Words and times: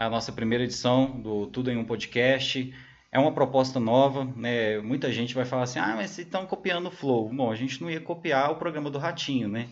a 0.00 0.08
nossa 0.08 0.32
primeira 0.32 0.64
edição 0.64 1.20
do 1.20 1.46
Tudo 1.48 1.70
em 1.70 1.76
um 1.76 1.84
Podcast. 1.84 2.72
É 3.12 3.18
uma 3.18 3.32
proposta 3.32 3.78
nova, 3.78 4.24
né? 4.24 4.80
Muita 4.80 5.12
gente 5.12 5.34
vai 5.34 5.44
falar 5.44 5.64
assim: 5.64 5.78
ah, 5.78 5.94
mas 5.94 6.12
vocês 6.12 6.26
estão 6.26 6.46
copiando 6.46 6.86
o 6.86 6.90
Flow. 6.90 7.28
Bom, 7.28 7.52
a 7.52 7.54
gente 7.54 7.82
não 7.82 7.90
ia 7.90 8.00
copiar 8.00 8.50
o 8.50 8.56
programa 8.56 8.88
do 8.88 8.96
Ratinho, 8.96 9.46
né? 9.46 9.68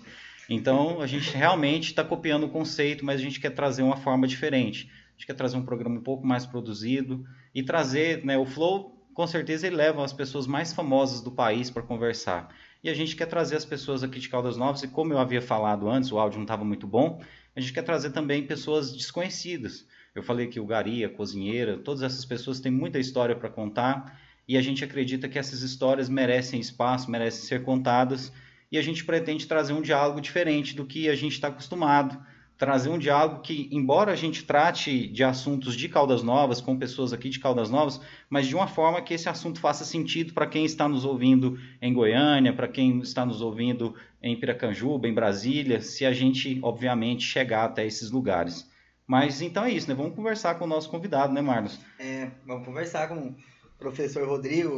Então, 0.47 1.01
a 1.01 1.07
gente 1.07 1.35
realmente 1.35 1.87
está 1.87 2.05
copiando 2.05 2.45
o 2.45 2.51
conceito, 2.51 3.07
mas 3.07 3.19
a 3.19 3.23
gente 3.23 3.41
quer 3.41 3.51
trazer 3.51 3.83
uma 3.83 3.97
forma 3.97 4.27
diferente. 4.27 4.91
A 4.93 5.13
gente 5.13 5.27
quer 5.27 5.35
trazer 5.35 5.57
um 5.57 5.65
programa 5.65 5.99
um 5.99 6.03
pouco 6.03 6.27
mais 6.27 6.45
produzido 6.45 7.25
e 7.55 7.63
trazer, 7.63 8.23
né? 8.23 8.37
O 8.37 8.45
Flow, 8.45 9.03
com 9.15 9.27
certeza, 9.27 9.67
ele 9.67 9.77
leva 9.77 10.05
as 10.05 10.13
pessoas 10.13 10.47
mais 10.47 10.75
famosas 10.75 11.23
do 11.23 11.31
país 11.31 11.71
para 11.71 11.83
conversar. 11.83 12.55
E 12.85 12.91
a 12.91 12.95
gente 12.95 13.17
quer 13.17 13.27
trazer 13.27 13.57
as 13.57 13.65
pessoas 13.65 14.03
aqui 14.03 14.21
de 14.21 14.29
Caldas 14.29 14.59
Novas, 14.59 14.83
e 14.83 14.89
como 14.89 15.11
eu 15.11 15.19
havia 15.19 15.41
falado 15.41 15.89
antes, 15.89 16.13
o 16.13 16.19
áudio 16.19 16.37
não 16.37 16.45
estava 16.45 16.67
muito 16.67 16.87
bom, 16.87 17.19
a 17.57 17.61
gente 17.61 17.73
quer 17.73 17.83
trazer 17.83 18.11
também 18.11 18.47
pessoas 18.47 18.93
desconhecidas 18.93 19.87
eu 20.15 20.23
falei 20.23 20.47
que 20.47 20.59
o 20.59 20.67
Gari, 20.67 21.05
a 21.05 21.09
cozinheira, 21.09 21.77
todas 21.79 22.03
essas 22.03 22.25
pessoas 22.25 22.61
têm 22.61 22.73
muita 22.73 22.99
história 22.99 23.37
para 23.37 23.49
contar 23.49 24.19
e 24.49 24.57
a 24.57 24.63
gente 24.63 24.83
acredita 24.83 25.29
que 25.29 25.39
essas 25.39 25.63
histórias 25.63 26.09
merecem 26.09 26.59
espaço, 26.59 27.11
merecem 27.11 27.45
ser 27.45 27.63
contadas 27.63 28.33
e 28.73 28.79
a 28.79 28.83
gente 28.83 29.05
pretende 29.05 29.47
trazer 29.47 29.73
um 29.73 29.83
diálogo 29.83 30.21
diferente 30.21 30.75
do 30.75 30.87
que 30.87 31.09
a 31.09 31.15
gente 31.15 31.33
está 31.33 31.49
acostumado. 31.49 32.19
Trazer 32.57 32.89
um 32.89 32.99
diálogo 32.99 33.41
que, 33.41 33.69
embora 33.71 34.11
a 34.11 34.17
gente 34.17 34.43
trate 34.43 35.07
de 35.07 35.23
assuntos 35.23 35.77
de 35.77 35.89
Caldas 35.89 36.25
Novas, 36.25 36.61
com 36.61 36.77
pessoas 36.77 37.13
aqui 37.13 37.29
de 37.29 37.39
Caldas 37.39 37.71
Novas, 37.71 38.01
mas 38.29 38.49
de 38.49 38.57
uma 38.57 38.67
forma 38.67 39.01
que 39.01 39.15
esse 39.15 39.29
assunto 39.29 39.61
faça 39.61 39.85
sentido 39.85 40.33
para 40.33 40.47
quem 40.47 40.65
está 40.65 40.89
nos 40.89 41.05
ouvindo 41.05 41.57
em 41.81 41.93
Goiânia, 41.93 42.53
para 42.53 42.67
quem 42.67 42.99
está 42.99 43.25
nos 43.25 43.41
ouvindo 43.41 43.95
em 44.21 44.35
Piracanjuba, 44.35 45.07
em 45.07 45.15
Brasília, 45.15 45.81
se 45.81 46.05
a 46.05 46.13
gente, 46.13 46.59
obviamente, 46.61 47.23
chegar 47.23 47.65
até 47.65 47.87
esses 47.87 48.11
lugares. 48.11 48.69
Mas 49.09 49.41
então 49.41 49.65
é 49.65 49.71
isso, 49.71 49.89
né? 49.89 49.95
Vamos 49.95 50.15
conversar 50.15 50.57
com 50.57 50.67
o 50.67 50.69
nosso 50.69 50.91
convidado, 50.91 51.33
né, 51.33 51.41
Marlos? 51.41 51.81
É, 51.99 52.31
vamos 52.47 52.67
conversar 52.67 53.09
com 53.09 53.29
o 53.29 53.37
professor 53.79 54.29
Rodrigo. 54.29 54.71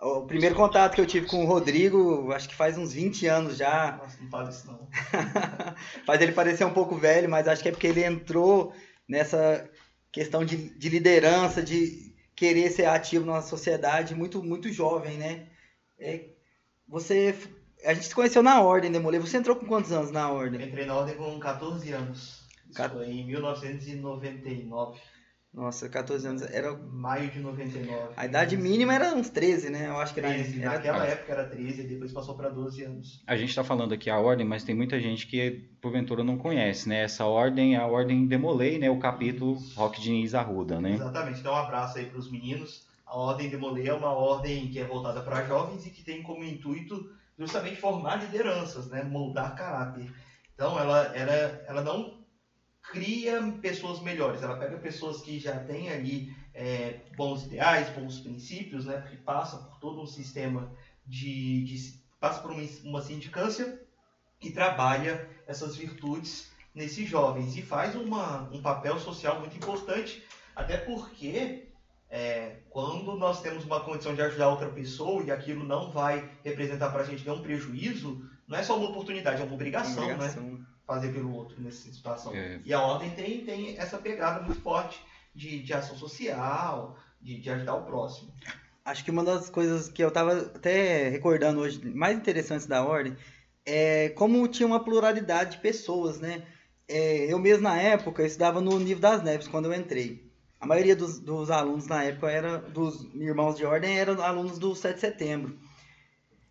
O, 0.00 0.20
o 0.20 0.26
primeiro 0.26 0.54
contato 0.54 0.94
que 0.94 1.00
eu 1.00 1.06
tive 1.06 1.26
com 1.26 1.42
o 1.42 1.46
Rodrigo, 1.46 2.30
acho 2.32 2.48
que 2.48 2.54
faz 2.54 2.78
uns 2.78 2.92
20 2.92 3.26
anos 3.26 3.56
já. 3.56 3.96
Nossa, 4.00 4.22
não 4.22 4.30
fala 4.30 4.50
isso 4.50 4.64
não. 4.68 4.88
faz 6.06 6.20
ele 6.20 6.30
parecer 6.30 6.64
um 6.64 6.72
pouco 6.72 6.94
velho, 6.94 7.28
mas 7.28 7.48
acho 7.48 7.60
que 7.60 7.68
é 7.68 7.72
porque 7.72 7.88
ele 7.88 8.04
entrou 8.04 8.72
nessa 9.08 9.68
questão 10.12 10.44
de, 10.44 10.56
de 10.78 10.88
liderança, 10.88 11.60
de 11.60 12.14
querer 12.36 12.70
ser 12.70 12.86
ativo 12.86 13.26
na 13.26 13.42
sociedade 13.42 14.14
muito, 14.14 14.40
muito 14.40 14.72
jovem, 14.72 15.18
né? 15.18 15.48
É, 15.98 16.26
você 16.86 17.34
a 17.84 17.92
gente 17.94 18.06
se 18.06 18.14
conheceu 18.14 18.42
na 18.42 18.60
ordem, 18.60 18.90
Demolê. 18.90 19.18
Você 19.18 19.36
entrou 19.36 19.56
com 19.56 19.66
quantos 19.66 19.90
anos 19.90 20.12
na 20.12 20.30
ordem? 20.30 20.64
entrei 20.64 20.86
na 20.86 20.94
ordem 20.94 21.16
com 21.16 21.38
14 21.38 21.92
anos. 21.92 22.37
Isso 22.70 22.88
foi 22.90 23.06
em 23.06 23.26
1999. 23.26 25.00
Nossa, 25.52 25.88
14 25.88 26.26
anos. 26.26 26.42
Era. 26.42 26.72
Maio 26.76 27.30
de 27.30 27.40
99. 27.40 28.12
A 28.16 28.26
idade 28.26 28.56
mínima 28.56 28.94
era 28.94 29.14
uns 29.14 29.28
13, 29.30 29.70
né? 29.70 29.88
Eu 29.88 29.98
acho 29.98 30.12
que 30.12 30.20
era. 30.20 30.28
13. 30.28 30.60
Era... 30.60 30.72
Naquela 30.72 31.06
época 31.06 31.32
era 31.32 31.44
13 31.48 31.80
e 31.80 31.86
depois 31.86 32.12
passou 32.12 32.36
para 32.36 32.48
12 32.48 32.84
anos. 32.84 33.22
A 33.26 33.36
gente 33.36 33.48
está 33.48 33.64
falando 33.64 33.92
aqui 33.92 34.10
a 34.10 34.18
ordem, 34.18 34.46
mas 34.46 34.62
tem 34.62 34.74
muita 34.74 35.00
gente 35.00 35.26
que 35.26 35.50
porventura 35.80 36.22
não 36.22 36.36
conhece, 36.36 36.88
né? 36.88 37.02
Essa 37.02 37.24
ordem 37.24 37.74
é 37.74 37.78
a 37.78 37.86
ordem 37.86 38.26
Demolei, 38.26 38.78
né? 38.78 38.90
O 38.90 38.98
capítulo 38.98 39.58
Rock 39.74 40.00
Diniz 40.00 40.34
Arruda, 40.34 40.80
né? 40.80 40.94
Exatamente. 40.94 41.40
Então, 41.40 41.52
um 41.52 41.56
abraço 41.56 41.98
aí 41.98 42.06
para 42.06 42.18
os 42.18 42.30
meninos. 42.30 42.86
A 43.06 43.16
ordem 43.16 43.48
Demolei 43.48 43.88
é 43.88 43.94
uma 43.94 44.12
ordem 44.12 44.68
que 44.68 44.78
é 44.78 44.84
voltada 44.84 45.22
para 45.22 45.44
jovens 45.44 45.86
e 45.86 45.90
que 45.90 46.04
tem 46.04 46.22
como 46.22 46.44
intuito 46.44 47.10
justamente 47.38 47.76
formar 47.76 48.16
lideranças, 48.16 48.88
né? 48.88 49.02
Moldar 49.02 49.56
caráter. 49.56 50.12
Então, 50.54 50.78
ela, 50.78 51.04
ela, 51.16 51.64
ela 51.66 51.82
não 51.82 52.17
cria 52.90 53.40
pessoas 53.60 54.00
melhores. 54.00 54.42
Ela 54.42 54.56
pega 54.56 54.76
pessoas 54.78 55.20
que 55.20 55.38
já 55.38 55.58
têm 55.58 55.90
ali 55.90 56.34
é, 56.54 57.00
bons 57.16 57.44
ideais, 57.44 57.88
bons 57.90 58.20
princípios, 58.20 58.86
né? 58.86 58.98
Porque 58.98 59.16
passa 59.16 59.58
por 59.58 59.78
todo 59.78 60.02
um 60.02 60.06
sistema 60.06 60.72
de, 61.06 61.64
de 61.64 61.94
passa 62.20 62.40
por 62.40 62.50
uma, 62.50 62.62
uma 62.84 63.02
sindicância 63.02 63.80
e 64.40 64.50
trabalha 64.50 65.28
essas 65.46 65.76
virtudes 65.76 66.50
nesses 66.74 67.08
jovens 67.08 67.56
e 67.56 67.62
faz 67.62 67.94
uma, 67.94 68.48
um 68.52 68.62
papel 68.62 68.98
social 68.98 69.40
muito 69.40 69.56
importante, 69.56 70.22
até 70.54 70.76
porque 70.76 71.68
é, 72.10 72.56
quando 72.70 73.16
nós 73.16 73.42
temos 73.42 73.64
uma 73.64 73.80
condição 73.80 74.14
de 74.14 74.22
ajudar 74.22 74.48
outra 74.48 74.68
pessoa 74.68 75.22
e 75.22 75.30
aquilo 75.30 75.64
não 75.64 75.90
vai 75.90 76.28
representar 76.44 76.90
para 76.90 77.02
a 77.02 77.04
gente 77.04 77.24
nenhum 77.24 77.42
prejuízo, 77.42 78.28
não 78.46 78.56
é 78.56 78.62
só 78.62 78.78
uma 78.78 78.90
oportunidade, 78.90 79.40
é 79.40 79.44
uma 79.44 79.54
obrigação, 79.54 80.06
né? 80.06 80.14
obrigação. 80.14 80.42
né? 80.42 80.64
Fazer 80.88 81.12
pelo 81.12 81.34
outro 81.34 81.60
nessa 81.60 81.92
situação. 81.92 82.34
É. 82.34 82.58
E 82.64 82.72
a 82.72 82.80
ordem 82.80 83.10
tem, 83.10 83.44
tem 83.44 83.78
essa 83.78 83.98
pegada 83.98 84.40
muito 84.40 84.58
forte 84.62 84.98
de, 85.34 85.62
de 85.62 85.74
ação 85.74 85.94
social, 85.94 86.98
de, 87.20 87.38
de 87.38 87.50
ajudar 87.50 87.74
o 87.74 87.84
próximo. 87.84 88.32
Acho 88.82 89.04
que 89.04 89.10
uma 89.10 89.22
das 89.22 89.50
coisas 89.50 89.90
que 89.90 90.02
eu 90.02 90.08
estava 90.08 90.32
até 90.38 91.10
recordando 91.10 91.60
hoje, 91.60 91.78
mais 91.90 92.16
interessantes 92.16 92.66
da 92.66 92.82
ordem, 92.82 93.14
é 93.66 94.08
como 94.08 94.48
tinha 94.48 94.66
uma 94.66 94.82
pluralidade 94.82 95.56
de 95.56 95.58
pessoas, 95.58 96.18
né? 96.18 96.42
É, 96.88 97.30
eu 97.30 97.38
mesmo 97.38 97.64
na 97.64 97.76
época 97.76 98.22
eu 98.22 98.26
estudava 98.26 98.62
no 98.62 98.78
Nível 98.78 99.00
das 99.00 99.22
Neves 99.22 99.46
quando 99.46 99.66
eu 99.66 99.78
entrei. 99.78 100.26
A 100.58 100.66
maioria 100.66 100.96
dos, 100.96 101.20
dos 101.20 101.50
alunos 101.50 101.86
na 101.86 102.02
época 102.02 102.30
era 102.30 102.56
dos 102.56 103.06
irmãos 103.14 103.56
de 103.56 103.66
ordem 103.66 103.98
eram 103.98 104.20
alunos 104.22 104.58
do 104.58 104.74
7 104.74 104.94
de 104.94 105.00
setembro. 105.00 105.58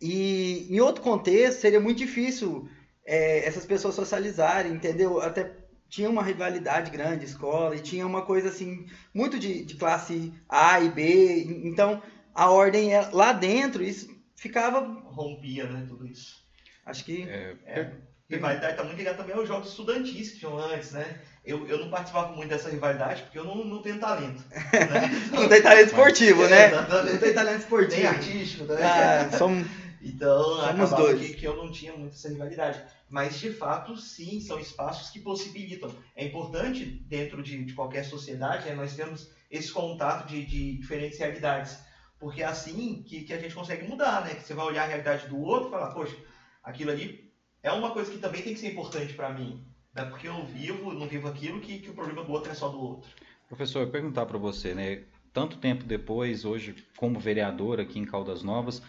E 0.00 0.68
em 0.70 0.78
outro 0.78 1.02
contexto 1.02 1.60
seria 1.60 1.80
muito 1.80 1.98
difícil 1.98 2.68
é, 3.08 3.46
essas 3.46 3.64
pessoas 3.64 3.94
socializarem, 3.94 4.70
entendeu? 4.70 5.18
Até 5.18 5.50
tinha 5.88 6.10
uma 6.10 6.22
rivalidade 6.22 6.90
grande 6.90 7.24
escola 7.24 7.74
e 7.74 7.80
tinha 7.80 8.06
uma 8.06 8.20
coisa 8.20 8.50
assim 8.50 8.86
muito 9.14 9.38
de, 9.38 9.64
de 9.64 9.74
classe 9.74 10.34
A 10.46 10.78
e 10.80 10.90
B 10.90 11.62
então 11.64 12.02
a 12.34 12.50
ordem 12.50 12.94
é, 12.94 13.08
lá 13.10 13.32
dentro 13.32 13.82
isso 13.82 14.14
ficava 14.36 14.80
rompia 15.06 15.64
né 15.64 15.86
tudo 15.88 16.06
isso 16.06 16.44
acho 16.84 17.06
que 17.06 17.22
é, 17.26 17.56
é. 17.64 17.90
rivalidade 18.28 18.72
está 18.72 18.84
muito 18.84 18.98
ligada 18.98 19.16
também 19.16 19.34
aos 19.34 19.48
jogos 19.48 19.70
estudantis 19.70 20.32
que 20.32 20.40
tinham 20.40 20.58
antes 20.58 20.92
né 20.92 21.20
eu, 21.42 21.66
eu 21.66 21.78
não 21.78 21.88
participava 21.88 22.36
muito 22.36 22.50
dessa 22.50 22.68
rivalidade 22.68 23.22
porque 23.22 23.38
eu 23.38 23.44
não, 23.44 23.64
não 23.64 23.80
tenho 23.80 23.98
talento 23.98 24.44
né? 24.50 25.10
não 25.32 25.48
tem 25.48 25.62
talento 25.62 25.86
esportivo 25.86 26.42
Mas, 26.42 26.50
né 26.50 26.64
é, 26.68 27.12
não 27.12 27.18
tem 27.18 27.32
talento 27.32 27.60
esportivo 27.60 27.96
nem 27.96 28.06
artístico 28.06 28.64
né? 28.64 28.82
ah, 28.84 29.38
somos 29.38 29.66
então 30.02 30.60
somos 30.60 30.90
dois 30.90 31.18
que, 31.18 31.32
que 31.32 31.46
eu 31.46 31.56
não 31.56 31.72
tinha 31.72 31.96
muito 31.96 32.14
essa 32.14 32.28
rivalidade 32.28 32.78
mas 33.08 33.38
de 33.40 33.52
fato, 33.52 33.96
sim, 33.96 34.40
são 34.40 34.60
espaços 34.60 35.10
que 35.10 35.20
possibilitam. 35.20 35.94
É 36.14 36.26
importante, 36.26 36.84
dentro 36.84 37.42
de, 37.42 37.64
de 37.64 37.72
qualquer 37.72 38.04
sociedade, 38.04 38.66
né, 38.66 38.74
nós 38.74 38.94
temos 38.94 39.30
esse 39.50 39.72
contato 39.72 40.28
de, 40.28 40.44
de, 40.44 40.86
realidades, 41.16 41.78
porque 42.18 42.42
é 42.42 42.46
assim 42.46 43.02
que, 43.02 43.22
que 43.22 43.32
a 43.32 43.38
gente 43.38 43.54
consegue 43.54 43.88
mudar, 43.88 44.24
né? 44.24 44.34
Que 44.34 44.42
você 44.42 44.52
vai 44.52 44.66
olhar 44.66 44.84
a 44.84 44.86
realidade 44.86 45.28
do 45.28 45.40
outro 45.40 45.68
e 45.68 45.70
falar, 45.70 45.94
poxa, 45.94 46.16
aquilo 46.62 46.90
ali 46.90 47.32
é 47.62 47.72
uma 47.72 47.92
coisa 47.92 48.10
que 48.10 48.18
também 48.18 48.42
tem 48.42 48.54
que 48.54 48.60
ser 48.60 48.72
importante 48.72 49.14
para 49.14 49.32
mim. 49.32 49.64
É 49.94 50.04
porque 50.04 50.28
eu 50.28 50.44
vivo, 50.44 50.92
não 50.92 51.08
vivo 51.08 51.28
aquilo, 51.28 51.60
que, 51.60 51.78
que 51.78 51.90
o 51.90 51.94
problema 51.94 52.24
do 52.24 52.30
outro 52.30 52.52
é 52.52 52.54
só 52.54 52.68
do 52.68 52.80
outro. 52.80 53.10
Professor, 53.48 53.80
eu 53.80 53.90
perguntar 53.90 54.26
para 54.26 54.38
você, 54.38 54.74
né? 54.74 55.04
Tanto 55.32 55.58
tempo 55.58 55.84
depois, 55.84 56.44
hoje, 56.44 56.84
como 56.96 57.18
vereador 57.18 57.80
aqui 57.80 57.98
em 57.98 58.04
Caldas 58.04 58.42
Novas, 58.42 58.82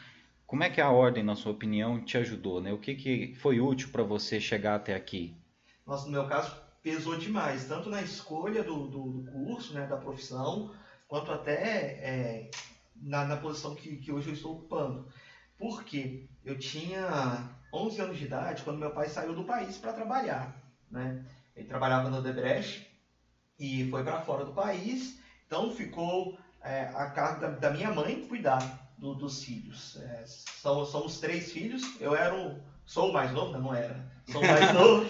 como 0.50 0.64
é 0.64 0.70
que 0.70 0.82
a 0.82 0.90
ordem, 0.90 1.24
na 1.24 1.36
sua 1.36 1.52
opinião, 1.52 2.04
te 2.04 2.18
ajudou? 2.18 2.60
Né? 2.60 2.74
O 2.74 2.80
que, 2.80 2.96
que 2.96 3.36
foi 3.36 3.60
útil 3.60 3.90
para 3.92 4.02
você 4.02 4.42
chegar 4.42 4.74
até 4.74 4.96
aqui? 4.96 5.38
Nossa, 5.86 6.08
no 6.08 6.12
meu 6.12 6.28
caso, 6.28 6.60
pesou 6.82 7.16
demais, 7.16 7.68
tanto 7.68 7.88
na 7.88 8.02
escolha 8.02 8.64
do, 8.64 8.88
do, 8.88 9.12
do 9.12 9.32
curso, 9.32 9.76
né, 9.76 9.86
da 9.86 9.96
profissão, 9.96 10.74
quanto 11.08 11.32
até 11.32 11.54
é, 11.54 12.52
na, 12.96 13.26
na, 13.26 13.38
posição 13.38 13.76
que, 13.76 13.98
que 13.98 14.12
hoje 14.12 14.30
eu 14.30 14.34
estou 14.34 14.54
ocupando. 14.54 15.08
Porque 15.56 16.28
eu 16.44 16.58
tinha 16.58 17.48
11 17.72 18.02
anos 18.02 18.18
de 18.18 18.26
idade 18.26 18.64
quando 18.64 18.80
meu 18.80 18.90
pai 18.90 19.08
saiu 19.08 19.36
do 19.36 19.44
país 19.44 19.78
para 19.78 19.94
trabalhar. 19.94 20.60
Né? 20.90 21.24
Ele 21.56 21.68
trabalhava 21.68 22.10
no 22.10 22.24
Debrecht 22.24 22.90
e 23.60 23.88
foi 23.92 24.04
para 24.04 24.22
fora 24.22 24.46
do 24.46 24.54
país, 24.54 25.20
então 25.46 25.72
ficou 25.76 26.40
é, 26.64 26.86
a 26.96 27.12
cargo 27.12 27.42
da, 27.42 27.50
da 27.50 27.70
minha 27.70 27.94
mãe 27.94 28.28
cuidar 28.28 28.79
do, 29.00 29.16
dos 29.16 29.44
filhos. 29.44 29.98
É, 30.02 30.24
são, 30.26 30.86
somos 30.86 31.20
três 31.20 31.52
filhos, 31.52 32.00
eu 32.00 32.16
era 32.16 32.36
o, 32.36 32.60
sou 32.86 33.10
o 33.10 33.14
mais 33.14 33.32
novo, 33.32 33.54
não, 33.54 33.62
não 33.62 33.76
era, 33.76 34.06
sou 34.30 34.42
o 34.42 34.48
mais 34.48 34.72
novo, 34.76 35.10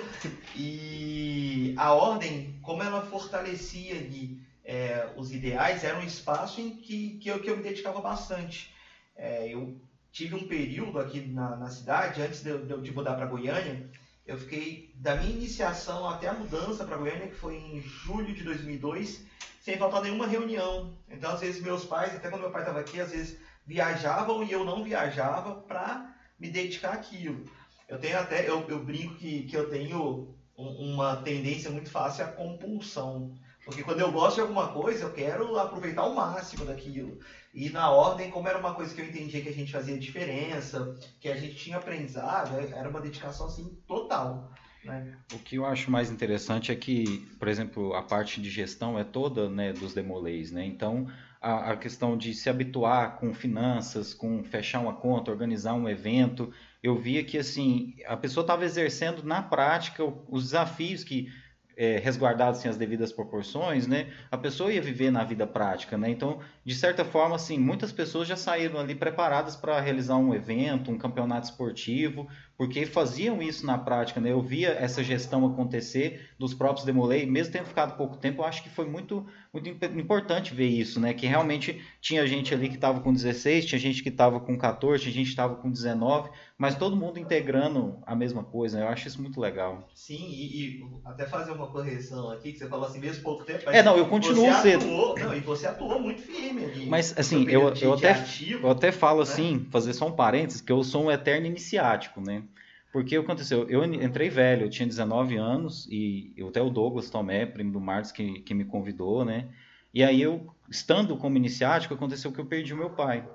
e 0.56 1.74
a 1.78 1.92
ordem, 1.92 2.60
como 2.62 2.84
ela 2.84 3.02
fortalecia 3.02 3.96
ali 3.96 4.40
é, 4.64 5.12
os 5.16 5.34
ideais, 5.34 5.84
era 5.84 5.98
um 5.98 6.04
espaço 6.04 6.62
em 6.62 6.78
que, 6.78 7.18
que, 7.18 7.30
eu, 7.30 7.42
que 7.42 7.50
eu 7.50 7.58
me 7.58 7.64
dedicava 7.64 8.00
bastante. 8.00 8.74
É, 9.16 9.48
eu 9.54 9.76
tive 10.12 10.36
um 10.36 10.48
período 10.48 11.00
aqui 11.00 11.22
na, 11.22 11.56
na 11.56 11.70
cidade, 11.70 12.22
antes 12.22 12.44
de, 12.44 12.58
de, 12.60 12.82
de 12.82 12.92
mudar 12.92 13.16
para 13.16 13.26
Goiânia, 13.26 13.90
eu 14.26 14.38
fiquei 14.38 14.94
da 14.96 15.16
minha 15.16 15.32
iniciação 15.32 16.08
até 16.08 16.28
a 16.28 16.34
mudança 16.34 16.86
para 16.86 16.98
Goiânia, 16.98 17.28
que 17.28 17.36
foi 17.36 17.56
em 17.56 17.82
julho 17.82 18.32
de 18.34 18.44
2002, 18.44 19.26
sem 19.60 19.78
faltar 19.78 20.04
nenhuma 20.04 20.28
reunião. 20.28 20.96
Então, 21.10 21.32
às 21.32 21.40
vezes, 21.40 21.62
meus 21.64 21.84
pais, 21.84 22.16
até 22.16 22.30
quando 22.30 22.42
meu 22.42 22.52
pai 22.52 22.62
estava 22.62 22.80
aqui, 22.80 23.02
às 23.02 23.10
vezes 23.12 23.40
viajavam 23.70 24.44
e 24.44 24.52
eu 24.52 24.66
não 24.66 24.84
viajava 24.84 25.54
para 25.62 26.12
me 26.40 26.50
dedicar 26.50 26.94
àquilo. 26.94 27.46
Eu 27.88 28.00
tenho 28.00 28.18
até, 28.18 28.50
eu, 28.50 28.68
eu 28.68 28.84
brinco 28.84 29.16
que, 29.16 29.44
que 29.44 29.56
eu 29.56 29.70
tenho 29.70 30.36
uma 30.58 31.18
tendência 31.18 31.70
muito 31.70 31.92
fácil 31.92 32.26
à 32.26 32.28
compulsão. 32.30 33.32
Porque 33.64 33.84
quando 33.84 34.00
eu 34.00 34.12
gosto 34.12 34.36
de 34.36 34.42
alguma 34.42 34.70
coisa, 34.70 35.04
eu 35.04 35.14
quero 35.14 35.60
aproveitar 35.60 36.04
o 36.06 36.16
máximo 36.16 36.66
daquilo. 36.66 37.20
E 37.54 37.70
na 37.70 37.92
ordem, 37.92 38.32
como 38.32 38.48
era 38.48 38.58
uma 38.58 38.74
coisa 38.74 38.96
que 38.96 39.02
eu 39.02 39.06
entendia 39.06 39.42
que 39.42 39.50
a 39.50 39.54
gente 39.54 39.72
fazia 39.72 40.00
diferença, 40.00 40.98
que 41.22 41.30
a 41.30 41.36
gente 41.36 41.56
tinha 41.56 41.78
aprendizado, 41.78 42.58
é, 42.58 42.72
era 42.72 42.90
uma 42.90 43.00
dedicação 43.00 43.46
assim 43.46 43.78
total. 43.88 44.52
Né? 44.84 45.16
O 45.32 45.38
que 45.38 45.58
eu 45.58 45.66
acho 45.66 45.92
mais 45.92 46.10
interessante 46.10 46.72
é 46.72 46.76
que, 46.76 47.28
por 47.38 47.48
exemplo, 47.48 47.94
a 47.94 48.02
parte 48.02 48.42
de 48.42 48.50
gestão 48.50 48.98
é 48.98 49.04
toda 49.04 49.48
né, 49.48 49.74
dos 49.74 49.94
demolês, 49.94 50.52
né? 50.52 50.66
Então, 50.66 51.08
a, 51.42 51.72
a, 51.72 51.78
questão 51.78 52.18
de 52.18 52.34
se 52.34 52.50
habituar 52.50 53.18
com 53.18 53.34
finanças, 53.34 54.14
com 54.14 54.44
fechar 54.44 54.80
uma 54.80 54.94
conta, 54.94 55.32
organizar 55.32 55.74
um 55.74 55.88
evento, 55.88 56.52
eu 56.84 56.98
via 56.98 57.24
que 57.24 57.38
assim 57.38 57.96
a 58.06 58.18
pessoa 58.18 58.44
estava 58.44 58.66
exercendo 58.66 59.24
na 59.24 59.42
prática 59.42 60.04
os 60.28 60.44
desafios 60.46 61.04
que 61.04 61.32
é, 61.80 61.98
resguardados 61.98 62.60
assim, 62.60 62.68
as 62.68 62.76
devidas 62.76 63.14
proporções, 63.14 63.88
né, 63.88 64.12
a 64.30 64.38
pessoa 64.38 64.74
ia 64.74 64.82
viver 64.82 65.12
na 65.12 65.24
vida 65.24 65.48
prática, 65.48 65.98
né? 65.98 66.10
Então, 66.10 66.42
de 66.66 66.76
certa 66.76 67.06
forma, 67.06 67.38
assim, 67.38 67.58
muitas 67.58 67.94
pessoas 67.94 68.28
já 68.28 68.36
saíram 68.36 68.78
ali 68.78 68.94
preparadas 68.94 69.56
para 69.56 69.80
realizar 69.80 70.18
um 70.18 70.34
evento, 70.34 70.92
um 70.92 70.98
campeonato 70.98 71.46
esportivo, 71.46 72.28
porque 72.60 72.86
faziam 72.86 73.42
isso 73.42 73.66
na 73.66 73.78
prática, 73.78 74.20
né? 74.20 74.34
Eu 74.34 74.42
via 74.42 74.72
essa 74.72 75.02
gestão 75.02 75.46
acontecer 75.46 76.30
dos 76.38 76.54
próprios 76.54 76.86
Demolei, 76.86 77.26
mesmo 77.26 77.54
tendo 77.54 77.68
ficado 77.68 77.96
pouco 77.96 78.18
tempo, 78.18 78.42
eu 78.42 78.46
acho 78.46 78.62
que 78.62 78.70
foi 78.70 78.86
muito, 78.86 79.26
muito 79.54 79.70
importante 79.98 80.54
ver 80.54 80.68
isso, 80.68 81.00
né? 81.00 81.14
Que 81.14 81.26
realmente 81.26 81.82
tinha 82.02 82.28
gente 82.28 82.54
ali 82.54 82.68
que 82.68 82.76
estava 82.76 83.00
com 83.00 83.14
16, 83.14 83.66
tinha 83.66 83.80
gente 83.80 84.04
que 84.04 84.10
estava 84.10 84.42
com 84.42 84.58
14, 84.58 85.04
tinha 85.04 85.14
gente 85.14 85.28
que 85.28 85.32
estava 85.32 85.56
com 85.56 85.72
19, 85.72 86.32
mas 86.58 86.76
todo 86.76 86.98
mundo 86.98 87.18
integrando 87.18 87.98
a 88.06 88.14
mesma 88.14 88.44
coisa, 88.44 88.78
né? 88.78 88.84
Eu 88.84 88.90
acho 88.90 89.08
isso 89.08 89.22
muito 89.22 89.40
legal. 89.40 89.88
Sim, 89.94 90.28
e, 90.30 90.82
e, 90.82 90.86
até 91.06 91.26
fazer 91.26 91.54
uma 91.54 91.68
correção 91.68 92.30
aqui, 92.30 92.52
que 92.52 92.58
você 92.58 92.68
falou 92.68 92.86
assim, 92.86 93.00
mesmo 93.00 93.24
pouco 93.24 93.46
tempo, 93.46 93.70
é, 93.70 93.82
não, 93.82 93.96
eu 93.96 94.08
continuo 94.08 94.54
cedo. 94.56 94.86
Não, 94.86 95.34
e 95.34 95.40
você 95.40 95.66
atuou 95.66 95.98
muito 95.98 96.22
firme 96.22 96.66
ali. 96.66 96.90
Mas, 96.90 97.18
assim, 97.18 97.46
eu, 97.48 97.74
eu, 97.76 97.94
até, 97.94 98.12
ativo, 98.12 98.68
eu 98.68 98.72
até 98.72 98.92
falo 98.92 99.20
né? 99.20 99.24
assim, 99.24 99.66
fazer 99.72 99.94
só 99.94 100.06
um 100.08 100.12
parênteses, 100.12 100.60
que 100.60 100.74
eu 100.74 100.84
sou 100.84 101.06
um 101.06 101.12
eterno 101.12 101.48
iniciático, 101.48 102.20
né? 102.20 102.44
Porque 102.92 103.18
o 103.18 103.22
que 103.22 103.26
aconteceu? 103.26 103.70
Eu 103.70 103.84
entrei 103.86 104.30
velho, 104.30 104.66
eu 104.66 104.70
tinha 104.70 104.88
19 104.88 105.38
anos, 105.38 105.88
e 105.92 106.34
até 106.48 106.62
o 106.62 106.70
Douglas 106.70 107.10
Tomé, 107.10 107.46
primo 107.46 107.72
do 107.72 107.80
Marcos, 107.80 108.12
que, 108.12 108.42
que 108.42 108.54
me 108.54 108.66
convidou, 108.66 109.24
né? 109.24 109.50
E 109.94 110.04
aí 110.04 110.22
eu, 110.22 110.48
estando 110.70 111.16
como 111.18 111.38
iniciático, 111.38 111.94
aconteceu 111.94 112.32
que 112.32 112.40
eu 112.40 112.46
perdi 112.46 112.74
o 112.74 112.78
meu 112.78 112.90
pai. 112.90 113.28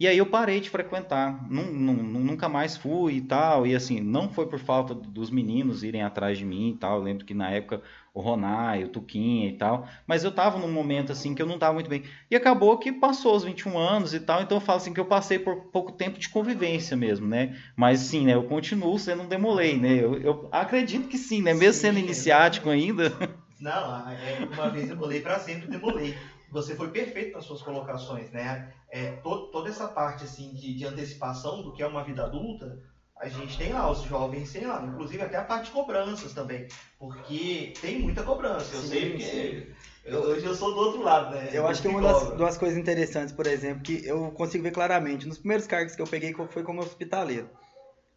E 0.00 0.08
aí 0.08 0.18
eu 0.18 0.26
parei 0.26 0.58
de 0.58 0.68
frequentar, 0.68 1.46
nunca 1.48 2.48
mais 2.48 2.76
fui 2.76 3.14
e 3.14 3.20
tal, 3.20 3.64
e 3.64 3.74
assim, 3.74 4.00
não 4.00 4.28
foi 4.28 4.46
por 4.46 4.58
falta 4.58 4.94
dos 4.94 5.30
meninos 5.30 5.84
irem 5.84 6.02
atrás 6.02 6.36
de 6.36 6.44
mim 6.44 6.70
e 6.70 6.76
tal, 6.76 6.96
eu 6.96 7.04
lembro 7.04 7.24
que 7.24 7.32
na 7.34 7.50
época 7.50 7.80
o 8.12 8.20
Ronai, 8.20 8.84
o 8.84 8.88
Tuquinha 8.88 9.48
e 9.48 9.52
tal, 9.52 9.86
mas 10.06 10.24
eu 10.24 10.32
tava 10.32 10.58
num 10.58 10.72
momento 10.72 11.12
assim 11.12 11.34
que 11.34 11.40
eu 11.40 11.46
não 11.46 11.58
tava 11.58 11.74
muito 11.74 11.88
bem. 11.88 12.02
E 12.30 12.34
acabou 12.34 12.76
que 12.78 12.92
passou 12.92 13.36
os 13.36 13.44
21 13.44 13.78
anos 13.78 14.12
e 14.12 14.20
tal, 14.20 14.42
então 14.42 14.56
eu 14.56 14.60
falo 14.60 14.78
assim 14.78 14.92
que 14.92 15.00
eu 15.00 15.06
passei 15.06 15.38
por 15.38 15.70
pouco 15.70 15.92
tempo 15.92 16.18
de 16.18 16.28
convivência 16.28 16.96
mesmo, 16.96 17.26
né? 17.26 17.56
Mas 17.76 18.00
sim, 18.00 18.26
né, 18.26 18.34
eu 18.34 18.44
continuo 18.44 18.98
sendo 18.98 19.22
um 19.22 19.28
demolei, 19.28 19.78
né? 19.78 19.94
Eu, 19.94 20.20
eu 20.20 20.48
acredito 20.50 21.06
que 21.06 21.16
sim, 21.16 21.42
né? 21.42 21.54
Mesmo 21.54 21.74
sim, 21.74 21.80
sendo 21.80 21.98
iniciático 22.00 22.68
ainda. 22.68 23.12
Não, 23.60 24.08
é, 24.10 24.48
uma 24.52 24.68
vez 24.70 24.88
eu 24.88 24.96
demolei 24.96 25.20
para 25.20 25.38
sempre 25.38 25.70
demolei 25.70 26.16
você 26.52 26.76
foi 26.76 26.90
perfeito 26.90 27.32
nas 27.32 27.44
suas 27.44 27.62
colocações, 27.62 28.30
né? 28.30 28.72
É, 28.90 29.12
to, 29.12 29.48
toda 29.50 29.70
essa 29.70 29.88
parte 29.88 30.24
assim 30.24 30.52
de, 30.52 30.74
de, 30.74 30.84
antecipação 30.84 31.62
do 31.62 31.72
que 31.72 31.82
é 31.82 31.86
uma 31.86 32.04
vida 32.04 32.24
adulta, 32.24 32.78
a 33.16 33.26
gente 33.26 33.56
tem 33.56 33.72
lá, 33.72 33.90
os 33.90 34.02
jovens 34.02 34.52
têm 34.52 34.66
lá, 34.66 34.82
inclusive 34.84 35.22
até 35.22 35.38
a 35.38 35.44
parte 35.44 35.66
de 35.66 35.70
cobranças 35.70 36.34
também, 36.34 36.68
porque 36.98 37.72
tem 37.80 38.00
muita 38.00 38.22
cobrança, 38.22 38.76
eu 38.76 38.82
sim, 38.82 38.88
sei 38.88 39.10
porque 39.10 39.72
eu, 40.04 40.20
hoje 40.20 40.44
eu 40.44 40.54
sou 40.54 40.74
do 40.74 40.80
outro 40.80 41.02
lado, 41.02 41.34
né? 41.34 41.48
Eu 41.52 41.66
acho 41.66 41.80
que 41.80 41.88
uma 41.88 42.02
das, 42.02 42.36
das 42.36 42.58
coisas 42.58 42.76
interessantes, 42.76 43.32
por 43.32 43.46
exemplo, 43.46 43.82
que 43.82 44.06
eu 44.06 44.30
consigo 44.32 44.62
ver 44.62 44.72
claramente, 44.72 45.26
nos 45.26 45.38
primeiros 45.38 45.66
cargos 45.66 45.96
que 45.96 46.02
eu 46.02 46.06
peguei 46.06 46.34
foi 46.50 46.62
como 46.62 46.82
hospitaleiro. 46.82 47.48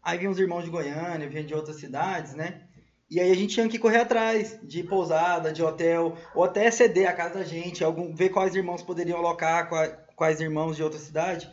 Aí 0.02 0.18
vinham 0.18 0.32
os 0.32 0.38
irmãos 0.38 0.62
de 0.62 0.70
Goiânia, 0.70 1.28
vinham 1.28 1.46
de 1.46 1.54
outras 1.54 1.76
cidades, 1.76 2.34
né? 2.34 2.66
E 3.08 3.20
aí 3.20 3.30
a 3.30 3.34
gente 3.34 3.54
tinha 3.54 3.68
que 3.68 3.78
correr 3.78 3.98
atrás 3.98 4.58
de 4.62 4.82
pousada, 4.82 5.52
de 5.52 5.62
hotel, 5.62 6.16
ou 6.34 6.42
até 6.42 6.70
ceder 6.70 7.08
a 7.08 7.12
casa 7.12 7.34
da 7.34 7.44
gente, 7.44 7.84
algum, 7.84 8.14
ver 8.14 8.30
quais 8.30 8.54
irmãos 8.54 8.82
poderiam 8.82 9.18
alocar, 9.18 9.68
quais, 9.68 9.94
quais 10.16 10.40
irmãos 10.40 10.76
de 10.76 10.82
outra 10.82 10.98
cidade. 10.98 11.48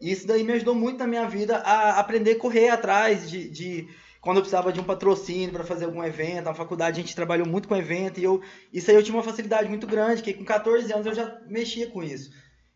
E 0.00 0.12
isso 0.12 0.26
daí 0.26 0.44
me 0.44 0.52
ajudou 0.52 0.74
muito 0.74 0.98
na 0.98 1.06
minha 1.06 1.28
vida 1.28 1.58
a 1.58 1.98
aprender 1.98 2.32
a 2.32 2.38
correr 2.38 2.68
atrás 2.68 3.28
de, 3.28 3.48
de 3.48 3.88
quando 4.20 4.36
eu 4.36 4.42
precisava 4.42 4.72
de 4.72 4.78
um 4.78 4.84
patrocínio 4.84 5.52
para 5.52 5.64
fazer 5.64 5.86
algum 5.86 6.04
evento. 6.04 6.44
Na 6.44 6.54
faculdade 6.54 7.00
a 7.00 7.02
gente 7.02 7.16
trabalhou 7.16 7.46
muito 7.46 7.66
com 7.66 7.76
evento 7.76 8.20
e 8.20 8.24
eu, 8.24 8.40
isso 8.72 8.88
aí 8.88 8.96
eu 8.96 9.02
tinha 9.02 9.16
uma 9.16 9.24
facilidade 9.24 9.68
muito 9.68 9.86
grande, 9.86 10.22
que 10.22 10.32
com 10.32 10.44
14 10.44 10.92
anos 10.92 11.06
eu 11.06 11.14
já 11.14 11.40
mexia 11.48 11.88
com 11.88 12.02
isso. 12.02 12.30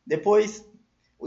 Depois 0.04 0.64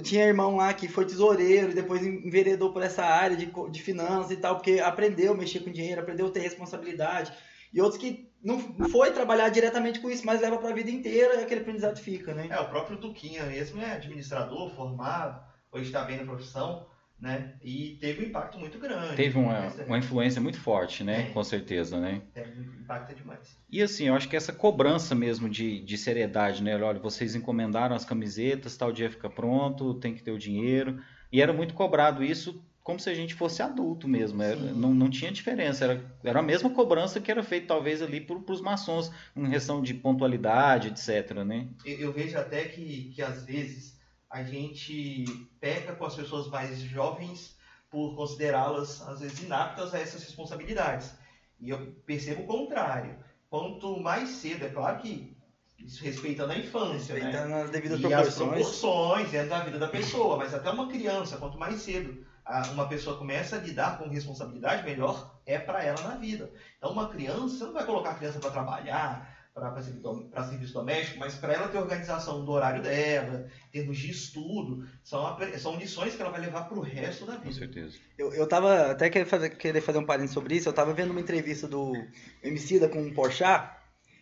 tinha 0.01 0.25
irmão 0.25 0.55
lá 0.55 0.73
que 0.73 0.87
foi 0.87 1.05
tesoureiro 1.05 1.73
depois 1.73 2.05
enveredou 2.05 2.71
por 2.71 2.81
essa 2.81 3.03
área 3.03 3.35
de, 3.35 3.51
de 3.69 3.81
finanças 3.81 4.31
e 4.31 4.37
tal, 4.37 4.55
porque 4.55 4.79
aprendeu 4.79 5.33
a 5.33 5.37
mexer 5.37 5.59
com 5.61 5.71
dinheiro, 5.71 6.01
aprendeu 6.01 6.27
a 6.27 6.31
ter 6.31 6.41
responsabilidade. 6.41 7.31
E 7.73 7.81
outros 7.81 8.01
que 8.01 8.29
não 8.43 8.59
foi 8.89 9.11
trabalhar 9.11 9.49
diretamente 9.49 9.99
com 9.99 10.09
isso, 10.09 10.25
mas 10.25 10.41
leva 10.41 10.57
para 10.57 10.69
a 10.69 10.73
vida 10.73 10.89
inteira 10.89 11.35
e 11.35 11.43
aquele 11.43 11.61
aprendizado 11.61 11.99
fica, 11.99 12.33
né? 12.33 12.47
É, 12.49 12.59
o 12.59 12.69
próprio 12.69 12.97
Tuquinha 12.97 13.43
mesmo 13.43 13.81
é 13.81 13.93
administrador, 13.93 14.69
formado, 14.75 15.39
hoje 15.71 15.85
está 15.85 16.03
bem 16.03 16.17
na 16.17 16.25
profissão 16.25 16.88
né? 17.21 17.53
E 17.63 17.97
teve 17.99 18.23
um 18.23 18.27
impacto 18.27 18.57
muito 18.57 18.79
grande. 18.79 19.15
Teve 19.15 19.37
uma, 19.37 19.61
né? 19.61 19.73
uma 19.85 19.97
influência 19.97 20.41
muito 20.41 20.59
forte, 20.59 21.03
né? 21.03 21.21
É. 21.29 21.33
Com 21.33 21.43
certeza, 21.43 21.99
né? 21.99 22.21
É, 22.35 22.45
impacta 22.79 23.13
demais. 23.13 23.57
E 23.69 23.81
assim, 23.81 24.07
eu 24.07 24.15
acho 24.15 24.27
que 24.27 24.35
essa 24.35 24.53
cobrança 24.53 25.13
mesmo 25.13 25.49
de, 25.49 25.81
de 25.81 25.97
seriedade, 25.97 26.63
né? 26.63 26.75
Olha, 26.81 26.99
vocês 26.99 27.35
encomendaram 27.35 27.95
as 27.95 28.05
camisetas, 28.05 28.77
tal 28.77 28.91
dia 28.91 29.09
fica 29.09 29.29
pronto, 29.29 29.93
tem 29.95 30.15
que 30.15 30.23
ter 30.23 30.31
o 30.31 30.39
dinheiro. 30.39 31.01
E 31.31 31.41
era 31.41 31.53
muito 31.53 31.73
cobrado 31.73 32.23
isso 32.23 32.63
como 32.81 32.99
se 32.99 33.07
a 33.07 33.13
gente 33.13 33.35
fosse 33.35 33.61
adulto 33.61 34.07
mesmo. 34.07 34.41
Era, 34.41 34.55
não, 34.55 34.93
não 34.95 35.09
tinha 35.09 35.31
diferença. 35.31 35.83
Era, 35.83 36.03
era 36.23 36.39
a 36.39 36.43
mesma 36.43 36.71
cobrança 36.71 37.19
que 37.19 37.29
era 37.29 37.43
feita 37.43 37.67
talvez 37.67 38.01
ali 38.01 38.19
para 38.19 38.35
os 38.51 38.61
maçons, 38.61 39.11
em 39.35 39.49
questão 39.51 39.81
de 39.81 39.93
pontualidade, 39.93 40.87
etc. 40.87 41.43
Né? 41.45 41.67
Eu, 41.85 41.99
eu 41.99 42.13
vejo 42.13 42.35
até 42.37 42.65
que, 42.65 43.11
que 43.13 43.21
às 43.21 43.45
vezes 43.45 43.98
a 44.29 44.43
gente 44.43 45.25
peca 45.59 45.95
com 45.95 46.05
as 46.05 46.15
pessoas 46.15 46.47
mais 46.47 46.79
jovens 46.79 47.57
por 47.89 48.15
considerá-las, 48.15 49.01
às 49.01 49.19
vezes, 49.19 49.41
inaptas 49.41 49.93
a 49.93 49.99
essas 49.99 50.23
responsabilidades. 50.23 51.13
E 51.59 51.69
eu 51.69 51.93
percebo 52.05 52.43
o 52.43 52.47
contrário. 52.47 53.17
Quanto 53.49 53.99
mais 53.99 54.29
cedo, 54.29 54.65
é 54.65 54.69
claro 54.69 54.99
que 54.99 55.35
isso 55.79 56.03
respeitando 56.03 56.51
a 56.51 56.57
infância, 56.57 57.15
né? 57.15 57.21
respeitando 57.21 57.49
né? 57.49 57.61
as 57.63 57.69
devidas 57.71 57.99
e 57.99 58.01
proporções. 58.01 58.29
as 58.29 58.35
proporções 58.35 59.31
dentro 59.31 59.49
da 59.49 59.59
vida 59.61 59.79
da 59.79 59.87
pessoa, 59.87 60.37
mas 60.37 60.53
até 60.53 60.69
uma 60.69 60.87
criança, 60.87 61.37
quanto 61.37 61.57
mais 61.57 61.81
cedo 61.81 62.25
uma 62.71 62.87
pessoa 62.87 63.17
começa 63.17 63.55
a 63.55 63.59
lidar 63.59 63.97
com 63.97 64.09
responsabilidade, 64.09 64.83
melhor 64.83 65.39
é 65.45 65.59
para 65.59 65.83
ela 65.83 66.01
na 66.01 66.15
vida. 66.15 66.51
Então, 66.77 66.91
uma 66.91 67.09
criança, 67.09 67.57
você 67.57 67.63
não 67.65 67.73
vai 67.73 67.85
colocar 67.85 68.11
a 68.11 68.15
criança 68.15 68.39
para 68.39 68.49
trabalhar, 68.49 69.38
para 69.53 69.81
serviço 69.81 70.73
doméstico, 70.73 71.19
mas 71.19 71.35
para 71.35 71.53
ela 71.53 71.67
ter 71.67 71.77
organização 71.77 72.45
do 72.45 72.51
horário 72.51 72.81
dela, 72.81 73.47
em 73.67 73.71
termos 73.71 73.97
de 73.97 74.09
estudo, 74.09 74.87
são, 75.03 75.37
são 75.57 75.77
lições 75.77 76.15
que 76.15 76.21
ela 76.21 76.31
vai 76.31 76.41
levar 76.41 76.63
para 76.63 76.77
o 76.77 76.81
resto 76.81 77.25
da 77.25 77.33
vida. 77.33 77.45
Com 77.45 77.51
certeza. 77.51 77.97
Eu, 78.17 78.33
eu 78.33 78.47
tava, 78.47 78.91
até 78.91 79.09
querer 79.09 79.25
fazer, 79.25 79.49
querer 79.51 79.81
fazer 79.81 79.97
um 79.97 80.05
parênteses 80.05 80.33
sobre 80.33 80.55
isso, 80.55 80.69
eu 80.69 80.73
tava 80.73 80.93
vendo 80.93 81.11
uma 81.11 81.21
entrevista 81.21 81.67
do 81.67 81.93
Emicida 82.41 82.87
com 82.87 83.01
o 83.01 83.13
Porchat, 83.13 83.79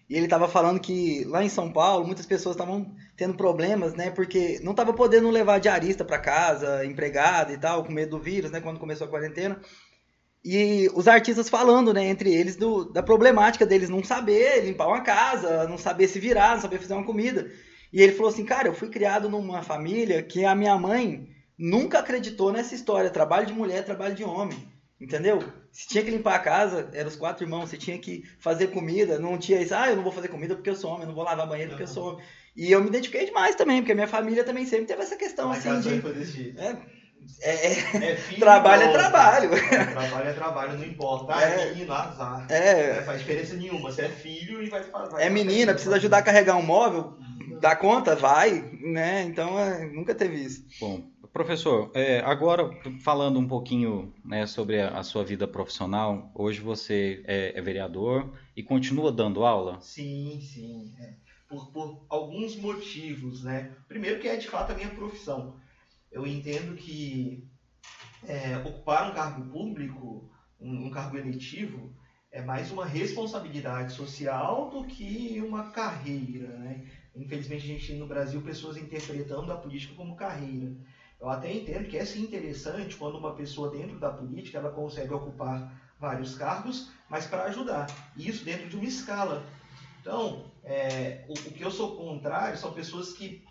e 0.10 0.15
ele 0.15 0.27
tava 0.27 0.48
falando 0.48 0.79
que 0.79 1.25
lá 1.25 1.43
em 1.43 1.50
São 1.50 1.72
Paulo, 1.72 2.05
muitas 2.05 2.25
pessoas 2.25 2.55
estavam 2.55 2.96
tendo 3.17 3.36
problemas, 3.36 3.93
né, 3.93 4.10
porque 4.10 4.60
não 4.63 4.74
tava 4.74 4.93
podendo 4.93 5.29
levar 5.29 5.60
diarista 5.60 6.05
para 6.05 6.17
casa, 6.17 6.86
empregada 6.86 7.51
e 7.51 7.57
tal, 7.57 7.84
com 7.84 7.91
medo 7.91 8.17
do 8.17 8.24
vírus, 8.24 8.50
né, 8.50 8.62
quando 8.62 8.79
começou 8.79 9.05
a 9.05 9.10
quarentena. 9.10 9.60
E 10.49 10.89
os 10.93 11.09
artistas 11.09 11.49
falando, 11.49 11.93
né, 11.93 12.05
entre 12.05 12.33
eles, 12.33 12.55
do, 12.55 12.85
da 12.85 13.03
problemática 13.03 13.65
deles 13.65 13.89
não 13.89 14.01
saber 14.01 14.63
limpar 14.63 14.87
uma 14.87 15.01
casa, 15.01 15.67
não 15.67 15.77
saber 15.77 16.07
se 16.07 16.21
virar, 16.21 16.55
não 16.55 16.61
saber 16.61 16.79
fazer 16.79 16.93
uma 16.93 17.03
comida. 17.03 17.51
E 17.91 18.01
ele 18.01 18.13
falou 18.13 18.31
assim, 18.31 18.45
cara, 18.45 18.69
eu 18.69 18.73
fui 18.73 18.87
criado 18.87 19.27
numa 19.29 19.61
família 19.61 20.23
que 20.23 20.45
a 20.45 20.55
minha 20.55 20.77
mãe 20.77 21.27
nunca 21.59 21.99
acreditou 21.99 22.53
nessa 22.53 22.73
história, 22.73 23.09
trabalho 23.09 23.45
de 23.45 23.51
mulher, 23.51 23.83
trabalho 23.83 24.15
de 24.15 24.23
homem. 24.23 24.57
Entendeu? 25.01 25.43
Se 25.69 25.85
tinha 25.85 26.01
que 26.01 26.11
limpar 26.11 26.35
a 26.35 26.39
casa, 26.39 26.89
eram 26.93 27.09
os 27.09 27.17
quatro 27.17 27.43
irmãos, 27.43 27.69
se 27.69 27.77
tinha 27.77 27.97
que 27.97 28.23
fazer 28.39 28.67
comida, 28.67 29.19
não 29.19 29.37
tinha 29.37 29.61
isso, 29.61 29.75
ah, 29.75 29.89
eu 29.89 29.97
não 29.97 30.03
vou 30.03 30.13
fazer 30.13 30.29
comida 30.29 30.55
porque 30.55 30.69
eu 30.69 30.77
sou 30.77 30.91
homem, 30.91 31.01
eu 31.01 31.07
não 31.07 31.15
vou 31.15 31.25
lavar 31.25 31.45
banheiro 31.45 31.71
porque 31.71 31.83
eu 31.83 31.87
sou 31.87 32.13
homem. 32.13 32.25
E 32.55 32.71
eu 32.71 32.81
me 32.81 32.87
identifiquei 32.87 33.25
demais 33.25 33.55
também, 33.55 33.81
porque 33.81 33.91
a 33.91 33.95
minha 33.95 34.07
família 34.07 34.45
também 34.45 34.65
sempre 34.65 34.85
teve 34.85 35.01
essa 35.01 35.17
questão, 35.17 35.49
Mas 35.49 35.67
assim, 35.67 35.99
de... 35.99 36.57
É, 36.57 36.77
é, 37.41 37.72
é, 37.72 38.15
filho, 38.17 38.39
trabalho 38.39 38.84
é 38.84 38.91
trabalho. 38.91 39.53
É, 39.53 39.86
trabalho 39.86 40.29
é 40.29 40.34
trabalho, 40.34 40.77
não 40.77 40.86
importa. 40.86 41.36
Ah, 41.36 41.41
é, 41.41 41.69
menino, 41.72 41.93
azar. 41.93 42.46
É. 42.50 42.98
Não 42.98 43.03
faz 43.03 43.19
diferença 43.19 43.55
nenhuma. 43.55 43.91
Você 43.91 44.03
é 44.03 44.10
filho 44.10 44.62
e 44.62 44.69
vai 44.69 44.84
fazer. 44.84 45.22
É 45.22 45.29
menina, 45.29 45.74
precisa 45.74 45.96
ajudar 45.96 46.19
a 46.19 46.24
carregar 46.24 46.55
um 46.55 46.63
móvel, 46.63 47.17
dá 47.62 47.75
conta, 47.75 48.15
vai, 48.15 48.72
né? 48.81 49.24
Então 49.24 49.60
é, 49.60 49.86
nunca 49.86 50.15
teve 50.15 50.36
isso. 50.36 50.65
Bom, 50.79 51.03
Professor, 51.38 51.91
é, 51.93 52.19
agora 52.22 52.67
falando 53.03 53.39
um 53.39 53.48
pouquinho 53.48 54.12
né, 54.25 54.48
sobre 54.48 54.81
a, 54.81 54.98
a, 54.98 55.03
sua 55.03 55.24
vida 55.24 55.48
profissional, 55.48 56.31
hoje 56.34 56.60
você 56.62 57.24
é, 57.27 57.53
é, 57.55 57.62
vereador 57.62 58.34
e 58.55 58.63
continua 58.63 59.12
dando 59.12 59.46
aula? 59.46 59.79
Sim, 59.79 60.39
sim. 60.41 60.96
É. 61.00 61.13
Por, 61.48 61.72
por, 61.72 62.05
alguns 62.10 62.55
motivos, 62.55 63.43
né? 63.43 63.72
Primeiro 63.88 64.19
que 64.19 64.27
é 64.27 64.36
de 64.36 64.48
fato 64.48 64.72
a 64.72 64.75
minha 64.75 64.89
profissão. 64.89 65.55
Eu 66.17 66.25
entendo 66.25 66.75
que 66.75 67.47
é, 68.24 68.57
ocupar 68.57 69.12
um 69.12 69.13
cargo 69.13 69.45
público, 69.51 70.27
um, 70.59 70.88
um 70.88 70.89
cargo 70.89 71.15
eletivo, 71.15 71.93
é 72.31 72.41
mais 72.41 72.71
uma 72.71 72.88
responsabilidade 72.88 73.93
social 73.93 74.71
do 74.71 74.83
que 74.86 75.39
uma 75.47 75.69
carreira, 75.69 76.47
né? 76.57 76.88
Infelizmente 77.15 77.65
a 77.65 77.67
gente 77.67 77.88
tem 77.88 78.00
no 78.00 78.07
Brasil 78.07 78.41
pessoas 78.41 78.77
interpretando 78.77 79.51
a 79.51 79.57
política 79.57 79.93
como 79.93 80.15
carreira. 80.15 80.75
Eu 81.21 81.29
até 81.29 81.53
entendo 81.53 81.88
que 81.88 81.97
é 81.97 82.03
sim 82.03 82.24
interessante 82.24 82.95
quando 82.95 83.19
uma 83.19 83.36
pessoa 83.36 83.69
dentro 83.69 84.00
da 84.00 84.09
política 84.09 84.57
ela 84.57 84.71
consegue 84.71 85.13
ocupar 85.13 85.71
vários 86.00 86.36
cargos, 86.36 86.91
mas 87.07 87.27
para 87.27 87.43
ajudar. 87.43 87.86
E 88.15 88.27
isso 88.27 88.43
dentro 88.43 88.67
de 88.67 88.75
uma 88.75 88.86
escala. 88.86 89.45
Então, 90.01 90.51
é, 90.63 91.25
o, 91.27 91.33
o, 91.33 91.51
que 91.53 91.63
eu 91.63 91.69
sou 91.69 91.95
contrário 91.95 92.57
são 92.57 92.74
pessoas 92.74 93.13
que 93.13 93.45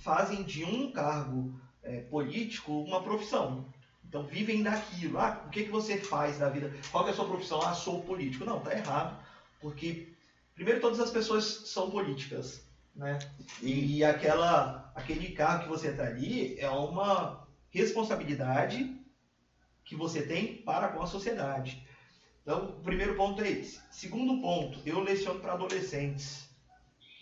fazem 0.00 0.42
de 0.42 0.64
um 0.64 0.90
cargo 0.90 1.61
é, 1.82 2.00
político 2.02 2.82
uma 2.82 3.02
profissão. 3.02 3.66
Então, 4.04 4.24
vivem 4.24 4.62
daquilo. 4.62 5.18
Ah, 5.18 5.42
o 5.46 5.50
que, 5.50 5.64
que 5.64 5.70
você 5.70 5.96
faz 5.98 6.38
da 6.38 6.48
vida? 6.48 6.72
Qual 6.90 7.06
é 7.06 7.10
a 7.10 7.14
sua 7.14 7.24
profissão? 7.24 7.62
Ah, 7.62 7.72
sou 7.72 8.02
político. 8.02 8.44
Não, 8.44 8.60
tá 8.60 8.72
errado. 8.72 9.18
Porque, 9.60 10.12
primeiro, 10.54 10.80
todas 10.80 11.00
as 11.00 11.10
pessoas 11.10 11.44
são 11.44 11.90
políticas. 11.90 12.62
Né? 12.94 13.18
E 13.62 14.04
aquela, 14.04 14.92
aquele 14.94 15.32
carro 15.32 15.62
que 15.62 15.68
você 15.68 15.88
está 15.88 16.04
ali 16.04 16.58
é 16.60 16.68
uma 16.68 17.48
responsabilidade 17.70 19.00
que 19.84 19.96
você 19.96 20.22
tem 20.22 20.56
para 20.56 20.88
com 20.88 21.02
a 21.02 21.06
sociedade. 21.06 21.86
Então, 22.42 22.70
o 22.70 22.82
primeiro 22.82 23.14
ponto 23.14 23.42
é 23.42 23.50
esse. 23.50 23.80
Segundo 23.90 24.42
ponto, 24.42 24.80
eu 24.84 25.00
leciono 25.00 25.40
para 25.40 25.54
adolescentes. 25.54 26.50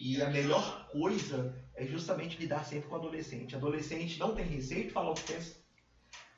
E 0.01 0.21
a 0.23 0.31
melhor 0.31 0.89
coisa 0.91 1.55
é 1.81 1.87
justamente 1.87 2.37
lidar 2.37 2.65
sempre 2.65 2.89
com 2.89 2.97
adolescente. 2.97 3.57
Adolescente 3.57 4.19
não 4.19 4.35
tem 4.35 4.45
receio 4.45 4.85
de 4.85 4.91
falar 4.91 5.11
o 5.11 5.15
que 5.15 5.33
pensa. 5.33 5.57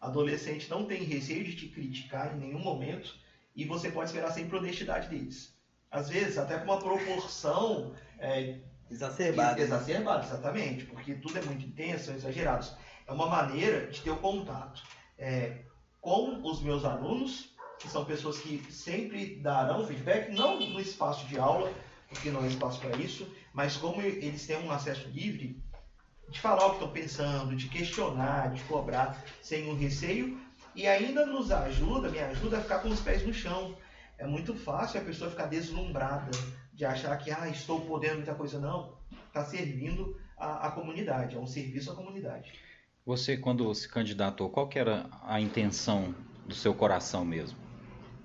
Adolescente 0.01 0.71
não 0.71 0.87
tem 0.87 1.03
receio 1.03 1.43
de 1.45 1.57
te 1.57 1.69
criticar 1.69 2.37
em 2.37 2.39
nenhum 2.39 2.61
momento. 2.61 3.15
E 3.57 3.65
você 3.65 3.91
pode 3.91 4.11
esperar 4.11 4.31
sempre 4.31 4.57
a 4.57 4.61
honestidade 4.61 5.09
deles. 5.09 5.53
Às 5.91 6.09
vezes, 6.09 6.39
até 6.39 6.59
com 6.59 6.65
uma 6.65 6.79
proporção 6.79 7.93
é, 8.19 8.61
Exacerbado. 8.93 9.61
Exacerbado, 9.61 10.27
exatamente, 10.27 10.85
porque 10.85 11.15
tudo 11.15 11.39
é 11.39 11.43
muito 11.43 11.65
intenso, 11.65 12.07
são 12.07 12.15
exagerados. 12.15 12.75
É 13.07 13.13
uma 13.13 13.27
maneira 13.27 13.87
de 13.87 14.01
ter 14.03 14.11
o 14.11 14.17
contato 14.17 14.83
é, 15.19 15.63
com 16.01 16.41
os 16.47 16.63
meus 16.63 16.85
alunos, 16.85 17.55
que 17.79 17.89
são 17.89 18.05
pessoas 18.05 18.39
que 18.39 18.63
sempre 18.71 19.37
darão 19.37 19.87
feedback, 19.87 20.31
não 20.31 20.61
no 20.61 20.81
espaço 20.81 21.27
de 21.27 21.39
aula, 21.39 21.73
porque 22.09 22.31
não 22.31 22.45
é 22.45 22.49
espaço 22.49 22.81
para 22.81 22.97
isso, 22.99 23.27
mas 23.53 23.77
como 23.77 24.01
eles 24.01 24.47
têm 24.47 24.57
um 24.59 24.71
acesso 24.71 25.09
livre 25.09 25.61
de 26.29 26.41
falar 26.41 26.67
o 26.67 26.71
que 26.71 26.77
estão 26.77 26.91
pensando, 26.91 27.55
de 27.55 27.69
questionar, 27.69 28.53
de 28.53 28.63
cobrar, 28.65 29.23
sem 29.43 29.69
um 29.69 29.77
receio, 29.77 30.41
e 30.75 30.87
ainda 30.87 31.27
nos 31.27 31.51
ajuda, 31.51 32.09
me 32.09 32.19
ajuda 32.19 32.59
a 32.59 32.63
ficar 32.63 32.79
com 32.79 32.89
os 32.89 33.01
pés 33.01 33.27
no 33.27 33.35
chão. 33.35 33.77
É 34.17 34.27
muito 34.27 34.55
fácil 34.55 35.01
a 35.01 35.05
pessoa 35.05 35.31
ficar 35.31 35.47
deslumbrada 35.47 36.31
de 36.73 36.85
achar 36.85 37.17
que 37.19 37.31
ah, 37.31 37.49
estou 37.49 37.81
podendo 37.83 38.17
muita 38.17 38.35
coisa. 38.35 38.59
Não, 38.59 38.97
está 39.27 39.45
servindo 39.45 40.19
a, 40.39 40.69
a 40.69 40.71
comunidade, 40.71 41.37
é 41.37 41.39
um 41.39 41.47
serviço 41.47 41.93
à 41.93 41.95
comunidade. 41.95 42.53
Você, 43.05 43.37
quando 43.37 43.75
se 43.75 43.89
candidatou, 43.89 44.49
qual 44.49 44.69
que 44.69 44.79
era 44.79 45.07
a 45.23 45.41
intenção 45.41 46.15
do 46.47 46.55
seu 46.55 46.73
coração 46.73 47.25
mesmo? 47.25 47.59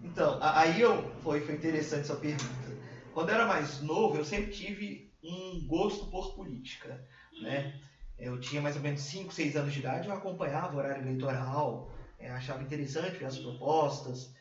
Então, 0.04 0.38
aí 0.42 0.80
eu, 0.80 1.12
foi, 1.24 1.42
foi 1.42 1.56
interessante 1.56 2.08
sua 2.08 2.16
pergunta. 2.16 2.78
Quando 3.14 3.30
eu 3.30 3.36
era 3.36 3.48
mais 3.48 3.82
novo, 3.82 4.16
eu 4.16 4.24
sempre 4.24 4.52
tive 4.52 5.07
um 5.28 5.66
gosto 5.68 6.06
por 6.08 6.34
política. 6.36 7.06
Né? 7.42 7.80
Eu 8.18 8.40
tinha 8.40 8.62
mais 8.62 8.76
ou 8.76 8.82
menos 8.82 9.02
5, 9.02 9.32
6 9.34 9.56
anos 9.56 9.74
de 9.74 9.80
idade, 9.80 10.08
eu 10.08 10.14
acompanhava 10.14 10.76
o 10.76 10.78
horário 10.78 11.04
eleitoral, 11.04 11.92
é, 12.18 12.30
achava 12.30 12.64
interessante 12.64 13.18
ver 13.18 13.26
as 13.26 13.38
propostas, 13.38 14.34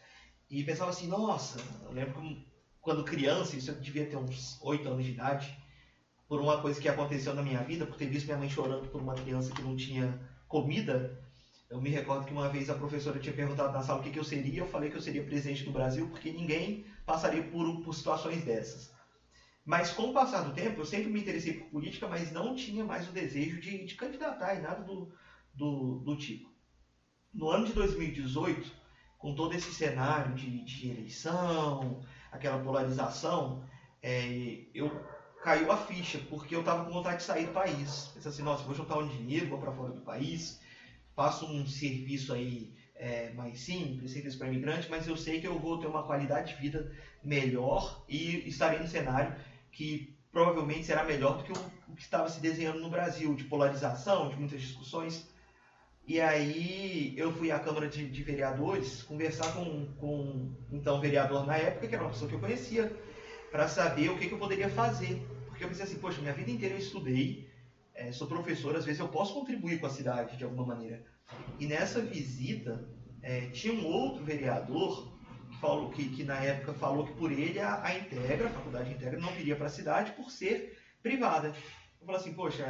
e 0.49 0.63
pensava 0.63 0.91
assim, 0.91 1.09
nossa, 1.09 1.59
eu 1.83 1.93
lembro 1.93 2.21
que 2.21 2.47
quando 2.81 3.05
criança, 3.05 3.57
isso 3.57 3.71
eu 3.71 3.75
devia 3.75 4.07
ter 4.07 4.17
uns 4.17 4.59
8 4.63 4.89
anos 4.89 5.05
de 5.05 5.11
idade, 5.11 5.59
por 6.29 6.41
uma 6.41 6.61
coisa 6.61 6.81
que 6.81 6.89
aconteceu 6.89 7.35
na 7.35 7.43
minha 7.43 7.63
vida, 7.63 7.87
por 7.87 7.97
ter 7.97 8.07
visto 8.07 8.27
minha 8.27 8.39
mãe 8.39 8.49
chorando 8.49 8.89
por 8.89 9.01
uma 9.01 9.15
criança 9.15 9.53
que 9.53 9.63
não 9.63 9.77
tinha 9.77 10.19
comida. 10.49 11.21
Eu 11.69 11.81
me 11.81 11.91
recordo 11.91 12.25
que 12.25 12.33
uma 12.33 12.49
vez 12.49 12.71
a 12.71 12.75
professora 12.75 13.19
tinha 13.19 13.35
perguntado 13.35 13.73
na 13.73 13.83
sala 13.83 14.01
o 14.01 14.03
que, 14.03 14.11
que 14.11 14.19
eu 14.19 14.25
seria, 14.25 14.61
eu 14.61 14.67
falei 14.67 14.89
que 14.89 14.97
eu 14.97 15.01
seria 15.01 15.23
presidente 15.23 15.65
do 15.65 15.73
Brasil, 15.73 16.09
porque 16.09 16.31
ninguém 16.31 16.85
passaria 17.05 17.43
por, 17.43 17.83
por 17.83 17.95
situações 17.95 18.45
dessas. 18.45 18.96
Mas 19.67 19.91
com 19.91 20.11
o 20.11 20.13
passar 20.13 20.43
do 20.43 20.55
tempo, 20.55 20.81
eu 20.81 20.87
sempre 20.87 21.11
me 21.11 21.21
interessei 21.21 21.55
por 21.55 21.69
política, 21.69 22.07
mas 22.07 22.31
não 22.31 22.55
tinha 22.55 22.85
mais 22.85 23.09
o 23.09 23.13
desejo 23.13 23.61
de, 23.61 23.85
de 23.85 23.95
candidatar 23.97 24.55
e 24.55 24.61
nada 24.61 24.81
do, 24.85 25.13
do, 25.53 25.97
do 26.05 26.17
tipo. 26.17 26.49
No 27.35 27.51
ano 27.51 27.67
de 27.67 27.73
2018, 27.73 28.73
com 29.19 29.35
todo 29.35 29.53
esse 29.55 29.73
cenário 29.73 30.37
de, 30.37 30.63
de 30.63 30.89
eleição, 30.89 32.01
aquela 32.31 32.63
polarização, 32.63 33.61
é, 34.01 34.67
eu 34.73 34.89
caiu 35.43 35.73
a 35.73 35.77
ficha, 35.77 36.21
porque 36.31 36.55
eu 36.55 36.61
estava 36.61 36.85
com 36.85 36.93
vontade 36.93 37.19
de 37.19 37.25
sair 37.25 37.47
do 37.47 37.53
país. 37.53 38.07
Pensei 38.15 38.31
assim, 38.31 38.43
nossa, 38.43 38.63
vou 38.63 38.75
juntar 38.75 38.99
um 38.99 39.09
dinheiro, 39.09 39.49
vou 39.49 39.59
para 39.59 39.73
fora 39.73 39.91
do 39.91 40.01
país, 40.01 40.61
faço 41.13 41.45
um 41.45 41.67
serviço 41.67 42.33
aí 42.33 42.73
é, 42.95 43.31
mais 43.31 43.59
simples, 43.59 44.13
serviço 44.13 44.39
para 44.39 44.47
imigrante, 44.47 44.89
mas 44.89 45.09
eu 45.09 45.17
sei 45.17 45.41
que 45.41 45.47
eu 45.47 45.59
vou 45.59 45.77
ter 45.77 45.89
uma 45.89 46.05
qualidade 46.05 46.55
de 46.55 46.61
vida 46.61 46.89
melhor 47.21 48.05
e 48.09 48.49
estarei 48.49 48.79
no 48.79 48.87
cenário 48.87 49.35
que 49.77 50.17
provavelmente 50.33 50.87
será 50.87 51.05
melhor 51.05 51.37
do 51.37 51.45
que 51.45 51.53
o, 51.53 51.95
que 51.95 52.03
estava 52.03 52.29
se 52.31 52.41
desenhando 52.41 52.81
no 52.81 52.89
Brasil, 52.89 53.35
de 53.35 53.45
polarização, 53.45 54.31
de 54.31 54.37
muitas 54.37 54.61
discussões. 54.61 55.29
E 56.07 56.19
aí 56.19 57.13
eu 57.17 57.31
fui 57.33 57.51
à 57.51 57.59
Câmara 57.59 57.87
de, 57.87 58.09
de 58.09 58.23
Vereadores 58.23 59.03
conversar 59.03 59.53
com, 59.53 59.87
com 59.97 60.51
então 60.73 60.99
vereador 61.01 61.47
na 61.47 61.57
época, 61.57 61.87
que 61.87 61.95
era 61.95 62.05
uma 62.05 62.11
pessoa 62.11 62.29
que 62.29 62.37
eu 62.37 62.41
conhecia, 62.41 62.91
para 63.51 63.69
saber 63.69 64.09
o 64.09 64.19
que, 64.19 64.29
que, 64.29 64.35
eu 64.35 64.39
poderia 64.39 64.71
fazer. 64.71 65.21
Porque 65.47 65.65
eu 65.65 65.69
pensei 65.69 65.85
assim, 65.85 65.99
poxa, 65.99 66.23
minha 66.23 66.33
vida 66.33 66.51
inteira 66.51 66.75
eu 66.75 66.79
estudei, 66.79 67.51
é, 67.95 68.13
sou 68.13 68.27
professor, 68.27 68.75
às 68.77 68.85
vezes 68.85 69.01
eu 69.01 69.09
posso 69.09 69.35
contribuir 69.35 69.79
com 69.79 69.87
a 69.87 69.91
cidade 69.91 70.39
de 70.39 70.45
alguma 70.45 70.67
maneira. 70.67 71.05
E 71.59 71.67
nessa 71.67 72.01
visita 72.01 72.89
é, 73.23 73.49
tinha 73.49 73.75
um 73.75 73.87
outro 73.87 74.25
vereador 74.25 75.16
falou, 75.61 75.91
que, 75.91 76.09
que, 76.09 76.25
na 76.25 76.37
época 76.37 76.75
falou 76.75 77.07
que 77.07 77.13
por 77.15 77.33
ele 77.33 77.59
a, 77.59 77.83
a 77.85 77.99
Integra, 77.99 78.49
a 78.49 78.53
faculdade 78.53 78.91
Integra, 78.91 79.19
não 79.19 79.33
viria 79.33 79.57
para 79.57 79.67
a 79.67 79.71
cidade 79.71 80.13
por 80.13 80.31
ser 80.31 80.79
privada. 81.03 81.49
Eu 82.01 82.07
falei 82.07 82.21
assim, 82.21 82.33
poxa, 82.33 82.65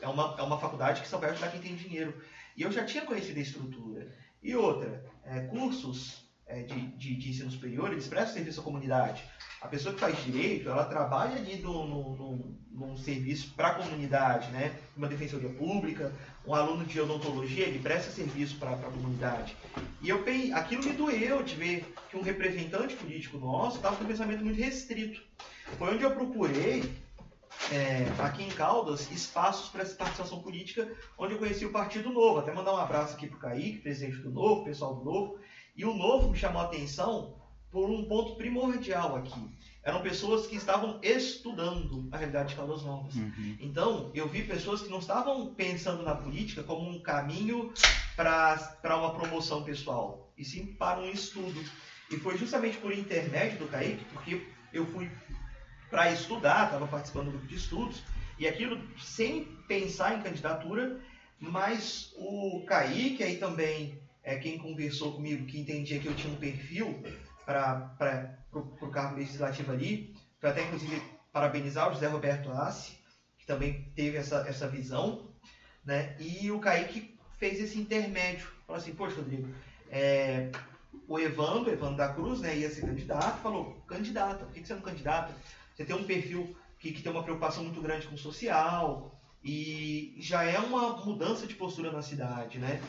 é 0.00 0.08
uma, 0.08 0.36
é 0.38 0.42
uma 0.42 0.58
faculdade 0.58 1.00
que 1.00 1.08
só 1.08 1.18
vai 1.18 1.30
ajudar 1.30 1.50
quem 1.50 1.60
tem 1.60 1.76
dinheiro. 1.76 2.20
E 2.56 2.62
eu 2.62 2.72
já 2.72 2.84
tinha 2.84 3.04
conhecido 3.04 3.38
a 3.38 3.42
estrutura. 3.42 4.12
E 4.42 4.54
outra, 4.54 5.04
é, 5.24 5.40
cursos 5.40 6.26
é, 6.46 6.62
de, 6.62 6.86
de, 6.92 7.16
de, 7.16 7.30
ensino 7.30 7.50
superior, 7.50 7.92
eles 7.92 8.06
prestam 8.06 8.34
serviço 8.34 8.60
à 8.60 8.64
comunidade. 8.64 9.22
A 9.60 9.68
pessoa 9.68 9.94
que 9.94 10.00
faz 10.00 10.22
direito, 10.24 10.68
ela 10.68 10.84
trabalha 10.84 11.36
ali 11.36 11.56
no, 11.58 11.86
no, 11.86 12.16
no, 12.16 12.58
num 12.70 12.96
serviço 12.96 13.52
para 13.54 13.68
a 13.68 13.74
comunidade, 13.74 14.50
né? 14.52 14.78
Uma 14.96 15.08
defensoria 15.08 15.50
pública, 15.50 16.12
um 16.46 16.54
aluno 16.54 16.84
de 16.84 17.00
odontologia, 17.00 17.66
ele 17.66 17.78
presta 17.78 18.10
serviço 18.10 18.56
para 18.56 18.70
a 18.70 18.76
comunidade. 18.76 19.56
E 20.00 20.08
eu 20.08 20.24
aquilo 20.54 20.84
me 20.84 20.92
doeu 20.92 21.42
de 21.42 21.54
ver 21.56 21.94
que 22.08 22.16
um 22.16 22.22
representante 22.22 22.94
político 22.94 23.38
nosso 23.38 23.76
estava 23.76 23.96
com 23.96 24.04
um 24.04 24.06
pensamento 24.06 24.44
muito 24.44 24.58
restrito. 24.58 25.22
Foi 25.76 25.94
onde 25.94 26.04
eu 26.04 26.12
procurei 26.12 26.84
é, 27.72 28.06
aqui 28.22 28.44
em 28.44 28.48
Caldas 28.48 29.10
espaços 29.10 29.68
para 29.70 29.82
essa 29.82 29.96
participação 29.96 30.40
política, 30.40 30.88
onde 31.18 31.34
eu 31.34 31.38
conheci 31.38 31.66
o 31.66 31.72
Partido 31.72 32.10
Novo. 32.10 32.38
Até 32.38 32.52
mandar 32.52 32.74
um 32.74 32.78
abraço 32.78 33.16
aqui 33.16 33.26
para 33.26 33.36
o 33.36 33.40
Kaique, 33.40 33.78
presidente 33.78 34.18
do 34.18 34.30
Novo, 34.30 34.64
pessoal 34.64 34.94
do 34.94 35.04
Novo. 35.04 35.38
E 35.76 35.84
o 35.84 35.92
Novo 35.92 36.30
me 36.30 36.38
chamou 36.38 36.62
a 36.62 36.66
atenção 36.66 37.34
por 37.70 37.90
um 37.90 38.04
ponto 38.04 38.36
primordial 38.36 39.16
aqui. 39.16 39.50
Eram 39.86 40.02
pessoas 40.02 40.48
que 40.48 40.56
estavam 40.56 40.98
estudando 41.00 42.08
a 42.10 42.16
realidade 42.16 42.48
de 42.48 42.56
Caldas 42.56 42.82
Novas. 42.82 43.14
Uhum. 43.14 43.56
Então, 43.60 44.10
eu 44.16 44.28
vi 44.28 44.42
pessoas 44.42 44.82
que 44.82 44.90
não 44.90 44.98
estavam 44.98 45.54
pensando 45.54 46.02
na 46.02 46.12
política 46.12 46.64
como 46.64 46.90
um 46.90 46.98
caminho 46.98 47.72
para 48.16 48.96
uma 48.98 49.14
promoção 49.14 49.62
pessoal, 49.62 50.28
e 50.36 50.44
sim 50.44 50.66
para 50.66 50.98
um 50.98 51.08
estudo. 51.08 51.64
E 52.10 52.16
foi 52.16 52.36
justamente 52.36 52.78
por 52.78 52.92
intermédio 52.92 53.60
do 53.60 53.68
Kaique, 53.68 54.04
porque 54.06 54.44
eu 54.72 54.84
fui 54.86 55.08
para 55.88 56.10
estudar, 56.10 56.64
estava 56.64 56.88
participando 56.88 57.26
do 57.26 57.30
grupo 57.30 57.46
de 57.46 57.54
estudos, 57.54 58.02
e 58.40 58.48
aquilo 58.48 58.80
sem 58.98 59.44
pensar 59.68 60.18
em 60.18 60.22
candidatura, 60.22 61.00
mas 61.38 62.12
o 62.16 62.64
Kaique 62.66 63.22
aí 63.22 63.36
também 63.36 64.00
é 64.24 64.34
quem 64.34 64.58
conversou 64.58 65.12
comigo, 65.12 65.46
que 65.46 65.60
entendia 65.60 66.00
que 66.00 66.08
eu 66.08 66.14
tinha 66.16 66.32
um 66.32 66.38
perfil 66.38 67.04
para 67.46 68.36
o 68.52 68.90
cargo 68.90 69.16
legislativo 69.16 69.72
ali, 69.72 70.14
foi 70.40 70.50
até 70.50 70.64
inclusive 70.64 71.00
parabenizar 71.32 71.88
o 71.88 71.94
José 71.94 72.08
Roberto 72.08 72.50
Assi, 72.50 72.98
que 73.38 73.46
também 73.46 73.90
teve 73.94 74.16
essa, 74.16 74.44
essa 74.48 74.66
visão, 74.66 75.30
né? 75.84 76.16
E 76.18 76.50
o 76.50 76.58
Kaique 76.58 77.16
fez 77.38 77.60
esse 77.60 77.78
intermédio. 77.78 78.48
Falou 78.66 78.82
assim, 78.82 78.94
poxa, 78.94 79.16
Rodrigo, 79.16 79.48
é, 79.88 80.50
o 81.06 81.18
Evandro, 81.18 81.70
Evandro 81.70 81.96
da 81.96 82.12
Cruz, 82.12 82.40
né, 82.40 82.56
ia 82.56 82.70
ser 82.70 82.80
candidato, 82.80 83.40
falou, 83.40 83.80
candidata, 83.86 84.44
por 84.44 84.52
que 84.52 84.66
você 84.66 84.74
não 84.74 84.80
candidata? 84.80 85.32
Você 85.74 85.84
tem 85.84 85.94
um 85.94 86.04
perfil 86.04 86.56
que, 86.80 86.90
que 86.90 87.02
tem 87.02 87.12
uma 87.12 87.22
preocupação 87.22 87.62
muito 87.62 87.80
grande 87.80 88.08
com 88.08 88.16
o 88.16 88.18
social, 88.18 89.16
e 89.44 90.16
já 90.18 90.42
é 90.42 90.58
uma 90.58 90.96
mudança 91.04 91.46
de 91.46 91.54
postura 91.54 91.92
na 91.92 92.02
cidade, 92.02 92.58
né? 92.58 92.82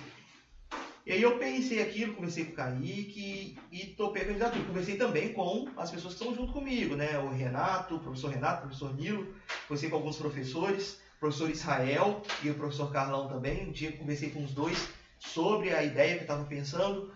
E 1.07 1.13
aí 1.13 1.21
eu 1.21 1.39
pensei 1.39 1.81
aquilo, 1.81 2.15
conversei 2.15 2.43
com 2.43 2.51
o 2.51 2.55
Kaique 2.55 3.57
e 3.71 3.85
topei 3.95 4.23
a 4.23 4.25
candidatura. 4.25 4.65
Conversei 4.65 4.97
também 4.97 5.31
com 5.31 5.69
as 5.77 5.89
pessoas 5.89 6.13
que 6.13 6.19
estão 6.19 6.35
junto 6.35 6.51
comigo, 6.51 6.97
né? 6.97 7.17
O 7.17 7.29
Renato, 7.29 7.95
o 7.95 7.99
professor 8.01 8.29
Renato, 8.29 8.57
o 8.57 8.67
professor 8.67 8.93
Nilo, 8.93 9.33
conversei 9.69 9.89
com 9.89 9.95
alguns 9.95 10.17
professores, 10.17 10.99
o 11.15 11.19
professor 11.21 11.49
Israel 11.49 12.21
e 12.43 12.49
o 12.49 12.55
professor 12.55 12.91
Carlão 12.91 13.29
também. 13.29 13.69
Um 13.69 13.71
dia 13.71 13.93
conversei 13.93 14.31
com 14.31 14.43
os 14.43 14.53
dois 14.53 14.89
sobre 15.17 15.73
a 15.73 15.81
ideia 15.81 16.17
que 16.17 16.23
estava 16.23 16.43
pensando 16.43 17.09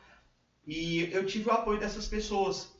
e 0.65 1.09
eu 1.11 1.25
tive 1.25 1.49
o 1.49 1.51
apoio 1.51 1.77
dessas 1.77 2.07
pessoas. 2.07 2.73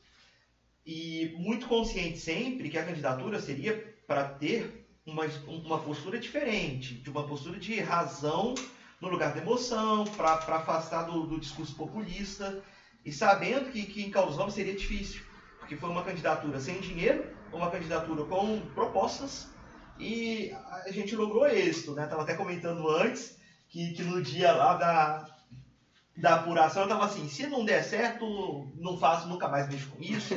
E 0.86 1.34
muito 1.36 1.68
consciente 1.68 2.20
sempre 2.20 2.70
que 2.70 2.78
a 2.78 2.86
candidatura 2.86 3.38
seria 3.38 3.76
para 4.06 4.24
ter 4.24 4.86
uma, 5.04 5.26
uma 5.46 5.78
postura 5.78 6.18
diferente, 6.18 6.94
de 6.94 7.10
uma 7.10 7.28
postura 7.28 7.58
de 7.58 7.78
razão 7.80 8.54
no 9.02 9.08
lugar 9.08 9.34
da 9.34 9.40
emoção, 9.40 10.04
para 10.04 10.34
afastar 10.34 11.02
do, 11.02 11.26
do, 11.26 11.40
discurso 11.40 11.74
populista, 11.74 12.62
e 13.04 13.10
sabendo 13.10 13.72
que, 13.72 13.82
que 13.82 14.04
em 14.04 14.50
seria 14.50 14.76
difícil, 14.76 15.22
porque 15.58 15.74
foi 15.74 15.90
uma 15.90 16.04
candidatura 16.04 16.60
sem 16.60 16.80
dinheiro, 16.80 17.26
uma 17.52 17.68
candidatura 17.68 18.22
com 18.24 18.60
propostas, 18.74 19.48
e 19.98 20.52
a 20.86 20.90
gente 20.92 21.16
logrou 21.16 21.46
êxito, 21.48 21.94
né? 21.94 22.04
Estava 22.04 22.22
até 22.22 22.34
comentando 22.34 22.88
antes 22.88 23.36
que, 23.68 23.92
que 23.92 24.04
no 24.04 24.22
dia 24.22 24.52
lá 24.52 24.74
da, 24.74 25.28
da 26.16 26.36
apuração 26.36 26.82
eu 26.82 26.86
estava 26.86 27.04
assim, 27.04 27.28
se 27.28 27.48
não 27.48 27.64
der 27.64 27.82
certo, 27.82 28.68
não 28.76 28.96
faço, 28.96 29.28
nunca 29.28 29.48
mais 29.48 29.68
mexo 29.68 29.90
com 29.90 30.00
isso, 30.00 30.34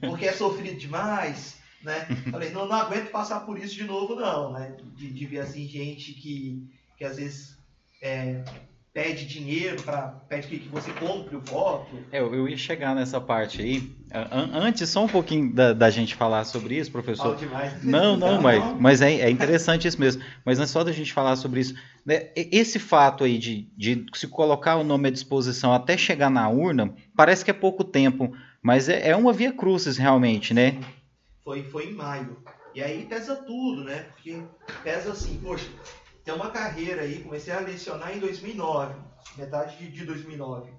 porque 0.00 0.24
é 0.24 0.32
sofrido 0.32 0.78
demais, 0.78 1.58
né? 1.82 2.06
Falei, 2.30 2.50
não, 2.50 2.66
não 2.66 2.76
aguento 2.76 3.10
passar 3.10 3.40
por 3.40 3.58
isso 3.58 3.74
de 3.74 3.84
novo 3.84 4.14
não, 4.14 4.50
né? 4.50 4.74
De, 4.94 5.10
de 5.10 5.26
ver 5.26 5.40
assim 5.40 5.68
gente 5.68 6.14
que, 6.14 6.66
que 6.96 7.04
às 7.04 7.16
vezes 7.16 7.57
é, 8.00 8.42
pede 8.92 9.26
dinheiro 9.26 9.80
para 9.82 10.08
pede 10.28 10.48
que, 10.48 10.58
que, 10.58 10.68
você 10.68 10.90
compre 10.92 11.36
o 11.36 11.40
voto. 11.40 11.96
É, 12.10 12.20
eu 12.20 12.48
ia 12.48 12.56
chegar 12.56 12.94
nessa 12.94 13.20
parte 13.20 13.62
aí. 13.62 13.92
Antes, 14.52 14.88
só 14.88 15.04
um 15.04 15.08
pouquinho 15.08 15.54
da, 15.54 15.72
da 15.72 15.90
gente 15.90 16.14
falar 16.14 16.44
sobre 16.44 16.76
isso, 16.76 16.90
professor. 16.90 17.36
demais. 17.36 17.82
Não, 17.84 18.16
não, 18.16 18.40
mas, 18.40 18.80
mas 18.80 19.02
é, 19.02 19.20
é 19.20 19.30
interessante 19.30 19.86
isso 19.86 20.00
mesmo. 20.00 20.22
Mas 20.44 20.58
não 20.58 20.64
é 20.64 20.66
só 20.66 20.82
da 20.82 20.92
gente 20.92 21.12
falar 21.12 21.36
sobre 21.36 21.60
isso. 21.60 21.74
Né, 22.04 22.30
esse 22.34 22.78
fato 22.78 23.24
aí 23.24 23.38
de, 23.38 23.70
de 23.76 24.06
se 24.14 24.26
colocar 24.26 24.76
o 24.76 24.84
nome 24.84 25.08
à 25.08 25.12
disposição 25.12 25.72
até 25.72 25.96
chegar 25.96 26.30
na 26.30 26.48
urna, 26.48 26.94
parece 27.16 27.44
que 27.44 27.50
é 27.50 27.54
pouco 27.54 27.84
tempo, 27.84 28.32
mas 28.62 28.88
é, 28.88 29.10
é 29.10 29.16
uma 29.16 29.32
via 29.32 29.52
crucis 29.52 29.96
realmente, 29.96 30.52
né? 30.52 30.78
Foi, 31.44 31.62
foi 31.62 31.90
em 31.90 31.92
maio. 31.92 32.36
E 32.74 32.82
aí 32.82 33.06
pesa 33.06 33.36
tudo, 33.36 33.84
né? 33.84 34.06
Porque 34.14 34.42
pesa 34.82 35.12
assim, 35.12 35.38
poxa, 35.42 35.66
tem 36.28 36.34
uma 36.34 36.50
carreira 36.50 37.00
aí, 37.00 37.22
comecei 37.22 37.54
a 37.54 37.60
lecionar 37.60 38.14
em 38.14 38.20
2009, 38.20 39.00
metade 39.38 39.78
de, 39.78 39.90
de 39.90 40.04
2009. 40.04 40.70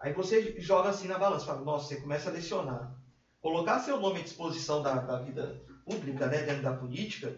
Aí 0.00 0.12
você 0.12 0.56
joga 0.58 0.88
assim 0.88 1.06
na 1.06 1.16
balança, 1.16 1.46
fala, 1.46 1.60
nossa, 1.60 1.86
você 1.86 2.00
começa 2.00 2.28
a 2.28 2.32
lecionar. 2.32 2.92
Colocar 3.40 3.78
seu 3.78 4.00
nome 4.00 4.18
à 4.18 4.22
disposição 4.24 4.82
da, 4.82 4.94
da 4.94 5.20
vida 5.20 5.62
pública, 5.84 6.26
né, 6.26 6.38
dentro 6.38 6.64
da 6.64 6.72
política, 6.72 7.32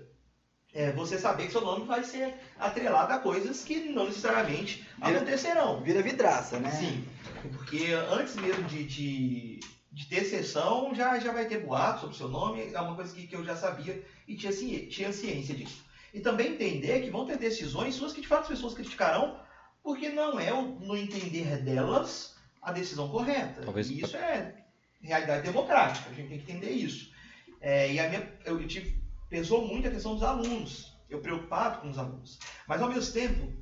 é 0.72 0.90
você 0.92 1.18
saber 1.18 1.44
que 1.44 1.52
seu 1.52 1.60
nome 1.60 1.84
vai 1.84 2.02
ser 2.02 2.34
atrelado 2.58 3.12
a 3.12 3.18
coisas 3.18 3.62
que 3.62 3.90
não 3.90 4.06
necessariamente 4.06 4.88
vira, 4.96 5.18
acontecerão. 5.18 5.82
Vira 5.82 6.00
vidraça, 6.00 6.58
né? 6.58 6.70
Sim, 6.70 7.06
porque 7.52 7.92
antes 8.10 8.36
mesmo 8.36 8.64
de, 8.64 8.84
de, 8.84 9.60
de, 9.92 10.06
ter 10.06 10.24
sessão, 10.24 10.94
já, 10.94 11.18
já 11.18 11.30
vai 11.30 11.44
ter 11.44 11.58
boato 11.58 12.00
sobre 12.00 12.14
o 12.14 12.18
seu 12.18 12.28
nome, 12.28 12.72
é 12.72 12.80
uma 12.80 12.94
coisa 12.96 13.14
que, 13.14 13.26
que 13.26 13.36
eu 13.36 13.44
já 13.44 13.54
sabia 13.54 14.02
e 14.26 14.34
tinha, 14.34 14.88
tinha 14.88 15.12
ciência 15.12 15.54
disso. 15.54 15.83
E 16.14 16.20
também 16.20 16.52
entender 16.52 17.02
que 17.02 17.10
vão 17.10 17.26
ter 17.26 17.36
decisões 17.36 17.96
suas 17.96 18.12
que 18.12 18.20
de 18.20 18.28
fato 18.28 18.42
as 18.42 18.48
pessoas 18.48 18.72
criticarão, 18.72 19.40
porque 19.82 20.08
não 20.08 20.38
é 20.38 20.50
no 20.52 20.96
entender 20.96 21.58
delas 21.58 22.36
a 22.62 22.72
decisão 22.72 23.08
correta. 23.10 23.62
Talvez... 23.62 23.90
E 23.90 24.00
isso 24.00 24.16
é 24.16 24.64
realidade 25.02 25.42
democrática, 25.42 26.08
a 26.08 26.14
gente 26.14 26.28
tem 26.28 26.38
que 26.38 26.52
entender 26.52 26.70
isso. 26.70 27.12
É, 27.60 27.92
e 27.92 27.98
a 27.98 28.08
minha, 28.08 28.32
eu 28.44 28.64
tive, 28.66 29.02
pesou 29.28 29.66
muito 29.66 29.88
a 29.88 29.90
questão 29.90 30.14
dos 30.14 30.22
alunos, 30.22 30.96
eu 31.10 31.20
preocupado 31.20 31.80
com 31.80 31.90
os 31.90 31.98
alunos. 31.98 32.38
Mas 32.66 32.80
ao 32.80 32.88
mesmo 32.88 33.12
tempo, 33.12 33.52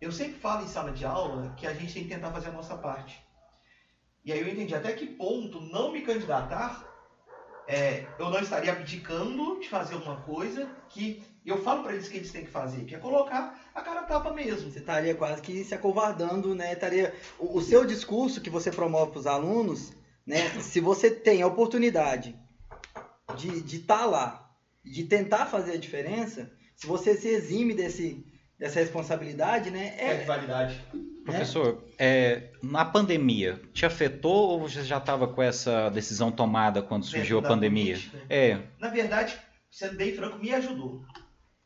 eu 0.00 0.10
sempre 0.10 0.40
falo 0.40 0.64
em 0.64 0.68
sala 0.68 0.92
de 0.92 1.04
aula 1.04 1.54
que 1.56 1.66
a 1.66 1.72
gente 1.72 1.94
tem 1.94 2.02
que 2.02 2.08
tentar 2.08 2.32
fazer 2.32 2.48
a 2.48 2.52
nossa 2.52 2.76
parte. 2.76 3.22
E 4.24 4.32
aí 4.32 4.40
eu 4.40 4.48
entendi 4.48 4.74
até 4.74 4.92
que 4.92 5.06
ponto 5.06 5.60
não 5.60 5.92
me 5.92 6.02
candidatar, 6.02 6.86
é, 7.68 8.06
eu 8.18 8.28
não 8.28 8.40
estaria 8.40 8.72
abdicando 8.72 9.60
de 9.60 9.68
fazer 9.68 9.94
uma 9.94 10.20
coisa 10.22 10.68
que 10.88 11.22
e 11.44 11.48
eu 11.48 11.62
falo 11.62 11.82
para 11.82 11.94
eles 11.94 12.08
que 12.08 12.18
eles 12.18 12.30
têm 12.30 12.44
que 12.44 12.50
fazer, 12.50 12.84
que 12.84 12.94
é 12.94 12.98
colocar 12.98 13.58
a 13.74 13.80
cara 13.80 14.02
tapa 14.02 14.32
mesmo. 14.32 14.70
Você 14.70 14.80
estaria 14.80 15.14
quase 15.14 15.40
que 15.40 15.64
se 15.64 15.74
acovardando, 15.74 16.54
né? 16.54 16.72
Estaria 16.72 17.14
o, 17.38 17.58
o 17.58 17.62
seu 17.62 17.84
discurso 17.84 18.40
que 18.40 18.50
você 18.50 18.70
promove 18.70 19.12
para 19.12 19.20
os 19.20 19.26
alunos, 19.26 19.92
né? 20.26 20.50
Se 20.60 20.80
você 20.80 21.10
tem 21.10 21.42
a 21.42 21.46
oportunidade 21.46 22.38
de 23.36 23.76
estar 23.76 23.98
tá 23.98 24.06
lá, 24.06 24.54
de 24.84 25.04
tentar 25.04 25.46
fazer 25.46 25.72
a 25.72 25.78
diferença, 25.78 26.50
se 26.76 26.86
você 26.86 27.14
se 27.16 27.28
exime 27.28 27.74
desse 27.74 28.26
dessa 28.58 28.78
responsabilidade, 28.78 29.70
né? 29.70 29.94
É, 29.96 30.22
é 30.22 30.24
validade. 30.24 30.78
Professor, 31.24 31.82
é, 31.98 32.50
na 32.62 32.84
pandemia, 32.84 33.58
te 33.72 33.86
afetou 33.86 34.50
ou 34.50 34.60
você 34.60 34.82
já 34.82 34.98
estava 34.98 35.26
com 35.26 35.42
essa 35.42 35.88
decisão 35.88 36.30
tomada 36.30 36.82
quando 36.82 37.06
surgiu 37.06 37.38
a 37.38 37.42
pandemia? 37.42 37.94
Política. 37.94 38.18
É. 38.28 38.58
Na 38.78 38.88
verdade, 38.88 39.38
sendo 39.70 39.96
bem 39.96 40.14
franco, 40.14 40.38
me 40.38 40.52
ajudou. 40.52 41.02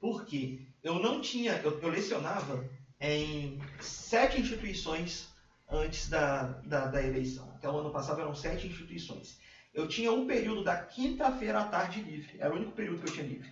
Porque 0.04 0.60
eu 0.82 0.98
não 0.98 1.18
tinha, 1.18 1.54
eu, 1.64 1.80
eu 1.80 1.88
lecionava 1.88 2.62
em 3.00 3.58
sete 3.80 4.38
instituições 4.38 5.30
antes 5.66 6.10
da, 6.10 6.42
da, 6.66 6.88
da, 6.88 7.02
eleição. 7.02 7.50
Até 7.54 7.70
o 7.70 7.78
ano 7.78 7.90
passado 7.90 8.20
eram 8.20 8.34
sete 8.34 8.66
instituições. 8.66 9.38
Eu 9.72 9.88
tinha 9.88 10.12
um 10.12 10.26
período 10.26 10.62
da 10.62 10.76
quinta-feira 10.76 11.60
à 11.60 11.64
tarde 11.64 12.02
livre. 12.02 12.36
Era 12.38 12.52
o 12.52 12.56
único 12.58 12.72
período 12.72 13.02
que 13.02 13.08
eu 13.08 13.14
tinha 13.14 13.26
livre. 13.26 13.48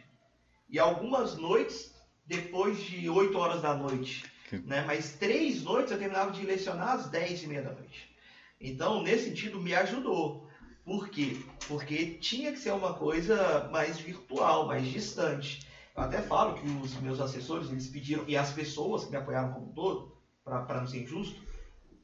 E 0.68 0.78
algumas 0.78 1.38
noites 1.38 1.94
depois 2.26 2.82
de 2.82 3.08
8 3.08 3.38
horas 3.38 3.62
da 3.62 3.74
noite. 3.74 4.22
Né? 4.66 4.84
Mas 4.86 5.14
três 5.14 5.62
noites 5.62 5.90
eu 5.90 5.98
terminava 5.98 6.32
de 6.32 6.44
lecionar 6.44 6.90
às 6.90 7.08
10 7.08 7.44
e 7.44 7.46
meia 7.46 7.62
da 7.62 7.72
noite. 7.72 8.14
Então, 8.60 9.02
nesse 9.02 9.30
sentido, 9.30 9.58
me 9.58 9.74
ajudou. 9.74 10.46
Por 10.84 11.08
quê? 11.08 11.34
Porque 11.66 12.18
tinha 12.20 12.52
que 12.52 12.58
ser 12.58 12.72
uma 12.72 12.92
coisa 12.92 13.70
mais 13.72 13.98
virtual, 13.98 14.66
mais 14.66 14.86
distante. 14.86 15.71
Eu 15.96 16.02
até 16.02 16.22
falo 16.22 16.54
que 16.54 16.66
os 16.66 16.98
meus 17.00 17.20
assessores, 17.20 17.70
eles 17.70 17.88
pediram, 17.88 18.24
e 18.26 18.36
as 18.36 18.52
pessoas 18.52 19.04
que 19.04 19.10
me 19.10 19.16
apoiaram 19.16 19.52
como 19.52 19.70
um 19.70 19.74
todo, 19.74 20.16
para 20.44 20.80
não 20.80 20.86
ser 20.86 21.02
injusto, 21.02 21.42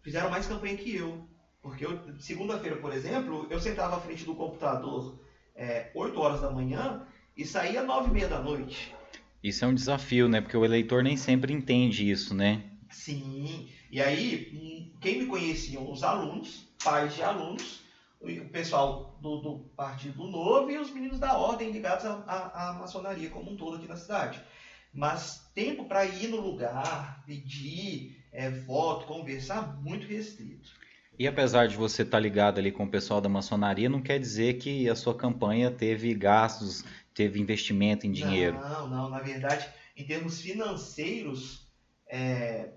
fizeram 0.02 0.30
mais 0.30 0.46
campanha 0.46 0.76
que 0.76 0.96
eu. 0.96 1.26
Porque 1.62 1.86
segunda-feira, 2.18 2.76
por 2.76 2.92
exemplo, 2.92 3.46
eu 3.50 3.58
sentava 3.58 3.96
à 3.96 4.00
frente 4.00 4.24
do 4.24 4.34
computador 4.34 5.18
é, 5.54 5.90
8 5.94 6.20
horas 6.20 6.40
da 6.40 6.50
manhã 6.50 7.06
e 7.36 7.44
saía 7.44 7.82
9 7.82 8.10
e 8.10 8.12
meia 8.12 8.28
da 8.28 8.40
noite. 8.40 8.94
Isso 9.42 9.64
é 9.64 9.68
um 9.68 9.74
desafio, 9.74 10.28
né? 10.28 10.40
Porque 10.40 10.56
o 10.56 10.64
eleitor 10.64 11.02
nem 11.02 11.16
sempre 11.16 11.52
entende 11.52 12.08
isso, 12.08 12.34
né? 12.34 12.64
Sim. 12.90 13.68
E 13.90 14.00
aí, 14.00 14.50
hum, 14.52 14.98
quem 15.00 15.20
me 15.20 15.26
conheciam, 15.26 15.90
os 15.90 16.02
alunos, 16.02 16.68
pais 16.82 17.14
de 17.14 17.22
alunos, 17.22 17.82
o 18.20 18.48
pessoal 18.48 19.18
do, 19.20 19.40
do, 19.40 19.58
Partido 19.76 20.26
Novo 20.26 20.70
e 20.70 20.78
os 20.78 20.90
meninos 20.90 21.18
da 21.18 21.38
Ordem 21.38 21.70
ligados 21.70 22.04
à, 22.04 22.76
maçonaria 22.78 23.30
como 23.30 23.52
um 23.52 23.56
todo 23.56 23.76
aqui 23.76 23.86
na 23.86 23.96
cidade. 23.96 24.40
Mas 24.92 25.48
tempo 25.54 25.84
para 25.84 26.04
ir 26.04 26.28
no 26.28 26.40
lugar, 26.40 27.22
pedir 27.24 28.24
é, 28.32 28.50
voto, 28.50 29.06
conversar, 29.06 29.80
muito 29.80 30.06
restrito. 30.06 30.70
E 31.18 31.26
apesar 31.26 31.66
de 31.66 31.76
você 31.76 32.02
estar 32.02 32.16
tá 32.16 32.20
ligado 32.20 32.58
ali 32.58 32.70
com 32.70 32.84
o 32.84 32.90
pessoal 32.90 33.20
da 33.20 33.28
maçonaria, 33.28 33.88
não 33.88 34.00
quer 34.00 34.18
dizer 34.18 34.54
que 34.54 34.88
a 34.88 34.94
sua 34.94 35.16
campanha 35.16 35.70
teve 35.70 36.14
gastos, 36.14 36.84
teve 37.12 37.40
investimento 37.40 38.06
em 38.06 38.12
dinheiro. 38.12 38.58
Não, 38.60 38.88
não. 38.88 39.10
Na 39.10 39.18
verdade, 39.18 39.68
em 39.96 40.04
termos 40.04 40.40
financeiros, 40.40 41.66
é, 42.08 42.70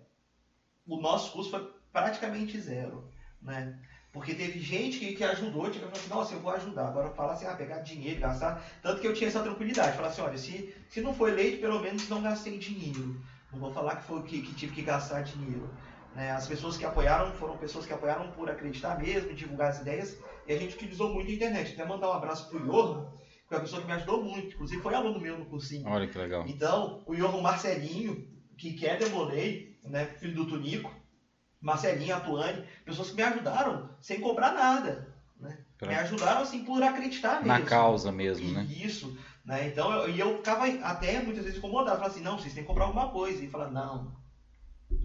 o 0.88 1.00
nosso 1.00 1.32
custo 1.32 1.52
foi 1.52 1.72
praticamente 1.92 2.60
zero. 2.60 3.08
Né? 3.42 3.80
Porque 4.14 4.34
teve 4.34 4.60
gente 4.60 5.00
que, 5.00 5.14
que 5.14 5.24
ajudou, 5.24 5.70
tipo, 5.70 5.86
falou 5.86 5.94
assim, 5.94 6.10
nossa, 6.10 6.34
eu 6.34 6.42
vou 6.42 6.52
ajudar. 6.52 6.90
Agora 6.90 7.10
fala 7.12 7.34
assim, 7.34 7.46
ah, 7.46 7.56
pegar 7.56 7.80
dinheiro, 7.80 8.20
gastar. 8.20 8.62
Tanto 8.82 9.00
que 9.00 9.08
eu 9.08 9.14
tinha 9.14 9.30
essa 9.30 9.42
tranquilidade. 9.42 9.96
Falar 9.96 10.10
assim, 10.10 10.22
olha, 10.22 10.38
se, 10.38 10.76
se 10.90 11.00
não 11.00 11.14
foi 11.14 11.32
eleito, 11.32 11.62
pelo 11.62 11.80
menos 11.80 12.10
não 12.10 12.22
gastei 12.22 12.58
dinheiro. 12.58 13.22
Não 13.54 13.60
vou 13.60 13.72
falar 13.72 13.98
que 13.98 14.04
foi 14.04 14.22
que, 14.24 14.42
que 14.42 14.54
tive 14.54 14.76
que 14.76 14.82
gastar 14.82 15.22
dinheiro. 15.22 15.70
Né? 16.14 16.30
As 16.32 16.46
pessoas 16.46 16.76
que 16.76 16.86
apoiaram 16.86 17.32
foram 17.34 17.56
pessoas 17.58 17.86
que 17.86 17.94
apoiaram 17.94 18.32
por 18.32 18.50
acreditar 18.50 19.00
mesmo, 19.00 19.34
divulgar 19.34 19.70
as 19.70 19.80
ideias. 19.80 20.18
E 20.46 20.54
a 20.54 20.58
gente 20.58 20.76
utilizou 20.76 21.14
muito 21.14 21.32
a 21.32 21.34
internet. 21.34 21.74
Até 21.74 21.86
mandar 21.86 22.10
um 22.10 22.14
abraço 22.14 22.50
pro 22.50 22.60
Johan, 22.60 23.06
que 23.48 23.54
é 23.54 23.58
uma 23.58 23.64
pessoa 23.64 23.82
que 23.82 23.88
me 23.88 23.94
ajudou 23.94 24.22
muito. 24.22 24.56
Inclusive 24.56 24.82
foi 24.82 24.94
aluno 24.94 25.22
meu 25.22 25.40
no 25.40 25.46
cursinho. 25.46 25.88
Olha 25.88 26.08
que 26.08 26.18
legal. 26.18 26.44
Então, 26.48 27.02
o 27.06 27.16
Johan 27.16 27.42
Marcelinho, 27.42 28.28
que, 28.58 28.74
que 28.74 28.86
é 28.86 28.98
Demolei, 28.98 29.80
né, 29.86 30.06
filho 30.06 30.36
do 30.36 30.48
Tunico, 30.48 30.92
Marcelinho, 31.62 32.16
Atuane, 32.16 32.66
pessoas 32.84 33.10
que 33.10 33.16
me 33.16 33.24
ajudaram 33.24 33.90
sem 34.02 34.20
cobrar 34.20 34.52
nada. 34.54 35.08
Né? 35.40 35.58
Pra... 35.78 35.88
Me 35.90 35.96
ajudaram 35.96 36.42
assim 36.42 36.66
por 36.66 36.82
acreditar 36.82 37.36
mesmo. 37.36 37.48
Na 37.48 37.62
causa 37.62 38.12
mesmo, 38.12 38.50
e 38.50 38.52
né? 38.52 38.64
Isso. 38.64 39.18
Né? 39.46 39.68
Então, 39.68 39.92
eu, 39.92 40.10
e 40.10 40.20
eu 40.20 40.38
ficava 40.38 40.66
até 40.84 41.22
muitas 41.22 41.44
vezes 41.44 41.60
incomodado. 41.60 41.98
Falava 41.98 42.14
assim, 42.14 42.24
não, 42.24 42.38
vocês 42.38 42.54
têm 42.54 42.64
que 42.64 42.68
comprar 42.68 42.86
alguma 42.86 43.10
coisa. 43.10 43.44
E 43.44 43.50
falar, 43.50 43.70
não, 43.70 44.16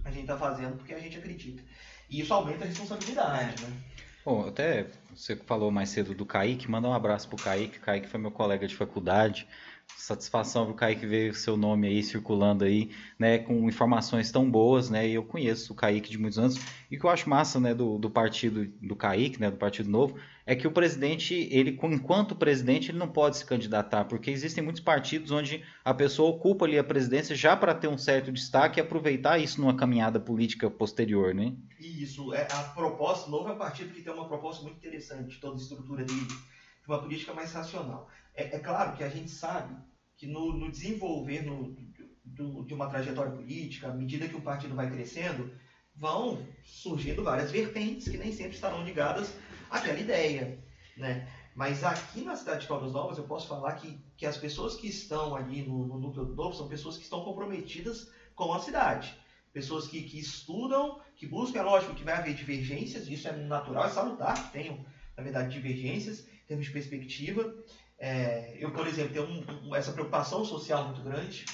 a 0.03 0.09
gente 0.09 0.21
está 0.21 0.37
fazendo 0.37 0.77
porque 0.77 0.93
a 0.93 0.99
gente 0.99 1.17
acredita. 1.17 1.63
E 2.09 2.21
isso 2.21 2.33
aumenta 2.33 2.63
a 2.63 2.67
responsabilidade, 2.67 3.63
é. 3.63 3.67
né? 3.67 3.77
Bom, 4.25 4.45
até 4.45 4.87
você 5.15 5.35
falou 5.37 5.71
mais 5.71 5.89
cedo 5.89 6.13
do 6.13 6.25
Kaique, 6.25 6.69
manda 6.69 6.87
um 6.87 6.93
abraço 6.93 7.29
pro 7.29 7.41
Kaique. 7.41 7.79
Kaique 7.79 8.09
foi 8.09 8.19
meu 8.19 8.31
colega 8.31 8.67
de 8.67 8.75
faculdade. 8.75 9.47
Satisfação 9.95 10.65
pro 10.65 10.73
Kaique 10.73 11.05
ver 11.05 11.35
seu 11.35 11.57
nome 11.57 11.87
aí 11.87 12.01
circulando 12.01 12.63
aí, 12.63 12.91
né, 13.19 13.39
com 13.39 13.67
informações 13.67 14.31
tão 14.31 14.49
boas, 14.49 14.89
né, 14.89 15.07
e 15.07 15.13
eu 15.13 15.23
conheço 15.23 15.73
o 15.73 15.75
Kaique 15.75 16.09
de 16.09 16.17
muitos 16.17 16.39
anos, 16.39 16.57
e 16.89 16.95
o 16.95 16.99
que 16.99 17.05
eu 17.05 17.09
acho 17.09 17.29
massa, 17.29 17.59
né, 17.59 17.73
do, 17.73 17.97
do 17.97 18.09
partido 18.09 18.65
do 18.81 18.95
Kaique, 18.95 19.39
né, 19.39 19.51
do 19.51 19.57
Partido 19.57 19.89
Novo, 19.89 20.17
é 20.45 20.55
que 20.55 20.65
o 20.65 20.71
presidente, 20.71 21.33
ele, 21.51 21.77
enquanto 21.83 22.33
presidente, 22.33 22.89
ele 22.89 22.97
não 22.97 23.09
pode 23.09 23.37
se 23.37 23.45
candidatar, 23.45 24.05
porque 24.05 24.31
existem 24.31 24.63
muitos 24.63 24.81
partidos 24.81 25.29
onde 25.29 25.61
a 25.83 25.93
pessoa 25.93 26.29
ocupa 26.29 26.63
ali 26.63 26.79
a 26.79 26.83
presidência 26.85 27.35
já 27.35 27.57
para 27.57 27.75
ter 27.75 27.89
um 27.89 27.97
certo 27.97 28.31
destaque 28.31 28.79
e 28.79 28.81
aproveitar 28.81 29.39
isso 29.39 29.59
numa 29.59 29.75
caminhada 29.75 30.21
política 30.21 30.69
posterior, 30.69 31.33
né? 31.33 31.53
Isso, 31.77 32.33
é, 32.33 32.47
a 32.49 32.63
proposta, 32.63 33.27
o 33.27 33.31
novo 33.31 33.49
é 33.49 33.51
um 33.51 33.57
partido 33.57 33.93
que 33.93 34.01
tem 34.01 34.13
uma 34.13 34.25
proposta 34.25 34.63
muito 34.63 34.77
interessante, 34.77 35.37
toda 35.37 35.55
a 35.55 35.57
estrutura 35.57 36.05
dele, 36.05 36.25
de 36.25 36.87
uma 36.87 36.99
política 36.99 37.33
mais 37.33 37.51
racional. 37.51 38.09
É, 38.37 38.55
é 38.55 38.59
claro 38.59 38.95
que 38.95 39.03
a 39.03 39.09
gente 39.09 39.31
sabe 39.31 39.75
que 40.15 40.27
no, 40.27 40.53
no 40.55 40.71
desenvolver 40.71 41.41
no, 41.41 41.75
do, 42.23 42.63
de 42.63 42.73
uma 42.73 42.87
trajetória 42.87 43.31
política, 43.31 43.89
à 43.89 43.93
medida 43.93 44.27
que 44.27 44.35
o 44.35 44.41
partido 44.41 44.75
vai 44.75 44.89
crescendo, 44.89 45.51
vão 45.95 46.47
surgindo 46.63 47.23
várias 47.23 47.51
vertentes 47.51 48.07
que 48.07 48.17
nem 48.17 48.31
sempre 48.31 48.53
estarão 48.53 48.83
ligadas 48.83 49.33
àquela 49.69 49.99
ideia, 49.99 50.63
né? 50.95 51.27
Mas 51.55 51.83
aqui 51.83 52.21
na 52.21 52.35
cidade 52.35 52.61
de 52.61 52.67
Caldas 52.67 52.93
Novas, 52.93 53.17
eu 53.17 53.23
posso 53.23 53.47
falar 53.47 53.73
que, 53.73 53.99
que 54.15 54.27
as 54.27 54.37
pessoas 54.37 54.75
que 54.75 54.87
estão 54.87 55.35
ali 55.35 55.63
no, 55.63 55.87
no 55.87 55.97
núcleo 55.97 56.25
do 56.25 56.35
novo 56.35 56.55
são 56.55 56.67
pessoas 56.67 56.95
que 56.95 57.03
estão 57.03 57.23
comprometidas 57.23 58.07
com 58.35 58.53
a 58.53 58.59
cidade. 58.59 59.15
Pessoas 59.51 59.87
que, 59.87 60.03
que 60.03 60.19
estudam, 60.19 60.99
que 61.15 61.25
buscam, 61.25 61.59
é 61.59 61.63
lógico 61.63 61.95
que 61.95 62.03
vai 62.03 62.13
haver 62.13 62.35
divergências, 62.35 63.07
isso 63.07 63.27
é 63.27 63.31
natural, 63.31 63.85
é 63.85 63.89
salutar 63.89 64.35
que 64.35 64.51
tenham, 64.51 64.85
na 65.17 65.23
verdade, 65.23 65.51
divergências 65.51 66.19
em 66.19 66.45
termos 66.47 66.67
de 66.67 66.71
perspectiva. 66.71 67.51
É, 67.99 68.55
eu, 68.59 68.71
por 68.71 68.85
exemplo, 68.85 69.13
tenho 69.13 69.25
um, 69.25 69.69
um, 69.69 69.75
essa 69.75 69.91
preocupação 69.91 70.45
social 70.45 70.85
muito 70.85 71.01
grande, 71.01 71.45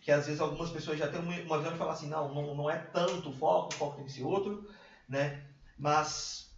que 0.00 0.10
às 0.10 0.26
vezes 0.26 0.40
algumas 0.40 0.70
pessoas 0.70 0.98
já 0.98 1.08
têm 1.08 1.20
uma, 1.20 1.34
uma 1.42 1.58
visão 1.58 1.72
de 1.72 1.78
falar 1.78 1.92
assim, 1.92 2.08
não, 2.08 2.32
não, 2.32 2.54
não 2.54 2.70
é 2.70 2.78
tanto 2.78 3.28
o 3.28 3.32
foco, 3.32 3.72
o 3.72 3.76
foco 3.76 3.96
tem 3.96 4.06
que 4.06 4.12
ser 4.12 4.24
outro, 4.24 4.68
né? 5.08 5.44
Mas 5.78 6.50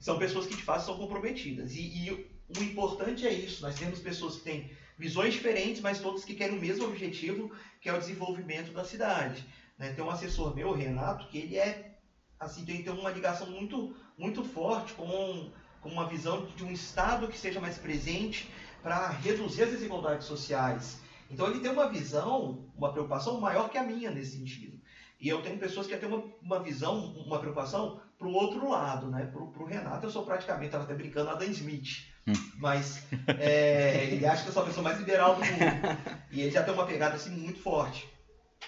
são 0.00 0.18
pessoas 0.18 0.46
que 0.46 0.56
de 0.56 0.62
fato 0.62 0.84
são 0.84 0.96
comprometidas. 0.96 1.72
E, 1.74 2.08
e 2.08 2.10
o 2.56 2.62
importante 2.62 3.26
é 3.26 3.32
isso, 3.32 3.62
nós 3.62 3.78
temos 3.78 4.00
pessoas 4.00 4.36
que 4.36 4.42
têm 4.42 4.70
visões 4.98 5.32
diferentes, 5.32 5.80
mas 5.80 6.00
todas 6.00 6.24
que 6.24 6.34
querem 6.34 6.56
o 6.56 6.60
mesmo 6.60 6.86
objetivo, 6.86 7.50
que 7.80 7.88
é 7.88 7.94
o 7.94 7.98
desenvolvimento 7.98 8.72
da 8.72 8.84
cidade. 8.84 9.44
Né? 9.78 9.92
Tem 9.92 10.04
um 10.04 10.10
assessor 10.10 10.54
meu, 10.54 10.72
Renato, 10.72 11.28
que 11.28 11.38
ele 11.38 11.56
é 11.56 11.94
assim 12.38 12.64
tem, 12.64 12.82
tem 12.82 12.92
uma 12.92 13.10
ligação 13.10 13.48
muito 13.50 13.96
muito 14.16 14.44
forte 14.44 14.92
com, 14.94 15.50
com 15.84 15.90
uma 15.90 16.08
visão 16.08 16.46
de 16.56 16.64
um 16.64 16.72
Estado 16.72 17.28
que 17.28 17.38
seja 17.38 17.60
mais 17.60 17.76
presente 17.76 18.50
para 18.82 19.08
reduzir 19.08 19.64
as 19.64 19.70
desigualdades 19.70 20.26
sociais. 20.26 20.98
Então 21.30 21.46
ele 21.46 21.60
tem 21.60 21.70
uma 21.70 21.90
visão, 21.90 22.64
uma 22.74 22.90
preocupação 22.90 23.38
maior 23.38 23.68
que 23.68 23.76
a 23.76 23.82
minha 23.82 24.10
nesse 24.10 24.38
sentido. 24.38 24.80
E 25.20 25.28
eu 25.28 25.42
tenho 25.42 25.58
pessoas 25.58 25.86
que 25.86 25.94
têm 25.96 26.08
uma, 26.08 26.24
uma 26.40 26.62
visão, 26.62 27.12
uma 27.26 27.38
preocupação 27.38 28.00
para 28.18 28.26
o 28.26 28.32
outro 28.32 28.68
lado, 28.68 29.10
né? 29.10 29.26
Para 29.26 29.42
o 29.42 29.66
Renato, 29.66 30.06
eu 30.06 30.10
sou 30.10 30.24
praticamente, 30.24 30.66
estava 30.66 30.84
até 30.84 30.94
brincando, 30.94 31.30
Adam 31.30 31.48
Smith. 31.50 32.06
Hum. 32.26 32.32
Mas 32.56 33.06
é, 33.38 34.06
ele 34.10 34.26
acha 34.26 34.42
que 34.42 34.48
eu 34.48 34.52
sou 34.54 34.62
a 34.62 34.66
pessoa 34.66 34.84
mais 34.84 34.98
liberal 34.98 35.36
do 35.36 35.44
mundo. 35.44 36.24
E 36.30 36.40
ele 36.40 36.50
já 36.50 36.62
tem 36.62 36.72
uma 36.72 36.86
pegada 36.86 37.16
assim 37.16 37.30
muito 37.30 37.60
forte. 37.60 38.08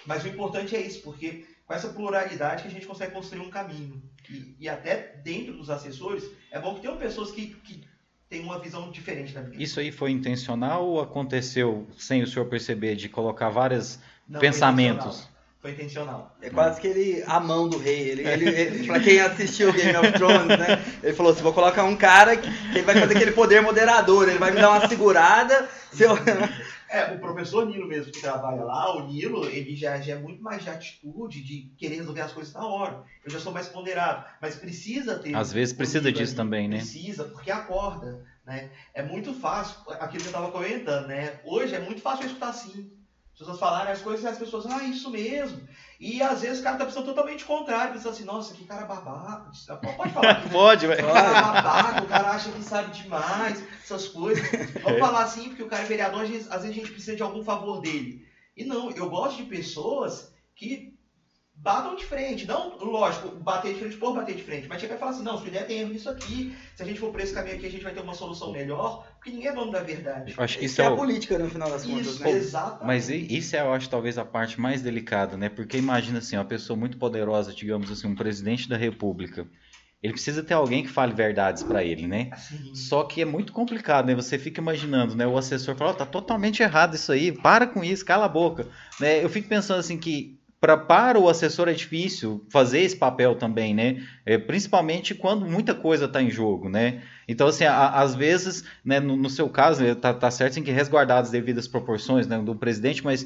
Mas 0.05 0.23
o 0.23 0.27
importante 0.27 0.75
é 0.75 0.81
isso, 0.81 1.01
porque 1.01 1.45
com 1.67 1.73
essa 1.73 1.89
pluralidade 1.89 2.63
que 2.63 2.69
a 2.69 2.71
gente 2.71 2.87
consegue 2.87 3.11
construir 3.11 3.41
um 3.41 3.49
caminho. 3.49 4.01
E, 4.29 4.55
e 4.61 4.69
até 4.69 5.15
dentro 5.23 5.53
dos 5.53 5.69
assessores, 5.69 6.23
é 6.49 6.59
bom 6.59 6.73
que 6.73 6.81
tenham 6.81 6.97
pessoas 6.97 7.29
que, 7.31 7.47
que 7.47 7.83
têm 8.29 8.41
uma 8.41 8.57
visão 8.57 8.89
diferente 8.89 9.33
da 9.33 9.41
minha. 9.41 9.61
Isso 9.61 9.79
aí 9.79 9.91
foi 9.91 10.11
intencional 10.11 10.85
ou 10.85 11.01
aconteceu 11.01 11.85
sem 11.97 12.23
o 12.23 12.27
senhor 12.27 12.45
perceber 12.45 12.95
de 12.95 13.09
colocar 13.09 13.49
vários 13.49 13.99
pensamentos? 14.39 15.27
Foi 15.59 15.71
intencional. 15.71 16.37
É 16.41 16.49
quase 16.49 16.79
que 16.79 16.87
ele, 16.87 17.23
a 17.27 17.39
mão 17.39 17.67
do 17.67 17.77
rei. 17.77 18.09
Ele, 18.09 18.25
ele, 18.25 18.49
ele 18.49 18.87
pra 18.87 18.99
quem 18.99 19.19
assistiu 19.19 19.73
Game 19.73 19.97
of 19.97 20.11
Thrones, 20.13 20.47
né? 20.47 20.81
Ele 21.03 21.13
falou 21.13 21.33
assim: 21.33 21.41
vou 21.41 21.51
colocar 21.51 21.83
um 21.83 21.97
cara 21.97 22.37
que, 22.37 22.49
que 22.49 22.77
ele 22.77 22.85
vai 22.85 22.97
fazer 22.97 23.15
aquele 23.15 23.31
poder 23.31 23.61
moderador, 23.61 24.29
ele 24.29 24.37
vai 24.37 24.51
me 24.51 24.61
dar 24.61 24.69
uma 24.69 24.87
segurada. 24.87 25.67
Se 25.91 26.03
eu... 26.03 26.15
É, 26.89 27.13
o 27.13 27.19
professor 27.19 27.65
Nilo 27.65 27.87
mesmo 27.87 28.11
que 28.11 28.21
trabalha 28.21 28.63
lá, 28.63 28.95
o 28.95 29.07
Nilo, 29.07 29.45
ele 29.45 29.75
já, 29.75 29.99
já 29.99 30.13
é 30.13 30.19
muito 30.19 30.41
mais 30.41 30.63
de 30.63 30.69
atitude, 30.69 31.43
de 31.43 31.71
querer 31.77 31.97
resolver 31.97 32.21
as 32.21 32.31
coisas 32.31 32.53
na 32.53 32.65
hora. 32.65 33.03
Eu 33.23 33.31
já 33.31 33.39
sou 33.39 33.51
mais 33.51 33.67
ponderado, 33.67 34.25
mas 34.41 34.55
precisa 34.55 35.19
ter. 35.19 35.35
Às 35.35 35.51
vezes 35.51 35.73
precisa 35.73 36.11
disso 36.11 36.31
ali. 36.31 36.37
também, 36.37 36.67
né? 36.67 36.77
Precisa, 36.77 37.25
porque 37.25 37.51
acorda, 37.51 38.25
né? 38.45 38.69
É 38.93 39.03
muito 39.03 39.33
fácil, 39.33 39.77
aquilo 39.91 40.23
que 40.23 40.29
eu 40.29 40.31
estava 40.31 40.51
comentando, 40.51 41.07
né? 41.07 41.39
Hoje 41.43 41.75
é 41.75 41.79
muito 41.79 42.01
fácil 42.01 42.23
eu 42.23 42.27
escutar 42.27 42.49
assim. 42.49 42.89
As 43.37 43.41
pessoas 43.41 43.59
falarem 43.59 43.93
as 43.93 44.01
coisas 44.01 44.23
e 44.23 44.27
as 44.27 44.37
pessoas, 44.39 44.65
ah, 44.65 44.83
isso 44.83 45.11
mesmo. 45.11 45.61
E 45.99 46.23
às 46.23 46.41
vezes 46.41 46.59
o 46.59 46.63
cara 46.63 46.75
tá 46.75 46.85
pensando 46.85 47.05
totalmente 47.05 47.45
contrário, 47.45 47.93
pensando 47.93 48.13
assim, 48.13 48.23
nossa, 48.23 48.55
que 48.55 48.63
cara 48.63 48.87
babaca. 48.87 49.51
Pode 49.95 50.11
falar. 50.11 50.41
Pode, 50.49 50.87
velho. 50.87 51.05
Cara 51.05 51.29
é 51.29 51.41
babaca, 51.41 52.03
o 52.03 52.07
cara 52.07 52.31
acha 52.31 52.49
que 52.49 52.63
sabe 52.63 52.99
demais, 52.99 53.63
essas 53.83 54.07
coisas. 54.07 54.43
Vamos 54.81 54.99
falar 54.99 55.21
assim, 55.21 55.49
porque 55.49 55.61
o 55.61 55.67
cara 55.67 55.83
é 55.83 55.85
vereador, 55.85 56.23
às 56.23 56.29
vezes 56.29 56.49
a 56.51 56.71
gente 56.71 56.91
precisa 56.91 57.15
de 57.15 57.21
algum 57.21 57.43
favor 57.43 57.79
dele. 57.79 58.27
E 58.55 58.65
não, 58.65 58.89
eu 58.89 59.07
gosto 59.07 59.37
de 59.37 59.43
pessoas 59.43 60.33
que 60.55 60.96
batam 61.67 61.95
de 61.95 62.05
frente. 62.05 62.47
Não, 62.47 62.77
lógico, 62.77 63.29
bater 63.35 63.73
de 63.73 63.79
frente 63.79 63.97
por 63.97 64.15
bater 64.15 64.35
de 64.35 64.43
frente, 64.43 64.67
mas 64.67 64.79
chegar 64.79 64.95
e 64.95 64.97
falar 64.97 65.11
assim, 65.11 65.23
não, 65.23 65.37
sua 65.37 65.49
ideia 65.49 65.65
tem 65.65 65.79
erro 65.79 65.91
nisso 65.91 66.09
aqui, 66.09 66.55
se 66.73 66.81
a 66.81 66.85
gente 66.85 66.99
for 66.99 67.11
por 67.11 67.19
esse 67.19 67.33
caminho 67.33 67.57
aqui, 67.57 67.65
a 67.65 67.71
gente 67.71 67.83
vai 67.83 67.93
ter 67.93 67.99
uma 67.99 68.13
solução 68.13 68.51
melhor, 68.53 69.05
porque 69.15 69.31
ninguém 69.31 69.49
é 69.49 69.53
dono 69.53 69.71
da 69.71 69.81
verdade. 69.81 70.33
Eu 70.37 70.43
acho 70.43 70.57
que 70.57 70.65
isso 70.65 70.81
é, 70.81 70.85
é 70.85 70.87
a 70.87 70.95
política, 70.95 71.37
no 71.37 71.49
final 71.49 71.69
das 71.69 71.85
contas, 71.85 72.07
isso, 72.07 72.23
né? 72.23 72.31
Exatamente. 72.31 72.85
Mas 72.85 73.09
isso 73.09 73.55
é, 73.55 73.61
eu 73.61 73.73
acho, 73.73 73.89
talvez 73.89 74.17
a 74.17 74.23
parte 74.23 74.59
mais 74.59 74.81
delicada, 74.81 75.35
né? 75.35 75.49
Porque 75.49 75.77
imagina 75.77 76.19
assim, 76.19 76.37
uma 76.37 76.45
pessoa 76.45 76.77
muito 76.77 76.97
poderosa, 76.97 77.53
digamos 77.53 77.91
assim, 77.91 78.07
um 78.07 78.15
presidente 78.15 78.69
da 78.69 78.77
república, 78.77 79.45
ele 80.01 80.13
precisa 80.13 80.43
ter 80.43 80.53
alguém 80.53 80.83
que 80.83 80.89
fale 80.89 81.13
verdades 81.13 81.63
para 81.63 81.83
ele, 81.83 82.07
né? 82.07 82.29
Sim. 82.37 82.73
Só 82.75 83.03
que 83.03 83.21
é 83.21 83.25
muito 83.25 83.51
complicado, 83.51 84.05
né? 84.05 84.15
Você 84.15 84.37
fica 84.37 84.61
imaginando, 84.61 85.15
né? 85.15 85.25
O 85.25 85.35
assessor 85.35 85.75
fala, 85.75 85.91
oh, 85.91 85.93
tá 85.95 86.05
totalmente 86.05 86.61
errado 86.61 86.95
isso 86.95 87.11
aí, 87.11 87.31
para 87.31 87.65
com 87.65 87.83
isso, 87.83 88.05
cala 88.05 88.25
a 88.25 88.29
boca. 88.29 88.67
Né? 88.99 89.23
Eu 89.23 89.29
fico 89.29 89.49
pensando 89.49 89.79
assim 89.79 89.97
que 89.97 90.39
pra, 90.67 90.75
para 90.77 91.17
o 91.17 91.29
assessor 91.29 91.69
é 91.69 91.73
difícil 91.73 92.45
fazer 92.49 92.81
esse 92.81 92.97
papel 92.97 93.35
também, 93.35 93.73
né? 93.73 94.05
É, 94.25 94.37
principalmente 94.37 95.15
quando 95.15 95.45
muita 95.45 95.73
coisa 95.73 96.05
está 96.05 96.21
em 96.21 96.29
jogo, 96.29 96.67
né? 96.67 97.03
Então, 97.25 97.47
assim, 97.47 97.63
a, 97.63 97.89
às 97.89 98.13
vezes, 98.13 98.65
né, 98.83 98.99
no, 98.99 99.15
no 99.15 99.29
seu 99.29 99.49
caso, 99.49 99.81
né, 99.81 99.95
tá, 99.95 100.13
tá 100.13 100.29
certo 100.29 100.59
em 100.59 100.63
que 100.63 100.71
resguardar 100.71 101.19
as 101.19 101.31
devidas 101.31 101.69
proporções 101.69 102.27
né, 102.27 102.37
do 102.39 102.53
presidente, 102.53 103.01
mas 103.01 103.25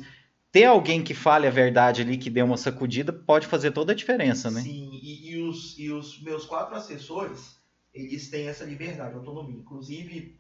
ter 0.52 0.66
alguém 0.66 1.02
que 1.02 1.16
fale 1.16 1.48
a 1.48 1.52
verdade 1.52 2.04
ali, 2.04 2.16
que 2.16 2.30
dê 2.30 2.44
uma 2.44 2.58
sacudida, 2.58 3.12
pode 3.12 3.48
fazer 3.48 3.72
toda 3.72 3.92
a 3.92 3.96
diferença, 3.96 4.52
né? 4.52 4.62
Sim, 4.62 4.92
e, 5.02 5.32
e, 5.32 5.42
os, 5.42 5.80
e 5.80 5.90
os 5.90 6.22
meus 6.22 6.46
quatro 6.46 6.76
assessores, 6.76 7.58
eles 7.92 8.30
têm 8.30 8.50
essa 8.50 8.66
liberdade, 8.66 9.16
autonomia. 9.16 9.58
Inclusive, 9.58 10.40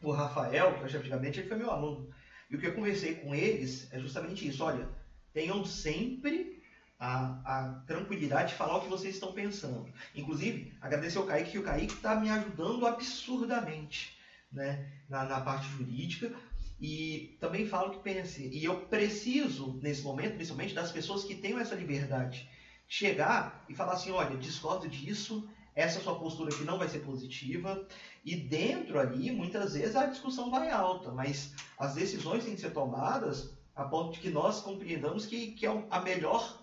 o 0.00 0.12
Rafael, 0.12 0.74
que 0.74 0.96
antigamente 0.96 1.40
ele 1.40 1.48
foi 1.48 1.56
meu 1.56 1.70
aluno, 1.70 2.08
e 2.48 2.54
o 2.54 2.60
que 2.60 2.66
eu 2.66 2.74
conversei 2.74 3.16
com 3.16 3.34
eles 3.34 3.92
é 3.92 3.98
justamente 3.98 4.46
isso, 4.46 4.62
olha, 4.62 4.88
tenham 5.32 5.64
sempre 5.64 6.58
a, 6.98 7.40
a, 7.44 7.82
tranquilidade 7.86 8.50
de 8.50 8.54
falar 8.56 8.78
o 8.78 8.80
que 8.80 8.88
vocês 8.88 9.14
estão 9.14 9.32
pensando. 9.32 9.92
Inclusive, 10.14 10.72
agradecer 10.80 11.18
ao 11.18 11.26
Kaique, 11.26 11.52
que 11.52 11.58
o 11.58 11.62
Kaique 11.62 11.94
está 11.94 12.16
me 12.16 12.28
ajudando 12.28 12.86
absurdamente 12.86 14.18
né, 14.50 14.90
na, 15.08 15.24
na, 15.24 15.40
parte 15.40 15.68
jurídica. 15.68 16.32
E 16.80 17.36
também 17.40 17.66
falo 17.66 17.90
que 17.90 17.98
pense. 17.98 18.48
E 18.48 18.64
eu 18.64 18.82
preciso, 18.86 19.78
nesse 19.82 20.02
momento, 20.02 20.34
principalmente, 20.34 20.74
das 20.74 20.92
pessoas 20.92 21.24
que 21.24 21.34
tenham 21.34 21.58
essa 21.58 21.74
liberdade. 21.74 22.48
Chegar 22.86 23.64
e 23.68 23.74
falar 23.74 23.92
assim, 23.92 24.10
olha, 24.10 24.36
discordo 24.36 24.88
disso, 24.88 25.48
essa 25.74 26.00
sua 26.00 26.18
postura 26.18 26.54
aqui 26.54 26.64
não 26.64 26.78
vai 26.78 26.88
ser 26.88 27.00
positiva. 27.00 27.86
E 28.24 28.34
dentro 28.34 28.98
ali, 28.98 29.30
muitas 29.30 29.74
vezes, 29.74 29.94
a 29.94 30.06
discussão 30.06 30.50
vai 30.50 30.70
alta, 30.70 31.10
mas 31.12 31.52
as 31.78 31.94
decisões 31.94 32.44
têm 32.44 32.54
que 32.54 32.60
ser 32.60 32.70
tomadas 32.70 33.57
a 33.78 33.84
ponto 33.84 34.12
de 34.12 34.18
que 34.18 34.28
nós 34.28 34.60
compreendamos 34.60 35.24
que, 35.24 35.52
que 35.52 35.64
é 35.64 35.84
a 35.88 36.00
melhor 36.00 36.62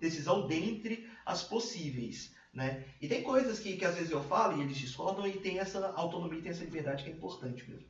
decisão 0.00 0.46
dentre 0.46 1.08
as 1.24 1.42
possíveis. 1.42 2.34
Né? 2.52 2.84
E 3.00 3.06
tem 3.06 3.22
coisas 3.22 3.60
que, 3.60 3.76
que 3.76 3.84
às 3.84 3.94
vezes 3.94 4.10
eu 4.10 4.22
falo 4.24 4.58
e 4.58 4.62
eles 4.62 4.76
discordam 4.76 5.26
e 5.26 5.32
tem 5.38 5.60
essa 5.60 5.92
autonomia, 5.94 6.42
tem 6.42 6.50
essa 6.50 6.64
liberdade 6.64 7.04
que 7.04 7.10
é 7.10 7.12
importante 7.12 7.68
mesmo. 7.70 7.86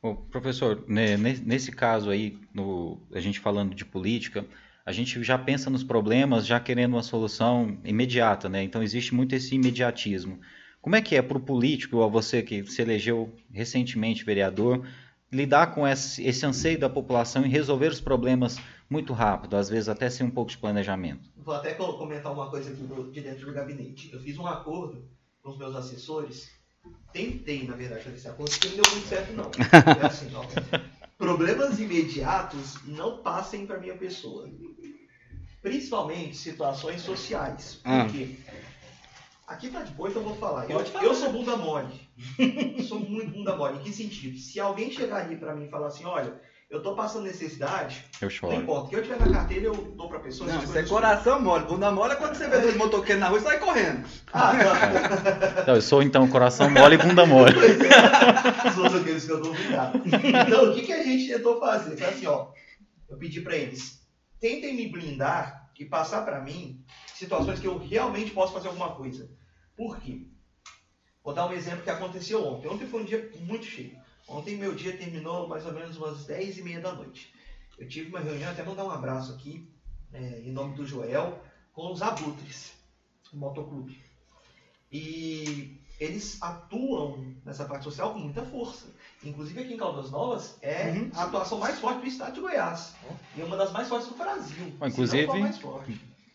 Bom, 0.00 0.14
professor, 0.14 0.84
né, 0.88 1.16
nesse 1.16 1.72
caso 1.72 2.10
aí, 2.10 2.38
no, 2.54 3.00
a 3.12 3.20
gente 3.20 3.40
falando 3.40 3.74
de 3.74 3.84
política, 3.84 4.46
a 4.84 4.92
gente 4.92 5.22
já 5.22 5.38
pensa 5.38 5.70
nos 5.70 5.82
problemas, 5.82 6.46
já 6.46 6.60
querendo 6.60 6.94
uma 6.94 7.02
solução 7.02 7.78
imediata, 7.84 8.48
né? 8.48 8.64
Então 8.64 8.82
existe 8.82 9.14
muito 9.14 9.34
esse 9.34 9.54
imediatismo. 9.54 10.40
Como 10.80 10.96
é 10.96 11.00
que 11.00 11.14
é 11.14 11.22
para 11.22 11.38
o 11.38 11.40
político, 11.40 11.98
ou 11.98 12.10
você 12.10 12.42
que 12.42 12.66
se 12.66 12.82
elegeu 12.82 13.32
recentemente 13.52 14.24
vereador, 14.24 14.84
lidar 15.32 15.74
com 15.74 15.88
esse, 15.88 16.22
esse 16.22 16.44
anseio 16.44 16.78
da 16.78 16.90
população 16.90 17.44
e 17.44 17.48
resolver 17.48 17.88
os 17.88 18.00
problemas 18.00 18.58
muito 18.88 19.12
rápido, 19.12 19.56
às 19.56 19.68
vezes 19.68 19.88
até 19.88 20.10
sem 20.10 20.26
um 20.26 20.30
pouco 20.30 20.50
de 20.50 20.58
planejamento? 20.58 21.30
Vou 21.36 21.54
até 21.54 21.72
comentar 21.72 22.32
uma 22.32 22.50
coisa 22.50 22.70
aqui 22.70 22.82
de 23.10 23.20
dentro 23.20 23.46
do 23.46 23.52
gabinete. 23.52 24.12
Eu 24.12 24.20
fiz 24.20 24.36
um 24.38 24.46
acordo 24.46 25.08
com 25.42 25.50
os 25.50 25.58
meus 25.58 25.74
assessores, 25.74 26.50
tentei, 27.12 27.66
na 27.66 27.74
verdade, 27.74 28.04
fazer 28.04 28.16
esse 28.16 28.28
acordo, 28.28 28.50
que 28.58 28.68
não 28.68 28.76
deu 28.76 28.92
muito 28.92 29.08
certo, 29.08 29.32
não. 29.32 29.50
É 30.02 30.06
assim. 30.06 30.30
Problemas 31.16 31.78
imediatos 31.78 32.76
não 32.84 33.18
passem 33.18 33.66
para 33.66 33.78
minha 33.78 33.96
pessoa. 33.96 34.48
Principalmente 35.62 36.36
situações 36.36 37.00
sociais. 37.00 37.80
Ah. 37.84 38.06
Aqui 39.52 39.68
tá 39.68 39.82
de 39.82 39.92
boa, 39.92 40.08
então 40.08 40.22
eu 40.22 40.28
vou 40.28 40.36
falar. 40.36 40.68
Eu, 40.68 40.80
falar. 40.80 41.04
eu 41.04 41.14
sou 41.14 41.30
bunda 41.30 41.56
mole. 41.56 42.00
sou 42.88 42.98
muito 42.98 43.32
bunda 43.32 43.54
mole. 43.54 43.78
Em 43.78 43.82
que 43.82 43.92
sentido? 43.92 44.38
Se 44.38 44.58
alguém 44.58 44.90
chegar 44.90 45.16
ali 45.16 45.36
para 45.36 45.54
mim 45.54 45.66
e 45.66 45.70
falar 45.70 45.88
assim, 45.88 46.06
olha, 46.06 46.40
eu 46.70 46.82
tô 46.82 46.94
passando 46.94 47.24
necessidade, 47.24 48.02
Eu 48.18 48.26
não 48.26 48.30
choro. 48.30 48.54
importa. 48.54 48.86
O 48.86 48.88
que 48.88 48.96
eu 48.96 49.02
tiver 49.02 49.20
na 49.20 49.30
carteira, 49.30 49.66
eu 49.66 49.74
dou 49.74 50.08
pra 50.08 50.20
pessoa. 50.20 50.50
Não, 50.50 50.62
isso 50.62 50.78
é 50.78 50.82
coração 50.84 51.38
mole. 51.38 51.66
Bunda 51.66 51.90
mole 51.90 52.14
é 52.14 52.16
quando 52.16 52.34
você 52.34 52.48
vê 52.48 52.58
dois 52.60 52.76
motoqueiros 52.78 53.20
na 53.20 53.28
rua 53.28 53.38
e 53.38 53.42
sai 53.42 53.58
correndo. 53.58 54.08
Ah, 54.32 54.52
não. 54.56 55.62
Então, 55.62 55.74
eu 55.74 55.82
sou 55.82 56.02
então 56.02 56.26
coração 56.28 56.70
mole 56.70 56.94
e 56.94 56.98
bunda 56.98 57.26
mole. 57.26 57.54
Os 58.66 58.76
motoqueiros 58.76 59.24
que 59.26 59.32
eu 59.32 59.42
dou 59.42 59.50
obrigado. 59.52 60.00
Então, 60.06 60.70
o 60.70 60.74
que, 60.74 60.82
que 60.82 60.92
a 60.94 61.02
gente 61.02 61.30
tentou 61.30 61.60
fazer? 61.60 61.94
Foi 61.94 62.08
assim, 62.08 62.26
ó. 62.26 62.48
Eu 63.06 63.18
pedi 63.18 63.42
pra 63.42 63.54
eles, 63.54 64.00
tentem 64.40 64.74
me 64.74 64.90
blindar 64.90 65.62
e 65.78 65.84
passar 65.84 66.24
pra 66.24 66.40
mim 66.40 66.82
situações 67.14 67.58
que 67.58 67.66
eu 67.66 67.76
realmente 67.76 68.30
posso 68.30 68.52
fazer 68.52 68.68
alguma 68.68 68.94
coisa. 68.94 69.28
Por 69.76 69.98
quê? 70.00 70.26
Vou 71.24 71.32
dar 71.34 71.46
um 71.48 71.52
exemplo 71.52 71.82
que 71.82 71.90
aconteceu 71.90 72.44
ontem. 72.44 72.68
Ontem 72.68 72.86
foi 72.86 73.02
um 73.02 73.04
dia 73.04 73.30
muito 73.40 73.64
cheio. 73.64 73.96
Ontem 74.28 74.56
meu 74.56 74.74
dia 74.74 74.96
terminou 74.96 75.48
mais 75.48 75.64
ou 75.66 75.72
menos 75.72 75.96
umas 75.96 76.24
10 76.26 76.58
e 76.58 76.62
meia 76.62 76.80
da 76.80 76.92
noite. 76.92 77.32
Eu 77.78 77.88
tive 77.88 78.08
uma 78.08 78.20
reunião, 78.20 78.50
até 78.50 78.62
mandar 78.62 78.84
um 78.84 78.90
abraço 78.90 79.32
aqui, 79.32 79.68
é, 80.12 80.40
em 80.40 80.52
nome 80.52 80.74
do 80.76 80.86
Joel, 80.86 81.42
com 81.72 81.92
os 81.92 82.02
Abutres, 82.02 82.72
o 83.32 83.36
motoclube. 83.36 84.00
E 84.90 85.80
eles 85.98 86.40
atuam 86.42 87.34
nessa 87.44 87.64
parte 87.64 87.84
social 87.84 88.12
com 88.12 88.18
muita 88.18 88.44
força. 88.44 88.86
Inclusive 89.24 89.60
aqui 89.62 89.74
em 89.74 89.76
Caldas 89.76 90.10
Novas 90.10 90.58
é 90.60 90.90
Uhum. 90.90 91.10
a 91.14 91.24
atuação 91.24 91.58
mais 91.58 91.78
forte 91.78 92.00
do 92.02 92.06
estado 92.06 92.34
de 92.34 92.40
Goiás. 92.40 92.94
E 93.36 93.40
é 93.40 93.44
uma 93.44 93.56
das 93.56 93.72
mais 93.72 93.88
fortes 93.88 94.08
do 94.08 94.16
Brasil. 94.16 94.74
Inclusive-. 94.82 95.26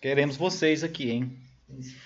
Queremos 0.02 0.38
vocês 0.38 0.84
aqui, 0.84 1.12
hein? 1.12 1.38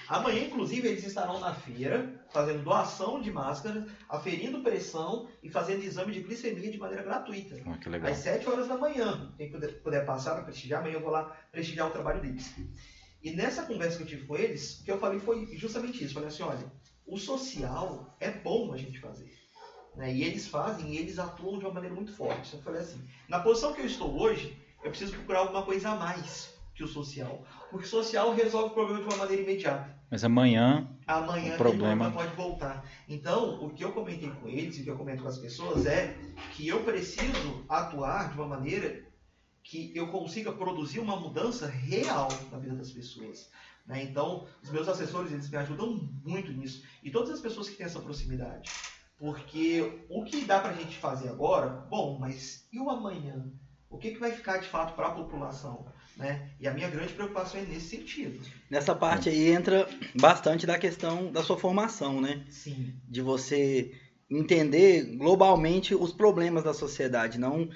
Amanhã, 0.08 0.46
inclusive, 0.46 0.88
eles 0.88 1.06
estarão 1.06 1.40
na 1.40 1.54
feira 1.54 2.26
fazendo 2.32 2.64
doação 2.64 3.22
de 3.22 3.32
máscaras, 3.32 3.86
aferindo 4.10 4.62
pressão 4.62 5.30
e 5.44 5.50
fazendo 5.50 5.84
exame 5.84 6.14
de 6.14 6.22
glicemia 6.22 6.72
de 6.72 6.80
maneira 6.80 7.04
gratuita. 7.04 7.58
Ó, 7.68 7.78
que 7.78 7.90
legal. 7.90 8.12
Às 8.12 8.18
7 8.18 8.50
horas 8.50 8.68
da 8.68 8.78
manhã. 8.78 9.32
Quem 9.38 9.52
puder, 9.52 9.82
puder 9.82 10.06
passar 10.06 10.34
para 10.34 10.44
prestigiar, 10.44 10.82
amanhã 10.82 10.96
eu 10.96 11.02
vou 11.02 11.12
lá 11.12 11.26
prestigiar 11.52 11.88
o 11.88 11.92
trabalho 11.92 12.22
deles. 12.22 12.54
E 13.22 13.32
nessa 13.32 13.64
conversa 13.64 13.98
que 13.98 14.04
eu 14.04 14.08
tive 14.08 14.26
com 14.26 14.36
eles, 14.36 14.80
o 14.80 14.84
que 14.84 14.92
eu 14.92 15.00
falei 15.00 15.20
foi 15.20 15.46
justamente 15.56 16.04
isso. 16.04 16.16
Falei 16.16 16.30
assim, 16.30 16.44
olha, 16.44 16.72
o 17.06 17.18
social 17.18 18.16
é 18.20 18.32
bom 18.32 18.74
a 18.74 18.78
gente 18.78 19.00
fazer. 19.00 19.32
Né? 19.96 20.12
E 20.12 20.24
eles 20.24 20.48
fazem 20.48 20.92
e 20.92 20.98
eles 20.98 21.20
atuam 21.20 21.60
de 21.60 21.66
uma 21.66 21.74
maneira 21.74 21.96
muito 21.96 22.16
forte. 22.16 22.54
Eu 22.54 22.62
falei 22.62 22.82
assim, 22.82 23.00
na 23.28 23.40
posição 23.40 23.74
que 23.74 23.82
eu 23.82 23.86
estou 23.86 24.20
hoje, 24.20 24.58
eu 24.84 24.90
preciso 24.90 25.14
procurar 25.14 25.40
alguma 25.40 25.64
coisa 25.64 25.92
a 25.92 25.96
mais 25.96 26.61
que 26.82 26.86
o 26.86 26.88
social. 26.88 27.44
Porque 27.70 27.86
o 27.86 27.90
social 27.90 28.34
resolve 28.34 28.70
o 28.70 28.74
problema 28.74 29.00
de 29.02 29.06
uma 29.08 29.18
maneira 29.18 29.44
imediata. 29.44 29.96
Mas 30.10 30.24
amanhã, 30.24 30.88
Amanhã 31.08 31.56
O 31.56 31.58
problema- 31.58 32.12
pode 32.12 32.34
voltar. 32.36 32.86
Então, 33.08 33.62
o 33.66 33.70
que 33.72 33.84
eu 33.84 33.92
comentei 33.92 34.30
com 34.30 34.48
eles 34.48 34.78
e 34.78 34.82
o 34.82 34.84
que 34.86 34.90
eu 34.92 34.98
comento 34.98 35.24
com 35.24 35.28
as 35.30 35.38
pessoas 35.38 35.86
é 35.86 36.16
que 36.54 36.68
eu 36.68 36.84
preciso 36.84 37.66
atuar 37.68 38.30
de 38.30 38.36
uma 38.36 38.48
maneira 38.48 39.04
que 39.64 39.92
eu 39.96 40.08
consiga 40.08 40.52
produzir 40.54 41.00
uma 41.00 41.18
mudança 41.18 41.68
real 41.68 42.30
na 42.52 42.58
vida 42.58 42.76
das 42.76 42.92
pessoas. 42.92 43.50
né? 43.86 44.04
Então, 44.04 44.48
os 44.64 44.70
meus 44.72 44.88
assessores 44.88 45.32
eles 45.32 45.50
me 45.50 45.58
ajudam 45.58 46.00
muito 46.24 46.52
nisso. 46.54 46.84
E 47.04 47.12
todas 47.12 47.32
as 47.32 47.42
pessoas 47.42 47.68
que 47.68 47.76
têm 47.76 47.86
essa 47.86 48.00
proximidade. 48.00 48.70
Porque 49.18 50.06
o 50.10 50.24
que 50.24 50.46
dá 50.46 50.60
pra 50.60 50.74
gente 50.74 50.98
fazer 50.98 51.30
agora, 51.30 51.68
bom, 51.90 52.18
mas 52.20 52.68
e 52.72 52.80
o 52.80 52.90
amanhã? 52.90 53.52
O 53.90 53.98
que, 53.98 54.12
que 54.12 54.20
vai 54.20 54.32
ficar 54.32 54.58
de 54.60 54.68
fato 54.68 54.96
para 54.96 55.08
a 55.08 55.12
população? 55.12 55.86
Né? 56.18 56.50
E 56.60 56.68
a 56.68 56.74
minha 56.74 56.90
grande 56.90 57.14
preocupação 57.14 57.60
é 57.60 57.64
nesse 57.64 57.88
sentido. 57.98 58.40
Nessa 58.70 58.94
parte 58.94 59.30
aí 59.30 59.50
entra 59.50 59.88
bastante 60.20 60.66
da 60.66 60.78
questão 60.78 61.32
da 61.32 61.44
sua 61.44 61.58
formação, 61.58 62.22
né? 62.22 62.46
Sim. 62.50 62.94
De 63.08 63.22
você 63.22 63.92
entender 64.30 65.04
globalmente 65.18 65.94
os 65.96 66.12
problemas 66.12 66.64
da 66.64 66.74
sociedade, 66.74 67.40
não 67.40 67.70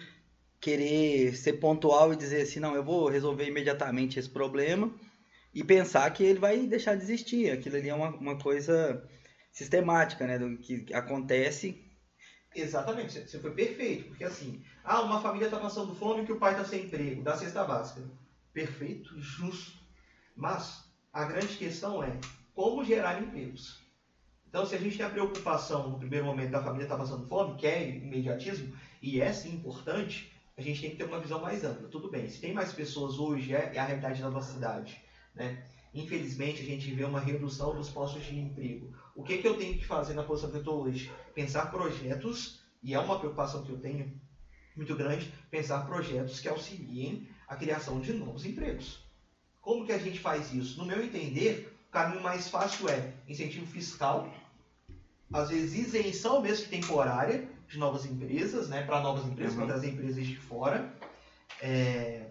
querer 0.59 1.35
ser 1.35 1.53
pontual 1.53 2.13
e 2.13 2.15
dizer 2.15 2.41
assim, 2.41 2.59
não, 2.59 2.75
eu 2.75 2.83
vou 2.83 3.07
resolver 3.07 3.45
imediatamente 3.45 4.17
esse 4.19 4.29
problema 4.29 4.91
e 5.53 5.63
pensar 5.63 6.09
que 6.11 6.23
ele 6.23 6.39
vai 6.39 6.65
deixar 6.67 6.95
de 6.95 7.03
existir. 7.03 7.51
Aquilo 7.51 7.77
ali 7.77 7.89
é 7.89 7.93
uma, 7.93 8.09
uma 8.09 8.37
coisa 8.37 9.01
sistemática, 9.51 10.25
né? 10.25 10.37
Do 10.37 10.57
que 10.57 10.85
acontece. 10.93 11.75
Exatamente, 12.55 13.11
você- 13.27 13.39
foi 13.39 13.51
perfeito, 13.51 14.05
porque 14.05 14.23
assim, 14.23 14.61
ah, 14.83 15.01
uma 15.01 15.21
família 15.21 15.45
está 15.45 15.59
passando 15.59 15.93
fome 15.93 16.25
que 16.25 16.31
o 16.31 16.39
pai 16.39 16.53
está 16.53 16.63
sem 16.63 16.85
emprego, 16.85 17.21
dá 17.21 17.35
cesta 17.35 17.63
básica. 17.65 18.01
Perfeito, 18.55 19.19
justo. 19.19 19.77
Mas 20.33 20.89
a 21.11 21.25
grande 21.25 21.57
questão 21.57 22.01
é 22.01 22.17
como 22.53 22.85
gerar 22.85 23.21
empregos. 23.21 23.83
Então, 24.47 24.65
se 24.65 24.73
a 24.73 24.77
gente 24.77 24.95
tem 24.95 25.05
a 25.05 25.09
preocupação 25.09 25.89
no 25.89 25.99
primeiro 25.99 26.25
momento 26.25 26.51
da 26.51 26.63
família 26.63 26.85
estar 26.85 26.95
passando 26.95 27.27
fome, 27.27 27.57
que 27.57 27.67
é 27.67 27.89
imediatismo, 27.97 28.73
e 29.01 29.19
é 29.19 29.33
sim 29.33 29.55
importante, 29.55 30.33
a 30.57 30.61
gente 30.61 30.79
tem 30.79 30.91
que 30.91 30.95
ter 30.95 31.03
uma 31.03 31.19
visão 31.19 31.41
mais 31.41 31.65
ampla. 31.65 31.89
Tudo 31.89 32.09
bem, 32.09 32.29
se 32.29 32.39
tem 32.39 32.53
mais 32.53 32.71
pessoas 32.71 33.19
hoje, 33.19 33.53
é, 33.53 33.73
é 33.75 33.77
a 33.77 33.83
realidade 33.83 34.21
da 34.21 34.29
nossa 34.29 34.53
cidade. 34.53 35.01
Né? 35.35 35.65
Infelizmente, 35.93 36.61
a 36.61 36.65
gente 36.65 36.89
vê 36.93 37.03
uma 37.03 37.19
redução 37.19 37.75
dos 37.75 37.89
postos 37.89 38.23
de 38.23 38.39
emprego. 38.39 38.95
O 39.13 39.21
que, 39.21 39.39
que 39.39 39.47
eu 39.49 39.57
tenho 39.57 39.77
que 39.77 39.85
fazer 39.85 40.13
na 40.13 40.23
posição 40.23 40.49
que 40.49 40.55
eu 40.55 40.61
estou 40.61 40.83
hoje? 40.83 41.11
Pensar 41.33 41.69
projetos, 41.69 42.61
e 42.81 42.93
é 42.93 42.99
uma 42.99 43.19
preocupação 43.19 43.65
que 43.65 43.71
eu 43.73 43.79
tenho 43.79 44.17
muito 44.77 44.95
grande, 44.95 45.29
pensar 45.51 45.85
projetos 45.85 46.39
que 46.39 46.47
auxiliem 46.47 47.27
a 47.47 47.55
criação 47.55 47.99
de 47.99 48.13
novos 48.13 48.45
empregos. 48.45 48.99
Como 49.61 49.85
que 49.85 49.91
a 49.91 49.97
gente 49.97 50.19
faz 50.19 50.53
isso? 50.53 50.77
No 50.77 50.85
meu 50.85 51.03
entender, 51.03 51.71
o 51.87 51.91
caminho 51.91 52.21
mais 52.21 52.47
fácil 52.49 52.89
é 52.89 53.13
incentivo 53.27 53.65
fiscal, 53.65 54.29
às 55.33 55.49
vezes 55.49 55.73
isenção 55.73 56.41
mesmo 56.41 56.65
que 56.65 56.71
temporária 56.71 57.47
de 57.67 57.77
novas 57.77 58.05
empresas, 58.05 58.69
né, 58.69 58.83
para 58.83 58.99
novas 59.01 59.25
empresas, 59.25 59.53
Uhum. 59.53 59.59
para 59.59 59.73
trazer 59.73 59.89
empresas 59.89 60.25
de 60.25 60.35
fora. 60.37 60.93
É, 61.61 62.27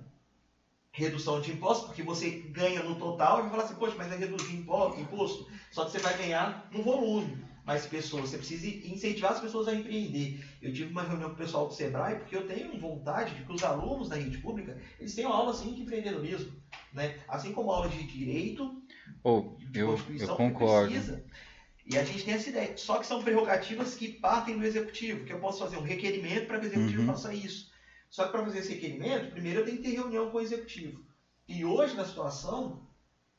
redução 0.92 1.40
de 1.40 1.50
impostos, 1.50 1.87
porque 1.87 2.05
você 2.05 2.31
ganha 2.31 2.81
no 2.83 2.94
total 2.96 3.38
e 3.38 3.42
vai 3.42 3.50
falar 3.50 3.64
assim, 3.64 3.74
poxa, 3.74 3.96
mas 3.98 4.12
é 4.12 4.16
reduzir 4.16 4.55
impo- 4.55 4.94
imposto, 4.96 5.44
só 5.72 5.85
que 5.85 5.90
você 5.90 5.98
vai 5.98 6.16
ganhar 6.16 6.68
no 6.70 6.83
volume 6.85 7.44
mais 7.64 7.87
pessoas. 7.87 8.31
Você 8.31 8.38
precisa 8.38 8.66
incentivar 8.87 9.33
as 9.33 9.40
pessoas 9.40 9.68
a 9.68 9.74
empreender. 9.74 10.44
Eu 10.61 10.72
tive 10.72 10.90
uma 10.90 11.03
reunião 11.03 11.31
com 11.31 11.35
o 11.35 11.38
pessoal 11.38 11.66
do 11.66 11.74
Sebrae, 11.74 12.16
porque 12.18 12.37
eu 12.37 12.46
tenho 12.46 12.79
vontade 12.79 13.35
de 13.35 13.44
que 13.44 13.53
os 13.53 13.64
alunos 13.64 14.09
da 14.09 14.16
rede 14.16 14.38
pública, 14.38 14.79
eles 14.98 15.14
tenham 15.14 15.33
aula 15.33 15.50
assim 15.53 15.72
de 15.72 15.83
empreendedorismo. 15.83 16.53
Né? 16.92 17.18
Assim 17.27 17.53
como 17.53 17.70
aula 17.70 17.88
de 17.88 18.03
direito, 18.05 18.83
Pô, 19.22 19.57
de 19.59 19.81
eu, 19.81 19.88
Constituição, 19.88 20.29
eu 20.29 20.37
concordo. 20.37 20.90
precisa. 20.92 21.24
E 21.87 21.98
a 21.98 22.05
gente 22.05 22.24
tem 22.24 22.35
essa 22.35 22.48
ideia. 22.48 22.77
Só 22.77 22.98
que 22.98 23.07
são 23.07 23.22
prerrogativas 23.22 23.94
que 23.94 24.09
partem 24.09 24.59
do 24.59 24.64
executivo, 24.64 25.24
que 25.24 25.33
eu 25.33 25.38
posso 25.38 25.59
fazer 25.59 25.77
um 25.77 25.83
requerimento 25.83 26.46
para 26.46 26.59
que 26.59 26.66
o 26.66 26.68
executivo 26.68 27.00
Uhum. 27.03 27.09
faça 27.09 27.35
isso. 27.35 27.70
Só 28.09 28.24
que 28.27 28.33
para 28.33 28.44
fazer 28.44 28.61
esse 28.61 28.74
requerimento, 28.74 29.31
primeiro 29.31 29.61
eu 29.61 29.64
tenho 29.64 29.79
que 29.79 29.83
ter 29.83 29.94
reunião 29.96 30.31
com 30.31 30.38
o 30.38 30.40
executivo. 30.40 31.05
E 31.48 31.64
hoje, 31.64 31.94
na 31.94 32.05
situação, 32.05 32.87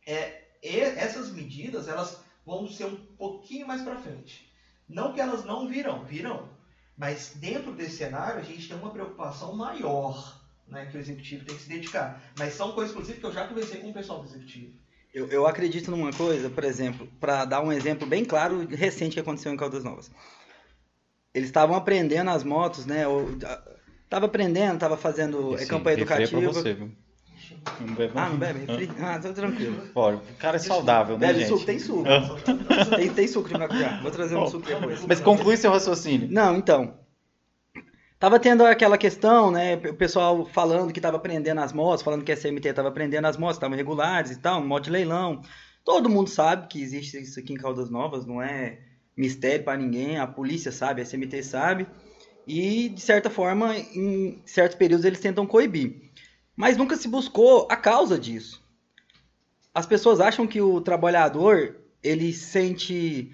é, 0.05 0.43
essas 0.61 1.31
medidas 1.31 1.87
elas 1.87 2.23
vão 2.45 2.67
ser 2.67 2.85
um 2.85 2.95
pouquinho 3.17 3.67
mais 3.67 3.81
para 3.81 3.97
frente. 3.97 4.51
Não 4.87 5.13
que 5.13 5.19
elas 5.19 5.43
não 5.43 5.67
virão, 5.67 6.05
virão. 6.05 6.49
Mas 6.97 7.33
dentro 7.35 7.73
desse 7.73 7.97
cenário, 7.97 8.39
a 8.39 8.43
gente 8.43 8.67
tem 8.67 8.77
uma 8.77 8.91
preocupação 8.91 9.55
maior 9.55 10.41
né, 10.67 10.85
que 10.85 10.97
o 10.97 10.99
executivo 10.99 11.45
tem 11.45 11.55
que 11.55 11.63
se 11.63 11.69
dedicar. 11.69 12.21
Mas 12.37 12.53
são 12.53 12.71
coisas, 12.71 12.91
inclusive, 12.91 13.19
que 13.19 13.25
eu 13.25 13.33
já 13.33 13.47
conversei 13.47 13.81
com 13.81 13.89
o 13.89 13.93
pessoal 13.93 14.19
do 14.19 14.27
executivo. 14.29 14.73
Eu, 15.13 15.27
eu 15.27 15.47
acredito 15.47 15.89
numa 15.89 16.11
coisa, 16.11 16.49
por 16.49 16.63
exemplo, 16.63 17.07
para 17.19 17.45
dar 17.45 17.61
um 17.61 17.71
exemplo 17.71 18.05
bem 18.05 18.25
claro 18.25 18.63
e 18.63 18.75
recente 18.75 19.13
que 19.13 19.19
aconteceu 19.19 19.51
em 19.53 19.57
Caldas 19.57 19.83
Novas. 19.83 20.11
Eles 21.33 21.49
estavam 21.49 21.75
aprendendo 21.75 22.29
as 22.29 22.43
motos, 22.43 22.85
né? 22.85 23.03
Estava 24.03 24.25
aprendendo, 24.25 24.75
estava 24.75 24.97
fazendo 24.97 25.53
é, 25.53 25.55
Esse 25.55 25.67
campanha 25.67 25.97
é 25.97 26.01
educativa. 26.01 26.41
você, 26.41 26.73
viu? 26.73 26.91
Não 27.79 27.93
bebe, 27.93 28.13
Ah, 28.15 28.29
não 28.29 28.37
bebe? 28.37 28.65
Refri? 28.65 28.89
Ah, 29.01 29.19
tá 29.19 29.33
tranquilo. 29.33 29.87
Pode. 29.93 30.17
O 30.17 30.35
cara 30.35 30.55
é 30.57 30.59
saudável, 30.59 31.17
né, 31.17 31.27
Bebe 31.27 31.39
gente? 31.39 31.49
suco, 31.49 31.65
tem 31.65 31.79
suco. 31.79 32.03
Tem, 32.95 33.09
tem 33.09 33.27
suco 33.27 33.47
de 33.47 33.53
maracujá. 33.53 33.99
Vou 34.01 34.11
trazer 34.11 34.35
um 34.35 34.47
suco 34.47 34.65
depois. 34.65 35.05
Mas 35.05 35.19
conclui 35.19 35.57
seu 35.57 35.71
raciocínio. 35.71 36.27
Não, 36.31 36.55
então. 36.55 36.99
Tava 38.17 38.39
tendo 38.39 38.65
aquela 38.65 38.97
questão, 38.97 39.51
né? 39.51 39.75
O 39.75 39.93
pessoal 39.93 40.45
falando 40.45 40.93
que 40.93 41.01
tava 41.01 41.19
prendendo 41.19 41.59
as 41.59 41.73
motos, 41.73 42.03
falando 42.03 42.23
que 42.23 42.31
a 42.31 42.35
SMT 42.35 42.73
tava 42.73 42.91
prendendo 42.91 43.25
as 43.25 43.35
motos, 43.37 43.57
estavam 43.57 43.75
regulares 43.75 44.31
e 44.31 44.39
tal, 44.39 44.63
moto 44.65 44.85
de 44.85 44.91
leilão. 44.91 45.41
Todo 45.83 46.09
mundo 46.09 46.29
sabe 46.29 46.67
que 46.67 46.81
existe 46.81 47.21
isso 47.21 47.39
aqui 47.39 47.53
em 47.53 47.57
Caldas 47.57 47.89
Novas, 47.89 48.25
não 48.25 48.41
é 48.41 48.79
mistério 49.15 49.63
para 49.63 49.77
ninguém, 49.77 50.17
a 50.17 50.25
polícia 50.25 50.71
sabe, 50.71 51.01
a 51.01 51.05
SMT 51.05 51.43
sabe. 51.43 51.87
E, 52.47 52.89
de 52.89 53.01
certa 53.01 53.29
forma, 53.29 53.75
em 53.77 54.41
certos 54.45 54.77
períodos 54.77 55.05
eles 55.05 55.19
tentam 55.19 55.45
coibir. 55.45 56.04
Mas 56.55 56.77
nunca 56.77 56.95
se 56.95 57.07
buscou 57.07 57.67
a 57.69 57.75
causa 57.75 58.17
disso. 58.17 58.63
As 59.73 59.85
pessoas 59.85 60.19
acham 60.19 60.47
que 60.47 60.61
o 60.61 60.79
trabalhador 60.79 61.75
ele 62.01 62.31
sente 62.31 63.31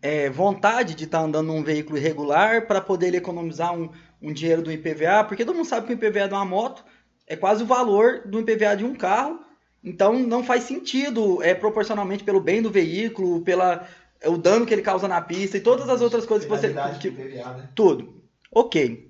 é, 0.00 0.30
vontade 0.30 0.94
de 0.94 1.04
estar 1.04 1.18
tá 1.18 1.24
andando 1.24 1.48
num 1.48 1.62
veículo 1.62 1.98
irregular 1.98 2.66
para 2.66 2.80
poder 2.80 3.14
economizar 3.14 3.74
um, 3.74 3.90
um, 4.22 4.32
dinheiro 4.32 4.62
do 4.62 4.72
IPVA, 4.72 5.24
porque 5.24 5.44
todo 5.44 5.56
mundo 5.56 5.66
sabe 5.66 5.86
que 5.86 5.92
o 5.92 5.96
IPVA 5.96 6.28
de 6.28 6.34
uma 6.34 6.44
moto 6.44 6.84
é 7.26 7.36
quase 7.36 7.62
o 7.62 7.66
valor 7.66 8.22
do 8.24 8.40
IPVA 8.40 8.76
de 8.76 8.84
um 8.84 8.94
carro, 8.94 9.40
então 9.84 10.18
não 10.18 10.42
faz 10.42 10.64
sentido 10.64 11.42
é, 11.42 11.54
proporcionalmente 11.54 12.24
pelo 12.24 12.40
bem 12.40 12.62
do 12.62 12.70
veículo, 12.70 13.42
pela 13.42 13.86
o 14.24 14.38
dano 14.38 14.64
que 14.64 14.72
ele 14.72 14.82
causa 14.82 15.06
na 15.06 15.20
pista 15.20 15.58
e 15.58 15.60
todas 15.60 15.88
as 15.88 16.00
outras 16.00 16.24
coisas 16.24 16.46
que 16.46 16.50
você. 16.50 16.72
Que, 16.98 17.08
IPVA, 17.08 17.52
né? 17.52 17.68
Tudo. 17.74 18.22
Ok. 18.50 19.05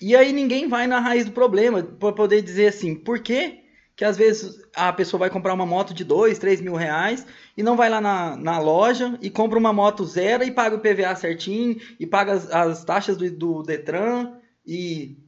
E 0.00 0.16
aí 0.16 0.32
ninguém 0.32 0.68
vai 0.68 0.86
na 0.86 0.98
raiz 0.98 1.26
do 1.26 1.32
problema 1.32 1.82
para 1.82 2.12
poder 2.12 2.40
dizer 2.42 2.68
assim, 2.68 2.94
por 2.94 3.20
que 3.20 3.60
que 4.00 4.04
às 4.06 4.16
vezes 4.16 4.58
a 4.74 4.90
pessoa 4.94 5.18
vai 5.18 5.28
comprar 5.28 5.52
uma 5.52 5.66
moto 5.66 5.92
de 5.92 6.04
2, 6.04 6.38
3 6.38 6.62
mil 6.62 6.74
reais 6.74 7.26
e 7.54 7.62
não 7.62 7.76
vai 7.76 7.90
lá 7.90 8.00
na, 8.00 8.34
na 8.34 8.58
loja 8.58 9.18
e 9.20 9.28
compra 9.28 9.58
uma 9.58 9.74
moto 9.74 10.06
zero 10.06 10.42
e 10.42 10.50
paga 10.50 10.74
o 10.74 10.80
PVA 10.80 11.14
certinho 11.14 11.78
e 11.98 12.06
paga 12.06 12.32
as, 12.32 12.50
as 12.50 12.82
taxas 12.82 13.18
do, 13.18 13.30
do, 13.30 13.62
Detran 13.62 14.38
e 14.66 15.18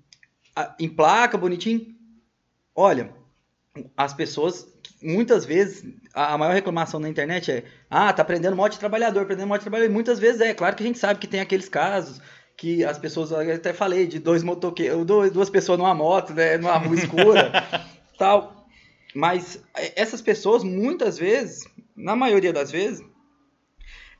a, 0.56 0.74
em 0.80 0.88
placa 0.88 1.36
bonitinho. 1.36 1.94
Olha, 2.74 3.12
as 3.94 4.14
pessoas 4.14 4.66
muitas 5.02 5.44
vezes 5.44 5.84
a, 6.14 6.38
maior 6.38 6.54
reclamação 6.54 6.98
na 6.98 7.10
internet 7.10 7.52
é 7.52 7.64
ah, 7.90 8.10
tá 8.10 8.24
prendendo 8.24 8.56
moto 8.56 8.72
de 8.72 8.78
trabalhador, 8.78 9.26
prendendo 9.26 9.48
moto 9.48 9.60
de 9.60 9.64
trabalhador. 9.64 9.90
E 9.90 9.94
muitas 9.94 10.18
vezes 10.18 10.40
é, 10.40 10.54
claro 10.54 10.74
que 10.74 10.82
a 10.82 10.86
gente 10.86 10.98
sabe 10.98 11.20
que 11.20 11.26
tem 11.26 11.40
aqueles 11.40 11.68
casos 11.68 12.22
que 12.56 12.84
as 12.84 12.98
pessoas, 12.98 13.30
eu 13.30 13.54
até 13.54 13.72
falei, 13.72 14.06
de 14.06 14.18
dois 14.18 14.42
motoqueiros, 14.42 15.04
duas 15.06 15.50
pessoas 15.50 15.78
numa 15.78 15.94
moto, 15.94 16.32
né, 16.32 16.56
numa 16.56 16.76
rua 16.76 16.94
escura, 16.94 17.52
tal. 18.18 18.66
Mas 19.14 19.62
é, 19.76 20.00
essas 20.00 20.22
pessoas, 20.22 20.62
muitas 20.62 21.18
vezes, 21.18 21.64
na 21.96 22.16
maioria 22.16 22.52
das 22.52 22.70
vezes, 22.70 23.04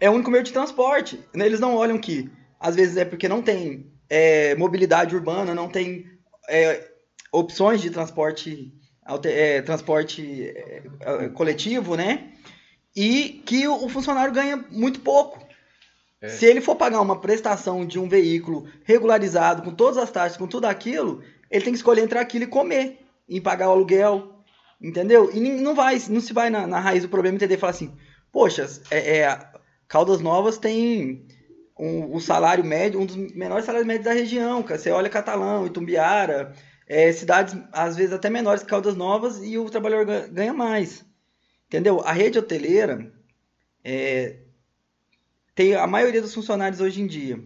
é 0.01 0.11
o 0.11 0.13
único 0.13 0.31
meio 0.31 0.45
de 0.45 0.53
transporte. 0.53 1.21
Né? 1.35 1.47
Eles 1.47 1.61
não 1.61 1.77
olham 1.77 1.99
que, 1.99 2.31
às 2.59 2.75
vezes, 2.75 2.97
é 2.97 3.05
porque 3.05 3.29
não 3.29 3.43
tem 3.43 3.91
é, 4.09 4.55
mobilidade 4.57 5.15
urbana, 5.15 5.55
não 5.55 5.69
tem 5.69 6.07
é, 6.49 6.91
opções 7.31 7.81
de 7.81 7.91
transporte, 7.91 8.73
é, 9.25 9.63
transporte 9.63 10.53
é, 10.55 11.29
coletivo, 11.33 11.97
né? 11.97 12.33
E 12.95 13.43
que 13.47 13.67
o 13.67 13.89
funcionário 13.89 14.35
ganha 14.35 14.63
muito 14.71 15.01
pouco. 15.01 15.42
É. 16.23 16.29
Se 16.29 16.47
ele 16.47 16.61
for 16.63 16.77
pagar 16.77 17.01
uma 17.01 17.21
prestação 17.21 17.85
de 17.85 17.99
um 17.99 18.09
veículo 18.09 18.67
regularizado, 18.85 19.63
com 19.63 19.75
todas 19.75 19.99
as 19.99 20.11
taxas, 20.11 20.39
com 20.39 20.47
tudo 20.47 20.65
aquilo, 20.65 21.23
ele 21.51 21.65
tem 21.65 21.73
que 21.73 21.79
escolher 21.79 22.03
entre 22.03 22.19
aquilo 22.19 22.45
e 22.45 22.49
comer, 22.49 23.01
e 23.29 23.41
pagar 23.41 23.69
o 23.69 23.73
aluguel, 23.73 24.33
Entendeu? 24.83 25.31
E 25.33 25.39
não 25.39 25.77
vai, 25.77 25.97
não 26.09 26.21
se 26.21 26.33
vai 26.33 26.51
na, 26.51 26.67
na 26.67 26.81
raiz 26.81 27.03
do 27.05 27.09
problema 27.09 27.37
entender 27.37 27.55
e 27.55 27.59
falar 27.59 27.71
assim, 27.71 27.95
poxa, 28.33 28.69
é, 28.91 29.19
é, 29.19 29.39
Caldas 29.87 30.21
Novas 30.21 30.59
tem 30.59 31.25
um, 31.79 32.17
um, 32.17 32.21
salário 32.21 32.65
médio, 32.65 33.01
um 33.01 33.07
dos 33.07 33.15
menores 33.15 33.65
salários 33.65 33.87
médios 33.87 34.07
da 34.07 34.13
região, 34.13 34.61
cara. 34.61 34.81
Você 34.81 34.91
olha 34.91 35.09
Catalão, 35.09 35.67
Itumbiara, 35.67 36.53
é, 36.89 37.13
cidades 37.13 37.57
às 37.73 37.95
vezes 37.95 38.13
até 38.13 38.29
menores 38.29 38.65
que 38.65 38.69
Caldas 38.69 38.97
Novas 38.97 39.41
e 39.41 39.57
o 39.57 39.71
trabalhador 39.71 40.29
ganha 40.29 40.53
mais. 40.53 41.05
Entendeu? 41.69 42.01
A 42.05 42.13
rede 42.13 42.41
hoteleira 42.41 43.13
é, 43.85 44.39
tem 45.55 45.75
a 45.75 45.87
maioria 45.87 46.23
dos 46.23 46.35
funcionários 46.35 46.81
hoje 46.81 47.01
em 47.01 47.07
dia. 47.07 47.39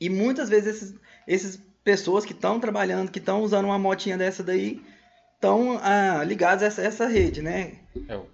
E 0.00 0.08
muitas 0.08 0.48
vezes 0.48 0.76
esses, 0.76 1.00
esses 1.26 1.62
pessoas 1.82 2.24
que 2.24 2.32
estão 2.32 2.58
trabalhando, 2.58 3.10
que 3.10 3.18
estão 3.18 3.42
usando 3.42 3.66
uma 3.66 3.78
motinha 3.78 4.18
dessa 4.18 4.42
daí, 4.42 4.82
estão 5.34 5.78
ah, 5.82 6.24
ligados 6.24 6.62
a 6.62 6.66
essa, 6.66 6.82
essa, 6.82 7.06
rede, 7.06 7.42
né? 7.42 7.78
É, 8.08 8.14
eu 8.14 8.28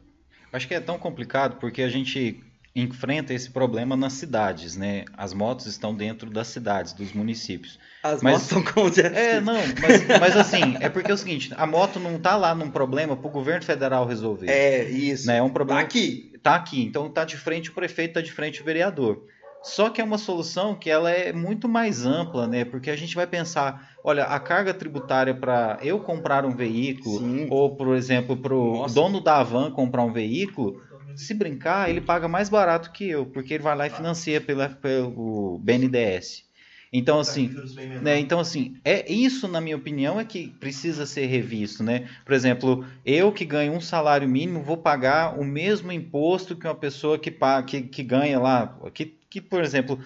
acho 0.53 0.67
que 0.67 0.75
é 0.75 0.81
tão 0.81 0.99
complicado 0.99 1.59
porque 1.59 1.83
a 1.83 1.89
gente 1.89 2.43
enfrenta 2.75 3.35
esse 3.35 3.51
problema 3.51 3.97
nas 3.97 4.13
cidades, 4.13 4.77
né? 4.77 5.05
As 5.17 5.35
motos 5.35 5.67
estão 5.67 5.95
dentro 5.95 6.31
das 6.31 6.49
cidades, 6.49 6.93
dos 6.93 7.13
municípios. 7.13 7.79
As 8.03 8.23
mas, 8.23 8.33
motos 8.35 8.49
são 8.49 8.63
como 8.63 8.89
É, 9.15 9.41
não, 9.41 9.55
mas, 9.55 10.21
mas, 10.21 10.37
assim, 10.37 10.77
é 10.81 10.89
porque 10.89 11.11
é 11.11 11.15
o 11.15 11.19
seguinte, 11.19 11.53
a 11.57 11.67
moto 11.67 11.99
não 11.99 12.17
está 12.17 12.37
lá 12.37 12.55
num 12.55 12.71
problema 12.71 13.17
para 13.17 13.29
o 13.29 13.31
governo 13.31 13.65
federal 13.65 14.07
resolver. 14.07 14.49
É, 14.49 14.89
isso. 14.89 15.27
Né? 15.27 15.39
É 15.39 15.43
um 15.43 15.51
problema. 15.51 15.81
Tá 15.81 15.87
aqui. 15.87 16.33
Tá 16.43 16.55
aqui. 16.55 16.83
Então 16.83 17.11
tá 17.11 17.25
de 17.25 17.37
frente 17.37 17.71
o 17.71 17.75
prefeito, 17.75 18.15
tá 18.15 18.21
de 18.21 18.33
frente 18.33 18.63
o 18.63 18.65
vereador. 18.65 19.25
Só 19.63 19.91
que 19.91 20.01
é 20.01 20.05
uma 20.05 20.17
solução 20.17 20.75
que 20.75 20.89
ela 20.89 21.11
é 21.11 21.33
muito 21.33 21.69
mais 21.69 22.07
ampla, 22.07 22.47
né? 22.47 22.65
Porque 22.65 22.89
a 22.91 22.97
gente 22.97 23.15
vai 23.15 23.27
pensar, 23.27 23.91
olha, 24.03 24.25
a 24.25 24.41
carga 24.41 24.73
tributária 24.73 25.35
para 25.35 25.79
eu 25.83 26.01
comprar 26.01 26.47
um 26.47 26.57
veículo, 26.57 27.19
Sim. 27.19 27.47
ou, 27.51 27.77
por 27.77 27.95
exemplo, 27.95 28.37
para 28.37 28.55
o 28.55 28.87
dono 28.87 29.21
da 29.21 29.43
van 29.43 29.71
comprar 29.71 30.03
um 30.03 30.13
veículo, 30.13 30.81
se 31.17 31.35
brincar, 31.35 31.89
ele 31.89 32.01
paga 32.01 32.29
mais 32.29 32.49
barato 32.49 32.91
que 32.91 33.09
eu, 33.09 33.27
porque 33.27 33.55
ele 33.55 33.63
vai 33.63 33.77
lá 33.77 33.87
e 33.87 33.91
financia 33.91 34.41
pela, 34.41 34.69
pelo 34.69 35.59
BNDES. 35.59 36.49
Então 36.93 37.21
assim, 37.21 37.55
né, 38.03 38.19
então 38.19 38.41
assim, 38.41 38.77
é 38.85 39.11
isso 39.11 39.47
na 39.47 39.61
minha 39.61 39.77
opinião 39.77 40.19
é 40.19 40.25
que 40.25 40.49
precisa 40.59 41.07
ser 41.07 41.27
revisto, 41.27 41.85
né? 41.85 42.09
Por 42.25 42.35
exemplo, 42.35 42.85
eu 43.07 43.31
que 43.31 43.45
ganho 43.45 43.73
um 43.73 43.81
salário 43.81 44.29
mínimo 44.29 44.61
vou 44.61 44.77
pagar 44.77 45.39
o 45.39 45.45
mesmo 45.45 45.93
imposto 45.93 46.57
que 46.57 46.67
uma 46.67 46.75
pessoa 46.75 47.17
que 47.17 47.33
que, 47.67 47.83
que 47.83 48.03
ganha 48.03 48.41
lá, 48.41 48.77
que 48.93 49.15
que, 49.31 49.41
por 49.41 49.63
exemplo, 49.63 49.99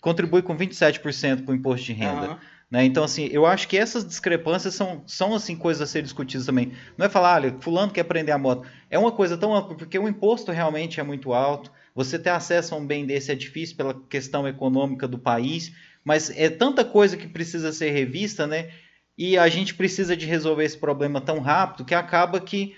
contribui 0.00 0.40
com 0.40 0.56
27% 0.56 1.44
com 1.44 1.52
o 1.52 1.54
imposto 1.54 1.86
de 1.86 1.92
renda. 1.92 2.30
Uhum. 2.30 2.36
Né? 2.70 2.84
Então, 2.84 3.02
assim, 3.02 3.28
eu 3.32 3.44
acho 3.46 3.66
que 3.66 3.76
essas 3.76 4.06
discrepâncias 4.06 4.74
são, 4.74 5.02
são 5.04 5.34
assim, 5.34 5.56
coisas 5.56 5.82
a 5.82 5.86
ser 5.90 6.02
discutidas 6.02 6.46
também. 6.46 6.72
Não 6.96 7.06
é 7.06 7.08
falar, 7.08 7.34
olha, 7.34 7.56
fulano 7.60 7.90
quer 7.90 8.04
prender 8.04 8.32
a 8.32 8.38
moto. 8.38 8.68
É 8.88 8.96
uma 8.96 9.10
coisa 9.10 9.36
tão 9.36 9.54
ampla, 9.54 9.74
porque 9.74 9.98
o 9.98 10.08
imposto 10.08 10.52
realmente 10.52 11.00
é 11.00 11.02
muito 11.02 11.32
alto. 11.32 11.72
Você 11.94 12.16
ter 12.16 12.30
acesso 12.30 12.74
a 12.74 12.78
um 12.78 12.86
bem 12.86 13.04
desse 13.04 13.32
é 13.32 13.34
difícil 13.34 13.76
pela 13.76 14.00
questão 14.08 14.46
econômica 14.46 15.08
do 15.08 15.18
país, 15.18 15.72
mas 16.04 16.30
é 16.30 16.48
tanta 16.48 16.84
coisa 16.84 17.16
que 17.16 17.26
precisa 17.26 17.72
ser 17.72 17.90
revista, 17.90 18.46
né? 18.46 18.70
E 19.18 19.36
a 19.36 19.48
gente 19.48 19.74
precisa 19.74 20.16
de 20.16 20.24
resolver 20.24 20.64
esse 20.64 20.78
problema 20.78 21.20
tão 21.20 21.40
rápido 21.40 21.84
que 21.84 21.94
acaba 21.94 22.40
que 22.40 22.76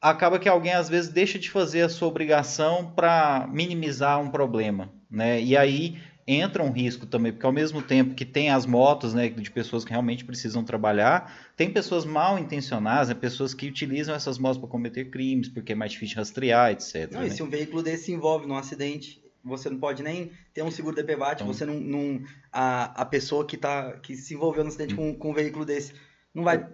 acaba 0.00 0.38
que 0.38 0.48
alguém 0.48 0.72
às 0.72 0.88
vezes 0.88 1.12
deixa 1.12 1.38
de 1.38 1.50
fazer 1.50 1.82
a 1.82 1.88
sua 1.90 2.08
obrigação 2.08 2.90
para 2.96 3.46
minimizar 3.52 4.18
um 4.18 4.30
problema 4.30 4.90
né? 5.10 5.42
E 5.42 5.56
aí 5.56 5.98
entra 6.26 6.62
um 6.62 6.70
risco 6.70 7.06
também, 7.06 7.32
porque 7.32 7.46
ao 7.46 7.52
mesmo 7.52 7.82
tempo 7.82 8.14
que 8.14 8.24
tem 8.24 8.50
as 8.50 8.66
motos, 8.66 9.14
né, 9.14 9.28
de 9.28 9.50
pessoas 9.50 9.84
que 9.84 9.90
realmente 9.90 10.24
precisam 10.24 10.62
trabalhar, 10.64 11.50
tem 11.56 11.70
pessoas 11.70 12.04
mal 12.04 12.38
intencionadas, 12.38 13.08
né, 13.08 13.14
pessoas 13.14 13.54
que 13.54 13.66
utilizam 13.66 14.14
essas 14.14 14.38
motos 14.38 14.58
para 14.58 14.68
cometer 14.68 15.10
crimes, 15.10 15.48
porque 15.48 15.72
é 15.72 15.74
mais 15.74 15.92
difícil 15.92 16.16
rastrear, 16.16 16.72
etc. 16.72 17.10
Não, 17.12 17.20
né? 17.20 17.28
e 17.28 17.30
se 17.30 17.42
um 17.42 17.48
veículo 17.48 17.82
desse 17.82 18.04
se 18.04 18.12
envolve 18.12 18.46
num 18.46 18.56
acidente, 18.56 19.22
você 19.42 19.70
não 19.70 19.78
pode 19.78 20.02
nem 20.02 20.30
ter 20.52 20.62
um 20.62 20.70
seguro 20.70 20.94
de 20.94 21.02
DPVAT, 21.02 21.42
então, 21.42 21.46
você 21.46 21.64
não, 21.64 21.80
não 21.80 22.22
a, 22.52 23.02
a 23.02 23.04
pessoa 23.04 23.46
que 23.46 23.56
tá 23.56 23.92
que 24.02 24.14
se 24.14 24.34
envolveu 24.34 24.62
no 24.62 24.68
acidente 24.68 24.94
hum. 24.94 25.14
com, 25.14 25.14
com 25.14 25.30
um 25.30 25.34
veículo 25.34 25.64
desse 25.64 25.94
não 26.34 26.44
vai 26.44 26.66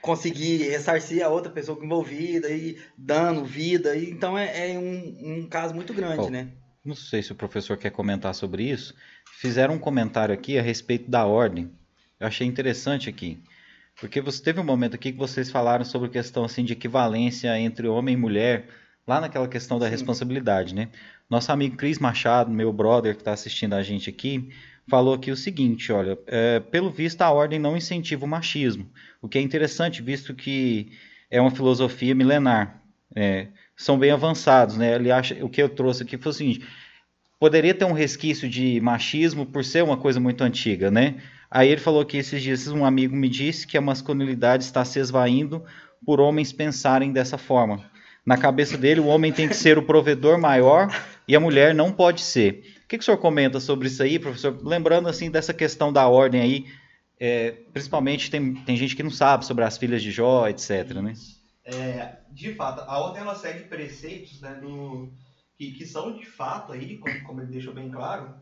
conseguir 0.00 0.58
ressarcir 0.58 1.24
a 1.24 1.30
outra 1.30 1.50
pessoa 1.50 1.82
envolvida 1.82 2.50
e 2.50 2.78
dano, 2.96 3.44
vida, 3.44 3.96
e, 3.96 4.10
então 4.10 4.36
é, 4.36 4.72
é 4.72 4.78
um, 4.78 5.38
um 5.40 5.48
caso 5.48 5.74
muito 5.74 5.94
grande, 5.94 6.30
né? 6.30 6.48
Não 6.84 6.94
sei 6.94 7.22
se 7.22 7.32
o 7.32 7.34
professor 7.34 7.76
quer 7.78 7.90
comentar 7.90 8.34
sobre 8.34 8.64
isso, 8.64 8.94
fizeram 9.40 9.74
um 9.74 9.78
comentário 9.78 10.34
aqui 10.34 10.58
a 10.58 10.62
respeito 10.62 11.10
da 11.10 11.24
ordem. 11.24 11.70
Eu 12.20 12.26
achei 12.26 12.46
interessante 12.46 13.08
aqui. 13.08 13.42
Porque 13.98 14.20
você 14.20 14.42
teve 14.42 14.60
um 14.60 14.64
momento 14.64 14.94
aqui 14.94 15.12
que 15.12 15.18
vocês 15.18 15.50
falaram 15.50 15.84
sobre 15.84 16.08
a 16.08 16.12
questão 16.12 16.44
assim, 16.44 16.64
de 16.64 16.72
equivalência 16.72 17.58
entre 17.58 17.88
homem 17.88 18.14
e 18.14 18.18
mulher, 18.18 18.68
lá 19.06 19.20
naquela 19.20 19.48
questão 19.48 19.78
da 19.78 19.86
Sim. 19.86 19.92
responsabilidade, 19.92 20.74
né? 20.74 20.88
Nosso 21.30 21.50
amigo 21.52 21.76
Cris 21.76 21.98
Machado, 21.98 22.50
meu 22.50 22.72
brother 22.72 23.14
que 23.14 23.22
está 23.22 23.32
assistindo 23.32 23.74
a 23.74 23.82
gente 23.82 24.10
aqui, 24.10 24.50
falou 24.88 25.14
aqui 25.14 25.30
o 25.30 25.36
seguinte, 25.36 25.90
olha, 25.92 26.18
é, 26.26 26.60
pelo 26.60 26.90
visto 26.90 27.22
a 27.22 27.30
ordem 27.30 27.58
não 27.58 27.76
incentiva 27.76 28.24
o 28.24 28.28
machismo, 28.28 28.90
o 29.22 29.28
que 29.28 29.38
é 29.38 29.40
interessante, 29.40 30.02
visto 30.02 30.34
que 30.34 30.92
é 31.30 31.40
uma 31.40 31.50
filosofia 31.50 32.14
milenar. 32.14 32.82
É, 33.16 33.48
são 33.76 33.98
bem 33.98 34.10
avançados, 34.10 34.76
né? 34.76 34.94
Ele 34.94 35.10
acha, 35.10 35.44
o 35.44 35.48
que 35.48 35.62
eu 35.62 35.68
trouxe 35.68 36.02
aqui 36.02 36.16
foi 36.16 36.30
o 36.30 36.34
seguinte: 36.34 36.66
poderia 37.38 37.74
ter 37.74 37.84
um 37.84 37.92
resquício 37.92 38.48
de 38.48 38.80
machismo 38.80 39.44
por 39.46 39.64
ser 39.64 39.82
uma 39.82 39.96
coisa 39.96 40.20
muito 40.20 40.42
antiga, 40.42 40.90
né? 40.90 41.16
Aí 41.50 41.68
ele 41.68 41.80
falou 41.80 42.04
que 42.04 42.16
esses 42.16 42.42
dias 42.42 42.66
um 42.68 42.84
amigo 42.84 43.14
me 43.14 43.28
disse 43.28 43.66
que 43.66 43.78
a 43.78 43.80
masculinidade 43.80 44.64
está 44.64 44.84
se 44.84 44.98
esvaindo 44.98 45.64
por 46.04 46.20
homens 46.20 46.52
pensarem 46.52 47.12
dessa 47.12 47.38
forma. 47.38 47.84
Na 48.26 48.38
cabeça 48.38 48.78
dele, 48.78 49.00
o 49.00 49.06
homem 49.06 49.32
tem 49.32 49.46
que 49.46 49.54
ser 49.54 49.76
o 49.76 49.82
provedor 49.82 50.38
maior, 50.38 50.88
e 51.28 51.36
a 51.36 51.40
mulher 51.40 51.74
não 51.74 51.92
pode 51.92 52.22
ser. 52.22 52.64
O 52.84 52.88
que, 52.88 52.98
que 52.98 53.02
o 53.02 53.02
senhor 53.02 53.18
comenta 53.18 53.60
sobre 53.60 53.88
isso 53.88 54.02
aí, 54.02 54.18
professor? 54.18 54.58
Lembrando 54.62 55.08
assim 55.08 55.30
dessa 55.30 55.52
questão 55.52 55.92
da 55.92 56.08
ordem 56.08 56.40
aí, 56.40 56.66
é, 57.20 57.52
principalmente 57.72 58.30
tem, 58.30 58.54
tem 58.54 58.76
gente 58.76 58.96
que 58.96 59.02
não 59.02 59.10
sabe 59.10 59.44
sobre 59.44 59.64
as 59.64 59.76
filhas 59.76 60.02
de 60.02 60.10
Jó, 60.10 60.48
etc. 60.48 60.90
Né? 61.02 61.14
É, 61.64 62.16
de 62.32 62.54
fato, 62.54 62.80
a 62.80 62.98
ordem 62.98 63.22
ela 63.22 63.34
segue 63.34 63.64
preceitos 63.64 64.40
né, 64.40 64.54
do, 64.60 65.10
que, 65.56 65.72
que 65.72 65.86
são 65.86 66.16
de 66.16 66.26
fato 66.26 66.72
aí, 66.72 66.98
como, 66.98 67.22
como 67.24 67.40
ele 67.40 67.52
deixou 67.52 67.74
bem 67.74 67.90
claro, 67.90 68.34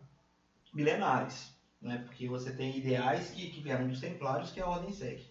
milenares. 0.72 1.52
Né, 1.80 2.00
porque 2.06 2.28
você 2.28 2.52
tem 2.52 2.78
ideais 2.78 3.30
que, 3.30 3.50
que 3.50 3.60
vieram 3.60 3.88
dos 3.88 3.98
templários 3.98 4.52
que 4.52 4.60
a 4.60 4.68
ordem 4.68 4.92
segue. 4.92 5.26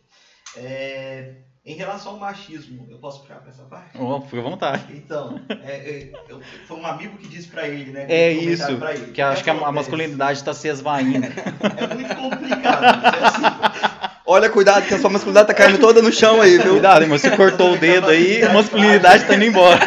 É, 0.57 1.35
em 1.63 1.75
relação 1.75 2.13
ao 2.13 2.19
machismo, 2.19 2.87
eu 2.89 2.97
posso 2.97 3.21
puxar 3.21 3.39
para 3.39 3.51
essa 3.51 3.63
parte? 3.63 3.97
Oh, 3.97 4.19
fica 4.19 4.39
à 4.39 4.41
vontade. 4.41 4.85
Então, 4.89 5.39
é, 5.63 5.75
é, 5.75 6.11
eu, 6.27 6.41
foi 6.67 6.77
um 6.77 6.85
amigo 6.85 7.17
que 7.17 7.27
disse 7.29 7.47
para 7.47 7.69
ele, 7.69 7.91
né? 7.91 8.05
É 8.09 8.33
isso, 8.33 8.69
ele, 8.69 9.11
que 9.13 9.21
acho 9.21 9.43
que 9.43 9.49
a, 9.49 9.53
a 9.53 9.71
masculinidade 9.71 10.39
está 10.39 10.53
se 10.53 10.67
esvaindo. 10.67 11.27
É 11.27 11.93
muito 11.93 12.15
complicado. 12.15 12.83
É 12.83 13.25
assim. 13.25 13.87
Olha, 14.33 14.49
cuidado, 14.49 14.87
que 14.87 14.93
a 14.93 14.97
sua 14.97 15.09
masculinidade 15.09 15.47
tá 15.49 15.53
caindo 15.53 15.77
toda 15.77 16.01
no 16.01 16.09
chão 16.09 16.39
aí, 16.39 16.57
viu? 16.57 16.71
Cuidado, 16.71 17.05
mas 17.05 17.19
você 17.19 17.35
cortou 17.35 17.73
o 17.73 17.77
dedo 17.77 18.07
aí, 18.07 18.41
a 18.41 18.53
masculinidade 18.53 19.27
tá 19.27 19.35
indo 19.35 19.43
embora. 19.43 19.77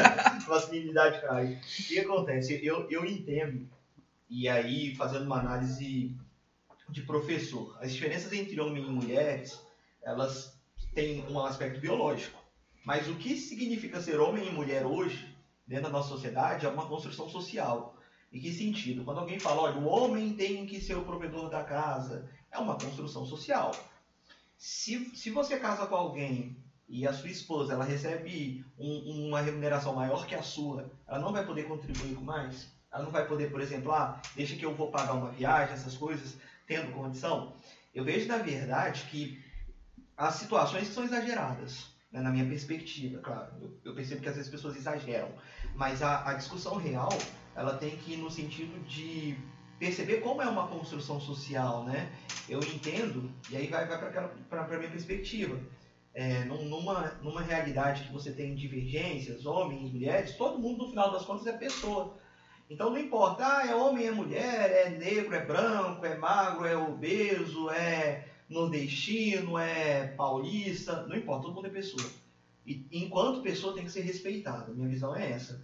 masculinidade 0.46 1.22
cai. 1.22 1.54
O 1.54 1.82
que 1.88 1.98
acontece? 2.00 2.60
Eu, 2.62 2.86
eu 2.90 3.02
entendo, 3.06 3.66
e 4.28 4.46
aí 4.46 4.94
fazendo 4.94 5.24
uma 5.24 5.40
análise 5.40 6.14
de 6.90 7.00
professor, 7.00 7.78
as 7.80 7.94
diferenças 7.94 8.30
entre 8.34 8.60
homens 8.60 8.86
e 8.86 8.90
mulheres, 8.90 9.58
elas 10.02 10.54
têm 10.94 11.24
um 11.30 11.42
aspecto 11.42 11.80
biológico. 11.80 12.38
Mas 12.84 13.08
o 13.08 13.14
que 13.14 13.38
significa 13.38 14.02
ser 14.02 14.20
homem 14.20 14.46
e 14.46 14.52
mulher 14.52 14.84
hoje, 14.84 15.34
dentro 15.66 15.84
da 15.84 15.90
nossa 15.90 16.10
sociedade, 16.10 16.66
é 16.66 16.68
uma 16.68 16.84
construção 16.84 17.26
social. 17.30 17.96
Em 18.30 18.38
que 18.38 18.52
sentido? 18.52 19.02
Quando 19.02 19.20
alguém 19.20 19.38
fala, 19.38 19.62
olha, 19.62 19.78
o 19.78 19.86
homem 19.86 20.34
tem 20.34 20.66
que 20.66 20.78
ser 20.78 20.94
o 20.94 21.04
provedor 21.04 21.48
da 21.48 21.64
casa, 21.64 22.28
é 22.52 22.58
uma 22.58 22.76
construção 22.76 23.24
social. 23.24 23.72
Se, 24.66 25.14
se 25.14 25.28
você 25.28 25.58
casa 25.58 25.86
com 25.86 25.94
alguém 25.94 26.56
e 26.88 27.06
a 27.06 27.12
sua 27.12 27.28
esposa 27.28 27.74
ela 27.74 27.84
recebe 27.84 28.64
um, 28.78 29.28
uma 29.28 29.38
remuneração 29.38 29.94
maior 29.94 30.26
que 30.26 30.34
a 30.34 30.40
sua, 30.40 30.90
ela 31.06 31.18
não 31.18 31.34
vai 31.34 31.44
poder 31.44 31.64
contribuir 31.68 32.14
com 32.14 32.24
mais? 32.24 32.72
Ela 32.90 33.02
não 33.02 33.10
vai 33.10 33.26
poder, 33.26 33.50
por 33.50 33.60
exemplo, 33.60 33.92
ah, 33.92 34.18
deixa 34.34 34.56
que 34.56 34.64
eu 34.64 34.74
vou 34.74 34.90
pagar 34.90 35.12
uma 35.12 35.28
viagem, 35.28 35.74
essas 35.74 35.98
coisas, 35.98 36.38
tendo 36.66 36.90
condição? 36.92 37.52
Eu 37.92 38.04
vejo, 38.04 38.26
na 38.26 38.38
verdade, 38.38 39.04
que 39.10 39.38
as 40.16 40.32
situações 40.32 40.88
são 40.88 41.04
exageradas, 41.04 41.90
né, 42.10 42.22
na 42.22 42.30
minha 42.30 42.46
perspectiva, 42.46 43.20
claro. 43.20 43.50
Eu, 43.60 43.70
eu, 43.84 43.94
percebo 43.94 44.22
que 44.22 44.30
às 44.30 44.34
vezes 44.34 44.48
as 44.48 44.50
pessoas 44.50 44.76
exageram, 44.76 45.30
mas 45.74 46.00
a, 46.00 46.30
a 46.30 46.32
discussão 46.32 46.76
real, 46.76 47.10
ela 47.54 47.76
tem 47.76 47.98
que 47.98 48.14
ir 48.14 48.16
no 48.16 48.30
sentido 48.30 48.82
de 48.88 49.36
perceber 49.78 50.20
como 50.20 50.42
é 50.42 50.48
uma 50.48 50.68
construção 50.68 51.20
social, 51.20 51.84
né? 51.84 52.10
Eu 52.48 52.60
entendo, 52.60 53.30
e 53.50 53.56
aí 53.56 53.66
vai, 53.68 53.86
vai 53.86 53.98
para 54.48 54.62
a 54.62 54.78
minha 54.78 54.90
perspectiva. 54.90 55.58
É, 56.14 56.44
numa, 56.44 57.18
numa 57.22 57.42
realidade 57.42 58.04
que 58.04 58.12
você 58.12 58.30
tem 58.30 58.54
divergências, 58.54 59.44
homens, 59.46 59.90
mulheres, 59.90 60.36
todo 60.36 60.60
mundo 60.60 60.84
no 60.84 60.90
final 60.90 61.10
das 61.10 61.24
contas 61.24 61.46
é 61.46 61.52
pessoa. 61.52 62.16
Então 62.70 62.90
não 62.90 62.98
importa, 62.98 63.44
ah, 63.44 63.66
é 63.66 63.74
homem, 63.74 64.06
é 64.06 64.10
mulher, 64.12 64.70
é 64.70 64.90
negro, 64.90 65.34
é 65.34 65.44
branco, 65.44 66.06
é 66.06 66.16
magro, 66.16 66.64
é 66.66 66.76
obeso, 66.76 67.68
é 67.70 68.26
nordestino, 68.48 69.58
é 69.58 70.06
paulista, 70.08 71.04
não 71.06 71.16
importa, 71.16 71.42
todo 71.42 71.54
mundo 71.54 71.66
é 71.66 71.70
pessoa. 71.70 72.08
E 72.66 72.86
enquanto 72.92 73.42
pessoa 73.42 73.74
tem 73.74 73.84
que 73.84 73.92
ser 73.92 74.00
respeitada, 74.00 74.72
minha 74.72 74.88
visão 74.88 75.14
é 75.14 75.32
essa. 75.32 75.62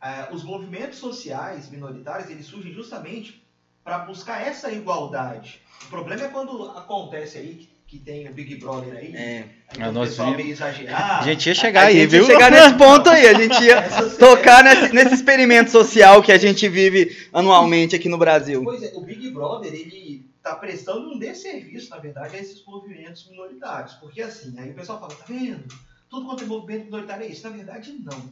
É, 0.00 0.32
os 0.32 0.44
movimentos 0.44 0.98
sociais 0.98 1.68
minoritários 1.68 2.30
eles 2.30 2.46
surgem 2.46 2.72
justamente 2.72 3.42
para 3.82 3.98
buscar 4.00 4.46
essa 4.46 4.70
igualdade. 4.70 5.60
O 5.86 5.88
problema 5.88 6.24
é 6.24 6.28
quando 6.28 6.70
acontece 6.70 7.38
aí 7.38 7.68
que, 7.86 7.98
tem 7.98 8.28
o 8.28 8.32
Big 8.34 8.56
Brother 8.56 8.94
aí, 8.94 9.16
é. 9.16 9.48
aí 9.78 9.90
o 9.90 10.00
pessoal 10.00 10.36
meio 10.36 10.50
exagerado. 10.50 11.22
A 11.22 11.22
gente 11.22 11.46
ia 11.48 11.54
chegar 11.54 11.86
aí, 11.86 12.00
gente 12.00 12.10
viu? 12.10 12.20
Ia 12.20 12.26
chegar 12.26 12.50
nesse 12.50 12.74
ponto 12.74 13.08
aí, 13.08 13.26
a 13.26 13.32
gente 13.32 13.64
ia 13.64 13.82
tocar 14.20 14.62
nesse, 14.62 14.92
nesse 14.92 15.14
experimento 15.14 15.70
social 15.70 16.22
que 16.22 16.30
a 16.30 16.36
gente 16.36 16.68
vive 16.68 17.16
anualmente 17.32 17.96
aqui 17.96 18.08
no 18.08 18.18
Brasil. 18.18 18.62
Pois 18.62 18.82
é, 18.82 18.92
o 18.94 19.00
Big 19.00 19.30
Brother 19.30 19.72
ele 19.72 20.28
está 20.36 20.54
prestando 20.54 21.10
um 21.10 21.18
desserviço, 21.18 21.88
na 21.88 21.96
verdade, 21.96 22.36
a 22.36 22.40
esses 22.40 22.62
movimentos 22.66 23.26
minoritários, 23.30 23.94
porque 23.94 24.20
assim, 24.20 24.58
aí 24.58 24.70
o 24.70 24.74
pessoal 24.74 25.00
fala, 25.00 25.14
tá 25.14 25.24
vendo? 25.26 25.64
Tudo 26.10 26.26
quanto 26.26 26.44
é 26.44 26.46
movimento 26.46 26.84
minoritário 26.84 27.24
é 27.24 27.28
isso. 27.28 27.48
Na 27.48 27.56
verdade, 27.56 27.92
não, 28.04 28.30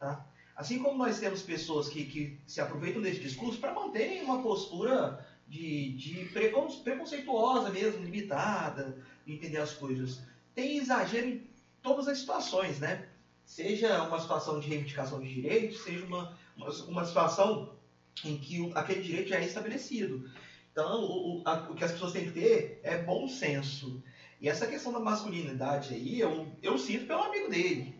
tá? 0.00 0.25
Assim 0.56 0.78
como 0.78 0.96
nós 0.96 1.20
temos 1.20 1.42
pessoas 1.42 1.88
que, 1.88 2.04
que 2.06 2.40
se 2.46 2.62
aproveitam 2.62 3.02
desse 3.02 3.20
discurso 3.20 3.60
para 3.60 3.74
manterem 3.74 4.22
uma 4.22 4.42
postura 4.42 5.24
de, 5.46 5.92
de 5.92 6.24
preconceituosa 6.82 7.68
mesmo, 7.68 8.02
limitada, 8.02 8.96
entender 9.26 9.58
as 9.58 9.74
coisas. 9.74 10.22
Tem 10.54 10.78
exagero 10.78 11.28
em 11.28 11.46
todas 11.82 12.08
as 12.08 12.18
situações, 12.18 12.80
né? 12.80 13.06
Seja 13.44 14.02
uma 14.02 14.18
situação 14.18 14.58
de 14.58 14.66
reivindicação 14.66 15.20
de 15.20 15.32
direitos, 15.32 15.84
seja 15.84 16.04
uma, 16.06 16.36
uma, 16.56 16.70
uma 16.86 17.04
situação 17.04 17.76
em 18.24 18.38
que 18.38 18.60
o, 18.60 18.76
aquele 18.76 19.02
direito 19.02 19.28
já 19.28 19.36
é 19.36 19.44
estabelecido. 19.44 20.28
Então, 20.72 21.02
o, 21.02 21.38
o, 21.38 21.42
a, 21.44 21.70
o 21.70 21.74
que 21.74 21.84
as 21.84 21.92
pessoas 21.92 22.12
têm 22.12 22.24
que 22.24 22.32
ter 22.32 22.80
é 22.82 22.98
bom 22.98 23.28
senso. 23.28 24.02
E 24.40 24.48
essa 24.48 24.66
questão 24.66 24.92
da 24.92 25.00
masculinidade 25.00 25.94
aí, 25.94 26.18
eu, 26.18 26.50
eu 26.62 26.78
sinto 26.78 27.06
pelo 27.06 27.22
amigo 27.22 27.48
dele. 27.48 27.95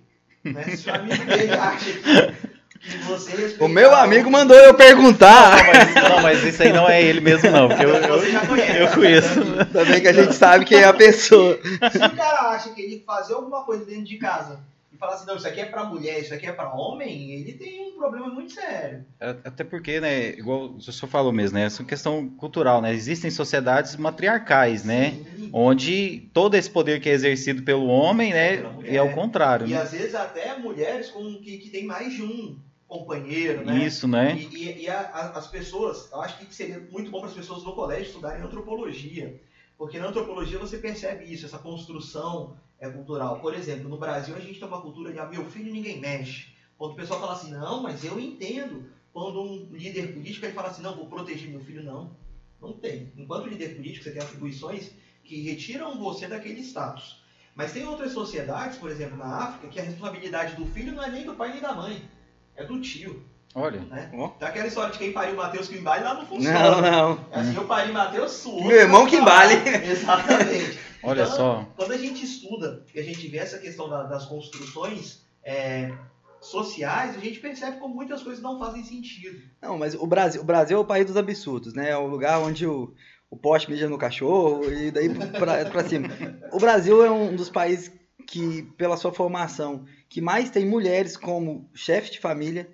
Né? 0.52 0.76
Se 0.76 0.88
o 0.88 0.94
amigo 0.94 1.24
dele 1.24 1.52
acha 1.52 1.92
que, 1.92 2.56
você 3.04 3.56
O 3.58 3.68
meu 3.68 3.94
amigo 3.94 4.30
mandou 4.30 4.56
eu 4.56 4.74
perguntar. 4.74 5.56
Não 5.56 5.66
mas, 5.66 5.94
não, 5.94 6.22
mas 6.22 6.44
isso 6.44 6.62
aí 6.62 6.72
não 6.72 6.88
é 6.88 7.02
ele 7.02 7.20
mesmo, 7.20 7.50
não. 7.50 7.68
Porque 7.68 7.84
eu, 7.84 7.90
eu, 7.90 8.56
eu 8.56 8.88
conheço. 8.92 9.40
Também 9.72 10.00
que 10.00 10.08
a 10.08 10.12
gente 10.12 10.34
sabe 10.34 10.64
quem 10.64 10.78
é 10.78 10.84
a 10.84 10.94
pessoa. 10.94 11.58
Se 11.90 11.98
o 11.98 12.16
cara 12.16 12.50
acha 12.50 12.70
que 12.70 12.80
ele 12.80 13.02
fazer 13.04 13.34
alguma 13.34 13.64
coisa 13.64 13.84
dentro 13.84 14.04
de 14.04 14.16
casa 14.18 14.60
e 14.96 14.98
falar 14.98 15.14
assim, 15.14 15.26
não, 15.26 15.36
isso 15.36 15.46
aqui 15.46 15.60
é 15.60 15.66
para 15.66 15.84
mulher, 15.84 16.20
isso 16.20 16.34
aqui 16.34 16.46
é 16.46 16.52
para 16.52 16.74
homem, 16.74 17.32
ele 17.32 17.52
tem 17.52 17.92
um 17.92 17.96
problema 17.96 18.28
muito 18.28 18.52
sério. 18.52 19.04
É, 19.20 19.30
até 19.44 19.62
porque, 19.62 20.00
né, 20.00 20.30
igual 20.30 20.70
o 20.70 20.80
senhor 20.80 21.08
falou 21.08 21.32
mesmo, 21.32 21.58
né, 21.58 21.64
essa 21.64 21.82
é 21.82 21.86
questão 21.86 22.28
cultural, 22.30 22.80
né, 22.80 22.92
existem 22.92 23.30
sociedades 23.30 23.96
matriarcais, 23.96 24.84
né, 24.84 25.12
Sim. 25.12 25.50
onde 25.52 26.30
todo 26.32 26.54
esse 26.54 26.70
poder 26.70 27.00
que 27.00 27.08
é 27.08 27.12
exercido 27.12 27.62
pelo 27.62 27.86
homem, 27.86 28.32
né, 28.32 28.64
é 28.84 28.96
ao 28.96 29.10
contrário. 29.12 29.66
E 29.66 29.70
né? 29.70 29.80
às 29.80 29.92
vezes 29.92 30.14
até 30.14 30.58
mulheres 30.58 31.10
com, 31.10 31.40
que, 31.40 31.58
que 31.58 31.68
tem 31.68 31.84
mais 31.84 32.14
de 32.14 32.22
um 32.22 32.58
companheiro, 32.88 33.64
né? 33.64 33.84
Isso, 33.84 34.06
né? 34.06 34.36
E, 34.36 34.56
e, 34.56 34.82
e 34.84 34.88
a, 34.88 35.00
a, 35.00 35.38
as 35.38 35.48
pessoas, 35.48 36.08
eu 36.12 36.20
acho 36.22 36.38
que 36.38 36.54
seria 36.54 36.78
muito 36.90 37.10
bom 37.10 37.20
para 37.20 37.28
as 37.28 37.34
pessoas 37.34 37.64
no 37.64 37.74
colégio 37.74 38.06
estudarem 38.06 38.42
antropologia, 38.42 39.40
porque 39.78 39.98
na 39.98 40.08
antropologia 40.08 40.58
você 40.58 40.78
percebe 40.78 41.24
isso, 41.24 41.46
essa 41.46 41.58
construção 41.58 42.56
é 42.78 42.88
cultural. 42.88 43.40
Por 43.40 43.54
exemplo, 43.54 43.88
no 43.88 43.98
Brasil 43.98 44.34
a 44.34 44.40
gente 44.40 44.58
tem 44.58 44.68
uma 44.68 44.80
cultura 44.80 45.12
de 45.12 45.18
ah, 45.18 45.26
meu 45.26 45.44
filho 45.50 45.72
ninguém 45.72 46.00
mexe. 46.00 46.48
Quando 46.78 46.92
o 46.92 46.96
pessoal 46.96 47.20
fala 47.20 47.32
assim, 47.32 47.50
não, 47.50 47.82
mas 47.82 48.04
eu 48.04 48.18
entendo. 48.18 48.90
Quando 49.12 49.40
um 49.40 49.68
líder 49.70 50.12
político 50.12 50.44
ele 50.44 50.54
fala 50.54 50.68
assim, 50.68 50.82
não, 50.82 50.94
vou 50.94 51.06
proteger 51.06 51.50
meu 51.50 51.60
filho, 51.60 51.82
não. 51.82 52.16
Não 52.60 52.72
tem. 52.74 53.12
Enquanto 53.16 53.48
líder 53.48 53.74
político, 53.76 54.04
você 54.04 54.10
tem 54.10 54.22
atribuições 54.22 54.90
que 55.22 55.42
retiram 55.42 55.98
você 55.98 56.26
daquele 56.26 56.60
status. 56.60 57.22
Mas 57.54 57.72
tem 57.72 57.84
outras 57.84 58.12
sociedades, 58.12 58.76
por 58.76 58.90
exemplo, 58.90 59.16
na 59.16 59.44
África, 59.44 59.68
que 59.68 59.80
a 59.80 59.82
responsabilidade 59.82 60.54
do 60.54 60.66
filho 60.66 60.92
não 60.92 61.02
é 61.02 61.10
nem 61.10 61.24
do 61.24 61.34
pai 61.34 61.52
nem 61.52 61.60
da 61.60 61.74
mãe, 61.74 62.06
é 62.54 62.64
do 62.64 62.80
tio. 62.80 63.24
Olha. 63.56 63.80
Né? 63.80 64.10
Então 64.12 64.36
aquela 64.42 64.66
história 64.66 64.92
de 64.92 64.98
quem 64.98 65.12
pariu 65.12 65.32
o 65.32 65.36
Matheus 65.38 65.66
que 65.66 65.78
embale 65.78 66.04
lá 66.04 66.12
não 66.12 66.26
funciona. 66.26 66.60
Não, 66.60 66.80
não. 66.82 67.26
É 67.32 67.40
assim, 67.40 67.56
eu 67.56 67.64
pari 67.64 67.90
Matheus 67.90 68.32
suou. 68.32 68.62
Meu 68.62 68.76
irmão 68.76 69.06
que 69.06 69.16
embale. 69.16 69.54
Exatamente. 69.90 70.78
Olha 71.02 71.22
então, 71.22 71.34
só. 71.34 71.68
Quando 71.74 71.92
a 71.92 71.96
gente 71.96 72.22
estuda 72.22 72.84
e 72.94 73.00
a 73.00 73.02
gente 73.02 73.26
vê 73.28 73.38
essa 73.38 73.56
questão 73.56 73.88
da, 73.88 74.02
das 74.02 74.26
construções 74.26 75.22
é, 75.42 75.90
sociais, 76.38 77.16
a 77.16 77.18
gente 77.18 77.40
percebe 77.40 77.78
como 77.78 77.94
muitas 77.94 78.22
coisas 78.22 78.42
não 78.42 78.58
fazem 78.58 78.84
sentido. 78.84 79.40
Não, 79.62 79.78
mas 79.78 79.94
o 79.94 80.06
Brasil, 80.06 80.42
o 80.42 80.44
Brasil 80.44 80.76
é 80.76 80.80
o 80.80 80.84
país 80.84 81.06
dos 81.06 81.16
absurdos, 81.16 81.72
né? 81.72 81.88
É 81.88 81.96
o 81.96 82.06
lugar 82.06 82.38
onde 82.40 82.66
o, 82.66 82.92
o 83.30 83.38
poste 83.38 83.70
mija 83.70 83.88
no 83.88 83.96
cachorro 83.96 84.70
e 84.70 84.90
daí 84.90 85.08
pra, 85.08 85.64
pra 85.64 85.82
cima. 85.82 86.08
O 86.52 86.58
Brasil 86.58 87.02
é 87.02 87.10
um 87.10 87.34
dos 87.34 87.48
países 87.48 87.90
que, 88.26 88.64
pela 88.76 88.98
sua 88.98 89.14
formação, 89.14 89.86
que 90.10 90.20
mais 90.20 90.50
tem 90.50 90.66
mulheres 90.66 91.16
como 91.16 91.70
chefe 91.72 92.10
de 92.10 92.20
família, 92.20 92.68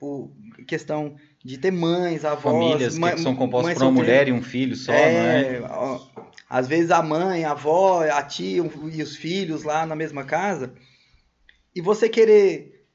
por 0.00 0.32
questão 0.66 1.14
de 1.44 1.58
ter 1.58 1.70
mães, 1.70 2.24
avós. 2.24 2.42
Famílias 2.42 2.98
mãe, 2.98 3.14
que 3.14 3.20
são 3.20 3.36
compostas 3.36 3.74
por 3.74 3.82
uma 3.82 3.92
mulher 3.92 4.26
e 4.28 4.32
um 4.32 4.42
filho 4.42 4.74
só, 4.74 4.92
é, 4.92 5.60
não 5.60 5.66
é? 5.66 6.00
Às 6.48 6.66
vezes 6.66 6.90
a 6.90 7.02
mãe, 7.02 7.44
a 7.44 7.50
avó, 7.50 8.02
a 8.02 8.22
tia 8.22 8.64
e 8.92 9.02
os 9.02 9.14
filhos 9.14 9.62
lá 9.62 9.84
na 9.84 9.94
mesma 9.94 10.24
casa. 10.24 10.72
E 11.76 11.80
você 11.82 12.08
querer 12.08 12.86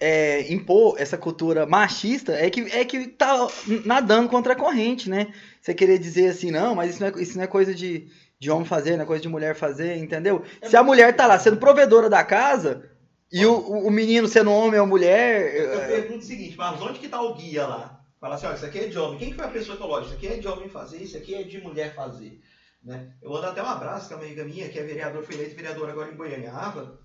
é, 0.00 0.50
impor 0.52 0.96
essa 0.98 1.16
cultura 1.16 1.66
machista 1.66 2.32
é 2.32 2.48
que, 2.50 2.62
é 2.62 2.84
que 2.84 3.06
tá 3.06 3.46
nadando 3.84 4.28
contra 4.28 4.54
a 4.54 4.56
corrente, 4.56 5.10
né? 5.10 5.28
Você 5.60 5.74
querer 5.74 5.98
dizer 5.98 6.28
assim, 6.28 6.50
não, 6.50 6.74
mas 6.74 6.90
isso 6.90 7.00
não 7.00 7.08
é, 7.08 7.22
isso 7.22 7.36
não 7.36 7.44
é 7.44 7.46
coisa 7.46 7.74
de, 7.74 8.08
de 8.38 8.50
homem 8.50 8.66
fazer, 8.66 8.96
não 8.96 9.04
é 9.04 9.06
coisa 9.06 9.22
de 9.22 9.28
mulher 9.28 9.54
fazer, 9.54 9.96
entendeu? 9.98 10.42
É 10.60 10.68
Se 10.68 10.76
a 10.76 10.82
mulher 10.82 11.14
tá 11.14 11.26
lá 11.26 11.38
sendo 11.38 11.58
provedora 11.58 12.08
da 12.08 12.24
casa, 12.24 12.95
E 13.32 13.44
o, 13.44 13.58
o 13.58 13.90
menino 13.90 14.28
sendo 14.28 14.52
homem 14.52 14.78
ou 14.78 14.86
mulher. 14.86 15.54
Eu 15.54 15.80
pergunto 15.80 16.18
o 16.20 16.26
seguinte, 16.26 16.56
mas 16.56 16.80
onde 16.80 16.98
que 16.98 17.08
tá 17.08 17.20
o 17.20 17.34
guia 17.34 17.66
lá? 17.66 18.00
Fala 18.20 18.36
assim, 18.36 18.46
olha, 18.46 18.54
isso 18.54 18.66
aqui 18.66 18.78
é 18.78 18.86
de 18.88 18.98
homem. 18.98 19.18
Quem 19.18 19.30
que 19.30 19.36
foi 19.36 19.44
a 19.44 19.50
pessoa 19.50 19.76
que 19.76 19.82
falou, 19.82 20.00
isso 20.00 20.14
aqui 20.14 20.26
é 20.26 20.36
de 20.36 20.48
homem 20.48 20.68
fazer, 20.68 21.02
isso 21.02 21.16
aqui 21.16 21.34
é 21.34 21.42
de 21.42 21.60
mulher 21.60 21.94
fazer? 21.94 22.40
Né? 22.82 23.12
Eu 23.20 23.30
vou 23.30 23.40
dar 23.40 23.50
até 23.50 23.62
um 23.62 23.66
abraço 23.66 24.08
com 24.08 24.14
a 24.14 24.18
amiga 24.18 24.44
minha, 24.44 24.68
que 24.68 24.78
é 24.78 24.82
vereadora, 24.82 25.24
foi 25.24 25.34
eleita 25.34 25.56
vereadora 25.56 25.92
agora 25.92 26.10
em 26.10 26.16
Goiânia, 26.16 26.52
Ava. 26.52 26.98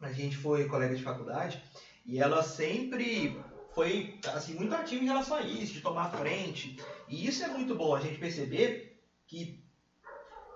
A 0.00 0.12
gente 0.12 0.36
foi 0.36 0.66
colega 0.66 0.94
de 0.94 1.02
faculdade 1.02 1.62
e 2.06 2.18
ela 2.18 2.42
sempre 2.42 3.38
foi 3.74 4.18
assim, 4.28 4.54
muito 4.54 4.74
ativa 4.74 5.02
em 5.02 5.06
relação 5.06 5.36
a 5.36 5.42
isso, 5.42 5.74
de 5.74 5.80
tomar 5.80 6.10
frente. 6.10 6.78
E 7.08 7.26
isso 7.26 7.44
é 7.44 7.48
muito 7.48 7.74
bom 7.74 7.94
a 7.94 8.00
gente 8.00 8.18
perceber 8.18 9.02
que 9.26 9.62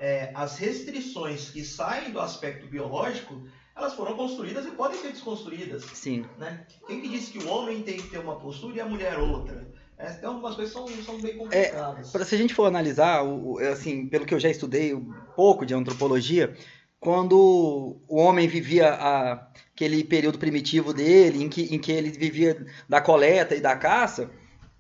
é, 0.01 0.31
as 0.35 0.57
restrições 0.57 1.51
que 1.51 1.65
saem 1.65 2.11
do 2.11 2.21
aspecto 2.21 2.67
biológico, 2.67 3.47
elas 3.77 3.95
foram 3.95 4.17
construídas 4.17 4.65
e 4.67 4.71
podem 4.71 4.99
ser 4.99 5.13
desconstruídas. 5.13 5.85
Sim. 5.95 6.25
Né? 6.39 6.65
Quem 6.87 7.01
que 7.01 7.09
disse 7.09 7.33
que 7.33 7.39
o 7.39 7.49
homem 7.49 7.83
tem 7.83 7.97
que 7.97 8.09
ter 8.09 8.19
uma 8.19 8.37
postura 8.37 8.77
e 8.77 8.81
a 8.81 8.87
mulher 8.87 9.19
outra? 9.19 9.67
É, 9.99 10.13
então, 10.13 10.35
algumas 10.35 10.55
coisas 10.55 10.73
são, 10.73 10.87
são 10.89 11.21
bem 11.21 11.37
complicadas. 11.37 12.15
É, 12.15 12.25
se 12.25 12.35
a 12.35 12.39
gente 12.39 12.55
for 12.55 12.67
analisar, 12.67 13.23
assim, 13.71 14.07
pelo 14.07 14.27
que 14.27 14.35
eu 14.35 14.41
já 14.41 14.49
estudei 14.49 14.95
um 14.95 15.13
pouco 15.37 15.65
de 15.65 15.75
antropologia, 15.75 16.55
quando 16.99 18.01
o 18.09 18.17
homem 18.17 18.49
vivia 18.49 18.93
a, 18.93 19.33
aquele 19.73 20.03
período 20.03 20.39
primitivo 20.39 20.93
dele, 20.93 21.43
em 21.43 21.49
que, 21.49 21.75
em 21.75 21.79
que 21.79 21.93
ele 21.93 22.11
vivia 22.11 22.67
da 22.89 23.01
coleta 23.01 23.55
e 23.55 23.61
da 23.61 23.77
caça, 23.77 24.31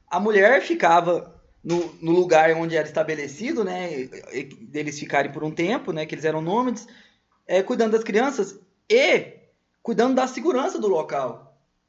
a 0.08 0.18
mulher 0.18 0.62
ficava 0.62 1.40
no, 1.62 1.94
no 2.00 2.12
lugar 2.12 2.52
onde 2.54 2.76
era 2.76 2.86
estabelecido, 2.86 3.64
né, 3.64 4.08
deles 4.62 4.98
ficarem 4.98 5.32
por 5.32 5.44
um 5.44 5.50
tempo, 5.50 5.92
né, 5.92 6.06
que 6.06 6.14
eles 6.14 6.24
eram 6.24 6.40
nômades, 6.40 6.86
é, 7.46 7.62
cuidando 7.62 7.92
das 7.92 8.04
crianças 8.04 8.58
e 8.88 9.34
cuidando 9.82 10.14
da 10.14 10.26
segurança 10.26 10.78
do 10.78 10.88
local 10.88 11.44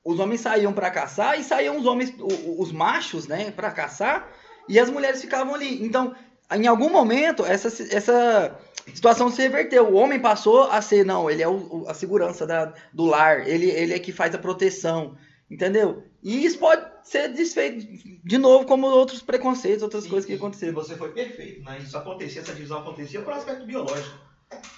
os 0.06 0.20
homens 0.20 0.42
saíam 0.42 0.72
para 0.72 0.92
caçar 0.92 1.40
e 1.40 1.44
saíam 1.44 1.80
os 1.80 1.88
homens, 1.88 2.14
os 2.60 2.72
machos, 2.72 3.28
né, 3.28 3.50
para 3.50 3.72
caçar 3.72 4.32
e 4.70 4.80
as 4.80 4.88
mulheres 4.88 5.20
ficavam 5.20 5.56
ali. 5.56 5.84
Então, 5.84 6.16
em 6.52 6.68
algum 6.68 6.92
momento, 6.92 7.44
essa, 7.44 7.68
essa 7.92 8.56
situação 8.94 9.32
se 9.32 9.42
reverteu. 9.42 9.90
O 9.90 9.96
homem 9.96 10.20
passou 10.20 10.70
a 10.70 10.80
ser, 10.80 11.04
não, 11.04 11.28
ele 11.28 11.42
é 11.42 11.48
o, 11.48 11.86
a 11.88 11.96
segurança 11.96 12.46
da, 12.46 12.72
do 12.94 13.06
lar, 13.06 13.48
ele, 13.48 13.72
ele 13.72 13.94
é 13.96 14.00
que 14.00 14.12
faz 14.12 14.36
a 14.36 14.38
proteção, 14.38 15.18
entendeu? 15.50 16.04
E 16.22 16.46
isso 16.46 16.60
pode 16.60 16.86
ser 17.04 17.30
desfeito 17.30 17.88
de 18.24 18.38
novo, 18.38 18.66
como 18.66 18.86
outros 18.86 19.24
preconceitos, 19.24 19.82
outras 19.82 20.04
Sim, 20.04 20.10
coisas 20.12 20.28
que 20.28 20.36
aconteceram. 20.36 20.74
Você 20.76 20.96
foi 20.96 21.12
perfeito, 21.14 21.64
né? 21.64 21.80
Isso 21.80 21.98
acontecia, 21.98 22.42
essa 22.42 22.54
divisão 22.54 22.80
acontecia 22.80 23.22
por 23.24 23.34
aspecto 23.34 23.66
biológico. 23.66 24.25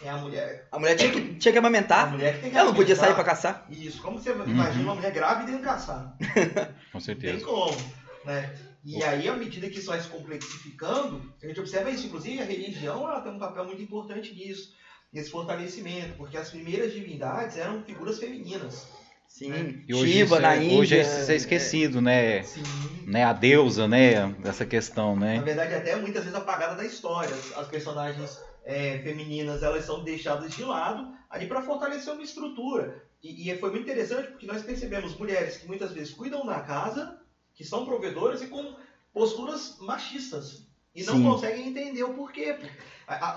É 0.01 0.09
a 0.09 0.18
mulher. 0.18 0.68
A 0.72 0.80
mulher 0.80 0.95
tinha 0.95 1.11
que, 1.11 1.36
tinha 1.36 1.51
que 1.51 1.57
amamentar. 1.57 2.07
A 2.07 2.11
mulher 2.11 2.36
que 2.36 2.41
tem 2.41 2.51
que 2.51 2.57
Ela 2.57 2.70
não 2.70 2.76
podia 2.76 2.95
sair 2.95 3.13
para 3.13 3.24
caçar. 3.24 3.65
Isso. 3.70 4.01
Como 4.01 4.20
você 4.20 4.32
uhum. 4.32 4.47
imagina 4.47 4.84
uma 4.84 4.95
mulher 4.95 5.11
grávida 5.11 5.51
indo 5.51 5.61
caçar? 5.61 6.15
Com 6.91 6.99
certeza. 6.99 7.38
Tem 7.38 7.45
como. 7.45 7.78
Né? 8.26 8.55
E 8.86 9.03
aí, 9.03 9.28
à 9.28 9.36
medida 9.36 9.70
que 9.70 9.80
isso 9.80 9.88
vai 9.88 9.99
se 9.99 10.07
complexificando, 10.07 11.34
a 11.41 11.47
gente 11.47 11.59
observa 11.59 11.89
isso. 11.89 12.05
Inclusive, 12.07 12.41
a 12.41 12.45
religião 12.45 13.09
ela 13.09 13.22
tem 13.22 13.32
um 13.32 13.39
papel 13.39 13.65
muito 13.65 13.82
importante 13.82 14.34
nisso, 14.34 14.72
nesse 15.11 15.30
fortalecimento, 15.30 16.15
porque 16.18 16.38
as 16.38 16.49
primeiras 16.49 16.93
divindades 16.93 17.57
eram 17.57 17.84
figuras 17.84 18.20
femininas. 18.20 18.88
Sim, 19.28 19.49
né? 19.49 19.84
e 19.88 19.93
hoje 19.93 20.13
Shiva 20.13 20.36
isso, 20.36 20.41
na 20.41 20.55
Índia. 20.55 20.80
Hoje 20.80 21.01
isso 21.01 21.32
é 21.32 21.36
esquecido, 21.36 21.97
é, 21.97 22.01
né? 22.01 22.43
Sim. 22.43 22.63
né? 23.05 23.24
A 23.26 23.34
deusa, 23.34 23.88
né? 23.88 24.30
Dessa 24.39 24.65
questão, 24.65 25.15
né? 25.15 25.36
Na 25.38 25.43
verdade, 25.43 25.76
até 25.76 25.95
muitas 25.97 26.24
vezes 26.24 26.38
apagada 26.38 26.76
da 26.76 26.86
história. 26.86 27.36
As 27.55 27.68
personagens 27.68 28.39
é, 28.68 28.99
femininas 28.99 29.63
elas 29.63 29.86
são 29.86 30.03
deixadas 30.03 30.53
de 30.53 30.61
lado 30.61 31.15
ali 31.30 31.47
para 31.47 31.61
fortalecer 31.61 32.13
uma 32.13 32.22
estrutura. 32.22 33.01
E, 33.24 33.49
e, 33.49 33.57
foi 33.57 33.72
muito 33.72 33.84
interessante 33.84 34.28
porque 34.28 34.45
nós 34.45 34.61
percebemos 34.61 35.18
mulheres 35.18 35.57
que 35.57 35.68
muitas 35.68 35.93
vezes 35.93 36.13
cuidam 36.13 36.45
da 36.45 36.59
casa, 36.59 37.20
que 37.55 37.63
são 37.63 37.86
provedoras 37.86 38.41
e 38.41 38.47
com 38.47 38.76
posturas 39.13 39.78
machistas. 39.80 40.68
E 40.93 41.03
não 41.03 41.15
Sim. 41.15 41.24
conseguem 41.24 41.68
entender 41.68 42.03
o 42.03 42.13
porquê. 42.13 42.57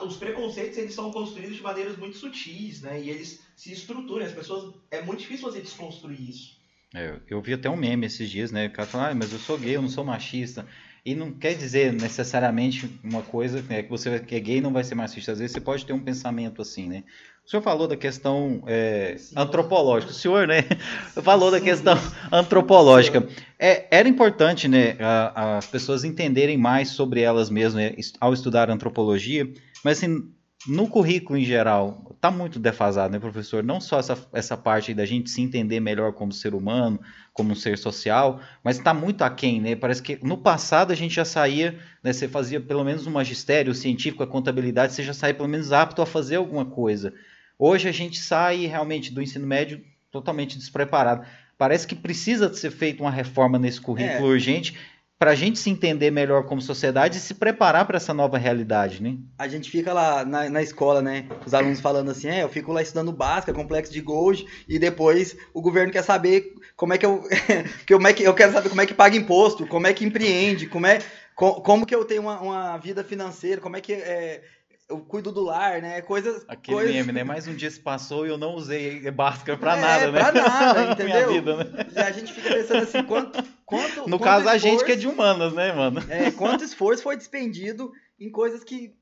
os 0.02 0.16
preconceitos 0.16 0.76
eles 0.78 0.94
são 0.94 1.12
construídos 1.12 1.56
de 1.56 1.62
maneiras 1.62 1.96
muito 1.96 2.16
sutis, 2.16 2.82
né? 2.82 3.00
E 3.00 3.08
eles 3.08 3.40
se 3.54 3.72
estruturam. 3.72 4.24
As 4.24 4.32
pessoas 4.32 4.74
é 4.90 5.00
muito 5.02 5.20
difícil 5.20 5.46
fazer 5.46 5.60
desconstruir 5.60 6.28
isso. 6.28 6.58
É, 6.94 7.20
eu 7.28 7.40
vi 7.40 7.52
até 7.52 7.70
um 7.70 7.76
meme 7.76 8.06
esses 8.06 8.28
dias, 8.28 8.50
né? 8.50 8.66
O 8.66 8.72
cara 8.72 8.88
falou, 8.88 9.06
ah, 9.06 9.14
mas 9.14 9.32
eu 9.32 9.38
sou 9.38 9.56
gay, 9.56 9.76
eu 9.76 9.82
não 9.82 9.88
sou 9.88 10.04
machista. 10.04 10.66
E 11.04 11.14
não 11.14 11.32
quer 11.32 11.54
dizer 11.54 11.92
necessariamente 11.92 12.90
uma 13.02 13.22
coisa 13.22 13.62
né, 13.68 13.82
que 13.82 13.90
você 13.90 14.20
que 14.20 14.34
é 14.34 14.40
gay 14.40 14.60
não 14.60 14.72
vai 14.72 14.84
ser 14.84 14.94
machista. 14.94 15.32
Às 15.32 15.38
vezes 15.38 15.52
você 15.52 15.60
pode 15.60 15.86
ter 15.86 15.92
um 15.92 16.00
pensamento 16.00 16.60
assim, 16.60 16.86
né? 16.86 17.04
O 17.46 17.50
senhor 17.50 17.62
falou 17.62 17.88
da 17.88 17.96
questão 17.96 18.62
é, 18.66 19.16
antropológica. 19.36 20.12
O 20.12 20.14
senhor, 20.14 20.46
né? 20.46 20.62
Falou 21.22 21.50
da 21.50 21.60
questão 21.60 21.98
antropológica. 22.30 23.26
É, 23.58 23.88
era 23.90 24.08
importante, 24.08 24.68
né, 24.68 24.96
a, 25.00 25.56
as 25.58 25.66
pessoas 25.66 26.04
entenderem 26.04 26.56
mais 26.56 26.90
sobre 26.90 27.22
elas 27.22 27.50
mesmas 27.50 27.74
né, 27.74 27.96
ao 28.20 28.32
estudar 28.32 28.70
antropologia, 28.70 29.52
mas 29.82 29.98
assim, 29.98 30.30
no 30.66 30.88
currículo 30.88 31.38
em 31.38 31.44
geral, 31.44 32.10
está 32.14 32.30
muito 32.30 32.58
defasado, 32.58 33.12
né, 33.12 33.18
professor? 33.18 33.64
Não 33.64 33.80
só 33.80 33.98
essa, 33.98 34.28
essa 34.32 34.56
parte 34.56 34.92
da 34.92 35.06
gente 35.06 35.30
se 35.30 35.40
entender 35.40 35.80
melhor 35.80 36.12
como 36.12 36.32
ser 36.32 36.54
humano, 36.54 37.00
como 37.32 37.52
um 37.52 37.54
ser 37.54 37.78
social, 37.78 38.40
mas 38.62 38.76
está 38.76 38.92
muito 38.92 39.22
aquém, 39.22 39.58
né? 39.60 39.74
Parece 39.74 40.02
que 40.02 40.18
no 40.22 40.36
passado 40.36 40.92
a 40.92 40.94
gente 40.94 41.14
já 41.14 41.24
saía, 41.24 41.78
né, 42.02 42.12
você 42.12 42.28
fazia 42.28 42.60
pelo 42.60 42.84
menos 42.84 43.06
um 43.06 43.10
magistério 43.10 43.74
científico, 43.74 44.22
a 44.22 44.26
contabilidade, 44.26 44.92
você 44.92 45.02
já 45.02 45.14
saía 45.14 45.34
pelo 45.34 45.48
menos 45.48 45.72
apto 45.72 46.02
a 46.02 46.06
fazer 46.06 46.36
alguma 46.36 46.66
coisa. 46.66 47.14
Hoje 47.58 47.88
a 47.88 47.92
gente 47.92 48.18
sai 48.18 48.66
realmente 48.66 49.12
do 49.12 49.22
ensino 49.22 49.46
médio 49.46 49.82
totalmente 50.10 50.58
despreparado. 50.58 51.26
Parece 51.56 51.86
que 51.86 51.94
precisa 51.94 52.52
ser 52.52 52.70
feita 52.70 53.02
uma 53.02 53.10
reforma 53.10 53.58
nesse 53.58 53.80
currículo 53.80 54.26
é. 54.26 54.30
urgente 54.30 54.76
para 55.20 55.32
a 55.32 55.34
gente 55.34 55.58
se 55.58 55.68
entender 55.68 56.10
melhor 56.10 56.44
como 56.44 56.62
sociedade 56.62 57.18
e 57.18 57.20
se 57.20 57.34
preparar 57.34 57.86
para 57.86 57.98
essa 57.98 58.14
nova 58.14 58.38
realidade, 58.38 59.02
né? 59.02 59.18
A 59.38 59.46
gente 59.46 59.70
fica 59.70 59.92
lá 59.92 60.24
na, 60.24 60.48
na 60.48 60.62
escola, 60.62 61.02
né? 61.02 61.28
Os 61.44 61.52
alunos 61.52 61.78
falando 61.78 62.10
assim, 62.10 62.28
é, 62.28 62.42
eu 62.42 62.48
fico 62.48 62.72
lá 62.72 62.80
estudando 62.80 63.12
básica, 63.12 63.52
complexo 63.52 63.92
de 63.92 64.00
Golgi, 64.00 64.46
e 64.66 64.78
depois 64.78 65.36
o 65.52 65.60
governo 65.60 65.92
quer 65.92 66.02
saber 66.02 66.54
como 66.74 66.94
é 66.94 66.98
que 66.98 67.04
eu, 67.04 67.22
como 67.86 68.08
é 68.08 68.14
que 68.14 68.22
eu 68.22 68.32
quero 68.32 68.50
saber 68.50 68.70
como 68.70 68.80
é 68.80 68.86
que 68.86 68.94
paga 68.94 69.14
imposto, 69.14 69.66
como 69.66 69.86
é 69.86 69.92
que 69.92 70.06
empreende, 70.06 70.66
como 70.66 70.86
é, 70.86 71.00
como 71.34 71.84
que 71.84 71.94
eu 71.94 72.06
tenho 72.06 72.22
uma, 72.22 72.40
uma 72.40 72.78
vida 72.78 73.04
financeira, 73.04 73.60
como 73.60 73.76
é 73.76 73.80
que 73.82 73.92
é, 73.92 74.42
eu 74.90 75.00
cuido 75.00 75.30
do 75.30 75.40
lar, 75.40 75.80
né? 75.80 76.02
Coisas. 76.02 76.44
Aquele 76.48 76.76
coisas... 76.76 76.94
meme, 76.94 77.12
né? 77.12 77.24
Mais 77.24 77.46
um 77.46 77.54
dia 77.54 77.70
se 77.70 77.78
passou 77.78 78.26
e 78.26 78.30
eu 78.30 78.36
não 78.36 78.54
usei 78.54 79.08
Bhaskara 79.10 79.56
pra 79.56 79.76
é, 79.76 79.80
nada, 79.80 80.12
né? 80.12 80.20
Pra 80.20 80.32
nada, 80.32 80.92
entendeu? 80.92 81.32
Vida, 81.32 81.64
né? 81.64 81.86
E 81.94 81.98
a 81.98 82.10
gente 82.10 82.32
fica 82.32 82.48
pensando 82.48 82.82
assim, 82.82 83.02
quanto. 83.04 83.42
quanto 83.64 84.08
no 84.08 84.18
quanto 84.18 84.24
caso, 84.24 84.40
esforço, 84.40 84.48
a 84.48 84.58
gente 84.58 84.84
que 84.84 84.92
é 84.92 84.96
de 84.96 85.06
humanas, 85.06 85.52
né, 85.54 85.72
mano? 85.72 86.00
É, 86.10 86.30
quanto 86.32 86.64
esforço 86.64 87.02
foi 87.02 87.16
despendido 87.16 87.92
em 88.18 88.30
coisas 88.30 88.64
que 88.64 88.94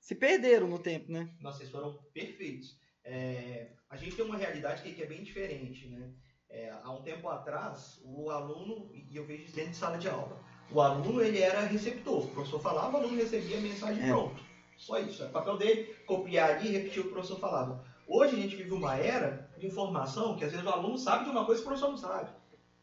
se 0.00 0.14
perderam 0.14 0.66
no 0.66 0.78
tempo, 0.78 1.10
né? 1.10 1.30
Nossa, 1.40 1.58
vocês 1.58 1.70
foram 1.70 1.96
perfeitos. 2.12 2.76
É, 3.04 3.68
a 3.88 3.96
gente 3.96 4.16
tem 4.16 4.24
uma 4.24 4.36
realidade 4.36 4.82
que 4.82 5.00
é 5.02 5.06
bem 5.06 5.22
diferente, 5.22 5.88
né? 5.88 6.10
É, 6.50 6.70
há 6.82 6.92
um 6.92 7.02
tempo 7.02 7.28
atrás, 7.28 8.00
o 8.04 8.28
aluno, 8.28 8.90
e 8.92 9.16
eu 9.16 9.24
vejo 9.24 9.44
isso 9.44 9.54
dentro 9.54 9.70
de 9.70 9.76
sala 9.76 9.96
de 9.96 10.08
aula, 10.08 10.38
o 10.70 10.80
aluno 10.80 11.22
ele 11.22 11.38
era 11.38 11.60
receptor. 11.62 12.24
O 12.24 12.28
professor 12.28 12.60
falava, 12.60 12.98
o 12.98 13.00
aluno 13.00 13.16
recebia 13.16 13.58
a 13.58 13.60
mensagem 13.60 14.02
é. 14.02 14.08
pronto. 14.08 14.51
Só 14.82 14.98
isso. 14.98 15.22
É 15.22 15.26
o 15.26 15.30
papel 15.30 15.56
dele 15.56 15.94
copiar 16.04 16.50
ali 16.50 16.68
e 16.68 16.72
repetir 16.72 16.98
o 16.98 17.02
que 17.04 17.10
o 17.10 17.12
professor 17.12 17.38
falava. 17.38 17.84
Hoje 18.04 18.34
a 18.34 18.40
gente 18.40 18.56
vive 18.56 18.72
uma 18.72 18.96
era 18.96 19.48
de 19.56 19.64
informação 19.64 20.36
que 20.36 20.44
às 20.44 20.50
vezes 20.50 20.66
o 20.66 20.70
aluno 20.70 20.98
sabe 20.98 21.24
de 21.24 21.30
uma 21.30 21.46
coisa 21.46 21.62
que 21.62 21.66
o 21.66 21.70
professor 21.70 21.90
não 21.90 21.96
sabe. 21.96 22.30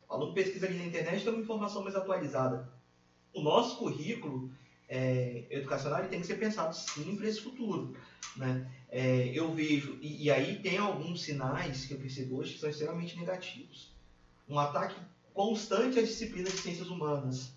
O 0.08 0.14
aluno 0.14 0.34
pesquisa 0.34 0.66
ali 0.66 0.78
na 0.78 0.86
internet 0.86 1.26
tem 1.26 1.34
uma 1.34 1.42
informação 1.42 1.84
mais 1.84 1.98
atualizada. 1.98 2.72
O 3.34 3.42
nosso 3.42 3.78
currículo 3.78 4.50
é, 4.88 5.44
educacional 5.50 6.08
tem 6.08 6.22
que 6.22 6.26
ser 6.26 6.36
pensado 6.36 6.74
sim 6.74 7.18
para 7.18 7.28
esse 7.28 7.42
futuro. 7.42 7.94
Né? 8.38 8.72
É, 8.90 9.30
eu 9.34 9.54
vejo, 9.54 10.00
e, 10.02 10.24
e, 10.24 10.32
aí 10.32 10.58
tem 10.60 10.78
alguns 10.78 11.22
sinais 11.24 11.86
que 11.86 11.96
eu 11.96 12.00
percebo 12.00 12.38
hoje 12.38 12.54
que 12.54 12.60
são 12.62 12.70
extremamente 12.70 13.18
negativos. 13.18 13.92
Um 14.48 14.58
ataque 14.58 14.96
constante 15.34 16.00
às 16.00 16.08
disciplinas 16.08 16.54
de 16.54 16.60
ciências 16.60 16.88
humanas. 16.88 17.52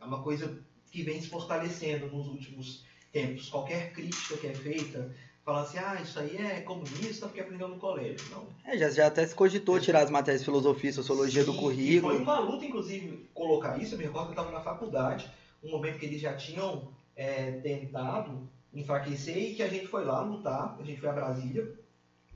É 0.00 0.04
uma 0.04 0.24
coisa 0.24 0.58
que 0.90 1.04
vem 1.04 1.22
se 1.22 1.28
fortalecendo 1.28 2.08
nos 2.08 2.26
últimos 2.26 2.84
tempos, 3.16 3.48
qualquer 3.48 3.92
crítica 3.92 4.36
que 4.36 4.46
é 4.46 4.54
feita, 4.54 5.10
fala 5.42 5.62
assim, 5.62 5.78
ah, 5.78 5.98
isso 6.02 6.18
aí 6.18 6.36
é 6.36 6.60
comunista 6.60 7.26
porque 7.26 7.40
aprendeu 7.40 7.68
no 7.68 7.78
colégio. 7.78 8.28
Não. 8.30 8.46
É, 8.64 8.76
já, 8.76 8.90
já 8.90 9.06
até 9.06 9.26
se 9.26 9.34
cogitou 9.34 9.80
tirar 9.80 10.02
as 10.02 10.10
matérias 10.10 10.42
de 10.42 10.44
filosofia 10.44 10.90
e 10.90 10.92
sociologia 10.92 11.42
Sim, 11.42 11.52
do 11.52 11.58
currículo. 11.58 12.12
foi 12.12 12.22
uma 12.22 12.38
luta, 12.40 12.64
inclusive, 12.66 13.28
colocar 13.32 13.80
isso. 13.80 13.94
Eu 13.94 13.98
me 13.98 14.04
recordo 14.04 14.26
que 14.26 14.38
eu 14.38 14.42
estava 14.42 14.50
na 14.50 14.62
faculdade, 14.62 15.30
um 15.64 15.70
momento 15.70 15.98
que 15.98 16.04
eles 16.04 16.20
já 16.20 16.34
tinham 16.34 16.92
é, 17.14 17.52
tentado 17.62 18.48
enfraquecer 18.74 19.38
e 19.38 19.54
que 19.54 19.62
a 19.62 19.68
gente 19.68 19.86
foi 19.86 20.04
lá 20.04 20.20
lutar, 20.20 20.76
a 20.78 20.82
gente 20.82 21.00
foi 21.00 21.08
a 21.08 21.14
Brasília 21.14 21.72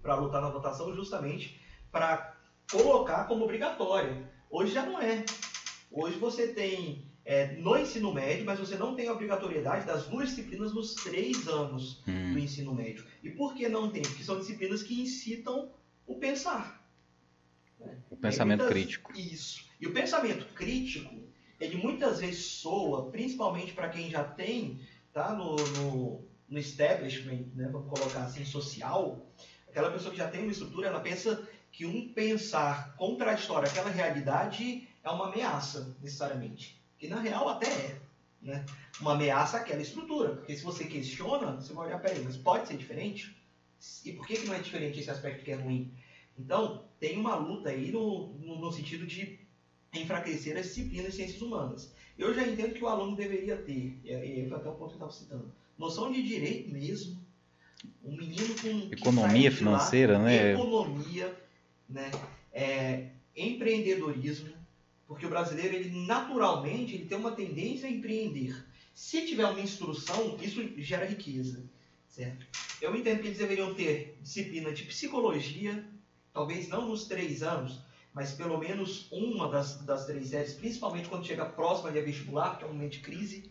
para 0.00 0.14
lutar 0.14 0.40
na 0.40 0.48
votação 0.48 0.94
justamente 0.94 1.60
para 1.92 2.34
colocar 2.70 3.24
como 3.24 3.44
obrigatória. 3.44 4.16
Hoje 4.50 4.72
já 4.72 4.86
não 4.86 4.98
é. 4.98 5.24
Hoje 5.92 6.18
você 6.18 6.48
tem 6.48 7.09
é, 7.24 7.54
no 7.56 7.76
ensino 7.78 8.12
médio, 8.12 8.44
mas 8.44 8.58
você 8.58 8.76
não 8.76 8.94
tem 8.94 9.08
a 9.08 9.12
obrigatoriedade 9.12 9.86
das 9.86 10.06
duas 10.06 10.30
disciplinas 10.30 10.72
nos 10.72 10.94
três 10.94 11.46
anos 11.46 12.02
hum. 12.06 12.32
do 12.32 12.38
ensino 12.38 12.74
médio. 12.74 13.04
E 13.22 13.30
por 13.30 13.54
que 13.54 13.68
não 13.68 13.90
tem? 13.90 14.02
Porque 14.02 14.24
são 14.24 14.38
disciplinas 14.38 14.82
que 14.82 15.00
incitam 15.00 15.70
o 16.06 16.16
pensar. 16.16 16.84
Né? 17.78 17.98
O 18.10 18.16
pensamento 18.16 18.60
muitas, 18.60 18.72
crítico. 18.72 19.12
Isso. 19.16 19.64
E 19.80 19.86
o 19.86 19.92
pensamento 19.92 20.46
crítico, 20.54 21.14
ele 21.60 21.76
muitas 21.76 22.20
vezes 22.20 22.44
soa, 22.44 23.10
principalmente 23.10 23.72
para 23.72 23.88
quem 23.88 24.10
já 24.10 24.24
tem, 24.24 24.80
tá 25.12 25.32
no, 25.32 25.56
no, 25.56 26.24
no 26.48 26.58
establishment, 26.58 27.46
né, 27.54 27.68
vamos 27.70 27.88
colocar 27.88 28.24
assim, 28.24 28.44
social, 28.44 29.26
aquela 29.68 29.90
pessoa 29.90 30.10
que 30.10 30.18
já 30.18 30.28
tem 30.28 30.42
uma 30.42 30.52
estrutura, 30.52 30.88
ela 30.88 31.00
pensa 31.00 31.48
que 31.70 31.86
um 31.86 32.12
pensar 32.12 32.94
contraditório 32.96 33.68
àquela 33.68 33.90
realidade 33.90 34.88
é 35.02 35.10
uma 35.10 35.28
ameaça, 35.28 35.96
necessariamente. 36.02 36.79
Que 37.00 37.08
na 37.08 37.18
real 37.18 37.48
até 37.48 37.66
é. 37.66 37.98
Né? 38.42 38.64
Uma 39.00 39.14
ameaça 39.14 39.56
àquela 39.56 39.82
estrutura. 39.82 40.36
Porque 40.36 40.54
se 40.54 40.62
você 40.62 40.84
questiona, 40.84 41.56
você 41.56 41.72
vai 41.72 41.88
olhar, 41.88 41.98
peraí, 41.98 42.22
mas 42.22 42.36
pode 42.36 42.68
ser 42.68 42.76
diferente? 42.76 43.34
E 44.04 44.12
por 44.12 44.26
que, 44.26 44.36
que 44.36 44.46
não 44.46 44.54
é 44.54 44.60
diferente 44.60 45.00
esse 45.00 45.10
aspecto 45.10 45.42
que 45.42 45.50
é 45.50 45.56
ruim? 45.56 45.90
Então, 46.38 46.84
tem 47.00 47.18
uma 47.18 47.34
luta 47.34 47.70
aí 47.70 47.90
no, 47.90 48.28
no, 48.34 48.60
no 48.60 48.72
sentido 48.72 49.06
de 49.06 49.40
enfraquecer 49.94 50.56
as 50.56 50.66
disciplinas 50.66 51.12
de 51.12 51.16
ciências 51.16 51.42
humanas. 51.42 51.92
Eu 52.18 52.34
já 52.34 52.46
entendo 52.46 52.74
que 52.74 52.84
o 52.84 52.88
aluno 52.88 53.16
deveria 53.16 53.56
ter, 53.56 53.98
e 54.04 54.46
foi 54.46 54.58
até 54.58 54.68
o 54.68 54.74
ponto 54.74 54.88
que 54.88 55.02
eu 55.02 55.08
estava 55.08 55.12
citando, 55.12 55.52
noção 55.78 56.12
de 56.12 56.22
direito 56.22 56.70
mesmo. 56.70 57.18
Um 58.04 58.14
menino 58.14 58.54
com. 58.60 58.92
Economia 58.92 59.50
financeira, 59.50 60.18
lá, 60.18 60.24
né? 60.24 60.52
Economia, 60.52 61.34
né? 61.88 62.10
É, 62.52 63.08
empreendedorismo, 63.34 64.50
porque 65.10 65.26
o 65.26 65.28
brasileiro, 65.28 65.74
ele 65.74 66.06
naturalmente, 66.06 66.94
ele 66.94 67.04
tem 67.04 67.18
uma 67.18 67.32
tendência 67.32 67.88
a 67.88 67.90
empreender. 67.90 68.64
Se 68.94 69.26
tiver 69.26 69.44
uma 69.44 69.60
instrução, 69.60 70.38
isso 70.40 70.62
gera 70.80 71.04
riqueza, 71.04 71.64
certo? 72.06 72.46
Eu 72.80 72.94
entendo 72.94 73.20
que 73.20 73.26
eles 73.26 73.38
deveriam 73.38 73.74
ter 73.74 74.16
disciplina 74.22 74.70
de 74.72 74.84
psicologia, 74.84 75.84
talvez 76.32 76.68
não 76.68 76.86
nos 76.86 77.08
três 77.08 77.42
anos, 77.42 77.80
mas 78.14 78.30
pelo 78.30 78.56
menos 78.56 79.08
uma 79.10 79.48
das, 79.48 79.80
das 79.80 80.06
três 80.06 80.28
séries, 80.28 80.52
principalmente 80.52 81.08
quando 81.08 81.26
chega 81.26 81.44
próxima 81.44 81.90
de 81.90 82.00
vestibular, 82.02 82.56
que 82.56 82.62
é 82.62 82.68
um 82.68 82.72
momento 82.72 82.92
de 82.92 83.00
crise. 83.00 83.50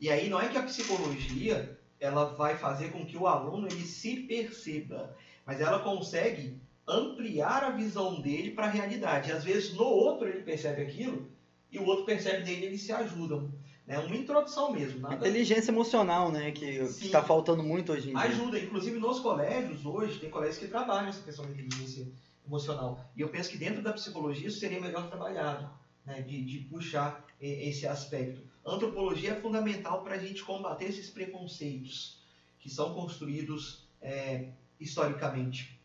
E 0.00 0.10
aí 0.10 0.28
não 0.28 0.40
é 0.40 0.48
que 0.48 0.58
a 0.58 0.64
psicologia 0.64 1.78
ela 2.00 2.34
vai 2.34 2.56
fazer 2.56 2.90
com 2.90 3.06
que 3.06 3.16
o 3.16 3.28
aluno 3.28 3.68
ele 3.68 3.86
se 3.86 4.16
perceba, 4.22 5.16
mas 5.46 5.60
ela 5.60 5.78
consegue 5.78 6.60
ampliar 6.88 7.64
a 7.64 7.70
visão 7.70 8.20
dele 8.20 8.52
para 8.52 8.66
a 8.66 8.70
realidade. 8.70 9.30
Às 9.30 9.44
vezes 9.44 9.74
no 9.74 9.84
outro 9.84 10.26
ele 10.26 10.42
percebe 10.42 10.82
aquilo 10.82 11.28
e 11.70 11.78
o 11.78 11.84
outro 11.84 12.04
percebe 12.04 12.44
dele 12.44 12.62
e 12.62 12.64
eles 12.66 12.82
se 12.82 12.92
ajudam. 12.92 13.52
É 13.86 13.96
né? 13.96 13.98
uma 14.04 14.16
introdução 14.16 14.72
mesmo. 14.72 15.00
Nada... 15.00 15.16
Inteligência 15.16 15.70
emocional, 15.70 16.30
né? 16.30 16.50
Que 16.52 16.66
está 16.66 17.22
faltando 17.22 17.62
muito 17.62 17.92
hoje 17.92 18.10
em 18.10 18.14
dia. 18.14 18.20
Ajuda. 18.20 18.58
Inclusive 18.58 18.98
nos 18.98 19.20
colégios 19.20 19.84
hoje, 19.86 20.18
tem 20.18 20.30
colégios 20.30 20.58
que 20.58 20.68
trabalham 20.68 21.08
essa 21.08 21.22
questão 21.22 21.44
da 21.44 21.52
inteligência 21.52 22.06
emocional. 22.46 23.00
E 23.16 23.22
eu 23.22 23.28
penso 23.28 23.50
que 23.50 23.56
dentro 23.56 23.82
da 23.82 23.92
psicologia 23.92 24.48
isso 24.48 24.58
seria 24.58 24.80
melhor 24.80 25.08
trabalhado, 25.08 25.70
né? 26.04 26.20
de, 26.22 26.42
de 26.44 26.58
puxar 26.60 27.24
esse 27.40 27.86
aspecto. 27.86 28.42
Antropologia 28.64 29.32
é 29.32 29.40
fundamental 29.40 30.02
para 30.02 30.16
a 30.16 30.18
gente 30.18 30.42
combater 30.42 30.86
esses 30.86 31.08
preconceitos 31.08 32.18
que 32.58 32.68
são 32.68 32.92
construídos 32.92 33.88
é, 34.02 34.48
historicamente. 34.78 35.77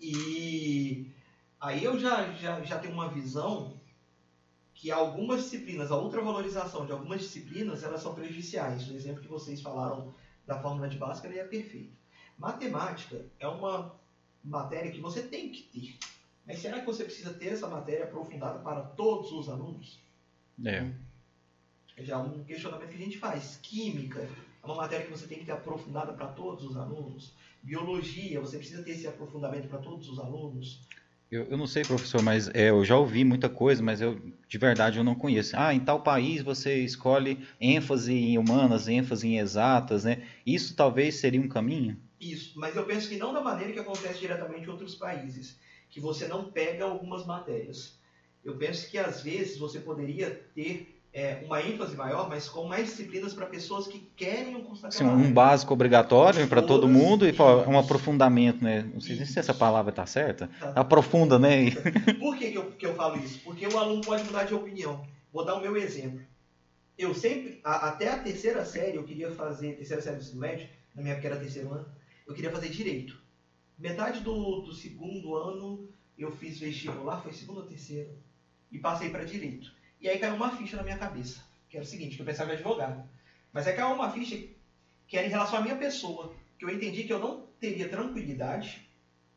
E 0.00 1.12
aí 1.60 1.84
eu 1.84 1.98
já, 1.98 2.32
já, 2.32 2.60
já 2.62 2.78
tenho 2.78 2.94
uma 2.94 3.08
visão 3.08 3.78
que 4.74 4.90
algumas 4.90 5.42
disciplinas, 5.42 5.90
a 5.90 5.98
ultravalorização 5.98 6.86
de 6.86 6.92
algumas 6.92 7.20
disciplinas, 7.20 7.82
elas 7.82 8.00
são 8.00 8.14
prejudiciais. 8.14 8.88
O 8.88 8.94
exemplo 8.94 9.20
que 9.20 9.28
vocês 9.28 9.60
falaram 9.60 10.14
da 10.46 10.58
fórmula 10.58 10.88
de 10.88 10.96
Bhaskara 10.96 11.34
é 11.34 11.44
perfeito. 11.44 11.92
Matemática 12.38 13.26
é 13.38 13.46
uma 13.46 13.94
matéria 14.42 14.90
que 14.90 15.00
você 15.00 15.22
tem 15.22 15.52
que 15.52 15.64
ter. 15.64 15.98
Mas 16.46 16.60
será 16.60 16.80
que 16.80 16.86
você 16.86 17.04
precisa 17.04 17.34
ter 17.34 17.48
essa 17.48 17.68
matéria 17.68 18.04
aprofundada 18.04 18.58
para 18.60 18.80
todos 18.80 19.30
os 19.32 19.50
alunos? 19.50 20.00
É. 20.64 20.90
é 21.98 22.02
já 22.02 22.18
um 22.18 22.42
questionamento 22.44 22.88
que 22.88 22.96
a 22.96 23.04
gente 23.04 23.18
faz. 23.18 23.58
Química 23.62 24.20
é 24.20 24.66
uma 24.66 24.74
matéria 24.74 25.04
que 25.04 25.12
você 25.12 25.26
tem 25.26 25.38
que 25.38 25.44
ter 25.44 25.52
aprofundada 25.52 26.14
para 26.14 26.28
todos 26.28 26.64
os 26.64 26.76
alunos. 26.76 27.34
Biologia, 27.62 28.40
você 28.40 28.58
precisa 28.58 28.82
ter 28.82 28.92
esse 28.92 29.06
aprofundamento 29.06 29.68
para 29.68 29.78
todos 29.78 30.08
os 30.08 30.18
alunos. 30.18 30.86
Eu, 31.30 31.44
eu 31.44 31.56
não 31.56 31.66
sei, 31.66 31.84
professor, 31.84 32.20
mas 32.22 32.48
é, 32.48 32.70
eu 32.70 32.84
já 32.84 32.96
ouvi 32.96 33.24
muita 33.24 33.48
coisa, 33.48 33.82
mas 33.82 34.00
eu 34.00 34.20
de 34.48 34.58
verdade 34.58 34.98
eu 34.98 35.04
não 35.04 35.14
conheço. 35.14 35.54
Ah, 35.56 35.72
em 35.72 35.78
tal 35.80 36.02
país 36.02 36.42
você 36.42 36.78
escolhe 36.82 37.46
ênfase 37.60 38.12
em 38.12 38.36
humanas, 38.36 38.88
ênfase 38.88 39.28
em 39.28 39.38
exatas, 39.38 40.04
né? 40.04 40.22
Isso 40.44 40.74
talvez 40.74 41.16
seria 41.16 41.40
um 41.40 41.48
caminho? 41.48 41.96
Isso, 42.20 42.58
mas 42.58 42.74
eu 42.76 42.84
penso 42.84 43.08
que 43.08 43.16
não 43.16 43.32
da 43.32 43.40
maneira 43.40 43.72
que 43.72 43.78
acontece 43.78 44.18
diretamente 44.20 44.66
em 44.66 44.70
outros 44.70 44.94
países, 44.96 45.58
que 45.88 46.00
você 46.00 46.26
não 46.26 46.50
pega 46.50 46.84
algumas 46.84 47.26
matérias. 47.26 47.98
Eu 48.44 48.56
penso 48.56 48.90
que 48.90 48.98
às 48.98 49.22
vezes 49.22 49.58
você 49.58 49.80
poderia 49.80 50.30
ter 50.54 50.99
é, 51.12 51.42
uma 51.44 51.60
ênfase 51.60 51.96
maior, 51.96 52.28
mas 52.28 52.48
com 52.48 52.64
mais 52.64 52.86
disciplinas 52.86 53.32
para 53.32 53.46
pessoas 53.46 53.86
que 53.86 53.98
querem 54.16 54.56
um 54.56 54.62
curso 54.62 54.86
Sim, 54.90 55.04
um 55.04 55.32
básico 55.32 55.72
obrigatório 55.72 56.46
para 56.46 56.62
todo 56.62 56.88
mundo 56.88 57.26
e 57.26 57.32
pô, 57.32 57.44
um 57.62 57.78
aprofundamento, 57.78 58.62
né? 58.62 58.88
Não 58.92 59.00
sei 59.00 59.16
isso. 59.16 59.32
se 59.32 59.38
essa 59.38 59.52
palavra 59.52 59.90
está 59.90 60.06
certa. 60.06 60.48
Tá. 60.48 60.72
Aprofunda, 60.80 61.38
né? 61.38 61.70
Por 62.18 62.36
que, 62.36 62.52
que, 62.52 62.58
eu, 62.58 62.70
que 62.72 62.86
eu 62.86 62.94
falo 62.94 63.16
isso? 63.18 63.40
Porque 63.42 63.66
o 63.66 63.76
aluno 63.76 64.02
pode 64.02 64.22
mudar 64.24 64.44
de 64.44 64.54
opinião. 64.54 65.04
Vou 65.32 65.44
dar 65.44 65.56
o 65.56 65.60
meu 65.60 65.76
exemplo. 65.76 66.20
Eu 66.96 67.14
sempre, 67.14 67.60
a, 67.64 67.88
até 67.88 68.12
a 68.12 68.18
terceira 68.18 68.64
série, 68.64 68.96
eu 68.96 69.04
queria 69.04 69.30
fazer, 69.32 69.76
terceira 69.76 70.02
série 70.02 70.16
do 70.16 70.22
ensino 70.22 70.40
médio, 70.40 70.68
na 70.94 71.02
minha 71.02 71.14
época 71.14 71.28
era 71.28 71.40
terceiro 71.40 71.72
ano, 71.72 71.86
eu 72.26 72.34
queria 72.34 72.50
fazer 72.50 72.68
direito. 72.68 73.20
Metade 73.78 74.20
do, 74.20 74.60
do 74.60 74.72
segundo 74.72 75.34
ano 75.34 75.88
eu 76.18 76.30
fiz 76.30 76.58
vestibular, 76.58 77.22
foi 77.22 77.32
segundo 77.32 77.60
ou 77.60 77.66
terceiro, 77.66 78.10
e 78.70 78.78
passei 78.78 79.08
para 79.08 79.24
direito. 79.24 79.72
E 80.00 80.08
aí 80.08 80.18
caiu 80.18 80.34
uma 80.34 80.56
ficha 80.56 80.76
na 80.76 80.82
minha 80.82 80.96
cabeça, 80.96 81.40
que 81.68 81.76
era 81.76 81.84
o 81.84 81.88
seguinte, 81.88 82.16
que 82.16 82.22
eu 82.22 82.26
pensava 82.26 82.50
em 82.50 82.54
advogado. 82.54 83.02
Mas 83.52 83.66
aí 83.66 83.74
caiu 83.74 83.94
uma 83.94 84.10
ficha 84.10 84.36
que 85.06 85.16
era 85.16 85.26
em 85.26 85.30
relação 85.30 85.58
à 85.58 85.62
minha 85.62 85.76
pessoa, 85.76 86.32
que 86.58 86.64
eu 86.64 86.70
entendi 86.70 87.04
que 87.04 87.12
eu 87.12 87.18
não 87.18 87.46
teria 87.58 87.88
tranquilidade 87.88 88.88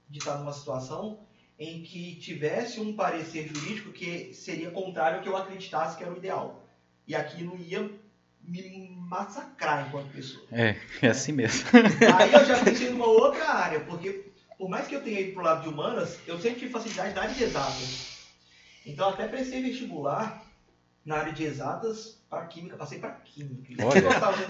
de 0.09 0.19
estar 0.19 0.37
numa 0.37 0.53
situação 0.53 1.19
em 1.59 1.81
que 1.81 2.15
tivesse 2.15 2.79
um 2.79 2.95
parecer 2.95 3.47
jurídico 3.47 3.91
que 3.91 4.33
seria 4.33 4.71
contrário 4.71 5.17
ao 5.17 5.23
que 5.23 5.29
eu 5.29 5.37
acreditasse 5.37 5.97
que 5.97 6.03
era 6.03 6.13
o 6.13 6.17
ideal. 6.17 6.65
E 7.07 7.15
aquilo 7.15 7.57
ia 7.57 7.89
me 8.41 8.95
massacrar 8.95 9.87
enquanto 9.87 10.11
pessoa. 10.11 10.45
É, 10.51 10.75
é 11.01 11.07
assim 11.07 11.31
mesmo. 11.31 11.67
Aí 12.17 12.33
eu 12.33 12.45
já 12.45 12.63
pensei 12.63 12.89
numa 12.89 13.07
outra 13.07 13.49
área, 13.49 13.79
porque 13.81 14.31
por 14.57 14.69
mais 14.69 14.87
que 14.87 14.95
eu 14.95 15.03
tenha 15.03 15.19
ido 15.19 15.33
pro 15.33 15.43
lado 15.43 15.63
de 15.63 15.69
humanas, 15.69 16.19
eu 16.27 16.39
sempre 16.39 16.59
tive 16.59 16.71
facilidade 16.71 17.13
na 17.15 17.23
área 17.23 17.33
de 17.33 17.43
exatas. 17.43 18.13
Então 18.85 19.09
até 19.09 19.27
prestei 19.27 19.61
vestibular 19.61 20.42
na 21.05 21.17
área 21.17 21.33
de 21.33 21.43
exatas 21.43 22.21
para 22.29 22.45
química, 22.45 22.77
passei 22.77 22.99
para 22.99 23.11
química. 23.11 23.85
Olha. 23.85 23.99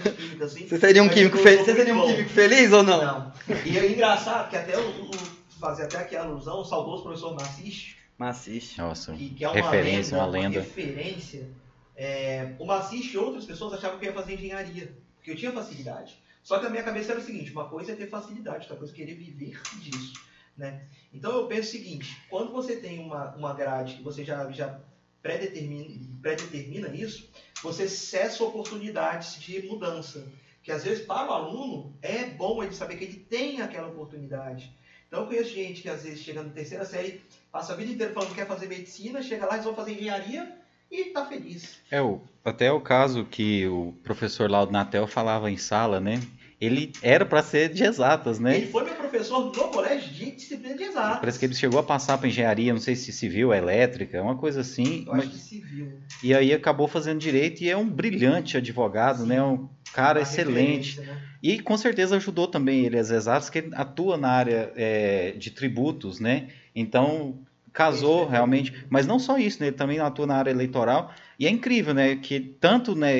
Eu 0.04 0.12
química, 0.14 0.44
assim, 0.44 0.68
você 0.68 0.78
seria 0.78 1.02
um, 1.02 1.08
químico, 1.08 1.36
fe... 1.36 1.56
você 1.56 1.74
seria 1.74 1.94
um 1.94 2.06
químico 2.06 2.30
feliz 2.30 2.72
ou 2.72 2.82
não? 2.82 3.04
Não. 3.04 3.32
E 3.64 3.78
é 3.78 3.90
engraçado 3.90 4.48
que 4.48 4.56
até 4.56 4.78
o, 4.78 5.10
o 5.10 5.10
fazer 5.58 5.84
até 5.84 5.98
aqui 5.98 6.16
a 6.16 6.22
alusão, 6.22 6.60
o 6.60 6.64
saudoso 6.64 7.02
professor 7.02 7.34
Massiste. 7.34 7.96
Massiste. 8.16 8.78
Nossa, 8.78 9.12
que, 9.12 9.30
que 9.30 9.44
é 9.44 9.48
uma 9.48 9.56
referência, 9.56 10.16
lenda, 10.16 10.24
uma 10.24 10.26
lenda. 10.26 10.58
Uma 10.58 10.64
referência. 10.64 11.50
É, 11.96 12.54
o 12.58 12.64
Massiste 12.64 13.14
e 13.14 13.18
outras 13.18 13.44
pessoas 13.44 13.74
achavam 13.74 13.98
que 13.98 14.06
eu 14.06 14.10
ia 14.10 14.14
fazer 14.14 14.34
engenharia, 14.34 14.96
porque 15.16 15.30
eu 15.30 15.36
tinha 15.36 15.52
facilidade. 15.52 16.22
Só 16.42 16.58
que 16.58 16.66
a 16.66 16.70
minha 16.70 16.82
cabeça 16.82 17.12
era 17.12 17.20
o 17.20 17.24
seguinte, 17.24 17.50
uma 17.52 17.68
coisa 17.68 17.92
é 17.92 17.94
ter 17.94 18.08
facilidade, 18.08 18.64
outra 18.64 18.76
coisa 18.76 18.92
é 18.92 18.96
querer 18.96 19.14
viver 19.14 19.60
disso. 19.80 20.12
Né? 20.56 20.84
Então 21.12 21.32
eu 21.32 21.46
penso 21.46 21.68
o 21.68 21.72
seguinte, 21.72 22.16
quando 22.30 22.52
você 22.52 22.76
tem 22.76 22.98
uma, 23.00 23.34
uma 23.34 23.54
grade 23.54 23.94
que 23.94 24.02
você 24.02 24.24
já, 24.24 24.50
já 24.52 24.78
predetermina, 25.24 25.98
predetermina 26.20 26.88
isso, 26.88 27.30
você 27.62 27.88
cessa 27.88 28.44
oportunidades 28.44 29.40
de 29.40 29.66
mudança. 29.66 30.28
Que 30.62 30.70
às 30.70 30.84
vezes 30.84 31.04
para 31.04 31.30
o 31.30 31.32
aluno 31.32 31.94
é 32.02 32.24
bom 32.26 32.62
ele 32.62 32.74
saber 32.74 32.96
que 32.96 33.04
ele 33.04 33.26
tem 33.28 33.62
aquela 33.62 33.88
oportunidade. 33.88 34.70
Então 35.08 35.22
eu 35.22 35.26
conheço 35.26 35.50
gente 35.50 35.80
que 35.80 35.88
às 35.88 36.02
vezes 36.02 36.20
chega 36.20 36.42
na 36.42 36.50
terceira 36.50 36.84
série, 36.84 37.22
passa 37.50 37.72
a 37.72 37.76
vida 37.76 37.92
inteira 37.92 38.12
falando 38.12 38.30
que 38.30 38.34
quer 38.34 38.46
fazer 38.46 38.66
medicina, 38.66 39.22
chega 39.22 39.46
lá 39.46 39.56
e 39.56 39.60
vão 39.60 39.74
fazer 39.74 39.92
engenharia 39.92 40.58
e 40.90 41.08
está 41.08 41.24
feliz. 41.26 41.80
É, 41.90 42.02
o, 42.02 42.20
até 42.44 42.70
o 42.70 42.80
caso 42.80 43.24
que 43.24 43.66
o 43.66 43.94
professor 44.02 44.50
Laudo 44.50 44.72
Natel 44.72 45.06
falava 45.06 45.50
em 45.50 45.56
sala, 45.56 46.00
né? 46.00 46.20
Ele 46.60 46.92
era 47.02 47.24
para 47.24 47.42
ser 47.42 47.68
de 47.68 47.82
exatas, 47.82 48.38
né? 48.38 48.56
Ele 48.56 48.66
foi 48.68 48.84
meu 48.84 48.94
professor 48.94 49.44
no 49.44 49.68
colégio 49.68 50.10
de 50.10 50.30
disciplina 50.32 50.76
de 50.76 50.84
exatas. 50.84 51.18
Parece 51.20 51.38
que 51.38 51.44
ele 51.44 51.54
chegou 51.54 51.78
a 51.78 51.82
passar 51.82 52.18
para 52.18 52.28
engenharia, 52.28 52.72
não 52.72 52.80
sei 52.80 52.96
se 52.96 53.12
civil, 53.12 53.52
elétrica, 53.52 54.22
uma 54.22 54.36
coisa 54.36 54.60
assim. 54.60 55.04
Eu 55.06 55.14
mas... 55.14 55.26
acho 55.26 55.30
que 55.30 55.38
civil. 55.38 55.92
E 56.22 56.34
aí 56.34 56.52
acabou 56.52 56.88
fazendo 56.88 57.18
direito 57.18 57.62
e 57.62 57.70
é 57.70 57.76
um 57.76 57.88
brilhante 57.88 58.56
advogado, 58.56 59.22
Sim. 59.22 59.28
né? 59.28 59.42
Um 59.42 59.68
cara 59.92 60.20
excelente. 60.20 61.00
Né? 61.00 61.20
E 61.42 61.60
com 61.60 61.76
certeza 61.76 62.16
ajudou 62.16 62.46
também 62.46 62.86
ele 62.86 62.98
as 62.98 63.10
exatas, 63.10 63.50
que 63.50 63.58
ele 63.58 63.70
atua 63.74 64.16
na 64.16 64.30
área 64.30 64.72
é, 64.76 65.32
de 65.32 65.50
tributos, 65.50 66.20
né? 66.20 66.48
Então 66.74 67.38
casou 67.72 68.26
realmente, 68.26 68.72
mas 68.88 69.04
não 69.04 69.18
só 69.18 69.36
isso, 69.36 69.60
né? 69.60 69.66
Ele 69.66 69.76
também 69.76 69.98
atua 69.98 70.26
na 70.26 70.36
área 70.36 70.50
eleitoral 70.50 71.12
e 71.38 71.46
é 71.46 71.50
incrível, 71.50 71.92
né? 71.94 72.16
Que 72.16 72.38
tanto, 72.40 72.94
né, 72.94 73.12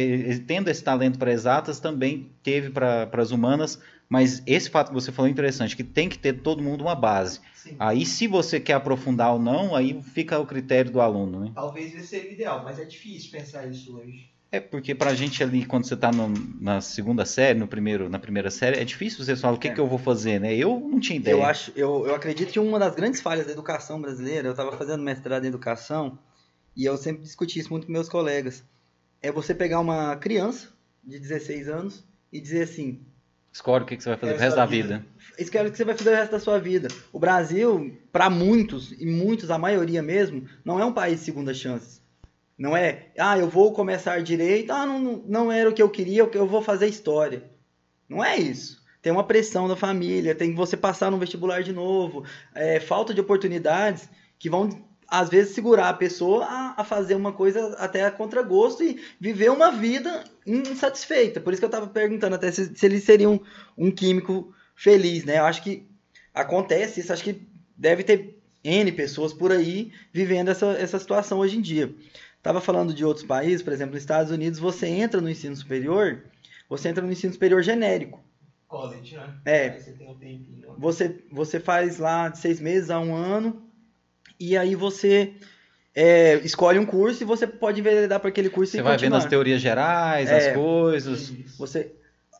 tendo 0.46 0.68
esse 0.68 0.82
talento 0.82 1.18
para 1.18 1.32
exatas, 1.32 1.80
também 1.80 2.30
teve 2.42 2.70
para 2.70 3.08
as 3.14 3.30
humanas, 3.30 3.78
mas 4.08 4.42
esse 4.46 4.70
fato 4.70 4.88
que 4.88 4.94
você 4.94 5.10
falou 5.10 5.28
é 5.28 5.30
interessante, 5.32 5.76
que 5.76 5.84
tem 5.84 6.08
que 6.08 6.18
ter 6.18 6.34
todo 6.34 6.62
mundo 6.62 6.82
uma 6.82 6.94
base. 6.94 7.40
Sim. 7.54 7.76
Aí, 7.78 8.04
se 8.04 8.26
você 8.26 8.60
quer 8.60 8.74
aprofundar 8.74 9.32
ou 9.32 9.38
não, 9.38 9.74
aí 9.74 10.00
fica 10.02 10.38
o 10.38 10.46
critério 10.46 10.90
do 10.90 11.00
aluno, 11.00 11.40
né? 11.40 11.52
Talvez 11.54 11.94
esse 11.94 12.06
seria 12.08 12.30
o 12.30 12.32
ideal, 12.34 12.62
mas 12.64 12.78
é 12.78 12.84
difícil 12.84 13.30
pensar 13.30 13.66
isso 13.66 13.96
hoje. 13.96 14.28
É 14.52 14.60
porque 14.60 14.94
pra 14.94 15.14
gente 15.14 15.42
ali, 15.42 15.64
quando 15.64 15.84
você 15.84 15.96
tá 15.96 16.12
no- 16.12 16.32
na 16.60 16.80
segunda 16.80 17.24
série, 17.24 17.58
no 17.58 17.66
primeiro, 17.66 18.08
na 18.08 18.20
primeira 18.20 18.52
série, 18.52 18.78
é 18.78 18.84
difícil 18.84 19.24
você 19.24 19.34
falar 19.34 19.54
o 19.54 19.58
que, 19.58 19.66
É. 19.66 19.72
que 19.74 19.80
eu 19.80 19.86
vou 19.88 19.98
fazer, 19.98 20.38
né? 20.38 20.54
Eu 20.54 20.78
não 20.78 21.00
tinha 21.00 21.16
ideia. 21.16 21.34
Eu 21.34 21.42
acho, 21.42 21.72
eu, 21.74 22.06
eu 22.06 22.14
acredito 22.14 22.52
que 22.52 22.60
uma 22.60 22.78
das 22.78 22.94
grandes 22.94 23.20
falhas 23.20 23.46
da 23.46 23.52
educação 23.52 24.00
brasileira, 24.00 24.46
eu 24.46 24.52
estava 24.52 24.70
fazendo 24.76 25.02
mestrado 25.02 25.44
em 25.44 25.48
educação 25.48 26.16
e 26.76 26.84
eu 26.84 26.96
sempre 26.96 27.22
discuti 27.22 27.58
isso 27.58 27.70
muito 27.70 27.86
com 27.86 27.92
meus 27.92 28.08
colegas, 28.08 28.64
é 29.22 29.30
você 29.30 29.54
pegar 29.54 29.80
uma 29.80 30.16
criança 30.16 30.68
de 31.02 31.18
16 31.18 31.68
anos 31.68 32.04
e 32.32 32.40
dizer 32.40 32.62
assim, 32.62 33.00
Escolhe 33.52 33.84
o 33.84 33.86
que, 33.86 34.00
você 34.00 34.08
vai 34.08 34.18
fazer 34.18 34.32
É, 34.32 34.34
pro 34.34 34.42
resto 34.44 34.56
da 34.56 34.66
vida. 34.66 34.98
vida. 34.98 35.06
é 35.38 35.62
o 35.62 35.70
que 35.70 35.76
você 35.76 35.84
vai 35.84 35.96
fazer 35.96 36.10
o 36.10 36.16
resto 36.16 36.32
da 36.32 36.40
sua 36.40 36.58
vida. 36.58 36.88
O 37.12 37.20
Brasil, 37.20 37.96
para 38.10 38.28
muitos, 38.28 38.90
e 38.90 39.06
muitos, 39.06 39.48
a 39.48 39.56
maioria 39.56 40.02
mesmo, 40.02 40.44
não 40.64 40.80
é 40.80 40.84
um 40.84 40.92
país 40.92 41.20
de 41.20 41.26
segunda 41.26 41.54
chance. 41.54 42.00
Não 42.58 42.76
é, 42.76 43.10
ah, 43.16 43.38
eu 43.38 43.48
vou 43.48 43.72
começar 43.72 44.22
direito, 44.22 44.72
ah, 44.72 44.84
não, 44.84 45.22
não, 45.26 45.52
era 45.52 45.70
o 45.70 45.72
que 45.72 45.82
eu 45.82 45.88
queria, 45.88 46.22
eu 46.22 46.30
eu 46.32 46.46
vou 46.48 46.62
fazer 46.62 46.88
história. 46.88 47.44
Não 48.08 48.24
é 48.24 48.36
isso. 48.36 48.82
Tem 49.00 49.12
uma 49.12 49.24
pressão 49.24 49.68
da 49.68 49.76
família, 49.76 50.34
tem 50.34 50.50
que 50.50 50.56
você 50.56 50.76
passar 50.76 51.10
no 51.10 51.18
vestibular 51.18 51.62
de 51.62 51.72
novo, 51.72 52.24
é, 52.54 52.80
falta 52.80 53.14
de 53.14 53.20
oportunidades 53.20 54.08
que 54.38 54.50
vão, 54.50 54.68
às 55.08 55.28
vezes, 55.28 55.54
segurar 55.54 55.88
a 55.88 55.94
pessoa 55.94 56.44
a, 56.44 56.74
a 56.78 56.84
fazer 56.84 57.14
uma 57.14 57.32
coisa 57.32 57.74
até 57.78 58.04
a 58.04 58.10
contragosto 58.10 58.82
e 58.82 59.00
viver 59.20 59.50
uma 59.50 59.70
vida 59.70 60.24
insatisfeita. 60.46 61.40
Por 61.40 61.52
isso 61.52 61.60
que 61.60 61.64
eu 61.64 61.68
estava 61.68 61.86
perguntando 61.86 62.36
até 62.36 62.50
se, 62.50 62.74
se 62.74 62.86
ele 62.86 63.00
seria 63.00 63.28
um, 63.28 63.40
um 63.76 63.90
químico 63.90 64.52
feliz, 64.74 65.24
né? 65.24 65.38
Eu 65.38 65.44
acho 65.44 65.62
que 65.62 65.86
acontece 66.34 67.00
isso, 67.00 67.12
acho 67.12 67.24
que 67.24 67.46
deve 67.76 68.02
ter 68.02 68.38
N 68.62 68.90
pessoas 68.92 69.32
por 69.32 69.52
aí 69.52 69.92
vivendo 70.12 70.48
essa, 70.48 70.66
essa 70.72 70.98
situação 70.98 71.38
hoje 71.38 71.58
em 71.58 71.60
dia. 71.60 71.94
Tava 72.42 72.60
falando 72.60 72.92
de 72.92 73.04
outros 73.04 73.24
países, 73.24 73.62
por 73.62 73.72
exemplo, 73.72 73.94
nos 73.94 74.02
Estados 74.02 74.30
Unidos, 74.30 74.58
você 74.58 74.86
entra 74.86 75.20
no 75.20 75.30
ensino 75.30 75.56
superior, 75.56 76.24
você 76.68 76.88
entra 76.88 77.04
no 77.04 77.12
ensino 77.12 77.32
superior 77.32 77.62
genérico. 77.62 78.22
College, 78.68 79.16
né? 79.16 79.40
É. 79.44 79.70
Você 79.78 79.92
um. 79.92 80.74
Você, 80.78 81.24
você 81.30 81.60
faz 81.60 81.98
lá 81.98 82.28
de 82.28 82.38
seis 82.38 82.60
meses 82.60 82.90
a 82.90 82.98
um 82.98 83.14
ano, 83.14 83.63
e 84.38 84.56
aí 84.56 84.74
você 84.74 85.34
é, 85.94 86.34
escolhe 86.38 86.78
um 86.78 86.86
curso 86.86 87.22
e 87.22 87.26
você 87.26 87.46
pode 87.46 87.80
enveredar 87.80 88.18
para 88.20 88.28
aquele 88.28 88.50
curso 88.50 88.72
Você 88.72 88.78
e 88.78 88.82
vai 88.82 88.92
vendo 88.92 89.02
continuar. 89.02 89.18
as 89.18 89.24
teorias 89.26 89.60
gerais, 89.60 90.30
É. 90.30 90.48
as 90.50 90.56
coisas. 90.56 91.30
Você, 91.58 91.92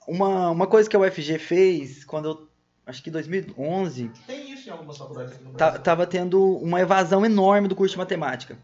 uma, 0.09 0.51
uma 0.51 0.67
coisa 0.67 0.89
que 0.89 0.97
a 0.97 0.99
UFG 1.01 1.39
fez, 1.39 2.05
quando 2.05 2.29
eu, 2.29 2.49
acho 2.87 3.03
que 3.03 3.09
em 3.11 3.13
2011, 3.13 4.11
Tem 4.27 4.53
isso 4.53 4.69
em 4.69 4.73
algumas 4.73 4.99
faculdades 4.99 5.33
aqui 5.35 5.45
no 5.45 5.53
Brasil. 5.53 5.81
tava 5.83 6.07
tendo 6.07 6.43
uma 6.59 6.81
evasão 6.81 7.25
enorme 7.25 7.69
do 7.69 7.77
curso 7.77 7.93
de 7.95 7.99
matemática. 7.99 8.59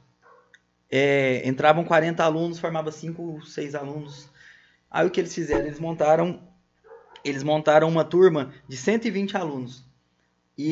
É, 0.90 1.46
entravam 1.48 1.84
40 1.84 2.22
alunos, 2.24 2.58
formava 2.58 2.90
5, 2.90 3.42
6 3.46 3.74
alunos. 3.76 4.28
Aí 4.90 5.06
o 5.06 5.10
que 5.10 5.20
eles 5.20 5.32
fizeram? 5.32 5.64
Eles 5.64 5.78
montaram, 5.78 6.40
eles 7.24 7.44
montaram 7.44 7.88
uma 7.88 8.04
turma 8.04 8.52
de 8.68 8.76
120 8.76 9.36
alunos. 9.36 9.84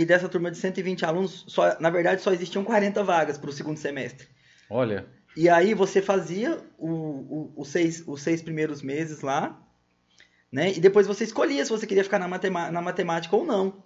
E 0.00 0.04
dessa 0.04 0.28
turma 0.28 0.50
de 0.50 0.58
120 0.58 1.04
alunos, 1.04 1.44
só, 1.48 1.76
na 1.80 1.90
verdade 1.90 2.22
só 2.22 2.32
existiam 2.32 2.64
40 2.64 3.02
vagas 3.02 3.38
para 3.38 3.50
o 3.50 3.52
segundo 3.52 3.78
semestre. 3.78 4.26
Olha, 4.70 5.06
E 5.36 5.48
aí 5.48 5.72
você 5.74 6.02
fazia 6.02 6.58
o, 6.78 6.88
o- 6.90 7.52
os, 7.56 7.68
seis, 7.68 8.02
os 8.06 8.20
seis 8.22 8.42
primeiros 8.42 8.82
meses 8.82 9.20
lá, 9.22 9.56
né? 10.50 10.72
E 10.72 10.80
depois 10.80 11.06
você 11.06 11.24
escolhia 11.24 11.64
se 11.64 11.70
você 11.70 11.86
queria 11.86 12.04
ficar 12.04 12.18
na, 12.18 12.28
matema- 12.28 12.70
na 12.70 12.80
matemática 12.82 13.36
ou 13.36 13.44
não. 13.44 13.82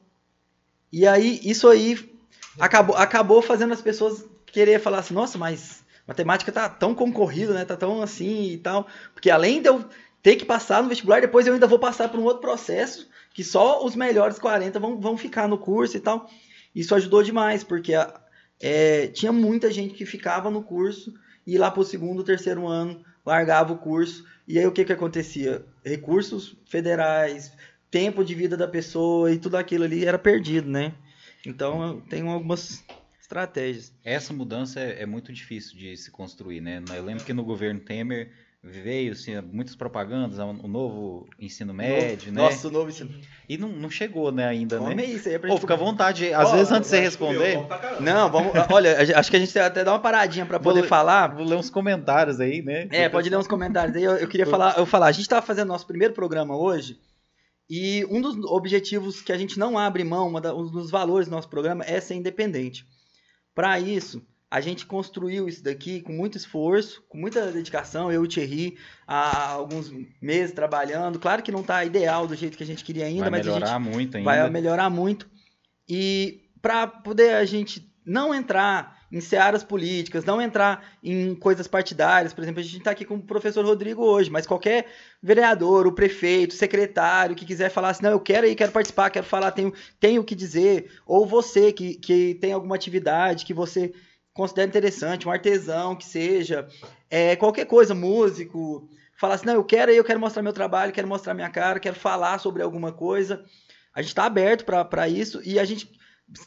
E 0.92 1.07
aí, 1.07 1.40
isso 1.42 1.68
aí 1.68 1.96
acabou, 2.59 2.96
acabou 2.96 3.40
fazendo 3.42 3.72
as 3.72 3.80
pessoas 3.82 4.24
querer 4.46 4.78
falar 4.80 4.98
assim, 4.98 5.14
nossa, 5.14 5.38
mas 5.38 5.82
matemática 6.07 6.53
tá 6.53 6.68
tão 6.68 6.94
concorrido, 6.94 7.55
né? 7.55 7.64
Tá 7.64 7.76
tão 7.76 8.03
assim 8.03 8.53
e 8.53 8.59
tal. 8.59 8.86
Porque 9.14 9.30
além 9.30 9.62
de 9.62 9.68
eu 9.68 9.84
ter 10.23 10.37
que 10.37 10.45
passar 10.45 10.83
no 10.83 10.89
vestibular, 10.89 11.20
depois 11.20 11.47
eu 11.47 11.55
ainda 11.55 11.66
vou 11.66 11.79
passar 11.79 12.09
por 12.09 12.20
um 12.20 12.25
outro 12.25 12.41
processo 12.41 13.09
que 13.35 13.43
só 13.43 13.85
os 13.85 13.97
melhores 13.97 14.39
40 14.39 14.79
vão, 14.79 15.01
vão 15.01 15.16
ficar 15.16 15.49
no 15.49 15.59
curso 15.59 15.97
e 15.97 16.01
tal. 16.01 16.31
Isso 16.75 16.95
ajudou 16.95 17.23
demais, 17.23 17.64
porque 17.64 17.95
a- 17.95 18.20
é, 18.61 19.09
tinha 19.09 19.33
muita 19.33 19.70
gente 19.73 19.95
que 19.95 20.07
ficava 20.07 20.51
no 20.51 20.62
curso 20.62 21.12
e 21.47 21.59
lá 21.59 21.70
pro 21.70 21.83
segundo, 21.85 22.23
terceiro 22.23 22.66
ano 22.68 23.05
largava 23.27 23.73
o 23.73 23.79
curso. 23.79 24.25
E 24.47 24.59
aí 24.59 24.66
o 24.66 24.73
que 24.73 24.85
que 24.85 24.93
acontecia? 24.93 25.64
Recursos 25.85 26.57
federais, 26.66 27.53
tempo 27.91 28.25
de 28.25 28.35
vida 28.35 28.57
da 28.57 28.68
pessoa 28.68 29.33
e 29.33 29.39
tudo 29.39 29.57
aquilo 29.57 29.85
ali 29.85 30.05
era 30.05 30.18
perdido, 30.18 30.68
né? 30.70 30.95
Então 31.45 32.01
tenho 32.09 32.29
algumas 32.31 32.85
estratégias. 33.20 33.93
essa 34.05 34.33
mudança 34.33 34.79
é, 34.79 35.03
é 35.03 35.07
muito 35.07 35.33
difícil 35.33 35.77
de 35.79 35.97
se 35.97 36.11
construir, 36.11 36.61
né? 36.61 36.83
Eu 36.95 37.05
lembro 37.05 37.25
que 37.25 37.33
no 37.33 37.43
governo 37.45 37.81
Temer 37.81 38.31
veio 38.65 39.13
assim, 39.13 39.33
muitas 39.41 39.75
propagandas, 39.75 40.39
o 40.39 40.69
novo 40.69 41.29
ensino 41.39 41.75
médio, 41.75 42.31
né? 42.33 42.43
Nossa, 42.43 42.69
o 42.69 42.71
novo 42.71 42.91
ensino. 42.91 43.11
E 43.49 43.59
não, 43.59 43.69
não 43.69 43.91
chegou, 43.91 44.31
né, 44.31 44.47
ainda, 44.47 44.79
Come 44.79 44.95
né? 44.95 45.05
isso 45.05 45.29
aí 45.29 45.35
é 45.35 45.39
pra 45.39 45.49
Pô, 45.49 45.57
fica 45.59 45.75
à 45.75 45.77
vontade, 45.77 46.33
às 46.33 46.49
Ó, 46.49 46.53
vezes 46.53 46.71
antes 46.73 46.89
de 46.89 46.97
você 46.97 47.03
responder, 47.03 47.67
caramba. 47.67 48.01
Não, 48.01 48.31
vamos. 48.31 48.53
Olha, 48.71 49.19
acho 49.19 49.31
que 49.31 49.37
a 49.37 49.41
gente 49.41 49.53
tem 49.53 49.63
até 49.63 49.83
dar 49.83 49.93
uma 49.93 49.99
paradinha 49.99 50.47
pra 50.47 50.59
Vou 50.59 50.73
poder 50.73 50.83
ler- 50.83 50.89
falar. 50.89 51.35
vou 51.35 51.45
ler 51.45 51.57
uns 51.57 51.69
comentários 51.71 52.39
aí, 52.39 52.63
né? 52.63 52.87
É, 52.93 53.09
pode 53.09 53.29
ler 53.29 53.37
uns 53.37 53.49
comentários 53.49 53.97
aí. 53.97 54.05
Eu, 54.05 54.13
eu 54.13 54.29
queria 54.29 54.47
falar, 54.47 54.79
eu 54.79 54.87
falar, 54.87 55.07
a 55.07 55.13
gente 55.13 55.23
estava 55.23 55.45
fazendo 55.45 55.69
nosso 55.69 55.87
primeiro 55.87 56.15
programa 56.15 56.57
hoje 56.57 56.99
e 57.69 58.07
um 58.11 58.21
dos 58.21 58.37
objetivos 58.45 59.21
que 59.23 59.33
a 59.33 59.37
gente 59.39 59.59
não 59.59 59.77
abre 59.77 60.05
mão, 60.05 60.29
um 60.33 60.67
dos 60.71 60.89
valores 60.91 61.27
do 61.27 61.33
nosso 61.33 61.49
programa 61.49 61.85
é 61.85 62.01
ser 62.01 62.15
independente. 62.15 62.87
Para 63.55 63.79
isso, 63.81 64.23
a 64.53 64.61
gente 64.61 64.84
construiu 64.84 65.48
isso 65.48 65.64
daqui 65.64 66.03
com 66.03 66.12
muito 66.12 66.36
esforço, 66.36 67.03
com 67.09 67.16
muita 67.16 67.50
dedicação. 67.50 68.12
Eu 68.12 68.22
e 68.22 68.26
o 68.26 68.28
Thierry, 68.28 68.76
há 69.07 69.48
alguns 69.48 69.90
meses 70.20 70.55
trabalhando. 70.55 71.18
Claro 71.18 71.42
que 71.42 71.50
não 71.50 71.62
está 71.62 71.82
ideal 71.82 72.26
do 72.26 72.34
jeito 72.34 72.59
que 72.59 72.62
a 72.62 72.66
gente 72.66 72.84
queria 72.84 73.07
ainda, 73.07 73.22
Vai 73.22 73.30
mas 73.30 73.40
a 73.40 73.44
gente 73.44 73.55
melhorar 73.55 73.78
muito 73.78 74.16
ainda. 74.18 74.30
vai 74.30 74.50
melhorar 74.50 74.90
muito. 74.90 75.26
E 75.88 76.42
para 76.61 76.86
poder 76.86 77.36
a 77.36 77.46
gente 77.46 77.90
não 78.05 78.34
entrar 78.34 79.00
em 79.11 79.22
searas 79.22 79.64
políticas, 79.64 80.22
não 80.22 80.38
entrar 80.38 80.84
em 81.03 81.34
coisas 81.34 81.66
partidárias, 81.66 82.34
por 82.34 82.42
exemplo, 82.42 82.61
a 82.61 82.62
gente 82.62 82.76
está 82.76 82.90
aqui 82.90 83.07
com 83.07 83.14
o 83.14 83.22
professor 83.22 83.64
Rodrigo 83.64 84.05
hoje, 84.05 84.28
mas 84.28 84.46
qualquer 84.46 84.86
vereador, 85.22 85.86
o 85.86 85.92
prefeito, 85.92 86.53
secretário 86.55 87.34
que 87.34 87.46
quiser 87.46 87.70
falar 87.70 87.90
assim, 87.90 88.03
não, 88.03 88.11
eu 88.11 88.20
quero 88.20 88.46
ir, 88.46 88.55
quero 88.55 88.72
participar, 88.72 89.09
quero 89.09 89.24
falar, 89.24 89.50
tenho, 89.53 89.72
tenho 89.98 90.20
o 90.20 90.24
que 90.24 90.34
dizer, 90.34 90.90
ou 91.07 91.24
você 91.24 91.72
que, 91.72 91.94
que 91.94 92.34
tem 92.34 92.53
alguma 92.53 92.74
atividade 92.74 93.46
que 93.46 93.55
você 93.55 93.94
considera 94.33 94.68
interessante, 94.68 95.28
um 95.28 95.30
artesão 95.30 95.95
que 95.95 96.05
seja, 96.05 96.66
é, 97.11 97.37
qualquer 97.37 97.66
coisa, 97.66 97.95
músico, 97.95 98.89
falar 99.16 99.35
assim, 99.35 99.47
não, 99.47 99.55
eu 99.55 99.64
quero 99.64 99.93
ir, 99.93 99.97
eu 99.97 100.05
quero 100.05 100.20
mostrar 100.20 100.43
meu 100.43 100.53
trabalho, 100.53 100.93
quero 100.93 101.09
mostrar 101.09 101.35
minha 101.35 101.51
cara, 101.51 101.78
quero 101.78 101.97
falar 101.97 102.39
sobre 102.39 102.62
alguma 102.62 102.93
coisa, 102.93 103.45
a 103.95 104.01
gente 104.01 104.11
está 104.11 104.24
aberto 104.24 104.64
para 104.64 105.09
isso 105.09 105.41
e 105.45 105.59
a 105.59 105.64
gente 105.64 105.91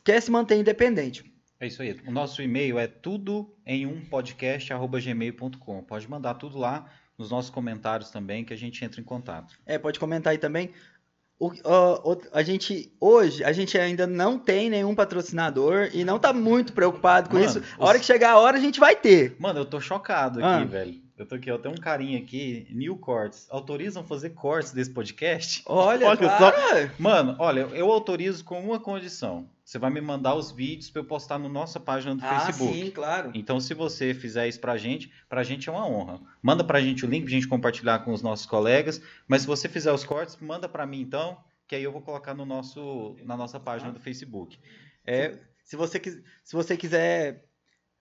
quer 0.04 0.22
se 0.22 0.32
manter 0.32 0.58
independente. 0.58 1.32
É 1.60 1.68
isso 1.68 1.82
aí. 1.82 1.98
O 2.06 2.12
nosso 2.12 2.42
e-mail 2.42 2.78
é 2.78 2.88
tudo 2.88 3.56
em 3.66 3.86
um 3.86 4.04
podcast@gmail.com. 4.06 5.84
Pode 5.84 6.10
mandar 6.10 6.34
tudo 6.34 6.58
lá 6.58 6.92
nos 7.18 7.32
nossos 7.32 7.50
comentários 7.50 8.10
também 8.10 8.44
que 8.44 8.54
a 8.54 8.58
gente 8.58 8.84
entra 8.84 9.00
em 9.00 9.04
contato. 9.04 9.58
É, 9.66 9.78
pode 9.78 10.00
comentar 10.00 10.32
aí 10.32 10.38
também. 10.38 10.72
O- 11.40 11.52
a 12.32 12.42
gente 12.44 12.92
hoje 13.00 13.44
a 13.44 13.52
gente 13.52 13.78
ainda 13.78 14.08
não 14.08 14.40
tem 14.40 14.70
nenhum 14.70 14.96
patrocinador 14.96 15.90
e 15.94 16.06
não 16.06 16.18
tá 16.18 16.32
muito 16.32 16.72
preocupado 16.74 17.30
com 17.30 17.36
Mano, 17.36 17.46
isso. 17.48 17.62
A 17.78 17.86
hora 17.86 18.00
que 18.00 18.06
chegar 18.06 18.32
a 18.32 18.40
hora 18.40 18.58
a 18.58 18.62
gente 18.62 18.80
vai 18.80 18.96
ter. 18.96 19.36
Mano, 19.40 19.60
eu 19.60 19.66
tô 19.66 19.80
chocado 19.82 20.40
aqui, 20.40 20.64
Ah. 20.64 20.66
velho. 20.66 21.06
Eu 21.18 21.26
tô 21.26 21.36
aqui, 21.36 21.50
ó, 21.50 21.58
tem 21.58 21.72
um 21.72 21.76
carinha 21.76 22.20
aqui, 22.20 22.68
New 22.72 22.98
Cortes. 22.98 23.48
Autorizam 23.50 24.04
fazer 24.04 24.32
cortes 24.32 24.74
desse 24.74 24.92
podcast? 24.92 25.62
Olha, 25.66 26.08
Olha 26.10 26.18
claro. 26.18 26.92
Mano, 27.00 27.36
olha, 27.40 27.62
eu 27.74 27.90
autorizo 27.92 28.44
com 28.44 28.60
uma 28.60 28.80
condição. 28.80 29.48
Você 29.66 29.80
vai 29.80 29.90
me 29.90 30.00
mandar 30.00 30.36
os 30.36 30.52
vídeos 30.52 30.92
pra 30.92 31.02
eu 31.02 31.06
postar 31.06 31.40
na 31.40 31.50
nossa 31.50 31.80
página 31.80 32.16
do 32.16 32.24
Ah, 32.24 32.40
Facebook. 32.46 32.74
sim, 32.86 32.92
claro. 32.92 33.32
Então, 33.34 33.60
se 33.60 33.74
você 33.74 34.14
fizer 34.14 34.48
isso 34.48 34.60
pra 34.60 34.78
gente, 34.78 35.12
pra 35.28 35.44
gente 35.44 35.68
é 35.68 35.72
uma 35.72 35.88
honra. 35.88 36.22
Manda 36.40 36.64
pra 36.64 36.80
gente 36.80 37.04
o 37.04 37.10
link 37.10 37.24
pra 37.24 37.32
gente 37.32 37.48
compartilhar 37.48 38.00
com 38.06 38.14
os 38.14 38.22
nossos 38.22 38.46
colegas. 38.46 39.02
Mas 39.28 39.42
se 39.42 39.48
você 39.48 39.68
fizer 39.68 39.92
os 39.92 40.04
cortes, 40.04 40.38
manda 40.40 40.70
pra 40.70 40.86
mim 40.86 41.02
então, 41.02 41.38
que 41.68 41.76
aí 41.76 41.82
eu 41.84 41.92
vou 41.92 42.02
colocar 42.04 42.36
no 42.36 42.46
nosso, 42.46 43.16
na 43.26 43.36
nossa 43.36 43.60
página 43.60 43.92
do 43.92 44.00
Facebook. 44.00 44.60
É, 45.04 45.40
Se 45.64 45.76
você, 45.76 46.00
quis- 46.00 46.22
se 46.44 46.56
você 46.56 46.78
quiser, 46.78 47.44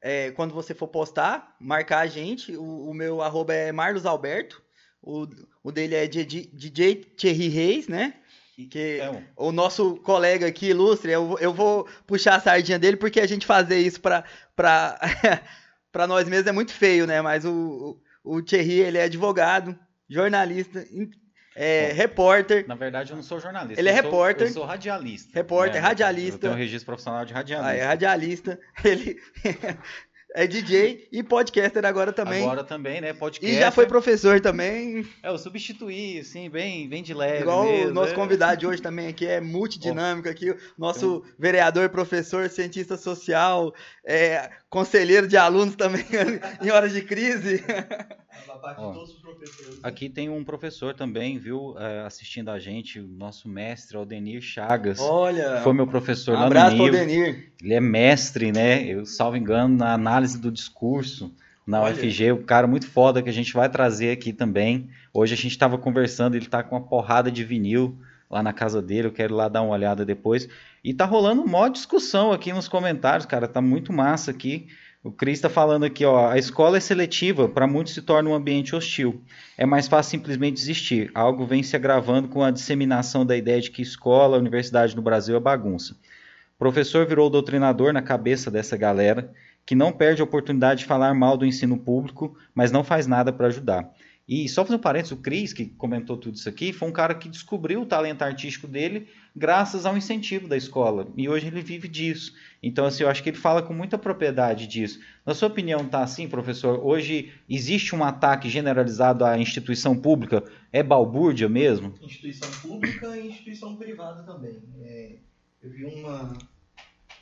é, 0.02 0.30
quando 0.32 0.52
você 0.52 0.74
for 0.74 0.86
postar, 0.88 1.56
marcar 1.58 2.00
a 2.00 2.06
gente, 2.06 2.54
o, 2.54 2.90
o 2.90 2.92
meu 2.92 3.22
arroba 3.22 3.54
é 3.54 3.72
Marlos 3.72 4.04
Alberto, 4.04 4.62
o, 5.00 5.26
o 5.62 5.72
dele 5.72 5.94
é 5.94 6.06
DJ, 6.06 6.50
DJ 6.52 6.94
Thierry 7.16 7.48
Reis, 7.48 7.88
né? 7.88 8.20
Que 8.70 9.00
É 9.00 9.10
um- 9.10 9.22
o 9.36 9.52
nosso 9.52 9.96
colega 9.96 10.46
aqui, 10.46 10.66
ilustre, 10.68 11.10
eu, 11.10 11.36
eu 11.40 11.52
vou 11.52 11.88
puxar 12.06 12.36
a 12.36 12.40
sardinha 12.40 12.78
dele 12.78 12.96
porque 12.96 13.20
a 13.20 13.26
gente 13.26 13.44
fazer 13.46 13.78
isso 13.78 14.00
pra, 14.00 14.22
pra, 14.54 14.98
pra 15.90 16.06
nós 16.06 16.28
mesmos 16.28 16.46
é 16.46 16.52
muito 16.52 16.72
feio, 16.72 17.06
né? 17.06 17.20
Mas 17.20 17.44
o, 17.44 17.98
o, 18.22 18.40
Thierry, 18.42 18.80
ele 18.80 18.98
é 18.98 19.02
advogado, 19.04 19.76
jornalista, 20.08 20.84
é, 21.56 21.88
Bom. 21.90 21.94
repórter. 21.96 22.64
Na 22.68 22.74
verdade, 22.74 23.10
eu 23.10 23.16
não 23.16 23.22
sou 23.24 23.40
jornalista. 23.40 23.80
Ele 23.80 23.88
é 23.88 23.92
eu 23.92 23.96
sou- 23.96 24.04
repórter. 24.04 24.46
Eu 24.46 24.52
sou 24.52 24.64
radialista. 24.64 25.30
Repórter, 25.34 25.80
né? 25.82 25.88
radialista. 25.88 26.36
Eu 26.36 26.40
tenho 26.40 26.52
um 26.52 26.56
registro 26.56 26.86
profissional 26.86 27.24
de 27.24 27.32
radialista. 27.32 27.70
Ah, 27.72 27.76
é 27.76 27.82
radialista, 27.84 28.60
ele 28.84 29.20
é 30.34 30.48
DJ 30.48 31.08
e 31.12 31.22
podcaster 31.22 31.84
agora 31.86 32.12
também. 32.12 32.42
Agora 32.42 32.64
também, 32.64 33.00
né? 33.00 33.12
Podcast. 33.12 33.54
e 33.54 33.58
já 33.60 33.70
foi 33.70 33.86
professor 33.86 34.40
também, 34.40 35.06
É, 35.22 35.28
eu 35.28 35.38
substituí, 35.38 36.18
assim, 36.18 36.50
bem, 36.50 36.88
bem 36.88 37.04
de 37.04 37.14
leve. 37.14 37.42
igual 37.42 37.64
mesmo, 37.64 37.90
o 37.90 37.94
nosso 37.94 38.12
é. 38.12 38.14
convidado 38.16 38.56
de 38.58 38.66
hoje 38.66 38.82
também 38.82 39.06
aqui, 39.06 39.24
é 39.24 39.40
multidinâmico 39.40 40.28
aqui, 40.28 40.50
o 40.50 40.56
nosso 40.76 41.24
vereador, 41.38 41.88
professor, 41.88 42.50
cientista 42.50 42.96
social, 42.96 43.72
é, 44.04 44.50
conselheiro 44.68 45.28
de 45.28 45.36
alunos 45.36 45.76
também 45.76 46.04
em 46.60 46.70
horas 46.70 46.92
de 46.92 47.02
crise. 47.02 47.62
A 48.48 48.56
parte 48.56 48.80
Ó. 48.80 48.88
de 48.88 48.94
todos 48.94 49.10
os 49.14 49.20
professores. 49.20 49.80
Aqui 49.82 50.08
tem 50.08 50.28
um 50.28 50.44
professor 50.44 50.94
também, 50.94 51.38
viu, 51.38 51.74
é, 51.78 52.00
assistindo 52.02 52.50
a 52.50 52.58
gente, 52.58 53.00
o 53.00 53.06
nosso 53.08 53.48
mestre, 53.48 53.96
Aldenir 53.96 54.40
Chagas. 54.40 55.00
Olha, 55.00 55.60
Foi 55.62 55.72
meu 55.72 55.86
professor 55.86 56.36
um 56.36 56.40
lá 56.40 56.46
abraço 56.46 56.76
no 56.76 56.84
pro 56.84 56.92
NIV. 56.92 57.06
Denir. 57.06 57.52
Ele 57.62 57.74
é 57.74 57.80
mestre, 57.80 58.52
né? 58.52 58.84
Eu, 58.84 59.04
salvo 59.04 59.36
engano, 59.36 59.76
na 59.76 59.92
análise 59.92 60.38
do 60.38 60.50
discurso 60.50 61.34
na 61.66 61.82
Olha. 61.82 61.94
UFG. 61.94 62.32
Um 62.32 62.42
cara 62.42 62.66
muito 62.66 62.86
foda 62.86 63.22
que 63.22 63.28
a 63.28 63.32
gente 63.32 63.52
vai 63.52 63.68
trazer 63.68 64.10
aqui 64.10 64.32
também. 64.32 64.88
Hoje 65.12 65.34
a 65.34 65.36
gente 65.36 65.52
estava 65.52 65.78
conversando, 65.78 66.34
ele 66.34 66.46
tá 66.46 66.62
com 66.62 66.76
uma 66.76 66.86
porrada 66.86 67.30
de 67.30 67.44
vinil 67.44 67.98
lá 68.30 68.42
na 68.42 68.52
casa 68.52 68.82
dele. 68.82 69.08
Eu 69.08 69.12
quero 69.12 69.34
ir 69.34 69.36
lá 69.36 69.48
dar 69.48 69.62
uma 69.62 69.72
olhada 69.72 70.04
depois. 70.04 70.48
E 70.82 70.92
tá 70.92 71.04
rolando 71.04 71.42
uma 71.42 71.68
discussão 71.68 72.32
aqui 72.32 72.52
nos 72.52 72.68
comentários, 72.68 73.26
cara. 73.26 73.48
Tá 73.48 73.60
muito 73.60 73.92
massa 73.92 74.30
aqui. 74.30 74.68
O 75.04 75.12
Cris 75.12 75.36
está 75.36 75.50
falando 75.50 75.84
aqui, 75.84 76.02
ó, 76.02 76.30
a 76.30 76.38
escola 76.38 76.78
é 76.78 76.80
seletiva, 76.80 77.46
para 77.46 77.66
muitos 77.66 77.92
se 77.92 78.00
torna 78.00 78.30
um 78.30 78.34
ambiente 78.34 78.74
hostil. 78.74 79.20
É 79.54 79.66
mais 79.66 79.86
fácil 79.86 80.12
simplesmente 80.12 80.54
desistir. 80.54 81.10
Algo 81.14 81.44
vem 81.44 81.62
se 81.62 81.76
agravando 81.76 82.26
com 82.26 82.42
a 82.42 82.50
disseminação 82.50 83.26
da 83.26 83.36
ideia 83.36 83.60
de 83.60 83.70
que 83.70 83.82
escola, 83.82 84.38
universidade 84.38 84.96
no 84.96 85.02
Brasil 85.02 85.36
é 85.36 85.40
bagunça. 85.40 85.92
O 85.92 86.58
professor 86.58 87.06
virou 87.06 87.28
doutrinador 87.28 87.92
na 87.92 88.00
cabeça 88.00 88.50
dessa 88.50 88.78
galera, 88.78 89.30
que 89.66 89.74
não 89.74 89.92
perde 89.92 90.22
a 90.22 90.24
oportunidade 90.24 90.80
de 90.80 90.86
falar 90.86 91.12
mal 91.12 91.36
do 91.36 91.44
ensino 91.44 91.76
público, 91.76 92.34
mas 92.54 92.72
não 92.72 92.82
faz 92.82 93.06
nada 93.06 93.30
para 93.30 93.48
ajudar. 93.48 93.86
E 94.26 94.48
só 94.48 94.64
fazendo 94.64 94.78
um 94.78 94.82
parênteses, 94.82 95.12
o 95.12 95.18
Cris, 95.18 95.52
que 95.52 95.66
comentou 95.66 96.16
tudo 96.16 96.36
isso 96.36 96.48
aqui, 96.48 96.72
foi 96.72 96.88
um 96.88 96.92
cara 96.92 97.14
que 97.14 97.28
descobriu 97.28 97.82
o 97.82 97.86
talento 97.86 98.22
artístico 98.22 98.66
dele 98.66 99.06
graças 99.36 99.84
ao 99.84 99.96
incentivo 99.98 100.48
da 100.48 100.56
escola. 100.56 101.12
E 101.14 101.28
hoje 101.28 101.48
ele 101.48 101.60
vive 101.60 101.88
disso. 101.88 102.32
Então, 102.62 102.86
assim, 102.86 103.02
eu 103.02 103.10
acho 103.10 103.22
que 103.22 103.28
ele 103.28 103.36
fala 103.36 103.62
com 103.62 103.74
muita 103.74 103.98
propriedade 103.98 104.66
disso. 104.66 104.98
Na 105.26 105.34
sua 105.34 105.48
opinião, 105.48 105.86
tá 105.86 106.02
assim, 106.02 106.26
professor? 106.26 106.80
Hoje 106.82 107.34
existe 107.48 107.94
um 107.94 108.02
ataque 108.02 108.48
generalizado 108.48 109.26
à 109.26 109.36
instituição 109.36 109.94
pública? 109.94 110.42
É 110.72 110.82
balbúrdia 110.82 111.48
mesmo? 111.48 111.94
instituição 112.00 112.50
pública 112.62 113.14
e 113.18 113.28
instituição 113.28 113.76
privada 113.76 114.22
também. 114.22 114.62
É, 114.80 115.16
eu 115.62 115.70
vi 115.70 115.84
uma. 115.84 116.32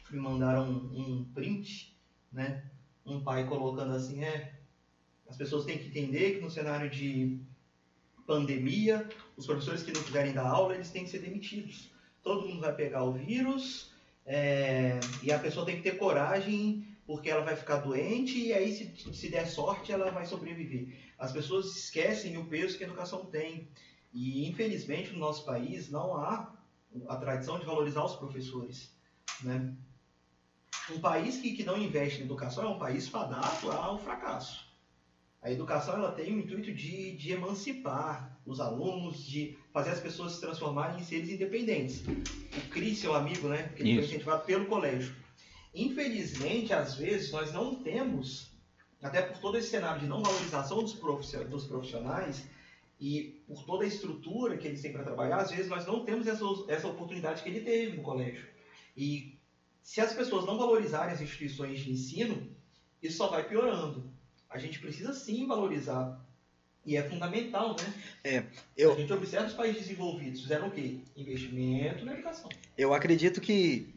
Me 0.09 0.21
mandaram 0.21 0.71
um, 0.71 1.01
um 1.01 1.25
print, 1.35 1.97
né? 2.33 2.63
Um 3.05 3.25
pai 3.25 3.45
colocando 3.47 3.93
assim, 3.93 4.23
é. 4.23 4.62
As 5.33 5.39
pessoas 5.39 5.65
têm 5.65 5.79
que 5.79 5.87
entender 5.87 6.35
que 6.35 6.41
no 6.43 6.51
cenário 6.51 6.91
de 6.91 7.41
pandemia, 8.27 9.09
os 9.35 9.47
professores 9.47 9.83
que 9.83 9.91
não 9.91 10.03
quiserem 10.03 10.35
dar 10.35 10.47
aula, 10.47 10.75
eles 10.75 10.91
têm 10.91 11.05
que 11.05 11.11
ser 11.11 11.21
demitidos. 11.21 11.91
Todo 12.23 12.47
mundo 12.47 12.61
vai 12.61 12.75
pegar 12.75 13.03
o 13.03 13.15
vírus, 13.15 13.91
é, 14.27 15.01
e 15.23 15.33
a 15.33 15.39
pessoa 15.39 15.65
tem 15.65 15.77
que 15.77 15.83
ter 15.83 15.97
coragem, 15.97 16.87
porque 17.07 17.31
ela 17.31 17.43
vai 17.43 17.57
ficar 17.57 17.77
doente, 17.77 18.39
e 18.39 18.53
aí, 18.53 18.75
se, 18.75 19.15
se 19.15 19.31
der 19.31 19.47
sorte, 19.47 19.91
ela 19.91 20.11
vai 20.11 20.27
sobreviver. 20.27 20.95
As 21.19 21.33
pessoas 21.33 21.75
esquecem 21.79 22.37
o 22.37 22.45
peso 22.45 22.77
que 22.77 22.85
a 22.85 22.87
educação 22.87 23.25
tem. 23.25 23.67
E, 24.13 24.47
infelizmente, 24.47 25.15
no 25.15 25.19
nosso 25.19 25.47
país 25.47 25.89
não 25.89 26.15
há 26.15 26.55
a 27.09 27.17
tradição 27.17 27.59
de 27.59 27.65
valorizar 27.65 28.05
os 28.05 28.17
professores. 28.17 28.95
Né? 29.43 29.75
Um 30.91 31.01
país 31.01 31.39
que, 31.41 31.55
que 31.55 31.65
não 31.65 31.79
investe 31.79 32.21
em 32.21 32.25
educação 32.25 32.65
é 32.65 32.69
um 32.69 32.79
país 32.79 33.09
fadado 33.09 33.73
ao 33.73 33.99
fracasso. 33.99 34.72
A 35.43 35.51
educação 35.51 35.95
ela 35.95 36.13
tem 36.13 36.33
o 36.33 36.39
intuito 36.39 36.73
de, 36.73 37.17
de 37.17 37.33
emancipar 37.33 38.39
os 38.47 38.61
alunos, 38.61 39.27
de 39.27 39.59
fazer 39.73 39.91
as 39.91 40.01
pessoas 40.01 40.35
se 40.35 40.41
transformarem 40.41 41.01
em 41.01 41.05
seres 41.05 41.29
independentes. 41.31 42.05
O 42.57 42.69
Cris, 42.71 43.01
seu 43.01 43.15
amigo, 43.15 43.49
né? 43.49 43.73
Que 43.75 43.83
ele 43.83 43.97
foi 43.97 44.05
incentivado 44.05 44.45
pelo 44.45 44.67
colégio. 44.67 45.15
Infelizmente, 45.75 46.73
às 46.73 46.95
vezes, 46.95 47.33
nós 47.33 47.53
não 47.53 47.75
temos, 47.75 48.53
até 49.03 49.21
por 49.21 49.39
todo 49.39 49.59
esse 49.59 49.69
cenário 49.69 50.01
de 50.01 50.07
não 50.07 50.23
valorização 50.23 50.81
dos 50.81 50.95
profissionais, 51.67 52.47
e 53.01 53.43
por 53.49 53.65
toda 53.65 53.83
a 53.83 53.89
estrutura 53.89 54.57
que 54.57 54.69
eles 54.69 54.81
têm 54.81 54.93
para 54.93 55.03
trabalhar, 55.03 55.39
às 55.39 55.51
vezes 55.51 55.69
nós 55.69 55.85
não 55.85 56.05
temos 56.05 56.29
essa, 56.29 56.45
essa 56.69 56.87
oportunidade 56.87 57.43
que 57.43 57.49
ele 57.49 57.63
teve 57.63 57.97
no 57.97 58.03
colégio. 58.05 58.47
E 58.97 59.37
se 59.83 60.01
as 60.01 60.15
pessoas 60.15 60.47
não 60.47 60.57
valorizarem 60.57 61.13
as 61.13 61.21
instituições 61.21 61.81
de 61.81 61.91
ensino, 61.91 62.49
isso 63.03 63.17
só 63.17 63.27
vai 63.27 63.43
piorando. 63.43 64.09
A 64.53 64.59
gente 64.59 64.79
precisa 64.79 65.13
sim 65.13 65.47
valorizar. 65.47 66.21
E 66.85 66.97
é 66.97 67.03
fundamental, 67.09 67.77
né? 68.25 68.45
eu- 68.77 68.93
A 68.93 68.97
gente 68.97 69.13
observa 69.13 69.47
os 69.47 69.55
países 69.55 69.83
desenvolvidos. 69.83 70.43
Fizeram 70.43 70.69
o 70.69 70.71
quê? 70.71 70.99
Investimento 71.17 72.05
na 72.05 72.13
educação. 72.13 72.49
Eu 72.77 72.93
acredito 72.93 73.41
que 73.41 73.95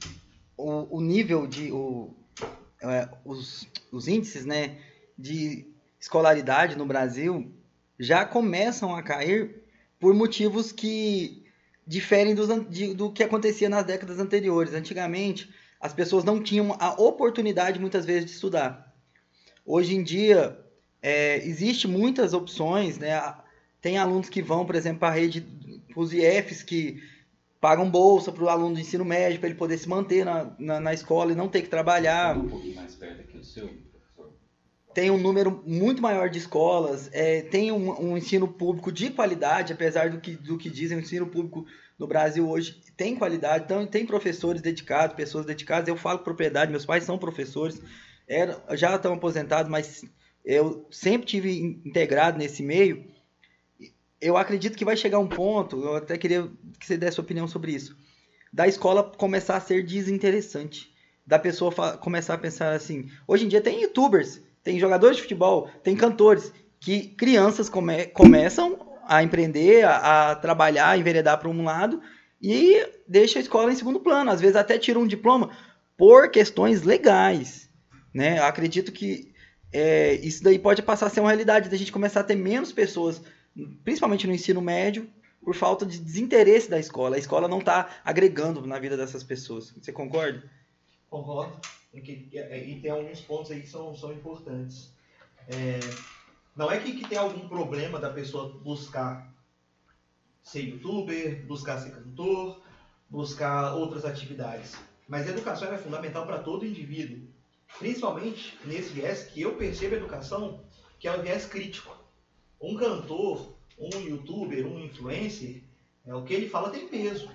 o, 0.56 0.98
o 0.98 1.02
nível 1.02 1.48
de. 1.48 1.72
O, 1.72 2.14
é, 2.82 3.10
os, 3.26 3.68
os 3.92 4.08
índices 4.08 4.46
né, 4.46 4.78
de 5.18 5.66
escolaridade 6.00 6.78
no 6.78 6.86
Brasil 6.86 7.52
já 8.00 8.24
começam 8.24 8.96
a 8.96 9.02
cair 9.02 9.64
por 10.00 10.14
motivos 10.14 10.72
que 10.72 11.44
diferem 11.88 12.36
dos, 12.36 12.48
de- 12.70 12.94
do 12.94 13.12
que 13.12 13.24
acontecia 13.24 13.68
nas 13.68 13.84
décadas 13.86 14.20
anteriores. 14.20 14.74
Antigamente, 14.74 15.50
as 15.82 15.92
pessoas 15.94 16.24
não 16.24 16.42
tinham 16.42 16.76
a 16.80 16.94
oportunidade, 17.02 17.80
muitas 17.80 18.06
vezes, 18.06 18.26
de 18.26 18.32
estudar. 18.32 18.85
Hoje 19.66 19.96
em 19.96 20.04
dia, 20.04 20.60
é, 21.02 21.38
existe 21.46 21.88
muitas 21.88 22.34
opções, 22.34 22.98
né? 22.98 23.20
Tem 23.82 23.98
alunos 23.98 24.30
que 24.30 24.42
vão, 24.42 24.66
por 24.66 24.76
exemplo, 24.76 25.00
para 25.00 25.10
a 25.10 25.18
rede, 25.18 25.42
para 25.92 26.00
os 26.00 26.14
IFs, 26.14 26.64
que 26.64 27.02
pagam 27.60 27.90
bolsa 27.90 28.32
para 28.32 28.44
o 28.44 28.50
aluno 28.50 28.76
de 28.76 28.82
ensino 28.82 29.04
médio, 29.04 29.40
para 29.40 29.50
ele 29.50 29.58
poder 29.58 29.78
se 29.78 29.90
manter 29.90 30.24
na, 30.24 30.56
na, 30.60 30.80
na 30.80 30.94
escola 30.94 31.32
e 31.32 31.36
não 31.36 31.48
ter 31.48 31.64
que 31.64 31.70
trabalhar. 31.70 32.38
um 32.38 32.48
pouquinho 32.48 32.76
mais 32.76 32.94
perto 32.94 33.22
aqui 33.22 33.38
do 33.38 33.44
seu, 33.44 33.68
professor. 33.68 34.34
Tem 34.94 35.10
um 35.10 35.18
número 35.18 35.64
muito 35.66 36.02
maior 36.02 36.30
de 36.30 36.38
escolas, 36.38 37.10
é, 37.12 37.42
tem 37.42 37.72
um, 37.72 38.12
um 38.12 38.18
ensino 38.18 38.48
público 38.48 38.92
de 38.92 39.10
qualidade, 39.10 39.74
apesar 39.74 40.12
do 40.12 40.20
que, 40.20 40.36
do 40.36 40.60
que 40.60 40.70
dizem, 40.70 40.98
o 40.98 41.02
ensino 41.02 41.26
público 41.26 41.66
no 41.98 42.06
Brasil 42.06 42.48
hoje 42.48 42.82
tem 42.96 43.16
qualidade, 43.16 43.66
então 43.66 43.86
tem 43.88 44.06
professores 44.06 44.62
dedicados, 44.62 45.16
pessoas 45.16 45.46
dedicadas. 45.46 45.88
Eu 45.88 45.96
falo 45.96 46.20
propriedade, 46.20 46.72
meus 46.72 46.86
pais 46.86 47.04
são 47.04 47.18
professores, 47.18 47.82
era, 48.28 48.62
já 48.76 48.96
estão 48.96 49.14
aposentados, 49.14 49.70
mas 49.70 50.04
eu 50.44 50.88
sempre 50.92 51.28
tive 51.28 51.60
in- 51.60 51.82
integrado 51.86 52.38
nesse 52.38 52.64
meio. 52.64 53.06
Eu 54.20 54.38
acredito 54.38 54.78
que 54.78 54.86
vai 54.86 54.96
chegar 54.96 55.20
um 55.20 55.28
ponto, 55.28 55.82
eu 55.84 55.96
até 55.96 56.18
queria 56.18 56.50
que 56.80 56.86
você 56.86 56.98
desse 56.98 57.16
sua 57.16 57.24
opinião 57.24 57.48
sobre 57.48 57.72
isso, 57.74 57.96
da 58.52 58.68
escola 58.68 59.04
começar 59.04 59.58
a 59.58 59.62
ser 59.62 59.86
desinteressante, 59.86 60.92
da 61.26 61.38
pessoa 61.38 61.98
começar 61.98 62.36
a 62.36 62.38
pensar 62.38 62.72
assim. 62.74 63.10
Hoje 63.28 63.46
em 63.46 63.48
dia 63.50 63.62
tem 63.62 63.82
youtubers, 63.82 64.42
tem 64.64 64.80
jogadores 64.80 65.18
de 65.18 65.24
futebol, 65.24 65.70
tem 65.84 65.96
cantores, 65.96 66.52
que 66.80 67.08
crianças 67.10 67.70
come- 67.70 68.08
começam 68.08 68.80
a 69.08 69.22
empreender, 69.22 69.84
a, 69.86 70.32
a 70.32 70.36
trabalhar, 70.36 70.90
a 70.92 70.98
enveredar 70.98 71.38
para 71.38 71.50
um 71.50 71.64
lado 71.64 72.02
e 72.42 72.88
deixa 73.08 73.38
a 73.38 73.42
escola 73.42 73.72
em 73.72 73.76
segundo 73.76 74.00
plano. 74.00 74.32
Às 74.32 74.40
vezes 74.42 74.56
até 74.56 74.78
tira 74.80 74.98
um 75.00 75.06
diploma 75.08 75.52
por 75.98 76.30
questões 76.30 76.84
legais. 76.84 77.70
Né? 78.16 78.40
Eu 78.40 78.46
acredito 78.46 78.94
que 78.94 79.34
é, 79.74 80.14
isso 80.14 80.42
daí 80.42 80.58
pode 80.58 80.82
passar 80.82 81.08
a 81.08 81.10
ser 81.10 81.20
uma 81.20 81.28
realidade, 81.28 81.68
da 81.70 81.76
gente 81.76 81.92
começar 81.92 82.22
a 82.22 82.24
ter 82.24 82.36
menos 82.36 82.72
pessoas, 82.72 83.22
principalmente 83.84 84.26
no 84.26 84.34
ensino 84.34 84.62
médio, 84.62 85.10
por 85.44 85.54
falta 85.54 85.86
de 85.86 86.00
desinteresse 86.00 86.70
da 86.70 86.80
escola. 86.80 87.18
A 87.18 87.20
escola 87.20 87.46
não 87.50 87.60
está 87.60 87.90
agregando 88.06 88.66
na 88.66 88.80
vida 88.80 88.96
dessas 88.96 89.22
pessoas. 89.22 89.72
Você 89.72 89.92
concorda? 89.92 90.50
Concordo. 91.10 91.60
E, 91.94 92.00
que- 92.00 92.30
e 92.34 92.80
tem 92.82 92.90
alguns 92.90 93.20
pontos 93.20 93.52
aí 93.52 93.60
que 93.60 93.68
são, 93.68 93.94
são 93.94 94.14
importantes. 94.14 94.94
É, 95.50 95.78
não 96.56 96.72
é 96.72 96.80
que, 96.80 96.94
que 96.94 97.10
tem 97.10 97.18
algum 97.18 97.50
problema 97.50 98.00
da 98.00 98.10
pessoa 98.10 98.58
buscar 98.64 99.30
ser 100.42 100.62
youtuber, 100.62 101.46
buscar 101.46 101.80
ser 101.80 101.92
cantor, 101.92 102.62
buscar 103.10 103.74
outras 103.76 104.06
atividades. 104.06 104.78
Mas 105.06 105.28
a 105.28 105.32
educação 105.32 105.74
é 105.74 105.78
fundamental 105.78 106.26
para 106.26 106.40
todo 106.40 106.66
indivíduo. 106.66 107.35
Principalmente 107.80 108.58
nesse 108.66 108.90
viés 108.94 109.24
que 109.24 109.42
eu 109.42 109.56
percebo 109.56 109.96
a 109.96 109.98
educação, 109.98 110.64
que 111.00 111.08
é 111.08 111.16
o 111.16 111.22
viés 111.22 111.46
crítico. 111.46 111.96
Um 112.62 112.76
cantor, 112.76 113.54
um 113.78 114.00
youtuber, 114.00 114.66
um 114.66 114.80
influencer, 114.80 115.64
É, 116.06 116.14
o 116.14 116.24
que 116.24 116.34
ele 116.36 116.48
fala 116.48 116.70
tem 116.70 116.88
peso. 116.88 117.30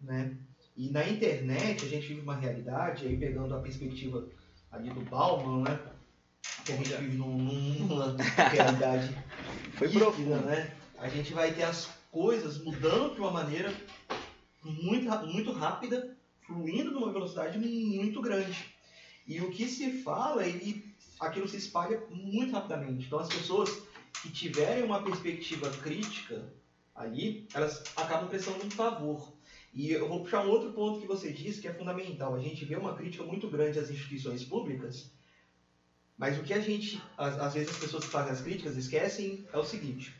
Né? 0.00 0.36
E 0.76 0.90
na 0.90 1.06
internet 1.08 1.84
a 1.84 1.88
gente 1.88 2.06
vive 2.06 2.20
uma 2.20 2.36
realidade, 2.36 3.06
aí 3.06 3.16
pegando 3.16 3.54
a 3.54 3.60
perspectiva 3.60 4.28
ali 4.70 4.90
do 4.90 5.00
Bauman, 5.00 5.62
né? 5.62 5.80
Que 6.64 6.72
a 6.72 6.76
gente 6.76 6.94
vive 6.94 7.16
num, 7.16 7.36
numa 7.36 8.16
realidade 8.50 9.16
Foi 9.74 9.88
profundo. 9.88 10.36
né? 10.46 10.72
A 10.98 11.08
gente 11.08 11.32
vai 11.32 11.52
ter 11.52 11.64
as 11.64 11.88
coisas 12.12 12.62
mudando 12.62 13.14
de 13.14 13.20
uma 13.20 13.30
maneira 13.30 13.74
muito, 14.62 15.08
muito 15.26 15.52
rápida, 15.52 16.16
fluindo 16.46 16.90
numa 16.92 17.12
velocidade 17.12 17.58
muito 17.58 18.20
grande. 18.20 18.75
E 19.26 19.40
o 19.40 19.50
que 19.50 19.68
se 19.68 20.02
fala, 20.02 20.46
ele, 20.46 20.94
aquilo 21.18 21.48
se 21.48 21.56
espalha 21.56 22.00
muito 22.10 22.52
rapidamente. 22.52 23.06
Então 23.06 23.18
as 23.18 23.28
pessoas 23.28 23.82
que 24.22 24.30
tiverem 24.30 24.84
uma 24.84 25.02
perspectiva 25.02 25.68
crítica 25.70 26.44
ali, 26.94 27.46
elas 27.52 27.82
acabam 27.96 28.28
prestando 28.28 28.64
um 28.64 28.70
favor. 28.70 29.32
E 29.74 29.90
eu 29.90 30.08
vou 30.08 30.20
puxar 30.20 30.44
um 30.44 30.48
outro 30.48 30.72
ponto 30.72 31.00
que 31.00 31.06
você 31.06 31.32
disse 31.32 31.60
que 31.60 31.68
é 31.68 31.74
fundamental. 31.74 32.34
A 32.34 32.40
gente 32.40 32.64
vê 32.64 32.76
uma 32.76 32.94
crítica 32.94 33.24
muito 33.24 33.48
grande 33.48 33.78
às 33.78 33.90
instituições 33.90 34.44
públicas, 34.44 35.10
mas 36.16 36.38
o 36.38 36.42
que 36.42 36.54
a 36.54 36.60
gente, 36.60 37.02
às, 37.18 37.38
às 37.38 37.54
vezes 37.54 37.70
as 37.70 37.76
pessoas 37.76 38.04
que 38.04 38.10
fazem 38.10 38.32
as 38.32 38.40
críticas 38.40 38.76
esquecem 38.76 39.46
é 39.52 39.58
o 39.58 39.64
seguinte: 39.64 40.14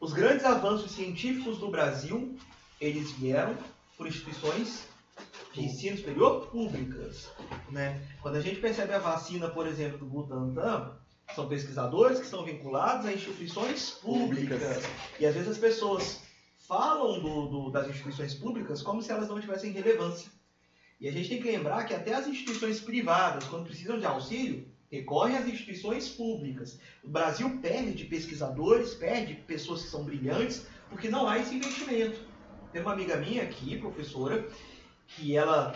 os 0.00 0.12
grandes 0.12 0.44
avanços 0.44 0.92
científicos 0.92 1.58
do 1.58 1.70
Brasil, 1.70 2.38
eles 2.80 3.12
vieram 3.12 3.56
por 3.96 4.06
instituições 4.06 4.86
de 5.56 5.64
ensino 5.66 5.96
superior 5.96 6.46
públicas, 6.48 7.30
né? 7.70 8.00
Quando 8.22 8.36
a 8.36 8.40
gente 8.40 8.60
percebe 8.60 8.92
a 8.92 8.98
vacina, 8.98 9.48
por 9.48 9.66
exemplo, 9.66 9.98
do 9.98 10.06
Butantan, 10.06 10.92
são 11.34 11.48
pesquisadores 11.48 12.18
que 12.18 12.24
estão 12.24 12.44
vinculados 12.44 13.06
a 13.06 13.12
instituições 13.12 13.90
públicas. 13.90 14.60
E 15.18 15.26
às 15.26 15.34
vezes 15.34 15.50
as 15.50 15.58
pessoas 15.58 16.22
falam 16.68 17.20
do, 17.20 17.46
do- 17.48 17.70
das 17.70 17.88
instituições 17.88 18.34
públicas 18.34 18.82
como 18.82 19.02
se 19.02 19.10
elas 19.10 19.28
não 19.28 19.40
tivessem 19.40 19.72
relevância. 19.72 20.30
E 21.00 21.08
a 21.08 21.12
gente 21.12 21.28
tem 21.28 21.42
que 21.42 21.50
lembrar 21.50 21.84
que 21.84 21.94
até 21.94 22.14
as 22.14 22.26
instituições 22.26 22.80
privadas, 22.80 23.44
quando 23.44 23.66
precisam 23.66 23.98
de 23.98 24.06
auxílio, 24.06 24.66
recorrem 24.90 25.36
às 25.36 25.46
instituições 25.46 26.08
públicas. 26.08 26.78
O 27.02 27.08
Brasil 27.08 27.58
perde 27.60 28.04
pesquisadores, 28.04 28.94
perde 28.94 29.34
pessoas 29.34 29.82
que 29.82 29.88
são 29.90 30.04
brilhantes, 30.04 30.66
porque 30.88 31.08
não 31.08 31.26
há 31.28 31.38
esse 31.38 31.54
investimento. 31.54 32.18
Tem 32.72 32.82
uma 32.82 32.92
amiga 32.92 33.16
minha 33.16 33.42
aqui, 33.42 33.76
professora, 33.78 34.48
que 35.06 35.36
ela 35.36 35.74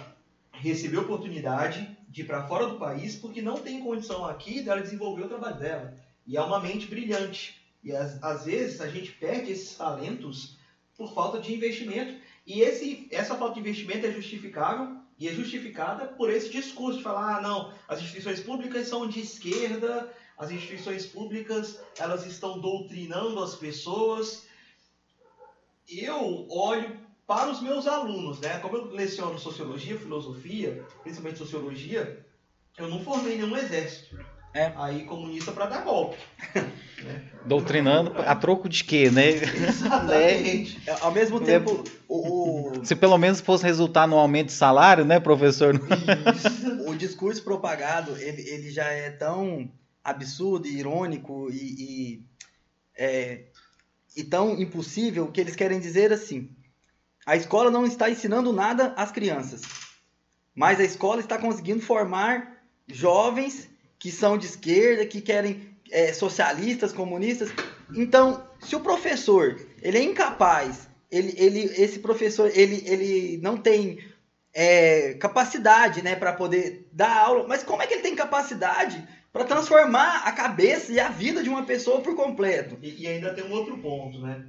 recebeu 0.53 1.03
oportunidade 1.03 1.97
de 2.09 2.23
ir 2.23 2.25
para 2.25 2.47
fora 2.47 2.67
do 2.67 2.79
país 2.79 3.15
porque 3.15 3.41
não 3.41 3.57
tem 3.57 3.83
condição 3.83 4.25
aqui 4.25 4.61
dela 4.61 4.83
desenvolver 4.83 5.25
o 5.25 5.29
trabalho 5.29 5.59
dela. 5.59 5.97
E 6.27 6.37
é 6.37 6.41
uma 6.43 6.61
mente 6.61 6.87
brilhante. 6.87 7.61
E 7.83 7.93
às, 7.93 8.23
às 8.23 8.45
vezes 8.45 8.81
a 8.81 8.89
gente 8.89 9.13
perde 9.13 9.53
esses 9.53 9.75
talentos 9.77 10.57
por 10.97 11.15
falta 11.15 11.39
de 11.39 11.55
investimento. 11.55 12.21
E 12.47 12.61
esse, 12.61 13.09
essa 13.11 13.37
falta 13.37 13.55
de 13.55 13.61
investimento 13.61 14.07
é 14.07 14.13
justificável 14.13 14.97
e 15.19 15.29
é 15.29 15.33
justificada 15.33 16.07
por 16.07 16.31
esse 16.31 16.51
discurso 16.51 16.99
de 16.99 17.05
falar, 17.05 17.37
ah, 17.37 17.41
não, 17.41 17.73
as 17.87 18.01
instituições 18.01 18.41
públicas 18.41 18.89
são 18.89 19.07
de 19.07 19.21
esquerda, 19.21 20.13
as 20.37 20.51
instituições 20.51 21.07
públicas 21.07 21.79
elas 21.99 22.27
estão 22.27 22.59
doutrinando 22.59 23.43
as 23.43 23.55
pessoas. 23.55 24.47
Eu 25.87 26.47
olho 26.49 26.99
para 27.31 27.49
os 27.49 27.63
meus 27.63 27.87
alunos, 27.87 28.41
né? 28.41 28.59
Como 28.59 28.77
eu 28.77 28.87
leciono 28.87 29.39
sociologia, 29.39 29.97
filosofia, 29.97 30.85
principalmente 31.05 31.39
sociologia, 31.39 32.27
eu 32.77 32.89
não 32.89 33.05
formei 33.05 33.37
nenhum 33.39 33.57
exército. 33.57 34.19
É. 34.53 34.73
Aí 34.75 35.05
comunista 35.05 35.53
para 35.53 35.67
dar 35.67 35.85
golpe. 35.85 36.17
Doutrinando 37.47 38.13
a 38.17 38.35
troco 38.35 38.69
de 38.69 38.83
quê, 38.83 39.13
né? 39.13 39.29
Exatamente. 39.29 40.77
É, 40.85 40.91
Ao 41.01 41.13
mesmo 41.13 41.39
tempo, 41.39 41.85
o, 42.09 42.79
o- 42.81 42.85
Se 42.85 42.97
pelo 42.97 43.17
menos 43.17 43.41
fosse 43.41 43.63
resultar 43.65 44.09
no 44.09 44.19
aumento 44.19 44.49
de 44.49 44.53
salário, 44.55 45.05
né, 45.05 45.21
professor? 45.21 45.77
Isso. 46.35 46.91
o 46.91 46.97
discurso 46.97 47.45
propagado, 47.45 48.17
ele, 48.19 48.43
ele 48.43 48.73
já 48.73 48.87
é 48.87 49.09
tão 49.09 49.71
absurdo 50.03 50.67
e 50.67 50.77
irônico 50.81 51.49
e, 51.49 51.55
e, 51.55 52.25
é, 52.99 53.45
e 54.17 54.25
tão 54.25 54.61
impossível 54.61 55.29
que 55.29 55.41
eles 55.41 55.55
querem 55.55 55.79
dizer 55.79 56.13
assim: 56.13 56.51
a 57.31 57.37
escola 57.37 57.71
não 57.71 57.87
está 57.87 58.11
ensinando 58.11 58.53
nada 58.53 58.93
às 58.97 59.13
crianças, 59.13 59.63
mas 60.53 60.81
a 60.81 60.85
escola 60.85 61.21
está 61.21 61.39
conseguindo 61.39 61.81
formar 61.81 62.61
jovens 62.89 63.71
que 64.01 64.11
são 64.11 64.37
de 64.37 64.47
esquerda, 64.47 65.07
que 65.07 65.21
querem 65.21 65.79
é, 65.93 66.13
socialistas, 66.13 66.93
comunistas. 66.93 67.53
Então, 67.95 68.45
se 68.59 68.75
o 68.75 68.81
professor 68.81 69.65
ele 69.81 69.99
é 69.99 70.03
incapaz, 70.03 70.89
ele, 71.09 71.33
ele, 71.37 71.61
esse 71.81 72.01
professor 72.01 72.51
ele, 72.53 72.83
ele 72.85 73.39
não 73.41 73.57
tem 73.57 74.01
é, 74.53 75.15
capacidade, 75.15 76.03
né, 76.03 76.17
para 76.17 76.33
poder 76.33 76.89
dar 76.91 77.17
aula. 77.17 77.47
Mas 77.47 77.63
como 77.63 77.81
é 77.81 77.87
que 77.87 77.95
ele 77.95 78.03
tem 78.03 78.17
capacidade 78.17 79.07
para 79.33 79.45
transformar 79.45 80.27
a 80.27 80.33
cabeça 80.33 80.91
e 80.91 80.99
a 80.99 81.09
vida 81.09 81.45
de 81.45 81.49
uma 81.49 81.63
pessoa 81.63 82.01
por 82.01 82.17
completo? 82.17 82.77
E, 82.83 83.05
e 83.05 83.07
ainda 83.07 83.33
tem 83.33 83.45
um 83.45 83.53
outro 83.53 83.79
ponto, 83.79 84.19
né? 84.19 84.47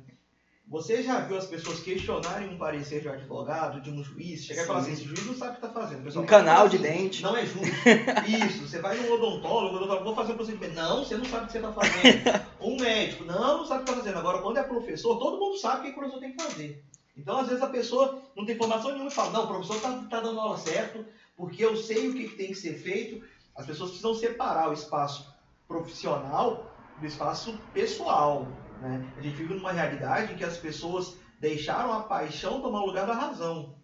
Você 0.72 1.04
já 1.04 1.20
viu 1.20 1.38
as 1.38 1.48
pessoas 1.48 1.82
questionarem 1.82 2.50
um 2.50 2.58
parecer 2.58 3.02
de 3.02 3.10
um 3.10 3.12
advogado, 3.12 3.82
de 3.82 3.92
um 3.92 4.02
juiz, 4.02 4.46
chegar 4.46 4.64
e 4.64 4.66
falar 4.66 4.84
Sim. 4.84 4.94
assim, 4.94 5.02
esse 5.02 5.10
juiz 5.10 5.26
não 5.26 5.36
sabe 5.36 5.52
o 5.52 5.60
que 5.60 5.66
está 5.66 5.82
fazendo. 5.82 6.04
Pessoal 6.06 6.24
Um 6.24 6.28
canal 6.28 6.70
de 6.70 6.78
dente. 6.78 7.22
Não 7.22 7.36
é 7.36 7.46
justo. 7.46 7.68
Isso, 8.48 8.70
você 8.70 8.80
vai 8.80 8.96
num 8.96 9.12
odontólogo, 9.12 9.74
o 9.74 9.78
odontólogo, 9.80 10.06
vou 10.06 10.16
fazer 10.16 10.32
um 10.32 10.38
procedimento. 10.38 10.74
Não, 10.74 11.04
você 11.04 11.18
não 11.18 11.26
sabe 11.26 11.44
o 11.44 11.46
que 11.48 11.52
você 11.52 11.58
está 11.58 11.74
fazendo. 11.74 12.52
Um 12.62 12.80
médico, 12.80 13.26
não, 13.26 13.58
não 13.58 13.66
sabe 13.66 13.82
o 13.82 13.84
que 13.84 13.92
está 13.92 14.02
fazendo. 14.02 14.20
Agora, 14.20 14.38
quando 14.38 14.58
é 14.58 14.64
professor, 14.64 15.18
todo 15.20 15.40
mundo 15.40 15.58
sabe 15.58 15.82
o 15.82 15.84
que 15.84 15.90
o 15.90 15.96
professor 15.96 16.20
tem 16.22 16.32
que 16.38 16.42
fazer. 16.42 16.86
Então, 17.18 17.40
às 17.40 17.48
vezes, 17.48 17.62
a 17.62 17.68
pessoa 17.68 18.22
não 18.38 18.46
tem 18.46 18.56
formação 18.56 18.92
nenhuma 18.92 19.10
e 19.10 19.14
fala, 19.14 19.32
não, 19.32 19.44
o 19.46 19.48
professor 19.48 19.76
está 19.76 19.92
tá 20.10 20.20
dando 20.22 20.40
aula 20.40 20.58
certo, 20.58 21.04
porque 21.36 21.66
eu 21.66 21.76
sei 21.76 22.08
o 22.08 22.14
que, 22.14 22.30
que 22.30 22.36
tem 22.38 22.48
que 22.48 22.56
ser 22.56 22.76
feito. 22.76 23.26
As 23.58 23.66
pessoas 23.66 23.90
precisam 23.90 24.14
separar 24.14 24.70
o 24.70 24.74
espaço 24.74 25.36
profissional 25.68 26.72
do 26.98 27.06
espaço 27.06 27.60
pessoal. 27.74 28.48
Né? 28.82 29.14
A 29.16 29.22
gente 29.22 29.36
vive 29.36 29.54
numa 29.54 29.72
realidade 29.72 30.34
em 30.34 30.36
que 30.36 30.44
as 30.44 30.58
pessoas 30.58 31.16
deixaram 31.40 31.94
a 31.94 32.02
paixão 32.02 32.62
tomar 32.62 32.82
o 32.82 32.88
lugar 32.88 33.06
da 33.06 33.14
razão. 33.14 33.76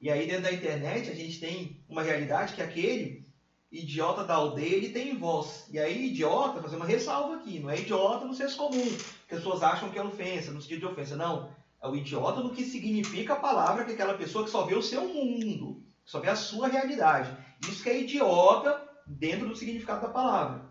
E 0.00 0.10
aí, 0.10 0.26
dentro 0.26 0.42
da 0.42 0.52
internet, 0.52 1.08
a 1.08 1.14
gente 1.14 1.38
tem 1.38 1.82
uma 1.88 2.02
realidade 2.02 2.54
que 2.54 2.62
aquele 2.62 3.28
idiota 3.70 4.24
da 4.24 4.34
aldeia, 4.34 4.76
ele 4.76 4.88
tem 4.88 5.16
voz. 5.16 5.66
E 5.70 5.78
aí, 5.78 6.06
idiota, 6.06 6.60
fazer 6.60 6.76
uma 6.76 6.86
ressalva 6.86 7.36
aqui, 7.36 7.60
não 7.60 7.70
é 7.70 7.78
idiota 7.78 8.24
no 8.24 8.34
senso 8.34 8.56
comum, 8.56 8.82
as 8.82 9.28
pessoas 9.28 9.62
acham 9.62 9.90
que 9.90 9.98
é 9.98 10.02
ofensa, 10.02 10.50
no 10.50 10.60
sentido 10.60 10.80
de 10.80 10.86
ofensa. 10.86 11.16
Não, 11.16 11.50
é 11.80 11.88
o 11.88 11.94
idiota 11.94 12.40
no 12.40 12.50
que 12.50 12.64
significa 12.64 13.34
a 13.34 13.40
palavra 13.40 13.84
que 13.84 13.92
aquela 13.92 14.14
pessoa 14.14 14.44
que 14.44 14.50
só 14.50 14.64
vê 14.64 14.74
o 14.74 14.82
seu 14.82 15.06
mundo, 15.06 15.84
que 16.04 16.10
só 16.10 16.18
vê 16.18 16.28
a 16.28 16.36
sua 16.36 16.66
realidade. 16.66 17.36
Isso 17.62 17.82
que 17.82 17.90
é 17.90 18.00
idiota 18.00 18.88
dentro 19.06 19.48
do 19.48 19.54
significado 19.54 20.02
da 20.02 20.08
palavra. 20.08 20.68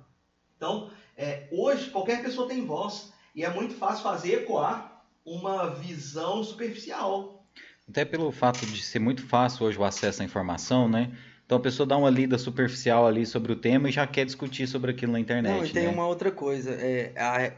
Então, 0.57 0.91
é, 1.15 1.47
hoje, 1.51 1.89
qualquer 1.91 2.21
pessoa 2.21 2.47
tem 2.47 2.65
voz. 2.65 3.13
E 3.39 3.45
é 3.45 3.49
muito 3.49 3.73
fácil 3.73 4.03
fazer 4.03 4.41
ecoar 4.41 5.01
uma 5.25 5.67
visão 5.67 6.43
superficial. 6.43 7.47
Até 7.87 8.03
pelo 8.03 8.33
fato 8.33 8.65
de 8.65 8.83
ser 8.83 8.99
muito 8.99 9.25
fácil 9.25 9.65
hoje 9.65 9.79
o 9.79 9.85
acesso 9.85 10.21
à 10.21 10.25
informação, 10.25 10.89
né? 10.89 11.09
Então 11.45 11.57
a 11.57 11.61
pessoa 11.61 11.87
dá 11.87 11.95
uma 11.95 12.09
lida 12.09 12.37
superficial 12.37 13.07
ali 13.07 13.25
sobre 13.25 13.53
o 13.53 13.55
tema 13.55 13.87
e 13.87 13.93
já 13.93 14.05
quer 14.05 14.25
discutir 14.25 14.67
sobre 14.67 14.91
aquilo 14.91 15.13
na 15.13 15.21
internet. 15.21 15.57
Não, 15.57 15.65
e 15.65 15.69
tem 15.69 15.83
né? 15.83 15.89
uma 15.89 16.05
outra 16.05 16.29
coisa. 16.29 16.71
É, 16.71 17.13
a, 17.17 17.53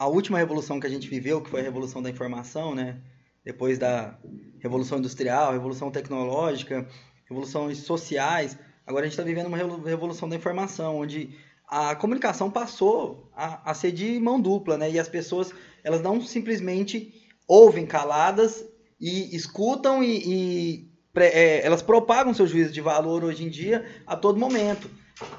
a 0.00 0.08
última 0.08 0.36
revolução 0.36 0.80
que 0.80 0.86
a 0.88 0.90
gente 0.90 1.08
viveu, 1.08 1.40
que 1.40 1.48
foi 1.48 1.60
a 1.60 1.62
revolução 1.62 2.02
da 2.02 2.10
informação, 2.10 2.74
né? 2.74 2.96
Depois 3.44 3.78
da 3.78 4.18
revolução 4.58 4.98
industrial, 4.98 5.52
revolução 5.52 5.92
tecnológica, 5.92 6.88
revoluções 7.28 7.78
sociais. 7.78 8.58
Agora 8.84 9.04
a 9.04 9.08
gente 9.08 9.12
está 9.12 9.22
vivendo 9.22 9.46
uma 9.46 9.56
revolu- 9.56 9.84
revolução 9.84 10.28
da 10.28 10.34
informação, 10.34 10.96
onde 10.98 11.38
a 11.68 11.94
comunicação 11.94 12.50
passou 12.50 13.30
a, 13.34 13.70
a 13.70 13.74
ser 13.74 13.92
de 13.92 14.18
mão 14.20 14.40
dupla, 14.40 14.76
né? 14.76 14.90
E 14.90 14.98
as 14.98 15.08
pessoas, 15.08 15.52
elas 15.82 16.02
não 16.02 16.20
simplesmente 16.20 17.12
ouvem 17.46 17.86
caladas 17.86 18.64
e 19.00 19.34
escutam 19.34 20.02
e, 20.02 20.22
e 20.24 20.88
é, 21.16 21.64
elas 21.64 21.82
propagam 21.82 22.34
seu 22.34 22.46
juízo 22.46 22.72
de 22.72 22.80
valor 22.80 23.24
hoje 23.24 23.44
em 23.44 23.48
dia 23.48 23.84
a 24.06 24.16
todo 24.16 24.38
momento. 24.38 24.90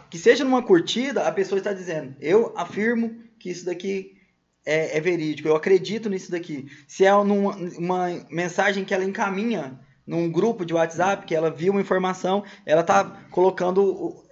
Que 0.09 0.17
seja 0.17 0.43
numa 0.43 0.63
curtida, 0.63 1.27
a 1.27 1.31
pessoa 1.31 1.59
está 1.59 1.73
dizendo, 1.73 2.15
eu 2.19 2.53
afirmo 2.55 3.17
que 3.37 3.49
isso 3.49 3.65
daqui 3.65 4.15
é, 4.65 4.97
é 4.97 5.01
verídico, 5.01 5.47
eu 5.47 5.55
acredito 5.55 6.09
nisso 6.09 6.31
daqui. 6.31 6.67
Se 6.87 7.05
é 7.05 7.11
numa, 7.11 7.55
uma 7.77 8.07
mensagem 8.29 8.85
que 8.85 8.93
ela 8.93 9.03
encaminha 9.03 9.79
num 10.07 10.31
grupo 10.31 10.65
de 10.65 10.73
WhatsApp, 10.73 11.25
que 11.25 11.35
ela 11.35 11.49
viu 11.49 11.73
uma 11.73 11.81
informação, 11.81 12.43
ela 12.65 12.81
está 12.81 13.03
colocando 13.31 14.23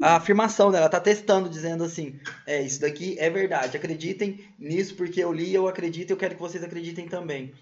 a 0.00 0.16
afirmação 0.16 0.70
dela, 0.70 0.86
está 0.86 1.00
testando, 1.00 1.48
dizendo 1.48 1.82
assim, 1.84 2.18
é, 2.46 2.62
isso 2.62 2.80
daqui 2.80 3.16
é 3.18 3.28
verdade, 3.28 3.76
acreditem 3.76 4.44
nisso 4.58 4.94
porque 4.94 5.22
eu 5.22 5.32
li, 5.32 5.52
eu 5.54 5.66
acredito, 5.66 6.10
eu 6.10 6.16
quero 6.16 6.34
que 6.34 6.40
vocês 6.40 6.62
acreditem 6.62 7.08
também. 7.08 7.52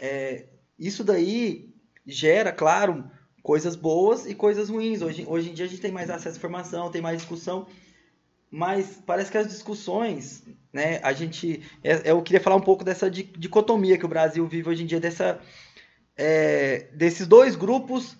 É, 0.00 0.46
isso 0.78 1.04
daí 1.04 1.70
gera, 2.06 2.52
claro, 2.52 3.04
coisas 3.42 3.76
boas 3.76 4.26
e 4.26 4.34
coisas 4.34 4.68
ruins. 4.68 5.02
Hoje, 5.02 5.24
hoje 5.28 5.50
em 5.50 5.54
dia 5.54 5.66
a 5.66 5.68
gente 5.68 5.80
tem 5.80 5.92
mais 5.92 6.10
acesso 6.10 6.36
à 6.36 6.38
informação, 6.38 6.90
tem 6.90 7.00
mais 7.02 7.18
discussão, 7.18 7.66
mas 8.50 8.98
parece 9.06 9.30
que 9.30 9.38
as 9.38 9.48
discussões, 9.48 10.42
né, 10.72 10.98
a 11.02 11.12
gente, 11.12 11.62
é- 11.82 12.10
eu 12.10 12.20
queria 12.22 12.40
falar 12.40 12.56
um 12.56 12.60
pouco 12.60 12.84
dessa 12.84 13.10
di- 13.10 13.32
dicotomia 13.38 13.96
que 13.96 14.04
o 14.04 14.08
Brasil 14.08 14.46
vive 14.46 14.68
hoje 14.68 14.82
em 14.82 14.86
dia, 14.86 15.00
dessa, 15.00 15.40
é, 16.16 16.88
desses 16.94 17.26
dois 17.26 17.56
grupos 17.56 18.16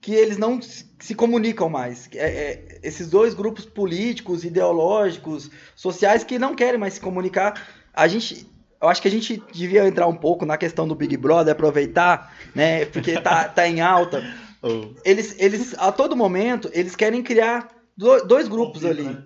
que 0.00 0.14
eles 0.14 0.36
não 0.38 0.60
se 0.62 1.14
comunicam 1.14 1.68
mais. 1.68 2.08
É, 2.14 2.26
é, 2.26 2.80
esses 2.82 3.08
dois 3.08 3.34
grupos 3.34 3.64
políticos, 3.64 4.44
ideológicos, 4.44 5.50
sociais 5.74 6.22
que 6.24 6.38
não 6.38 6.54
querem 6.54 6.78
mais 6.78 6.94
se 6.94 7.00
comunicar. 7.00 7.68
A 7.92 8.06
gente, 8.06 8.46
eu 8.80 8.88
acho 8.88 9.02
que 9.02 9.08
a 9.08 9.10
gente 9.10 9.42
devia 9.52 9.86
entrar 9.86 10.06
um 10.06 10.14
pouco 10.16 10.44
na 10.46 10.56
questão 10.56 10.86
do 10.86 10.94
Big 10.94 11.16
Brother, 11.16 11.52
aproveitar, 11.52 12.34
né, 12.54 12.84
porque 12.86 13.20
tá, 13.20 13.48
tá 13.48 13.66
em 13.68 13.80
alta. 13.80 14.22
Oh, 14.62 14.94
Eles, 15.04 15.36
eles, 15.38 15.74
a 15.78 15.92
todo 15.92 16.16
momento, 16.16 16.68
eles 16.72 16.96
querem 16.96 17.22
criar 17.22 17.68
do- 17.96 18.24
dois 18.26 18.48
grupos 18.48 18.82
Conflito, 18.82 19.06
ali. 19.06 19.14
né? 19.14 19.22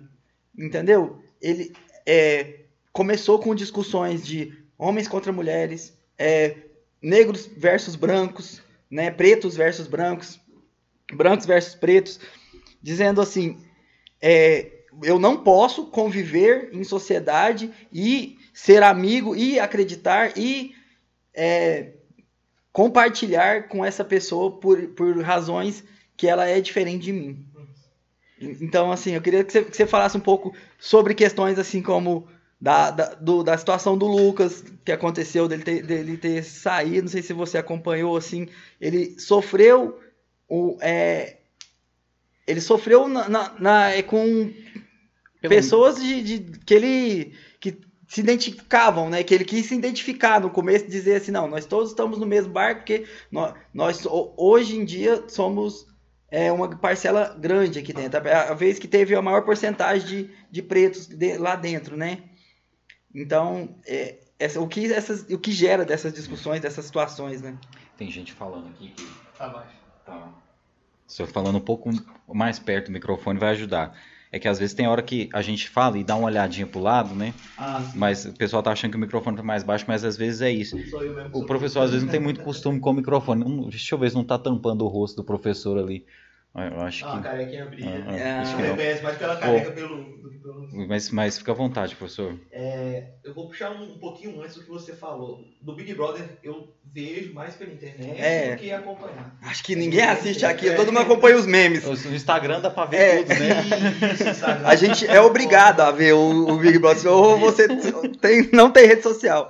Entendeu? 0.59 1.19
Ele 1.41 1.71
é, 2.05 2.65
começou 2.91 3.39
com 3.39 3.55
discussões 3.55 4.23
de 4.27 4.53
homens 4.77 5.07
contra 5.07 5.31
mulheres, 5.31 5.97
é, 6.19 6.57
negros 7.01 7.49
versus 7.57 7.95
brancos, 7.95 8.61
né, 8.89 9.09
pretos 9.09 9.55
versus 9.55 9.87
brancos, 9.87 10.39
brancos 11.13 11.45
versus 11.45 11.75
pretos, 11.75 12.19
dizendo 12.81 13.21
assim, 13.21 13.57
é, 14.21 14.71
eu 15.03 15.17
não 15.19 15.37
posso 15.37 15.87
conviver 15.87 16.69
em 16.73 16.83
sociedade 16.83 17.71
e 17.91 18.37
ser 18.53 18.83
amigo 18.83 19.35
e 19.35 19.59
acreditar 19.59 20.37
e 20.37 20.75
é, 21.33 21.91
compartilhar 22.71 23.67
com 23.67 23.83
essa 23.83 24.03
pessoa 24.03 24.51
por, 24.51 24.79
por 24.89 25.19
razões 25.21 25.83
que 26.17 26.27
ela 26.27 26.47
é 26.47 26.59
diferente 26.61 27.03
de 27.03 27.13
mim. 27.13 27.45
Então, 28.39 28.91
assim, 28.91 29.13
eu 29.13 29.21
queria 29.21 29.43
que 29.43 29.51
você, 29.51 29.63
que 29.63 29.75
você 29.75 29.85
falasse 29.85 30.17
um 30.17 30.21
pouco 30.21 30.53
sobre 30.79 31.13
questões 31.13 31.59
assim 31.59 31.81
como 31.81 32.27
da, 32.59 32.89
da, 32.91 33.13
do- 33.15 33.43
da 33.43 33.57
situação 33.57 33.97
do 33.97 34.07
Lucas, 34.07 34.63
que 34.83 34.91
aconteceu 34.91 35.47
dele 35.47 35.63
ter, 35.63 35.83
dele 35.83 36.17
ter 36.17 36.43
saído, 36.43 37.03
não 37.03 37.07
sei 37.07 37.21
se 37.21 37.33
você 37.33 37.57
acompanhou, 37.57 38.17
assim, 38.17 38.47
ele 38.79 39.19
sofreu 39.19 39.99
o, 40.53 40.77
é, 40.81 41.37
ele 42.45 42.59
sofreu 42.59 43.07
na, 43.07 43.29
na- 43.29 43.55
na- 43.57 43.89
é, 43.91 44.01
com 44.01 44.51
Pelo- 45.41 45.55
pessoas 45.55 45.95
de, 46.01 46.21
de- 46.21 46.59
que 46.59 46.73
ele 46.73 47.33
que 47.59 47.79
se 48.07 48.19
identificavam, 48.19 49.09
né? 49.09 49.23
Que 49.23 49.33
ele 49.33 49.45
quis 49.45 49.65
se 49.67 49.75
identificar 49.75 50.41
no 50.41 50.49
começo, 50.49 50.85
dizer 50.87 51.15
assim, 51.15 51.31
não, 51.31 51.47
nós 51.47 51.65
todos 51.65 51.91
estamos 51.91 52.19
no 52.19 52.25
mesmo 52.25 52.51
barco, 52.51 52.81
porque 52.81 53.05
nós, 53.31 53.53
nós 53.73 54.05
ho- 54.05 54.33
hoje 54.37 54.75
em 54.75 54.83
dia 54.83 55.23
somos 55.29 55.87
é, 56.29 56.51
uma 56.51 56.67
parcela 56.77 57.33
grande 57.39 57.79
aqui 57.79 57.93
dentro. 57.93 58.19
A, 58.29 58.49
a 58.51 58.53
vez 58.53 58.77
que 58.77 58.87
teve 58.89 59.15
a 59.15 59.21
maior 59.21 59.43
porcentagem 59.43 60.05
de, 60.25 60.29
de 60.51 60.61
pretos 60.61 61.07
de- 61.07 61.37
lá 61.37 61.55
dentro, 61.55 61.95
né? 61.95 62.23
Então, 63.15 63.77
é, 63.85 64.17
essa, 64.37 64.59
o, 64.59 64.67
que 64.67 64.91
essas, 64.91 65.21
o 65.29 65.39
que 65.39 65.51
gera 65.51 65.85
dessas 65.85 66.11
discussões, 66.13 66.59
dessas 66.61 66.83
situações, 66.85 67.41
né? 67.41 67.57
Tem 67.97 68.09
gente 68.11 68.33
falando 68.33 68.67
aqui 68.69 68.89
que 68.89 69.05
Tá 69.37 69.47
baixo. 69.49 69.75
Tá. 70.05 70.33
Se 71.11 71.21
eu 71.21 71.27
falando 71.27 71.57
um 71.57 71.61
pouco 71.61 71.89
mais 72.33 72.57
perto 72.59 72.85
do 72.87 72.91
microfone 72.93 73.39
vai 73.39 73.49
ajudar. 73.51 73.97
É 74.31 74.39
que 74.39 74.47
às 74.47 74.57
vezes 74.59 74.73
tem 74.73 74.87
hora 74.87 75.03
que 75.03 75.29
a 75.33 75.41
gente 75.41 75.67
fala 75.69 75.97
e 75.97 76.03
dá 76.05 76.15
uma 76.15 76.27
olhadinha 76.27 76.65
pro 76.65 76.79
lado, 76.79 77.13
né? 77.13 77.33
Ah, 77.57 77.91
Mas 77.93 78.25
o 78.25 78.33
pessoal 78.33 78.63
tá 78.63 78.71
achando 78.71 78.91
que 78.91 78.97
o 78.97 78.99
microfone 78.99 79.35
tá 79.35 79.43
mais 79.43 79.63
baixo, 79.63 79.85
mas 79.87 80.05
às 80.05 80.15
vezes 80.15 80.41
é 80.41 80.49
isso. 80.49 80.77
O 81.33 81.43
professor 81.45 81.81
às 81.81 81.91
vezes 81.91 82.03
não 82.03 82.09
tem 82.09 82.19
muito 82.21 82.39
costume 82.39 82.79
com 82.79 82.91
o 82.91 82.93
microfone. 82.93 83.43
Hum, 83.43 83.67
Deixa 83.69 83.93
eu 83.93 83.99
ver 83.99 84.09
se 84.11 84.15
não 84.15 84.23
tá 84.23 84.39
tampando 84.39 84.83
o 84.85 84.87
rosto 84.87 85.17
do 85.17 85.23
professor 85.25 85.77
ali. 85.77 86.05
Eu 86.53 86.81
acho 86.81 87.05
Ah, 87.05 87.13
a 87.13 87.17
que. 87.17 87.23
carequinha 87.23 87.65
brilha. 87.65 88.03
Ah, 88.05 88.11
ah, 88.11 88.17
É, 88.17 88.31
acho 88.39 88.55
que 88.57 88.61
não. 88.61 88.69
reconhece 88.71 89.01
mais 89.03 89.17
pela 89.17 89.37
careca 89.37 89.71
pelo, 89.71 90.03
do 90.17 90.29
que 90.29 90.37
pelo. 90.39 90.69
Mas, 90.87 91.09
mas 91.09 91.37
fica 91.37 91.53
à 91.53 91.55
vontade, 91.55 91.95
professor. 91.95 92.37
É, 92.51 93.11
eu 93.23 93.33
vou 93.33 93.47
puxar 93.47 93.71
um, 93.71 93.93
um 93.93 93.97
pouquinho 93.97 94.41
antes 94.41 94.55
do 94.55 94.63
que 94.63 94.69
você 94.69 94.93
falou. 94.93 95.45
Do 95.61 95.73
Big 95.73 95.93
Brother 95.93 96.25
eu 96.43 96.73
vejo 96.83 97.33
mais 97.33 97.55
pela 97.55 97.71
internet 97.71 98.19
É. 98.19 98.55
do 98.55 98.59
que 98.59 98.69
acompanhar. 98.69 99.33
Acho 99.43 99.63
que 99.63 99.77
ninguém 99.77 100.01
assiste 100.01 100.45
aqui, 100.45 100.69
todo 100.75 100.87
mundo 100.87 100.99
acompanha 100.99 101.37
os 101.37 101.45
memes. 101.45 101.85
O 101.85 101.93
Instagram 102.13 102.59
dá 102.59 102.69
pra 102.69 102.83
ver 102.85 102.97
É. 102.97 103.23
tudo, 103.23 103.39
né? 103.39 103.49
Isso? 104.31 104.45
A 104.45 104.75
gente 104.75 105.07
é 105.07 105.21
obrigado 105.21 105.79
a 105.79 105.89
ver 105.91 106.13
o, 106.13 106.49
o 106.49 106.57
Big 106.57 106.77
Brother, 106.79 107.09
ou 107.13 107.39
você 107.39 107.65
tem, 108.19 108.49
não 108.51 108.69
tem 108.69 108.87
rede 108.87 109.03
social. 109.03 109.49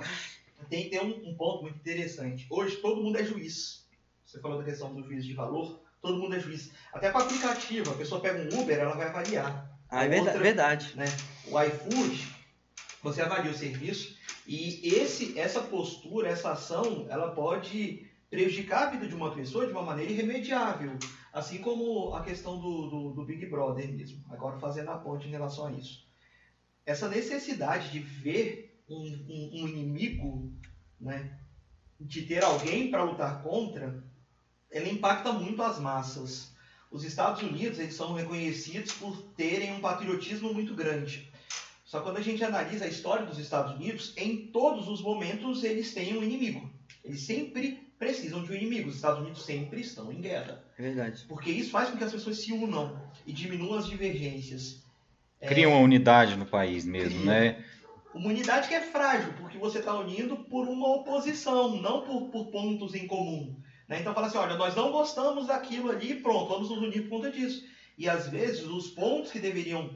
Tem, 0.70 0.88
tem 0.88 1.00
um, 1.00 1.30
um 1.30 1.34
ponto 1.34 1.62
muito 1.62 1.76
interessante. 1.78 2.46
Hoje 2.48 2.76
todo 2.76 3.02
mundo 3.02 3.18
é 3.18 3.24
juiz. 3.24 3.82
Você 4.24 4.38
falou 4.40 4.58
da 4.58 4.64
questão 4.64 4.94
do 4.94 5.02
juiz 5.02 5.24
de 5.24 5.34
valor. 5.34 5.81
Todo 6.02 6.18
mundo 6.18 6.34
é 6.34 6.40
juiz. 6.40 6.72
Até 6.92 7.10
com 7.10 7.18
aplicativo, 7.18 7.92
a 7.92 7.94
pessoa 7.94 8.20
pega 8.20 8.42
um 8.42 8.60
Uber, 8.60 8.76
ela 8.78 8.96
vai 8.96 9.06
avaliar. 9.06 9.70
Ah, 9.88 10.04
é 10.04 10.08
verdade. 10.08 10.26
Outra- 10.28 10.42
verdade. 10.42 10.92
né? 10.96 11.04
O 11.46 11.62
iFood, 11.62 12.28
você 13.02 13.22
avalia 13.22 13.52
o 13.52 13.54
serviço 13.54 14.16
e 14.46 14.88
esse, 14.94 15.38
essa 15.38 15.62
postura, 15.62 16.28
essa 16.28 16.52
ação, 16.52 17.06
ela 17.08 17.30
pode 17.30 18.10
prejudicar 18.28 18.88
a 18.88 18.90
vida 18.90 19.06
de 19.06 19.14
uma 19.14 19.32
pessoa 19.34 19.66
de 19.66 19.72
uma 19.72 19.82
maneira 19.82 20.10
irremediável. 20.10 20.98
Assim 21.32 21.58
como 21.58 22.14
a 22.14 22.24
questão 22.24 22.58
do, 22.60 22.88
do, 22.88 23.12
do 23.14 23.24
Big 23.24 23.46
Brother 23.46 23.90
mesmo. 23.92 24.24
Agora 24.30 24.58
fazendo 24.58 24.90
a 24.90 24.98
ponte 24.98 25.28
em 25.28 25.30
relação 25.30 25.66
a 25.66 25.72
isso. 25.72 26.06
Essa 26.84 27.08
necessidade 27.08 27.90
de 27.90 28.00
ver 28.00 28.82
um, 28.88 28.96
um, 28.96 29.62
um 29.62 29.68
inimigo, 29.68 30.52
né? 31.00 31.38
de 32.00 32.22
ter 32.22 32.42
alguém 32.42 32.90
para 32.90 33.04
lutar 33.04 33.42
contra, 33.42 34.02
ela 34.72 34.88
impacta 34.88 35.32
muito 35.32 35.62
as 35.62 35.78
massas. 35.78 36.50
Os 36.90 37.04
Estados 37.04 37.42
Unidos 37.42 37.78
eles 37.78 37.94
são 37.94 38.14
reconhecidos 38.14 38.92
por 38.92 39.16
terem 39.36 39.72
um 39.72 39.80
patriotismo 39.80 40.52
muito 40.52 40.74
grande. 40.74 41.30
Só 41.84 41.98
que 41.98 42.04
quando 42.04 42.16
a 42.16 42.22
gente 42.22 42.42
analisa 42.42 42.86
a 42.86 42.88
história 42.88 43.26
dos 43.26 43.38
Estados 43.38 43.74
Unidos, 43.74 44.14
em 44.16 44.46
todos 44.46 44.88
os 44.88 45.02
momentos 45.02 45.62
eles 45.62 45.92
têm 45.92 46.16
um 46.16 46.22
inimigo. 46.22 46.70
Eles 47.04 47.20
sempre 47.20 47.86
precisam 47.98 48.42
de 48.42 48.50
um 48.50 48.54
inimigo. 48.54 48.88
Os 48.88 48.96
Estados 48.96 49.20
Unidos 49.20 49.44
sempre 49.44 49.80
estão 49.80 50.10
em 50.10 50.20
guerra. 50.20 50.64
É 50.78 50.82
verdade. 50.82 51.24
Porque 51.28 51.50
isso 51.50 51.70
faz 51.70 51.90
com 51.90 51.96
que 51.96 52.04
as 52.04 52.12
pessoas 52.12 52.38
se 52.38 52.52
unam 52.52 52.98
e 53.26 53.32
diminuam 53.32 53.78
as 53.78 53.86
divergências. 53.86 54.82
Cria 55.46 55.68
uma 55.68 55.78
unidade 55.78 56.36
no 56.36 56.46
país 56.46 56.84
mesmo, 56.84 57.20
Cria. 57.20 57.52
né? 57.52 57.64
Uma 58.14 58.28
unidade 58.28 58.68
que 58.68 58.74
é 58.74 58.80
frágil, 58.80 59.32
porque 59.34 59.58
você 59.58 59.78
está 59.78 59.94
unindo 59.94 60.36
por 60.36 60.68
uma 60.68 60.96
oposição, 60.96 61.80
não 61.80 62.02
por, 62.02 62.28
por 62.30 62.46
pontos 62.46 62.94
em 62.94 63.06
comum. 63.06 63.54
Né? 63.92 64.00
Então 64.00 64.14
fala 64.14 64.26
assim, 64.26 64.38
olha, 64.38 64.56
nós 64.56 64.74
não 64.74 64.90
gostamos 64.90 65.46
daquilo 65.46 65.90
ali, 65.90 66.14
pronto, 66.14 66.48
vamos 66.48 66.70
nos 66.70 66.78
unir 66.78 67.02
por 67.02 67.10
conta 67.10 67.30
disso. 67.30 67.64
E 67.98 68.08
às 68.08 68.26
vezes 68.26 68.64
os 68.64 68.88
pontos 68.88 69.30
que 69.30 69.38
deveriam 69.38 69.90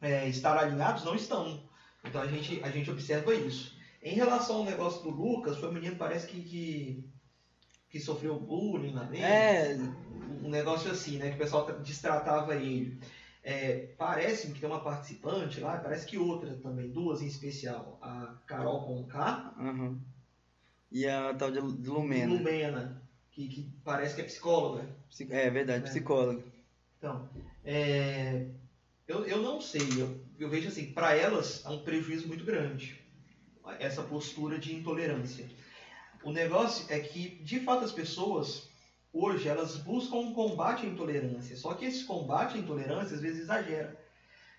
é, 0.00 0.28
estar 0.28 0.58
alinhados 0.58 1.04
não 1.04 1.14
estão. 1.14 1.62
Então 2.04 2.20
a 2.20 2.26
gente, 2.26 2.62
a 2.62 2.70
gente 2.70 2.90
observa 2.90 3.34
isso. 3.34 3.74
Em 4.02 4.14
relação 4.14 4.56
ao 4.56 4.64
negócio 4.64 5.02
do 5.02 5.10
Lucas, 5.10 5.56
foi 5.56 5.70
um 5.70 5.72
menino 5.72 5.96
parece 5.96 6.26
que, 6.26 6.42
que, 6.42 7.04
que 7.88 7.98
sofreu 7.98 8.38
bullying 8.38 8.92
na 8.92 9.04
dele 9.04 9.22
É, 9.22 9.78
um 10.42 10.50
negócio 10.50 10.90
assim, 10.90 11.16
né? 11.16 11.30
Que 11.30 11.36
o 11.36 11.38
pessoal 11.38 11.66
destratava 11.80 12.54
ele. 12.54 12.98
É, 13.42 13.88
Parece-me 13.96 14.52
que 14.52 14.60
tem 14.60 14.68
uma 14.68 14.80
participante 14.80 15.60
lá, 15.60 15.78
parece 15.78 16.04
que 16.04 16.18
outra 16.18 16.54
também, 16.62 16.90
duas 16.90 17.22
em 17.22 17.26
especial. 17.26 17.98
A 18.02 18.34
Carol 18.46 18.84
Conká 18.84 19.54
aham. 19.58 19.98
E 20.92 21.06
a 21.06 21.32
tal 21.34 21.50
de 21.50 21.60
Lumena. 21.60 22.34
Lumena, 22.34 22.99
que, 23.48 23.62
que 23.62 23.70
parece 23.84 24.14
que 24.14 24.20
é 24.20 24.24
psicóloga. 24.24 24.88
Psi- 25.08 25.28
É 25.30 25.48
verdade, 25.50 25.84
É. 25.84 25.88
psicóloga. 25.88 26.42
Então, 26.98 27.28
é, 27.64 28.46
eu, 29.08 29.24
eu 29.24 29.40
não 29.42 29.60
sei, 29.60 29.88
eu, 29.98 30.20
eu 30.38 30.48
vejo 30.48 30.68
assim, 30.68 30.92
para 30.92 31.14
elas 31.16 31.64
há 31.64 31.72
um 31.72 31.82
prejuízo 31.82 32.28
muito 32.28 32.44
grande, 32.44 33.00
essa 33.78 34.02
postura 34.02 34.58
de 34.58 34.74
intolerância. 34.74 35.46
O 36.22 36.32
negócio 36.32 36.84
é 36.92 36.98
que, 37.00 37.36
de 37.42 37.60
fato, 37.60 37.84
as 37.84 37.92
pessoas, 37.92 38.68
hoje, 39.12 39.48
elas 39.48 39.76
buscam 39.76 40.16
um 40.16 40.34
combate 40.34 40.84
à 40.84 40.88
intolerância, 40.88 41.56
só 41.56 41.72
que 41.74 41.86
esse 41.86 42.04
combate 42.04 42.56
à 42.56 42.60
intolerância, 42.60 43.14
às 43.16 43.22
vezes, 43.22 43.40
exagera. 43.40 43.98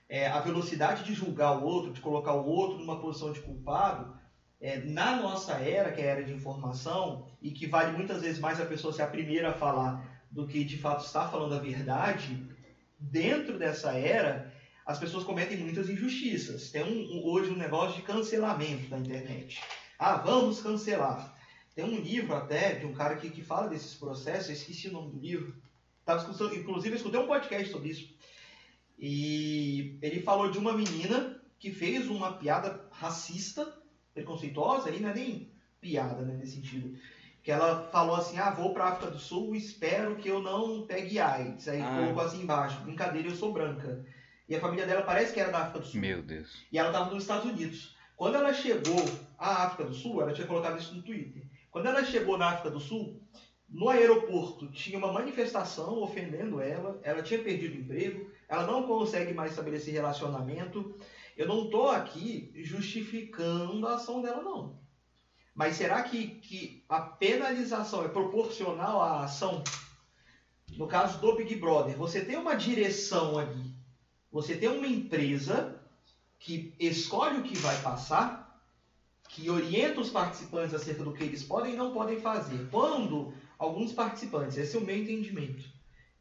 É, 0.10 0.28
a 0.28 0.40
velocidade 0.42 1.04
de 1.06 1.14
julgar 1.14 1.58
o 1.58 1.64
outro, 1.64 1.94
de 1.94 2.02
colocar 2.02 2.34
o 2.34 2.46
outro 2.46 2.80
numa 2.80 3.00
posição 3.00 3.32
de 3.32 3.40
culpado, 3.42 4.14
é, 4.62 4.78
na 4.80 5.16
nossa 5.18 5.54
era, 5.54 5.92
que 5.92 6.02
é 6.02 6.06
a 6.06 6.12
era 6.12 6.24
de 6.24 6.32
informação, 6.34 7.28
e 7.42 7.52
que 7.52 7.66
vale 7.68 7.98
muitas 7.98 8.22
vezes 8.22 8.40
mais 8.40 8.62
a 8.62 8.66
pessoa 8.66 8.94
ser 8.94 9.02
a 9.02 9.08
primeira 9.08 9.50
a 9.50 9.54
falar 9.54 10.24
do 10.30 10.48
que 10.48 10.64
de 10.64 10.78
fato 10.78 11.04
está 11.04 11.28
falando 11.28 11.56
a 11.56 11.60
verdade, 11.60 12.48
dentro 13.00 13.58
dessa 13.58 13.92
era, 13.94 14.54
as 14.86 14.98
pessoas 15.00 15.24
cometem 15.24 15.58
muitas 15.58 15.90
injustiças. 15.90 16.70
Tem 16.72 16.84
um, 16.84 17.18
um- 17.18 17.26
hoje 17.26 17.50
um 17.52 17.58
negócio 17.58 17.96
de 17.98 18.04
cancelamento 18.04 18.90
na 18.90 19.00
internet. 19.00 19.60
Ah, 19.98 20.16
vamos 20.18 20.62
cancelar. 20.62 21.36
Tem 21.76 21.84
um 21.86 22.00
livro 22.00 22.36
até 22.36 22.76
de 22.76 22.86
um 22.86 22.94
cara 22.94 23.16
que, 23.16 23.30
que 23.30 23.42
fala 23.42 23.68
desses 23.68 23.96
processos, 23.96 24.50
eu 24.50 24.56
esqueci 24.56 24.88
o 24.90 24.94
nome 24.94 25.12
do 25.12 25.20
livro. 25.20 25.56
Tava 26.06 26.20
escutando, 26.22 26.56
inclusive, 26.56 26.94
eu 26.94 26.98
escutei 26.98 27.20
um 27.20 27.28
podcast 27.28 27.72
sobre 27.72 27.90
isso. 27.90 28.14
E 29.00 29.98
ele 30.02 30.22
falou 30.22 30.50
de 30.52 30.58
uma 30.58 30.74
menina 30.74 31.42
que 31.60 31.72
fez 31.72 32.08
uma 32.10 32.34
piada 32.34 32.88
racista, 32.92 33.81
preconceituosa, 34.14 34.90
aí 34.90 35.00
não 35.00 35.10
é 35.10 35.14
nem 35.14 35.52
piada 35.80 36.22
né, 36.24 36.36
nesse 36.36 36.56
sentido 36.56 36.98
que 37.44 37.52
ela 37.52 37.90
falou 37.92 38.16
assim, 38.16 38.38
ah, 38.38 38.52
vou 38.52 38.74
pra 38.74 38.86
África 38.86 39.10
do 39.12 39.18
Sul, 39.18 39.56
espero 39.56 40.16
que 40.16 40.30
eu 40.30 40.42
não 40.42 40.86
pegue 40.86 41.20
AIDS. 41.20 41.68
Aí 41.68 41.82
Ah. 41.82 41.96
colocou 41.96 42.24
assim 42.24 42.44
embaixo, 42.44 42.82
brincadeira, 42.82 43.28
eu 43.28 43.36
sou 43.36 43.52
branca. 43.52 44.06
E 44.48 44.56
a 44.56 44.60
família 44.60 44.86
dela 44.86 45.02
parece 45.02 45.34
que 45.34 45.40
era 45.40 45.52
da 45.52 45.60
África 45.60 45.80
do 45.80 45.86
Sul. 45.86 46.02
Meu 46.02 46.22
Deus. 46.22 46.64
E 46.72 46.78
ela 46.78 46.90
estava 46.90 47.12
nos 47.12 47.24
Estados 47.24 47.50
Unidos. 47.50 47.96
Quando 48.16 48.36
ela 48.36 48.54
chegou 48.54 49.04
à 49.40 49.64
África 49.64 49.86
do 49.86 49.94
Sul, 49.94 50.22
ela 50.22 50.34
tinha 50.34 50.46
colocado 50.46 50.80
isso 50.80 50.94
no 50.94 51.02
Twitter. 51.02 51.42
Quando 51.72 51.88
ela 51.88 52.04
chegou 52.04 52.38
na 52.38 52.50
África 52.50 52.70
do 52.70 52.80
Sul, 52.80 53.20
no 53.68 53.90
aeroporto 53.90 54.70
tinha 54.72 55.00
uma 55.00 55.12
manifestação 55.12 55.98
ofendendo 56.00 56.62
ela, 56.62 57.00
ela 57.02 57.24
tinha 57.24 57.42
perdido 57.42 57.74
o 57.74 57.80
emprego, 57.80 58.30
ela 58.48 58.68
não 58.68 58.84
consegue 58.84 59.34
mais 59.34 59.52
estabelecer 59.52 59.94
relacionamento. 59.94 60.96
Eu 61.42 61.48
não 61.48 61.64
estou 61.64 61.90
aqui 61.90 62.52
justificando 62.54 63.88
a 63.88 63.96
ação 63.96 64.22
dela, 64.22 64.44
não. 64.44 64.80
Mas 65.56 65.76
será 65.76 66.04
que, 66.04 66.28
que 66.28 66.86
a 66.88 67.00
penalização 67.00 68.06
é 68.06 68.08
proporcional 68.08 69.02
à 69.02 69.24
ação? 69.24 69.64
No 70.78 70.86
caso 70.86 71.20
do 71.20 71.36
Big 71.36 71.56
Brother, 71.56 71.98
você 71.98 72.24
tem 72.24 72.38
uma 72.38 72.54
direção 72.54 73.40
ali, 73.40 73.74
você 74.32 74.56
tem 74.56 74.70
uma 74.70 74.86
empresa 74.86 75.84
que 76.38 76.76
escolhe 76.80 77.40
o 77.40 77.44
que 77.44 77.58
vai 77.58 77.82
passar, 77.82 78.64
que 79.28 79.50
orienta 79.50 80.00
os 80.00 80.12
participantes 80.12 80.76
acerca 80.76 81.04
do 81.04 81.12
que 81.12 81.24
eles 81.24 81.44
podem 81.44 81.74
e 81.74 81.78
não 81.78 81.92
podem 81.92 82.20
fazer. 82.20 82.70
Quando 82.70 83.34
alguns 83.58 83.92
participantes, 83.92 84.58
esse 84.58 84.76
é 84.76 84.80
o 84.80 84.84
meu 84.84 84.96
entendimento, 84.96 85.68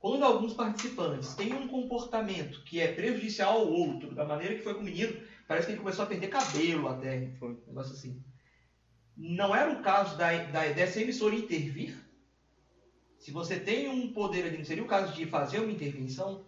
quando 0.01 0.24
alguns 0.24 0.55
participantes 0.55 1.35
têm 1.35 1.52
um 1.52 1.68
comportamento 1.68 2.62
que 2.64 2.81
é 2.81 2.90
prejudicial 2.90 3.59
ao 3.59 3.68
outro, 3.68 4.14
da 4.14 4.24
maneira 4.24 4.55
que 4.55 4.62
foi 4.62 4.72
com 4.72 4.81
o 4.81 4.85
menino, 4.85 5.14
parece 5.47 5.66
que 5.66 5.72
ele 5.72 5.81
começou 5.81 6.05
a 6.06 6.09
perder 6.09 6.28
cabelo 6.28 6.89
até, 6.89 7.31
foi 7.39 7.51
um 7.51 7.59
negócio 7.66 7.93
assim. 7.93 8.20
Não 9.14 9.55
era 9.55 9.70
o 9.70 9.82
caso 9.82 10.16
da, 10.16 10.32
da, 10.44 10.64
dessa 10.68 11.02
emissora 11.02 11.35
intervir? 11.35 12.02
Se 13.18 13.31
você 13.31 13.60
tem 13.60 13.90
um 13.90 14.10
poder 14.10 14.47
ali, 14.47 14.56
não 14.56 14.64
seria 14.64 14.82
o 14.82 14.86
caso 14.86 15.12
de 15.12 15.27
fazer 15.27 15.59
uma 15.59 15.70
intervenção? 15.70 16.47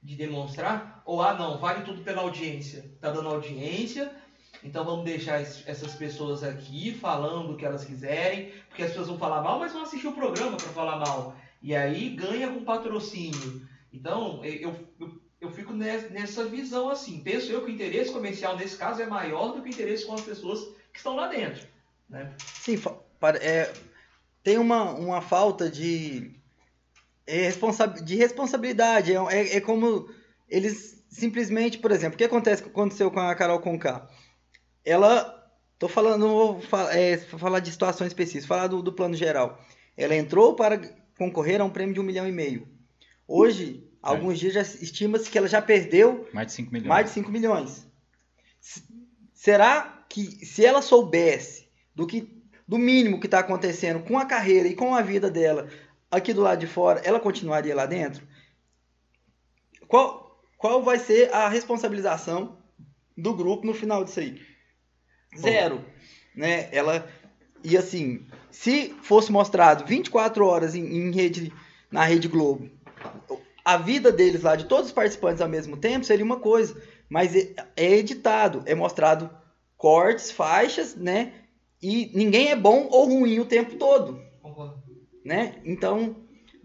De 0.00 0.14
demonstrar? 0.14 1.02
Ou, 1.04 1.20
ah, 1.20 1.34
não, 1.34 1.58
vale 1.58 1.84
tudo 1.84 2.02
pela 2.02 2.22
audiência. 2.22 2.88
Está 2.94 3.10
dando 3.10 3.28
audiência, 3.28 4.14
então 4.62 4.84
vamos 4.84 5.04
deixar 5.04 5.40
essas 5.40 5.96
pessoas 5.96 6.44
aqui 6.44 6.94
falando 6.94 7.52
o 7.52 7.56
que 7.56 7.64
elas 7.64 7.84
quiserem, 7.84 8.52
porque 8.68 8.84
as 8.84 8.90
pessoas 8.90 9.08
vão 9.08 9.18
falar 9.18 9.42
mal, 9.42 9.58
mas 9.58 9.72
vão 9.72 9.82
assistir 9.82 10.06
o 10.06 10.12
programa 10.12 10.56
para 10.56 10.68
falar 10.68 11.00
mal. 11.00 11.36
E 11.66 11.74
aí 11.74 12.10
ganha 12.10 12.46
com 12.46 12.62
patrocínio. 12.62 13.66
Então, 13.92 14.40
eu, 14.44 14.72
eu, 15.00 15.20
eu 15.40 15.50
fico 15.50 15.72
nessa 15.72 16.44
visão 16.44 16.88
assim. 16.88 17.18
Penso 17.18 17.50
eu 17.50 17.64
que 17.64 17.72
o 17.72 17.74
interesse 17.74 18.12
comercial 18.12 18.56
nesse 18.56 18.76
caso 18.76 19.02
é 19.02 19.06
maior 19.06 19.48
do 19.48 19.60
que 19.60 19.68
o 19.68 19.72
interesse 19.72 20.06
com 20.06 20.14
as 20.14 20.20
pessoas 20.20 20.60
que 20.92 20.98
estão 20.98 21.16
lá 21.16 21.26
dentro. 21.26 21.66
Né? 22.08 22.32
Sim, 22.38 22.80
é, 23.40 23.72
tem 24.44 24.58
uma, 24.58 24.92
uma 24.92 25.20
falta 25.20 25.68
de, 25.68 26.30
é, 27.26 27.50
de 28.04 28.14
responsabilidade. 28.14 29.12
É, 29.12 29.16
é, 29.16 29.56
é, 29.56 29.60
como 29.60 30.08
eles 30.48 31.04
simplesmente, 31.08 31.78
por 31.78 31.90
exemplo, 31.90 32.14
o 32.14 32.18
que 32.18 32.22
acontece, 32.22 32.62
aconteceu 32.62 33.10
com 33.10 33.18
a 33.18 33.34
Carol 33.34 33.58
Conká? 33.58 34.08
Ela, 34.84 35.50
tô 35.80 35.88
falando, 35.88 36.28
vou 36.28 36.60
falar, 36.60 36.96
é, 36.96 37.18
falar 37.18 37.58
de 37.58 37.72
situações 37.72 38.06
específicas, 38.06 38.46
falar 38.46 38.68
do, 38.68 38.80
do 38.80 38.92
plano 38.92 39.16
geral. 39.16 39.60
Ela 39.96 40.14
entrou 40.14 40.54
para 40.54 41.04
concorrer 41.16 41.60
a 41.60 41.64
um 41.64 41.70
prêmio 41.70 41.94
de 41.94 42.00
um 42.00 42.04
milhão 42.04 42.26
e 42.26 42.32
meio. 42.32 42.68
Hoje, 43.26 43.84
é. 43.84 43.96
alguns 44.02 44.38
dias 44.38 44.54
já 44.54 44.62
estima-se 44.62 45.30
que 45.30 45.38
ela 45.38 45.48
já 45.48 45.60
perdeu 45.60 46.28
mais 46.32 46.48
de 46.48 46.52
5 46.54 46.72
milhões. 46.72 46.88
Mais 46.88 47.06
de 47.06 47.12
5 47.12 47.30
milhões. 47.30 47.86
Será 49.32 50.04
que 50.08 50.44
se 50.44 50.64
ela 50.64 50.82
soubesse 50.82 51.68
do 51.94 52.06
que 52.06 52.34
do 52.66 52.78
mínimo 52.78 53.20
que 53.20 53.26
está 53.26 53.38
acontecendo 53.38 54.02
com 54.02 54.18
a 54.18 54.24
carreira 54.24 54.66
e 54.66 54.74
com 54.74 54.94
a 54.94 55.00
vida 55.00 55.30
dela 55.30 55.68
aqui 56.10 56.32
do 56.32 56.40
lado 56.40 56.58
de 56.58 56.66
fora, 56.66 57.00
ela 57.04 57.20
continuaria 57.20 57.74
lá 57.74 57.86
dentro? 57.86 58.26
Qual, 59.86 60.40
qual 60.56 60.82
vai 60.82 60.98
ser 60.98 61.32
a 61.32 61.48
responsabilização 61.48 62.58
do 63.16 63.34
grupo 63.34 63.66
no 63.66 63.74
final 63.74 64.04
disso 64.04 64.20
aí? 64.20 64.40
Zero. 65.38 65.84
Né? 66.34 66.68
Ela. 66.72 67.08
E 67.68 67.76
assim, 67.76 68.24
se 68.48 68.94
fosse 69.02 69.32
mostrado 69.32 69.84
24 69.84 70.46
horas 70.46 70.76
em, 70.76 70.84
em 70.84 71.10
rede, 71.10 71.52
na 71.90 72.04
Rede 72.04 72.28
Globo, 72.28 72.70
a 73.64 73.76
vida 73.76 74.12
deles 74.12 74.44
lá, 74.44 74.54
de 74.54 74.66
todos 74.66 74.86
os 74.86 74.92
participantes 74.92 75.42
ao 75.42 75.48
mesmo 75.48 75.76
tempo, 75.76 76.06
seria 76.06 76.24
uma 76.24 76.38
coisa. 76.38 76.80
Mas 77.08 77.34
é, 77.34 77.52
é 77.76 77.92
editado, 77.94 78.62
é 78.66 78.74
mostrado 78.76 79.28
cortes, 79.76 80.30
faixas, 80.30 80.94
né? 80.94 81.32
E 81.82 82.08
ninguém 82.14 82.50
é 82.50 82.56
bom 82.56 82.86
ou 82.88 83.06
ruim 83.06 83.40
o 83.40 83.44
tempo 83.44 83.74
todo. 83.74 84.22
Né? 85.24 85.56
Então, 85.64 86.14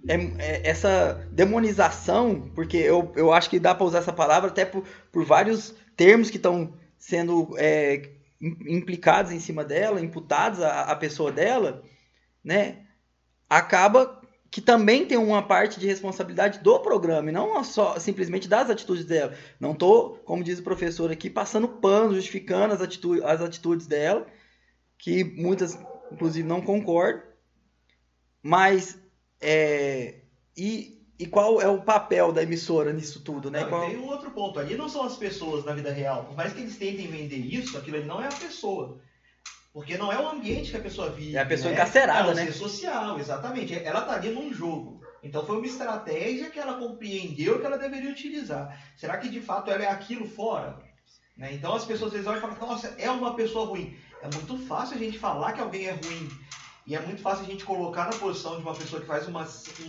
é, 0.07 0.15
é, 0.38 0.69
essa 0.69 1.28
demonização, 1.32 2.52
porque 2.53 2.78
eu, 2.78 3.11
eu 3.15 3.34
acho 3.34 3.49
que 3.49 3.60
dá 3.60 3.73
para 3.73 3.88
usar 3.88 3.98
essa 3.98 4.14
palavra 4.14 4.52
até 4.52 4.65
por, 4.65 4.84
por 5.11 5.26
vários 5.26 5.73
termos 5.98 6.30
que 6.30 6.38
estão 6.38 6.73
sendo 6.99 7.56
é, 7.57 8.07
implicados 8.41 9.31
em 9.31 9.39
cima 9.39 9.63
dela, 9.63 10.01
imputados 10.01 10.61
à, 10.61 10.84
à 10.84 10.95
pessoa 10.95 11.31
dela, 11.31 11.84
né? 12.43 12.85
Acaba 13.49 14.22
que 14.49 14.59
também 14.59 15.05
tem 15.05 15.18
uma 15.18 15.41
parte 15.41 15.80
de 15.80 15.88
responsabilidade 15.88 16.59
do 16.59 16.77
programa, 16.80 17.30
e 17.30 17.31
não 17.31 17.63
só 17.63 17.97
simplesmente 17.97 18.49
das 18.49 18.69
atitudes 18.69 19.05
dela. 19.05 19.34
Não 19.57 19.72
estou, 19.72 20.18
como 20.26 20.43
diz 20.43 20.59
o 20.59 20.63
professor 20.63 21.09
aqui, 21.09 21.30
passando 21.30 21.69
pano, 21.69 22.13
justificando 22.13 22.73
as 22.73 22.81
atitudes, 22.81 23.23
as 23.23 23.41
atitudes 23.41 23.88
dela, 23.88 24.27
que 24.97 25.23
muitas, 25.23 25.80
inclusive, 26.11 26.45
não 26.45 26.61
concordam. 26.61 27.23
Mas, 28.43 28.99
é, 29.39 30.22
e 30.57 31.01
e 31.22 31.27
qual 31.27 31.61
é 31.61 31.68
o 31.68 31.80
papel 31.80 32.31
da 32.31 32.41
emissora 32.41 32.91
nisso 32.91 33.22
tudo, 33.23 33.52
né? 33.52 33.61
Não, 33.61 33.69
qual... 33.69 33.88
Tem 33.88 33.98
um 33.98 34.07
outro 34.07 34.31
ponto. 34.31 34.60
Ali 34.60 34.76
não 34.76 34.89
são 34.89 35.03
as 35.03 35.15
pessoas 35.15 35.64
na 35.64 35.72
vida 35.72 35.93
real. 35.93 36.23
Por 36.23 36.35
mais 36.35 36.52
que 36.52 36.61
eles 36.61 36.76
tentem 36.77 37.06
vender 37.06 37.38
isso, 37.38 37.77
aquilo 37.77 37.98
ali 37.98 38.07
não 38.07 38.19
é 38.19 38.26
a 38.26 38.31
pessoa. 38.31 38.99
Porque 39.72 39.99
não 39.99 40.11
é 40.11 40.19
o 40.19 40.27
ambiente 40.27 40.72
que 40.72 40.77
a 40.77 40.81
pessoa 40.81 41.11
vive. 41.11 41.38
É 41.38 41.41
a 41.41 41.45
pessoa 41.45 41.69
né? 41.69 41.76
encarcerada, 41.76 42.31
é 42.31 42.34
né? 42.34 42.48
É 42.48 42.52
social, 42.52 43.19
exatamente. 43.19 43.76
Ela 43.76 44.02
tá 44.02 44.14
ali 44.14 44.31
num 44.31 44.52
jogo. 44.52 44.99
Então 45.22 45.45
foi 45.45 45.57
uma 45.57 45.65
estratégia 45.68 46.49
que 46.49 46.57
ela 46.57 46.80
compreendeu 46.80 47.60
que 47.60 47.65
ela 47.68 47.77
deveria 47.77 48.10
utilizar. 48.10 48.76
Será 48.98 49.19
que 49.19 49.30
de 49.30 49.41
fato 49.41 49.69
ela 49.69 49.84
é 49.84 49.89
aquilo 49.89 50.27
fora? 50.27 50.80
Né? 51.38 51.53
Então 51.53 51.76
as 51.76 51.85
pessoas 51.85 52.07
às 52.07 52.14
vezes 52.14 52.27
olham 52.27 52.39
e 52.39 52.41
falam, 52.41 52.68
nossa, 52.68 52.95
é 52.98 53.11
uma 53.11 53.35
pessoa 53.35 53.68
ruim. 53.68 53.95
É 54.23 54.35
muito 54.35 54.57
fácil 54.65 54.95
a 54.95 54.99
gente 54.99 55.19
falar 55.19 55.53
que 55.53 55.61
alguém 55.61 55.85
é 55.85 55.91
ruim. 55.91 56.27
E 56.86 56.95
é 56.95 56.99
muito 56.99 57.22
fácil 57.22 57.44
a 57.44 57.48
gente 57.48 57.64
colocar 57.64 58.06
na 58.06 58.18
posição 58.18 58.56
de 58.58 58.64
uma 58.64 58.74
pessoa 58.74 58.99
que 59.02 59.08
faz 59.08 59.28
uma, 59.28 59.48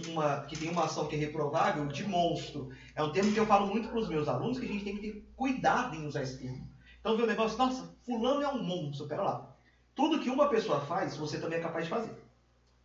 uma 0.08 0.40
que 0.42 0.58
tem 0.58 0.70
uma 0.70 0.84
ação 0.84 1.06
que 1.06 1.16
é 1.16 1.18
reprovável 1.18 1.86
de 1.86 2.06
monstro. 2.06 2.70
É 2.94 3.02
um 3.02 3.10
termo 3.10 3.32
que 3.32 3.40
eu 3.40 3.46
falo 3.46 3.66
muito 3.66 3.88
para 3.88 3.98
os 3.98 4.08
meus 4.08 4.28
alunos 4.28 4.58
que 4.58 4.66
a 4.66 4.68
gente 4.68 4.84
tem 4.84 4.96
que 4.96 5.00
ter 5.00 5.32
cuidado 5.34 5.96
em 5.96 6.06
usar 6.06 6.22
esse 6.22 6.38
termo. 6.38 6.68
Então 7.00 7.16
vê 7.16 7.22
o 7.22 7.26
negócio, 7.26 7.58
nossa, 7.58 7.96
fulano 8.04 8.42
é 8.42 8.48
um 8.48 8.62
monstro, 8.62 9.06
pera 9.06 9.22
lá. 9.22 9.56
Tudo 9.94 10.20
que 10.20 10.30
uma 10.30 10.48
pessoa 10.48 10.80
faz, 10.80 11.16
você 11.16 11.40
também 11.40 11.58
é 11.58 11.62
capaz 11.62 11.84
de 11.84 11.90
fazer. 11.90 12.14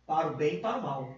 Para 0.06 0.28
o 0.28 0.36
bem 0.36 0.54
e 0.54 0.60
para 0.60 0.78
o 0.78 0.82
mal. 0.82 1.14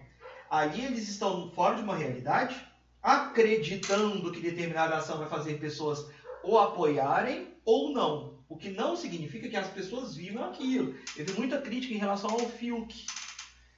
Ali 0.49 0.83
eles 0.83 1.07
estão 1.07 1.49
fora 1.51 1.75
de 1.75 1.81
uma 1.81 1.95
realidade, 1.95 2.61
acreditando 3.01 4.31
que 4.31 4.41
determinada 4.41 4.97
ação 4.97 5.17
vai 5.17 5.29
fazer 5.29 5.59
pessoas 5.59 6.05
ou 6.43 6.59
apoiarem 6.59 7.55
ou 7.65 7.93
não. 7.93 8.30
O 8.51 8.57
que 8.57 8.69
não 8.69 8.97
significa 8.97 9.47
que 9.47 9.55
as 9.55 9.69
pessoas 9.69 10.13
vivam 10.13 10.43
aquilo. 10.43 10.93
Eu 11.15 11.25
vi 11.25 11.31
muita 11.35 11.61
crítica 11.61 11.93
em 11.93 11.97
relação 11.97 12.29
ao 12.31 12.49
Fiuk. 12.49 13.05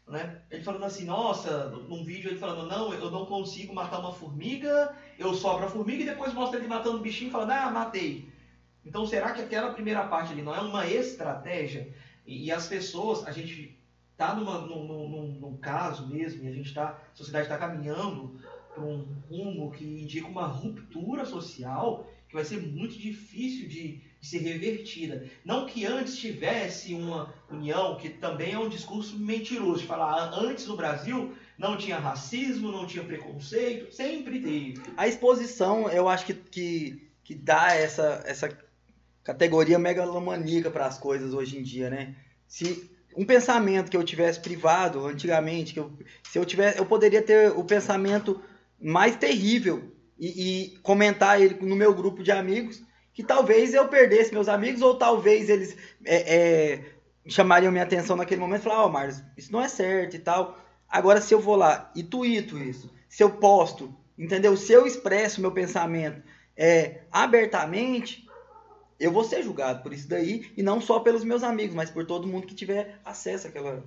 Né? 0.08 0.42
Ele 0.50 0.64
falando 0.64 0.84
assim, 0.84 1.06
nossa, 1.06 1.70
num 1.70 2.04
vídeo 2.04 2.32
ele 2.32 2.40
falando, 2.40 2.68
não, 2.68 2.92
eu 2.92 3.12
não 3.12 3.28
consigo 3.28 3.72
matar 3.72 4.00
uma 4.00 4.12
formiga, 4.12 4.98
eu 5.20 5.36
sobro 5.36 5.68
a 5.68 5.70
formiga 5.70 6.02
e 6.02 6.08
depois 6.08 6.34
mostra 6.34 6.58
ele 6.58 6.68
matando 6.68 6.98
um 6.98 7.02
bichinho 7.04 7.30
falando, 7.30 7.52
ah, 7.52 7.70
matei. 7.70 8.28
Então 8.84 9.06
será 9.06 9.32
que 9.32 9.42
aquela 9.42 9.74
primeira 9.74 10.08
parte 10.08 10.34
ali 10.34 10.42
não 10.42 10.56
é 10.56 10.60
uma 10.60 10.88
estratégia? 10.88 11.94
E, 12.26 12.46
e 12.46 12.52
as 12.52 12.66
pessoas, 12.66 13.28
a 13.28 13.32
gente 13.32 13.80
está 14.12 14.34
num, 14.34 14.46
num, 14.66 15.40
num, 15.40 15.58
caso 15.58 16.08
mesmo, 16.08 16.46
e 16.46 16.48
a 16.48 16.52
gente 16.52 16.70
está, 16.70 17.00
a 17.14 17.16
sociedade 17.16 17.46
está 17.46 17.60
caminhando 17.60 18.40
para 18.74 18.84
um 18.84 19.06
rumo 19.30 19.72
que 19.72 19.86
indica 19.86 20.28
uma 20.28 20.48
ruptura 20.48 21.26
social 21.26 22.12
que 22.28 22.34
vai 22.34 22.44
ser 22.44 22.60
muito 22.60 22.98
difícil 22.98 23.70
de, 23.70 24.02
ser 24.28 24.40
revertida. 24.40 25.26
Não 25.44 25.66
que 25.66 25.86
antes 25.86 26.18
tivesse 26.18 26.94
uma 26.94 27.34
união, 27.50 27.98
que 27.98 28.10
também 28.10 28.54
é 28.54 28.60
um 28.60 28.70
discurso 28.70 29.20
mentiroso, 29.20 29.82
de 29.82 29.86
falar 29.86 30.34
antes 30.34 30.66
no 30.66 30.78
Brasil 30.78 31.34
não 31.58 31.78
tinha 31.78 32.00
racismo, 32.00 32.72
não 32.72 32.88
tinha 32.88 33.04
preconceito, 33.04 33.94
sempre 33.94 34.40
teve. 34.40 34.82
A 34.98 35.08
exposição, 35.08 35.90
eu 35.90 36.08
acho 36.08 36.26
que, 36.26 36.34
que, 36.34 37.12
que 37.24 37.36
dá 37.36 37.74
essa, 37.76 38.24
essa 38.26 38.58
categoria 39.24 39.78
megalomaníaca 39.78 40.72
para 40.72 40.86
as 40.86 40.98
coisas 40.98 41.34
hoje 41.34 41.58
em 41.58 41.62
dia, 41.64 41.90
né? 41.90 42.16
Se 42.48 42.90
um 43.16 43.26
pensamento 43.26 43.92
que 43.92 43.98
eu 43.98 44.04
tivesse 44.04 44.40
privado 44.40 45.06
antigamente, 45.06 45.74
que 45.74 45.80
eu, 45.80 45.92
se 46.24 46.40
eu 46.40 46.46
tivesse, 46.46 46.80
eu 46.80 46.86
poderia 46.86 47.22
ter 47.22 47.52
o 47.52 47.64
pensamento 47.64 48.42
mais 48.82 49.16
terrível 49.16 49.92
e, 50.20 50.28
e, 50.28 50.78
comentar 50.80 51.42
ele 51.42 51.56
no 51.62 51.76
meu 51.76 51.94
grupo 51.94 52.24
de 52.24 52.32
amigos, 52.32 52.82
que 53.14 53.24
talvez 53.24 53.74
eu 53.74 53.88
perdesse 53.88 54.34
meus 54.34 54.48
amigos, 54.48 54.82
ou 54.82 54.96
talvez 54.96 55.50
eles 55.50 55.78
é, 56.04 56.36
é, 56.36 56.86
chamariam 57.28 57.72
minha 57.72 57.84
atenção 57.84 58.16
naquele 58.16 58.42
momento 58.42 58.62
e 58.62 58.64
falar, 58.64 58.86
ó, 58.86 58.92
oh, 58.92 59.38
isso 59.38 59.52
não 59.52 59.62
é 59.62 59.68
certo 59.68 60.16
e 60.16 60.20
tal. 60.20 60.58
Agora, 60.90 61.22
se 61.22 61.34
eu 61.34 61.40
vou 61.40 61.56
lá 61.56 61.92
e 61.96 62.04
tuito 62.04 62.58
isso, 62.58 62.92
se 63.08 63.24
eu 63.24 63.30
posto, 63.30 63.96
entendeu? 64.18 64.58
Se 64.58 64.74
eu 64.74 64.86
expresso 64.86 65.42
meu 65.42 65.52
pensamento 65.52 66.22
é, 66.58 67.02
abertamente, 67.12 68.28
eu 69.00 69.12
vou 69.12 69.24
ser 69.24 69.44
julgado 69.44 69.84
por 69.84 69.94
isso 69.94 70.08
daí, 70.08 70.52
e 70.58 70.64
não 70.64 70.82
só 70.82 71.00
pelos 71.00 71.24
meus 71.24 71.44
amigos, 71.44 71.76
mas 71.76 71.92
por 71.92 72.06
todo 72.06 72.28
mundo 72.28 72.48
que 72.48 72.56
tiver 72.56 73.00
acesso 73.06 73.48
àquela. 73.48 73.84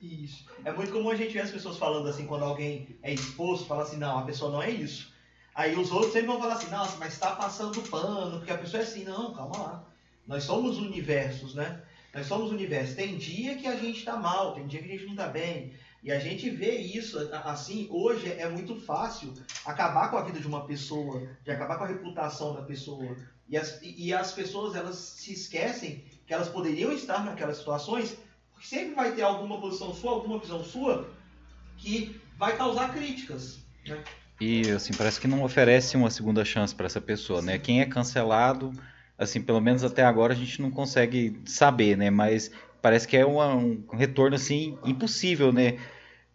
Isso. 0.00 0.46
É 0.64 0.72
muito 0.72 0.92
comum 0.92 1.10
a 1.10 1.16
gente 1.16 1.32
ver 1.32 1.40
as 1.40 1.50
pessoas 1.50 1.76
falando 1.76 2.08
assim, 2.08 2.26
quando 2.26 2.44
alguém 2.44 2.98
é 3.02 3.12
exposto, 3.12 3.66
fala 3.66 3.82
assim, 3.82 3.96
não, 3.96 4.18
a 4.18 4.22
pessoa 4.22 4.50
não 4.50 4.62
é 4.62 4.70
isso. 4.70 5.12
Aí 5.58 5.76
os 5.76 5.90
outros 5.90 6.12
sempre 6.12 6.28
vão 6.28 6.38
falar 6.38 6.54
assim, 6.54 6.70
nossa, 6.70 6.96
mas 6.98 7.14
está 7.14 7.34
passando 7.34 7.82
pano, 7.90 8.38
porque 8.38 8.52
a 8.52 8.58
pessoa 8.58 8.80
é 8.80 8.86
assim, 8.86 9.02
não, 9.02 9.34
calma 9.34 9.58
lá. 9.58 9.84
Nós 10.24 10.44
somos 10.44 10.78
universos, 10.78 11.52
né? 11.56 11.82
Nós 12.14 12.26
somos 12.26 12.52
universos. 12.52 12.94
Tem 12.94 13.16
dia 13.16 13.56
que 13.56 13.66
a 13.66 13.74
gente 13.74 13.98
está 13.98 14.16
mal, 14.16 14.54
tem 14.54 14.68
dia 14.68 14.80
que 14.80 14.86
a 14.86 14.92
gente 14.92 15.06
não 15.06 15.14
está 15.14 15.26
bem. 15.26 15.74
E 16.00 16.12
a 16.12 16.20
gente 16.20 16.48
vê 16.48 16.76
isso 16.76 17.18
assim, 17.42 17.88
hoje 17.90 18.30
é 18.30 18.48
muito 18.48 18.76
fácil 18.76 19.34
acabar 19.64 20.12
com 20.12 20.18
a 20.18 20.22
vida 20.22 20.38
de 20.38 20.46
uma 20.46 20.64
pessoa, 20.64 21.28
de 21.42 21.50
acabar 21.50 21.76
com 21.76 21.82
a 21.82 21.88
reputação 21.88 22.54
da 22.54 22.62
pessoa. 22.62 23.16
E 23.48 23.56
as, 23.56 23.80
e 23.82 24.14
as 24.14 24.30
pessoas 24.30 24.76
elas 24.76 24.94
se 24.94 25.32
esquecem 25.32 26.04
que 26.24 26.32
elas 26.32 26.48
poderiam 26.48 26.92
estar 26.92 27.24
naquelas 27.24 27.56
situações, 27.56 28.16
porque 28.52 28.68
sempre 28.68 28.94
vai 28.94 29.10
ter 29.10 29.22
alguma 29.22 29.60
posição 29.60 29.92
sua, 29.92 30.12
alguma 30.12 30.38
visão 30.38 30.62
sua 30.62 31.10
que 31.76 32.20
vai 32.36 32.56
causar 32.56 32.94
críticas. 32.94 33.58
Né? 33.84 34.04
E 34.40 34.70
assim, 34.70 34.92
parece 34.92 35.20
que 35.20 35.26
não 35.26 35.42
oferece 35.42 35.96
uma 35.96 36.10
segunda 36.10 36.44
chance 36.44 36.74
para 36.74 36.86
essa 36.86 37.00
pessoa, 37.00 37.42
né? 37.42 37.58
Quem 37.58 37.80
é 37.80 37.86
cancelado, 37.86 38.72
assim, 39.18 39.40
pelo 39.40 39.60
menos 39.60 39.82
até 39.82 40.04
agora 40.04 40.32
a 40.32 40.36
gente 40.36 40.62
não 40.62 40.70
consegue 40.70 41.40
saber, 41.44 41.96
né? 41.96 42.08
Mas 42.08 42.50
parece 42.80 43.06
que 43.08 43.16
é 43.16 43.26
uma, 43.26 43.54
um 43.54 43.82
retorno 43.92 44.36
assim 44.36 44.78
impossível, 44.84 45.52
né? 45.52 45.78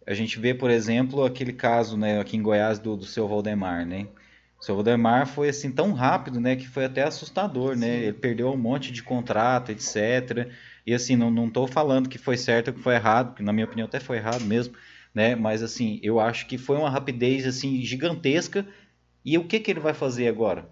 A 0.06 0.12
gente 0.12 0.38
vê, 0.38 0.52
por 0.52 0.70
exemplo, 0.70 1.24
aquele 1.24 1.52
caso, 1.52 1.96
né, 1.96 2.20
aqui 2.20 2.36
em 2.36 2.42
Goiás 2.42 2.78
do, 2.78 2.94
do 2.94 3.06
seu 3.06 3.26
Valdemar, 3.26 3.86
né? 3.86 4.06
O 4.60 4.64
seu 4.64 4.74
Valdemar 4.74 5.26
foi 5.26 5.48
assim 5.48 5.70
tão 5.72 5.92
rápido, 5.92 6.40
né, 6.40 6.56
que 6.56 6.68
foi 6.68 6.84
até 6.84 7.02
assustador, 7.04 7.74
né? 7.74 8.04
Ele 8.04 8.12
perdeu 8.12 8.52
um 8.52 8.56
monte 8.56 8.92
de 8.92 9.02
contrato, 9.02 9.72
etc. 9.72 10.50
E 10.86 10.92
assim, 10.92 11.16
não 11.16 11.30
não 11.30 11.48
tô 11.48 11.66
falando 11.66 12.08
que 12.08 12.18
foi 12.18 12.36
certo 12.36 12.68
ou 12.68 12.74
que 12.74 12.80
foi 12.80 12.94
errado, 12.94 13.34
que 13.34 13.42
na 13.42 13.52
minha 13.52 13.64
opinião 13.64 13.86
até 13.86 13.98
foi 13.98 14.18
errado 14.18 14.44
mesmo, 14.44 14.74
né? 15.14 15.36
Mas 15.36 15.62
assim, 15.62 16.00
eu 16.02 16.18
acho 16.18 16.46
que 16.46 16.58
foi 16.58 16.76
uma 16.76 16.90
rapidez 16.90 17.46
assim 17.46 17.80
gigantesca. 17.82 18.66
E 19.24 19.38
o 19.38 19.44
que 19.44 19.60
que 19.60 19.70
ele 19.70 19.80
vai 19.80 19.94
fazer 19.94 20.28
agora 20.28 20.68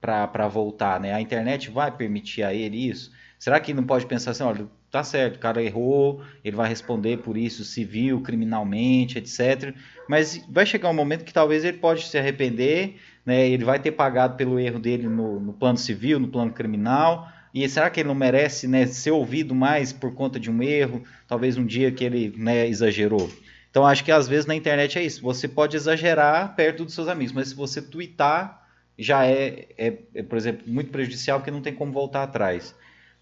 para 0.00 0.48
voltar, 0.48 0.98
né? 0.98 1.12
A 1.12 1.20
internet 1.20 1.70
vai 1.70 1.90
permitir 1.90 2.42
a 2.42 2.52
ele 2.52 2.88
isso? 2.88 3.12
Será 3.38 3.60
que 3.60 3.74
não 3.74 3.84
pode 3.84 4.06
pensar 4.06 4.32
assim, 4.32 4.42
olha, 4.42 4.66
tá 4.90 5.04
certo, 5.04 5.36
o 5.36 5.38
cara 5.38 5.62
errou, 5.62 6.22
ele 6.44 6.56
vai 6.56 6.68
responder 6.68 7.18
por 7.18 7.36
isso 7.36 7.64
civil, 7.64 8.20
criminalmente, 8.20 9.18
etc. 9.18 9.74
Mas 10.08 10.44
vai 10.48 10.66
chegar 10.66 10.90
um 10.90 10.94
momento 10.94 11.24
que 11.24 11.32
talvez 11.32 11.64
ele 11.64 11.78
pode 11.78 12.06
se 12.06 12.18
arrepender, 12.18 12.96
né? 13.24 13.48
Ele 13.48 13.64
vai 13.64 13.78
ter 13.78 13.92
pagado 13.92 14.36
pelo 14.36 14.58
erro 14.58 14.78
dele 14.78 15.08
no, 15.08 15.38
no 15.38 15.52
plano 15.52 15.78
civil, 15.78 16.18
no 16.18 16.28
plano 16.28 16.52
criminal. 16.52 17.28
E 17.54 17.68
será 17.68 17.90
que 17.90 18.00
ele 18.00 18.08
não 18.08 18.14
merece 18.14 18.66
né, 18.66 18.86
ser 18.86 19.10
ouvido 19.10 19.54
mais 19.54 19.92
por 19.92 20.14
conta 20.14 20.40
de 20.40 20.50
um 20.50 20.62
erro? 20.62 21.02
Talvez 21.28 21.56
um 21.56 21.66
dia 21.66 21.92
que 21.92 22.02
ele 22.04 22.32
né, 22.36 22.66
exagerou. 22.66 23.30
Então 23.72 23.86
acho 23.86 24.04
que 24.04 24.12
às 24.12 24.28
vezes 24.28 24.44
na 24.44 24.54
internet 24.54 24.98
é 24.98 25.02
isso. 25.02 25.22
Você 25.22 25.48
pode 25.48 25.74
exagerar 25.74 26.54
perto 26.54 26.84
dos 26.84 26.92
seus 26.92 27.08
amigos, 27.08 27.32
mas 27.32 27.48
se 27.48 27.54
você 27.54 27.80
twittar, 27.80 28.68
já 28.98 29.24
é, 29.24 29.66
é, 29.78 29.98
é 30.14 30.22
por 30.22 30.36
exemplo, 30.36 30.70
muito 30.70 30.90
prejudicial 30.90 31.38
porque 31.40 31.50
não 31.50 31.62
tem 31.62 31.72
como 31.74 31.90
voltar 31.90 32.22
atrás. 32.22 32.74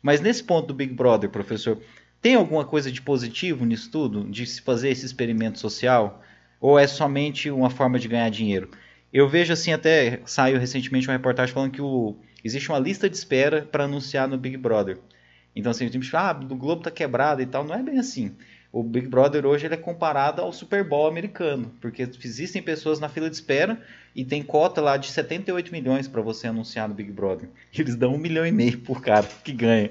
Mas 0.03 0.21
nesse 0.21 0.43
ponto 0.43 0.67
do 0.67 0.75
Big 0.75 0.93
Brother, 0.93 1.31
professor, 1.31 1.81
tem 2.21 2.35
alguma 2.35 2.65
coisa 2.65 2.91
de 2.91 3.01
positivo 3.01 3.65
nisso 3.65 3.93
tudo? 3.93 4.25
De 4.25 4.45
se 4.45 4.61
fazer 4.61 4.91
esse 4.91 5.07
experimento 5.07 5.61
social? 5.61 6.21
Ou 6.61 6.77
é 6.77 6.87
somente 6.89 7.49
uma 7.49 7.71
forma 7.71 7.97
de 7.97 8.09
ganhar 8.09 8.29
dinheiro? 8.29 8.73
Eu 9.13 9.29
vejo 9.29 9.53
assim, 9.53 9.73
até 9.73 10.21
saiu 10.25 10.59
recentemente 10.59 11.07
uma 11.07 11.15
reportagem 11.15 11.55
falando 11.55 11.71
que 11.71 11.81
o, 11.81 12.17
existe 12.43 12.69
uma 12.69 12.79
lista 12.81 13.09
de 13.09 13.17
espera 13.17 13.63
para 13.71 13.85
anunciar 13.85 14.27
no 14.27 14.37
Big 14.37 14.57
Brother. 14.57 14.99
Então, 15.55 15.71
assim, 15.71 15.87
a 15.87 15.89
gente 15.89 16.11
fala, 16.11 16.31
ah, 16.31 16.33
do 16.33 16.57
Globo 16.57 16.83
tá 16.83 16.91
quebrado 16.91 17.41
e 17.41 17.47
tal. 17.47 17.63
Não 17.63 17.75
é 17.75 17.83
bem 17.85 18.01
assim 18.01 18.35
o 18.73 18.83
Big 18.85 19.09
Brother 19.09 19.45
hoje 19.45 19.67
ele 19.67 19.75
é 19.75 19.79
comparado 19.79 20.41
ao 20.41 20.53
Super 20.53 20.85
Bowl 20.89 21.09
americano, 21.09 21.73
porque 21.81 22.09
existem 22.23 22.63
pessoas 22.63 23.01
na 23.01 23.09
fila 23.09 23.29
de 23.29 23.35
espera 23.35 23.83
e 24.15 24.25
tem 24.25 24.43
cota 24.43 24.81
lá 24.81 24.97
de 24.97 25.11
78 25.11 25.73
milhões 25.73 26.07
para 26.07 26.23
você 26.23 26.47
anunciar 26.47 26.89
no 26.89 26.95
Big 26.95 27.11
Brother. 27.11 27.49
Eles 27.77 27.97
dão 27.97 28.15
um 28.15 28.19
milhão 28.19 28.47
e 28.47 28.53
meio 28.53 28.79
por 28.81 29.03
cara 29.03 29.27
que 29.27 29.53
ganha. 29.53 29.91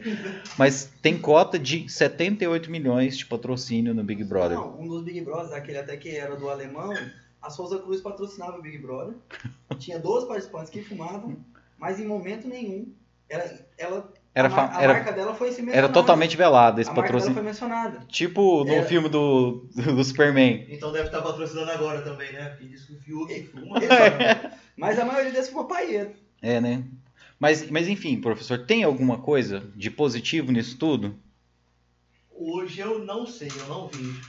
Mas 0.58 0.90
tem 1.02 1.18
cota 1.18 1.60
de 1.60 1.90
78 1.90 2.72
milhões 2.72 3.18
de 3.18 3.26
patrocínio 3.26 3.94
no 3.94 4.04
Big 4.04 4.24
Brother. 4.24 4.58
Não, 4.58 4.80
um 4.80 4.88
dos 4.88 5.04
Big 5.04 5.22
Brothers, 5.22 5.52
aquele 5.52 5.78
até 5.78 5.98
que 5.98 6.16
era 6.16 6.38
do 6.38 6.50
alemão, 6.50 6.94
a 7.42 7.50
Souza 7.50 7.80
Cruz 7.80 8.00
patrocinava 8.00 8.58
o 8.58 8.62
Big 8.62 8.78
Brother. 8.78 9.16
Tinha 9.78 10.00
12 10.00 10.26
participantes 10.28 10.70
que 10.70 10.82
fumavam, 10.82 11.38
mas 11.78 12.00
em 12.00 12.06
momento 12.06 12.48
nenhum 12.48 12.94
ela, 13.30 13.60
ela 13.78 14.14
era, 14.34 14.48
a, 14.48 14.78
a 14.78 14.82
era, 14.82 14.94
marca 14.94 15.12
dela 15.12 15.34
foi. 15.34 15.50
Era 15.72 15.90
totalmente 15.90 16.38
velada 16.38 16.80
esse 16.80 16.90
a 16.90 16.94
patrocínio. 16.94 17.34
foi 17.34 17.44
mencionada. 17.44 18.06
Tipo 18.08 18.64
no 18.64 18.74
era... 18.74 18.86
filme 18.86 19.10
do, 19.10 19.68
do, 19.74 20.04
Superman. 20.04 20.66
Então 20.70 20.92
deve 20.92 21.08
estar 21.08 21.22
patrocinando 21.22 21.72
agora 21.72 22.02
também, 22.02 22.32
né? 22.32 22.50
Porque 22.50 22.66
diz 22.66 22.86
que 22.86 22.94
o 22.94 23.00
Fiuk 23.00 23.44
fuma. 23.48 23.80
Mas 24.78 25.00
a 25.00 25.06
maioria 25.06 25.32
desses 25.32 25.52
foi 25.52 25.66
paieiro. 25.66 26.12
É, 26.42 26.62
né? 26.62 26.84
Mas, 27.38 27.70
mas 27.72 27.88
enfim, 27.88 28.20
professor, 28.20 28.66
tem 28.66 28.84
alguma 28.84 29.18
coisa 29.18 29.64
de 29.74 29.90
positivo 29.90 30.52
nisso 30.52 30.78
tudo? 30.78 31.18
Hoje 32.32 32.82
eu 32.82 33.00
não 33.00 33.26
sei, 33.26 33.50
eu 33.50 33.68
não 33.68 33.88
vejo. 33.88 34.22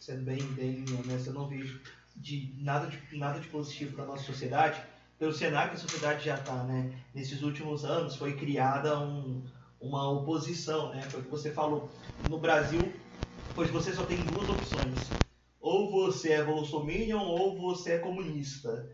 Sendo 0.00 0.22
bem, 0.22 0.42
bem 0.52 0.84
honesto, 0.98 1.28
eu 1.28 1.34
não 1.34 1.46
vejo 1.46 1.78
de 2.16 2.54
nada 2.58 2.86
de, 2.86 3.18
nada 3.18 3.38
de 3.38 3.48
positivo 3.48 3.94
para 3.94 4.06
nossa 4.06 4.24
sociedade 4.24 4.80
pelo 5.18 5.32
cenário 5.32 5.70
que 5.70 5.76
a 5.76 5.80
sociedade 5.80 6.24
já 6.24 6.34
está, 6.34 6.62
né? 6.64 6.92
Nesses 7.14 7.42
últimos 7.42 7.84
anos 7.84 8.16
foi 8.16 8.34
criada 8.34 8.98
um, 8.98 9.42
uma 9.80 10.10
oposição, 10.10 10.90
né? 10.90 11.02
Foi 11.02 11.20
o 11.20 11.24
que 11.24 11.30
você 11.30 11.50
falou. 11.50 11.90
No 12.20 12.38
Brasil, 12.38 12.92
hoje 13.56 13.70
você 13.70 13.92
só 13.92 14.04
tem 14.04 14.26
duas 14.26 14.48
opções. 14.48 15.12
Ou 15.60 15.90
você 15.90 16.32
é 16.32 16.44
bolsominion 16.44 17.22
ou 17.22 17.56
você 17.56 17.92
é 17.92 17.98
comunista. 17.98 18.88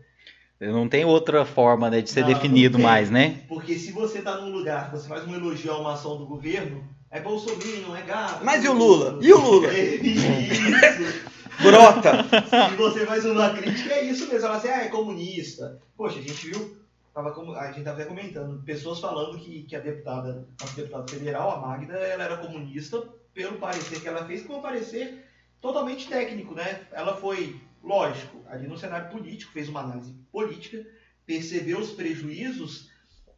Não 0.59 0.87
tem 0.87 1.03
outra 1.03 1.43
forma 1.43 1.89
né, 1.89 2.01
de 2.01 2.09
ser 2.11 2.21
não, 2.21 2.27
definido 2.27 2.77
não 2.77 2.85
mais, 2.85 3.09
né? 3.09 3.41
Porque 3.47 3.79
se 3.79 3.91
você 3.91 4.19
está 4.19 4.39
num 4.39 4.51
lugar, 4.51 4.91
você 4.91 5.07
faz 5.07 5.27
um 5.27 5.33
elogio 5.33 5.71
a 5.71 5.79
uma 5.79 5.93
ação 5.93 6.17
do 6.17 6.25
governo, 6.27 6.83
é 7.09 7.19
bolsominion, 7.19 7.95
é 7.95 8.03
gato. 8.03 8.45
Mas 8.45 8.63
e 8.63 8.69
o 8.69 8.73
Lula? 8.73 9.17
E 9.21 9.33
o 9.33 9.39
Lula? 9.39 9.73
Isso. 9.73 11.30
Brota! 11.59 12.23
Se 12.69 12.75
você 12.75 13.05
faz 13.05 13.25
uma 13.25 13.49
crítica, 13.51 13.93
é 13.93 14.05
isso 14.05 14.27
mesmo. 14.27 14.47
Ela 14.47 14.57
assim, 14.57 14.69
ah, 14.69 14.83
é 14.83 14.89
comunista. 14.89 15.81
Poxa, 15.97 16.19
a 16.19 16.21
gente 16.21 16.47
viu, 16.47 16.77
tava, 17.13 17.29
a 17.57 17.71
gente 17.71 17.87
até 17.87 18.05
comentando, 18.05 18.63
pessoas 18.63 18.99
falando 18.99 19.37
que, 19.37 19.63
que 19.63 19.75
a 19.75 19.79
deputada, 19.79 20.47
a 20.61 20.65
deputada 20.75 21.07
federal, 21.07 21.51
a 21.51 21.59
Magda, 21.59 21.93
ela 21.93 22.23
era 22.23 22.37
comunista 22.37 23.03
pelo 23.33 23.57
parecer 23.57 24.01
que 24.01 24.07
ela 24.07 24.25
fez, 24.25 24.43
com 24.43 24.57
um 24.57 24.61
parecer 24.61 25.25
totalmente 25.59 26.07
técnico, 26.07 26.53
né? 26.53 26.81
Ela 26.91 27.15
foi, 27.15 27.59
lógico, 27.83 28.43
ali 28.47 28.67
no 28.67 28.77
cenário 28.77 29.09
político, 29.09 29.51
fez 29.51 29.69
uma 29.69 29.81
análise 29.81 30.13
política, 30.31 30.85
percebeu 31.25 31.79
os 31.79 31.91
prejuízos 31.91 32.89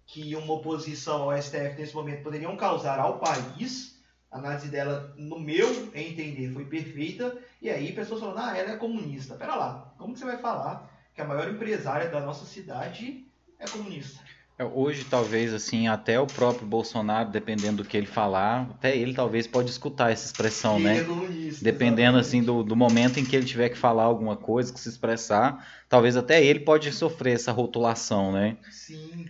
que 0.06 0.36
uma 0.36 0.54
oposição 0.54 1.24
ao 1.24 1.42
STF 1.42 1.76
nesse 1.78 1.94
momento 1.94 2.24
poderiam 2.24 2.56
causar 2.56 3.00
ao 3.00 3.20
país, 3.20 3.93
a 4.34 4.40
análise 4.40 4.68
dela, 4.68 5.14
no 5.16 5.40
meu 5.40 5.70
entender, 5.94 6.52
foi 6.52 6.66
perfeita. 6.66 7.38
E 7.62 7.70
aí, 7.70 7.94
pessoas 7.94 8.20
falando, 8.20 8.40
ah, 8.40 8.58
ela 8.58 8.72
é 8.72 8.78
comunista. 8.78 9.36
Pera 9.36 9.54
lá, 9.54 9.94
como 9.96 10.14
que 10.14 10.20
você 10.20 10.26
vai 10.26 10.40
falar 10.40 10.90
que 11.14 11.22
a 11.22 11.26
maior 11.26 11.48
empresária 11.52 12.10
da 12.10 12.20
nossa 12.20 12.44
cidade 12.44 13.28
é 13.60 13.68
comunista? 13.68 14.24
É, 14.58 14.64
hoje, 14.66 15.06
talvez, 15.06 15.54
assim, 15.54 15.88
até 15.88 16.20
o 16.20 16.26
próprio 16.26 16.66
Bolsonaro, 16.66 17.30
dependendo 17.30 17.84
do 17.84 17.88
que 17.88 17.96
ele 17.96 18.08
falar, 18.08 18.72
até 18.72 18.98
ele 18.98 19.14
talvez 19.14 19.46
pode 19.46 19.70
escutar 19.70 20.12
essa 20.12 20.26
expressão, 20.26 20.78
que 20.78 20.84
né? 20.84 20.98
É 20.98 21.04
comunista, 21.04 21.64
dependendo, 21.64 22.18
exatamente. 22.18 22.28
assim, 22.28 22.44
do, 22.44 22.64
do 22.64 22.76
momento 22.76 23.20
em 23.20 23.26
que 23.26 23.36
ele 23.36 23.46
tiver 23.46 23.70
que 23.70 23.78
falar 23.78 24.04
alguma 24.04 24.36
coisa, 24.36 24.74
que 24.74 24.80
se 24.80 24.90
expressar, 24.90 25.64
talvez 25.88 26.18
até 26.18 26.44
ele 26.44 26.62
pode 26.62 26.92
sofrer 26.92 27.36
essa 27.36 27.52
rotulação, 27.52 28.32
né? 28.32 28.58
Sim. 28.72 29.28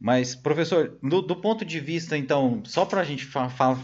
Mas, 0.00 0.34
professor, 0.34 0.96
do, 1.02 1.20
do, 1.20 1.34
ponto 1.34 1.64
de 1.64 1.80
vista, 1.80 2.16
então, 2.16 2.62
só 2.64 2.84
para 2.84 3.00
a 3.00 3.04
gente 3.04 3.28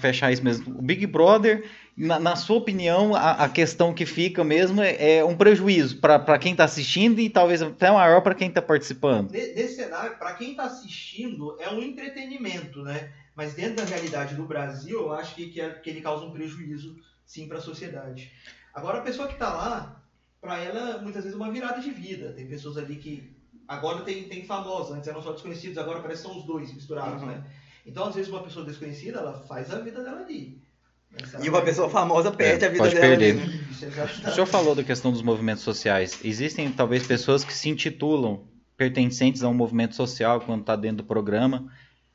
fechar 0.01 0.31
isso 0.33 0.45
mesmo, 0.45 0.79
o 0.79 0.83
Big 0.83 1.05
Brother, 1.09 1.69
na, 1.97 2.21
na 2.21 2.37
sua 2.37 2.57
opinião, 2.57 3.17
a, 3.17 3.33
a, 3.45 3.49
questão 3.49 3.93
que 3.93 4.07
fica 4.07 4.45
mesmo 4.45 4.81
é, 4.81 5.17
é 5.17 5.25
um 5.25 5.37
prejuízo 5.37 6.01
para 6.01 6.39
quem 6.39 6.53
está 6.53 6.65
assistindo 6.65 7.21
e 7.21 7.29
talvez 7.29 7.61
até 7.63 7.91
maior 7.91 8.21
para 8.21 8.35
quem 8.35 8.49
está 8.49 8.63
participando. 8.63 9.33
Nesse 9.33 9.75
cenário, 9.75 10.17
para 10.17 10.35
quem 10.35 10.53
está 10.53 10.65
assistindo, 10.65 11.57
é 11.61 11.69
um 11.71 11.83
entretenimento, 11.83 12.83
né? 12.83 13.13
Mas 13.35 13.55
dentro 13.55 13.77
da 13.77 13.85
realidade 13.85 14.37
do 14.37 14.45
Brasil, 14.45 15.01
eu 15.01 15.13
acho 15.13 15.35
que, 15.35 15.49
que, 15.49 15.61
é, 15.61 15.71
que 15.71 15.91
ele 15.91 16.01
causa 16.01 16.25
um 16.25 16.31
prejuízo, 16.31 16.97
sim, 17.27 17.49
para 17.49 17.59
a 17.59 17.63
sociedade. 17.63 18.31
Agora, 18.73 18.99
a 18.99 19.03
pessoa 19.03 19.27
que 19.27 19.35
está 19.35 19.53
lá, 19.53 20.01
para 20.41 20.59
ela, 20.59 20.99
muitas 20.99 21.25
vezes, 21.25 21.37
é 21.37 21.43
uma 21.43 21.51
virada 21.51 21.81
de 21.81 21.91
vida. 21.91 22.33
Tem 22.33 22.47
pessoas 22.47 22.77
ali 22.77 22.97
que 22.97 23.34
Agora 23.67 24.03
tem, 24.03 24.25
tem 24.25 24.45
famosos, 24.45 24.97
antes 24.97 25.09
eram 25.09 25.23
só 25.23 25.33
desconhecidos, 25.33 25.79
agora 25.79 26.01
parece 26.01 26.23
que 26.23 26.29
são 26.29 26.39
os 26.39 26.45
dois 26.45 26.73
misturados, 26.73 27.23
uhum. 27.23 27.29
né? 27.29 27.45
Então, 27.87 28.07
às 28.07 28.15
vezes, 28.15 28.31
uma 28.31 28.43
pessoa 28.43 28.65
desconhecida, 28.65 29.19
ela 29.19 29.45
faz 29.47 29.73
a 29.73 29.79
vida 29.81 30.03
dela 30.03 30.21
ali. 30.21 30.63
E 31.43 31.49
uma 31.49 31.63
pessoa 31.63 31.89
famosa 31.89 32.31
perde 32.31 32.65
é, 32.65 32.69
a 32.69 32.71
vida 32.71 32.83
pode 32.83 32.95
dela. 32.95 33.07
Perder. 33.07 33.41
Ali, 33.41 33.47
né? 33.47 33.65
o 34.29 34.31
senhor 34.31 34.47
falou 34.47 34.75
da 34.75 34.83
questão 34.83 35.13
dos 35.13 35.23
movimentos 35.23 35.63
sociais. 35.63 36.19
Existem, 36.25 36.71
talvez, 36.73 37.07
pessoas 37.07 37.45
que 37.45 37.53
se 37.53 37.69
intitulam 37.69 38.45
pertencentes 38.77 39.43
a 39.43 39.49
um 39.49 39.55
movimento 39.55 39.95
social 39.95 40.41
quando 40.41 40.63
está 40.63 40.75
dentro 40.77 40.99
do 40.99 41.05
programa. 41.05 41.71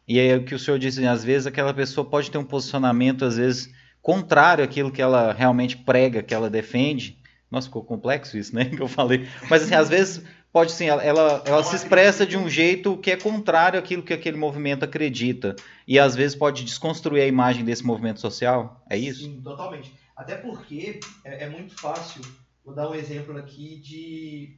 E 0.07 0.19
aí 0.19 0.35
o 0.35 0.43
que 0.43 0.55
o 0.55 0.59
senhor 0.59 0.79
disse, 0.79 1.05
às 1.05 1.23
vezes 1.23 1.47
aquela 1.47 1.73
pessoa 1.73 2.03
pode 2.03 2.29
ter 2.31 2.37
um 2.37 2.43
posicionamento, 2.43 3.23
às 3.23 3.37
vezes, 3.37 3.71
contrário 4.01 4.63
àquilo 4.63 4.91
que 4.91 5.01
ela 5.01 5.31
realmente 5.31 5.77
prega, 5.77 6.23
que 6.23 6.33
ela 6.33 6.49
defende. 6.49 7.17
Nossa, 7.49 7.67
ficou 7.67 7.83
complexo 7.83 8.37
isso, 8.37 8.53
né? 8.53 8.65
Que 8.75 8.81
eu 8.81 8.87
falei. 8.87 9.27
Mas 9.49 9.63
assim, 9.63 9.75
às 9.75 9.87
vezes 9.87 10.23
pode 10.51 10.71
sim, 10.71 10.85
ela, 10.85 11.03
ela, 11.03 11.43
ela 11.45 11.63
se 11.63 11.75
expressa 11.75 12.25
de 12.25 12.37
um 12.37 12.49
jeito 12.49 12.97
que 12.97 13.11
é 13.11 13.17
contrário 13.17 13.79
àquilo 13.79 14.03
que 14.03 14.13
aquele 14.13 14.37
movimento 14.37 14.83
acredita. 14.83 15.55
E 15.87 15.99
às 15.99 16.15
vezes 16.15 16.35
pode 16.35 16.63
desconstruir 16.63 17.21
a 17.21 17.27
imagem 17.27 17.63
desse 17.63 17.85
movimento 17.85 18.19
social. 18.19 18.83
É 18.89 18.97
isso? 18.97 19.23
Sim, 19.23 19.41
totalmente. 19.41 19.93
Até 20.15 20.35
porque 20.35 20.99
é, 21.23 21.45
é 21.45 21.49
muito 21.49 21.75
fácil, 21.79 22.21
vou 22.65 22.73
dar 22.73 22.89
um 22.89 22.95
exemplo 22.95 23.37
aqui 23.37 23.79
de 23.79 24.57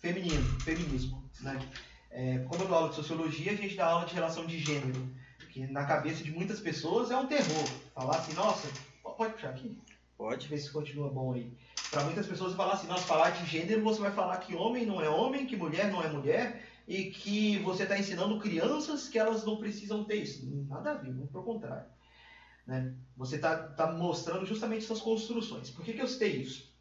feminino, 0.00 0.44
feminismo. 0.60 1.24
Né? 1.40 1.58
É, 2.10 2.38
como 2.48 2.62
eu 2.62 2.68
dou 2.68 2.76
aula 2.76 2.88
de 2.90 2.96
sociologia, 2.96 3.52
a 3.52 3.56
gente 3.56 3.76
dá 3.76 3.86
aula 3.86 4.06
de 4.06 4.14
relação 4.14 4.44
de 4.44 4.58
gênero, 4.58 5.08
que 5.50 5.66
na 5.66 5.84
cabeça 5.84 6.22
de 6.22 6.30
muitas 6.30 6.60
pessoas 6.60 7.10
é 7.10 7.16
um 7.16 7.26
terror. 7.26 7.68
Falar 7.94 8.16
assim, 8.16 8.34
nossa, 8.34 8.68
pode 9.02 9.34
puxar 9.34 9.50
aqui? 9.50 9.78
Pode 10.16 10.48
ver 10.48 10.58
se 10.58 10.70
continua 10.70 11.08
bom 11.08 11.32
aí. 11.32 11.50
Para 11.90 12.04
muitas 12.04 12.26
pessoas 12.26 12.54
falar 12.54 12.74
assim, 12.74 12.86
nossa, 12.86 13.04
falar 13.04 13.30
de 13.30 13.44
gênero, 13.46 13.82
você 13.82 14.00
vai 14.00 14.12
falar 14.12 14.36
que 14.38 14.54
homem 14.54 14.86
não 14.86 15.00
é 15.00 15.08
homem, 15.08 15.46
que 15.46 15.56
mulher 15.56 15.90
não 15.90 16.02
é 16.02 16.08
mulher, 16.08 16.64
e 16.86 17.10
que 17.10 17.58
você 17.58 17.82
está 17.82 17.98
ensinando 17.98 18.38
crianças 18.38 19.08
que 19.08 19.18
elas 19.18 19.44
não 19.44 19.56
precisam 19.56 20.04
ter 20.04 20.16
isso. 20.16 20.48
Nada 20.68 20.92
a 20.92 20.94
ver, 20.94 21.12
muito 21.12 21.32
pelo 21.32 21.44
contrário. 21.44 21.88
Né? 22.66 22.94
Você 23.16 23.36
está 23.36 23.56
tá 23.56 23.90
mostrando 23.92 24.46
justamente 24.46 24.84
essas 24.84 25.00
construções. 25.00 25.70
Por 25.70 25.84
que, 25.84 25.92
que 25.92 26.00
eu 26.00 26.06
citei 26.06 26.36
isso? 26.36 26.72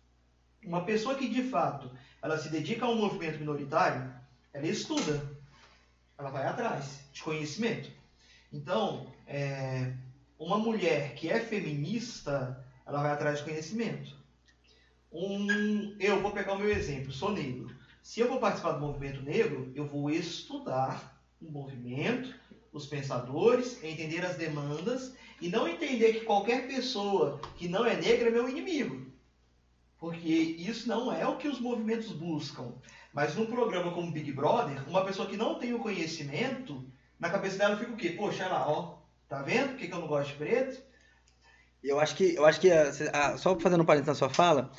Uma 0.63 0.85
pessoa 0.85 1.15
que 1.15 1.27
de 1.27 1.43
fato 1.43 1.89
ela 2.21 2.37
se 2.37 2.49
dedica 2.49 2.85
a 2.85 2.89
um 2.89 2.95
movimento 2.95 3.39
minoritário, 3.39 4.13
ela 4.53 4.67
estuda, 4.67 5.23
ela 6.17 6.29
vai 6.29 6.45
atrás 6.45 6.99
de 7.11 7.23
conhecimento. 7.23 7.89
Então, 8.51 9.11
é, 9.25 9.93
uma 10.37 10.57
mulher 10.57 11.15
que 11.15 11.29
é 11.29 11.39
feminista, 11.39 12.63
ela 12.85 13.01
vai 13.01 13.11
atrás 13.11 13.39
de 13.39 13.45
conhecimento. 13.45 14.18
Um, 15.11 15.95
eu 15.99 16.21
vou 16.21 16.31
pegar 16.31 16.53
o 16.53 16.59
meu 16.59 16.69
exemplo, 16.69 17.11
sou 17.11 17.31
negro. 17.31 17.69
Se 18.01 18.19
eu 18.19 18.27
vou 18.27 18.39
participar 18.39 18.73
do 18.73 18.81
movimento 18.81 19.21
negro, 19.21 19.71
eu 19.75 19.85
vou 19.85 20.09
estudar 20.09 21.19
o 21.41 21.51
movimento, 21.51 22.33
os 22.71 22.85
pensadores, 22.85 23.83
entender 23.83 24.23
as 24.23 24.35
demandas 24.35 25.13
e 25.41 25.49
não 25.49 25.67
entender 25.67 26.13
que 26.13 26.25
qualquer 26.25 26.67
pessoa 26.67 27.39
que 27.55 27.67
não 27.67 27.85
é 27.85 27.95
negra 27.95 28.29
é 28.29 28.31
meu 28.31 28.47
inimigo. 28.47 29.09
Porque 29.99 30.29
isso 30.29 30.87
não 30.87 31.11
é 31.11 31.27
o 31.27 31.37
que 31.37 31.47
os 31.47 31.59
movimentos 31.59 32.11
buscam. 32.11 32.73
Mas 33.13 33.35
num 33.35 33.47
programa 33.47 33.91
como 33.91 34.11
Big 34.11 34.31
Brother, 34.31 34.87
uma 34.87 35.03
pessoa 35.03 35.27
que 35.27 35.35
não 35.35 35.55
tem 35.55 35.73
o 35.73 35.79
conhecimento, 35.79 36.85
na 37.19 37.29
cabeça 37.29 37.57
dela 37.57 37.77
fica 37.77 37.91
o 37.91 37.97
quê? 37.97 38.11
Poxa, 38.11 38.45
olha 38.45 38.53
lá, 38.53 38.69
ó, 38.69 38.97
tá 39.27 39.41
vendo 39.41 39.69
por 39.69 39.77
que, 39.77 39.87
que 39.87 39.93
eu 39.93 39.99
não 39.99 40.07
gosto 40.07 40.29
de 40.29 40.35
preto? 40.35 40.81
Eu 41.83 41.99
acho 41.99 42.15
que, 42.15 42.35
eu 42.35 42.45
acho 42.45 42.59
que 42.59 42.71
a, 42.71 42.89
a, 43.13 43.37
só 43.37 43.57
fazendo 43.59 43.81
um 43.81 43.85
parênteses 43.85 44.07
na 44.07 44.15
sua 44.15 44.29
fala, 44.29 44.71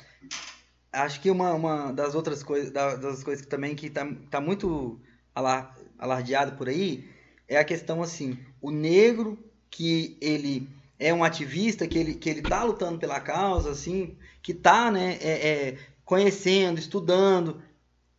acho 0.91 1.19
que 1.21 1.31
uma, 1.31 1.53
uma 1.53 1.91
das 1.91 2.15
outras 2.15 2.43
coisas, 2.43 2.71
das 2.71 3.23
coisas 3.23 3.43
que 3.43 3.49
também 3.49 3.75
que 3.75 3.89
tá, 3.89 4.07
tá 4.29 4.39
muito 4.39 4.99
alar, 5.33 5.75
alardeado 5.97 6.57
por 6.57 6.69
aí, 6.69 7.09
é 7.47 7.57
a 7.57 7.65
questão 7.65 8.01
assim, 8.01 8.37
o 8.61 8.71
negro 8.71 9.37
que 9.69 10.17
ele 10.21 10.69
é 10.99 11.13
um 11.13 11.23
ativista, 11.23 11.87
que 11.87 11.97
ele, 11.97 12.13
que 12.13 12.29
ele 12.29 12.41
tá 12.41 12.63
lutando 12.63 12.99
pela 12.99 13.19
causa, 13.19 13.71
assim, 13.71 14.15
que 14.41 14.53
tá, 14.53 14.91
né, 14.91 15.17
é, 15.21 15.47
é, 15.47 15.77
conhecendo, 16.05 16.79
estudando, 16.79 17.61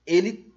ele 0.04 0.52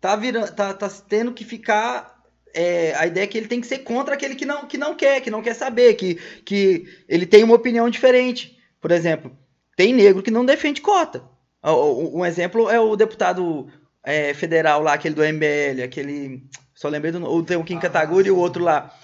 tá, 0.00 0.14
virando, 0.14 0.54
tá, 0.54 0.72
tá 0.72 0.88
tendo 0.88 1.32
que 1.32 1.44
ficar 1.44 2.19
é, 2.54 2.94
a 2.96 3.06
ideia 3.06 3.24
é 3.24 3.26
que 3.26 3.38
ele 3.38 3.48
tem 3.48 3.60
que 3.60 3.66
ser 3.66 3.78
contra 3.78 4.14
aquele 4.14 4.34
que 4.34 4.44
não, 4.44 4.66
que 4.66 4.78
não 4.78 4.94
quer, 4.94 5.20
que 5.20 5.30
não 5.30 5.42
quer 5.42 5.54
saber, 5.54 5.94
que, 5.94 6.16
que 6.44 6.86
ele 7.08 7.26
tem 7.26 7.44
uma 7.44 7.54
opinião 7.54 7.88
diferente. 7.88 8.58
Por 8.80 8.90
exemplo, 8.90 9.36
tem 9.76 9.92
negro 9.92 10.22
que 10.22 10.30
não 10.30 10.44
defende 10.44 10.80
cota. 10.80 11.22
Um 11.62 12.24
exemplo 12.24 12.70
é 12.70 12.80
o 12.80 12.96
deputado 12.96 13.68
é, 14.02 14.32
federal 14.32 14.82
lá, 14.82 14.94
aquele 14.94 15.14
do 15.14 15.22
MBL, 15.22 15.82
aquele. 15.84 16.42
Só 16.74 16.88
lembrei 16.88 17.12
do. 17.12 17.42
Tem 17.42 17.56
o 17.56 17.64
Kim 17.64 17.78
ah, 17.78 18.20
e 18.24 18.30
o 18.30 18.36
outro 18.36 18.64
lá. 18.64 18.94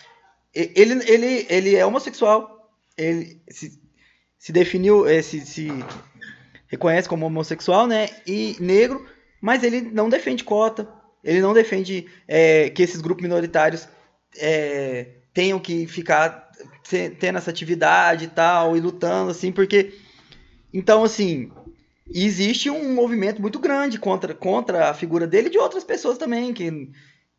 Ele, 0.54 1.02
ele, 1.06 1.46
ele 1.50 1.76
é 1.76 1.84
homossexual. 1.84 2.70
Ele 2.96 3.42
se, 3.50 3.78
se 4.38 4.52
definiu, 4.52 5.06
é, 5.06 5.20
se, 5.20 5.44
se 5.44 5.68
reconhece 6.66 7.08
como 7.08 7.26
homossexual, 7.26 7.86
né? 7.86 8.08
E 8.26 8.56
negro, 8.58 9.06
mas 9.40 9.62
ele 9.62 9.82
não 9.82 10.08
defende 10.08 10.42
cota. 10.42 10.88
Ele 11.26 11.40
não 11.40 11.52
defende 11.52 12.06
é, 12.28 12.70
que 12.70 12.82
esses 12.82 13.00
grupos 13.00 13.24
minoritários 13.24 13.88
é, 14.38 15.08
tenham 15.34 15.58
que 15.58 15.86
ficar 15.88 16.50
tendo 17.18 17.36
essa 17.36 17.50
atividade 17.50 18.26
e 18.26 18.28
tal, 18.28 18.76
e 18.76 18.80
lutando, 18.80 19.32
assim, 19.32 19.50
porque. 19.50 19.92
Então, 20.72 21.02
assim, 21.02 21.50
existe 22.08 22.70
um 22.70 22.94
movimento 22.94 23.42
muito 23.42 23.58
grande 23.58 23.98
contra, 23.98 24.34
contra 24.34 24.88
a 24.88 24.94
figura 24.94 25.26
dele 25.26 25.48
e 25.48 25.50
de 25.50 25.58
outras 25.58 25.82
pessoas 25.82 26.16
também, 26.16 26.54
que, 26.54 26.92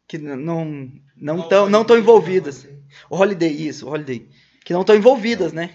que 0.05 0.18
não 0.18 0.91
não 1.15 1.39
estão 1.39 1.69
não 1.69 1.85
tão 1.85 1.97
envolvidas. 1.97 2.68
O 3.09 3.15
Holiday, 3.15 3.68
isso, 3.68 3.88
o 3.88 3.89
Holiday. 3.89 4.27
Que 4.65 4.73
não 4.73 4.81
estão 4.81 4.95
envolvidas, 4.97 5.53
né? 5.53 5.69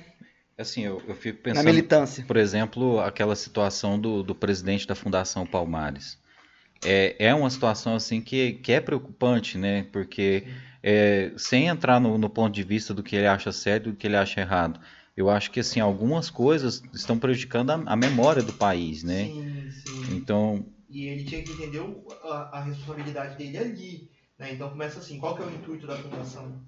Assim, 0.59 0.85
eu, 0.85 1.01
eu 1.09 1.15
fico 1.15 1.43
pensando. 1.43 1.65
Na 1.65 1.71
militância. 1.71 2.25
Por 2.27 2.37
exemplo, 2.37 3.01
aquela 3.01 3.35
situação 3.35 3.99
do, 3.99 4.23
do 4.23 4.35
presidente 4.35 4.87
da 4.87 4.95
Fundação 4.95 5.47
Palmares 5.47 6.21
é, 6.85 7.17
é 7.19 7.35
uma 7.35 7.51
situação 7.51 7.95
assim 7.95 8.21
que, 8.21 8.55
que 8.55 8.73
é 8.73 8.81
preocupante, 8.81 9.57
né? 9.59 9.85
Porque 9.93 10.45
é, 10.83 11.33
sem 11.37 11.69
entrar 11.69 12.01
no, 12.01 12.19
no, 12.19 12.29
ponto 12.29 12.53
de 12.55 12.63
vista 12.63 12.93
do 12.93 13.03
que 13.03 13.17
ele 13.17 13.27
acha 13.27 13.53
certo 13.53 13.89
e 13.89 13.93
do 13.93 13.97
que 13.97 14.07
ele 14.07 14.17
acha 14.17 14.41
errado, 14.41 14.81
eu 15.17 15.31
acho 15.31 15.51
que 15.51 15.61
assim 15.61 15.81
algumas 15.81 16.31
coisas 16.31 16.83
estão 16.93 17.19
prejudicando 17.19 17.71
a, 17.71 17.75
a 17.87 17.97
memória 17.97 18.43
do 18.43 18.53
país, 18.53 19.03
né? 19.03 19.27
Sim, 19.27 19.71
sim. 19.71 20.17
Então 20.17 20.67
e 20.93 21.09
ele 21.09 21.25
tinha 21.25 21.43
que 21.43 21.53
entender 21.53 21.81
a, 22.25 22.59
a 22.59 22.63
responsabilidade 22.63 23.39
dele 23.39 23.57
ali, 23.57 24.11
né? 24.39 24.53
Então 24.53 24.69
começa 24.69 24.99
assim, 24.99 25.19
qual 25.19 25.35
que 25.35 25.43
é 25.43 25.47
o 25.47 25.51
intuito 25.51 25.87
da 25.87 25.97
fundação? 25.97 26.61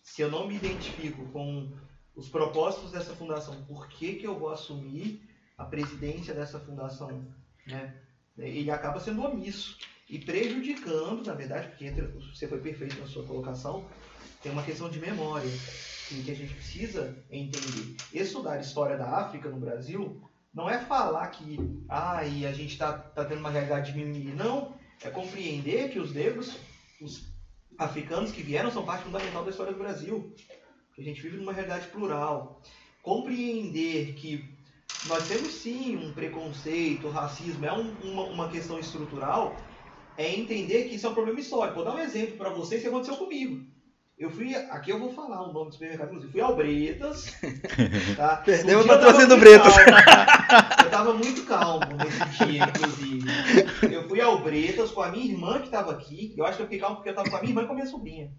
Se 0.00 0.22
eu 0.22 0.30
não 0.30 0.46
me 0.46 0.54
identifico 0.54 1.26
com 1.32 1.76
os 2.14 2.28
propósitos 2.28 2.92
dessa 2.92 3.14
fundação, 3.14 3.64
por 3.64 3.88
que 3.88 4.14
que 4.14 4.26
eu 4.26 4.38
vou 4.38 4.50
assumir 4.50 5.28
a 5.58 5.64
presidência 5.64 6.32
dessa 6.32 6.60
fundação, 6.60 7.34
né? 7.66 8.03
Ele 8.38 8.70
acaba 8.70 9.00
sendo 9.00 9.22
omisso 9.22 9.78
e 10.08 10.18
prejudicando, 10.18 11.24
na 11.26 11.34
verdade, 11.34 11.68
porque 11.68 11.86
entre, 11.86 12.06
você 12.06 12.46
foi 12.46 12.60
perfeito 12.60 12.98
na 13.00 13.06
sua 13.06 13.24
colocação, 13.24 13.84
tem 14.42 14.52
uma 14.52 14.62
questão 14.62 14.90
de 14.90 15.00
memória 15.00 15.50
que 16.08 16.30
a 16.30 16.34
gente 16.34 16.54
precisa 16.54 17.16
entender. 17.30 17.96
Estudar 18.12 18.60
história 18.60 18.96
da 18.96 19.08
África 19.08 19.48
no 19.48 19.58
Brasil 19.58 20.20
não 20.52 20.68
é 20.68 20.78
falar 20.78 21.26
que 21.28 21.58
ah, 21.88 22.18
a 22.18 22.52
gente 22.52 22.72
está 22.72 22.92
tá 22.92 23.24
tendo 23.24 23.38
uma 23.38 23.50
realidade 23.50 23.92
de 23.92 23.98
mimimi. 23.98 24.32
Não, 24.32 24.76
é 25.02 25.10
compreender 25.10 25.90
que 25.90 25.98
os 25.98 26.12
negros, 26.12 26.56
os 27.00 27.32
africanos 27.78 28.30
que 28.30 28.42
vieram, 28.42 28.70
são 28.70 28.84
parte 28.84 29.04
fundamental 29.04 29.44
da 29.44 29.50
história 29.50 29.72
do 29.72 29.78
Brasil. 29.78 30.32
Que 30.94 31.00
a 31.00 31.04
gente 31.04 31.20
vive 31.22 31.38
numa 31.38 31.52
realidade 31.52 31.88
plural. 31.88 32.62
Compreender 33.02 34.14
que 34.14 34.53
nós 35.06 35.28
temos 35.28 35.52
sim 35.52 35.96
um 35.96 36.12
preconceito, 36.12 37.08
racismo, 37.08 37.64
é 37.66 37.72
um, 37.72 37.94
uma, 38.02 38.22
uma 38.24 38.48
questão 38.48 38.78
estrutural, 38.78 39.56
é 40.16 40.34
entender 40.34 40.84
que 40.84 40.94
isso 40.94 41.06
é 41.06 41.10
um 41.10 41.14
problema 41.14 41.40
histórico. 41.40 41.76
Vou 41.76 41.84
dar 41.84 41.94
um 41.94 41.98
exemplo 41.98 42.36
para 42.36 42.50
vocês 42.50 42.80
que 42.80 42.88
aconteceu 42.88 43.16
comigo. 43.16 43.64
Eu 44.16 44.30
fui, 44.30 44.54
aqui 44.54 44.90
eu 44.90 44.98
vou 45.00 45.12
falar 45.12 45.42
o 45.42 45.52
nome 45.52 45.70
do 45.70 45.72
supermercado, 45.72 46.14
eu 46.14 46.30
fui 46.30 46.40
ao 46.40 46.54
Bretas. 46.54 47.34
Tá? 48.16 48.36
Perdeu 48.36 48.80
o 48.80 48.86
patrocínio 48.86 49.28
do 49.28 49.36
Bretas. 49.36 49.74
Calmo, 49.74 50.84
eu 50.84 50.90
tava 50.90 51.14
muito 51.14 51.44
calmo 51.44 51.84
nesse 51.96 52.46
dia, 52.46 52.62
inclusive. 52.64 53.26
Eu 53.92 54.08
fui 54.08 54.20
ao 54.20 54.38
Bretas 54.38 54.92
com 54.92 55.02
a 55.02 55.10
minha 55.10 55.24
irmã 55.24 55.60
que 55.60 55.68
tava 55.68 55.90
aqui. 55.90 56.32
Eu 56.36 56.46
acho 56.46 56.56
que 56.56 56.62
eu 56.62 56.66
fiquei 56.66 56.78
calmo 56.78 56.96
porque 56.96 57.10
eu 57.10 57.14
tava 57.14 57.28
com 57.28 57.36
a 57.36 57.40
minha 57.40 57.50
irmã 57.50 57.62
e 57.62 57.66
com 57.66 57.72
a 57.72 57.74
minha 57.74 57.88
sobrinha. 57.88 58.32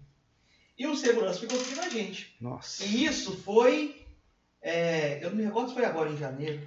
E 0.78 0.86
o 0.86 0.96
segurança 0.96 1.40
ficou 1.40 1.58
seguindo 1.58 1.80
a 1.80 1.88
gente. 1.90 2.34
Nossa. 2.40 2.84
E 2.84 3.04
isso 3.04 3.36
foi 3.42 4.05
é, 4.66 5.24
eu 5.24 5.30
não 5.30 5.36
me 5.36 5.44
recordo 5.44 5.68
se 5.68 5.74
foi 5.74 5.84
agora 5.84 6.10
em 6.10 6.16
janeiro. 6.16 6.60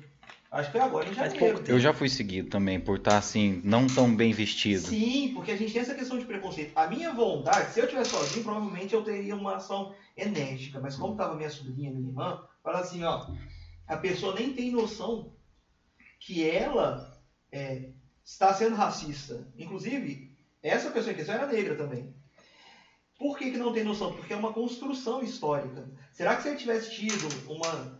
Acho 0.50 0.72
que 0.72 0.78
foi 0.78 0.88
agora 0.88 1.10
em 1.10 1.14
janeiro. 1.14 1.62
Eu 1.68 1.78
já 1.82 1.94
fui 1.94 2.08
seguido 2.08 2.50
também 2.50 2.80
por 2.80 2.98
estar 2.98 3.18
assim, 3.18 3.62
não 3.62 3.88
tão 3.88 4.16
bem 4.16 4.32
vestido. 4.32 4.88
Sim, 4.88 5.34
porque 5.36 5.52
a 5.52 5.58
gente 5.58 5.74
tem 5.74 5.82
essa 5.82 5.94
questão 5.94 6.18
de 6.18 6.24
preconceito. 6.24 6.72
A 6.78 6.88
minha 6.88 7.12
vontade, 7.12 7.74
se 7.74 7.80
eu 7.82 7.88
tivesse 7.88 8.12
sozinho, 8.12 8.46
provavelmente 8.46 8.94
eu 8.94 9.04
teria 9.04 9.36
uma 9.36 9.58
ação 9.58 9.94
enérgica. 10.16 10.80
Mas 10.80 10.96
como 10.96 11.12
estava 11.12 11.36
minha 11.36 11.50
sobrinha, 11.50 11.92
minha 11.92 12.08
irmã, 12.08 12.42
fala 12.64 12.80
assim, 12.80 13.04
ó, 13.04 13.28
a 13.86 13.98
pessoa 13.98 14.34
nem 14.34 14.54
tem 14.54 14.72
noção 14.72 15.34
que 16.22 16.50
ela 16.50 17.22
é, 17.52 17.90
está 18.24 18.54
sendo 18.54 18.78
racista. 18.78 19.46
Inclusive, 19.58 20.38
essa 20.64 20.90
pessoa 20.90 21.12
em 21.12 21.18
questão 21.18 21.36
era 21.36 21.48
negra 21.48 21.76
também. 21.76 22.14
Por 23.20 23.38
que, 23.38 23.52
que 23.52 23.58
não 23.58 23.74
tem 23.74 23.84
noção? 23.84 24.14
Porque 24.14 24.32
é 24.32 24.38
uma 24.38 24.54
construção 24.54 25.22
histórica. 25.22 25.86
Será 26.14 26.38
que 26.38 26.42
se 26.42 26.48
ele 26.48 26.58
tivesse 26.58 26.96
tido 26.96 27.28
uma 27.52 28.00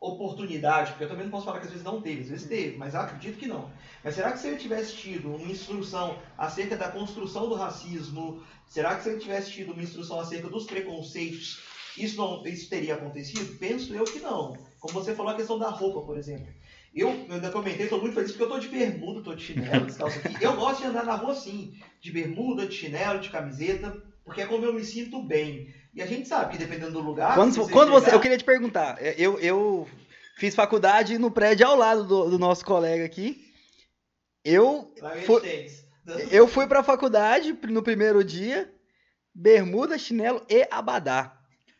oportunidade, 0.00 0.92
porque 0.92 1.04
eu 1.04 1.08
também 1.08 1.24
não 1.24 1.30
posso 1.30 1.44
falar 1.44 1.58
que 1.58 1.66
às 1.66 1.70
vezes 1.70 1.84
não 1.84 2.00
teve, 2.00 2.22
às 2.22 2.28
vezes 2.28 2.48
teve, 2.48 2.76
mas 2.76 2.94
acredito 2.94 3.38
que 3.38 3.46
não. 3.46 3.70
Mas 4.02 4.14
será 4.14 4.32
que 4.32 4.38
se 4.38 4.48
ele 4.48 4.56
tivesse 4.56 4.94
tido 4.96 5.34
uma 5.34 5.50
instrução 5.50 6.16
acerca 6.38 6.76
da 6.76 6.88
construção 6.90 7.48
do 7.48 7.56
racismo, 7.56 8.42
será 8.66 8.94
que 8.94 9.02
se 9.02 9.10
ele 9.10 9.20
tivesse 9.20 9.50
tido 9.50 9.72
uma 9.72 9.82
instrução 9.82 10.20
acerca 10.20 10.48
dos 10.48 10.64
preconceitos, 10.64 11.60
isso, 11.96 12.16
não, 12.16 12.44
isso 12.46 12.68
teria 12.68 12.94
acontecido? 12.94 13.58
Penso 13.58 13.94
eu 13.94 14.04
que 14.04 14.20
não. 14.20 14.56
Como 14.80 14.94
você 14.94 15.14
falou 15.14 15.32
a 15.32 15.36
questão 15.36 15.58
da 15.58 15.70
roupa, 15.70 16.00
por 16.00 16.16
exemplo. 16.16 16.46
Eu, 16.94 17.08
eu 17.28 17.34
ainda 17.34 17.50
comentei, 17.50 17.84
estou 17.84 18.00
muito 18.00 18.14
feliz 18.14 18.30
porque 18.30 18.42
eu 18.42 18.56
estou 18.56 18.60
de 18.60 18.68
bermuda, 18.68 19.18
estou 19.20 19.34
de 19.34 19.44
chinelo, 19.44 19.86
descalço 19.86 20.18
aqui. 20.18 20.42
Eu 20.42 20.56
gosto 20.56 20.82
de 20.82 20.86
andar 20.88 21.04
na 21.04 21.14
rua 21.14 21.32
assim, 21.32 21.74
de 22.00 22.12
bermuda, 22.12 22.66
de 22.66 22.74
chinelo, 22.74 23.20
de 23.20 23.30
camiseta, 23.30 24.11
porque 24.24 24.42
é 24.42 24.46
como 24.46 24.64
eu 24.64 24.72
me 24.72 24.84
sinto 24.84 25.22
bem. 25.22 25.72
E 25.94 26.00
a 26.02 26.06
gente 26.06 26.26
sabe 26.28 26.52
que 26.52 26.58
dependendo 26.58 26.92
do 26.92 27.00
lugar. 27.00 27.34
Quando, 27.34 27.52
se 27.52 27.70
quando 27.70 27.90
você, 27.90 28.06
chegar- 28.06 28.16
eu 28.16 28.20
queria 28.20 28.38
te 28.38 28.44
perguntar, 28.44 28.96
é, 29.00 29.14
eu, 29.18 29.38
eu 29.40 29.86
fiz 30.36 30.54
faculdade 30.54 31.18
no 31.18 31.30
prédio 31.30 31.66
ao 31.66 31.76
lado 31.76 32.04
do, 32.04 32.30
do 32.30 32.38
nosso 32.38 32.64
colega 32.64 33.04
aqui. 33.04 33.44
Eu 34.44 34.92
fui, 35.26 35.42
eu 36.30 36.48
fui 36.48 36.66
pra 36.66 36.82
faculdade 36.82 37.56
no 37.68 37.82
primeiro 37.82 38.24
dia, 38.24 38.72
bermuda, 39.34 39.98
chinelo 39.98 40.42
e 40.48 40.66
abadá. 40.70 41.38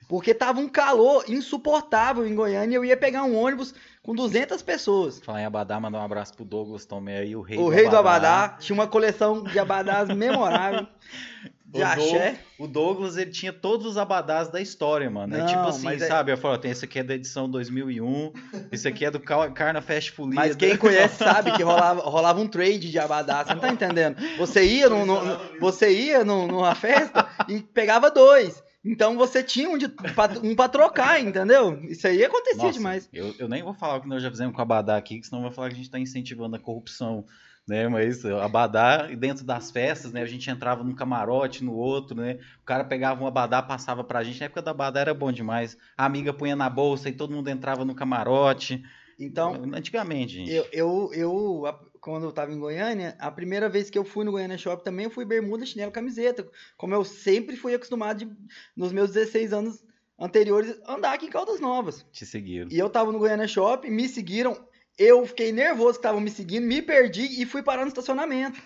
Porque 0.08 0.34
tava 0.34 0.60
um 0.60 0.68
calor 0.68 1.24
insuportável 1.26 2.26
em 2.26 2.34
Goiânia 2.34 2.74
e 2.74 2.76
eu 2.76 2.84
ia 2.84 2.96
pegar 2.98 3.24
um 3.24 3.34
ônibus 3.34 3.74
com 4.02 4.14
200 4.14 4.60
pessoas. 4.60 5.18
Falar 5.20 5.40
em 5.40 5.46
Abadá, 5.46 5.80
mandar 5.80 6.00
um 6.00 6.04
abraço 6.04 6.34
pro 6.34 6.44
Douglas 6.44 6.84
Tomé 6.84 7.18
aí, 7.18 7.34
o 7.34 7.40
rei 7.40 7.56
o 7.56 7.68
rei 7.70 7.88
do 7.88 7.96
Abadá 7.96 8.58
tinha 8.60 8.74
uma 8.74 8.86
coleção 8.86 9.42
de 9.42 9.58
abadás 9.58 10.08
memorável. 10.14 10.86
De 11.72 11.80
O 11.80 11.86
axé. 11.86 12.38
O 12.58 12.66
Douglas, 12.66 13.16
ele 13.16 13.30
tinha 13.30 13.52
todos 13.52 13.86
os 13.86 13.96
abadás 13.96 14.48
da 14.48 14.60
história, 14.60 15.08
mano. 15.10 15.34
é 15.34 15.38
Não, 15.38 15.46
tipo 15.46 15.60
assim, 15.60 15.88
é- 15.88 15.98
sabe? 16.00 16.30
Eu 16.30 16.36
falo, 16.36 16.58
tem 16.58 16.70
esse 16.70 16.84
aqui 16.84 16.98
é 16.98 17.02
da 17.02 17.14
edição 17.14 17.48
2001, 17.48 18.32
esse 18.70 18.86
aqui 18.86 19.04
é 19.06 19.10
do 19.10 19.18
Carna 19.18 19.80
Fest 19.80 20.10
Folia. 20.10 20.34
Mas 20.38 20.54
quem 20.54 20.76
conhece 20.76 21.16
sabe 21.16 21.50
que 21.52 21.62
rolava, 21.62 22.02
rolava 22.02 22.40
um 22.40 22.46
trade 22.46 22.90
de 22.90 22.98
abadá, 22.98 23.42
você 23.44 23.54
não 23.54 23.60
tá 23.60 23.70
entendendo? 23.70 24.16
Você 24.36 24.62
ia, 24.64 24.90
num- 24.90 25.06
num- 25.06 25.38
você 25.58 25.90
ia 25.90 26.24
num- 26.24 26.46
numa 26.46 26.74
festa 26.74 27.26
e 27.48 27.60
pegava 27.60 28.10
dois. 28.10 28.62
Então 28.84 29.16
você 29.16 29.42
tinha 29.42 29.70
um, 29.70 29.78
de, 29.78 29.88
pra, 29.88 30.28
um 30.42 30.54
pra 30.56 30.68
trocar, 30.68 31.20
entendeu? 31.20 31.80
Isso 31.84 32.06
aí 32.06 32.24
acontecia 32.24 32.64
Nossa, 32.64 32.72
demais. 32.78 33.08
Eu, 33.12 33.32
eu 33.38 33.48
nem 33.48 33.62
vou 33.62 33.72
falar 33.72 33.96
o 33.96 34.00
que 34.02 34.08
nós 34.08 34.22
já 34.22 34.28
fizemos 34.30 34.52
com 34.52 34.58
o 34.58 34.62
Abadá 34.62 34.96
aqui, 34.96 35.22
senão 35.22 35.40
vai 35.42 35.52
falar 35.52 35.68
que 35.68 35.74
a 35.74 35.78
gente 35.78 35.90
tá 35.90 35.98
incentivando 36.00 36.56
a 36.56 36.58
corrupção. 36.58 37.24
Né, 37.66 37.86
mas 37.86 38.24
o 38.24 38.38
Abadá, 38.38 39.06
dentro 39.06 39.44
das 39.44 39.70
festas, 39.70 40.12
né? 40.12 40.20
A 40.20 40.26
gente 40.26 40.50
entrava 40.50 40.82
num 40.82 40.94
camarote, 40.94 41.62
no 41.62 41.74
outro, 41.74 42.16
né? 42.16 42.40
O 42.60 42.64
cara 42.64 42.82
pegava 42.82 43.22
um 43.22 43.26
Abadá, 43.26 43.62
passava 43.62 44.02
pra 44.02 44.24
gente. 44.24 44.40
Na 44.40 44.46
época 44.46 44.62
do 44.62 44.70
Abadá 44.70 45.00
era 45.00 45.14
bom 45.14 45.30
demais. 45.30 45.78
A 45.96 46.04
amiga 46.04 46.32
punha 46.32 46.56
na 46.56 46.68
bolsa 46.68 47.08
e 47.08 47.12
todo 47.12 47.32
mundo 47.32 47.48
entrava 47.48 47.84
no 47.84 47.94
camarote. 47.94 48.82
Então, 49.18 49.62
Antigamente, 49.72 50.34
gente. 50.34 50.50
eu, 50.50 50.66
eu, 50.72 51.10
eu, 51.14 51.62
quando 52.00 52.24
eu 52.24 52.32
tava 52.32 52.52
em 52.52 52.58
Goiânia, 52.58 53.14
a 53.20 53.30
primeira 53.30 53.68
vez 53.68 53.88
que 53.88 53.96
eu 53.96 54.04
fui 54.04 54.24
no 54.24 54.32
Goiânia 54.32 54.58
Shop 54.58 54.82
também, 54.82 55.04
eu 55.04 55.10
fui 55.10 55.24
bermuda, 55.24 55.64
chinelo, 55.64 55.92
camiseta. 55.92 56.44
Como 56.76 56.94
eu 56.94 57.04
sempre 57.04 57.56
fui 57.56 57.74
acostumado, 57.74 58.18
de, 58.18 58.36
nos 58.76 58.92
meus 58.92 59.12
16 59.12 59.52
anos 59.52 59.84
anteriores, 60.18 60.80
andar 60.86 61.12
aqui 61.12 61.26
em 61.26 61.30
Caldas 61.30 61.60
Novas. 61.60 62.04
Te 62.10 62.26
seguiram. 62.26 62.68
E 62.70 62.78
eu 62.78 62.90
tava 62.90 63.12
no 63.12 63.18
Goiânia 63.18 63.46
Shop, 63.46 63.88
me 63.88 64.08
seguiram, 64.08 64.56
eu 64.98 65.26
fiquei 65.26 65.52
nervoso 65.52 65.92
que 65.94 65.98
estavam 65.98 66.20
me 66.20 66.30
seguindo, 66.30 66.66
me 66.66 66.80
perdi 66.82 67.40
e 67.42 67.46
fui 67.46 67.62
parar 67.62 67.82
no 67.82 67.88
estacionamento. 67.88 68.60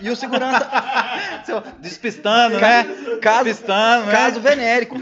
E 0.00 0.10
o 0.10 0.16
segurança, 0.16 0.68
Despistando, 1.80 2.58
né? 2.60 2.84
caso, 3.22 3.44
Despistando, 3.44 4.06
né? 4.06 4.12
caso 4.12 4.38
venérico. 4.40 4.96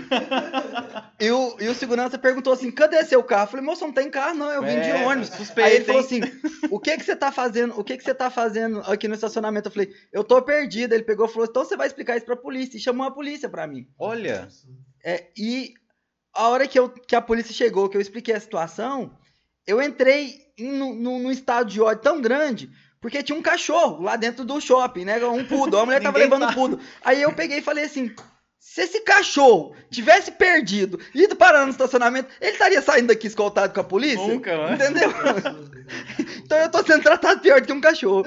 E 1.19 1.31
o, 1.33 1.57
e 1.61 1.69
o 1.69 1.75
segurança 1.75 2.17
perguntou 2.17 2.53
assim: 2.53 2.71
cadê 2.71 3.05
seu 3.05 3.23
carro? 3.25 3.45
Eu 3.45 3.49
falei, 3.49 3.67
moço, 3.67 3.85
não 3.85 3.93
tem 3.93 4.09
carro, 4.09 4.35
não, 4.37 4.53
eu 4.53 4.63
vim 4.63 4.81
de 4.81 4.91
É, 4.91 5.05
ônibus. 5.05 5.31
suspeito, 5.31 5.69
Aí 5.69 5.77
ele 5.77 5.85
falou 5.85 6.01
assim: 6.01 6.21
o 6.71 6.79
que 6.79 6.97
que 6.97 7.05
você 7.05 7.17
tá 7.17 7.33
fazendo? 7.33 7.79
O 7.79 7.83
que 7.83 7.97
que 7.97 8.05
você 8.05 8.15
tá 8.15 8.31
fazendo 8.31 8.81
aqui 8.87 9.09
no 9.09 9.15
estacionamento? 9.15 9.67
Eu 9.69 9.73
falei, 9.73 9.93
eu 10.13 10.23
tô 10.23 10.41
perdido. 10.43 10.93
Ele 10.95 11.03
pegou 11.03 11.27
e 11.27 11.29
falou: 11.29 11.49
então 11.51 11.65
você 11.65 11.77
vai 11.77 11.89
explicar 11.89 12.17
isso 12.17 12.27
pra 12.27 12.37
polícia. 12.37 12.77
E 12.77 12.81
chamou 12.81 13.05
a 13.07 13.11
polícia 13.11 13.49
pra 13.49 13.67
mim. 13.67 13.89
Olha, 13.99 14.47
É, 15.05 15.27
e 15.37 15.73
a 16.33 16.49
hora 16.49 16.69
que, 16.69 16.79
eu, 16.79 16.89
que 16.89 17.17
a 17.17 17.21
polícia 17.21 17.53
chegou, 17.53 17.89
que 17.89 17.97
eu 17.97 18.01
expliquei 18.01 18.35
a 18.35 18.41
situação, 18.41 19.11
eu 19.67 19.83
entrei 19.83 20.39
num, 20.59 21.31
estado 21.31 21.71
de 21.71 21.81
ódio 21.81 22.03
tão 22.03 22.21
grande, 22.21 22.71
porque 23.01 23.23
tinha 23.23 23.39
um 23.39 23.43
cachorro 23.43 24.03
lá 24.03 24.17
dentro 24.17 24.45
do 24.45 24.61
shopping, 24.61 25.05
né? 25.05 25.25
Um 25.25 25.45
poodle. 25.45 25.81
A 25.81 25.85
mulher 25.87 26.03
tava 26.03 26.19
levando 26.19 26.47
um 26.47 26.53
poodle. 26.53 26.81
Aí 27.05 27.23
eu 27.23 27.33
peguei 27.33 27.59
e 27.59 27.63
falei 27.63 27.85
assim. 27.85 28.15
Se 28.71 28.83
esse 28.83 29.01
cachorro 29.01 29.75
tivesse 29.91 30.31
perdido, 30.31 31.01
ido 31.15 31.35
parar 31.35 31.65
no 31.65 31.71
estacionamento, 31.71 32.29
ele 32.39 32.53
estaria 32.53 32.83
saindo 32.83 33.09
daqui 33.09 33.27
escoltado 33.27 33.73
com 33.73 33.81
a 33.81 33.85
polícia? 33.85 34.27
Nunca, 34.27 34.57
né? 34.57 34.75
Entendeu? 34.75 35.11
Então 36.45 36.59
eu 36.59 36.71
tô 36.71 36.83
sendo 36.83 37.03
tratado 37.03 37.41
pior 37.41 37.61
do 37.61 37.67
que 37.67 37.73
um 37.73 37.81
cachorro. 37.81 38.27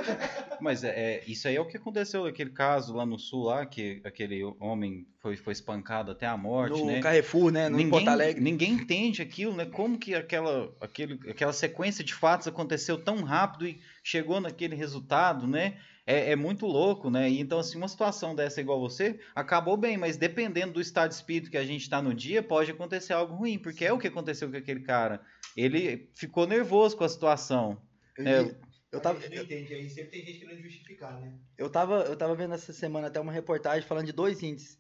mas 0.60 0.84
é, 0.84 0.90
é, 0.90 1.24
isso 1.28 1.48
aí 1.48 1.56
é 1.56 1.62
o 1.62 1.66
que 1.66 1.78
aconteceu 1.78 2.24
naquele 2.24 2.52
caso 2.52 2.96
lá 2.96 3.04
no 3.06 3.18
sul, 3.18 3.46
lá, 3.46 3.66
que 3.66 4.00
aquele 4.04 4.44
homem 4.60 5.08
foi, 5.20 5.36
foi 5.36 5.54
espancado 5.54 6.12
até 6.12 6.26
a 6.28 6.38
morte, 6.38 6.80
No 6.80 6.86
né? 6.86 7.00
Carrefour, 7.02 7.52
né? 7.52 7.68
No 7.70 7.78
ninguém, 7.78 7.90
Porto 7.92 8.08
Alegre. 8.08 8.42
ninguém 8.42 8.74
entende 8.74 9.22
aquilo, 9.22 9.56
né? 9.56 9.66
Como 9.66 9.98
que 9.98 10.14
aquela, 10.14 10.72
aquele, 10.80 11.20
aquela 11.30 11.54
sequência 11.54 12.04
de 12.04 12.14
fatos 12.14 12.48
aconteceu 12.48 12.98
tão 12.98 13.24
rápido 13.24 13.68
e 13.68 13.80
chegou 14.04 14.40
naquele 14.40 14.76
resultado, 14.76 15.48
né? 15.48 15.78
É, 16.06 16.32
é 16.32 16.36
muito 16.36 16.66
louco, 16.66 17.10
né? 17.10 17.30
E 17.30 17.40
então, 17.40 17.60
assim, 17.60 17.78
uma 17.78 17.88
situação 17.88 18.34
dessa 18.36 18.60
igual 18.60 18.80
você, 18.80 19.20
acabou 19.36 19.78
bem, 19.78 19.98
mas 19.98 20.18
dependendo 20.18 20.74
do 20.74 20.82
estado 20.82 21.10
de 21.10 21.16
espírito 21.16 21.52
que 21.52 21.58
a 21.58 21.66
gente 21.66 21.82
está 21.82 22.02
no 22.02 22.14
dia, 22.14 22.42
pode 22.42 22.72
acontecer 22.72 23.14
algo 23.14 23.36
ruim, 23.36 23.60
porque 23.60 23.86
é 23.86 23.94
o 23.94 24.00
que 24.00 24.08
aconteceu 24.08 24.50
com 24.50 24.58
aquele 24.58 24.82
cara. 24.82 25.22
Ele 25.56 26.10
ficou 26.16 26.48
nervoso 26.48 26.98
com 26.98 27.04
a 27.04 27.10
situação. 27.10 27.82
Eu, 28.18 28.26
É, 28.28 28.56
eu 28.92 29.00
tava, 29.00 29.26
entende 29.26 29.74
aí, 29.74 29.90
sempre 29.90 30.12
tem 30.12 30.26
gente 30.26 30.40
querendo 30.40 30.62
justificar, 30.62 31.20
né? 31.22 31.34
Eu 31.58 31.70
tava, 31.70 32.04
eu 32.04 32.18
tava 32.18 32.36
vendo 32.36 32.54
essa 32.54 32.74
semana 32.74 33.08
até 33.08 33.20
uma 33.20 33.32
reportagem 33.32 33.88
falando 33.88 34.06
de 34.06 34.12
dois 34.12 34.42
índices. 34.44 34.78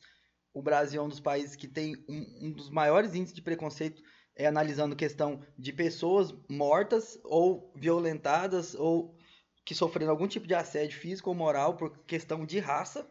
O 0.53 0.61
Brasil 0.61 1.01
é 1.01 1.05
um 1.05 1.09
dos 1.09 1.19
países 1.19 1.55
que 1.55 1.67
tem 1.67 1.95
um, 2.09 2.47
um 2.47 2.51
dos 2.51 2.69
maiores 2.69 3.15
índices 3.15 3.33
de 3.33 3.41
preconceito, 3.41 4.01
é 4.35 4.47
analisando 4.47 4.95
questão 4.95 5.41
de 5.57 5.71
pessoas 5.71 6.33
mortas 6.49 7.17
ou 7.23 7.71
violentadas 7.75 8.75
ou 8.75 9.15
que 9.63 9.75
sofreram 9.75 10.11
algum 10.11 10.27
tipo 10.27 10.47
de 10.47 10.53
assédio 10.55 10.97
físico 10.99 11.29
ou 11.29 11.35
moral 11.35 11.75
por 11.75 11.97
questão 12.05 12.45
de 12.45 12.59
raça. 12.59 13.07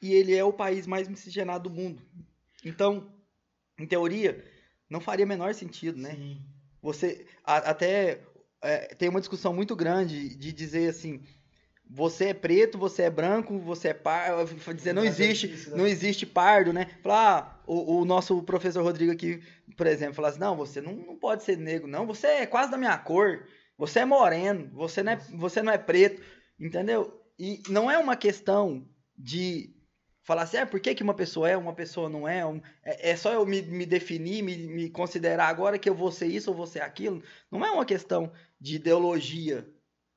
E 0.00 0.12
ele 0.12 0.34
é 0.34 0.44
o 0.44 0.52
país 0.52 0.86
mais 0.86 1.08
miscigenado 1.08 1.68
do 1.68 1.74
mundo. 1.74 2.02
Então, 2.64 3.10
em 3.78 3.86
teoria, 3.86 4.44
não 4.88 5.00
faria 5.00 5.26
menor 5.26 5.54
sentido, 5.54 5.98
né? 5.98 6.14
Sim. 6.14 6.42
Você 6.82 7.26
a- 7.44 7.70
até 7.70 8.20
é, 8.62 8.94
tem 8.94 9.08
uma 9.08 9.20
discussão 9.20 9.52
muito 9.52 9.74
grande 9.76 10.36
de 10.36 10.52
dizer 10.52 10.88
assim, 10.88 11.22
você 11.88 12.26
é 12.26 12.34
preto, 12.34 12.78
você 12.78 13.02
é 13.02 13.10
branco, 13.10 13.58
você 13.58 13.88
é 13.88 13.94
pardo, 13.94 14.54
dizer 14.74 14.92
não 14.92 15.02
é 15.02 15.06
existe, 15.06 15.46
né? 15.48 15.76
não 15.76 15.86
existe 15.86 16.26
pardo, 16.26 16.72
né? 16.72 16.86
Falar, 17.02 17.38
ah, 17.38 17.62
o, 17.66 18.00
o 18.00 18.04
nosso 18.04 18.42
professor 18.42 18.82
Rodrigo 18.82 19.12
aqui, 19.12 19.42
por 19.76 19.86
exemplo, 19.86 20.14
falar 20.14 20.28
assim, 20.28 20.40
não, 20.40 20.56
você 20.56 20.80
não, 20.80 20.94
não 20.94 21.16
pode 21.16 21.44
ser 21.44 21.56
negro, 21.56 21.86
não, 21.86 22.06
você 22.06 22.26
é 22.26 22.46
quase 22.46 22.70
da 22.70 22.76
minha 22.78 22.96
cor, 22.98 23.46
você 23.78 24.00
é 24.00 24.04
moreno, 24.04 24.70
você 24.72 25.02
não 25.02 25.12
é, 25.12 25.16
você 25.16 25.62
não 25.62 25.72
é 25.72 25.78
preto, 25.78 26.22
entendeu? 26.58 27.22
E 27.38 27.62
não 27.68 27.90
é 27.90 27.98
uma 27.98 28.16
questão 28.16 28.88
de 29.16 29.74
falar 30.22 30.42
assim, 30.42 30.56
é 30.56 30.66
por 30.66 30.80
que, 30.80 30.94
que 30.94 31.02
uma 31.02 31.14
pessoa 31.14 31.48
é, 31.48 31.56
uma 31.56 31.74
pessoa 31.74 32.08
não 32.08 32.26
é, 32.26 32.44
um- 32.44 32.60
é, 32.82 33.10
é 33.10 33.16
só 33.16 33.32
eu 33.32 33.46
me, 33.46 33.62
me 33.62 33.86
definir, 33.86 34.42
me, 34.42 34.56
me 34.56 34.90
considerar 34.90 35.46
agora 35.48 35.78
que 35.78 35.88
eu 35.88 35.94
vou 35.94 36.10
ser 36.10 36.26
isso 36.26 36.50
ou 36.50 36.56
vou 36.56 36.66
ser 36.66 36.80
aquilo. 36.82 37.22
Não 37.50 37.64
é 37.64 37.70
uma 37.70 37.84
questão 37.86 38.32
de 38.60 38.76
ideologia, 38.76 39.68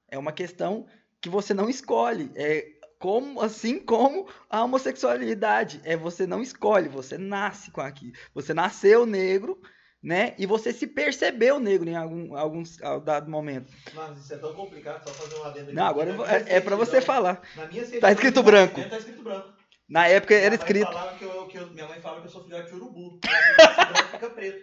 é 0.09 0.17
uma 0.17 0.31
questão 0.31 0.87
que 1.21 1.29
você 1.29 1.53
não 1.53 1.69
escolhe. 1.69 2.31
É 2.35 2.67
como, 2.99 3.41
assim 3.41 3.79
como 3.79 4.27
a 4.49 4.63
homossexualidade, 4.63 5.79
é 5.83 5.95
você 5.95 6.27
não 6.27 6.41
escolhe, 6.41 6.89
você 6.89 7.17
nasce 7.17 7.71
com 7.71 7.81
aqui. 7.81 8.11
Você 8.33 8.53
nasceu 8.53 9.05
negro, 9.05 9.59
né? 10.01 10.33
E 10.37 10.45
você 10.45 10.71
se 10.71 10.87
percebeu 10.87 11.59
negro 11.59 11.89
em 11.89 11.95
algum, 11.95 12.35
alguns 12.35 12.81
a 12.81 12.97
dado 12.99 13.29
momento. 13.29 13.71
Mas 13.93 14.17
isso 14.19 14.33
é 14.33 14.37
tão 14.37 14.53
complicado, 14.53 15.03
só 15.03 15.11
fazer 15.11 15.35
um 15.35 15.43
adendo 15.43 15.65
aqui. 15.67 15.75
Não, 15.75 15.85
agora 15.85 16.11
minha 16.13 16.25
é, 16.27 16.55
é 16.57 16.61
para 16.61 16.75
você 16.75 17.01
falar. 17.01 17.41
Na 17.55 17.65
minha 17.67 17.81
certidão 17.81 18.01
Tá 18.01 18.11
escrito 18.11 18.43
branco. 18.43 18.81
nascimento 18.81 18.89
Tá 18.91 18.97
escrito 18.97 19.23
branco. 19.23 19.49
Na 19.89 20.07
época 20.07 20.33
Minha 20.35 20.45
era 20.45 20.55
escrito. 20.55 20.93
falava 20.93 21.17
que 21.17 21.25
eu, 21.25 21.47
que 21.47 21.57
eu- 21.57 21.67
minha 21.71 21.87
mãe 21.87 21.99
fala 21.99 22.21
que 22.21 22.27
eu 22.27 22.31
sou 22.31 22.43
filhote 22.43 22.69
de 22.69 22.75
urubu. 22.75 23.19
Branco, 23.19 24.09
fica 24.11 24.29
preto. 24.29 24.59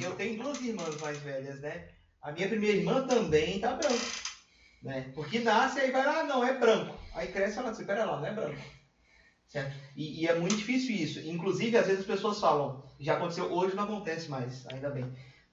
E 0.00 0.02
eu 0.02 0.12
tenho 0.16 0.42
duas 0.42 0.60
irmãs 0.60 1.00
mais 1.00 1.20
velhas, 1.22 1.60
né? 1.60 1.88
A 2.22 2.32
minha 2.32 2.48
primeira 2.48 2.76
irmã 2.76 3.06
também 3.06 3.60
tá 3.60 3.72
branca. 3.74 3.94
Né? 4.82 5.12
Porque 5.14 5.38
nasce 5.40 5.80
aí 5.80 5.90
vai, 5.90 6.02
ah, 6.02 6.24
não, 6.24 6.44
é 6.44 6.58
branco. 6.58 6.98
Aí 7.14 7.28
cresce 7.28 7.52
e 7.52 7.54
fala 7.56 7.70
assim, 7.70 7.86
pera 7.86 8.04
lá, 8.04 8.18
não 8.18 8.26
é 8.26 8.32
branco. 8.34 8.73
Certo? 9.48 9.74
E, 9.96 10.22
e 10.22 10.26
é 10.26 10.34
muito 10.34 10.56
difícil 10.56 10.94
isso. 10.94 11.20
Inclusive, 11.20 11.76
às 11.76 11.86
vezes 11.86 12.00
as 12.00 12.06
pessoas 12.06 12.40
falam, 12.40 12.82
já 12.98 13.14
aconteceu, 13.14 13.52
hoje 13.52 13.76
não 13.76 13.84
acontece 13.84 14.28
mais, 14.28 14.66
ainda 14.66 14.90
bem. 14.90 15.06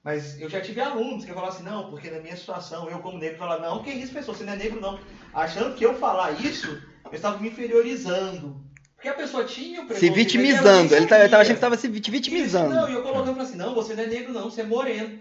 Mas 0.03 0.39
eu 0.41 0.49
já 0.49 0.59
tive 0.59 0.81
alunos 0.81 1.23
que 1.23 1.31
falaram 1.31 1.53
assim, 1.53 1.63
não, 1.63 1.89
porque 1.89 2.09
na 2.09 2.19
minha 2.19 2.35
situação, 2.35 2.89
eu 2.89 2.99
como 2.99 3.19
negro, 3.19 3.37
falar, 3.37 3.59
não, 3.59 3.83
que 3.83 3.91
isso, 3.91 4.11
pessoa, 4.11 4.35
você 4.35 4.43
não 4.43 4.53
é 4.53 4.55
negro, 4.55 4.81
não. 4.81 4.99
Achando 5.33 5.75
que 5.75 5.85
eu 5.85 5.93
falar 5.93 6.31
isso, 6.43 6.81
eu 7.05 7.13
estava 7.13 7.37
me 7.37 7.49
inferiorizando. 7.49 8.65
Porque 8.95 9.09
a 9.09 9.13
pessoa 9.13 9.43
tinha 9.43 9.79
o 9.79 9.81
Se 9.81 9.87
preconceito, 9.87 10.13
vitimizando. 10.13 10.95
Ele 10.95 11.07
tá, 11.07 11.19
ele 11.19 11.29
tava 11.29 11.41
achando 11.41 11.53
que 11.53 11.57
estava 11.57 11.77
se 11.77 11.87
Isso, 11.87 12.11
vitimizando. 12.11 12.73
Não, 12.73 12.89
e 12.89 12.93
eu 12.93 13.01
colocando 13.01 13.37
e 13.37 13.41
assim, 13.41 13.57
não, 13.57 13.73
você 13.73 13.95
não 13.95 14.03
é 14.03 14.07
negro 14.07 14.31
não, 14.31 14.49
você 14.49 14.61
é 14.61 14.63
moreno. 14.63 15.19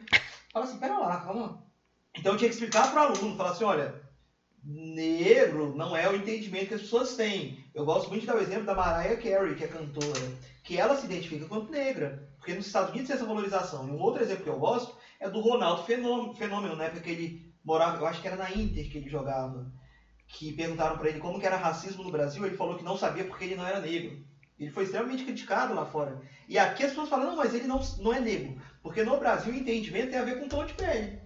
Fala 0.53 0.67
assim, 0.67 0.79
pera 0.79 0.99
lá, 0.99 1.21
calma. 1.21 1.63
Então 2.15 2.33
eu 2.33 2.39
tinha 2.39 2.49
que 2.49 2.55
explicar 2.55 2.91
para 2.91 3.01
o 3.01 3.15
aluno, 3.15 3.37
falar 3.37 3.53
assim, 3.53 3.65
olha, 3.65 3.95
negro 4.65 5.75
não 5.77 5.97
é 5.97 6.09
o 6.09 6.17
entendimento 6.17 6.69
que 6.69 6.75
as 6.75 6.83
pessoas 6.83 7.17
têm. 7.17 7.65
Eu 7.75 7.85
gosto 7.85 8.09
muito 8.09 8.23
de 8.23 8.27
dar 8.27 8.37
o 8.37 8.41
exemplo 8.41 8.65
da 8.65 8.75
Mariah 8.75 9.17
Carey, 9.17 9.55
que 9.55 9.65
é 9.65 9.69
cantora, 9.69 10.21
que 10.63 10.79
ela 10.79 10.97
se 10.97 11.07
identifica 11.07 11.47
quanto 11.47 11.71
negra, 11.71 12.29
porque 12.37 12.55
nos 12.55 12.67
Estados 12.67 12.91
Unidos 12.91 13.09
tem 13.09 13.17
essa 13.17 13.27
valorização. 13.27 13.89
E 13.89 13.91
um 13.91 14.01
outro 14.01 14.23
exemplo 14.23 14.45
que 14.45 14.51
eu 14.51 14.59
gosto 14.59 14.97
é 15.19 15.29
do 15.29 15.41
Ronaldo 15.41 15.85
Fenômeno, 15.85 16.35
Fenômeno 16.35 16.77
na 16.77 16.85
época 16.85 17.01
que 17.01 17.11
ele 17.11 17.55
morava, 17.65 17.99
eu 17.99 18.07
acho 18.07 18.21
que 18.21 18.29
era 18.29 18.37
na 18.37 18.51
Inter 18.51 18.91
que 18.91 18.99
ele 18.99 19.09
jogava, 19.09 19.71
que 20.27 20.53
perguntaram 20.53 20.99
para 20.99 21.09
ele 21.09 21.21
como 21.21 21.41
que 21.41 21.47
era 21.47 21.57
racismo 21.57 22.05
no 22.05 22.11
Brasil, 22.11 22.45
ele 22.45 22.57
falou 22.57 22.77
que 22.77 22.85
não 22.85 22.97
sabia 22.97 23.25
porque 23.25 23.45
ele 23.45 23.57
não 23.57 23.67
era 23.67 23.81
negro. 23.81 24.25
Ele 24.59 24.71
foi 24.71 24.85
extremamente 24.85 25.25
criticado 25.25 25.75
lá 25.75 25.87
fora. 25.87 26.21
E 26.47 26.59
aqui 26.59 26.85
as 26.85 26.91
pessoas 26.91 27.09
falam, 27.09 27.31
não, 27.31 27.37
mas 27.37 27.55
ele 27.55 27.67
não, 27.67 27.81
não 27.99 28.13
é 28.13 28.21
negro. 28.21 28.61
Porque 28.83 29.03
no 29.03 29.19
Brasil 29.19 29.53
o 29.53 29.57
entendimento 29.57 30.11
tem 30.11 30.19
a 30.19 30.25
ver 30.25 30.39
com 30.39 30.49
tom 30.49 30.67
de 30.67 30.75
pele. 30.75 31.19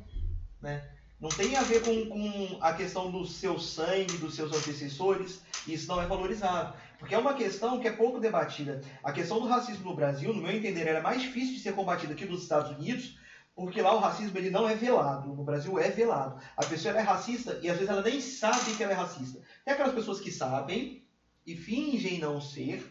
Né? 0.62 0.88
Não 1.24 1.30
tem 1.30 1.56
a 1.56 1.62
ver 1.62 1.82
com, 1.82 2.04
com 2.04 2.58
a 2.60 2.74
questão 2.74 3.10
do 3.10 3.24
seu 3.24 3.58
sangue, 3.58 4.18
dos 4.18 4.34
seus 4.34 4.54
antecessores. 4.54 5.40
Isso 5.66 5.88
não 5.88 5.98
é 5.98 6.06
valorizado. 6.06 6.76
Porque 6.98 7.14
é 7.14 7.18
uma 7.18 7.32
questão 7.32 7.80
que 7.80 7.88
é 7.88 7.92
pouco 7.92 8.20
debatida. 8.20 8.82
A 9.02 9.10
questão 9.10 9.40
do 9.40 9.48
racismo 9.48 9.88
no 9.88 9.96
Brasil, 9.96 10.34
no 10.34 10.42
meu 10.42 10.54
entender, 10.54 10.86
era 10.86 11.00
mais 11.00 11.22
difícil 11.22 11.54
de 11.54 11.60
ser 11.60 11.74
combatida 11.74 12.12
aqui 12.12 12.26
nos 12.26 12.42
Estados 12.42 12.76
Unidos, 12.76 13.18
porque 13.54 13.80
lá 13.80 13.94
o 13.94 14.00
racismo 14.00 14.36
ele 14.36 14.50
não 14.50 14.68
é 14.68 14.74
velado. 14.74 15.34
No 15.34 15.42
Brasil 15.42 15.78
é 15.78 15.88
velado. 15.88 16.38
A 16.58 16.66
pessoa 16.66 16.94
é 16.94 17.00
racista 17.00 17.58
e 17.62 17.70
às 17.70 17.76
vezes 17.78 17.88
ela 17.88 18.02
nem 18.02 18.20
sabe 18.20 18.74
que 18.76 18.82
ela 18.82 18.92
é 18.92 18.96
racista. 18.96 19.40
Tem 19.64 19.72
aquelas 19.72 19.94
pessoas 19.94 20.20
que 20.20 20.30
sabem 20.30 21.06
e 21.46 21.56
fingem 21.56 22.18
não 22.18 22.38
ser, 22.38 22.84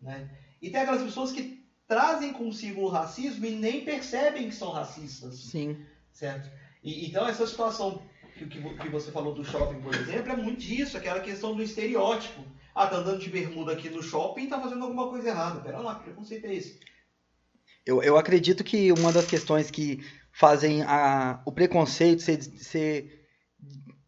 né? 0.00 0.28
E 0.60 0.70
tem 0.70 0.80
aquelas 0.80 1.04
pessoas 1.04 1.30
que 1.30 1.64
trazem 1.86 2.32
consigo 2.32 2.80
o 2.80 2.88
racismo 2.88 3.46
e 3.46 3.52
nem 3.52 3.84
percebem 3.84 4.48
que 4.48 4.56
são 4.56 4.72
racistas. 4.72 5.36
Sim. 5.36 5.86
Certo? 6.10 6.50
E, 6.86 7.08
então 7.08 7.28
essa 7.28 7.44
situação 7.44 8.00
que, 8.38 8.46
que, 8.46 8.88
você 8.88 9.10
falou 9.10 9.34
do 9.34 9.44
shopping, 9.44 9.80
por 9.80 9.92
exemplo, 9.92 10.30
é 10.30 10.36
muito 10.36 10.60
disso, 10.60 10.96
aquela 10.96 11.18
questão 11.18 11.54
do 11.54 11.62
estereótipo. 11.62 12.44
Ah, 12.72 12.86
tá 12.86 12.98
andando 12.98 13.18
de 13.18 13.28
bermuda 13.28 13.72
aqui 13.72 13.88
no 13.90 14.02
shopping 14.02 14.44
e 14.44 14.48
tá 14.48 14.60
fazendo 14.60 14.84
alguma 14.84 15.08
coisa 15.08 15.30
errada. 15.30 15.60
Pera 15.60 15.78
lá, 15.78 15.96
que 15.96 16.04
preconceito 16.04 16.44
é 16.44 16.54
esse? 16.54 16.78
Eu, 17.84 18.02
eu 18.02 18.16
acredito 18.16 18.62
que 18.62 18.92
uma 18.92 19.12
das 19.12 19.26
questões 19.26 19.70
que 19.70 20.04
fazem 20.30 20.82
a, 20.82 21.42
o 21.44 21.50
preconceito 21.50 22.22
ser, 22.22 22.42
ser, 22.42 23.26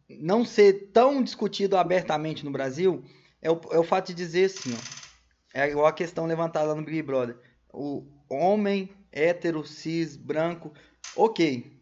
não 0.08 0.44
ser 0.44 0.90
tão 0.92 1.22
discutido 1.22 1.76
abertamente 1.76 2.44
no 2.44 2.50
Brasil 2.50 3.02
é 3.40 3.50
o, 3.50 3.60
é 3.72 3.78
o 3.78 3.84
fato 3.84 4.08
de 4.08 4.14
dizer 4.14 4.44
assim, 4.44 4.74
ó, 4.74 5.58
é 5.58 5.70
igual 5.70 5.86
a 5.86 5.92
questão 5.92 6.26
levantada 6.26 6.74
no 6.74 6.84
Big 6.84 7.02
Brother. 7.02 7.38
O 7.72 8.06
homem 8.28 8.90
hétero, 9.10 9.66
cis, 9.66 10.16
branco, 10.16 10.72
ok, 11.16 11.77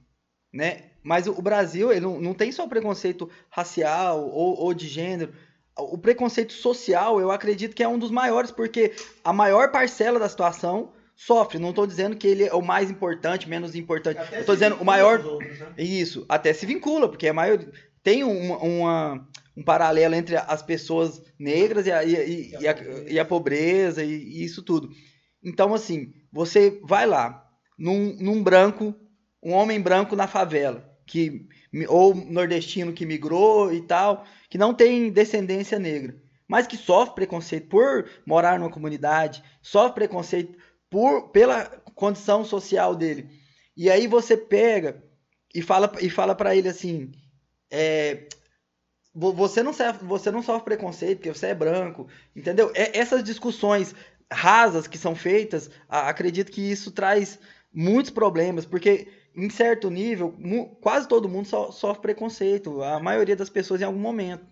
né? 0.56 0.84
Mas 1.02 1.26
o 1.26 1.42
Brasil 1.42 1.92
ele 1.92 2.00
não, 2.00 2.20
não 2.20 2.34
tem 2.34 2.50
só 2.50 2.66
preconceito 2.66 3.30
racial 3.50 4.28
ou, 4.28 4.58
ou 4.58 4.74
de 4.74 4.88
gênero. 4.88 5.32
O 5.78 5.98
preconceito 5.98 6.54
social, 6.54 7.20
eu 7.20 7.30
acredito 7.30 7.76
que 7.76 7.82
é 7.82 7.88
um 7.88 7.98
dos 7.98 8.10
maiores, 8.10 8.50
porque 8.50 8.92
a 9.22 9.32
maior 9.32 9.70
parcela 9.70 10.18
da 10.18 10.28
situação 10.28 10.92
sofre. 11.14 11.58
Não 11.58 11.70
estou 11.70 11.86
dizendo 11.86 12.16
que 12.16 12.26
ele 12.26 12.44
é 12.44 12.54
o 12.54 12.62
mais 12.62 12.90
importante, 12.90 13.48
menos 13.48 13.76
importante. 13.76 14.18
Estou 14.34 14.54
dizendo 14.54 14.76
o 14.76 14.84
maior. 14.84 15.24
Outros, 15.24 15.58
né? 15.58 15.74
Isso, 15.76 16.24
até 16.28 16.52
se 16.54 16.64
vincula, 16.64 17.08
porque 17.08 17.28
a 17.28 17.34
maior 17.34 17.58
tem 18.02 18.24
uma, 18.24 18.56
uma, 18.58 19.28
um 19.54 19.62
paralelo 19.62 20.14
entre 20.14 20.36
as 20.36 20.62
pessoas 20.62 21.22
negras 21.38 21.86
e 21.86 21.92
a, 21.92 22.02
e, 22.04 22.14
e, 22.14 22.56
e, 22.58 22.68
a, 22.68 22.76
e 23.08 23.18
a, 23.18 23.24
pobreza 23.24 24.02
e, 24.02 24.42
isso 24.42 24.62
tudo. 24.62 24.88
Então, 25.44 25.74
assim, 25.74 26.14
você 26.32 26.80
vai 26.84 27.06
lá, 27.06 27.46
num, 27.78 28.16
num 28.18 28.42
branco, 28.42 28.94
um 29.46 29.52
homem 29.52 29.80
branco 29.80 30.16
na 30.16 30.26
favela, 30.26 30.84
que 31.06 31.48
ou 31.88 32.12
nordestino 32.16 32.92
que 32.92 33.06
migrou 33.06 33.72
e 33.72 33.80
tal, 33.80 34.24
que 34.50 34.58
não 34.58 34.74
tem 34.74 35.08
descendência 35.08 35.78
negra, 35.78 36.16
mas 36.48 36.66
que 36.66 36.76
sofre 36.76 37.14
preconceito 37.14 37.68
por 37.68 38.10
morar 38.26 38.58
numa 38.58 38.72
comunidade, 38.72 39.44
sofre 39.62 39.94
preconceito 39.94 40.58
por 40.90 41.28
pela 41.28 41.64
condição 41.94 42.44
social 42.44 42.96
dele. 42.96 43.30
E 43.76 43.88
aí 43.88 44.08
você 44.08 44.36
pega 44.36 45.00
e 45.54 45.62
fala 45.62 45.92
e 46.00 46.10
fala 46.10 46.34
para 46.34 46.56
ele 46.56 46.68
assim, 46.68 47.12
é, 47.70 48.26
você 49.14 49.62
não 49.62 49.72
sofre, 49.72 50.04
você 50.04 50.28
não 50.32 50.42
sofre 50.42 50.64
preconceito 50.64 51.18
porque 51.18 51.32
você 51.32 51.46
é 51.48 51.54
branco, 51.54 52.08
entendeu? 52.34 52.72
É, 52.74 52.98
essas 52.98 53.22
discussões 53.22 53.94
rasas 54.28 54.88
que 54.88 54.98
são 54.98 55.14
feitas, 55.14 55.70
acredito 55.88 56.50
que 56.50 56.68
isso 56.68 56.90
traz 56.90 57.38
muitos 57.72 58.10
problemas, 58.10 58.66
porque 58.66 59.06
em 59.36 59.50
certo 59.50 59.90
nível, 59.90 60.34
quase 60.80 61.06
todo 61.06 61.28
mundo 61.28 61.46
so, 61.46 61.70
sofre 61.70 62.02
preconceito, 62.02 62.82
a 62.82 62.98
maioria 62.98 63.36
das 63.36 63.50
pessoas 63.50 63.80
em 63.80 63.84
algum 63.84 63.98
momento. 63.98 64.46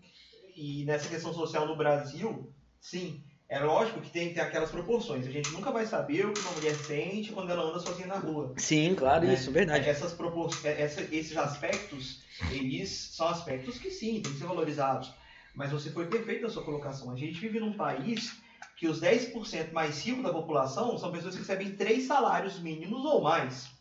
E 0.55 0.85
nessa 0.85 1.09
questão 1.09 1.32
social 1.32 1.66
no 1.66 1.77
Brasil, 1.77 2.52
sim, 2.81 3.24
é 3.48 3.59
lógico 3.59 4.01
que 4.01 4.11
tem 4.11 4.28
que 4.28 4.35
ter 4.35 4.40
aquelas 4.40 4.70
proporções. 4.70 5.27
A 5.27 5.31
gente 5.31 5.51
nunca 5.52 5.70
vai 5.70 5.86
saber 5.86 6.27
o 6.27 6.32
que 6.32 6.40
uma 6.40 6.52
mulher 6.52 6.74
sente 6.74 7.32
quando 7.32 7.51
ela 7.51 7.65
anda 7.65 7.81
sozinha 7.81 8.06
na 8.06 8.19
rua. 8.19 8.52
Sim, 8.59 8.94
claro, 8.94 9.27
né? 9.27 9.35
isso, 9.35 9.51
verdade. 9.51 9.89
Essas 9.89 10.12
propor... 10.12 10.51
É, 10.65 10.82
essa, 10.82 11.01
esses 11.01 11.36
aspectos, 11.36 12.23
eles 12.51 12.90
são 12.90 13.28
aspectos 13.28 13.78
que 13.78 13.90
sim, 13.90 14.20
tem 14.20 14.32
que 14.32 14.39
ser 14.39 14.47
valorizados. 14.47 15.12
Mas 15.55 15.70
você 15.70 15.90
foi 15.90 16.06
perfeito 16.06 16.43
na 16.43 16.51
sua 16.51 16.65
colocação. 16.65 17.11
A 17.11 17.16
gente 17.16 17.39
vive 17.39 17.59
num 17.59 17.73
país 17.73 18.36
que 18.77 18.89
os 18.89 19.01
10% 19.01 19.73
mais 19.73 20.05
ricos 20.05 20.23
da 20.23 20.32
população 20.32 20.98
são 20.98 21.12
pessoas 21.12 21.35
que 21.35 21.40
recebem 21.40 21.77
três 21.77 22.05
salários 22.05 22.59
mínimos 22.61 23.05
ou 23.05 23.23
mais. 23.23 23.74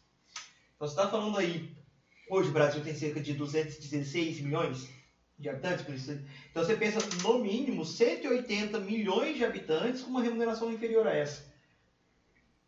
Então 0.83 0.91
você 0.91 0.99
está 0.99 1.17
falando 1.17 1.37
aí, 1.37 1.73
hoje 2.29 2.49
o 2.49 2.51
Brasil 2.53 2.83
tem 2.83 2.93
cerca 2.93 3.21
de 3.21 3.33
216 3.33 4.41
milhões 4.41 4.91
de 5.39 5.47
habitantes. 5.47 6.09
Então 6.51 6.61
você 6.61 6.75
pensa, 6.75 6.99
no 7.23 7.39
mínimo, 7.39 7.85
180 7.85 8.79
milhões 8.79 9.37
de 9.37 9.45
habitantes 9.45 10.01
com 10.01 10.09
uma 10.09 10.21
remuneração 10.21 10.69
inferior 10.69 11.07
a 11.07 11.13
essa. 11.13 11.41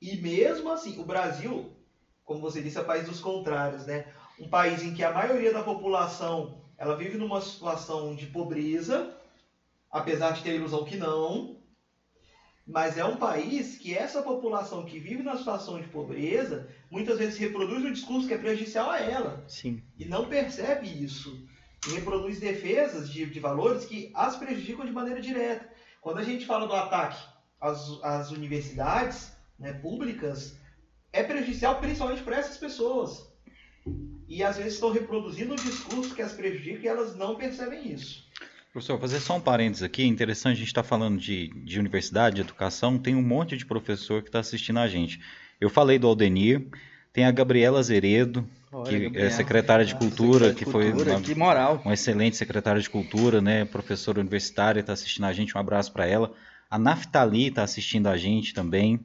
E 0.02 0.16
mesmo 0.16 0.72
assim, 0.72 0.98
o 0.98 1.04
Brasil, 1.04 1.70
como 2.24 2.40
você 2.40 2.62
disse, 2.62 2.78
é 2.78 2.82
o 2.82 2.86
país 2.86 3.06
dos 3.06 3.20
contrários, 3.20 3.86
né? 3.86 4.10
Um 4.40 4.48
país 4.48 4.82
em 4.82 4.94
que 4.94 5.04
a 5.04 5.12
maioria 5.12 5.52
da 5.52 5.62
população 5.62 6.58
ela 6.78 6.96
vive 6.96 7.18
numa 7.18 7.42
situação 7.42 8.16
de 8.16 8.28
pobreza, 8.28 9.14
apesar 9.92 10.32
de 10.32 10.42
ter 10.42 10.52
a 10.52 10.56
ilusão 10.56 10.86
que 10.86 10.96
não, 10.96 11.58
mas 12.66 12.98
é 12.98 13.06
um 13.06 13.18
país 13.18 13.78
que 13.78 13.96
essa 13.96 14.24
população 14.24 14.86
que 14.86 15.00
vive 15.00 15.22
na 15.22 15.38
situação 15.38 15.80
de 15.80 15.88
pobreza 15.88 16.68
muitas 16.90 17.20
vezes 17.20 17.38
reproduz 17.38 17.84
um 17.84 17.92
discurso 17.92 18.28
que 18.28 18.34
é 18.34 18.38
prejudicial 18.38 18.90
a 18.90 19.00
ela. 19.00 19.44
Sim. 19.48 19.84
E 20.00 20.06
não 20.06 20.28
percebe 20.28 20.88
isso 20.88 21.48
e 21.88 21.94
reproduz 21.94 22.40
defesas 22.40 23.10
de, 23.10 23.26
de 23.28 23.40
valores 23.40 23.86
que 23.86 24.12
as 24.16 24.36
prejudicam 24.36 24.86
de 24.86 24.92
maneira 24.92 25.22
direta. 25.22 25.70
Quando 26.02 26.18
a 26.18 26.24
gente 26.24 26.46
fala 26.46 26.68
do 26.68 26.74
ataque 26.74 27.24
às, 27.62 28.04
às 28.04 28.32
universidades 28.32 29.32
né, 29.60 29.74
públicas, 29.74 30.58
é 31.14 31.24
prejudicial 31.24 31.80
principalmente 31.80 32.24
para 32.24 32.38
essas 32.38 32.58
pessoas. 32.58 33.28
E 34.28 34.44
às 34.44 34.58
vezes 34.58 34.74
estão 34.74 34.92
reproduzindo 34.92 35.54
um 35.54 35.58
discurso 35.58 36.16
que 36.16 36.22
as 36.22 36.34
prejudica 36.34 36.84
e 36.84 36.88
elas 36.88 37.16
não 37.16 37.36
percebem 37.36 37.92
isso. 37.92 38.25
Professor, 38.76 39.00
fazer 39.00 39.22
só 39.22 39.38
um 39.38 39.40
parênteses 39.40 39.84
aqui, 39.84 40.02
é 40.02 40.06
interessante, 40.06 40.56
a 40.56 40.60
gente 40.60 40.68
está 40.68 40.84
falando 40.84 41.18
de, 41.18 41.48
de 41.64 41.80
universidade, 41.80 42.36
de 42.36 42.42
educação, 42.42 42.98
tem 42.98 43.16
um 43.16 43.22
monte 43.22 43.56
de 43.56 43.66
professor 43.66 44.22
que 44.22 44.28
está 44.28 44.40
assistindo 44.40 44.80
a 44.80 44.88
gente. 44.90 45.22
Eu 45.62 45.70
falei 45.70 45.98
do 45.98 46.08
Aldenir, 46.08 46.68
tem 47.14 47.24
a 47.24 47.32
Gabriela 47.32 47.82
Zeredo, 47.82 48.46
que 48.86 49.18
é 49.18 49.30
secretária 49.30 49.86
de 49.86 49.96
Cultura, 49.96 50.54
que 50.54 50.66
foi 50.66 50.92
uma, 50.92 51.22
que 51.22 51.34
moral. 51.34 51.82
uma 51.86 51.94
excelente 51.94 52.36
secretária 52.36 52.82
de 52.82 52.90
Cultura, 52.90 53.40
né, 53.40 53.64
professora 53.64 54.20
universitária, 54.20 54.82
está 54.82 54.92
assistindo 54.92 55.24
a 55.24 55.32
gente, 55.32 55.56
um 55.56 55.62
abraço 55.62 55.94
para 55.94 56.06
ela. 56.06 56.34
A 56.70 56.78
Naftali 56.78 57.48
está 57.48 57.64
assistindo 57.64 58.08
a 58.08 58.18
gente 58.18 58.54
também. 58.54 59.00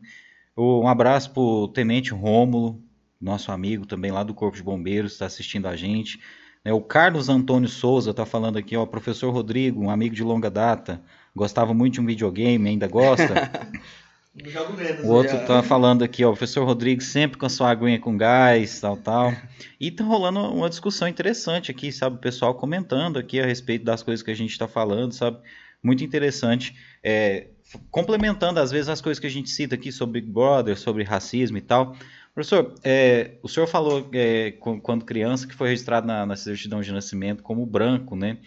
Um 0.57 0.89
abraço 0.89 1.31
para 1.31 1.43
o 1.45 1.69
Tenente 1.69 2.13
Rômulo, 2.13 2.83
nosso 3.21 3.53
amigo 3.53 3.87
também 3.87 4.11
lá 4.11 4.25
do 4.25 4.35
Corpo 4.35 4.57
de 4.57 4.65
Bombeiros, 4.65 5.13
está 5.13 5.27
assistindo 5.27 5.69
a 5.69 5.77
gente. 5.77 6.19
Né, 6.65 6.73
o 6.73 6.81
Carlos 6.81 7.29
Antônio 7.29 7.69
Souza 7.69 8.11
está 8.11 8.27
falando 8.27 8.59
aqui, 8.59 8.77
ó, 8.77 8.85
professor 8.87 9.31
Rodrigo, 9.33 9.83
um 9.83 9.91
amigo 9.91 10.15
de 10.15 10.23
longa 10.23 10.51
data, 10.51 11.01
gostava 11.35 11.73
muito 11.73 11.95
de 11.95 12.01
um 12.01 12.07
videogame, 12.07 12.69
ainda 12.69 12.87
gosta. 12.87 13.51
Jogo 14.37 14.75
menos. 14.75 15.05
O 15.05 15.09
outro 15.09 15.37
já. 15.37 15.45
tá 15.45 15.63
falando 15.63 16.05
aqui, 16.05 16.25
ó, 16.25 16.29
o 16.29 16.33
professor 16.33 16.65
Rodrigues 16.65 17.09
sempre 17.09 17.37
com 17.37 17.47
a 17.47 17.49
sua 17.49 17.71
aguinha 17.71 17.99
com 17.99 18.17
gás, 18.17 18.81
tal, 18.81 18.97
tal. 18.97 19.35
E 19.79 19.91
tá 19.91 20.05
rolando 20.05 20.39
uma 20.39 20.69
discussão 20.69 21.09
interessante 21.09 21.71
aqui, 21.71 21.91
sabe? 21.91 22.17
O 22.17 22.21
pessoal 22.21 22.55
comentando 22.55 23.19
aqui 23.19 23.41
a 23.41 23.47
respeito 23.47 23.85
das 23.85 24.03
coisas 24.03 24.23
que 24.23 24.31
a 24.31 24.37
gente 24.37 24.53
está 24.53 24.69
falando, 24.69 25.13
sabe? 25.13 25.39
Muito 25.83 26.05
interessante. 26.05 26.77
É, 27.03 27.49
complementando, 27.91 28.61
às 28.61 28.71
vezes, 28.71 28.89
as 28.89 29.01
coisas 29.01 29.19
que 29.19 29.27
a 29.27 29.31
gente 29.31 29.51
cita 29.51 29.75
aqui 29.75 29.91
sobre 29.91 30.21
Big 30.21 30.33
Brother, 30.33 30.79
sobre 30.79 31.03
racismo 31.03 31.59
e 31.59 31.63
tal. 31.63 31.97
Professor, 32.35 32.75
é, 32.85 33.39
o 33.43 33.49
senhor 33.49 33.67
falou 33.67 34.09
é, 34.13 34.53
quando 34.83 35.05
criança 35.05 35.47
que 35.47 35.55
foi 35.55 35.69
registrado 35.69 36.07
na, 36.07 36.25
na 36.25 36.37
certidão 36.37 36.81
de 36.81 36.93
nascimento 36.93 37.43
como 37.43 37.67
branco, 37.67 38.15
né? 38.15 38.39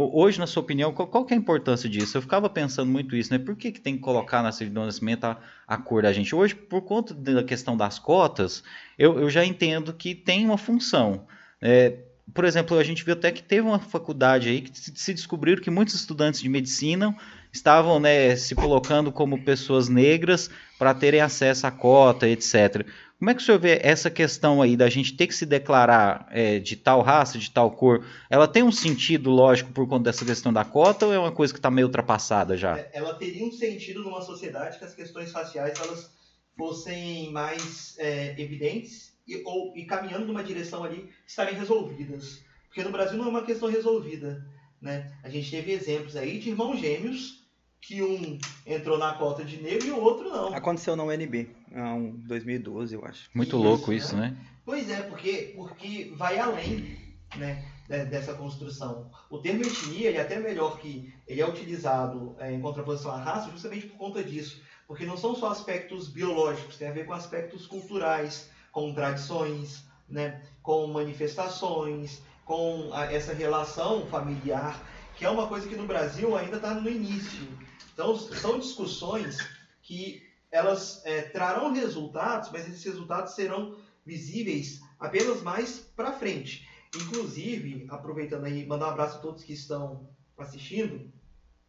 Hoje, 0.00 0.38
na 0.38 0.46
sua 0.46 0.62
opinião, 0.62 0.92
qual, 0.92 1.08
qual 1.08 1.26
é 1.28 1.34
a 1.34 1.36
importância 1.36 1.88
disso? 1.88 2.16
Eu 2.16 2.22
ficava 2.22 2.48
pensando 2.48 2.88
muito 2.88 3.16
isso, 3.16 3.32
né? 3.32 3.38
Por 3.38 3.56
que, 3.56 3.72
que 3.72 3.80
tem 3.80 3.96
que 3.96 4.00
colocar 4.00 4.44
na 4.44 4.52
certidão 4.52 4.84
de 4.84 4.86
nascimento 4.88 5.24
a, 5.24 5.40
a 5.66 5.76
cor 5.76 6.02
da 6.02 6.12
gente? 6.12 6.36
Hoje, 6.36 6.54
por 6.54 6.82
conta 6.82 7.12
da 7.12 7.42
questão 7.42 7.76
das 7.76 7.98
cotas, 7.98 8.62
eu, 8.96 9.18
eu 9.18 9.28
já 9.28 9.44
entendo 9.44 9.92
que 9.92 10.14
tem 10.14 10.44
uma 10.44 10.56
função. 10.56 11.26
É, 11.60 11.98
por 12.32 12.44
exemplo, 12.44 12.78
a 12.78 12.84
gente 12.84 13.04
viu 13.04 13.14
até 13.14 13.32
que 13.32 13.42
teve 13.42 13.66
uma 13.66 13.80
faculdade 13.80 14.48
aí 14.48 14.60
que 14.60 14.70
se 14.78 15.12
descobriram 15.12 15.60
que 15.60 15.70
muitos 15.70 15.94
estudantes 15.94 16.40
de 16.40 16.48
medicina 16.48 17.16
estavam 17.52 17.98
né, 17.98 18.36
se 18.36 18.54
colocando 18.54 19.10
como 19.10 19.42
pessoas 19.42 19.88
negras 19.88 20.50
para 20.78 20.94
terem 20.94 21.20
acesso 21.20 21.66
à 21.66 21.70
cota, 21.70 22.28
etc. 22.28 22.86
Como 23.18 23.30
é 23.30 23.34
que 23.34 23.42
o 23.42 23.44
senhor 23.44 23.58
vê 23.58 23.80
essa 23.82 24.08
questão 24.08 24.62
aí 24.62 24.76
da 24.76 24.88
gente 24.88 25.16
ter 25.16 25.26
que 25.26 25.34
se 25.34 25.44
declarar 25.44 26.28
é, 26.30 26.60
de 26.60 26.76
tal 26.76 27.02
raça, 27.02 27.36
de 27.36 27.50
tal 27.50 27.68
cor? 27.72 28.06
Ela 28.30 28.46
tem 28.46 28.62
um 28.62 28.70
sentido 28.70 29.28
lógico 29.28 29.72
por 29.72 29.88
conta 29.88 30.04
dessa 30.04 30.24
questão 30.24 30.52
da 30.52 30.64
cota 30.64 31.06
ou 31.06 31.12
é 31.12 31.18
uma 31.18 31.32
coisa 31.32 31.52
que 31.52 31.58
está 31.58 31.68
meio 31.68 31.88
ultrapassada 31.88 32.56
já? 32.56 32.78
É, 32.78 32.90
ela 32.92 33.14
teria 33.14 33.44
um 33.44 33.50
sentido 33.50 34.04
numa 34.04 34.22
sociedade 34.22 34.78
que 34.78 34.84
as 34.84 34.94
questões 34.94 35.32
raciais 35.32 35.80
elas 35.80 36.12
fossem 36.56 37.32
mais 37.32 37.96
é, 37.98 38.40
evidentes 38.40 39.12
e, 39.26 39.42
ou, 39.44 39.76
e 39.76 39.84
caminhando 39.84 40.26
numa 40.26 40.44
direção 40.44 40.84
ali 40.84 41.10
estarem 41.26 41.54
resolvidas. 41.54 42.40
Porque 42.68 42.84
no 42.84 42.92
Brasil 42.92 43.18
não 43.18 43.26
é 43.26 43.28
uma 43.28 43.44
questão 43.44 43.68
resolvida. 43.68 44.46
Né? 44.80 45.12
A 45.24 45.28
gente 45.28 45.50
teve 45.50 45.72
exemplos 45.72 46.14
aí 46.14 46.38
de 46.38 46.50
irmãos 46.50 46.78
gêmeos 46.78 47.37
que 47.80 48.02
um 48.02 48.38
entrou 48.66 48.98
na 48.98 49.14
cota 49.14 49.44
de 49.44 49.62
negro 49.62 49.86
e 49.86 49.90
o 49.90 50.00
outro 50.00 50.28
não. 50.28 50.54
Aconteceu 50.54 50.96
na 50.96 51.04
UNB, 51.04 51.48
em 51.70 52.10
2012, 52.26 52.94
eu 52.94 53.04
acho. 53.04 53.30
Muito 53.34 53.56
isso, 53.56 53.64
louco 53.64 53.92
isso, 53.92 54.16
né? 54.16 54.30
né? 54.30 54.46
Pois 54.64 54.90
é, 54.90 55.02
porque, 55.02 55.54
porque 55.56 56.12
vai 56.16 56.38
além 56.38 56.98
né, 57.36 57.64
dessa 57.88 58.34
construção. 58.34 59.10
O 59.30 59.38
termo 59.38 59.62
etnia 59.62 60.08
ele 60.08 60.18
é 60.18 60.20
até 60.20 60.38
melhor 60.38 60.78
que 60.78 61.12
ele 61.26 61.40
é 61.40 61.48
utilizado 61.48 62.36
é, 62.38 62.52
em 62.52 62.60
contraposição 62.60 63.10
à 63.10 63.16
raça 63.16 63.50
justamente 63.50 63.86
por 63.86 63.96
conta 63.96 64.22
disso. 64.22 64.60
Porque 64.86 65.04
não 65.04 65.16
são 65.16 65.34
só 65.34 65.50
aspectos 65.50 66.08
biológicos, 66.08 66.76
tem 66.76 66.88
a 66.88 66.92
ver 66.92 67.06
com 67.06 67.12
aspectos 67.12 67.66
culturais, 67.66 68.50
com 68.72 68.92
tradições, 68.94 69.84
né, 70.08 70.42
com 70.62 70.86
manifestações, 70.86 72.22
com 72.44 72.90
a, 72.92 73.12
essa 73.12 73.34
relação 73.34 74.06
familiar, 74.06 74.82
que 75.16 75.24
é 75.24 75.30
uma 75.30 75.46
coisa 75.46 75.68
que 75.68 75.76
no 75.76 75.86
Brasil 75.86 76.36
ainda 76.36 76.56
está 76.56 76.72
no 76.74 76.88
início. 76.88 77.46
Então, 77.92 78.16
são 78.16 78.58
discussões 78.58 79.38
que 79.82 80.22
elas 80.50 81.02
é, 81.04 81.22
trarão 81.22 81.72
resultados, 81.72 82.50
mas 82.50 82.68
esses 82.68 82.84
resultados 82.84 83.34
serão 83.34 83.76
visíveis 84.04 84.80
apenas 84.98 85.42
mais 85.42 85.78
para 85.94 86.12
frente. 86.12 86.66
Inclusive, 86.94 87.86
aproveitando 87.90 88.44
aí, 88.44 88.66
mandar 88.66 88.86
um 88.86 88.90
abraço 88.90 89.18
a 89.18 89.20
todos 89.20 89.44
que 89.44 89.52
estão 89.52 90.08
assistindo, 90.38 91.12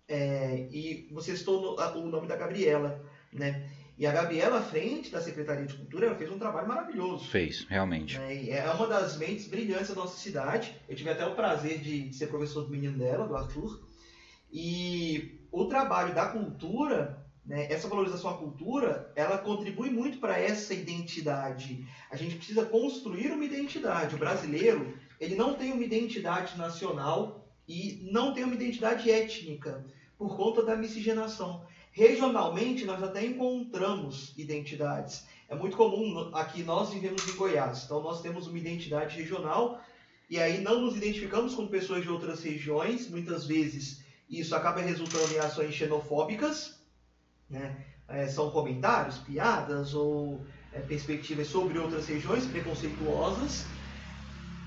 é, 0.08 0.68
e 0.72 1.08
você 1.12 1.36
citou 1.36 1.78
o 1.78 2.08
nome 2.08 2.28
da 2.28 2.36
Gabriela, 2.36 3.04
né? 3.32 3.70
E 4.00 4.08
a 4.08 4.14
Gabriela, 4.14 4.60
à 4.60 4.62
frente 4.62 5.12
da 5.12 5.22
Secretaria 5.22 5.66
de 5.66 5.74
Cultura, 5.74 6.08
ela 6.08 6.16
fez 6.16 6.32
um 6.32 6.40
trabalho 6.40 6.70
maravilhoso. 6.70 7.26
Fez, 7.26 7.66
realmente. 7.68 8.18
Né? 8.18 8.50
É 8.50 8.72
uma 8.72 8.88
das 8.88 9.18
mentes 9.18 9.46
brilhantes 9.46 9.90
da 9.90 9.96
nossa 9.96 10.18
cidade. 10.18 10.74
Eu 10.88 10.96
tive 10.96 11.10
até 11.10 11.26
o 11.26 11.36
prazer 11.36 11.80
de 11.80 12.14
ser 12.14 12.28
professor 12.28 12.64
do 12.64 12.70
menino 12.70 12.98
dela, 12.98 13.28
do 13.28 13.36
Arthur. 13.36 13.84
E 14.54 15.39
o 15.52 15.66
trabalho 15.66 16.14
da 16.14 16.28
cultura, 16.28 17.26
né, 17.46 17.72
essa 17.72 17.88
valorização 17.88 18.32
à 18.32 18.38
cultura, 18.38 19.12
ela 19.16 19.38
contribui 19.38 19.90
muito 19.90 20.20
para 20.20 20.40
essa 20.40 20.74
identidade. 20.74 21.88
A 22.12 22.16
gente 22.16 22.36
precisa 22.36 22.66
construir 22.66 23.32
uma 23.32 23.46
identidade. 23.46 24.16
O 24.16 24.20
brasileiro, 24.20 24.94
ele 25.20 25.36
não 25.36 25.56
tem 25.56 25.72
uma 25.72 25.84
identidade 25.84 26.58
nacional 26.58 27.48
e 27.68 28.08
não 28.12 28.34
tem 28.34 28.44
uma 28.44 28.56
identidade 28.56 29.10
étnica 29.10 29.84
por 30.18 30.36
conta 30.36 30.64
da 30.64 30.76
miscigenação. 30.76 31.64
Regionalmente, 31.92 32.86
nós 32.86 33.02
até 33.02 33.26
encontramos 33.26 34.34
identidades. 34.38 35.26
É 35.48 35.56
muito 35.56 35.76
comum, 35.76 36.30
aqui 36.34 36.62
nós 36.62 36.92
vivemos 36.94 37.28
em 37.28 37.36
Goiás, 37.36 37.84
então 37.86 38.02
nós 38.02 38.22
temos 38.22 38.48
uma 38.48 38.58
identidade 38.58 39.20
regional 39.20 39.82
e 40.30 40.40
aí 40.40 40.62
não 40.62 40.82
nos 40.82 40.96
identificamos 40.96 41.56
com 41.56 41.68
pessoas 41.68 42.04
de 42.04 42.10
outras 42.10 42.44
regiões, 42.44 43.10
muitas 43.10 43.48
vezes 43.48 44.04
isso 44.30 44.56
acaba 44.56 44.82
resultando 44.82 45.34
em 45.34 45.40
ações 45.40 45.74
xenofóbicas, 45.74 46.80
né? 47.50 47.86
É, 48.08 48.28
são 48.28 48.50
comentários, 48.50 49.20
piadas 49.20 49.94
ou 49.94 50.42
é, 50.74 50.80
perspectivas 50.80 51.48
sobre 51.48 51.78
outras 51.78 52.08
regiões 52.08 52.46
preconceituosas 52.46 53.66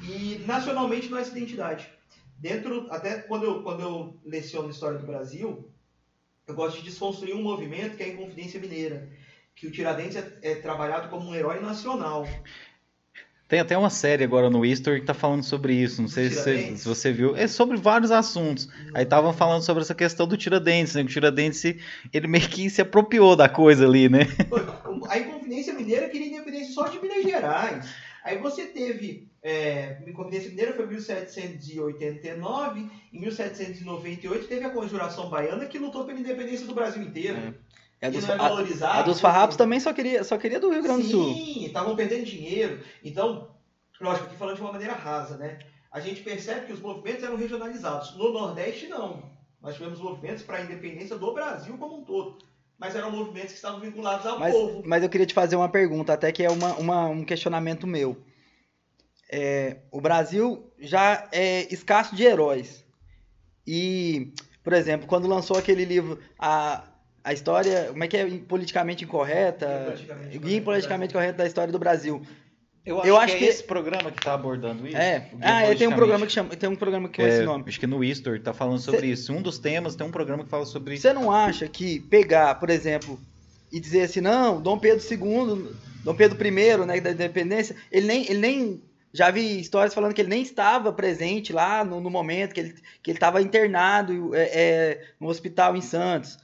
e 0.02 0.42
nacionalmente 0.46 1.08
não 1.08 1.18
é 1.18 1.22
essa 1.22 1.36
identidade. 1.36 1.90
Dentro, 2.38 2.86
até 2.90 3.20
quando 3.20 3.44
eu, 3.44 3.62
quando 3.62 3.80
eu 3.80 4.20
leciono 4.24 4.70
História 4.70 4.98
do 4.98 5.06
Brasil, 5.06 5.70
eu 6.46 6.54
gosto 6.54 6.78
de 6.78 6.84
desconstruir 6.84 7.34
um 7.34 7.42
movimento 7.42 7.96
que 7.96 8.02
é 8.02 8.06
a 8.06 8.08
Inconfidência 8.10 8.60
Mineira, 8.60 9.08
que 9.54 9.66
o 9.66 9.70
Tiradentes 9.70 10.16
é, 10.16 10.38
é 10.42 10.54
trabalhado 10.56 11.08
como 11.08 11.28
um 11.28 11.34
herói 11.34 11.60
nacional. 11.60 12.26
Tem 13.52 13.60
até 13.60 13.76
uma 13.76 13.90
série 13.90 14.24
agora 14.24 14.48
no 14.48 14.64
History 14.64 15.00
que 15.00 15.06
tá 15.06 15.12
falando 15.12 15.42
sobre 15.42 15.74
isso. 15.74 16.00
Não 16.00 16.08
sei 16.08 16.30
se, 16.30 16.74
se, 16.74 16.88
você 16.88 17.12
viu. 17.12 17.36
É 17.36 17.46
sobre 17.46 17.76
vários 17.76 18.10
assuntos. 18.10 18.66
Aí 18.94 19.02
estavam 19.02 19.34
falando 19.34 19.60
sobre 19.60 19.82
essa 19.82 19.94
questão 19.94 20.26
do 20.26 20.38
Tiradentes, 20.38 20.94
né? 20.94 21.02
O 21.02 21.06
Tiradentes, 21.06 21.62
ele 22.14 22.28
meio 22.28 22.48
que 22.48 22.70
se 22.70 22.80
apropriou 22.80 23.36
da 23.36 23.50
coisa 23.50 23.84
ali, 23.84 24.08
né? 24.08 24.20
A 25.06 25.18
Inconfidência 25.18 25.74
Mineira 25.74 26.08
queria 26.08 26.28
independência 26.28 26.72
só 26.72 26.88
de 26.88 26.98
Minas 26.98 27.24
Gerais. 27.24 27.94
Aí 28.24 28.38
você 28.38 28.64
teve 28.64 29.28
é, 29.42 29.98
Inconfidência 30.06 30.48
Mineira 30.48 30.72
foi 30.72 30.86
em 30.86 30.88
1789, 30.88 32.90
em 33.12 33.20
1798 33.20 34.46
teve 34.46 34.64
a 34.64 34.70
Conjuração 34.70 35.28
Baiana 35.28 35.66
que 35.66 35.78
lutou 35.78 36.06
pela 36.06 36.18
independência 36.18 36.66
do 36.66 36.74
Brasil 36.74 37.02
inteiro. 37.02 37.36
É. 37.36 37.52
É 38.02 38.10
dos, 38.10 38.28
é 38.28 38.32
a, 38.32 38.98
a, 38.98 39.02
dos 39.02 39.20
farrapos 39.20 39.56
também 39.56 39.78
só 39.78 39.92
queria, 39.92 40.24
só 40.24 40.36
queria 40.36 40.58
do 40.58 40.70
Rio 40.70 40.82
Grande 40.82 41.04
do 41.04 41.08
Sul. 41.08 41.34
Sim, 41.34 41.64
estavam 41.66 41.94
perdendo 41.94 42.24
dinheiro. 42.24 42.82
então, 43.02 43.48
lógico, 44.00 44.26
aqui 44.26 44.36
falando 44.36 44.56
de 44.56 44.60
uma 44.60 44.72
maneira 44.72 44.94
rasa, 44.94 45.36
né? 45.36 45.60
A 45.88 46.00
gente 46.00 46.20
percebe 46.20 46.66
que 46.66 46.72
os 46.72 46.80
movimentos 46.80 47.22
eram 47.22 47.36
regionalizados. 47.36 48.16
No 48.16 48.32
Nordeste, 48.32 48.88
não. 48.88 49.22
Nós 49.60 49.76
tivemos 49.76 50.00
movimentos 50.00 50.42
para 50.42 50.56
a 50.56 50.62
independência 50.62 51.16
do 51.16 51.32
Brasil 51.32 51.78
como 51.78 51.98
um 51.98 52.04
todo. 52.04 52.38
Mas 52.76 52.96
eram 52.96 53.12
movimentos 53.12 53.50
que 53.50 53.56
estavam 53.56 53.78
vinculados 53.78 54.26
ao 54.26 54.40
mas, 54.40 54.52
povo. 54.52 54.82
Mas 54.84 55.04
eu 55.04 55.08
queria 55.08 55.26
te 55.26 55.34
fazer 55.34 55.54
uma 55.54 55.68
pergunta, 55.68 56.12
até 56.12 56.32
que 56.32 56.42
é 56.42 56.50
uma, 56.50 56.74
uma 56.74 57.06
um 57.06 57.24
questionamento 57.24 57.86
meu. 57.86 58.20
É, 59.30 59.76
o 59.92 60.00
Brasil 60.00 60.72
já 60.80 61.28
é 61.30 61.72
escasso 61.72 62.16
de 62.16 62.24
heróis. 62.24 62.84
E, 63.64 64.34
por 64.64 64.72
exemplo, 64.72 65.06
quando 65.06 65.28
lançou 65.28 65.56
aquele 65.56 65.84
livro, 65.84 66.18
a, 66.36 66.82
a 67.24 67.32
história, 67.32 67.86
como 67.90 68.02
é 68.02 68.08
que 68.08 68.16
é 68.16 68.26
politicamente 68.40 69.04
incorreta? 69.04 69.94
Guia 70.32 70.60
politicamente 70.60 71.12
correta 71.12 71.38
da 71.38 71.46
história 71.46 71.72
do 71.72 71.78
Brasil. 71.78 72.22
Eu 72.84 72.98
acho, 72.98 73.08
eu 73.08 73.16
acho 73.16 73.32
que, 73.34 73.38
que, 73.38 73.44
é 73.44 73.48
esse 73.48 73.62
programa 73.62 74.10
que 74.10 74.18
está 74.18 74.34
abordando 74.34 74.88
isso. 74.88 74.96
É. 74.96 75.30
Ah, 75.40 75.62
é, 75.62 75.74
tem 75.74 75.86
um 75.86 75.94
programa 75.94 76.26
que 76.26 76.32
chama, 76.32 76.50
tem 76.50 76.68
um 76.68 76.74
programa 76.74 77.08
que 77.08 77.22
é, 77.22 77.28
esse 77.28 77.42
nome. 77.44 77.64
Acho 77.68 77.78
que 77.78 77.86
no 77.86 78.02
History 78.02 78.38
está 78.38 78.52
falando 78.52 78.80
sobre 78.80 79.00
Cê, 79.02 79.06
isso. 79.06 79.32
Um 79.32 79.40
dos 79.40 79.56
temas 79.58 79.94
tem 79.94 80.04
um 80.04 80.10
programa 80.10 80.42
que 80.42 80.50
fala 80.50 80.66
sobre 80.66 80.94
isso. 80.94 81.02
Você 81.02 81.12
não 81.12 81.30
acha 81.30 81.68
que 81.68 82.00
pegar, 82.00 82.56
por 82.56 82.70
exemplo, 82.70 83.20
e 83.70 83.78
dizer 83.78 84.02
assim, 84.02 84.20
não, 84.20 84.60
Dom 84.60 84.78
Pedro 84.78 85.04
II, 85.08 85.70
Dom 86.02 86.14
Pedro 86.14 86.44
I, 86.44 86.84
né, 86.84 87.00
da 87.00 87.12
independência, 87.12 87.76
ele 87.92 88.06
nem, 88.08 88.28
ele 88.28 88.40
nem 88.40 88.82
já 89.14 89.30
vi 89.30 89.60
histórias 89.60 89.94
falando 89.94 90.12
que 90.12 90.20
ele 90.20 90.30
nem 90.30 90.42
estava 90.42 90.92
presente 90.92 91.52
lá 91.52 91.84
no, 91.84 92.00
no 92.00 92.10
momento 92.10 92.52
que 92.52 92.60
ele 92.60 92.74
que 93.00 93.10
ele 93.10 93.16
estava 93.16 93.42
internado 93.42 94.34
é, 94.34 94.40
é, 94.42 95.04
no 95.20 95.28
hospital 95.28 95.76
em 95.76 95.80
Santos 95.80 96.38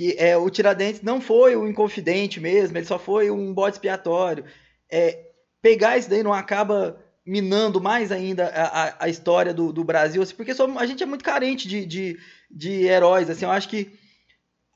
que 0.00 0.16
é, 0.16 0.34
o 0.34 0.48
Tiradentes 0.48 1.02
não 1.02 1.20
foi 1.20 1.54
o 1.54 1.68
Inconfidente 1.68 2.40
mesmo, 2.40 2.78
ele 2.78 2.86
só 2.86 2.98
foi 2.98 3.30
um 3.30 3.52
bode 3.52 3.76
expiatório. 3.76 4.46
É, 4.90 5.26
pegar 5.60 5.98
isso 5.98 6.08
daí 6.08 6.22
não 6.22 6.32
acaba 6.32 6.98
minando 7.22 7.82
mais 7.82 8.10
ainda 8.10 8.46
a, 8.46 9.04
a, 9.04 9.08
história 9.10 9.52
do, 9.52 9.70
do 9.74 9.84
Brasil, 9.84 10.22
assim, 10.22 10.34
porque 10.34 10.52
a 10.52 10.86
gente 10.86 11.02
é 11.02 11.06
muito 11.06 11.22
carente 11.22 11.68
de, 11.68 11.84
de, 11.84 12.18
de, 12.50 12.86
heróis. 12.86 13.28
Assim, 13.28 13.44
eu 13.44 13.50
acho 13.50 13.68
que 13.68 13.92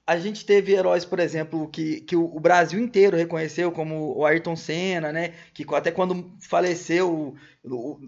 a 0.07 0.19
gente 0.19 0.45
teve 0.45 0.75
heróis, 0.75 1.07
por 1.07 1.19
exemplo, 1.19 1.71
que, 1.71 2.03
que 2.03 2.15
o, 2.15 2.27
o 2.27 2.39
Brasil 2.39 2.79
inteiro 2.79 3.17
reconheceu, 3.17 3.73
como 3.73 4.19
o 4.19 4.27
Ayrton 4.27 4.55
Senna, 4.55 5.11
né? 5.11 5.33
Que 5.55 5.65
até 5.75 5.91
quando 5.91 6.37
faleceu, 6.39 7.35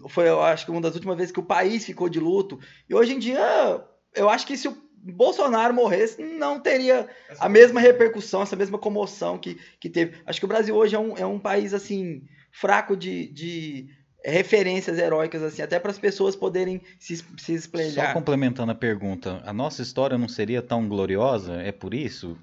foi, 0.07 0.29
eu 0.29 0.39
acho 0.43 0.65
que 0.65 0.71
uma 0.71 0.81
das 0.81 0.93
últimas 0.93 1.17
vezes 1.17 1.31
que 1.31 1.39
o 1.39 1.43
país 1.43 1.83
ficou 1.83 2.09
de 2.09 2.19
luto. 2.19 2.59
E 2.87 2.93
hoje 2.93 3.15
em 3.15 3.17
dia, 3.17 3.83
eu 4.13 4.29
acho 4.29 4.45
que 4.45 4.55
se 4.55 4.67
o 4.67 4.86
Bolsonaro 5.11 5.73
morresse, 5.73 6.21
não 6.21 6.59
teria 6.59 7.07
a 7.39 7.49
mesma 7.49 7.79
repercussão, 7.79 8.41
essa 8.41 8.55
mesma 8.55 8.77
comoção 8.77 9.37
que, 9.37 9.59
que 9.79 9.89
teve. 9.89 10.17
Acho 10.25 10.39
que 10.39 10.45
o 10.45 10.49
Brasil 10.49 10.75
hoje 10.75 10.95
é 10.95 10.99
um, 10.99 11.17
é 11.17 11.25
um 11.25 11.39
país, 11.39 11.73
assim, 11.73 12.23
fraco 12.51 12.95
de, 12.95 13.27
de 13.27 13.89
referências 14.23 14.97
heróicas, 14.97 15.41
assim, 15.41 15.61
até 15.61 15.79
para 15.79 15.91
as 15.91 15.99
pessoas 15.99 16.35
poderem 16.35 16.81
se, 16.99 17.23
se 17.37 17.53
espelhar. 17.53 18.07
Só 18.07 18.13
complementando 18.13 18.71
a 18.71 18.75
pergunta, 18.75 19.41
a 19.45 19.53
nossa 19.53 19.81
história 19.81 20.17
não 20.17 20.27
seria 20.27 20.61
tão 20.61 20.87
gloriosa? 20.87 21.61
É 21.61 21.71
por 21.71 21.93
isso? 21.93 22.37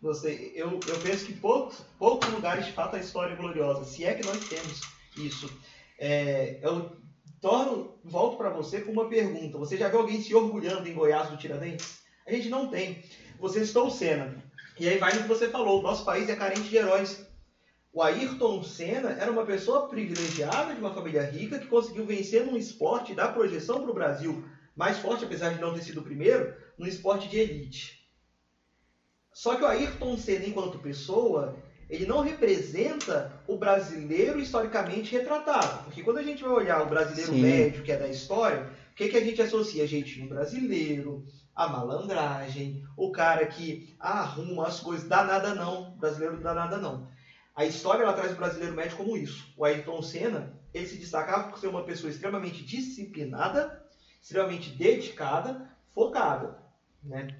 Você, 0.00 0.52
eu, 0.54 0.78
eu 0.86 1.00
penso 1.00 1.26
que 1.26 1.32
poucos, 1.32 1.84
poucos 1.98 2.28
lugares 2.30 2.66
de 2.66 2.72
fato 2.72 2.96
a 2.96 3.00
história 3.00 3.32
é 3.32 3.36
gloriosa, 3.36 3.84
se 3.84 4.04
é 4.04 4.14
que 4.14 4.24
nós 4.24 4.38
temos 4.48 4.80
isso. 5.16 5.50
É, 5.98 6.58
eu 6.62 6.96
torno, 7.40 7.98
volto 8.04 8.36
para 8.36 8.50
você 8.50 8.80
com 8.80 8.92
uma 8.92 9.08
pergunta. 9.08 9.58
Você 9.58 9.76
já 9.76 9.88
viu 9.88 10.00
alguém 10.00 10.20
se 10.20 10.34
orgulhando 10.34 10.88
em 10.88 10.94
Goiás 10.94 11.30
do 11.30 11.36
Tiradentes? 11.36 12.02
A 12.26 12.32
gente 12.32 12.48
não 12.48 12.68
tem. 12.68 13.02
Você 13.38 13.64
citou 13.64 13.86
o 13.86 13.90
Senna. 13.90 14.42
E 14.78 14.88
aí 14.88 14.98
vai 14.98 15.14
no 15.14 15.22
que 15.22 15.28
você 15.28 15.48
falou. 15.48 15.80
O 15.80 15.82
nosso 15.82 16.04
país 16.04 16.28
é 16.28 16.36
carente 16.36 16.68
de 16.68 16.76
heróis. 16.76 17.26
O 17.92 18.02
Ayrton 18.02 18.62
Senna 18.62 19.10
era 19.10 19.30
uma 19.30 19.46
pessoa 19.46 19.88
privilegiada 19.88 20.74
de 20.74 20.80
uma 20.80 20.94
família 20.94 21.22
rica 21.22 21.58
que 21.58 21.66
conseguiu 21.66 22.04
vencer 22.04 22.44
num 22.44 22.56
esporte 22.56 23.14
da 23.14 23.28
projeção 23.28 23.82
para 23.82 23.90
o 23.90 23.94
Brasil 23.94 24.44
mais 24.76 24.98
forte, 24.98 25.24
apesar 25.24 25.54
de 25.54 25.60
não 25.60 25.74
ter 25.74 25.82
sido 25.82 26.00
o 26.00 26.04
primeiro, 26.04 26.54
no 26.78 26.86
esporte 26.86 27.28
de 27.28 27.38
elite. 27.38 28.06
Só 29.32 29.56
que 29.56 29.62
o 29.62 29.66
Ayrton 29.66 30.16
Senna, 30.16 30.46
enquanto 30.46 30.78
pessoa, 30.78 31.56
ele 31.88 32.06
não 32.06 32.20
representa 32.20 33.32
o 33.46 33.56
brasileiro 33.56 34.38
historicamente 34.38 35.12
retratado. 35.12 35.84
Porque 35.84 36.02
quando 36.02 36.18
a 36.18 36.22
gente 36.22 36.42
vai 36.42 36.52
olhar 36.52 36.82
o 36.82 36.88
brasileiro 36.88 37.32
Sim. 37.32 37.40
médio, 37.40 37.82
que 37.82 37.92
é 37.92 37.96
da 37.96 38.08
história, 38.08 38.70
o 38.92 38.94
que, 38.94 39.08
que 39.08 39.16
a 39.16 39.24
gente 39.24 39.40
associa? 39.40 39.86
Jeitinho 39.86 40.28
brasileiro, 40.28 41.24
a 41.54 41.68
malandragem, 41.68 42.84
o 42.96 43.10
cara 43.10 43.46
que 43.46 43.96
arruma 43.98 44.66
as 44.66 44.80
coisas, 44.80 45.08
dá 45.08 45.24
nada 45.24 45.54
não, 45.54 45.92
brasileiro 45.96 46.40
dá 46.40 46.52
nada 46.52 46.76
não. 46.76 47.08
A 47.54 47.64
história 47.64 48.04
ela 48.04 48.12
traz 48.12 48.32
o 48.32 48.36
brasileiro 48.36 48.76
médio 48.76 48.96
como 48.96 49.16
isso. 49.16 49.52
O 49.56 49.64
Ayrton 49.64 50.00
Senna, 50.00 50.54
ele 50.72 50.86
se 50.86 50.96
destacava 50.96 51.50
por 51.50 51.58
ser 51.58 51.66
uma 51.66 51.82
pessoa 51.82 52.10
extremamente 52.10 52.64
disciplinada, 52.64 53.84
extremamente 54.22 54.70
dedicada, 54.70 55.68
focada, 55.92 56.56
né? 57.02 57.36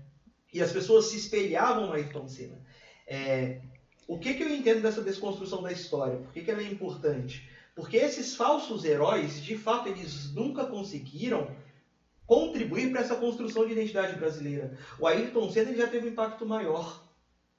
E 0.52 0.60
as 0.60 0.72
pessoas 0.72 1.04
se 1.06 1.18
espelhavam 1.18 1.86
no 1.86 1.92
Ayrton 1.92 2.26
Senna. 2.26 2.60
É, 3.06 3.60
o 4.08 4.18
que, 4.18 4.32
que 4.32 4.42
eu 4.42 4.48
entendo 4.48 4.80
dessa 4.80 5.02
desconstrução 5.02 5.62
da 5.62 5.70
história? 5.70 6.16
Por 6.16 6.32
que, 6.32 6.40
que 6.40 6.50
ela 6.50 6.62
é 6.62 6.66
importante? 6.66 7.46
Porque 7.76 7.98
esses 7.98 8.34
falsos 8.34 8.82
heróis, 8.82 9.44
de 9.44 9.56
fato, 9.56 9.86
eles 9.86 10.32
nunca 10.32 10.64
conseguiram 10.64 11.54
contribuir 12.26 12.90
para 12.90 13.02
essa 13.02 13.16
construção 13.16 13.66
de 13.66 13.72
identidade 13.72 14.18
brasileira. 14.18 14.78
O 14.98 15.06
Ayrton 15.06 15.50
Senna 15.52 15.74
já 15.74 15.86
teve 15.86 16.08
um 16.08 16.12
impacto 16.12 16.46
maior 16.46 17.04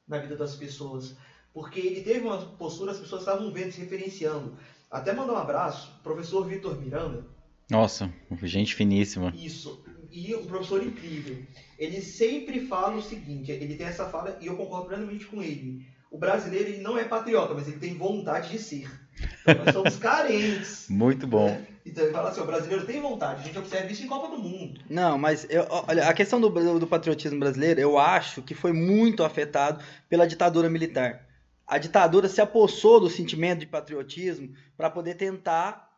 na 0.08 0.18
vida 0.18 0.36
das 0.36 0.56
pessoas, 0.56 1.16
porque 1.54 1.80
ele 1.80 2.02
teve 2.02 2.22
uma 2.22 2.40
postura, 2.40 2.94
as 2.94 3.00
pessoas 3.00 3.22
estavam 3.22 3.52
vendo, 3.52 3.72
se 3.72 3.82
referenciando. 3.82 4.58
Até 4.90 5.14
mandar 5.14 5.34
um 5.34 5.38
abraço, 5.38 6.00
professor 6.02 6.48
Vitor 6.48 6.82
Miranda. 6.82 7.28
Nossa, 7.70 8.12
gente 8.42 8.74
finíssima. 8.74 9.32
Isso, 9.38 9.86
e 10.12 10.34
um 10.34 10.48
professor 10.48 10.82
incrível. 10.84 11.46
Ele 11.78 12.02
sempre 12.02 12.66
fala 12.66 12.96
o 12.96 13.04
seguinte, 13.04 13.52
ele 13.52 13.76
tem 13.76 13.86
essa 13.86 14.10
fala 14.10 14.36
e 14.42 14.48
eu 14.48 14.58
concordo 14.58 14.88
plenamente 14.88 15.28
com 15.28 15.44
ele 15.44 15.88
o 16.12 16.18
brasileiro 16.18 16.70
ele 16.70 16.82
não 16.82 16.98
é 16.98 17.04
patriota, 17.04 17.54
mas 17.54 17.68
ele 17.68 17.78
tem 17.78 17.98
vontade 17.98 18.50
de 18.50 18.60
ser. 18.60 18.90
Então, 19.42 19.64
nós 19.64 19.74
somos 19.74 19.98
carentes. 20.00 20.88
Muito 20.90 21.28
bom. 21.28 21.50
Né? 21.50 21.68
Então 21.86 22.04
ele 22.04 22.14
fala 22.14 22.30
assim, 22.30 22.42
o 22.42 22.46
brasileiro 22.46 22.86
tem 22.86 23.02
vontade, 23.02 23.42
a 23.42 23.44
gente 23.44 23.58
observa 23.58 23.92
isso 23.92 24.04
em 24.04 24.08
Copa 24.08 24.28
do 24.28 24.38
Mundo. 24.42 24.82
Não, 24.90 25.18
mas 25.18 25.48
eu, 25.50 25.66
olha, 25.70 26.08
a 26.08 26.14
questão 26.14 26.40
do, 26.40 26.50
do 26.80 26.88
patriotismo 26.88 27.40
brasileiro, 27.40 27.80
eu 27.80 27.98
acho 27.98 28.42
que 28.42 28.54
foi 28.54 28.72
muito 28.72 29.24
afetado 29.24 29.84
pela 30.08 30.28
ditadura 30.28 30.70
militar. 30.70 31.26
A 31.66 31.78
ditadura 31.78 32.28
se 32.28 32.42
apossou 32.42 33.00
do 33.00 33.10
sentimento 33.10 33.60
de 33.60 33.68
patriotismo 33.68 34.54
para 34.76 34.90
poder 34.90 35.16
tentar 35.16 35.89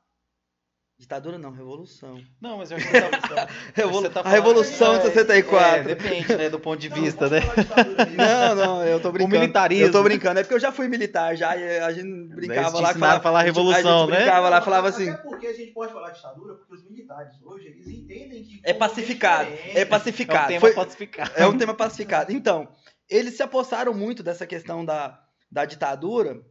Ditadura 1.02 1.36
não, 1.40 1.50
revolução. 1.50 2.22
Não, 2.40 2.60
mas 2.60 2.70
eu 2.70 2.78
acho 2.78 2.88
que 2.88 3.02
tá, 3.02 3.10
tá, 3.28 3.48
Revolu 3.74 4.08
tá 4.12 4.22
a 4.22 4.30
revolução 4.30 5.00
de 5.00 5.06
64. 5.06 5.80
É, 5.80 5.84
depende, 5.96 6.36
né, 6.36 6.48
do 6.48 6.60
ponto 6.60 6.80
de 6.80 6.90
não, 6.90 6.96
vista, 6.96 7.28
né? 7.28 7.40
Não, 8.16 8.56
não, 8.56 8.86
eu 8.86 9.00
tô 9.00 9.12
brincando. 9.12 9.36
O 9.36 9.40
militarismo. 9.40 9.88
Eu 9.88 9.92
tô 9.92 10.04
brincando, 10.04 10.40
é 10.40 10.44
porque 10.44 10.54
eu 10.54 10.60
já 10.60 10.72
fui 10.72 10.88
militar, 10.88 11.36
já 11.36 11.50
a 11.50 11.92
gente 11.92 12.36
brincava 12.36 12.80
lá 12.80 12.94
falava, 12.94 13.20
falar 13.20 13.42
revolução, 13.42 13.98
a 13.98 14.02
gente 14.02 14.12
né? 14.12 14.18
brincava 14.18 14.50
lá, 14.50 14.62
falava 14.62 14.90
assim. 14.90 15.10
Até 15.10 15.24
porque 15.24 15.48
a 15.48 15.54
gente 15.54 15.72
pode 15.72 15.92
falar 15.92 16.12
ditadura, 16.12 16.54
porque 16.54 16.76
os 16.76 16.88
militares 16.88 17.34
hoje, 17.42 17.66
eles 17.66 17.88
entendem 17.88 18.44
que 18.44 18.62
é 18.64 18.74
pacificado, 18.74 19.50
é 19.74 19.84
pacificado. 19.84 20.54
É 20.54 20.58
um 20.58 20.60
tema 20.60 20.60
Foi, 20.60 20.74
pacificado. 20.74 21.32
É 21.36 21.48
um 21.48 21.58
tema 21.58 21.74
pacificado. 21.74 22.32
Então, 22.32 22.68
eles 23.10 23.34
se 23.34 23.42
apossaram 23.42 23.92
muito 23.92 24.22
dessa 24.22 24.46
questão 24.46 24.86
da 24.86 25.20
da 25.52 25.66
ditadura 25.66 26.42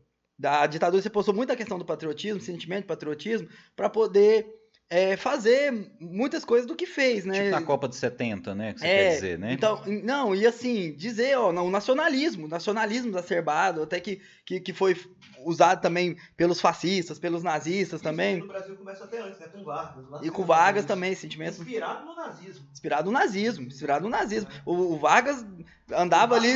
da 0.40 0.66
ditadura 0.66 1.02
se 1.02 1.10
postou 1.10 1.34
muito 1.34 1.52
a 1.52 1.56
questão 1.56 1.78
do 1.78 1.84
patriotismo, 1.84 2.40
sentimento 2.40 2.82
de 2.82 2.86
patriotismo, 2.86 3.46
para 3.76 3.90
poder 3.90 4.46
é, 4.88 5.14
fazer 5.14 5.92
muitas 6.00 6.46
coisas 6.46 6.66
do 6.66 6.74
que 6.74 6.86
fez, 6.86 7.26
né? 7.26 7.44
Tipo 7.44 7.50
na 7.50 7.62
Copa 7.62 7.86
de 7.86 7.94
70, 7.94 8.54
né? 8.54 8.72
Que 8.72 8.80
você 8.80 8.86
é, 8.86 8.96
quer 8.96 9.14
dizer, 9.14 9.38
né? 9.38 9.52
Então, 9.52 9.82
não, 10.02 10.34
e 10.34 10.46
assim, 10.46 10.94
dizer, 10.96 11.36
ó, 11.36 11.50
o 11.50 11.70
nacionalismo, 11.70 12.48
nacionalismo 12.48 13.10
exacerbado, 13.10 13.82
até 13.82 14.00
que, 14.00 14.22
que, 14.46 14.60
que 14.60 14.72
foi 14.72 14.96
usado 15.44 15.82
também 15.82 16.16
pelos 16.38 16.58
fascistas, 16.58 17.18
pelos 17.18 17.42
nazistas 17.42 18.00
também. 18.00 18.38
No 18.38 18.48
Brasil 18.48 18.74
começa 18.76 19.04
até 19.04 19.20
antes, 19.20 19.38
né? 19.38 19.46
Com 19.52 19.62
Vargas. 19.62 20.04
E 20.22 20.30
com 20.30 20.42
Vargas 20.42 20.84
também, 20.86 21.14
sentimento. 21.14 21.60
Inspirado 21.60 22.06
no 22.06 22.16
nazismo. 22.16 22.66
Inspirado 22.72 23.04
no 23.04 23.12
nazismo, 23.12 23.66
inspirado 23.66 24.04
no 24.04 24.10
nazismo. 24.10 24.50
É. 24.50 24.62
O, 24.64 24.94
o, 24.94 24.98
Vargas 24.98 25.44
andava 25.92 26.34
ali 26.34 26.54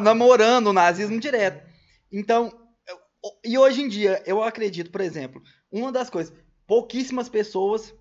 namorando 0.00 0.66
o 0.66 0.72
nazismo 0.72 1.20
direto. 1.20 1.70
Então, 2.12 2.61
e 3.44 3.56
hoje 3.56 3.82
em 3.82 3.88
dia, 3.88 4.22
eu 4.26 4.42
acredito, 4.42 4.90
por 4.90 5.00
exemplo, 5.00 5.42
uma 5.70 5.92
das 5.92 6.10
coisas, 6.10 6.34
pouquíssimas 6.66 7.28
pessoas 7.28 7.94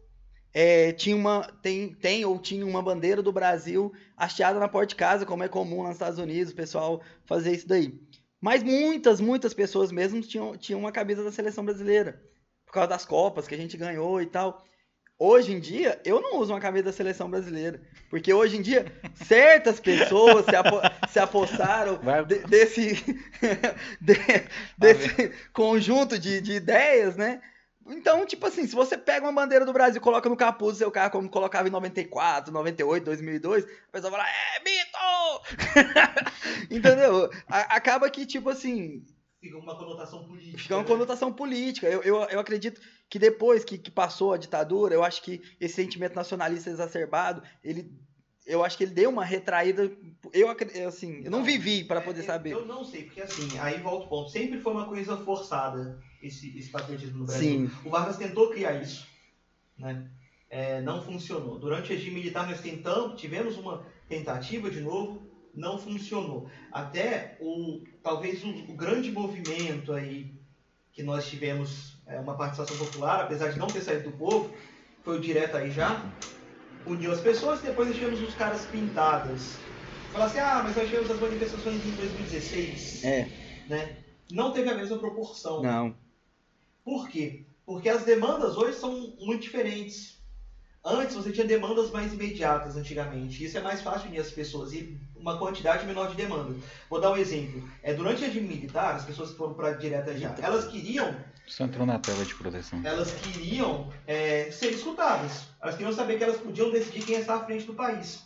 é, 0.54 0.92
tinha 0.92 1.16
uma, 1.16 1.44
tem, 1.62 1.94
tem 1.94 2.26
ou 2.26 2.38
tinha 2.40 2.66
uma 2.66 2.82
bandeira 2.82 3.22
do 3.22 3.32
Brasil 3.32 3.92
hasteada 4.18 4.60
na 4.60 4.68
porta 4.68 4.88
de 4.88 4.96
casa, 4.96 5.26
como 5.26 5.44
é 5.44 5.48
comum 5.48 5.84
nos 5.84 5.94
Estados 5.94 6.20
Unidos, 6.20 6.52
o 6.52 6.56
pessoal 6.56 7.02
fazer 7.26 7.54
isso 7.54 7.68
daí. 7.68 8.00
Mas 8.40 8.64
muitas, 8.64 9.22
muitas 9.22 9.54
pessoas 9.54 9.92
mesmo 9.92 10.22
tinham, 10.22 10.58
tinham 10.58 10.80
uma 10.80 10.92
camisa 10.92 11.24
da 11.24 11.32
seleção 11.32 11.64
brasileira, 11.64 12.22
por 12.66 12.74
causa 12.74 12.90
das 12.90 13.06
Copas 13.06 13.48
que 13.48 13.56
a 13.56 13.58
gente 13.58 13.78
ganhou 13.78 14.22
e 14.22 14.26
tal. 14.26 14.66
Hoje 15.24 15.54
em 15.54 15.60
dia, 15.60 16.02
eu 16.04 16.20
não 16.20 16.40
uso 16.40 16.52
uma 16.52 16.60
camisa 16.60 16.86
da 16.86 16.92
seleção 16.92 17.30
brasileira. 17.30 17.80
Porque 18.10 18.34
hoje 18.34 18.58
em 18.58 18.62
dia, 18.64 18.92
certas 19.14 19.80
pessoas 19.80 20.46
se, 20.46 20.56
apo 20.56 20.82
se 21.08 21.20
apossaram 21.20 22.00
de, 22.26 22.40
desse, 22.48 22.96
de, 24.02 24.16
desse 24.76 25.32
conjunto 25.54 26.18
de, 26.18 26.42
de 26.42 26.54
ideias, 26.54 27.16
né? 27.16 27.40
Então, 27.86 28.26
tipo 28.26 28.48
assim, 28.48 28.66
se 28.66 28.74
você 28.74 28.98
pega 28.98 29.24
uma 29.24 29.32
bandeira 29.32 29.64
do 29.64 29.72
Brasil 29.72 29.98
e 29.98 30.04
coloca 30.04 30.28
no 30.28 30.36
capuz 30.36 30.78
do 30.78 30.80
seu 30.80 30.90
carro, 30.90 31.12
como 31.12 31.30
colocava 31.30 31.68
em 31.68 31.72
94, 31.72 32.52
98, 32.52 33.04
2002, 33.04 33.64
a 33.64 33.92
pessoa 33.92 34.12
fala, 34.12 34.26
é, 34.28 34.60
mito! 34.64 34.92
Entendeu? 36.76 37.30
A 37.48 37.76
acaba 37.76 38.10
que, 38.10 38.26
tipo 38.26 38.50
assim, 38.50 39.06
fica 39.42 39.58
uma 39.58 39.76
conotação 39.76 40.24
política. 40.24 40.58
Fica 40.58 40.76
uma 40.76 40.84
né? 40.84 40.88
conotação 40.88 41.34
política. 41.34 41.88
Eu, 41.88 42.04
eu, 42.04 42.16
eu 42.18 42.40
acredito 42.40 42.80
que 43.10 43.18
depois 43.18 43.66
que, 43.66 43.78
que 43.78 43.90
passou 43.90 44.34
a 44.34 44.38
ditadura, 44.38 44.94
eu 44.94 45.04
acho 45.04 45.24
que 45.24 45.42
esse 45.60 45.74
sentimento 45.74 46.16
nacionalista 46.16 46.70
exacerbado, 46.70 47.42
ele 47.64 47.92
eu 48.44 48.64
acho 48.64 48.76
que 48.76 48.84
ele 48.84 48.94
deu 48.94 49.10
uma 49.10 49.24
retraída. 49.24 49.92
Eu 50.34 50.50
assim, 50.88 51.22
eu 51.24 51.32
não, 51.32 51.40
não 51.40 51.46
vivi 51.46 51.84
para 51.84 52.02
poder 52.02 52.22
é, 52.22 52.24
saber. 52.24 52.52
Eu 52.54 52.66
não 52.66 52.84
sei, 52.84 53.04
porque 53.04 53.22
assim, 53.22 53.58
aí 53.60 53.80
volta 53.80 54.06
o 54.06 54.10
ponto. 54.10 54.30
Sempre 54.30 54.60
foi 54.60 54.74
uma 54.74 54.88
coisa 54.88 55.16
forçada 55.18 56.02
esse, 56.22 56.58
esse 56.58 56.70
patriotismo 56.70 57.20
no 57.20 57.26
Brasil. 57.26 57.70
Sim. 57.70 57.72
O 57.86 57.90
Vargas 57.90 58.18
tentou 58.18 58.50
criar 58.50 58.82
isso, 58.82 59.08
né? 59.78 60.10
É, 60.50 60.82
não 60.82 61.02
funcionou. 61.02 61.60
Durante 61.60 61.94
o 61.94 61.96
regime 61.96 62.16
militar 62.16 62.50
nós 62.50 62.60
tentamos, 62.60 63.20
tivemos 63.22 63.58
uma 63.58 63.86
tentativa 64.10 64.70
de 64.70 64.82
novo, 64.82 65.31
não 65.54 65.78
funcionou. 65.78 66.50
Até 66.72 67.38
o 67.40 67.82
talvez 68.02 68.44
o, 68.44 68.50
o 68.50 68.76
grande 68.76 69.12
movimento 69.12 69.94
aí 69.94 70.32
que 70.92 71.04
nós 71.04 71.28
tivemos 71.28 71.98
é, 72.06 72.20
uma 72.20 72.36
participação 72.36 72.78
popular, 72.78 73.22
apesar 73.22 73.50
de 73.50 73.60
não 73.60 73.68
ter 73.68 73.82
saído 73.82 74.12
do 74.12 74.18
povo, 74.18 74.52
foi 75.04 75.18
o 75.18 75.22
direto 75.22 75.58
aí 75.58 75.72
já, 75.72 76.04
uniu 76.86 77.12
as 77.12 77.22
pessoas 77.22 77.60
e 77.62 77.68
depois 77.68 77.88
nós 77.88 77.98
tivemos 77.98 78.22
os 78.22 78.36
caras 78.36 78.66
pintadas. 78.66 79.58
Falar 80.12 80.26
assim, 80.26 80.40
ah, 80.40 80.62
mas 80.64 80.76
nós 80.76 80.86
tivemos 80.88 81.10
as 81.10 81.20
manifestações 81.20 81.86
em 81.86 81.92
2016. 81.92 83.06
É. 83.06 83.30
Né? 83.70 83.98
Não 84.32 84.52
teve 84.52 84.70
a 84.70 84.76
mesma 84.76 84.98
proporção. 84.98 85.62
Não. 85.62 85.96
Por 86.84 87.08
quê? 87.10 87.46
Porque 87.66 87.88
as 87.88 88.04
demandas 88.04 88.58
hoje 88.58 88.78
são 88.78 89.16
muito 89.20 89.44
diferentes. 89.44 90.21
Antes 90.84 91.16
você 91.16 91.32
tinha 91.32 91.46
demandas 91.46 91.92
mais 91.92 92.12
imediatas 92.12 92.76
antigamente. 92.76 93.44
Isso 93.44 93.58
é 93.58 93.62
mais 93.62 93.82
fácil 93.82 94.10
unir 94.10 94.20
as 94.20 94.32
pessoas 94.32 94.74
e 94.74 95.00
uma 95.16 95.38
quantidade 95.38 95.86
menor 95.86 96.10
de 96.10 96.16
demanda. 96.16 96.56
Vou 96.90 97.00
dar 97.00 97.12
um 97.12 97.18
exemplo. 97.18 97.70
É, 97.84 97.94
durante 97.94 98.24
a 98.24 98.28
regime 98.28 98.48
militar, 98.48 98.96
as 98.96 99.06
pessoas 99.06 99.30
que 99.30 99.38
foram 99.38 99.54
para 99.54 99.70
a 99.70 99.74
direta 99.74 100.18
já, 100.18 100.36
elas 100.42 100.66
queriam. 100.66 101.16
Isso 101.46 101.62
entrou 101.62 101.86
na 101.86 102.00
tela 102.00 102.26
de 102.26 102.34
proteção. 102.34 102.82
Elas 102.84 103.12
queriam 103.12 103.92
é, 104.08 104.50
ser 104.52 104.72
escutadas. 104.72 105.44
Elas 105.62 105.76
queriam 105.76 105.94
saber 105.94 106.18
que 106.18 106.24
elas 106.24 106.38
podiam 106.38 106.72
decidir 106.72 107.06
quem 107.06 107.16
está 107.16 107.36
à 107.36 107.46
frente 107.46 107.66
do 107.68 107.76
país. 107.76 108.24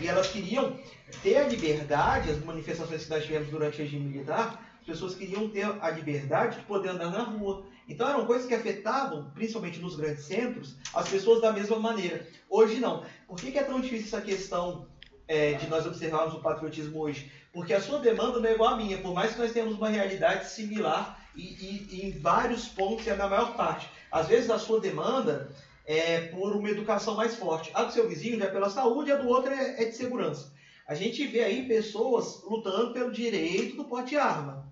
E 0.00 0.06
elas 0.06 0.28
queriam 0.28 0.78
ter 1.22 1.36
a 1.36 1.48
liberdade, 1.48 2.30
as 2.30 2.42
manifestações 2.42 3.04
que 3.04 3.10
nós 3.10 3.24
tivemos 3.24 3.48
durante 3.50 3.74
o 3.74 3.84
regime 3.84 4.06
militar, 4.06 4.78
as 4.80 4.86
pessoas 4.86 5.14
queriam 5.14 5.50
ter 5.50 5.66
a 5.66 5.90
liberdade 5.90 6.58
de 6.58 6.64
poder 6.64 6.90
andar 6.90 7.10
na 7.10 7.24
rua. 7.24 7.66
Então 7.88 8.08
eram 8.08 8.26
coisas 8.26 8.46
que 8.46 8.54
afetavam, 8.54 9.30
principalmente 9.34 9.78
nos 9.78 9.96
grandes 9.96 10.24
centros, 10.24 10.76
as 10.94 11.08
pessoas 11.08 11.40
da 11.40 11.52
mesma 11.52 11.78
maneira. 11.78 12.26
Hoje 12.48 12.80
não. 12.80 13.04
Por 13.26 13.36
que, 13.36 13.52
que 13.52 13.58
é 13.58 13.62
tão 13.62 13.80
difícil 13.80 14.06
essa 14.06 14.20
questão 14.20 14.86
é, 15.28 15.52
de 15.52 15.68
nós 15.68 15.86
observarmos 15.86 16.34
o 16.34 16.40
patriotismo 16.40 17.00
hoje? 17.00 17.30
Porque 17.52 17.74
a 17.74 17.80
sua 17.80 17.98
demanda 17.98 18.40
não 18.40 18.48
é 18.48 18.54
igual 18.54 18.74
à 18.74 18.76
minha, 18.76 18.98
por 18.98 19.14
mais 19.14 19.32
que 19.32 19.38
nós 19.38 19.52
tenhamos 19.52 19.76
uma 19.76 19.88
realidade 19.88 20.48
similar 20.48 21.24
e, 21.36 21.42
e, 21.42 21.88
e 21.90 22.06
em 22.06 22.18
vários 22.18 22.66
pontos 22.66 23.06
e 23.06 23.10
na 23.10 23.28
maior 23.28 23.54
parte. 23.54 23.88
Às 24.10 24.28
vezes 24.28 24.50
a 24.50 24.58
sua 24.58 24.80
demanda 24.80 25.50
é 25.86 26.22
por 26.28 26.56
uma 26.56 26.70
educação 26.70 27.14
mais 27.14 27.34
forte. 27.34 27.70
A 27.74 27.84
do 27.84 27.92
seu 27.92 28.08
vizinho 28.08 28.42
é 28.42 28.46
pela 28.46 28.70
saúde, 28.70 29.12
a 29.12 29.16
do 29.16 29.28
outro 29.28 29.52
é, 29.52 29.82
é 29.82 29.84
de 29.84 29.94
segurança. 29.94 30.52
A 30.86 30.94
gente 30.94 31.26
vê 31.26 31.42
aí 31.42 31.66
pessoas 31.66 32.42
lutando 32.44 32.92
pelo 32.92 33.10
direito 33.10 33.76
do 33.76 33.84
porte 33.84 34.10
de 34.10 34.16
arma. 34.16 34.70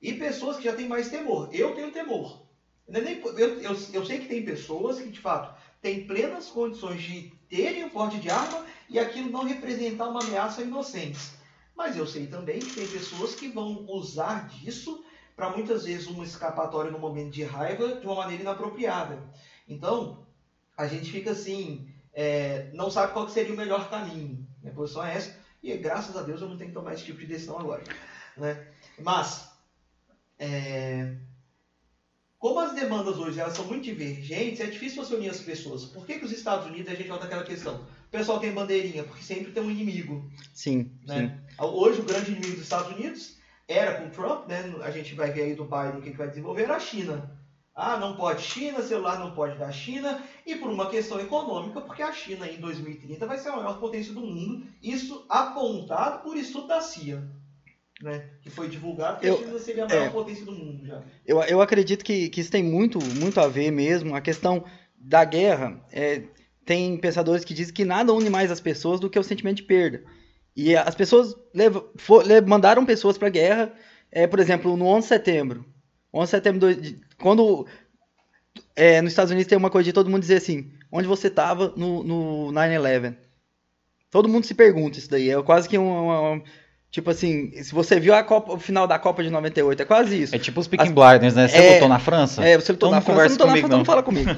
E 0.00 0.12
pessoas 0.14 0.56
que 0.56 0.64
já 0.64 0.74
têm 0.74 0.88
mais 0.88 1.08
temor. 1.08 1.48
Eu 1.52 1.74
tenho 1.74 1.92
temor. 1.92 2.46
Eu, 2.88 3.02
eu, 3.02 3.60
eu, 3.60 3.76
eu 3.92 4.06
sei 4.06 4.18
que 4.18 4.28
tem 4.28 4.44
pessoas 4.44 5.00
que, 5.00 5.10
de 5.10 5.20
fato, 5.20 5.58
têm 5.80 6.06
plenas 6.06 6.48
condições 6.48 7.02
de 7.02 7.32
terem 7.48 7.84
o 7.84 7.90
porte 7.90 8.18
de 8.18 8.30
arma 8.30 8.64
e 8.88 8.98
aquilo 8.98 9.30
não 9.30 9.44
representar 9.44 10.08
uma 10.08 10.22
ameaça 10.22 10.60
a 10.60 10.64
inocentes. 10.64 11.32
Mas 11.76 11.96
eu 11.96 12.06
sei 12.06 12.26
também 12.26 12.58
que 12.58 12.74
tem 12.74 12.86
pessoas 12.86 13.34
que 13.34 13.48
vão 13.48 13.84
usar 13.88 14.48
disso 14.48 15.04
para 15.36 15.50
muitas 15.50 15.84
vezes 15.84 16.06
uma 16.06 16.24
escapatória 16.24 16.90
no 16.90 16.98
momento 16.98 17.30
de 17.30 17.44
raiva 17.44 17.96
de 17.96 18.06
uma 18.06 18.14
maneira 18.14 18.42
inapropriada. 18.42 19.22
Então, 19.68 20.26
a 20.76 20.86
gente 20.86 21.10
fica 21.10 21.32
assim, 21.32 21.86
é, 22.14 22.70
não 22.72 22.90
sabe 22.90 23.12
qual 23.12 23.28
seria 23.28 23.52
o 23.52 23.56
melhor 23.56 23.90
caminho. 23.90 24.46
Minha 24.62 24.74
posição 24.74 25.04
é 25.04 25.14
essa, 25.14 25.38
e 25.62 25.76
graças 25.76 26.16
a 26.16 26.22
Deus 26.22 26.40
eu 26.40 26.48
não 26.48 26.56
tenho 26.56 26.70
que 26.70 26.74
tomar 26.74 26.94
esse 26.94 27.04
tipo 27.04 27.18
de 27.18 27.26
decisão 27.26 27.58
agora. 27.58 27.84
Né? 28.36 28.66
Mas, 28.98 29.45
é, 30.38 31.16
como 32.38 32.60
as 32.60 32.74
demandas 32.74 33.16
hoje 33.18 33.40
elas 33.40 33.54
são 33.54 33.64
muito 33.64 33.84
divergentes, 33.84 34.60
é 34.60 34.66
difícil 34.66 35.02
você 35.02 35.14
unir 35.14 35.30
as 35.30 35.40
pessoas. 35.40 35.84
Por 35.86 36.06
que, 36.06 36.18
que 36.18 36.24
os 36.24 36.32
Estados 36.32 36.66
Unidos, 36.66 36.92
a 36.92 36.94
gente 36.94 37.08
volta 37.08 37.24
àquela 37.24 37.42
questão, 37.42 37.76
o 37.76 38.10
pessoal 38.10 38.38
tem 38.38 38.52
bandeirinha? 38.52 39.04
Porque 39.04 39.24
sempre 39.24 39.52
tem 39.52 39.62
um 39.62 39.70
inimigo. 39.70 40.30
Sim, 40.52 40.92
né? 41.04 41.40
sim. 41.48 41.64
Hoje 41.64 42.00
o 42.00 42.04
grande 42.04 42.32
inimigo 42.32 42.52
dos 42.52 42.62
Estados 42.62 42.92
Unidos 42.92 43.36
era 43.66 44.00
com 44.00 44.06
o 44.06 44.10
Trump, 44.10 44.46
né? 44.46 44.74
a 44.82 44.90
gente 44.90 45.14
vai 45.14 45.32
ver 45.32 45.42
aí 45.42 45.54
do 45.54 45.64
Biden 45.64 45.98
o 45.98 46.02
que, 46.02 46.10
que 46.10 46.16
vai 46.16 46.28
desenvolver, 46.28 46.62
era 46.62 46.76
a 46.76 46.80
China. 46.80 47.36
Ah, 47.74 47.98
não 47.98 48.16
pode 48.16 48.42
China, 48.42 48.80
celular 48.80 49.18
não 49.18 49.34
pode 49.34 49.58
da 49.58 49.70
China, 49.70 50.22
e 50.46 50.56
por 50.56 50.70
uma 50.70 50.88
questão 50.88 51.20
econômica, 51.20 51.80
porque 51.82 52.02
a 52.02 52.12
China 52.12 52.48
em 52.48 52.58
2030 52.58 53.26
vai 53.26 53.36
ser 53.38 53.50
a 53.50 53.56
maior 53.56 53.78
potência 53.78 54.14
do 54.14 54.20
mundo, 54.22 54.66
isso 54.82 55.26
apontado 55.28 56.22
por 56.22 56.36
estudo 56.36 56.68
da 56.68 56.80
CIA. 56.80 57.28
Né, 58.02 58.28
que 58.42 58.50
foi 58.50 58.68
divulgado 58.68 59.20
que 59.20 59.26
eu, 59.26 59.36
a 59.36 59.38
China 59.38 59.58
seria 59.58 59.84
a 59.84 59.88
maior 59.88 60.06
é, 60.06 60.10
potência 60.10 60.44
do 60.44 60.52
mundo 60.52 60.84
já. 60.84 61.02
Eu, 61.26 61.40
eu 61.44 61.62
acredito 61.62 62.04
que, 62.04 62.28
que 62.28 62.42
isso 62.42 62.50
tem 62.50 62.62
muito, 62.62 62.98
muito 63.14 63.40
a 63.40 63.48
ver 63.48 63.70
mesmo. 63.70 64.14
A 64.14 64.20
questão 64.20 64.64
da 64.98 65.24
guerra, 65.24 65.82
é, 65.90 66.24
tem 66.66 66.98
pensadores 66.98 67.44
que 67.44 67.54
dizem 67.54 67.72
que 67.72 67.84
nada 67.84 68.12
une 68.12 68.28
mais 68.28 68.50
as 68.50 68.60
pessoas 68.60 68.98
do 68.98 69.08
que 69.08 69.18
o 69.18 69.22
sentimento 69.22 69.58
de 69.58 69.62
perda. 69.62 70.02
E 70.54 70.76
as 70.76 70.94
pessoas 70.94 71.34
levam, 71.54 71.88
for, 71.96 72.24
mandaram 72.46 72.84
pessoas 72.84 73.16
para 73.16 73.28
a 73.28 73.30
guerra, 73.30 73.72
é, 74.10 74.26
por 74.26 74.40
exemplo, 74.40 74.76
no 74.76 74.86
11 74.86 75.02
de 75.02 75.08
setembro. 75.08 75.64
11 76.12 76.24
de 76.24 76.30
setembro, 76.30 76.74
de, 76.74 77.00
quando 77.18 77.66
é, 78.74 79.00
nos 79.00 79.12
Estados 79.12 79.30
Unidos 79.30 79.48
tem 79.48 79.56
uma 79.56 79.70
coisa 79.70 79.84
de 79.84 79.92
todo 79.92 80.10
mundo 80.10 80.22
dizer 80.22 80.36
assim, 80.36 80.72
onde 80.90 81.06
você 81.06 81.28
estava 81.28 81.72
no, 81.76 82.02
no 82.02 82.52
9-11? 82.52 83.16
Todo 84.10 84.28
mundo 84.28 84.44
se 84.44 84.54
pergunta 84.54 84.98
isso 84.98 85.10
daí, 85.10 85.30
é 85.30 85.42
quase 85.42 85.68
que 85.68 85.78
uma, 85.78 86.20
uma 86.20 86.42
Tipo 86.96 87.10
assim, 87.10 87.52
se 87.62 87.74
você 87.74 88.00
viu 88.00 88.14
a 88.14 88.22
Copa, 88.22 88.54
o 88.54 88.58
final 88.58 88.86
da 88.86 88.98
Copa 88.98 89.22
de 89.22 89.28
98, 89.28 89.82
é 89.82 89.84
quase 89.84 90.22
isso. 90.22 90.34
É 90.34 90.38
tipo 90.38 90.58
os 90.58 90.66
Peaking 90.66 90.86
As... 90.86 90.92
Blinders, 90.94 91.34
né? 91.34 91.46
Você 91.46 91.56
é... 91.58 91.74
lutou 91.74 91.88
na 91.90 91.98
França? 91.98 92.42
É, 92.42 92.56
você 92.56 92.72
lutou 92.72 92.88
então 92.88 92.98
na 92.98 93.02
França, 93.02 93.28
você 93.28 93.32
lutou 93.32 93.46
na 93.48 93.52
França, 93.52 93.68
não. 93.68 93.78
não 93.78 93.84
fala 93.84 94.02
comigo. 94.02 94.30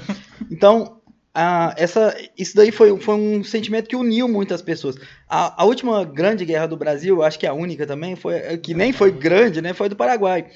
Então, 0.51 1.01
a, 1.33 1.73
essa, 1.77 2.17
isso 2.37 2.57
daí 2.57 2.73
foi, 2.73 2.99
foi 2.99 3.15
um 3.15 3.45
sentimento 3.45 3.89
que 3.89 3.95
uniu 3.95 4.27
muitas 4.27 4.61
pessoas. 4.61 4.97
A, 5.29 5.63
a, 5.63 5.65
última 5.65 6.05
grande 6.05 6.45
guerra 6.45 6.67
do 6.67 6.77
Brasil, 6.77 7.23
acho 7.23 7.39
que 7.39 7.47
a 7.47 7.53
única 7.53 7.87
também, 7.87 8.17
foi 8.17 8.59
que 8.59 8.75
nem 8.75 8.93
foi 8.93 9.13
grande, 9.13 9.63
né? 9.63 9.73
Foi 9.73 9.89
do 9.89 9.95
Paraguai. 9.95 10.47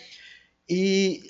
E 0.69 1.21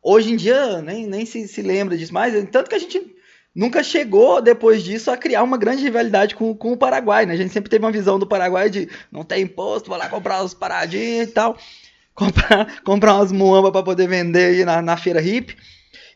hoje 0.00 0.32
em 0.32 0.36
dia 0.36 0.80
nem, 0.82 1.04
nem 1.04 1.26
se, 1.26 1.48
se 1.48 1.62
lembra 1.62 1.96
disso 1.96 2.14
mais, 2.14 2.32
tanto 2.52 2.70
que 2.70 2.76
a 2.76 2.78
gente 2.78 3.15
nunca 3.56 3.82
chegou 3.82 4.42
depois 4.42 4.84
disso 4.84 5.10
a 5.10 5.16
criar 5.16 5.42
uma 5.42 5.56
grande 5.56 5.82
rivalidade 5.82 6.34
com, 6.34 6.54
com 6.54 6.72
o 6.72 6.76
Paraguai, 6.76 7.24
né? 7.24 7.32
A 7.32 7.36
gente 7.36 7.54
sempre 7.54 7.70
teve 7.70 7.82
uma 7.82 7.90
visão 7.90 8.18
do 8.18 8.26
Paraguai 8.26 8.68
de 8.68 8.86
não 9.10 9.24
tem 9.24 9.44
imposto, 9.44 9.88
vou 9.88 9.96
lá 9.96 10.10
comprar 10.10 10.44
os 10.44 10.52
paradinhos 10.52 11.30
e 11.30 11.32
tal, 11.32 11.56
comprar, 12.14 12.82
comprar 12.82 13.14
umas 13.14 13.32
muambas 13.32 13.72
para 13.72 13.82
poder 13.82 14.06
vender 14.06 14.58
aí 14.58 14.64
na, 14.64 14.82
na 14.82 14.96
feira 14.98 15.22
hip. 15.22 15.56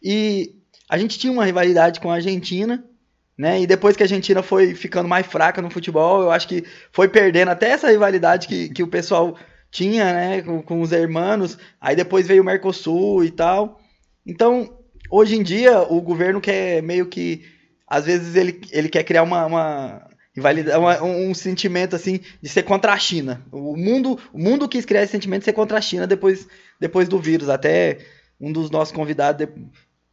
E 0.02 0.54
a 0.86 0.98
gente 0.98 1.18
tinha 1.18 1.32
uma 1.32 1.46
rivalidade 1.46 1.98
com 1.98 2.10
a 2.10 2.16
Argentina, 2.16 2.84
né? 3.38 3.58
E 3.62 3.66
depois 3.66 3.96
que 3.96 4.02
a 4.02 4.04
Argentina 4.04 4.42
foi 4.42 4.74
ficando 4.74 5.08
mais 5.08 5.26
fraca 5.26 5.62
no 5.62 5.70
futebol, 5.70 6.20
eu 6.20 6.30
acho 6.30 6.46
que 6.46 6.62
foi 6.92 7.08
perdendo 7.08 7.50
até 7.50 7.70
essa 7.70 7.90
rivalidade 7.90 8.46
que, 8.46 8.68
que 8.68 8.82
o 8.82 8.88
pessoal 8.88 9.34
tinha, 9.70 10.04
né, 10.12 10.42
com, 10.42 10.60
com 10.62 10.82
os 10.82 10.92
hermanos. 10.92 11.56
Aí 11.80 11.96
depois 11.96 12.26
veio 12.26 12.42
o 12.42 12.44
Mercosul 12.44 13.24
e 13.24 13.30
tal. 13.30 13.80
Então, 14.26 14.79
hoje 15.10 15.36
em 15.36 15.42
dia 15.42 15.80
o 15.82 16.00
governo 16.00 16.40
quer 16.40 16.82
meio 16.82 17.06
que 17.06 17.44
às 17.86 18.04
vezes 18.06 18.36
ele, 18.36 18.60
ele 18.70 18.88
quer 18.88 19.02
criar 19.02 19.22
uma, 19.22 19.44
uma 19.46 20.10
uma, 20.78 21.02
um 21.02 21.34
sentimento 21.34 21.96
assim 21.96 22.20
de 22.40 22.48
ser 22.48 22.62
contra 22.62 22.92
a 22.92 22.98
China. 22.98 23.44
O 23.50 23.76
mundo, 23.76 24.18
o 24.32 24.38
mundo 24.38 24.68
quis 24.68 24.84
criar 24.84 25.02
esse 25.02 25.12
sentimento 25.12 25.40
de 25.40 25.46
ser 25.46 25.52
contra 25.52 25.78
a 25.78 25.80
China 25.80 26.06
depois, 26.06 26.46
depois 26.78 27.08
do 27.08 27.18
vírus. 27.18 27.48
Até 27.48 27.98
um 28.40 28.52
dos 28.52 28.70
nossos 28.70 28.94
convidados 28.94 29.48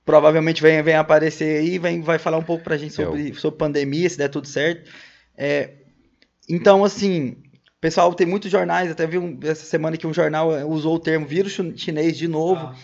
provavelmente 0.04 0.62
vem, 0.62 0.82
vem 0.82 0.96
aparecer 0.96 1.60
aí, 1.60 1.78
vem, 1.78 2.02
vai 2.02 2.18
falar 2.18 2.38
um 2.38 2.44
pouco 2.44 2.64
pra 2.64 2.78
gente 2.78 2.94
sobre, 2.94 3.34
sobre 3.36 3.60
pandemia, 3.60 4.10
se 4.10 4.18
der 4.18 4.30
tudo 4.30 4.48
certo. 4.48 4.90
É, 5.38 5.74
então, 6.50 6.84
assim, 6.84 7.38
pessoal, 7.80 8.14
tem 8.14 8.26
muitos 8.26 8.50
jornais, 8.50 8.90
até 8.90 9.06
vi 9.06 9.18
um, 9.18 9.38
essa 9.44 9.66
semana 9.66 9.98
que 9.98 10.08
um 10.08 10.14
jornal 10.14 10.50
usou 10.68 10.96
o 10.96 11.00
termo 11.00 11.28
vírus 11.28 11.58
chinês 11.76 12.18
de 12.18 12.28
novo, 12.28 12.62
ah, 12.68 12.76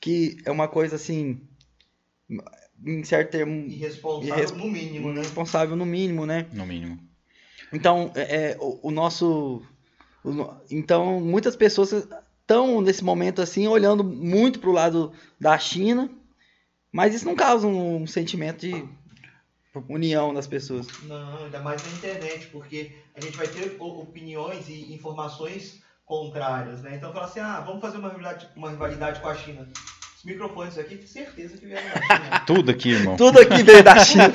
que 0.00 0.38
é 0.46 0.50
uma 0.50 0.68
coisa 0.68 0.96
assim 0.96 1.40
em 2.86 3.04
certo 3.04 3.30
termo. 3.32 3.66
Irresponsável 3.68 4.36
irres... 4.36 4.52
no 4.52 4.68
mínimo, 4.68 5.12
né? 5.12 5.20
Irresponsável 5.20 5.76
no 5.76 5.86
mínimo, 5.86 6.26
né? 6.26 6.46
No 6.52 6.66
mínimo. 6.66 6.98
Então, 7.72 8.10
é, 8.14 8.52
é 8.52 8.56
o, 8.60 8.88
o, 8.88 8.90
nosso. 8.90 9.62
O, 10.24 10.54
então, 10.70 11.20
muitas 11.20 11.56
pessoas 11.56 11.92
estão 12.40 12.80
nesse 12.80 13.04
momento 13.04 13.40
assim, 13.40 13.68
olhando 13.68 14.02
muito 14.02 14.58
para 14.58 14.70
o 14.70 14.72
lado 14.72 15.12
da 15.38 15.56
China, 15.58 16.10
mas 16.90 17.14
isso 17.14 17.24
não 17.24 17.36
causa 17.36 17.66
um 17.66 18.06
sentimento 18.06 18.66
de 18.66 18.88
união 19.88 20.34
das 20.34 20.46
pessoas. 20.46 20.86
Não, 21.04 21.44
ainda 21.44 21.60
mais 21.60 21.82
na 21.84 21.92
internet, 21.92 22.48
porque 22.48 22.92
a 23.14 23.20
gente 23.20 23.36
vai 23.36 23.46
ter 23.46 23.76
opiniões 23.78 24.68
e 24.68 24.92
informações 24.92 25.80
contrárias, 26.04 26.82
né? 26.82 26.96
Então, 26.96 27.12
fala 27.12 27.26
assim, 27.26 27.38
ah, 27.38 27.60
vamos 27.60 27.80
fazer 27.80 27.98
uma 27.98 28.08
rivalidade, 28.08 28.48
uma 28.56 28.70
rivalidade 28.70 29.20
com 29.20 29.28
a 29.28 29.34
China. 29.36 29.68
Os 30.20 30.24
microfones 30.26 30.76
aqui, 30.76 30.96
tenho 30.96 31.08
certeza 31.08 31.56
que 31.56 31.64
vieram 31.64 31.88
da 31.88 32.02
China. 32.02 32.40
Tudo 32.46 32.70
aqui, 32.70 32.90
irmão. 32.90 33.16
Tudo 33.16 33.40
aqui 33.40 33.62
veio 33.62 33.82
da 33.82 34.04
China. 34.04 34.28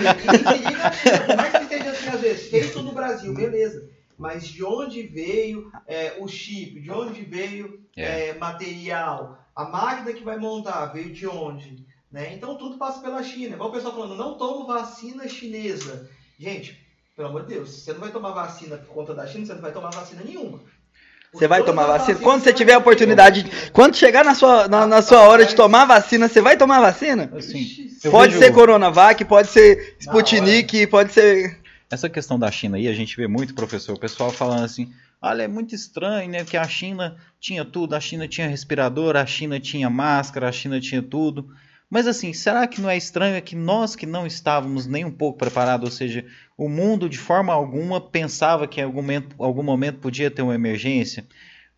Mais 1.37 1.51
que 1.51 1.75
esteja 1.75 1.91
assim, 1.91 2.09
às 2.09 2.21
vezes, 2.21 2.49
feito 2.49 2.81
no 2.81 2.91
Brasil, 2.91 3.31
beleza. 3.35 3.87
Mas 4.17 4.47
de 4.47 4.63
onde 4.63 5.03
veio 5.03 5.71
é, 5.85 6.15
o 6.17 6.27
chip? 6.27 6.81
De 6.81 6.89
onde 6.89 7.21
veio 7.21 7.85
é. 7.95 8.29
É, 8.29 8.33
material? 8.33 9.47
A 9.55 9.65
máquina 9.65 10.11
que 10.11 10.23
vai 10.23 10.39
montar 10.39 10.87
veio 10.87 11.13
de 11.13 11.27
onde? 11.27 11.85
Né? 12.11 12.33
Então 12.33 12.57
tudo 12.57 12.79
passa 12.79 12.99
pela 12.99 13.21
China. 13.21 13.53
Igual 13.53 13.69
o 13.69 13.73
pessoal 13.73 13.93
falando, 13.93 14.15
não 14.15 14.39
tomo 14.39 14.65
vacina 14.65 15.27
chinesa. 15.27 16.09
Gente, 16.39 16.83
pelo 17.15 17.27
amor 17.27 17.43
de 17.43 17.53
Deus, 17.53 17.69
você 17.69 17.93
não 17.93 17.99
vai 17.99 18.11
tomar 18.11 18.31
vacina 18.31 18.75
por 18.77 18.91
conta 18.91 19.13
da 19.13 19.27
China, 19.27 19.45
você 19.45 19.53
não 19.53 19.61
vai 19.61 19.71
tomar 19.71 19.91
vacina 19.91 20.23
nenhuma. 20.23 20.63
Você 21.35 21.47
vai 21.47 21.63
tomar 21.63 21.85
vacina? 21.85 22.19
Quando 22.19 22.41
você 22.43 22.53
tiver 22.53 22.73
a 22.73 22.77
oportunidade, 22.77 23.45
quando 23.73 23.95
chegar 23.95 24.23
na 24.23 24.33
sua, 24.33 24.67
na, 24.67 24.87
na 24.87 25.01
sua 25.01 25.21
hora 25.23 25.45
de 25.45 25.53
tomar 25.53 25.85
vacina, 25.85 26.27
você 26.29 26.41
vai 26.41 26.55
tomar 26.55 26.79
vacina? 26.79 27.29
Assim, 27.35 27.89
pode 28.09 28.33
vejo... 28.33 28.45
ser 28.45 28.53
Coronavac, 28.53 29.23
pode 29.25 29.49
ser 29.49 29.95
Sputnik, 29.99 30.87
pode 30.87 31.11
ser. 31.11 31.59
Essa 31.91 32.09
questão 32.09 32.39
da 32.39 32.49
China 32.49 32.77
aí, 32.77 32.87
a 32.87 32.93
gente 32.93 33.15
vê 33.15 33.27
muito, 33.27 33.53
professor, 33.53 33.95
o 33.95 33.99
pessoal 33.99 34.31
falando 34.31 34.63
assim: 34.63 34.91
olha, 35.21 35.43
é 35.43 35.47
muito 35.47 35.75
estranho, 35.75 36.29
né? 36.31 36.45
Que 36.45 36.57
a 36.57 36.67
China 36.67 37.15
tinha 37.39 37.65
tudo, 37.65 37.95
a 37.95 37.99
China 37.99 38.27
tinha 38.27 38.47
respirador, 38.47 39.15
a 39.15 39.25
China 39.25 39.59
tinha 39.59 39.89
máscara, 39.89 40.47
a 40.47 40.51
China 40.51 40.79
tinha 40.79 41.01
tudo. 41.01 41.49
Mas 41.89 42.07
assim, 42.07 42.33
será 42.33 42.65
que 42.67 42.81
não 42.81 42.89
é 42.89 42.97
estranho 42.97 43.35
é 43.35 43.41
que 43.41 43.55
nós 43.55 43.95
que 43.95 44.05
não 44.05 44.25
estávamos 44.25 44.87
nem 44.87 45.05
um 45.05 45.11
pouco 45.11 45.37
preparados, 45.37 45.89
ou 45.89 45.95
seja, 45.95 46.25
o 46.57 46.67
mundo 46.67 47.07
de 47.07 47.17
forma 47.17 47.53
alguma 47.53 48.01
pensava 48.01 48.67
que 48.67 48.81
em 48.81 48.83
algum 48.83 49.01
momento, 49.01 49.35
algum 49.37 49.63
momento 49.63 49.99
podia 49.99 50.31
ter 50.31 50.41
uma 50.41 50.55
emergência? 50.55 51.25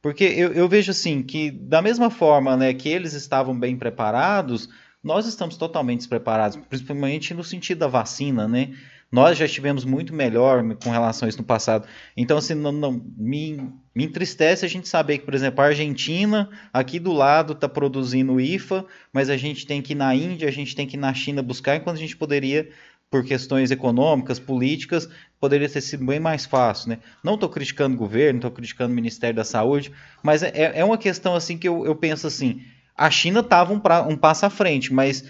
Porque 0.01 0.23
eu, 0.23 0.53
eu 0.53 0.69
vejo 0.69 0.91
assim 0.91 1.21
que 1.21 1.51
da 1.51 1.81
mesma 1.81 2.09
forma 2.09 2.55
né, 2.55 2.73
que 2.73 2.87
eles 2.87 3.13
estavam 3.13 3.57
bem 3.57 3.75
preparados, 3.77 4.69
nós 5.03 5.25
estamos 5.25 5.57
totalmente 5.57 5.99
despreparados, 5.99 6.57
principalmente 6.69 7.33
no 7.33 7.43
sentido 7.43 7.79
da 7.79 7.87
vacina, 7.87 8.47
né? 8.47 8.73
Nós 9.11 9.37
já 9.37 9.45
estivemos 9.45 9.85
muito 9.85 10.13
melhor 10.13 10.63
com 10.83 10.89
relação 10.89 11.25
a 11.25 11.29
isso 11.29 11.37
no 11.37 11.43
passado. 11.43 11.87
Então, 12.15 12.37
assim, 12.37 12.53
não, 12.53 12.71
não 12.71 13.01
me, 13.17 13.71
me 13.95 14.03
entristece 14.03 14.65
a 14.65 14.69
gente 14.69 14.87
saber 14.87 15.19
que, 15.19 15.25
por 15.25 15.33
exemplo, 15.33 15.61
a 15.61 15.67
Argentina, 15.67 16.49
aqui 16.73 16.99
do 16.99 17.13
lado, 17.13 17.53
está 17.53 17.69
produzindo 17.69 18.39
IFA, 18.39 18.85
mas 19.13 19.29
a 19.29 19.37
gente 19.37 19.65
tem 19.65 19.81
que 19.81 19.93
ir 19.93 19.95
na 19.95 20.13
Índia, 20.13 20.47
a 20.47 20.51
gente 20.51 20.75
tem 20.75 20.85
que 20.85 20.97
ir 20.97 20.99
na 20.99 21.13
China 21.13 21.41
buscar, 21.41 21.77
enquanto 21.77 21.95
a 21.95 22.01
gente 22.01 22.17
poderia, 22.17 22.69
por 23.09 23.23
questões 23.23 23.71
econômicas, 23.71 24.39
políticas, 24.39 25.07
poderia 25.39 25.69
ter 25.69 25.79
sido 25.79 26.05
bem 26.05 26.19
mais 26.19 26.45
fácil. 26.45 26.89
Né? 26.89 26.99
Não 27.23 27.35
estou 27.35 27.47
criticando 27.47 27.95
o 27.95 27.97
governo, 27.97 28.39
estou 28.39 28.51
criticando 28.51 28.91
o 28.91 28.95
Ministério 28.95 29.37
da 29.37 29.45
Saúde, 29.45 29.91
mas 30.21 30.43
é, 30.43 30.73
é 30.75 30.83
uma 30.83 30.97
questão 30.97 31.33
assim 31.33 31.57
que 31.57 31.67
eu, 31.67 31.85
eu 31.85 31.95
penso 31.95 32.27
assim 32.27 32.61
a 32.97 33.11
China 33.11 33.41
estava 33.41 33.71
um, 33.71 33.81
um 34.09 34.17
passo 34.17 34.45
à 34.45 34.49
frente, 34.49 34.91
mas 34.91 35.23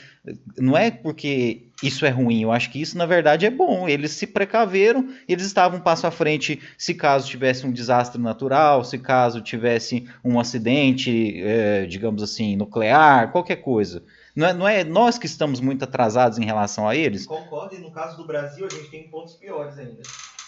não 0.57 0.77
é 0.77 0.89
porque 0.89 1.68
isso 1.84 2.06
é 2.06 2.10
ruim, 2.10 2.41
eu 2.41 2.52
acho 2.52 2.72
que 2.72 2.81
isso 2.81 2.98
na 2.98 3.06
verdade 3.06 3.45
é 3.45 3.49
bom. 3.49 3.88
Eles 3.88 4.11
se 4.11 4.26
precaveram, 4.26 5.10
eles 5.27 5.45
estavam 5.45 5.80
um 5.80 5.81
passo 5.81 6.07
à 6.07 6.11
frente 6.11 6.61
se 6.77 6.94
caso 6.94 7.27
tivesse 7.27 7.68
um 7.68 7.72
desastre 7.72 8.22
natural, 8.22 8.84
se 8.84 8.98
caso 8.98 9.41
tivesse 9.41 10.07
um 10.23 10.39
acidente, 10.39 11.41
é, 11.41 11.85
digamos 11.85 12.23
assim, 12.23 12.56
nuclear, 12.56 13.31
qualquer 13.31 13.57
coisa. 13.57 14.03
Não 14.35 14.48
é, 14.48 14.53
não 14.53 14.68
é, 14.68 14.84
nós 14.84 15.18
que 15.18 15.26
estamos 15.26 15.60
muito 15.60 15.84
atrasados 15.84 16.38
em 16.38 16.45
relação 16.45 16.88
a 16.88 16.95
eles? 16.95 17.26
Concordo, 17.26 17.76
e 17.76 17.80
no 17.80 17.91
caso 17.91 18.15
do 18.18 18.26
Brasil 18.26 18.65
a 18.65 18.73
gente 18.73 18.89
tem 18.89 19.10
pontos 19.10 19.34
piores 19.34 19.77
ainda. 19.77 20.02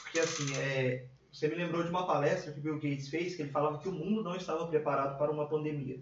Porque 0.03 0.19
assim, 0.19 0.55
é, 0.57 1.05
você 1.31 1.47
me 1.47 1.55
lembrou 1.55 1.83
de 1.83 1.89
uma 1.89 2.07
palestra 2.07 2.51
que 2.51 2.59
Bill 2.59 2.75
Gates 2.75 3.09
fez, 3.09 3.35
que 3.35 3.41
ele 3.41 3.51
falava 3.51 3.77
que 3.79 3.89
o 3.89 3.91
mundo 3.91 4.23
não 4.23 4.35
estava 4.35 4.65
preparado 4.67 5.17
para 5.17 5.31
uma 5.31 5.47
pandemia. 5.47 5.97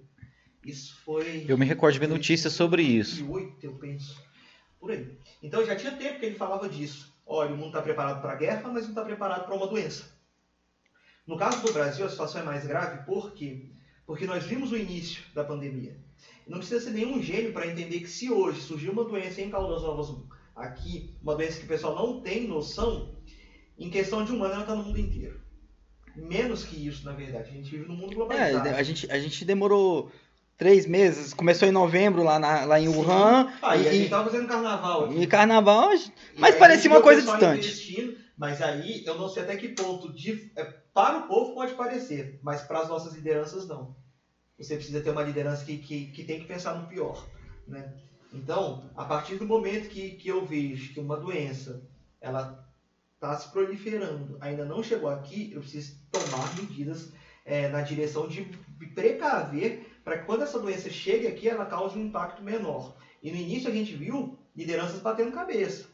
Isso 0.68 0.98
foi. 1.06 1.45
Eu 1.48 1.57
me 1.57 1.65
recordo 1.65 1.94
de 1.94 1.99
ver 1.99 2.10
notícias 2.10 2.52
sobre 2.52 2.84
isso. 2.84 3.23
2008, 3.23 3.64
eu 3.64 3.73
penso. 3.76 4.22
Por 4.77 4.91
aí. 4.91 5.18
Então 5.41 5.65
já 5.65 5.77
tinha 5.77 5.94
tempo 5.94 6.19
que 6.19 6.26
ele 6.26 6.35
falava 6.35 6.68
disso. 6.68 7.15
Olha, 7.26 7.53
o 7.53 7.57
mundo 7.57 7.68
está 7.68 7.81
preparado 7.81 8.22
para 8.22 8.34
a 8.34 8.35
guerra, 8.35 8.69
mas 8.69 8.84
não 8.84 8.89
está 8.89 9.06
preparado 9.06 9.45
para 9.45 9.56
uma 9.56 9.68
doença. 9.68 10.11
No 11.26 11.38
caso 11.38 11.65
do 11.65 11.72
Brasil, 11.72 12.06
a 12.06 12.10
situação 12.10 12.41
é 12.41 12.44
mais 12.44 12.68
grave, 12.68 13.06
por 13.06 13.34
quê? 13.34 13.69
Porque 14.06 14.26
nós 14.26 14.44
vimos 14.44 14.72
o 14.72 14.77
início 14.77 15.23
da 15.34 15.44
pandemia. 15.44 15.98
Não 16.45 16.60
precisa 16.60 16.81
ser 16.81 16.91
nenhum 16.91 17.22
gênio 17.22 17.53
para 17.53 17.68
entender 17.68 18.02
que 18.02 18.10
se 18.10 18.30
hoje 18.30 18.61
surgir 18.61 18.89
uma 18.89 19.06
doença 19.06 19.41
em 19.41 19.49
Caldas 19.49 19.84
Novas 19.84 20.15
aqui, 20.56 21.15
uma 21.22 21.35
doença 21.35 21.60
que 21.60 21.65
o 21.65 21.68
pessoal 21.68 21.95
não 21.95 22.22
tem 22.22 22.48
noção, 22.48 23.15
em 23.77 23.89
questão 23.89 24.26
de 24.26 24.34
um 24.34 24.44
ano 24.44 24.53
ela 24.53 24.61
está 24.61 24.76
no 24.76 24.84
mundo 24.84 24.99
inteiro. 24.99 25.39
Menos 26.15 26.64
que 26.64 26.88
isso, 26.88 27.06
na 27.06 27.11
verdade. 27.11 27.49
A 27.49 27.53
gente 27.53 27.69
vive 27.69 27.88
num 27.88 27.95
mundo 27.95 28.15
globalizado. 28.15 28.68
É, 28.68 28.73
a 28.73 28.84
gente, 28.84 29.10
a 29.11 29.19
gente 29.19 29.45
demorou 29.45 30.11
três 30.57 30.85
meses. 30.85 31.34
Começou 31.34 31.67
em 31.67 31.71
novembro 31.71 32.23
lá, 32.23 32.39
na, 32.39 32.65
lá 32.65 32.79
em 32.79 32.88
Wuhan. 32.89 33.51
Ah, 33.61 33.77
e, 33.77 33.84
e 33.84 33.88
a 33.88 33.91
gente 33.91 34.09
tava 34.09 34.29
fazendo 34.29 34.47
carnaval 34.47 35.05
aqui. 35.05 35.21
E 35.21 35.27
carnaval, 35.27 35.93
E 35.93 36.11
mas 36.39 36.55
aí 36.55 36.59
parecia 36.59 36.89
uma 36.89 37.01
coisa 37.01 37.21
distante. 37.21 38.17
mas 38.38 38.61
aí 38.61 39.03
eu 39.05 39.15
não 39.17 39.29
sei 39.29 39.43
até 39.43 39.55
que 39.55 39.69
ponto 39.69 40.11
de, 40.11 40.51
é, 40.55 40.63
para 40.93 41.19
o 41.19 41.27
povo 41.27 41.53
pode 41.53 41.73
parecer, 41.73 42.39
mas 42.41 42.61
para 42.61 42.79
as 42.79 42.89
nossas 42.89 43.13
lideranças 43.13 43.67
não. 43.67 43.95
Você 44.57 44.75
precisa 44.75 45.01
ter 45.01 45.11
uma 45.11 45.21
liderança 45.21 45.63
que, 45.63 45.77
que, 45.77 46.07
que 46.07 46.23
tem 46.23 46.39
que 46.39 46.45
pensar 46.47 46.73
no 46.73 46.88
pior. 46.88 47.23
Né? 47.67 47.93
Então, 48.34 48.89
a 48.95 49.05
partir 49.05 49.35
do 49.35 49.45
momento 49.45 49.89
que, 49.89 50.11
que 50.11 50.27
eu 50.29 50.45
vejo 50.45 50.93
que 50.93 50.99
uma 50.99 51.17
doença 51.17 51.88
ela 52.19 52.67
está 53.13 53.38
se 53.38 53.51
proliferando, 53.51 54.38
ainda 54.41 54.65
não 54.65 54.81
chegou 54.81 55.09
aqui, 55.09 55.51
eu 55.53 55.61
preciso 55.61 55.95
tomar 56.11 56.55
medidas 56.55 57.11
é, 57.45 57.67
na 57.69 57.81
direção 57.81 58.27
de 58.27 58.45
precaver 58.93 59.86
para 60.07 60.19
que 60.19 60.25
quando 60.25 60.43
essa 60.43 60.57
doença 60.57 60.89
chegue 60.89 61.27
aqui, 61.27 61.49
ela 61.49 61.65
cause 61.65 61.99
um 61.99 62.05
impacto 62.05 62.41
menor. 62.41 62.95
E 63.21 63.29
no 63.29 63.35
início 63.35 63.69
a 63.69 63.73
gente 63.73 63.93
viu 63.93 64.39
lideranças 64.55 65.01
batendo 65.01 65.34
cabeça. 65.34 65.89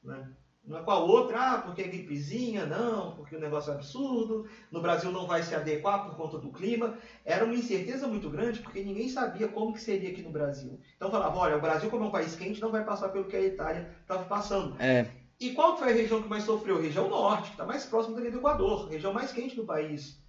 Né? 0.00 0.30
Uma 0.64 0.84
com 0.84 0.92
a 0.92 0.98
outra, 1.00 1.54
ah, 1.54 1.58
porque 1.62 1.82
é 1.82 1.88
gripezinha, 1.88 2.66
não, 2.66 3.16
porque 3.16 3.34
o 3.34 3.40
negócio 3.40 3.72
é 3.72 3.74
absurdo, 3.74 4.46
no 4.70 4.80
Brasil 4.80 5.10
não 5.10 5.26
vai 5.26 5.42
se 5.42 5.56
adequar 5.56 6.04
por 6.04 6.16
conta 6.16 6.38
do 6.38 6.52
clima. 6.52 6.96
Era 7.24 7.44
uma 7.44 7.54
incerteza 7.54 8.06
muito 8.06 8.30
grande, 8.30 8.60
porque 8.60 8.80
ninguém 8.80 9.08
sabia 9.08 9.48
como 9.48 9.72
que 9.72 9.80
seria 9.80 10.10
aqui 10.10 10.22
no 10.22 10.30
Brasil. 10.30 10.78
Então 10.94 11.10
falava, 11.10 11.36
olha, 11.36 11.56
o 11.56 11.60
Brasil 11.60 11.90
como 11.90 12.04
é 12.04 12.06
um 12.06 12.12
país 12.12 12.36
quente, 12.36 12.60
não 12.60 12.70
vai 12.70 12.84
passar 12.84 13.08
pelo 13.08 13.24
que 13.24 13.34
a 13.34 13.44
Itália 13.44 13.92
estava 14.02 14.22
passando. 14.26 14.80
É, 14.80 15.04
E 15.40 15.50
qual 15.50 15.76
foi 15.76 15.90
a 15.90 15.96
região 15.96 16.22
que 16.22 16.28
mais 16.28 16.44
sofreu? 16.44 16.80
Região 16.80 17.08
norte, 17.08 17.46
que 17.46 17.54
está 17.54 17.66
mais 17.66 17.84
próximo 17.84 18.14
do 18.14 18.24
Equador, 18.24 18.88
região 18.88 19.12
mais 19.12 19.32
quente 19.32 19.56
do 19.56 19.64
país. 19.64 20.22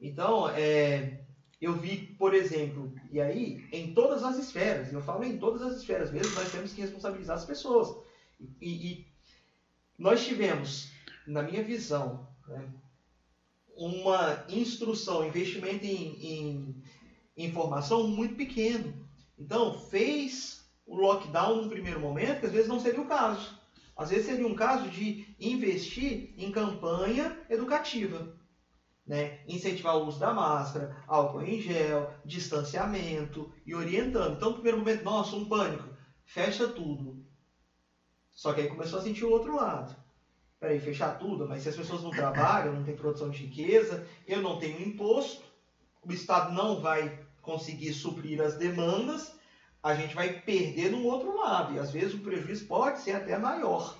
Então, 0.00 0.48
é, 0.50 1.25
eu 1.60 1.74
vi, 1.74 2.14
por 2.18 2.34
exemplo, 2.34 2.92
e 3.10 3.20
aí, 3.20 3.66
em 3.72 3.94
todas 3.94 4.22
as 4.22 4.38
esferas, 4.38 4.92
eu 4.92 5.00
falo 5.02 5.24
em 5.24 5.38
todas 5.38 5.62
as 5.62 5.78
esferas 5.78 6.10
mesmo, 6.10 6.34
nós 6.34 6.52
temos 6.52 6.72
que 6.72 6.82
responsabilizar 6.82 7.36
as 7.36 7.46
pessoas. 7.46 7.96
E, 8.60 8.90
e 8.90 9.06
nós 9.98 10.24
tivemos, 10.24 10.90
na 11.26 11.42
minha 11.42 11.62
visão, 11.62 12.28
né, 12.46 12.68
uma 13.74 14.44
instrução, 14.48 15.26
investimento 15.26 15.84
em, 15.84 16.82
em 17.36 17.46
informação 17.46 18.06
muito 18.08 18.34
pequeno. 18.34 18.94
Então, 19.38 19.78
fez 19.78 20.66
o 20.86 20.96
lockdown 20.96 21.62
no 21.62 21.70
primeiro 21.70 22.00
momento, 22.00 22.40
que 22.40 22.46
às 22.46 22.52
vezes 22.52 22.68
não 22.68 22.80
seria 22.80 23.00
o 23.00 23.06
caso. 23.06 23.58
Às 23.96 24.10
vezes 24.10 24.26
seria 24.26 24.46
um 24.46 24.54
caso 24.54 24.88
de 24.90 25.26
investir 25.40 26.34
em 26.36 26.50
campanha 26.50 27.36
educativa. 27.48 28.36
Né? 29.06 29.40
Incentivar 29.46 29.96
o 29.96 30.06
uso 30.06 30.18
da 30.18 30.34
máscara, 30.34 30.96
álcool 31.06 31.42
em 31.42 31.60
gel, 31.60 32.12
distanciamento 32.24 33.52
e 33.64 33.74
orientando. 33.74 34.36
Então, 34.36 34.48
no 34.50 34.54
primeiro 34.56 34.78
momento, 34.78 35.04
nossa, 35.04 35.36
um 35.36 35.48
pânico, 35.48 35.88
fecha 36.24 36.66
tudo. 36.66 37.24
Só 38.32 38.52
que 38.52 38.62
aí 38.62 38.68
começou 38.68 38.98
a 38.98 39.02
sentir 39.02 39.24
o 39.24 39.30
outro 39.30 39.54
lado. 39.54 39.94
Peraí, 40.58 40.80
fechar 40.80 41.18
tudo, 41.18 41.46
mas 41.46 41.62
se 41.62 41.68
as 41.68 41.76
pessoas 41.76 42.02
não 42.02 42.10
trabalham, 42.10 42.74
não 42.74 42.82
tem 42.82 42.96
produção 42.96 43.30
de 43.30 43.44
riqueza, 43.44 44.04
eu 44.26 44.40
não 44.40 44.58
tenho 44.58 44.82
imposto, 44.82 45.42
o 46.02 46.12
Estado 46.12 46.52
não 46.52 46.80
vai 46.80 47.18
conseguir 47.40 47.92
suprir 47.92 48.40
as 48.40 48.56
demandas, 48.56 49.36
a 49.82 49.94
gente 49.94 50.14
vai 50.14 50.40
perder 50.40 50.90
no 50.90 51.04
outro 51.04 51.36
lado. 51.36 51.74
E 51.74 51.78
às 51.78 51.92
vezes 51.92 52.14
o 52.14 52.18
prejuízo 52.18 52.66
pode 52.66 53.00
ser 53.00 53.12
até 53.12 53.38
maior. 53.38 53.96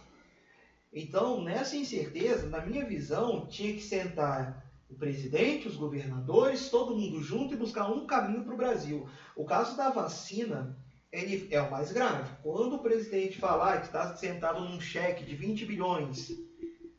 Então, 0.93 1.43
nessa 1.43 1.77
incerteza, 1.77 2.49
na 2.49 2.61
minha 2.61 2.85
visão, 2.85 3.47
tinha 3.47 3.73
que 3.73 3.83
sentar 3.83 4.66
o 4.89 4.95
presidente, 4.95 5.69
os 5.69 5.77
governadores, 5.77 6.69
todo 6.69 6.97
mundo 6.97 7.21
junto 7.23 7.55
e 7.55 7.57
buscar 7.57 7.91
um 7.91 8.07
caminho 8.07 8.45
para 8.45 8.55
o 8.55 8.57
Brasil. 8.57 9.09
O 9.35 9.45
caso 9.45 9.77
da 9.77 9.91
vacina 9.91 10.77
ele 11.13 11.49
é 11.51 11.61
o 11.61 11.71
mais 11.71 11.93
grave. 11.93 12.31
Quando 12.43 12.77
o 12.77 12.83
presidente 12.83 13.39
falar 13.39 13.81
que 13.81 13.87
está 13.87 14.15
sentado 14.17 14.61
num 14.61 14.81
cheque 14.81 15.25
de 15.25 15.35
20 15.35 15.65
bilhões, 15.65 16.33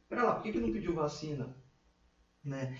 pera 0.09 0.23
lá, 0.23 0.35
por 0.35 0.43
que, 0.43 0.51
que 0.51 0.59
não 0.59 0.71
pediu 0.71 0.93
vacina? 0.93 1.55
Né? 2.43 2.77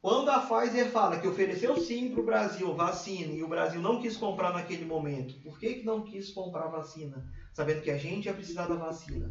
Quando 0.00 0.30
a 0.30 0.38
Pfizer 0.38 0.90
fala 0.90 1.20
que 1.20 1.28
ofereceu 1.28 1.76
sim 1.76 2.10
para 2.10 2.20
o 2.20 2.24
Brasil 2.24 2.74
vacina 2.74 3.32
e 3.32 3.42
o 3.42 3.48
Brasil 3.48 3.82
não 3.82 4.00
quis 4.00 4.16
comprar 4.16 4.52
naquele 4.52 4.84
momento, 4.84 5.38
por 5.42 5.58
que, 5.58 5.74
que 5.74 5.84
não 5.84 6.02
quis 6.02 6.30
comprar 6.30 6.68
vacina? 6.68 7.30
Sabendo 7.52 7.82
que 7.82 7.90
a 7.90 7.98
gente 7.98 8.26
ia 8.26 8.32
precisar 8.34 8.66
da 8.66 8.76
vacina. 8.76 9.30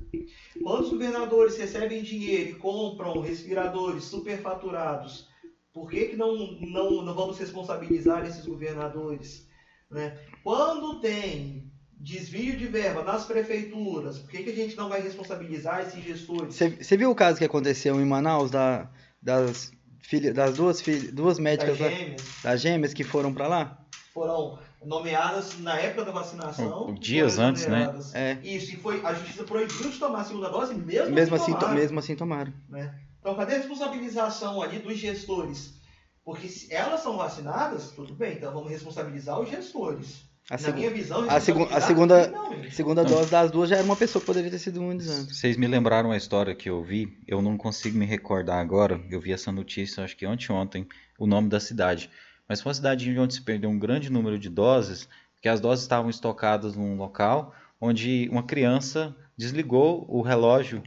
Quando 0.62 0.84
os 0.84 0.90
governadores 0.90 1.58
recebem 1.58 2.04
dinheiro 2.04 2.52
e 2.52 2.56
compram 2.56 3.22
respiradores 3.22 4.04
superfaturados, 4.06 5.28
por 5.74 5.90
que, 5.90 6.06
que 6.10 6.16
não, 6.18 6.36
não, 6.62 7.02
não 7.04 7.16
vamos 7.16 7.38
responsabilizar 7.40 8.26
esses 8.26 8.46
governadores? 8.46 9.48
Né? 9.90 10.18
Quando 10.44 11.00
tem 11.00 11.72
desvio 11.94 12.58
de 12.58 12.68
verba 12.68 13.04
nas 13.04 13.26
prefeituras, 13.26 14.20
por 14.20 14.30
que, 14.30 14.44
que 14.44 14.50
a 14.52 14.56
gente 14.56 14.76
não 14.76 14.90
vai 14.90 15.02
responsabilizar 15.02 15.82
esses 15.82 16.04
gestores? 16.04 16.56
Você 16.56 16.98
viu 16.98 17.12
o 17.12 17.16
caso 17.16 17.38
que 17.38 17.46
aconteceu 17.46 18.00
em 18.00 18.06
Manaus 18.06 18.52
da, 18.52 18.90
das, 19.22 19.72
filha, 20.02 20.34
das 20.34 20.56
duas, 20.56 20.82
filha, 20.82 21.12
duas 21.12 21.40
médicas 21.40 21.78
Das 21.78 21.92
lá- 21.92 21.98
gêmeas 21.98 22.22
das 22.44 22.62
gêmeas 22.62 22.94
que 22.94 23.04
foram 23.04 23.34
pra 23.34 23.48
lá? 23.48 23.86
Foram 24.14 24.58
nomeadas 24.84 25.60
na 25.60 25.78
época 25.80 26.06
da 26.06 26.12
vacinação. 26.12 26.94
Dias 26.96 27.36
foram 27.36 27.50
antes, 27.50 27.68
né? 27.68 27.94
É. 28.14 28.38
Isso, 28.44 28.74
e 28.74 28.78
foi, 28.78 29.06
a 29.06 29.14
justiça 29.14 29.44
proibiu 29.44 29.90
de 29.90 29.98
tomar 30.00 30.22
a 30.22 30.24
segunda 30.24 30.50
dose, 30.50 30.74
mesmo, 30.74 31.14
Mesmo 31.14 31.36
assim, 31.36 31.54
to- 31.54 31.60
tomaram, 31.60 31.80
mesmo 31.80 32.00
assim 32.00 32.16
tomaram. 32.16 32.54
né? 32.70 32.94
Então, 33.20 33.36
cadê 33.36 33.56
a 33.56 33.58
responsabilização 33.58 34.62
ali 34.62 34.80
dos 34.80 34.98
gestores? 34.98 35.74
Porque 36.24 36.48
se 36.48 36.74
elas 36.74 37.02
são 37.02 37.18
vacinadas, 37.18 37.92
tudo 37.92 38.14
bem, 38.14 38.34
então 38.38 38.54
vamos 38.54 38.70
responsabilizar 38.70 39.40
os 39.40 39.50
gestores. 39.50 40.28
A, 40.50 40.58
Na 40.60 40.72
minha 40.72 40.90
visão, 40.90 41.30
a 41.30 41.40
segu- 41.40 41.60
a 41.60 41.78
responsabilizar 41.78 41.82
segunda- 41.88 42.22
criminalmente. 42.24 42.76
segunda 42.76 43.04
Não. 43.04 43.10
dose 43.12 43.30
das 43.30 43.52
duas 43.52 43.70
já 43.70 43.76
era 43.76 43.86
uma 43.86 43.96
pessoa 43.96 44.20
que 44.20 44.26
poderia 44.26 44.50
ter 44.50 44.58
sido 44.58 44.78
imunizada. 44.78 45.32
Vocês 45.32 45.58
me 45.58 45.68
lembraram 45.68 46.10
uma 46.10 46.18
história 46.18 46.56
que 46.56 46.70
eu 46.70 46.84
vi, 46.84 47.18
eu 47.28 47.40
não 47.42 47.56
consigo 47.58 47.98
me 47.98 48.06
recordar 48.06 48.60
agora. 48.60 49.00
Eu 49.12 49.20
vi 49.22 49.32
essa 49.32 49.52
notícia, 49.52 50.04
acho 50.04 50.18
que 50.18 50.26
anteontem, 50.26 50.88
o 51.20 51.28
nome 51.28 51.50
da 51.50 51.60
cidade. 51.60 52.10
Mas 52.50 52.62
foi 52.62 52.72
uma 52.72 52.74
cidade 52.74 53.20
onde 53.20 53.36
se 53.36 53.42
perdeu 53.42 53.70
um 53.70 53.78
grande 53.78 54.12
número 54.12 54.40
de 54.40 54.50
doses, 54.50 55.08
que 55.40 55.48
as 55.48 55.62
doses 55.62 55.84
estavam 55.84 56.10
estocadas 56.10 56.76
num 56.76 56.98
local 56.98 57.54
onde 57.80 58.28
uma 58.32 58.44
criança 58.44 59.16
desligou 59.38 60.06
o 60.10 60.22
relógio 60.22 60.84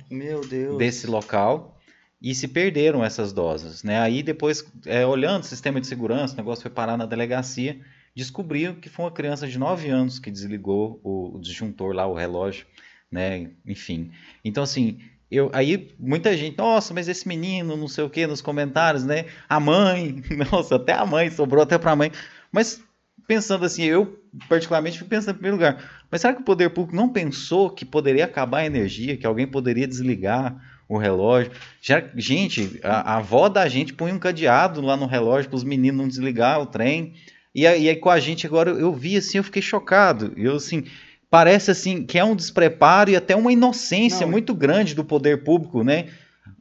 desse 0.76 1.06
local 1.06 1.80
e 2.20 2.34
se 2.34 2.47
perderam 2.47 3.05
essas 3.05 3.32
doses, 3.32 3.82
né? 3.82 3.98
Aí 3.98 4.22
depois, 4.22 4.64
é, 4.84 5.06
olhando 5.06 5.43
o 5.43 5.47
sistema 5.47 5.80
de 5.80 5.86
segurança, 5.86 6.34
o 6.34 6.36
negócio 6.36 6.62
foi 6.62 6.70
parar 6.70 6.97
na 6.97 7.06
delegacia, 7.06 7.80
descobriram 8.14 8.74
que 8.74 8.89
foi 8.89 9.05
uma 9.06 9.10
criança 9.10 9.48
de 9.48 9.59
9 9.59 9.89
anos 9.89 10.18
que 10.18 10.30
desligou 10.30 11.01
o, 11.02 11.36
o 11.36 11.40
disjuntor 11.40 11.94
lá, 11.94 12.06
o 12.06 12.14
relógio, 12.14 12.66
né? 13.10 13.51
Enfim. 13.66 14.12
Então, 14.44 14.62
assim, 14.62 15.01
eu, 15.32 15.50
aí 15.54 15.94
muita 15.98 16.36
gente, 16.36 16.59
nossa, 16.59 16.92
mas 16.92 17.09
esse 17.09 17.26
menino, 17.26 17.74
não 17.74 17.88
sei 17.88 18.04
o 18.04 18.10
que, 18.10 18.26
nos 18.26 18.42
comentários, 18.42 19.02
né? 19.02 19.24
A 19.48 19.59
mãe, 19.59 20.22
nossa, 20.52 20.76
até 20.76 20.92
a 20.92 21.06
mãe, 21.06 21.30
sobrou 21.30 21.62
até 21.62 21.78
pra 21.78 21.96
mãe. 21.96 22.12
Mas 22.52 22.82
pensando 23.26 23.64
assim, 23.64 23.84
eu 23.84 24.20
particularmente 24.48 24.98
fico 24.98 25.09
pensando 25.09 25.30
em 25.30 25.38
primeiro 25.38 25.56
lugar, 25.56 26.04
mas 26.10 26.20
será 26.20 26.34
que 26.34 26.42
o 26.42 26.44
poder 26.44 26.70
público 26.70 26.94
não 26.94 27.09
pensou 27.09 27.70
que 27.70 27.84
poderia 27.84 28.26
acabar 28.26 28.59
a 28.59 28.66
energia, 28.66 29.16
que 29.16 29.26
alguém 29.26 29.46
poderia 29.46 29.86
desligar 29.86 30.54
o 30.86 30.98
relógio? 30.98 31.50
Já, 31.80 32.02
gente, 32.14 32.78
a, 32.82 33.14
a 33.14 33.16
avó 33.16 33.48
da 33.48 33.66
gente 33.68 33.94
põe 33.94 34.12
um 34.12 34.18
cadeado 34.18 34.82
lá 34.82 34.98
no 34.98 35.06
relógio 35.06 35.48
para 35.48 35.56
os 35.56 35.64
meninos 35.64 35.98
não 35.98 36.09
desligar 36.09 36.60
o 36.60 36.66
trem. 36.66 37.14
E 37.54 37.66
aí, 37.66 37.84
e 37.84 37.88
aí 37.88 37.96
com 37.96 38.10
a 38.10 38.20
gente 38.20 38.46
agora 38.46 38.70
eu 38.70 38.92
vi 38.92 39.16
assim, 39.16 39.38
eu 39.38 39.44
fiquei 39.44 39.62
chocado. 39.62 40.32
Eu 40.36 40.56
assim, 40.56 40.84
parece 41.32 41.70
assim 41.70 42.04
que 42.04 42.18
é 42.18 42.24
um 42.24 42.36
despreparo 42.36 43.10
e 43.10 43.16
até 43.16 43.34
uma 43.34 43.50
inocência 43.50 44.26
Não. 44.26 44.30
muito 44.30 44.54
grande 44.54 44.94
do 44.94 45.02
poder 45.02 45.42
público, 45.42 45.82
né? 45.82 46.10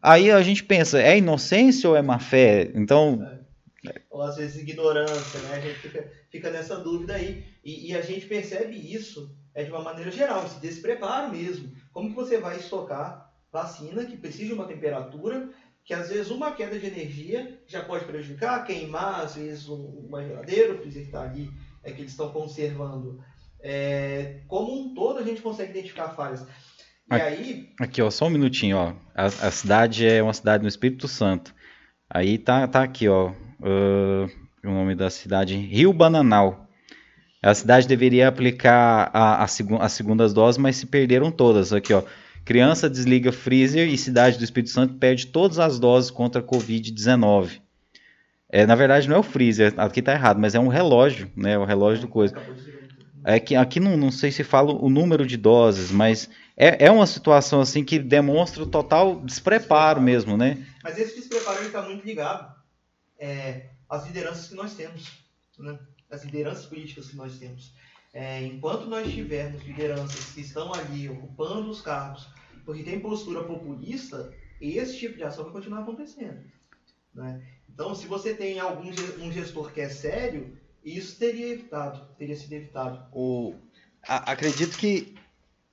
Aí 0.02 0.32
a 0.32 0.42
gente 0.42 0.64
pensa, 0.64 1.02
é 1.02 1.18
inocência 1.18 1.90
ou 1.90 1.96
é 1.98 2.02
má 2.02 2.20
fé? 2.20 2.72
Então, 2.74 3.22
ou 4.10 4.22
às 4.22 4.38
vezes 4.38 4.62
ignorância, 4.62 5.42
né? 5.42 5.56
A 5.56 5.60
gente 5.60 5.78
fica, 5.82 6.10
fica 6.30 6.50
nessa 6.52 6.78
dúvida 6.78 7.16
aí. 7.16 7.44
E, 7.62 7.90
e 7.92 7.96
a 7.96 8.02
gente 8.02 8.26
percebe 8.28 8.78
isso 8.78 9.36
é 9.54 9.66
de 9.66 9.72
uma 9.72 9.82
maneira 9.84 10.10
geral, 10.10 10.46
esse 10.46 10.62
despreparo 10.62 11.30
mesmo. 11.36 11.70
Como 11.92 12.10
que 12.10 12.16
você 12.16 12.38
vai 12.38 12.56
estocar 12.56 13.30
vacina 13.52 14.06
que 14.06 14.16
precisa 14.16 14.46
de 14.46 14.54
uma 14.54 14.68
temperatura, 14.68 15.50
que 15.84 15.94
às 15.94 16.08
vezes 16.08 16.32
uma 16.32 16.54
queda 16.54 16.80
de 16.80 16.86
energia 16.86 17.60
já 17.68 17.84
pode 17.84 18.06
prejudicar, 18.06 18.64
queimar, 18.64 19.20
às 19.26 19.36
vezes 19.36 19.68
um- 19.68 20.06
uma 20.08 20.24
geladeira, 20.24 20.74
o 20.74 20.78
freezer 20.78 21.02
que 21.02 21.08
está 21.10 21.24
ali, 21.24 21.52
é 21.84 21.92
que 21.92 22.02
eles 22.02 22.12
estão 22.12 22.32
conservando. 22.32 23.22
É, 23.64 24.40
como 24.48 24.74
um 24.74 24.94
todo 24.94 25.20
a 25.20 25.24
gente 25.24 25.42
consegue 25.42 25.72
identificar 25.72 26.10
falhas. 26.10 26.42
E 27.10 27.14
Aqui- 27.14 27.24
aí, 27.26 27.70
aqui 27.80 28.02
ó, 28.02 28.10
só 28.10 28.28
um 28.28 28.30
minutinho, 28.30 28.78
ó. 28.78 28.94
A, 29.14 29.26
a 29.26 29.52
cidade 29.52 30.06
é 30.08 30.22
uma 30.22 30.34
cidade 30.34 30.64
no 30.64 30.70
Espírito 30.70 31.08
Santo. 31.08 31.54
Aí 32.10 32.38
tá, 32.38 32.68
tá 32.68 32.84
aqui, 32.84 33.08
ó. 33.08 33.32
ah, 33.64 34.28
o 34.64 34.70
nome 34.70 34.96
da 34.96 35.10
cidade, 35.10 35.56
Rio 35.56 35.92
Bananal. 35.94 36.68
A 37.42 37.54
cidade 37.56 37.88
deveria 37.88 38.28
aplicar 38.28 39.10
a, 39.14 39.44
a 39.44 39.44
as 39.44 39.92
segundas 39.94 40.34
doses, 40.34 40.58
mas 40.60 40.76
se 40.76 40.86
perderam 40.86 41.32
todas. 41.32 41.74
Aqui, 41.74 41.94
ó. 41.94 42.04
Criança 42.46 42.90
desliga 42.90 43.32
freezer 43.32 43.88
e 43.88 43.98
cidade 43.98 44.38
do 44.38 44.44
Espírito 44.44 44.72
Santo 44.72 44.96
perde 44.96 45.28
todas 45.28 45.60
as 45.60 45.80
doses 45.80 46.10
contra 46.12 46.42
a 46.42 46.44
Covid-19. 46.44 47.62
É, 48.50 48.66
na 48.66 48.76
verdade, 48.76 49.08
não 49.08 49.16
é 49.16 49.20
o 49.20 49.24
freezer, 49.24 49.74
aqui 49.78 50.02
tá 50.02 50.12
errado, 50.14 50.40
mas 50.40 50.54
é 50.54 50.60
um 50.60 50.68
relógio, 50.68 51.32
né? 51.36 51.58
O 51.58 51.64
relógio 51.64 52.02
do 52.02 52.08
coisa. 52.08 52.36
É 53.24 53.40
que 53.40 53.56
aqui 53.56 53.80
não, 53.80 53.96
não 53.96 54.12
sei 54.12 54.32
se 54.32 54.44
fala 54.44 54.74
o 54.74 54.90
número 54.90 55.26
de 55.26 55.38
doses, 55.38 55.92
mas 55.92 56.30
é, 56.58 56.86
é 56.86 56.92
uma 56.92 57.06
situação 57.06 57.62
assim 57.62 57.84
que 57.84 58.00
demonstra 58.00 58.64
o 58.64 58.68
total 58.68 59.22
despreparo 59.22 60.02
mesmo, 60.02 60.36
né? 60.36 60.66
Mas 60.84 60.98
esse 60.98 61.16
despreparo 61.16 61.64
está 61.64 61.82
muito 61.84 62.06
ligado 62.06 62.56
é, 63.20 63.68
às 63.90 64.06
lideranças 64.06 64.48
que 64.48 64.56
nós 64.56 64.74
temos, 64.74 65.12
né? 65.60 65.78
às 66.10 66.24
lideranças 66.24 66.66
políticas 66.66 67.10
que 67.10 67.16
nós 67.16 67.38
temos. 67.38 67.74
É, 68.14 68.44
enquanto 68.44 68.88
nós 68.88 69.12
tivermos 69.12 69.64
lideranças 69.64 70.34
que 70.34 70.42
estão 70.42 70.74
ali 70.74 71.08
ocupando 71.08 71.70
os 71.70 71.82
cargos 71.82 72.28
porque 72.66 72.84
tem 72.84 73.00
postura 73.00 73.44
populista, 73.44 74.34
esse 74.60 74.98
tipo 74.98 75.18
de 75.18 75.24
ação 75.24 75.46
vai 75.46 75.54
continuar 75.54 75.82
acontecendo. 75.82 76.44
né? 77.14 77.42
Então, 77.70 77.96
se 77.96 78.06
você 78.08 78.34
tem 78.34 78.60
algum 78.60 78.90
um 79.20 79.32
gestor 79.32 79.72
que 79.72 79.82
é 79.82 79.90
sério, 79.90 80.58
isso 80.84 81.18
teria 81.18 81.50
evitado, 81.54 82.08
teria 82.18 82.36
sido 82.36 82.54
evitado. 82.54 83.06
O, 83.14 83.54
acredito 84.08 84.78
que 84.78 85.14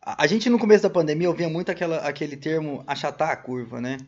a, 0.02 0.24
a 0.24 0.26
gente 0.26 0.48
no 0.50 0.58
começo 0.58 0.82
da 0.82 0.90
pandemia 0.90 1.28
ouvia 1.28 1.48
muito 1.48 1.70
aquela, 1.70 1.98
aquele 1.98 2.36
termo 2.36 2.84
achatar 2.86 3.30
a 3.30 3.36
curva, 3.36 3.80
né? 3.80 3.98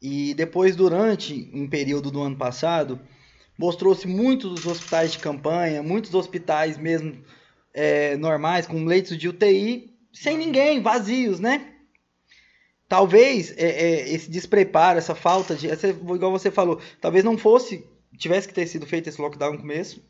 E 0.00 0.32
depois, 0.34 0.76
durante 0.76 1.50
um 1.52 1.68
período 1.68 2.10
do 2.10 2.22
ano 2.22 2.36
passado, 2.36 3.00
mostrou-se 3.58 4.06
muitos 4.06 4.64
hospitais 4.64 5.12
de 5.12 5.18
campanha, 5.18 5.82
muitos 5.82 6.14
hospitais 6.14 6.78
mesmo 6.78 7.22
é, 7.74 8.16
normais, 8.16 8.66
com 8.66 8.84
leitos 8.84 9.16
de 9.18 9.28
UTI, 9.28 9.92
sem 10.12 10.38
ninguém, 10.38 10.80
vazios, 10.80 11.40
né? 11.40 11.74
Talvez 12.88 13.52
é, 13.58 13.66
é, 13.66 14.08
esse 14.14 14.30
despreparo, 14.30 14.98
essa 14.98 15.14
falta 15.14 15.54
de. 15.54 15.68
essa- 15.68 15.88
igual 15.88 16.30
você 16.30 16.50
falou, 16.50 16.80
talvez 17.00 17.22
não 17.24 17.36
fosse. 17.36 17.84
Tivesse 18.16 18.48
que 18.48 18.54
ter 18.54 18.66
sido 18.66 18.86
feito 18.86 19.08
esse 19.08 19.20
lockdown 19.20 19.52
no 19.52 19.58
começo. 19.58 20.02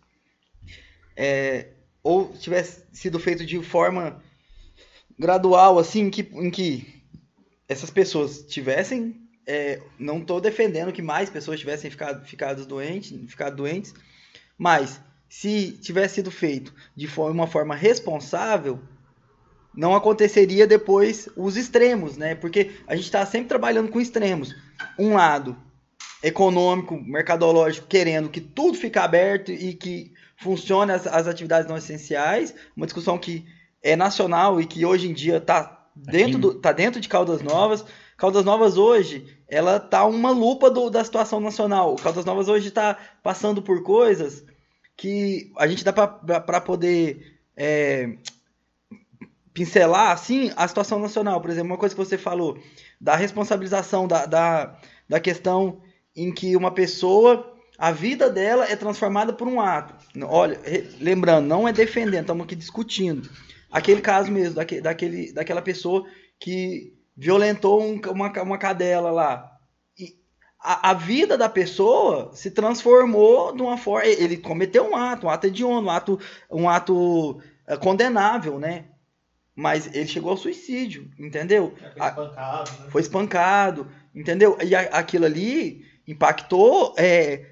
É, 1.19 1.67
ou 2.01 2.33
tivesse 2.33 2.85
sido 2.93 3.19
feito 3.19 3.45
de 3.45 3.61
forma 3.61 4.23
gradual, 5.19 5.77
assim, 5.77 6.03
em 6.03 6.11
que, 6.11 6.23
em 6.33 6.49
que 6.49 6.87
essas 7.69 7.91
pessoas 7.91 8.43
tivessem. 8.43 9.17
é, 9.45 9.83
não 9.99 10.19
estou 10.21 10.41
defendendo 10.41 10.93
que 10.93 11.03
mais 11.03 11.29
pessoas 11.29 11.59
tivessem 11.59 11.91
ficado, 11.91 12.25
ficado, 12.25 12.65
doentes, 12.65 13.13
ficado 13.29 13.57
doentes, 13.57 13.93
mas 14.57 15.01
se 15.29 15.73
tivesse 15.73 16.17
sido 16.17 16.31
feito 16.31 16.73
de 16.95 17.09
forma, 17.09 17.33
uma 17.33 17.47
forma 17.47 17.75
responsável, 17.75 18.79
não 19.75 19.95
aconteceria 19.95 20.67
depois 20.67 21.29
os 21.37 21.57
extremos, 21.57 22.17
né? 22.17 22.35
Porque 22.35 22.71
a 22.87 22.95
gente 22.95 23.07
está 23.07 23.27
sempre 23.27 23.49
trabalhando 23.49 23.91
com 23.91 24.01
extremos. 24.01 24.55
Um 24.99 25.15
lado 25.15 25.57
econômico, 26.23 27.01
mercadológico, 27.01 27.87
querendo 27.87 28.29
que 28.29 28.41
tudo 28.41 28.79
fique 28.79 28.99
aberto 28.99 29.51
e 29.51 29.75
que 29.75 30.13
funcione 30.41 30.93
as, 30.93 31.07
as 31.07 31.27
atividades 31.27 31.69
não 31.69 31.77
essenciais, 31.77 32.55
uma 32.77 32.87
discussão 32.87 33.19
que 33.19 33.45
é 33.83 33.95
nacional 33.97 34.61
e 34.61 34.67
que 34.67 34.85
hoje 34.85 35.09
em 35.09 35.13
dia 35.13 35.39
está 35.39 35.87
dentro, 35.95 36.39
do, 36.39 36.55
tá 36.55 36.73
dentro 36.73 37.01
de 37.01 37.09
Caldas 37.09 37.43
Novas. 37.43 37.85
Caldas 38.17 38.45
Novas 38.45 38.77
hoje, 38.77 39.39
ela 39.49 39.79
tá 39.79 40.05
uma 40.05 40.31
lupa 40.31 40.71
do- 40.71 40.91
da 40.91 41.05
situação 41.05 41.41
nacional. 41.41 41.95
Caldas 41.97 42.25
Novas 42.25 42.49
hoje 42.49 42.69
está 42.69 42.97
passando 43.23 43.63
por 43.63 43.83
coisas 43.83 44.45
que 44.97 45.53
a 45.57 45.67
gente 45.69 45.85
dá 45.85 45.93
para 45.93 46.61
poder 46.61 47.39
é, 47.57 48.17
pincelar 49.53 50.13
assim 50.13 50.53
a 50.57 50.67
situação 50.67 50.99
nacional. 50.99 51.41
Por 51.41 51.51
exemplo, 51.51 51.71
uma 51.71 51.79
coisa 51.79 51.95
que 51.95 52.01
você 52.05 52.19
falou 52.19 52.59
da 53.01 53.17
responsabilização 53.17 54.07
da, 54.07 54.27
da, 54.27 54.77
da 55.09 55.21
questão 55.21 55.81
em 56.15 56.33
que 56.33 56.57
uma 56.57 56.71
pessoa, 56.73 57.55
a 57.77 57.93
vida 57.93 58.29
dela 58.29 58.65
é 58.69 58.75
transformada 58.77 59.33
por 59.33 59.47
um 59.47 59.61
ato. 59.61 59.95
Olha, 60.27 60.59
lembrando, 61.01 61.47
não 61.47 61.67
é 61.69 61.73
defendendo, 61.73 62.23
estamos 62.23 62.45
aqui 62.45 62.55
discutindo. 62.57 63.29
Aquele 63.71 64.01
caso 64.01 64.31
mesmo, 64.33 64.55
daque, 64.55 64.81
daquele, 64.81 65.33
daquela 65.33 65.61
pessoa 65.63 66.05
que 66.41 66.95
violentou 67.17 67.83
um- 67.83 68.01
uma, 68.11 68.31
uma 68.43 68.59
cadela 68.59 69.11
lá. 69.11 69.51
E 69.99 70.17
a, 70.61 70.91
a 70.91 70.95
vida 70.95 71.37
da 71.37 71.49
pessoa 71.49 72.31
se 72.35 72.51
transformou 72.51 73.55
de 73.55 73.61
uma 73.63 73.77
forma. 73.77 74.07
Ele 74.07 74.37
cometeu 74.37 74.85
um 74.89 74.97
ato, 74.97 75.27
um 75.27 75.31
ato 75.31 75.47
hediondo, 75.47 75.87
um 75.87 75.91
ato, 75.91 76.21
um 76.51 76.69
ato 76.69 77.41
eh, 77.67 77.77
condenável, 77.77 78.59
né? 78.59 78.87
Mas 79.55 79.93
ele 79.93 80.07
chegou 80.07 80.31
ao 80.31 80.37
suicídio, 80.37 81.11
entendeu? 81.19 81.75
Foi 81.77 82.01
A- 82.01 82.09
espancado, 82.09 82.71
né? 82.71 82.91
foi 82.91 83.01
espancado, 83.03 83.91
entendeu? 84.15 84.57
E 84.65 84.75
a- 84.75 84.83
aquilo 84.93 85.25
ali 85.27 85.85
impactou 86.07 86.95
é, 86.97 87.45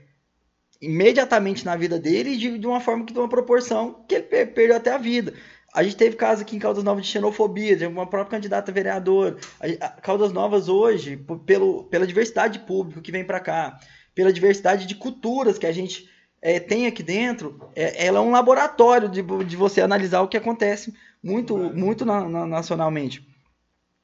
imediatamente 0.80 1.64
na 1.64 1.76
vida 1.76 1.98
dele 1.98 2.36
de, 2.36 2.58
de 2.58 2.66
uma 2.66 2.80
forma 2.80 3.04
que 3.04 3.12
de 3.12 3.18
uma 3.18 3.28
proporção 3.28 4.04
que 4.08 4.14
ele 4.16 4.24
per- 4.24 4.52
perdeu 4.52 4.76
até 4.76 4.92
a 4.92 4.98
vida. 4.98 5.34
A 5.72 5.82
gente 5.82 5.96
teve 5.96 6.16
casos 6.16 6.42
aqui 6.42 6.56
em 6.56 6.58
Caldas 6.58 6.82
Novas 6.84 7.04
de 7.04 7.12
xenofobia, 7.12 7.76
de 7.76 7.86
uma 7.86 8.06
própria 8.06 8.30
candidata 8.38 8.72
vereadora. 8.72 9.36
A- 9.60 9.86
a- 9.86 9.88
Caldas 10.00 10.32
Novas 10.32 10.68
hoje, 10.68 11.16
pelo, 11.44 11.84
pela 11.84 12.06
diversidade 12.06 12.58
de 12.58 12.64
público 12.64 13.02
que 13.02 13.12
vem 13.12 13.24
para 13.24 13.40
cá, 13.40 13.78
pela 14.14 14.32
diversidade 14.32 14.86
de 14.86 14.94
culturas 14.94 15.58
que 15.58 15.66
a 15.66 15.72
gente 15.72 16.08
é, 16.40 16.60
tem 16.60 16.86
aqui 16.86 17.02
dentro, 17.02 17.60
é, 17.74 18.06
ela 18.06 18.18
é 18.18 18.22
um 18.22 18.30
laboratório 18.30 19.08
de, 19.08 19.22
de 19.44 19.56
você 19.56 19.80
analisar 19.80 20.20
o 20.22 20.28
que 20.28 20.36
acontece 20.36 20.94
muito, 21.22 21.56
muito 21.56 22.04
na- 22.04 22.28
na- 22.28 22.46
nacionalmente. 22.46 23.26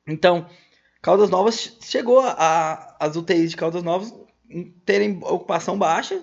Então, 0.06 0.46
Caldas 1.00 1.30
Novas 1.30 1.76
chegou 1.82 2.20
a, 2.20 2.32
a- 2.38 2.96
as 3.00 3.16
UTIs 3.16 3.50
de 3.50 3.56
Caldas 3.56 3.82
Novas 3.82 4.12
terem 4.84 5.18
ocupação 5.22 5.78
baixa 5.78 6.22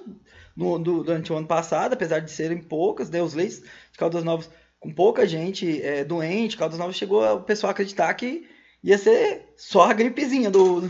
no- 0.59 0.77
do- 0.77 1.03
durante 1.03 1.31
o 1.31 1.37
ano 1.37 1.47
passado, 1.47 1.93
apesar 1.93 2.19
de 2.19 2.29
serem 2.31 2.57
poucas, 2.61 3.09
né, 3.09 3.21
os 3.23 3.33
leitos 3.33 3.59
de 3.61 3.97
Caldas 3.97 4.23
Novas 4.23 4.49
com 4.79 4.93
pouca 4.93 5.25
gente 5.27 5.81
é, 5.81 6.03
doente, 6.03 6.57
Caldas 6.57 6.77
Novas 6.79 6.95
chegou 6.95 7.23
o 7.35 7.41
pessoal 7.43 7.69
a 7.69 7.71
acreditar 7.71 8.13
que 8.13 8.45
ia 8.83 8.97
ser 8.97 9.53
só 9.57 9.89
a 9.89 9.93
gripezinha 9.93 10.49
do, 10.49 10.81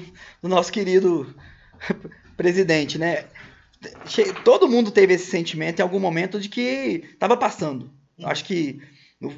do 0.41 0.47
nosso 0.49 0.71
querido 0.71 1.33
presidente, 2.37 2.97
né? 2.97 3.25
Che- 4.05 4.33
Todo 4.43 4.67
mundo 4.67 4.91
teve 4.91 5.13
esse 5.13 5.29
sentimento 5.29 5.79
em 5.79 5.83
algum 5.83 5.99
momento 5.99 6.39
de 6.39 6.49
que 6.49 7.03
estava 7.13 7.37
passando. 7.37 7.91
Acho 8.23 8.43
que 8.45 8.81
no- 9.19 9.31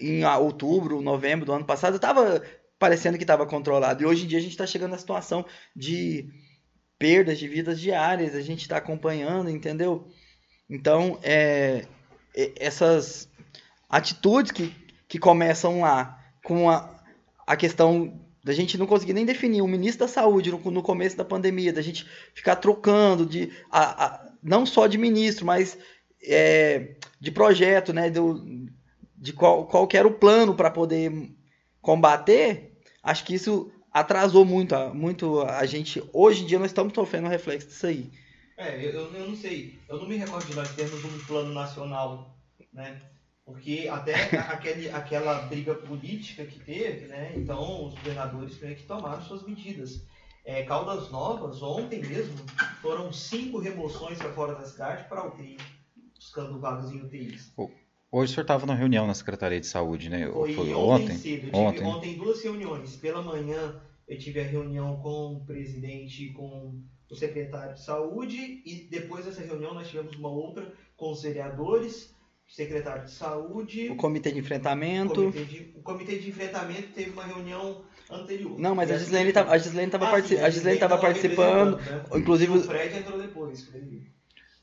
em 0.00 0.24
outubro, 0.24 1.00
novembro 1.00 1.46
do 1.46 1.52
ano 1.52 1.64
passado, 1.64 1.96
estava 1.96 2.42
parecendo 2.78 3.16
que 3.16 3.24
estava 3.24 3.46
controlado. 3.46 4.02
E 4.02 4.06
hoje 4.06 4.24
em 4.24 4.28
dia 4.28 4.38
a 4.38 4.42
gente 4.42 4.52
está 4.52 4.66
chegando 4.66 4.90
na 4.92 4.98
situação 4.98 5.44
de 5.74 6.28
perdas 7.02 7.38
de 7.38 7.48
vidas 7.48 7.80
diárias, 7.80 8.34
a 8.34 8.40
gente 8.40 8.60
está 8.62 8.76
acompanhando, 8.76 9.50
entendeu? 9.50 10.06
Então, 10.70 11.18
é, 11.22 11.84
essas 12.56 13.28
atitudes 13.90 14.52
que, 14.52 14.72
que 15.08 15.18
começam 15.18 15.80
lá 15.80 16.18
com 16.44 16.70
a, 16.70 17.02
a 17.44 17.56
questão 17.56 18.20
da 18.44 18.52
gente 18.52 18.78
não 18.78 18.86
conseguir 18.86 19.12
nem 19.14 19.26
definir 19.26 19.62
o 19.62 19.66
ministro 19.68 20.06
da 20.06 20.12
saúde 20.12 20.50
no, 20.52 20.58
no 20.70 20.82
começo 20.82 21.16
da 21.16 21.24
pandemia, 21.24 21.72
da 21.72 21.82
gente 21.82 22.06
ficar 22.34 22.56
trocando 22.56 23.26
de 23.26 23.52
a- 23.70 24.04
a- 24.04 24.32
não 24.42 24.64
só 24.64 24.86
de 24.86 24.96
ministro, 24.96 25.44
mas 25.44 25.76
é, 26.24 26.94
de 27.20 27.30
projeto, 27.32 27.92
né, 27.92 28.10
do, 28.10 28.44
de 29.16 29.32
qual, 29.32 29.66
qual 29.66 29.88
era 29.92 30.06
o 30.06 30.14
plano 30.14 30.54
para 30.54 30.70
poder 30.70 31.30
combater, 31.80 32.72
acho 33.02 33.24
que 33.24 33.34
isso 33.34 33.72
atrasou 33.92 34.44
muito, 34.44 34.74
a- 34.74 34.92
muito 34.92 35.40
a 35.42 35.64
gente. 35.66 36.02
Hoje 36.12 36.42
em 36.42 36.46
dia 36.46 36.58
nós 36.58 36.68
estamos 36.70 36.94
sofrendo 36.94 37.26
um 37.26 37.30
reflexo 37.30 37.68
disso 37.68 37.86
aí. 37.86 38.10
É, 38.56 38.84
eu, 38.84 39.12
eu 39.12 39.28
não 39.28 39.36
sei, 39.36 39.78
eu 39.88 39.98
não 39.98 40.06
me 40.08 40.16
recordo 40.16 40.46
de 40.46 40.54
nós 40.54 40.74
termos 40.74 41.04
um 41.04 41.18
plano 41.26 41.52
nacional, 41.52 42.36
né? 42.72 43.00
Porque 43.44 43.88
até 43.90 44.14
aquele, 44.38 44.88
aquela 44.90 45.42
briga 45.42 45.74
política 45.74 46.44
que 46.44 46.60
teve, 46.60 47.06
né? 47.06 47.32
Então 47.36 47.86
os 47.86 47.94
governadores 47.94 48.60
meio 48.60 48.76
que 48.76 48.84
tomaram 48.84 49.20
suas 49.22 49.42
medidas. 49.42 50.02
É, 50.44 50.62
Caldas 50.64 51.10
Novas, 51.10 51.62
ontem 51.62 52.02
mesmo, 52.02 52.34
foram 52.80 53.12
cinco 53.12 53.58
remoções 53.58 54.18
para 54.18 54.32
fora 54.32 54.54
da 54.54 54.64
cidade 54.64 55.08
para 55.08 55.26
UTI, 55.26 55.56
buscando 56.16 56.58
vagas 56.60 56.90
em 56.90 57.00
UTIs. 57.00 57.52
Hoje 58.14 58.30
o 58.30 58.34
senhor 58.34 58.42
estava 58.42 58.66
na 58.66 58.74
reunião 58.74 59.06
na 59.06 59.14
Secretaria 59.14 59.58
de 59.58 59.66
Saúde, 59.66 60.10
né? 60.10 60.30
Foi, 60.30 60.52
Foi 60.52 60.74
ontem, 60.74 61.16
ontem. 61.16 61.50
Eu 61.50 61.58
ontem. 61.58 61.78
tive 61.78 61.88
ontem 61.88 62.16
duas 62.18 62.44
reuniões. 62.44 62.94
Pela 62.96 63.22
manhã 63.22 63.80
eu 64.06 64.18
tive 64.18 64.38
a 64.38 64.44
reunião 64.44 65.00
com 65.00 65.36
o 65.36 65.46
presidente 65.46 66.26
e 66.26 66.32
com 66.34 66.78
o 67.10 67.16
secretário 67.16 67.72
de 67.72 67.82
Saúde 67.82 68.62
e 68.66 68.86
depois 68.90 69.24
dessa 69.24 69.40
reunião 69.40 69.72
nós 69.72 69.88
tivemos 69.88 70.14
uma 70.16 70.28
outra 70.28 70.70
com 70.94 71.10
os 71.10 71.22
vereadores, 71.22 72.14
secretário 72.46 73.06
de 73.06 73.12
Saúde... 73.12 73.88
O 73.88 73.96
comitê 73.96 74.30
de 74.30 74.40
enfrentamento... 74.40 75.28
O 75.28 75.32
comitê 75.32 75.44
de, 75.44 75.72
o 75.74 75.82
comitê 75.82 76.18
de 76.18 76.28
enfrentamento 76.28 76.88
teve 76.94 77.10
uma 77.12 77.24
reunião 77.24 77.82
anterior. 78.10 78.58
Não, 78.58 78.74
mas 78.74 78.90
a 78.90 78.98
Gislene 78.98 79.28
estava 79.30 79.48
ah, 79.48 80.10
partici 80.10 80.36
a 80.38 80.98
participando, 80.98 81.76
né? 81.78 82.04
inclusive... 82.14 82.52
o 82.52 82.62
Fred 82.62 82.94
entrou 82.94 83.18
depois, 83.18 83.66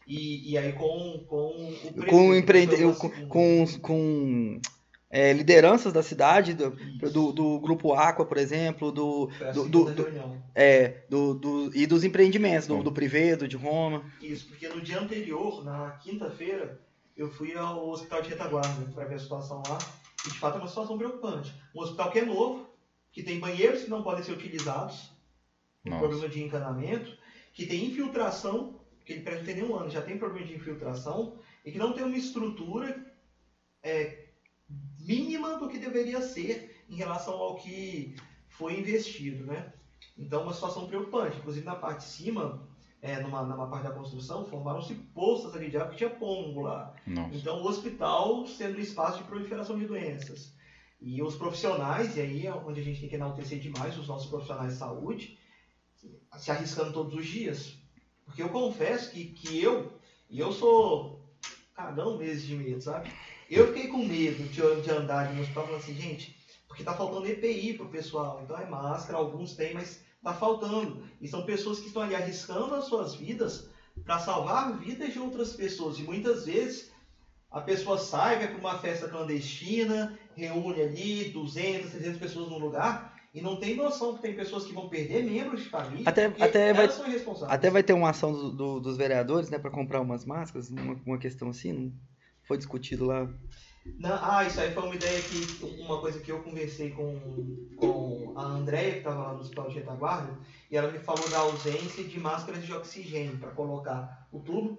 e, 0.09 0.51
e 0.51 0.57
aí 0.57 0.73
com, 0.73 1.23
com 1.27 1.73
o 1.95 2.05
com, 2.07 2.35
empreende, 2.35 2.75
com, 2.97 3.27
com, 3.27 3.65
com 3.79 4.61
é, 5.07 5.31
lideranças 5.31 5.93
da 5.93 6.01
cidade, 6.01 6.55
do, 6.55 6.71
do, 7.11 7.31
do, 7.31 7.59
grupo 7.59 7.93
Aqua, 7.93 8.25
por 8.25 8.37
exemplo, 8.37 8.91
do, 8.91 9.29
do, 9.53 9.69
do, 9.69 9.93
do 9.93 10.07
é, 10.55 11.03
do, 11.07 11.35
do, 11.35 11.75
e 11.75 11.85
dos 11.85 12.03
empreendimentos, 12.03 12.67
do, 12.67 12.81
do 12.81 12.91
Privedo, 12.91 13.47
de 13.47 13.55
Roma. 13.55 14.03
Isso, 14.19 14.47
porque 14.47 14.67
no 14.67 14.81
dia 14.81 14.99
anterior, 14.99 15.63
na 15.63 15.91
quinta-feira, 15.91 16.81
eu 17.15 17.29
fui 17.29 17.55
ao 17.55 17.87
hospital 17.89 18.23
de 18.23 18.29
retaguarda 18.29 18.91
para 18.91 19.05
ver 19.05 19.15
a 19.15 19.19
situação 19.19 19.61
lá, 19.67 19.77
e 20.25 20.29
de 20.29 20.39
fato 20.39 20.55
é 20.55 20.59
uma 20.59 20.67
situação 20.67 20.97
preocupante. 20.97 21.53
Um 21.75 21.81
hospital 21.81 22.11
que 22.11 22.19
é 22.19 22.25
novo, 22.25 22.67
que 23.11 23.21
tem 23.21 23.39
banheiros 23.39 23.83
que 23.83 23.89
não 23.91 24.01
podem 24.01 24.23
ser 24.23 24.31
utilizados, 24.31 25.11
um 25.85 25.97
problema 25.97 26.27
de 26.27 26.43
encanamento, 26.43 27.17
que 27.53 27.65
tem 27.65 27.85
infiltração, 27.85 28.78
que 29.09 29.13
ele 29.13 29.23
parece 29.23 29.43
tem 29.43 29.55
nenhum 29.55 29.75
ano, 29.75 29.89
já 29.89 30.03
tem 30.03 30.19
problema 30.19 30.45
de 30.45 30.53
infiltração, 30.53 31.39
e 31.65 31.71
que 31.71 31.79
não 31.79 31.93
tem 31.93 32.03
uma 32.03 32.15
estrutura 32.15 33.11
é, 33.81 34.27
mínima 34.99 35.57
do 35.57 35.67
que 35.67 35.79
deveria 35.79 36.21
ser 36.21 36.85
em 36.87 36.95
relação 36.95 37.33
ao 37.33 37.55
que 37.55 38.15
foi 38.49 38.79
investido, 38.79 39.47
né? 39.47 39.73
Então, 40.15 40.43
uma 40.43 40.53
situação 40.53 40.85
preocupante. 40.85 41.37
Inclusive, 41.37 41.65
na 41.65 41.75
parte 41.75 41.99
de 41.99 42.11
cima, 42.11 42.69
é, 43.01 43.19
numa, 43.19 43.41
numa 43.41 43.67
parte 43.67 43.87
da 43.87 43.91
construção, 43.91 44.45
formaram-se 44.45 44.93
poças 44.93 45.55
ali 45.55 45.71
de 45.71 45.77
água 45.77 45.89
que 45.89 45.97
tinha 45.97 46.09
pombo 46.11 46.61
lá. 46.61 46.93
Nossa. 47.07 47.35
Então, 47.35 47.63
o 47.63 47.67
hospital 47.67 48.45
sendo 48.45 48.79
espaço 48.79 49.19
de 49.19 49.23
proliferação 49.23 49.79
de 49.79 49.87
doenças. 49.87 50.53
E 51.01 51.23
os 51.23 51.35
profissionais, 51.35 52.15
e 52.15 52.21
aí 52.21 52.45
é 52.45 52.53
onde 52.53 52.79
a 52.79 52.83
gente 52.83 52.99
tem 52.99 53.09
que 53.09 53.15
enaltecer 53.15 53.59
demais 53.59 53.97
os 53.97 54.07
nossos 54.07 54.29
profissionais 54.29 54.73
de 54.73 54.77
saúde, 54.77 55.39
se 56.37 56.51
arriscando 56.51 56.93
todos 56.93 57.15
os 57.15 57.25
dias. 57.25 57.78
Porque 58.29 58.43
eu 58.43 58.49
confesso 58.49 59.09
que, 59.11 59.25
que 59.25 59.61
eu, 59.61 59.91
e 60.29 60.39
eu 60.39 60.51
sou 60.51 61.19
cagão 61.73 62.17
meses 62.17 62.45
de 62.45 62.55
medo, 62.55 62.79
sabe? 62.79 63.11
Eu 63.49 63.67
fiquei 63.67 63.87
com 63.87 64.05
medo 64.05 64.43
de, 64.43 64.81
de 64.81 64.91
andar 64.91 65.33
no 65.33 65.41
hospital 65.41 65.65
falando 65.65 65.81
assim, 65.81 65.95
gente, 65.95 66.35
porque 66.67 66.83
tá 66.83 66.93
faltando 66.93 67.27
EPI 67.27 67.73
pro 67.73 67.89
pessoal. 67.89 68.39
Então 68.43 68.55
é 68.55 68.69
máscara, 68.69 69.17
alguns 69.17 69.55
têm, 69.55 69.73
mas 69.73 70.03
tá 70.23 70.31
faltando. 70.31 71.03
E 71.19 71.27
são 71.27 71.43
pessoas 71.43 71.79
que 71.79 71.87
estão 71.87 72.03
ali 72.03 72.13
arriscando 72.13 72.75
as 72.75 72.85
suas 72.85 73.15
vidas 73.15 73.67
para 74.05 74.19
salvar 74.19 74.77
vidas 74.77 75.11
de 75.11 75.19
outras 75.19 75.53
pessoas. 75.53 75.97
E 75.97 76.03
muitas 76.03 76.45
vezes 76.45 76.91
a 77.49 77.61
pessoa 77.61 77.97
sai, 77.97 78.37
vai 78.37 78.47
para 78.49 78.59
uma 78.59 78.77
festa 78.77 79.07
clandestina, 79.07 80.19
reúne 80.35 80.83
ali 80.83 81.31
200, 81.31 81.89
300 81.89 82.19
pessoas 82.19 82.49
num 82.49 82.59
lugar 82.59 83.18
e 83.33 83.41
não 83.41 83.57
tem 83.57 83.75
noção 83.75 84.15
que 84.15 84.21
tem 84.21 84.35
pessoas 84.35 84.65
que 84.65 84.73
vão 84.73 84.89
perder 84.89 85.23
membros 85.23 85.63
de 85.63 85.69
família 85.69 86.09
até, 86.09 86.25
até 86.25 86.73
vai, 86.73 86.89
Até 87.47 87.69
vai 87.69 87.83
ter 87.83 87.93
uma 87.93 88.09
ação 88.09 88.33
do, 88.33 88.51
do, 88.51 88.79
dos 88.79 88.97
vereadores 88.97 89.49
né, 89.49 89.59
para 89.59 89.69
comprar 89.69 90.01
umas 90.01 90.25
máscaras, 90.25 90.69
uma, 90.69 90.99
uma 91.05 91.17
questão 91.17 91.49
assim, 91.49 91.93
foi 92.43 92.57
discutido 92.57 93.05
lá? 93.05 93.29
Não, 93.97 94.19
ah, 94.21 94.45
isso 94.45 94.59
aí 94.59 94.71
foi 94.71 94.83
uma 94.83 94.95
ideia 94.95 95.21
que. 95.21 95.81
Uma 95.81 95.99
coisa 95.99 96.19
que 96.19 96.31
eu 96.31 96.43
conversei 96.43 96.91
com, 96.91 97.67
com 97.77 98.33
a 98.35 98.43
Andrea, 98.43 98.91
que 98.91 98.97
estava 98.97 99.23
lá 99.23 99.33
no 99.33 99.39
hospital 99.39 99.69
de 99.69 99.75
retaguarda, 99.75 100.37
e 100.69 100.75
ela 100.75 100.91
me 100.91 100.99
falou 100.99 101.27
da 101.29 101.39
ausência 101.39 102.03
de 102.03 102.19
máscaras 102.19 102.65
de 102.65 102.73
oxigênio 102.73 103.37
para 103.37 103.51
colocar 103.51 104.27
o 104.31 104.39
tubo. 104.39 104.77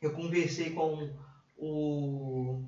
Eu 0.00 0.12
conversei 0.12 0.70
com 0.70 1.10
o 1.56 2.64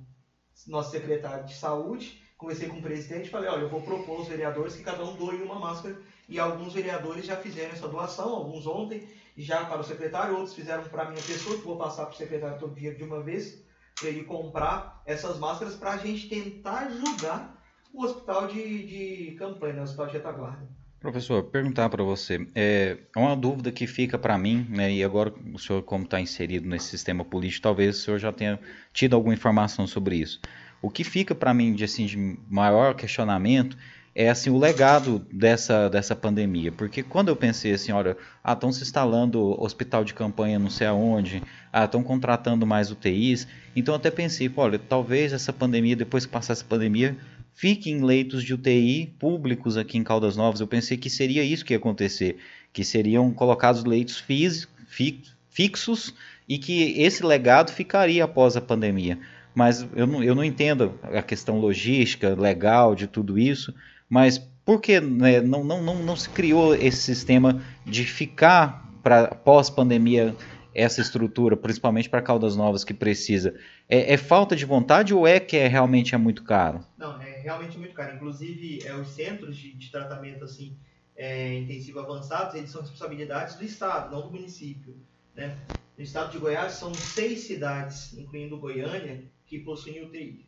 nosso 0.69 0.93
secretário 0.93 1.45
de 1.45 1.55
saúde, 1.55 2.23
conversei 2.45 2.69
com 2.69 2.77
o 2.77 2.83
presidente 2.83 3.27
e 3.27 3.31
falei, 3.31 3.49
olha, 3.49 3.63
eu 3.63 3.71
vou 3.71 3.81
propor 3.81 4.19
aos 4.19 4.29
vereadores 4.29 4.77
que 4.77 4.83
cada 4.83 5.03
um 5.03 5.17
doe 5.17 5.43
uma 5.43 5.59
máscara. 5.59 5.97
E 6.29 6.39
alguns 6.39 6.75
vereadores 6.75 7.25
já 7.25 7.37
fizeram 7.37 7.73
essa 7.73 7.89
doação, 7.89 8.29
alguns 8.29 8.67
ontem, 8.67 9.09
já 9.37 9.65
para 9.65 9.81
o 9.81 9.85
secretário, 9.85 10.37
outros 10.37 10.55
fizeram 10.55 10.85
para 10.85 11.03
a 11.03 11.11
minha 11.11 11.23
pessoa, 11.23 11.57
que 11.57 11.65
vou 11.65 11.77
passar 11.77 12.05
para 12.07 12.15
o 12.15 12.17
secretário 12.17 12.59
todo 12.59 12.75
dia 12.75 12.95
de 12.95 13.03
uma 13.03 13.23
vez 13.23 13.63
para 13.99 14.09
ele 14.09 14.25
comprar 14.25 15.03
essas 15.07 15.39
máscaras 15.39 15.75
para 15.75 15.93
a 15.93 15.97
gente 15.97 16.29
tentar 16.29 16.87
ajudar 16.87 17.63
o 17.93 18.05
hospital 18.05 18.49
de, 18.49 18.87
de 18.87 19.37
campanha, 19.37 19.75
né, 19.75 19.81
o 19.81 19.85
hospital 19.85 20.07
de 20.07 20.13
retaguarda. 20.13 20.69
Professor, 20.99 21.45
perguntar 21.45 21.91
para 21.91 22.03
você, 22.03 22.47
é, 22.55 22.97
é 23.15 23.19
uma 23.19 23.37
dúvida 23.37 23.71
que 23.71 23.87
fica 23.87 24.19
para 24.19 24.37
mim, 24.39 24.67
né, 24.71 24.91
e 24.91 25.05
agora 25.05 25.33
o 25.53 25.59
senhor 25.59 25.83
como 25.83 26.05
está 26.05 26.21
inserido 26.21 26.67
nesse 26.67 26.87
sistema 26.89 27.25
político, 27.25 27.63
talvez 27.63 27.99
o 27.99 28.01
senhor 28.01 28.19
já 28.19 28.33
tenha 28.33 28.59
tido 28.93 29.15
alguma 29.15 29.35
informação 29.35 29.87
sobre 29.87 30.17
isso. 30.17 30.41
O 30.85 30.91
que 30.91 31.03
fica 31.03 31.35
para 31.35 31.55
mim 31.55 31.73
de, 31.73 31.83
assim, 31.83 32.05
de 32.05 32.39
maior 32.47 32.95
questionamento 32.95 33.75
é 34.15 34.29
assim 34.29 34.51
o 34.51 34.59
legado 34.59 35.27
dessa, 35.33 35.89
dessa 35.89 36.15
pandemia. 36.15 36.71
Porque 36.71 37.03
quando 37.03 37.29
eu 37.29 37.37
pensei 37.37 37.73
assim, 37.73 37.91
olha, 37.91 38.19
ah, 38.45 38.53
estão 38.53 38.71
se 38.71 38.83
instalando 38.83 39.59
hospital 39.59 40.05
de 40.05 40.13
campanha 40.13 40.59
não 40.59 40.69
sei 40.69 40.87
aonde, 40.87 41.43
ah, 41.73 41.87
estão 41.87 42.03
contratando 42.03 42.67
mais 42.67 42.91
UTIs, 42.91 43.49
então 43.75 43.95
até 43.95 44.11
pensei, 44.11 44.53
olha, 44.55 44.79
talvez 44.79 45.33
essa 45.33 45.55
pandemia, 45.55 45.97
depois 45.97 46.27
que 46.27 46.33
passar 46.33 46.53
essa 46.53 46.65
pandemia, 46.67 47.17
fique 47.55 47.91
em 47.91 48.05
leitos 48.05 48.45
de 48.45 48.53
UTI 48.53 49.07
públicos 49.19 49.79
aqui 49.79 49.97
em 49.97 50.05
Caldas 50.05 50.37
Novas. 50.37 50.61
Eu 50.61 50.67
pensei 50.67 50.99
que 50.99 51.09
seria 51.09 51.43
isso 51.43 51.65
que 51.65 51.73
ia 51.73 51.79
acontecer, 51.79 52.37
que 52.75 52.85
seriam 52.85 53.33
colocados 53.33 53.85
leitos 53.85 54.23
fixos 55.49 56.15
e 56.47 56.59
que 56.59 57.01
esse 57.01 57.25
legado 57.25 57.73
ficaria 57.73 58.25
após 58.25 58.55
a 58.55 58.61
pandemia. 58.61 59.19
Mas 59.55 59.87
eu 59.95 60.07
não, 60.07 60.23
eu 60.23 60.35
não 60.35 60.45
entendo 60.45 60.99
a 61.03 61.23
questão 61.23 61.61
logística, 61.61 62.35
legal 62.35 62.95
de 62.95 63.07
tudo 63.07 63.39
isso. 63.39 63.75
Mas 64.09 64.39
por 64.65 64.81
que 64.81 65.01
né, 65.01 65.41
não, 65.41 65.63
não, 65.63 65.83
não, 65.83 66.03
não 66.03 66.17
se 66.17 66.29
criou 66.31 66.75
esse 66.75 66.99
sistema 66.99 67.63
de 67.85 68.05
ficar 68.05 68.91
para 69.03 69.29
pós-pandemia 69.29 70.35
essa 70.75 71.01
estrutura, 71.01 71.57
principalmente 71.57 72.09
para 72.09 72.21
Caldas 72.21 72.57
Novas 72.57 72.83
que 72.83 72.95
precisa? 72.95 73.55
É, 73.89 74.15
é, 74.15 74.17
falta 74.17 74.57
de 74.57 74.65
vontade 74.65 75.15
ou 75.15 75.27
é 75.27 75.39
que 75.39 75.57
é, 75.57 75.69
realmente 75.69 76.15
é 76.15 76.19
muito 76.19 76.43
caro? 76.43 76.85
Não, 76.99 77.21
é 77.23 77.41
realmente 77.43 77.79
muito 77.79 77.95
caro. 77.95 78.17
Inclusive, 78.17 78.83
é, 78.85 78.95
os 78.95 79.09
centros 79.09 79.57
de, 79.57 79.73
de 79.73 79.91
tratamento 79.91 80.45
assim, 80.45 80.77
é, 81.17 81.59
intensivo 81.59 82.01
avançados, 82.01 82.55
eles 82.55 82.71
são 82.71 82.81
responsabilidades 82.81 83.55
do 83.55 83.65
Estado, 83.65 84.11
não 84.11 84.23
do 84.23 84.33
município. 84.33 84.97
Né? 85.37 85.57
No 85.97 86.03
estado 86.03 86.33
de 86.33 86.39
Goiás, 86.39 86.73
são 86.73 86.93
seis 86.95 87.41
cidades, 87.41 88.17
incluindo 88.19 88.59
Goiânia, 88.59 89.23
que 89.59 89.65
possuem 89.65 90.03
UTI. 90.03 90.47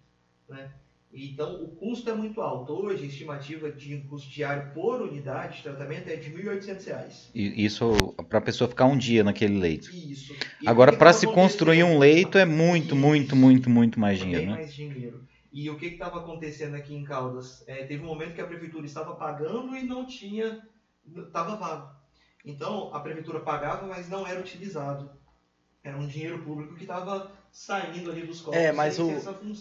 Né? 0.48 0.70
Então, 1.12 1.62
o 1.62 1.68
custo 1.68 2.10
é 2.10 2.14
muito 2.14 2.40
alto. 2.40 2.72
Hoje, 2.72 3.04
a 3.04 3.06
estimativa 3.06 3.70
de 3.70 3.96
custo 4.02 4.28
diário 4.28 4.72
por 4.74 5.00
unidade 5.00 5.58
de 5.58 5.62
tratamento 5.62 6.08
é 6.08 6.16
de 6.16 6.28
R$ 6.28 6.42
1.800. 6.42 7.30
Isso 7.34 8.14
para 8.28 8.38
a 8.38 8.42
pessoa 8.42 8.68
ficar 8.68 8.86
um 8.86 8.98
dia 8.98 9.22
naquele 9.22 9.58
leito. 9.58 9.88
Isso. 9.94 10.34
E 10.60 10.68
Agora, 10.68 10.92
para 10.92 11.12
se 11.12 11.26
construir 11.26 11.84
um 11.84 11.98
leito 11.98 12.36
é 12.36 12.44
muito, 12.44 12.94
Isso. 12.94 12.96
muito, 12.96 13.36
muito, 13.36 13.70
muito 13.70 14.00
mais 14.00 14.18
dinheiro. 14.18 14.46
Bem 14.46 14.50
né? 14.50 14.56
mais 14.56 14.74
dinheiro. 14.74 15.26
E 15.52 15.70
o 15.70 15.78
que 15.78 15.86
estava 15.86 16.18
acontecendo 16.18 16.74
aqui 16.74 16.94
em 16.94 17.04
Caldas? 17.04 17.64
É, 17.66 17.84
teve 17.84 18.02
um 18.02 18.06
momento 18.06 18.34
que 18.34 18.40
a 18.42 18.46
prefeitura 18.46 18.84
estava 18.84 19.14
pagando 19.14 19.74
e 19.74 19.84
não 19.84 20.04
tinha, 20.04 20.60
estava 21.16 21.56
vago. 21.56 21.96
Então, 22.44 22.94
a 22.94 23.00
prefeitura 23.00 23.40
pagava, 23.40 23.86
mas 23.86 24.08
não 24.08 24.26
era 24.26 24.38
utilizado. 24.38 25.10
Era 25.82 25.96
um 25.96 26.06
dinheiro 26.06 26.42
público 26.42 26.74
que 26.74 26.82
estava 26.82 27.30
saindo 27.56 28.10
ali 28.10 28.26
dos 28.26 28.42
cofres. 28.42 28.64
É, 28.64 28.70
mas 28.70 28.98
o. 28.98 29.10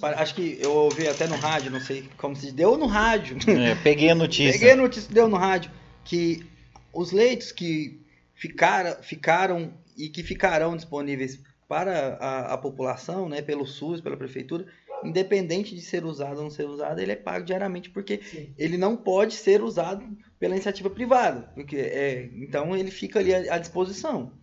Acho 0.01 0.35
que 0.35 0.59
eu 0.61 0.71
ouvi 0.73 1.07
até 1.07 1.27
no 1.27 1.35
rádio, 1.35 1.71
não 1.71 1.79
sei 1.79 2.07
como 2.17 2.35
se 2.35 2.51
deu 2.51 2.77
no 2.77 2.87
rádio. 2.87 3.37
É, 3.47 3.73
peguei 3.75 4.09
a 4.09 4.15
notícia. 4.15 4.51
Peguei 4.51 4.71
a 4.71 4.75
notícia, 4.75 5.13
deu 5.13 5.29
no 5.29 5.37
rádio. 5.37 5.71
Que 6.03 6.45
os 6.93 7.11
leitos 7.11 7.53
que 7.53 8.01
ficaram, 8.33 9.01
ficaram 9.01 9.73
e 9.97 10.09
que 10.09 10.21
ficarão 10.23 10.75
disponíveis 10.75 11.39
para 11.69 12.17
a, 12.17 12.53
a, 12.53 12.57
população, 12.57 13.29
né, 13.29 13.41
pelo 13.41 13.65
SUS, 13.65 14.01
pela 14.01 14.17
prefeitura, 14.17 14.67
independente 15.03 15.73
de 15.73 15.81
ser 15.81 16.03
usado 16.03 16.37
ou 16.37 16.43
não 16.43 16.51
ser 16.51 16.65
usado, 16.65 16.99
ele 16.99 17.13
é 17.13 17.15
pago 17.15 17.45
diariamente, 17.45 17.89
porque 17.89 18.19
Sim. 18.21 18.53
ele 18.57 18.77
não 18.77 18.95
pode 18.95 19.33
ser 19.33 19.63
usado 19.63 20.05
pela 20.37 20.53
iniciativa 20.53 20.89
privada. 20.89 21.49
Porque, 21.55 21.77
é, 21.77 22.29
então 22.35 22.75
ele 22.75 22.91
fica 22.91 23.19
ali 23.19 23.33
à, 23.33 23.55
à 23.55 23.57
disposição. 23.57 24.33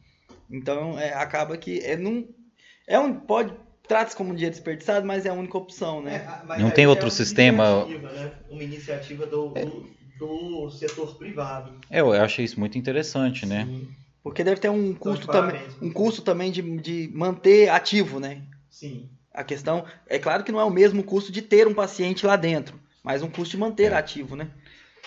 Então, 0.50 0.98
é, 0.98 1.12
acaba 1.12 1.56
que 1.56 1.78
é, 1.80 1.96
não, 1.96 2.26
é 2.86 2.98
um, 2.98 3.14
pode 3.14 3.52
trata-se 3.86 4.16
como 4.16 4.30
um 4.30 4.34
dinheiro 4.34 4.54
desperdiçado, 4.54 5.06
mas 5.06 5.26
é 5.26 5.28
a 5.28 5.34
única 5.34 5.58
opção, 5.58 6.02
né? 6.02 6.40
É, 6.50 6.58
não 6.58 6.70
tem 6.70 6.86
outro 6.86 7.06
uma 7.06 7.10
sistema. 7.10 7.86
Iniciativa, 7.86 8.12
né? 8.12 8.32
Uma 8.50 8.62
iniciativa 8.62 9.26
do, 9.26 9.48
do, 9.48 9.90
do, 10.18 10.70
setor 10.70 11.16
privado. 11.16 11.74
É, 11.90 12.00
eu 12.00 12.12
achei 12.12 12.44
isso 12.44 12.58
muito 12.58 12.78
interessante, 12.78 13.44
né? 13.44 13.66
Sim. 13.66 13.88
Porque 14.22 14.44
deve 14.44 14.60
ter 14.60 14.70
um 14.70 14.94
custo 14.94 15.26
também, 15.26 15.56
parabéns. 15.56 15.82
um 15.82 15.92
custo 15.92 16.22
também 16.22 16.52
de, 16.52 16.62
de 16.78 17.10
manter 17.12 17.68
ativo, 17.68 18.20
né? 18.20 18.42
Sim. 18.70 19.10
A 19.34 19.42
questão 19.42 19.84
é 20.06 20.18
claro 20.18 20.44
que 20.44 20.52
não 20.52 20.60
é 20.60 20.64
o 20.64 20.70
mesmo 20.70 21.02
custo 21.02 21.32
de 21.32 21.42
ter 21.42 21.66
um 21.66 21.74
paciente 21.74 22.24
lá 22.24 22.36
dentro, 22.36 22.78
mas 23.02 23.22
um 23.22 23.30
custo 23.30 23.56
de 23.56 23.56
manter 23.58 23.92
É. 23.92 23.96
ativo, 23.96 24.36
né? 24.36 24.48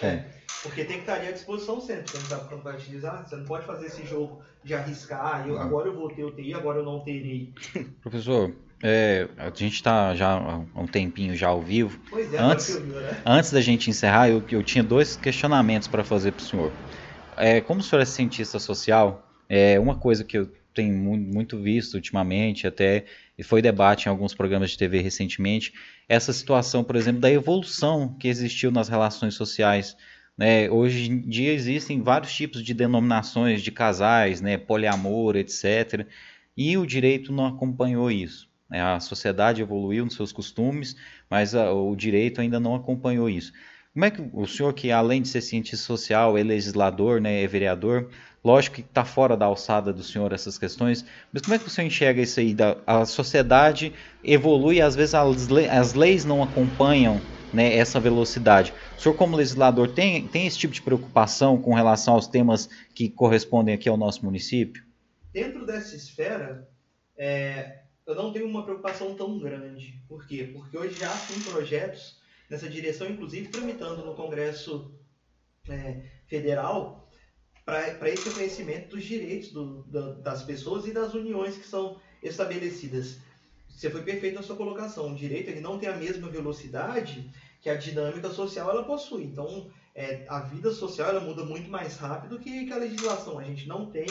É. 0.02 0.35
Porque 0.65 0.85
tem 0.85 0.97
que 0.97 1.01
estar 1.03 1.15
ali 1.15 1.27
à 1.27 1.31
disposição 1.31 1.79
sempre. 1.79 2.07
Você 2.09 2.17
não 2.17 2.25
sabe 2.27 2.49
quando 2.49 2.63
vai 2.63 2.75
utilizar. 2.75 3.27
Você 3.27 3.35
não 3.35 3.45
pode 3.45 3.65
fazer 3.65 3.85
esse 3.87 4.05
jogo 4.05 4.43
de 4.63 4.73
arriscar. 4.73 5.21
ah, 5.43 5.47
Eu, 5.47 5.57
agora 5.59 5.87
eu 5.87 5.95
vou 5.95 6.13
ter 6.13 6.23
UTI, 6.23 6.53
agora 6.53 6.79
eu 6.79 6.83
não 6.85 7.03
terei. 7.03 7.53
Professor, 8.01 8.55
é, 8.83 9.27
a 9.37 9.47
gente 9.49 9.73
está 9.75 10.15
já 10.15 10.31
há 10.33 10.57
um 10.75 10.87
tempinho 10.87 11.35
já 11.35 11.47
ao 11.47 11.61
vivo. 11.61 11.99
Pois 12.09 12.31
é, 12.33 12.37
Antes- 12.39 12.69
agora 12.75 12.79
que 12.79 12.83
eu 12.83 12.87
vi, 12.87 13.01
né? 13.01 13.21
Antes 13.25 13.51
da 13.51 13.61
gente 13.61 13.89
encerrar, 13.89 14.29
eu, 14.29 14.43
eu 14.49 14.63
tinha 14.63 14.83
dois 14.83 15.15
questionamentos 15.15 15.87
para 15.87 16.03
fazer 16.03 16.31
para 16.33 16.43
o 16.43 16.45
senhor. 16.45 16.77
É, 17.37 17.61
como 17.61 17.81
o 17.81 17.83
senhor 17.83 18.01
é 18.01 18.05
cientista 18.05 18.59
social, 18.59 19.27
é 19.49 19.79
uma 19.79 19.97
coisa 19.97 20.23
que 20.23 20.37
eu 20.37 20.51
tenho 20.73 20.95
mu- 20.95 21.17
muito 21.17 21.61
visto 21.61 21.95
ultimamente, 21.95 22.67
até 22.67 23.05
e 23.37 23.43
foi 23.43 23.61
debate 23.61 24.05
em 24.05 24.09
alguns 24.09 24.33
programas 24.33 24.71
de 24.71 24.77
TV 24.77 25.01
recentemente, 25.01 25.73
essa 26.07 26.31
situação, 26.33 26.83
por 26.83 26.95
exemplo, 26.95 27.21
da 27.21 27.31
evolução 27.31 28.15
que 28.17 28.27
existiu 28.27 28.71
nas 28.71 28.87
relações 28.89 29.33
sociais. 29.35 29.95
Né? 30.38 30.70
Hoje 30.70 31.10
em 31.12 31.22
dia 31.22 31.52
existem 31.53 32.02
vários 32.02 32.34
tipos 32.34 32.64
de 32.64 32.74
denominações 32.74 33.62
de 33.62 33.72
casais, 33.72 34.41
né? 34.41 34.57
poliamor, 34.57 35.36
etc. 35.36 36.07
E 36.57 36.78
o 36.78 36.86
direito 36.86 37.32
não 37.32 37.45
acompanhou 37.48 38.10
isso. 38.12 38.49
né? 38.70 38.82
A 38.82 38.99
sociedade 38.99 39.62
evoluiu 39.62 40.06
nos 40.06 40.16
seus 40.16 40.32
costumes, 40.32 40.95
mas 41.30 41.53
a- 41.56 41.72
o 41.72 41.95
direito 41.95 42.41
ainda 42.41 42.60
não 42.60 42.76
acompanhou 42.76 43.30
isso. 43.30 43.52
Como 43.94 44.06
é 44.06 44.12
que 44.12 44.22
o 44.34 44.45
senhor, 44.45 44.74
que 44.74 44.91
além 44.91 45.22
de 45.22 45.28
ser 45.30 45.41
cientista 45.41 45.86
social, 45.86 46.38
é 46.38 46.44
legislador, 46.44 47.22
né, 47.22 47.41
é 47.44 47.48
vereador, 47.48 48.10
lógico 48.44 48.76
que 48.76 48.82
está 48.82 49.06
fora 49.06 49.38
da 49.38 49.45
alçada 49.45 49.94
do 49.94 50.03
senhor 50.03 50.34
essas 50.34 50.57
questões, 50.57 51.06
mas 51.32 51.41
como 51.41 51.56
é 51.56 51.60
que 51.60 51.66
o 51.68 51.70
senhor 51.70 51.88
enxerga 51.88 52.22
isso 52.22 52.40
aí? 52.40 52.53
Da, 52.53 52.78
a 52.86 53.06
sociedade 53.06 53.94
evolui 54.22 54.82
às 54.82 54.95
vezes 54.95 55.16
as, 55.16 55.48
le- 55.48 55.70
as 55.70 55.94
leis 55.94 56.26
não 56.26 56.44
acompanham 56.44 57.26
né, 57.52 57.76
essa 57.78 57.99
velocidade. 57.99 58.74
O 58.97 59.01
senhor, 59.01 59.15
como 59.15 59.35
legislador, 59.35 59.91
tem, 59.93 60.27
tem 60.27 60.47
esse 60.47 60.57
tipo 60.57 60.73
de 60.73 60.81
preocupação 60.81 61.61
com 61.61 61.73
relação 61.73 62.15
aos 62.15 62.27
temas 62.27 62.69
que 62.93 63.09
correspondem 63.09 63.76
aqui 63.76 63.88
ao 63.89 63.97
nosso 63.97 64.23
município? 64.26 64.84
Dentro 65.34 65.65
dessa 65.65 65.95
esfera, 65.95 66.67
é, 67.17 67.81
eu 68.07 68.15
não 68.15 68.31
tenho 68.31 68.47
uma 68.47 68.63
preocupação 68.63 69.13
tão 69.15 69.38
grande. 69.38 70.01
Por 70.07 70.26
quê? 70.26 70.49
Porque 70.53 70.77
hoje 70.77 70.97
já 70.97 71.09
tem 71.17 71.39
projetos 71.41 72.17
nessa 72.49 72.69
direção, 72.69 73.07
inclusive 73.09 73.49
tramitando 73.49 74.05
no 74.05 74.15
Congresso 74.15 74.93
é, 75.67 76.01
Federal, 76.27 77.09
para 77.65 78.09
esse 78.09 78.30
reconhecimento 78.30 78.95
dos 78.95 79.03
direitos 79.03 79.51
do- 79.51 79.84
da- 79.88 80.13
das 80.13 80.43
pessoas 80.43 80.85
e 80.88 80.93
das 80.93 81.13
uniões 81.15 81.57
que 81.57 81.65
são 81.67 81.99
estabelecidas. 82.22 83.17
Você 83.67 83.89
foi 83.89 84.03
perfeito 84.03 84.35
na 84.35 84.43
sua 84.43 84.55
colocação. 84.55 85.11
O 85.11 85.15
direito 85.15 85.49
ele 85.49 85.59
não 85.59 85.77
tem 85.80 85.89
a 85.89 85.97
mesma 85.97 86.30
velocidade 86.30 87.30
que 87.65 87.69
a 87.71 87.75
dinâmica 87.75 88.29
social 88.29 88.69
ela 88.69 88.83
possui. 88.83 89.23
Então, 89.23 89.71
é, 89.95 90.23
a 90.29 90.41
vida 90.41 90.71
social 90.71 91.09
ela 91.09 91.19
muda 91.19 91.43
muito 91.43 91.67
mais 91.67 91.97
rápido 91.97 92.37
que, 92.37 92.63
que 92.63 92.71
a 92.71 92.77
legislação. 92.77 93.39
A 93.39 93.43
gente 93.43 93.67
não 93.67 93.87
tem 93.87 94.05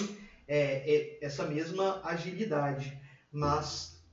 é, 0.49 0.93
é, 0.93 1.19
essa 1.25 1.47
mesma 1.47 2.01
agilidade, 2.03 3.01
mas 3.31 4.05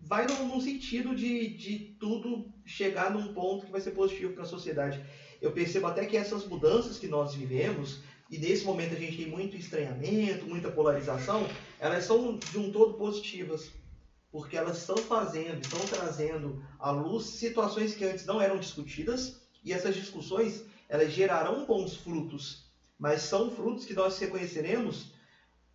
vai 0.00 0.24
num, 0.28 0.46
num 0.46 0.60
sentido 0.60 1.16
de, 1.16 1.48
de 1.56 1.96
tudo 1.98 2.48
chegar 2.64 3.10
num 3.10 3.34
ponto 3.34 3.66
que 3.66 3.72
vai 3.72 3.80
ser 3.80 3.90
positivo 3.90 4.34
para 4.34 4.44
a 4.44 4.46
sociedade. 4.46 5.04
Eu 5.42 5.50
percebo 5.50 5.88
até 5.88 6.06
que 6.06 6.16
essas 6.16 6.46
mudanças 6.46 6.96
que 6.96 7.08
nós 7.08 7.34
vivemos, 7.34 8.02
e 8.30 8.38
nesse 8.38 8.64
momento 8.64 8.94
a 8.94 9.00
gente 9.00 9.16
tem 9.16 9.26
muito 9.26 9.56
estranhamento, 9.56 10.46
muita 10.46 10.70
polarização, 10.70 11.44
elas 11.80 12.04
são 12.04 12.38
de 12.38 12.56
um 12.56 12.70
todo 12.70 12.94
positivas, 12.94 13.68
porque 14.36 14.54
elas 14.54 14.76
estão 14.76 14.98
fazendo, 14.98 15.62
estão 15.62 15.80
trazendo 15.86 16.62
à 16.78 16.90
luz 16.90 17.24
situações 17.24 17.94
que 17.94 18.04
antes 18.04 18.26
não 18.26 18.38
eram 18.38 18.58
discutidas, 18.58 19.40
e 19.64 19.72
essas 19.72 19.94
discussões 19.94 20.62
elas 20.90 21.10
gerarão 21.10 21.64
bons 21.64 21.96
frutos, 21.96 22.66
mas 22.98 23.22
são 23.22 23.50
frutos 23.50 23.86
que 23.86 23.94
nós 23.94 24.18
reconheceremos 24.18 25.14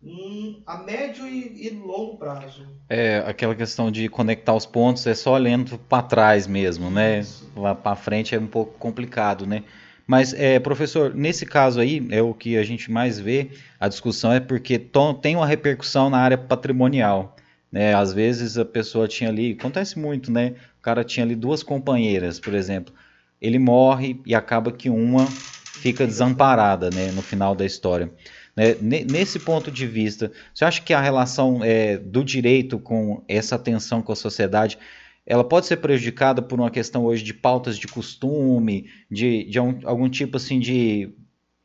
hum, 0.00 0.62
a 0.64 0.78
médio 0.78 1.26
e, 1.26 1.66
e 1.66 1.70
longo 1.70 2.16
prazo. 2.18 2.68
É, 2.88 3.18
aquela 3.26 3.56
questão 3.56 3.90
de 3.90 4.08
conectar 4.08 4.54
os 4.54 4.64
pontos 4.64 5.04
é 5.08 5.14
só 5.16 5.32
olhando 5.32 5.76
para 5.76 6.04
trás 6.04 6.46
mesmo, 6.46 6.88
né? 6.88 7.18
Isso. 7.18 7.50
Lá 7.56 7.74
para 7.74 7.96
frente 7.96 8.32
é 8.32 8.38
um 8.38 8.46
pouco 8.46 8.78
complicado, 8.78 9.44
né? 9.44 9.64
Mas, 10.06 10.32
é, 10.34 10.60
professor, 10.60 11.12
nesse 11.12 11.44
caso 11.44 11.80
aí, 11.80 12.06
é 12.12 12.22
o 12.22 12.32
que 12.32 12.56
a 12.56 12.62
gente 12.62 12.92
mais 12.92 13.18
vê, 13.18 13.50
a 13.80 13.88
discussão 13.88 14.32
é 14.32 14.38
porque 14.38 14.78
tem 15.20 15.34
uma 15.34 15.46
repercussão 15.46 16.08
na 16.08 16.18
área 16.18 16.38
patrimonial, 16.38 17.34
né? 17.72 17.94
Às 17.94 18.12
vezes 18.12 18.58
a 18.58 18.64
pessoa 18.64 19.08
tinha 19.08 19.30
ali, 19.30 19.56
acontece 19.58 19.98
muito, 19.98 20.30
né? 20.30 20.54
O 20.78 20.82
cara 20.82 21.02
tinha 21.04 21.24
ali 21.24 21.34
duas 21.34 21.62
companheiras, 21.62 22.38
por 22.38 22.54
exemplo. 22.54 22.94
Ele 23.40 23.58
morre 23.58 24.20
e 24.26 24.34
acaba 24.34 24.70
que 24.70 24.88
uma 24.90 25.36
fica 25.74 26.06
desamparada, 26.06 26.90
né? 26.90 27.10
No 27.10 27.22
final 27.22 27.54
da 27.54 27.64
história. 27.64 28.12
Né? 28.54 28.76
Ne- 28.80 29.04
Nesse 29.04 29.38
ponto 29.38 29.70
de 29.70 29.86
vista, 29.86 30.30
você 30.54 30.64
acha 30.64 30.82
que 30.82 30.92
a 30.92 31.00
relação 31.00 31.64
é, 31.64 31.96
do 31.96 32.22
direito 32.24 32.78
com 32.78 33.24
essa 33.26 33.58
tensão 33.58 34.02
com 34.02 34.12
a 34.12 34.16
sociedade, 34.16 34.78
ela 35.26 35.42
pode 35.44 35.66
ser 35.66 35.78
prejudicada 35.78 36.42
por 36.42 36.60
uma 36.60 36.70
questão 36.70 37.04
hoje 37.04 37.22
de 37.22 37.32
pautas 37.32 37.78
de 37.78 37.88
costume, 37.88 38.90
de, 39.10 39.44
de 39.44 39.58
um- 39.60 39.78
algum 39.84 40.08
tipo 40.08 40.36
assim 40.36 40.60
de, 40.60 41.10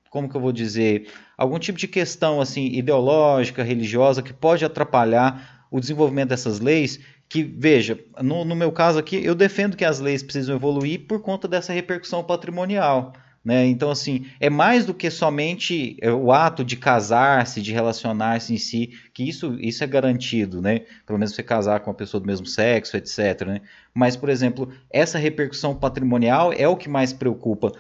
como 0.10 0.30
que 0.30 0.36
eu 0.36 0.42
vou 0.42 0.52
dizer, 0.52 1.10
algum 1.38 1.60
tipo 1.60 1.78
de 1.78 1.88
questão 1.88 2.40
assim 2.40 2.66
ideológica, 2.68 3.64
religiosa 3.64 4.22
que 4.22 4.34
pode 4.34 4.64
atrapalhar 4.64 5.57
o 5.72 5.80
desenvolvimento 5.80 6.30
dessas 6.30 6.60
leis? 6.60 7.00
Que 7.30 7.44
veja, 7.44 8.00
no, 8.22 8.46
no 8.46 8.56
meu 8.56 8.72
caso 8.72 8.98
aqui, 9.00 9.24
eu 9.24 9.36
defendo 9.36 9.76
que 9.76 9.84
as 9.84 10.00
leis 10.00 10.24
precisam 10.24 10.56
evoluir 10.56 11.08
por 11.08 11.22
conta 11.22 11.48
dessa 11.48 11.74
repercussão 11.74 12.24
patrimonial. 12.24 13.14
Né? 13.48 13.66
Então, 13.66 13.90
assim, 13.90 14.26
é 14.42 14.50
mais 14.50 14.86
do 14.86 14.94
que 14.94 15.10
somente 15.10 15.96
é, 16.02 16.12
o 16.12 16.34
ato 16.34 16.66
de 16.66 16.76
casar-se, 16.76 17.62
de 17.62 17.72
relacionar-se 17.72 18.54
em 18.54 18.58
si, 18.58 18.92
que 19.14 19.24
isso, 19.24 19.58
isso 19.62 19.86
é 19.86 19.88
garantido, 19.88 20.62
né? 20.62 20.82
Pelo 21.06 21.18
menos 21.18 21.34
você 21.34 21.42
casar 21.42 21.80
com 21.80 21.90
uma 21.90 21.96
pessoa 21.96 22.20
do 22.20 22.28
mesmo 22.28 22.46
sexo, 22.46 22.98
etc. 22.98 23.48
Né? 23.48 23.62
Mas, 23.94 24.18
por 24.18 24.28
exemplo, 24.28 24.70
essa 24.92 25.18
repercussão 25.18 25.74
patrimonial 25.74 26.52
é 26.52 26.68
o 26.68 26.76
que 26.76 26.90
mais 26.90 27.14
preocupa. 27.14 27.72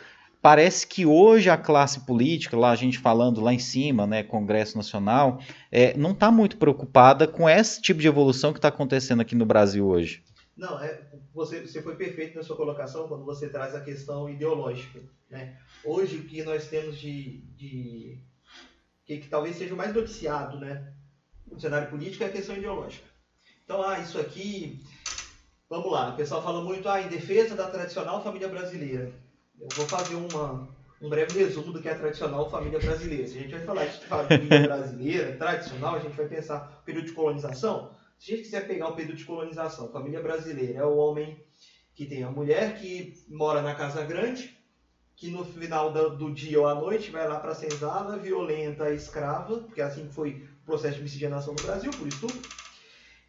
Parece 0.42 0.88
que 0.88 1.06
hoje 1.06 1.50
a 1.50 1.58
classe 1.58 2.02
política, 2.02 2.56
lá 2.56 2.72
a 2.72 2.76
gente 2.76 3.00
falando 3.00 3.42
lá 3.42 3.54
em 3.54 3.60
cima, 3.60 4.06
né, 4.06 4.24
Congresso 4.24 4.78
Nacional, 4.78 5.40
é, 5.72 5.98
não 5.98 6.12
está 6.12 6.32
muito 6.32 6.58
preocupada 6.58 7.28
com 7.28 7.50
esse 7.50 7.82
tipo 7.82 8.00
de 8.00 8.08
evolução 8.08 8.54
que 8.54 8.60
está 8.60 8.68
acontecendo 8.68 9.22
aqui 9.22 9.36
no 9.36 9.46
Brasil 9.46 9.86
hoje. 9.88 10.24
Não, 10.56 10.82
é, 10.82 11.02
você, 11.34 11.62
você 11.62 11.82
foi 11.82 11.96
perfeito 11.96 12.36
na 12.36 12.44
sua 12.44 12.56
colocação 12.56 13.08
quando 13.08 13.24
você 13.24 13.48
traz 13.48 13.76
a 13.76 13.82
questão 13.82 14.28
ideológica. 14.28 15.00
Né? 15.30 15.58
Hoje, 15.84 16.18
o 16.18 16.24
que 16.24 16.44
nós 16.44 16.68
temos 16.68 16.98
de. 16.98 17.42
de 17.56 18.18
que, 19.06 19.20
que 19.20 19.30
talvez 19.30 19.56
seja 19.56 19.74
o 19.74 19.78
mais 19.78 19.94
noticiado 19.94 20.60
né, 20.60 20.94
no 21.50 21.60
cenário 21.60 21.90
político 21.90 22.24
é 22.24 22.28
a 22.28 22.32
questão 22.32 22.58
ideológica. 22.58 23.06
Então, 23.64 23.82
ah, 23.82 24.00
isso 24.00 24.20
aqui. 24.20 24.82
Vamos 25.70 25.92
lá, 25.92 26.10
o 26.10 26.16
pessoal 26.16 26.42
fala 26.42 26.64
muito 26.64 26.88
ah, 26.88 27.02
em 27.02 27.10
defesa 27.10 27.54
da 27.54 27.70
tradicional 27.70 28.24
família 28.24 28.48
brasileira. 28.48 29.12
Eu 29.60 29.68
vou 29.76 29.88
fazer 29.88 30.16
uma, 30.16 30.68
um 31.02 31.10
breve 31.10 31.40
resumo 31.40 31.74
do 31.74 31.82
que 31.82 31.90
é 31.90 31.96
tradicional 31.96 32.50
família 32.50 32.80
brasileira. 32.80 33.28
Se 33.28 33.38
a 33.38 33.42
gente 33.42 33.52
vai 33.52 33.66
falar 33.66 33.86
de 33.86 34.06
família 34.06 34.68
brasileira, 34.68 35.38
tradicional, 35.38 35.96
a 35.96 36.00
gente 36.00 36.16
vai 36.16 36.28
pensar 36.28 36.82
período 36.86 37.08
de 37.08 37.14
colonização. 37.14 37.92
Se 38.20 38.34
a 38.34 38.36
gente 38.36 38.46
quiser 38.46 38.68
pegar 38.68 38.90
o 38.90 38.96
período 38.96 39.18
de 39.18 39.26
colonização, 39.26 39.92
família 39.92 40.22
brasileira 40.22 40.80
é 40.80 40.86
o 40.86 40.98
homem 40.98 41.44
que 41.94 42.06
tem 42.06 42.24
a 42.24 42.30
mulher 42.30 42.80
que 42.80 43.14
mora 43.28 43.62
na 43.62 43.74
casa 43.74 44.04
grande, 44.04 44.56
que 45.16 45.32
no 45.32 45.44
final 45.44 45.92
do, 45.92 46.32
dia 46.32 46.60
ou 46.60 46.68
à 46.68 46.76
noite 46.76 47.10
vai 47.10 47.28
lá 47.28 47.40
para 47.40 47.52
a 47.52 47.56
senzala, 47.56 48.18
violenta, 48.18 48.94
escrava, 48.94 49.58
porque 49.58 49.82
assim 49.82 50.08
foi 50.12 50.48
o 50.62 50.66
processo 50.66 50.98
de 50.98 51.04
miscigenação 51.04 51.56
no 51.56 51.64
Brasil, 51.64 51.90
por 51.92 52.08
estupro. 52.08 52.40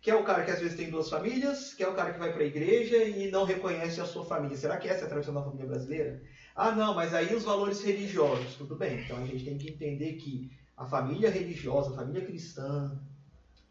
Que 0.01 0.11
é 0.11 0.15
o 0.15 0.25
cara 0.25 0.45
que 0.45 0.51
às 0.51 0.61
vezes 0.61 0.77
tem 0.77 0.91
duas 0.91 1.11
famílias, 1.11 1.75
que 1.75 1.83
é 1.83 1.89
o 1.89 1.95
cara 1.95 2.12
que 2.12 2.19
vai 2.19 2.33
para 2.33 2.43
a 2.43 2.47
igreja 2.47 2.97
e 2.97 3.31
não 3.31 3.45
reconhece 3.45 4.01
a 4.01 4.05
sua 4.05 4.25
família. 4.25 4.57
Será 4.57 4.77
que 4.77 4.89
essa 4.89 5.05
é 5.05 5.07
a 5.07 5.11
tradicional 5.11 5.45
família 5.45 5.66
brasileira? 5.66 6.23
Ah, 6.55 6.73
não, 6.73 6.95
mas 6.95 7.15
aí 7.15 7.35
os 7.35 7.45
valores 7.45 7.83
religiosos, 7.83 8.55
tudo 8.55 8.77
bem. 8.77 9.05
Então 9.05 9.16
a 9.19 9.27
gente 9.27 9.45
tem 9.45 9.59
que 9.59 9.70
entender 9.70 10.15
que 10.15 10.51
a 10.77 10.87
família 10.87 11.31
religiosa, 11.31 11.91
a 11.91 11.97
família 11.97 12.25
cristã, 12.25 12.97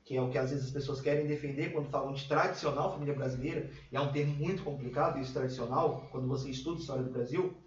que 0.07 0.15
é 0.15 0.21
o 0.21 0.29
que 0.29 0.37
às 0.37 0.51
vezes 0.51 0.67
as 0.67 0.71
pessoas 0.71 1.01
querem 1.01 1.27
defender 1.27 1.73
quando 1.73 1.89
falam 1.89 2.13
de 2.13 2.25
tradicional 2.27 2.93
família 2.93 3.13
brasileira, 3.13 3.69
e 3.91 3.95
é 3.97 3.99
um 3.99 4.11
termo 4.11 4.35
muito 4.35 4.63
complicado 4.63 5.19
isso 5.19 5.33
tradicional, 5.33 6.07
quando 6.11 6.27
você 6.29 6.49
estuda 6.49 6.77
a 6.77 6.79
história 6.79 7.03
do 7.03 7.11
Brasil, 7.11 7.57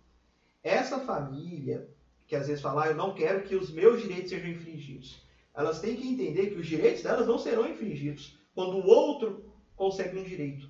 essa 0.63 1.01
família 1.01 1.87
que 2.27 2.35
às 2.35 2.47
vezes 2.47 2.63
fala, 2.63 2.85
ah, 2.85 2.89
eu 2.89 2.95
não 2.95 3.13
quero 3.13 3.43
que 3.43 3.57
os 3.57 3.71
meus 3.71 4.01
direitos 4.01 4.31
sejam 4.31 4.49
infringidos. 4.49 5.23
elas 5.55 5.81
têm 5.81 5.97
que 5.97 6.09
entender 6.09 6.51
que 6.51 6.61
os 6.61 6.67
direitos 6.67 7.03
delas 7.03 7.27
não 7.27 7.39
serão 7.39 7.69
infringidos 7.69 8.40
quando 8.55 8.77
o 8.77 8.87
outro 8.87 9.53
consegue 9.77 10.19
um 10.19 10.25
direito. 10.25 10.69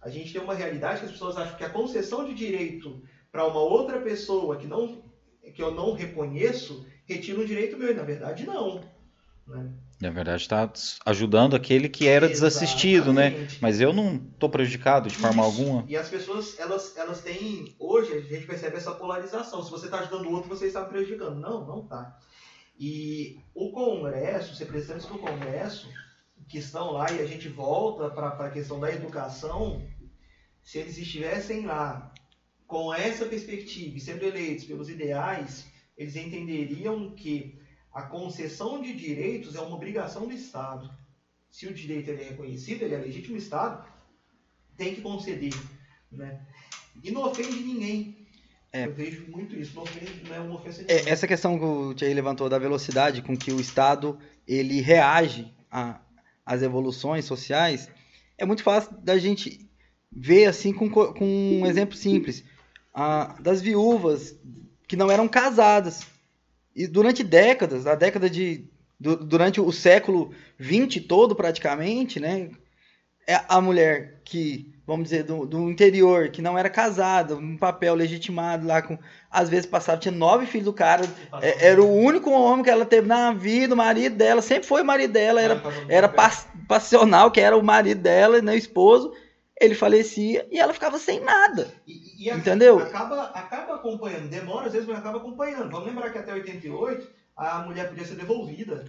A 0.00 0.08
gente 0.08 0.32
tem 0.32 0.42
uma 0.42 0.54
realidade 0.54 1.00
que 1.00 1.06
as 1.06 1.12
pessoas 1.12 1.36
acham 1.36 1.56
que 1.56 1.64
a 1.64 1.70
concessão 1.70 2.24
de 2.24 2.34
direito 2.34 3.02
para 3.30 3.46
uma 3.46 3.60
outra 3.60 4.00
pessoa 4.00 4.56
que, 4.56 4.66
não, 4.66 5.02
que 5.54 5.62
eu 5.62 5.72
não 5.72 5.92
reconheço 5.92 6.86
retira 7.04 7.40
um 7.40 7.44
direito 7.44 7.76
meu, 7.76 7.90
e 7.90 7.94
na 7.94 8.02
verdade 8.02 8.44
não. 8.44 8.84
Né? 9.46 9.72
Na 10.00 10.10
verdade, 10.10 10.42
está 10.42 10.70
ajudando 11.06 11.54
aquele 11.54 11.88
que 11.88 12.08
era 12.08 12.28
desassistido, 12.28 13.12
né? 13.12 13.46
Mas 13.60 13.80
eu 13.80 13.92
não 13.92 14.16
estou 14.16 14.50
prejudicado 14.50 15.08
de 15.08 15.14
forma 15.14 15.46
Isso. 15.46 15.60
alguma. 15.60 15.84
E 15.86 15.96
as 15.96 16.08
pessoas, 16.08 16.58
elas, 16.58 16.96
elas 16.96 17.20
têm. 17.20 17.72
Hoje 17.78 18.12
a 18.12 18.20
gente 18.20 18.46
percebe 18.46 18.76
essa 18.76 18.92
polarização. 18.92 19.62
Se 19.62 19.70
você 19.70 19.84
está 19.84 20.00
ajudando 20.00 20.26
o 20.26 20.32
outro, 20.32 20.48
você 20.48 20.66
está 20.66 20.84
prejudicando. 20.84 21.38
Não, 21.38 21.64
não 21.64 21.84
está. 21.84 22.18
E 22.78 23.38
o 23.54 23.70
Congresso, 23.70 24.52
os 24.52 24.58
representantes 24.58 25.06
do 25.06 25.18
Congresso, 25.18 25.88
que 26.52 26.58
estão 26.58 26.90
lá, 26.90 27.10
e 27.10 27.18
a 27.18 27.26
gente 27.26 27.48
volta 27.48 28.10
para 28.10 28.28
a 28.28 28.50
questão 28.50 28.78
da 28.78 28.92
educação, 28.92 29.82
se 30.62 30.76
eles 30.76 30.98
estivessem 30.98 31.64
lá 31.64 32.12
com 32.66 32.92
essa 32.92 33.24
perspectiva 33.24 33.96
e 33.96 34.00
sendo 34.00 34.22
eleitos 34.22 34.66
pelos 34.66 34.90
ideais, 34.90 35.66
eles 35.96 36.14
entenderiam 36.14 37.10
que 37.12 37.58
a 37.90 38.02
concessão 38.02 38.82
de 38.82 38.92
direitos 38.92 39.56
é 39.56 39.60
uma 39.62 39.74
obrigação 39.74 40.26
do 40.26 40.34
Estado. 40.34 40.94
Se 41.48 41.66
o 41.66 41.72
direito 41.72 42.10
é 42.10 42.16
reconhecido, 42.16 42.82
ele 42.82 42.96
é 42.96 42.98
legítimo, 42.98 43.34
o 43.34 43.38
Estado 43.38 43.90
tem 44.76 44.94
que 44.94 45.00
conceder. 45.00 45.54
Né? 46.10 46.38
E 47.02 47.10
não 47.10 47.22
ofende 47.24 47.62
ninguém. 47.62 48.26
É. 48.70 48.84
Eu 48.84 48.92
vejo 48.92 49.26
muito 49.28 49.56
isso, 49.56 49.74
não, 49.74 49.84
ofende, 49.84 50.22
não 50.28 50.34
é 50.34 50.40
uma 50.40 50.56
ofensa 50.56 50.84
é, 50.86 51.08
Essa 51.08 51.26
questão 51.26 51.58
que 51.58 51.64
o 51.64 51.94
Thierry 51.94 52.12
levantou 52.12 52.50
da 52.50 52.58
velocidade 52.58 53.22
com 53.22 53.34
que 53.34 53.50
o 53.50 53.58
Estado 53.58 54.18
ele 54.46 54.82
reage 54.82 55.50
às 56.44 56.62
evoluções 56.62 57.24
sociais, 57.24 57.88
é 58.36 58.44
muito 58.44 58.62
fácil 58.62 58.96
da 59.02 59.18
gente 59.18 59.68
ver 60.10 60.46
assim 60.46 60.72
com, 60.72 60.90
com 60.90 61.60
um 61.60 61.66
exemplo 61.66 61.96
simples. 61.96 62.44
Das 63.40 63.60
viúvas 63.60 64.36
que 64.86 64.96
não 64.96 65.10
eram 65.10 65.26
casadas 65.28 66.06
e 66.74 66.86
durante 66.86 67.22
décadas, 67.22 67.86
a 67.86 67.94
década 67.94 68.28
de. 68.28 68.64
durante 68.98 69.60
o 69.60 69.70
século 69.72 70.32
XX 70.60 71.04
todo, 71.06 71.34
praticamente, 71.34 72.18
né? 72.18 72.50
É 73.26 73.40
a 73.48 73.60
mulher 73.60 74.20
que, 74.24 74.72
vamos 74.86 75.04
dizer, 75.04 75.22
do, 75.22 75.46
do 75.46 75.70
interior, 75.70 76.28
que 76.30 76.42
não 76.42 76.58
era 76.58 76.68
casada, 76.68 77.36
um 77.36 77.56
papel 77.56 77.94
legitimado 77.94 78.66
lá 78.66 78.82
com. 78.82 78.98
Às 79.30 79.48
vezes 79.48 79.66
passava, 79.66 80.00
tinha 80.00 80.12
nove 80.12 80.46
filhos 80.46 80.66
do 80.66 80.72
cara, 80.72 81.06
é, 81.40 81.68
era 81.68 81.82
o 81.82 81.90
único 81.90 82.30
homem 82.30 82.64
que 82.64 82.70
ela 82.70 82.84
teve 82.84 83.06
na 83.06 83.32
vida, 83.32 83.74
o 83.74 83.76
marido 83.76 84.16
dela, 84.16 84.42
sempre 84.42 84.66
foi 84.66 84.82
o 84.82 84.84
marido 84.84 85.12
dela, 85.12 85.40
era, 85.40 85.62
era 85.88 86.12
passional, 86.68 87.30
que 87.30 87.40
era 87.40 87.56
o 87.56 87.62
marido 87.62 88.02
dela, 88.02 88.42
né, 88.42 88.52
o 88.52 88.56
esposo 88.56 89.12
ele 89.62 89.74
falecia 89.76 90.46
e 90.50 90.58
ela 90.58 90.74
ficava 90.74 90.98
sem 90.98 91.20
nada. 91.20 91.72
E, 91.86 92.26
e 92.26 92.30
entendeu? 92.30 92.80
Acaba, 92.80 93.24
acaba 93.26 93.76
acompanhando, 93.76 94.28
demora 94.28 94.66
às 94.66 94.72
vezes, 94.72 94.88
mas 94.88 94.98
acaba 94.98 95.18
acompanhando. 95.18 95.70
Vamos 95.70 95.86
lembrar 95.86 96.10
que 96.10 96.18
até 96.18 96.32
88 96.32 97.08
a 97.36 97.60
mulher 97.60 97.88
podia 97.88 98.04
ser 98.04 98.16
devolvida. 98.16 98.84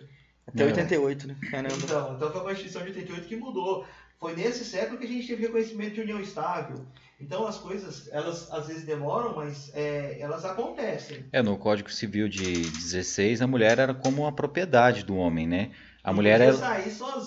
Até 0.48 0.64
é. 0.64 0.66
88, 0.66 1.28
né? 1.28 1.36
Caramba. 1.52 1.76
Então, 1.76 2.16
então 2.16 2.32
foi 2.32 2.42
a 2.42 2.44
Constituição 2.44 2.82
de 2.82 2.90
88 2.90 3.28
que 3.28 3.36
mudou. 3.36 3.86
Foi 4.24 4.34
nesse 4.38 4.64
século 4.64 4.98
que 4.98 5.04
a 5.04 5.10
gente 5.10 5.28
teve 5.28 5.42
reconhecimento 5.42 5.96
de 5.96 6.02
união 6.02 6.18
estável. 6.22 6.86
Então 7.20 7.46
as 7.46 7.58
coisas, 7.58 8.08
elas 8.10 8.50
às 8.54 8.68
vezes 8.68 8.86
demoram, 8.86 9.36
mas 9.36 9.70
é, 9.76 10.18
elas 10.22 10.46
acontecem. 10.46 11.26
É, 11.30 11.42
no 11.42 11.58
Código 11.58 11.92
Civil 11.92 12.30
de 12.30 12.70
16, 12.70 13.42
a 13.42 13.48
mulher 13.48 13.80
era 13.80 13.94
como 13.94 14.22
uma 14.22 14.32
propriedade 14.32 15.04
do 15.04 15.18
homem, 15.18 15.46
né? 15.46 15.72
A 16.02 16.14
mulher, 16.14 16.40
ela, 16.40 16.64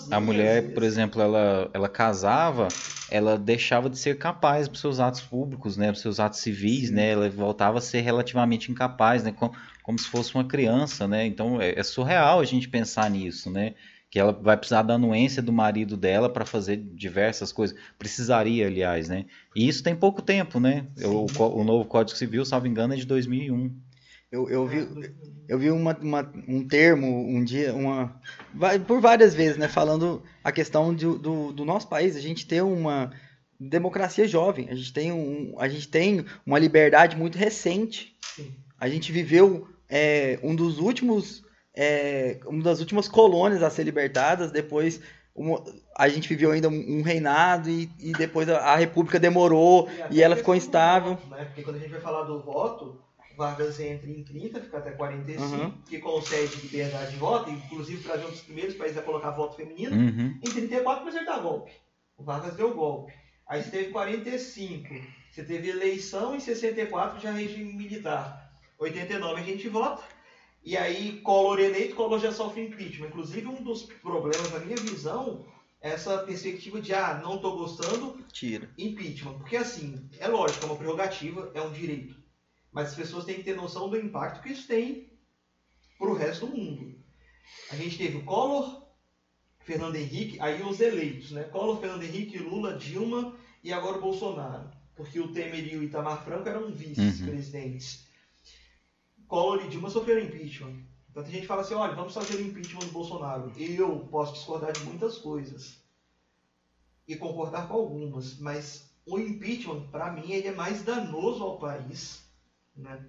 a 0.09 0.19
mulher, 0.19 0.73
por 0.73 0.81
exemplo, 0.81 1.21
ela, 1.21 1.69
ela 1.71 1.87
casava, 1.87 2.73
ela 3.07 3.37
deixava 3.37 3.91
de 3.91 3.99
ser 3.99 4.17
capaz 4.17 4.67
para 4.67 4.79
seus 4.79 4.99
atos 4.99 5.21
públicos, 5.21 5.77
né, 5.77 5.91
para 5.91 6.01
seus 6.01 6.19
atos 6.19 6.39
civis, 6.39 6.89
né, 6.89 7.11
ela 7.11 7.29
voltava 7.29 7.77
a 7.77 7.81
ser 7.81 8.01
relativamente 8.01 8.71
incapaz, 8.71 9.23
né, 9.23 9.31
como, 9.31 9.53
como 9.83 9.99
se 9.99 10.07
fosse 10.09 10.33
uma 10.33 10.43
criança, 10.47 11.07
né. 11.07 11.25
Então 11.27 11.61
é, 11.61 11.79
é, 11.79 11.83
surreal 11.83 12.39
a 12.39 12.45
gente 12.45 12.67
pensar 12.67 13.09
nisso, 13.09 13.49
né, 13.51 13.75
que 14.09 14.19
ela 14.19 14.31
vai 14.31 14.55
precisar 14.55 14.83
da 14.83 14.93
anuência 14.93 15.41
do 15.41 15.51
marido 15.51 15.97
dela 15.97 16.29
para 16.29 16.45
fazer 16.45 16.77
diversas 16.77 17.51
coisas, 17.51 17.77
precisaria, 17.99 18.67
aliás, 18.67 19.09
né. 19.09 19.25
E 19.55 19.67
isso 19.67 19.83
tem 19.83 19.95
pouco 19.95 20.21
tempo, 20.21 20.59
né. 20.59 20.87
O, 21.03 21.25
o 21.43 21.63
novo 21.63 21.85
Código 21.85 22.17
Civil, 22.17 22.45
salvo 22.45 22.67
engano, 22.67 22.93
é 22.93 22.97
de 22.97 23.05
2001. 23.05 23.75
Eu, 24.31 24.49
eu 24.49 24.67
vi, 24.67 25.13
eu 25.47 25.57
vi 25.57 25.71
uma, 25.71 25.97
uma, 26.01 26.33
um 26.47 26.67
termo 26.67 27.07
um 27.07 27.43
dia, 27.43 27.73
uma, 27.73 28.19
por 28.85 28.99
várias 28.99 29.33
vezes, 29.33 29.57
né, 29.57 29.69
falando 29.69 30.21
a 30.43 30.51
questão 30.51 30.93
de, 30.93 31.05
do, 31.05 31.53
do 31.53 31.63
nosso 31.63 31.87
país, 31.87 32.15
a 32.15 32.19
gente 32.19 32.45
tem 32.45 32.61
uma 32.61 33.11
democracia 33.59 34.27
jovem, 34.27 34.67
a 34.69 34.75
gente 34.75 34.93
tem, 34.93 35.11
um, 35.11 35.55
a 35.57 35.67
gente 35.67 35.87
tem 35.87 36.25
uma 36.45 36.59
liberdade 36.59 37.15
muito 37.15 37.37
recente. 37.37 38.15
Sim. 38.35 38.53
A 38.79 38.87
gente 38.89 39.11
viveu 39.11 39.67
é, 39.89 40.39
um 40.43 40.55
dos 40.55 40.77
últimos, 40.77 41.43
é, 41.77 42.39
uma 42.47 42.63
das 42.63 42.79
últimas 42.79 43.07
colônias 43.07 43.61
a 43.61 43.69
ser 43.69 43.83
libertadas, 43.83 44.51
depois 44.51 44.99
uma, 45.35 45.63
a 45.95 46.09
gente 46.09 46.27
viveu 46.27 46.51
ainda 46.51 46.67
um, 46.67 46.97
um 46.97 47.01
reinado 47.03 47.69
e, 47.69 47.87
e 47.99 48.11
depois 48.13 48.49
a, 48.49 48.57
a, 48.57 48.75
república 48.75 49.19
demorou 49.19 49.87
e, 50.09 50.15
e 50.15 50.23
ela 50.23 50.35
ficou 50.35 50.55
instável. 50.55 51.11
Voto, 51.11 51.27
né? 51.29 51.45
Porque 51.45 51.61
quando 51.61 51.75
a 51.75 51.79
gente 51.79 51.91
vai 51.91 52.01
falar 52.01 52.23
do 52.23 52.41
voto, 52.41 52.99
Vargas 53.37 53.79
entra 53.79 54.09
em 54.09 54.23
30, 54.23 54.59
fica 54.61 54.79
até 54.79 54.89
45, 54.89 55.43
uhum. 55.43 55.71
que 55.87 55.99
concede 55.99 56.59
liberdade 56.63 57.11
de 57.11 57.17
voto, 57.17 57.51
inclusive 57.51 58.03
para 58.03 58.17
um 58.25 58.31
dos 58.31 58.41
primeiros 58.41 58.73
países 58.73 58.97
a 58.97 59.03
colocar 59.03 59.29
voto 59.29 59.55
feminino. 59.55 59.95
Uhum. 59.95 60.39
Em 60.43 60.49
34, 60.49 61.05
mas 61.05 61.15
ele 61.15 61.25
dá 61.25 61.37
golpe. 61.37 61.71
O 62.17 62.23
Vargas 62.23 62.55
deu 62.55 62.73
golpe. 62.73 63.13
Aí 63.47 63.61
você 63.61 63.69
teve 63.69 63.91
45, 63.91 64.95
você 65.31 65.43
teve 65.43 65.69
eleição, 65.69 66.35
em 66.35 66.39
64 66.39 67.19
já 67.19 67.31
regime 67.31 67.71
militar. 67.73 68.51
89 68.79 69.39
a 69.39 69.43
gente 69.43 69.69
vota. 69.69 70.16
E 70.67 70.77
aí, 70.77 71.21
Collor 71.21 71.59
eleito, 71.59 71.95
Collor 71.95 72.19
já 72.19 72.31
sofre 72.31 72.65
impeachment. 72.65 73.07
Inclusive, 73.07 73.47
um 73.47 73.63
dos 73.63 73.83
problemas, 73.83 74.51
na 74.51 74.59
minha 74.59 74.77
visão, 74.77 75.45
é 75.81 75.91
essa 75.91 76.17
perspectiva 76.19 76.81
de, 76.81 76.93
ah, 76.93 77.19
não 77.23 77.35
estou 77.35 77.57
gostando, 77.57 78.19
tira. 78.31 78.69
Impeachment. 78.77 79.37
Porque, 79.37 79.55
assim, 79.55 80.09
é 80.19 80.27
lógico, 80.27 80.65
é 80.65 80.67
uma 80.67 80.75
prerrogativa, 80.75 81.51
é 81.53 81.61
um 81.61 81.71
direito 81.71 82.27
mas 82.77 82.89
as 82.89 82.95
pessoas 82.95 83.25
têm 83.25 83.37
que 83.37 83.43
ter 83.43 83.55
noção 83.55 83.89
do 83.89 83.97
impacto 83.97 84.43
que 84.43 84.51
isso 84.51 84.67
tem 84.67 85.09
para 85.97 86.09
o 86.09 86.13
resto 86.13 86.45
do 86.45 86.55
mundo. 86.55 86.95
A 87.71 87.75
gente 87.75 87.97
teve 87.97 88.17
o 88.17 88.23
Collor, 88.23 88.85
Fernando 89.61 89.95
Henrique, 89.95 90.39
aí 90.39 90.61
os 90.61 90.79
eleitos, 90.79 91.31
né? 91.31 91.43
Collor, 91.45 91.79
Fernando 91.79 92.03
Henrique, 92.03 92.37
Lula, 92.37 92.77
Dilma 92.77 93.35
e 93.63 93.73
agora 93.73 93.97
o 93.97 94.01
Bolsonaro. 94.01 94.69
Porque 94.95 95.19
o 95.19 95.33
Temer 95.33 95.73
e 95.73 95.75
o 95.75 95.81
Itamar 95.81 96.23
Franco 96.23 96.47
eram 96.47 96.71
vice-presidentes. 96.71 98.01
Uhum. 98.01 98.06
Collor 99.27 99.65
e 99.65 99.69
Dilma 99.69 99.89
sofreram 99.89 100.21
impeachment. 100.21 100.75
Então 101.09 101.23
a 101.23 101.25
gente 101.25 101.47
fala 101.47 101.61
assim, 101.61 101.73
olha, 101.73 101.95
vamos 101.95 102.13
fazer 102.13 102.35
o 102.35 102.41
impeachment 102.41 102.81
do 102.81 102.91
Bolsonaro. 102.91 103.51
Eu 103.57 104.07
posso 104.11 104.33
discordar 104.33 104.71
de 104.71 104.83
muitas 104.83 105.17
coisas. 105.17 105.81
E 107.07 107.15
concordar 107.15 107.67
com 107.67 107.73
algumas. 107.73 108.37
Mas 108.37 108.89
o 109.05 109.17
impeachment, 109.17 109.87
para 109.89 110.11
mim, 110.11 110.31
ele 110.31 110.49
é 110.49 110.53
mais 110.53 110.83
danoso 110.83 111.43
ao 111.43 111.57
país 111.57 112.23
né, 112.75 113.03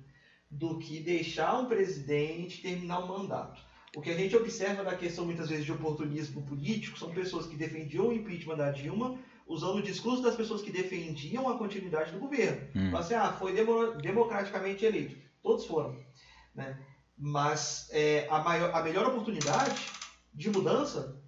do 0.50 0.78
que 0.78 1.00
deixar 1.00 1.58
um 1.60 1.66
presidente 1.66 2.62
terminar 2.62 3.00
o 3.00 3.08
mandato. 3.08 3.60
O 3.96 4.00
que 4.00 4.10
a 4.10 4.16
gente 4.16 4.36
observa 4.36 4.84
da 4.84 4.96
questão 4.96 5.24
muitas 5.24 5.48
vezes 5.48 5.64
de 5.64 5.72
oportunismo 5.72 6.42
político 6.42 6.98
são 6.98 7.10
pessoas 7.10 7.46
que 7.46 7.56
defendiam 7.56 8.08
o 8.08 8.12
impeachment 8.12 8.56
da 8.56 8.70
Dilma 8.70 9.18
usando 9.46 9.78
o 9.78 9.82
discurso 9.82 10.22
das 10.22 10.36
pessoas 10.36 10.62
que 10.62 10.70
defendiam 10.70 11.48
a 11.48 11.56
continuidade 11.56 12.12
do 12.12 12.20
governo. 12.20 12.68
Hum. 12.76 12.96
Assim, 12.96 13.14
ah, 13.14 13.32
foi 13.32 13.54
democraticamente 14.02 14.84
eleito. 14.84 15.16
Todos 15.42 15.64
foram. 15.64 15.96
Né? 16.58 16.78
Mas 17.16 17.88
é, 17.90 18.26
a, 18.30 18.40
maior, 18.40 18.74
a 18.74 18.82
melhor 18.82 19.06
oportunidade 19.06 19.80
de 20.34 20.50
mudança 20.50 21.20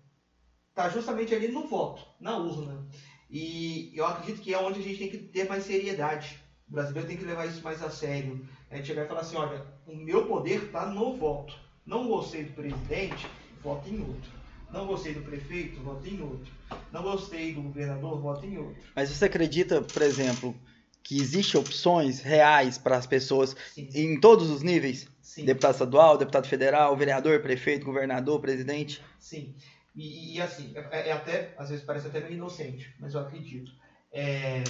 está 0.69 0.89
justamente 0.89 1.35
ali 1.35 1.49
no 1.49 1.67
voto, 1.67 2.07
na 2.21 2.37
urna. 2.37 2.87
E 3.31 3.93
eu 3.95 4.05
acredito 4.07 4.43
que 4.43 4.53
é 4.53 4.59
onde 4.59 4.81
a 4.81 4.83
gente 4.83 4.99
tem 4.99 5.11
que 5.11 5.19
ter 5.19 5.49
mais 5.49 5.65
seriedade 5.65 6.41
o 6.71 6.73
brasileiro 6.73 7.09
tem 7.09 7.17
que 7.17 7.25
levar 7.25 7.47
isso 7.47 7.63
mais 7.63 7.83
a 7.83 7.91
sério. 7.91 8.47
É 8.71 8.83
chegar 8.83 9.05
e 9.05 9.09
falar 9.09 9.23
assim, 9.23 9.37
olha, 9.37 9.67
o 9.85 9.97
meu 9.97 10.27
poder 10.27 10.67
está 10.67 10.87
no 10.87 11.17
voto. 11.17 11.53
Não 11.85 12.07
gostei 12.07 12.45
do 12.45 12.53
presidente, 12.53 13.27
voto 13.61 13.89
em 13.89 14.01
outro. 14.01 14.31
Não 14.73 14.87
gostei 14.87 15.13
do 15.13 15.23
prefeito, 15.23 15.81
voto 15.83 16.07
em 16.07 16.23
outro. 16.23 16.53
Não 16.93 17.03
gostei 17.03 17.53
do 17.53 17.63
governador, 17.63 18.21
voto 18.21 18.47
em 18.47 18.57
outro. 18.57 18.81
Mas 18.95 19.11
você 19.11 19.25
acredita, 19.25 19.83
por 19.83 20.01
exemplo, 20.01 20.55
que 21.03 21.21
existem 21.21 21.61
opções 21.61 22.21
reais 22.21 22.79
para 22.79 22.97
as 22.97 23.07
pessoas 23.07 23.57
Sim. 23.75 23.89
em 23.95 24.21
todos 24.21 24.51
os 24.51 24.63
níveis? 24.63 25.09
Sim. 25.21 25.45
Deputado 25.45 25.73
estadual, 25.73 26.19
deputado 26.19 26.47
federal, 26.47 26.97
vereador, 26.97 27.41
prefeito, 27.41 27.87
governador, 27.87 28.41
presidente? 28.41 29.03
Sim. 29.19 29.55
E, 29.95 30.37
e 30.37 30.41
assim, 30.41 30.73
é, 30.75 31.09
é, 31.09 31.13
até, 31.13 31.55
às 31.57 31.71
vezes 31.71 31.85
parece 31.85 32.07
até 32.07 32.21
meio 32.21 32.35
inocente, 32.35 32.95
mas 32.99 33.15
eu 33.15 33.21
acredito. 33.21 33.73
É, 34.13 34.63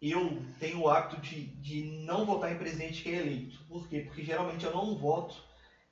eu 0.00 0.42
tenho 0.60 0.80
o 0.80 0.88
hábito 0.88 1.20
de, 1.20 1.46
de 1.56 2.04
não 2.04 2.26
votar 2.26 2.52
em 2.52 2.58
presidente 2.58 3.02
que 3.02 3.10
é 3.10 3.16
eleito. 3.16 3.64
Por 3.68 3.88
quê? 3.88 4.00
Porque 4.00 4.22
geralmente 4.22 4.64
eu 4.64 4.72
não 4.74 4.96
voto 4.96 5.42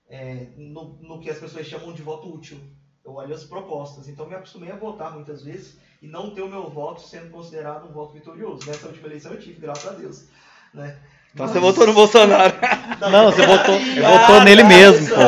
é, 0.08 0.48
no, 0.56 0.98
no 1.00 1.20
que 1.20 1.30
as 1.30 1.38
pessoas 1.38 1.66
chamam 1.66 1.92
de 1.92 2.02
voto 2.02 2.32
útil. 2.32 2.58
Eu 3.04 3.14
olho 3.14 3.34
as 3.34 3.44
propostas. 3.44 4.08
Então, 4.08 4.26
me 4.26 4.34
acostumei 4.34 4.70
a 4.70 4.76
votar 4.76 5.14
muitas 5.14 5.42
vezes 5.42 5.78
e 6.04 6.06
não 6.06 6.34
ter 6.34 6.42
o 6.42 6.48
meu 6.48 6.68
voto 6.68 7.00
sendo 7.00 7.30
considerado 7.30 7.88
um 7.88 7.92
voto 7.92 8.12
vitorioso. 8.12 8.66
Nessa 8.66 8.88
última 8.88 9.08
eleição 9.08 9.32
eu 9.32 9.40
tive, 9.40 9.58
graças 9.58 9.90
a 9.90 9.94
Deus. 9.94 10.24
Né? 10.74 10.98
Então 11.32 11.46
Mas... 11.46 11.54
você 11.54 11.60
votou 11.60 11.86
no 11.86 11.94
Bolsonaro. 11.94 12.54
Não, 13.00 13.10
não 13.10 13.32
você 13.32 13.46
votou, 13.46 13.74
ah, 14.04 14.18
votou 14.18 14.44
nele 14.44 14.64
mesmo, 14.64 15.08
pô. 15.08 15.22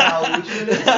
A 0.00 0.20
última 0.36 0.56
eleição. 0.56 0.94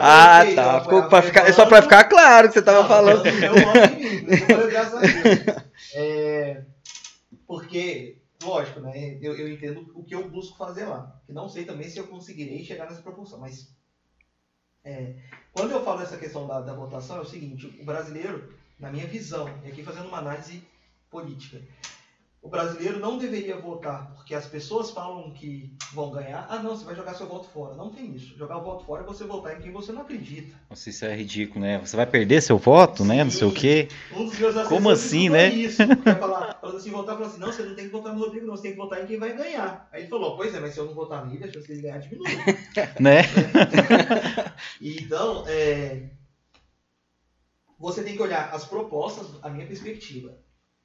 ah, 0.00 0.40
tá. 0.52 0.80
Ficou 0.80 1.08
pra 1.08 1.22
ficar, 1.22 1.48
é 1.48 1.52
só 1.52 1.64
pra 1.64 1.80
ficar 1.80 2.04
claro 2.06 2.48
que 2.48 2.54
você 2.54 2.62
tava 2.62 2.80
não, 2.80 2.88
falando. 2.88 3.24
Eu 3.24 3.54
voto 3.54 3.94
em 3.94 4.22
mim, 4.22 4.36
eu 4.48 4.68
graças 4.68 4.94
a 4.94 5.00
Deus. 5.00 5.62
É, 5.94 6.62
porque, 7.46 8.18
lógico, 8.42 8.80
né? 8.80 9.16
Eu, 9.22 9.36
eu 9.36 9.48
entendo 9.48 9.92
o 9.94 10.02
que 10.02 10.16
eu 10.16 10.28
busco 10.28 10.58
fazer 10.58 10.86
lá. 10.86 11.14
Que 11.24 11.32
não 11.32 11.48
sei 11.48 11.64
também 11.64 11.88
se 11.88 11.98
eu 11.98 12.08
conseguirei 12.08 12.64
chegar 12.64 12.86
nessa 12.86 13.00
proporção, 13.00 13.38
mas 13.38 13.77
é, 14.88 15.14
quando 15.52 15.72
eu 15.72 15.84
falo 15.84 16.00
essa 16.00 16.16
questão 16.16 16.46
da, 16.46 16.60
da 16.60 16.72
votação, 16.72 17.18
é 17.18 17.20
o 17.20 17.24
seguinte: 17.24 17.66
o 17.80 17.84
brasileiro, 17.84 18.52
na 18.80 18.90
minha 18.90 19.06
visão, 19.06 19.46
e 19.64 19.68
aqui 19.68 19.82
fazendo 19.82 20.08
uma 20.08 20.18
análise 20.18 20.66
política. 21.10 21.60
O 22.40 22.48
brasileiro 22.48 23.00
não 23.00 23.18
deveria 23.18 23.60
votar 23.60 24.14
porque 24.14 24.32
as 24.32 24.46
pessoas 24.46 24.92
falam 24.92 25.32
que 25.32 25.76
vão 25.92 26.10
ganhar. 26.10 26.46
Ah, 26.48 26.62
não, 26.62 26.76
você 26.76 26.84
vai 26.84 26.94
jogar 26.94 27.14
seu 27.14 27.26
voto 27.26 27.48
fora. 27.48 27.74
Não 27.74 27.90
tem 27.90 28.14
isso. 28.14 28.38
Jogar 28.38 28.58
o 28.58 28.62
voto 28.62 28.84
fora 28.84 29.02
é 29.02 29.06
você 29.06 29.24
votar 29.24 29.56
em 29.56 29.60
quem 29.60 29.72
você 29.72 29.90
não 29.90 30.02
acredita. 30.02 30.54
Nossa, 30.70 30.88
isso 30.88 31.04
é 31.04 31.16
ridículo, 31.16 31.60
né? 31.60 31.78
Você 31.78 31.96
vai 31.96 32.06
perder 32.06 32.40
seu 32.40 32.56
voto, 32.56 33.02
Sim. 33.02 33.08
né? 33.08 33.24
Não 33.24 33.30
sei 33.30 33.48
o 33.48 33.52
quê. 33.52 33.88
Um 34.14 34.26
dos 34.26 34.38
meus 34.38 34.68
Como 34.68 34.88
assim, 34.88 35.28
né? 35.28 35.48
Isso. 35.48 35.84
Vai 35.84 36.14
falar, 36.14 36.58
falando 36.60 36.76
assim, 36.76 36.90
votar, 36.90 37.16
falou 37.16 37.28
assim, 37.28 37.40
não, 37.40 37.52
você 37.52 37.62
não 37.62 37.74
tem 37.74 37.86
que 37.86 37.90
votar 37.90 38.14
no 38.14 38.20
Rodrigo, 38.20 38.46
não, 38.46 38.56
você 38.56 38.62
tem 38.62 38.72
que 38.72 38.78
votar 38.78 39.02
em 39.02 39.06
quem 39.06 39.18
vai 39.18 39.36
ganhar. 39.36 39.88
Aí 39.92 40.02
ele 40.02 40.08
falou, 40.08 40.36
pois 40.36 40.54
é, 40.54 40.60
mas 40.60 40.74
se 40.74 40.78
eu 40.80 40.84
não 40.84 40.94
votar 40.94 41.26
nele, 41.26 41.44
a 41.44 41.52
chance 41.52 41.66
dele 41.66 41.82
ganhar 41.82 41.98
diminui. 41.98 42.30
né? 43.00 43.22
então, 44.80 45.44
é... 45.48 46.10
você 47.78 48.04
tem 48.04 48.14
que 48.14 48.22
olhar 48.22 48.54
as 48.54 48.64
propostas, 48.64 49.26
a 49.42 49.50
minha 49.50 49.66
perspectiva 49.66 50.38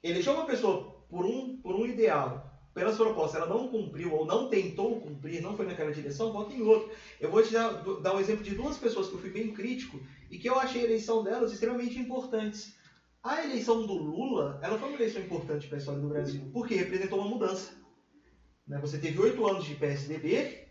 elegeu 0.04 0.34
uma 0.34 0.44
pessoa 0.44 0.93
por 1.08 1.24
um, 1.24 1.56
por 1.58 1.74
um 1.74 1.86
ideal, 1.86 2.54
pelas 2.74 2.96
propostas, 2.96 3.40
ela 3.40 3.54
não 3.54 3.68
cumpriu 3.68 4.12
ou 4.12 4.26
não 4.26 4.48
tentou 4.48 5.00
cumprir, 5.00 5.40
não 5.40 5.56
foi 5.56 5.64
naquela 5.64 5.92
direção, 5.92 6.32
vota 6.32 6.52
em 6.52 6.62
outro. 6.62 6.90
Eu 7.20 7.30
vou 7.30 7.42
te 7.42 7.52
dar, 7.52 7.70
dar 8.02 8.14
um 8.14 8.20
exemplo 8.20 8.42
de 8.42 8.54
duas 8.54 8.76
pessoas 8.76 9.08
que 9.08 9.14
eu 9.14 9.20
fui 9.20 9.30
bem 9.30 9.52
crítico 9.52 10.00
e 10.28 10.38
que 10.38 10.48
eu 10.48 10.58
achei 10.58 10.80
a 10.80 10.84
eleição 10.84 11.22
delas 11.22 11.52
extremamente 11.52 11.98
importantes. 11.98 12.74
A 13.22 13.44
eleição 13.44 13.86
do 13.86 13.94
Lula, 13.94 14.58
ela 14.62 14.76
foi 14.76 14.88
uma 14.88 14.98
eleição 14.98 15.22
importante 15.22 15.68
para 15.68 15.76
a 15.76 15.78
história 15.78 16.00
do 16.00 16.08
Brasil, 16.08 16.50
porque 16.52 16.74
representou 16.74 17.20
uma 17.20 17.28
mudança. 17.28 17.72
Né? 18.66 18.78
Você 18.80 18.98
teve 18.98 19.20
oito 19.20 19.46
anos 19.46 19.64
de 19.64 19.76
PSDB 19.76 20.66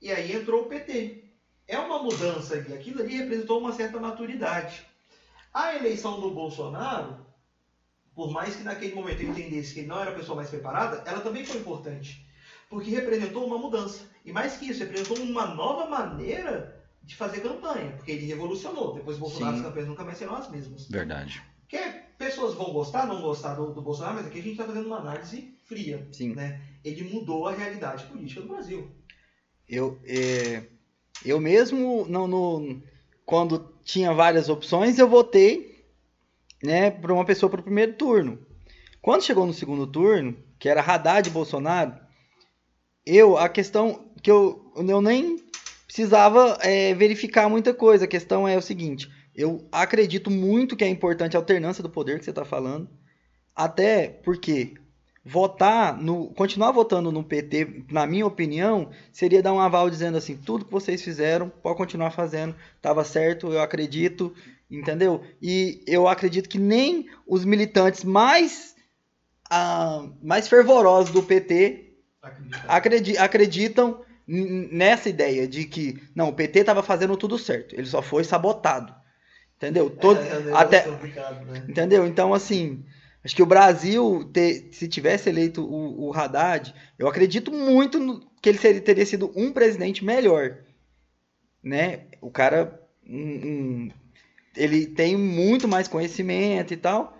e 0.00 0.10
aí 0.10 0.32
entrou 0.32 0.62
o 0.62 0.66
PT. 0.66 1.24
É 1.66 1.78
uma 1.78 2.02
mudança 2.02 2.56
e 2.68 2.72
aquilo 2.72 3.02
ali 3.02 3.16
representou 3.16 3.58
uma 3.58 3.72
certa 3.72 3.98
maturidade. 3.98 4.86
A 5.52 5.74
eleição 5.74 6.20
do 6.20 6.30
Bolsonaro, 6.30 7.26
por 8.14 8.30
mais 8.30 8.56
que 8.56 8.62
naquele 8.62 8.94
momento 8.94 9.22
eu 9.22 9.30
entendesse 9.30 9.74
que 9.74 9.80
ele 9.80 9.88
não 9.88 10.00
era 10.00 10.10
a 10.10 10.14
pessoa 10.14 10.36
mais 10.36 10.50
preparada, 10.50 11.02
ela 11.06 11.20
também 11.20 11.44
foi 11.44 11.60
importante. 11.60 12.26
Porque 12.68 12.90
representou 12.90 13.46
uma 13.46 13.58
mudança. 13.58 14.08
E 14.24 14.32
mais 14.32 14.56
que 14.56 14.70
isso, 14.70 14.80
representou 14.80 15.18
uma 15.18 15.46
nova 15.54 15.88
maneira 15.88 16.82
de 17.02 17.16
fazer 17.16 17.40
campanha. 17.40 17.92
Porque 17.92 18.12
ele 18.12 18.26
revolucionou. 18.26 18.94
Depois 18.94 19.18
Bolsonaro 19.18 19.56
as 19.56 19.62
campanhas 19.62 19.88
nunca 19.88 20.04
mais 20.04 20.18
serão 20.18 20.36
as 20.36 20.50
mesmas. 20.50 20.88
Verdade. 20.88 21.42
Que 21.68 21.78
pessoas 22.18 22.54
vão 22.54 22.72
gostar, 22.72 23.06
não 23.06 23.20
gostar 23.20 23.54
do, 23.54 23.72
do 23.72 23.82
Bolsonaro, 23.82 24.16
mas 24.16 24.26
aqui 24.26 24.38
a 24.38 24.42
gente 24.42 24.52
está 24.52 24.64
fazendo 24.64 24.86
uma 24.86 24.98
análise 24.98 25.54
fria. 25.64 26.06
Sim. 26.12 26.34
Né? 26.34 26.60
Ele 26.84 27.04
mudou 27.04 27.46
a 27.46 27.54
realidade 27.54 28.04
política 28.04 28.42
do 28.42 28.48
Brasil. 28.48 28.90
Eu, 29.68 29.98
é, 30.04 30.64
eu 31.24 31.40
mesmo, 31.40 32.06
não, 32.08 32.26
no, 32.26 32.82
quando 33.24 33.72
tinha 33.84 34.12
várias 34.12 34.48
opções, 34.48 34.98
eu 34.98 35.08
votei 35.08 35.71
né, 36.62 36.90
para 36.90 37.12
uma 37.12 37.24
pessoa 37.24 37.50
para 37.50 37.60
o 37.60 37.64
primeiro 37.64 37.94
turno. 37.94 38.38
Quando 39.00 39.24
chegou 39.24 39.46
no 39.46 39.52
segundo 39.52 39.86
turno, 39.86 40.36
que 40.58 40.68
era 40.68 40.80
Haddad 40.80 41.28
e 41.28 41.32
Bolsonaro, 41.32 41.94
eu, 43.04 43.36
a 43.36 43.48
questão 43.48 44.12
que 44.22 44.30
eu, 44.30 44.72
eu 44.76 45.00
nem 45.00 45.36
precisava 45.86 46.56
é, 46.60 46.94
verificar 46.94 47.48
muita 47.48 47.74
coisa. 47.74 48.04
A 48.04 48.08
questão 48.08 48.46
é 48.46 48.56
o 48.56 48.62
seguinte: 48.62 49.10
eu 49.34 49.66
acredito 49.72 50.30
muito 50.30 50.76
que 50.76 50.84
é 50.84 50.88
importante 50.88 51.36
a 51.36 51.40
alternância 51.40 51.82
do 51.82 51.90
poder 51.90 52.18
que 52.18 52.24
você 52.24 52.30
está 52.30 52.44
falando, 52.44 52.88
até 53.54 54.08
porque 54.08 54.74
votar 55.24 55.96
no, 55.96 56.32
continuar 56.34 56.72
votando 56.72 57.12
no 57.12 57.22
PT, 57.22 57.84
na 57.90 58.06
minha 58.06 58.26
opinião, 58.26 58.90
seria 59.12 59.42
dar 59.42 59.52
um 59.52 59.60
aval 59.60 59.88
dizendo 59.88 60.18
assim, 60.18 60.36
tudo 60.36 60.64
que 60.64 60.72
vocês 60.72 61.02
fizeram, 61.02 61.48
pode 61.48 61.76
continuar 61.76 62.10
fazendo, 62.10 62.54
estava 62.76 63.04
certo, 63.04 63.52
eu 63.52 63.60
acredito, 63.60 64.34
entendeu? 64.78 65.22
E 65.40 65.82
eu 65.86 66.08
acredito 66.08 66.48
que 66.48 66.58
nem 66.58 67.08
os 67.26 67.44
militantes 67.44 68.04
mais, 68.04 68.74
ah, 69.50 70.08
mais 70.22 70.48
fervorosos 70.48 71.12
do 71.12 71.22
PT 71.22 71.94
acreditam, 72.66 73.24
acreditam 73.24 74.04
nessa 74.26 75.08
ideia 75.08 75.46
de 75.46 75.64
que 75.64 76.02
não, 76.14 76.28
o 76.28 76.32
PT 76.32 76.60
estava 76.60 76.82
fazendo 76.82 77.16
tudo 77.16 77.38
certo, 77.38 77.74
ele 77.74 77.86
só 77.86 78.00
foi 78.00 78.24
sabotado. 78.24 78.94
Entendeu? 79.56 79.90
Todo, 79.90 80.18
é, 80.18 80.50
é 80.50 80.52
até, 80.54 80.86
né? 80.88 81.64
Entendeu? 81.68 82.04
Então, 82.04 82.34
assim, 82.34 82.84
acho 83.24 83.36
que 83.36 83.42
o 83.42 83.46
Brasil, 83.46 84.28
ter, 84.32 84.70
se 84.72 84.88
tivesse 84.88 85.28
eleito 85.28 85.62
o, 85.62 86.08
o 86.08 86.12
Haddad, 86.12 86.74
eu 86.98 87.06
acredito 87.06 87.52
muito 87.52 88.00
no, 88.00 88.28
que 88.40 88.48
ele 88.48 88.58
seria, 88.58 88.80
teria 88.80 89.06
sido 89.06 89.30
um 89.36 89.52
presidente 89.52 90.04
melhor. 90.04 90.58
Né? 91.62 92.06
O 92.20 92.28
cara 92.28 92.82
um, 93.08 93.16
um, 93.16 93.90
ele 94.56 94.86
tem 94.86 95.16
muito 95.16 95.66
mais 95.66 95.88
conhecimento 95.88 96.72
e 96.72 96.76
tal, 96.76 97.16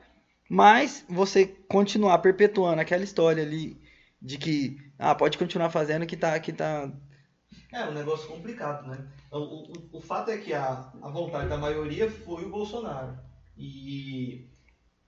mas 0.49 1.05
você 1.09 1.47
continuar 1.47 2.19
perpetuando 2.19 2.81
aquela 2.81 3.05
história 3.05 3.43
ali 3.43 3.81
de 4.21 4.39
que 4.39 4.77
ah, 4.99 5.15
pode 5.15 5.39
continuar 5.39 5.71
fazendo 5.71 6.07
que 6.07 6.17
tá 6.17 6.39
que 6.39 6.53
tá 6.53 6.91
é 7.73 7.85
um 7.85 7.93
negócio 7.93 8.29
complicado, 8.29 8.87
né? 8.87 9.07
O, 9.31 9.39
o, 9.39 9.73
o 9.95 10.01
fato 10.01 10.31
é 10.31 10.37
que 10.37 10.53
a, 10.53 10.93
a 11.01 11.09
vontade 11.09 11.49
da 11.49 11.57
maioria 11.57 12.11
foi 12.11 12.45
o 12.45 12.51
Bolsonaro. 12.51 13.19
E 13.57 14.47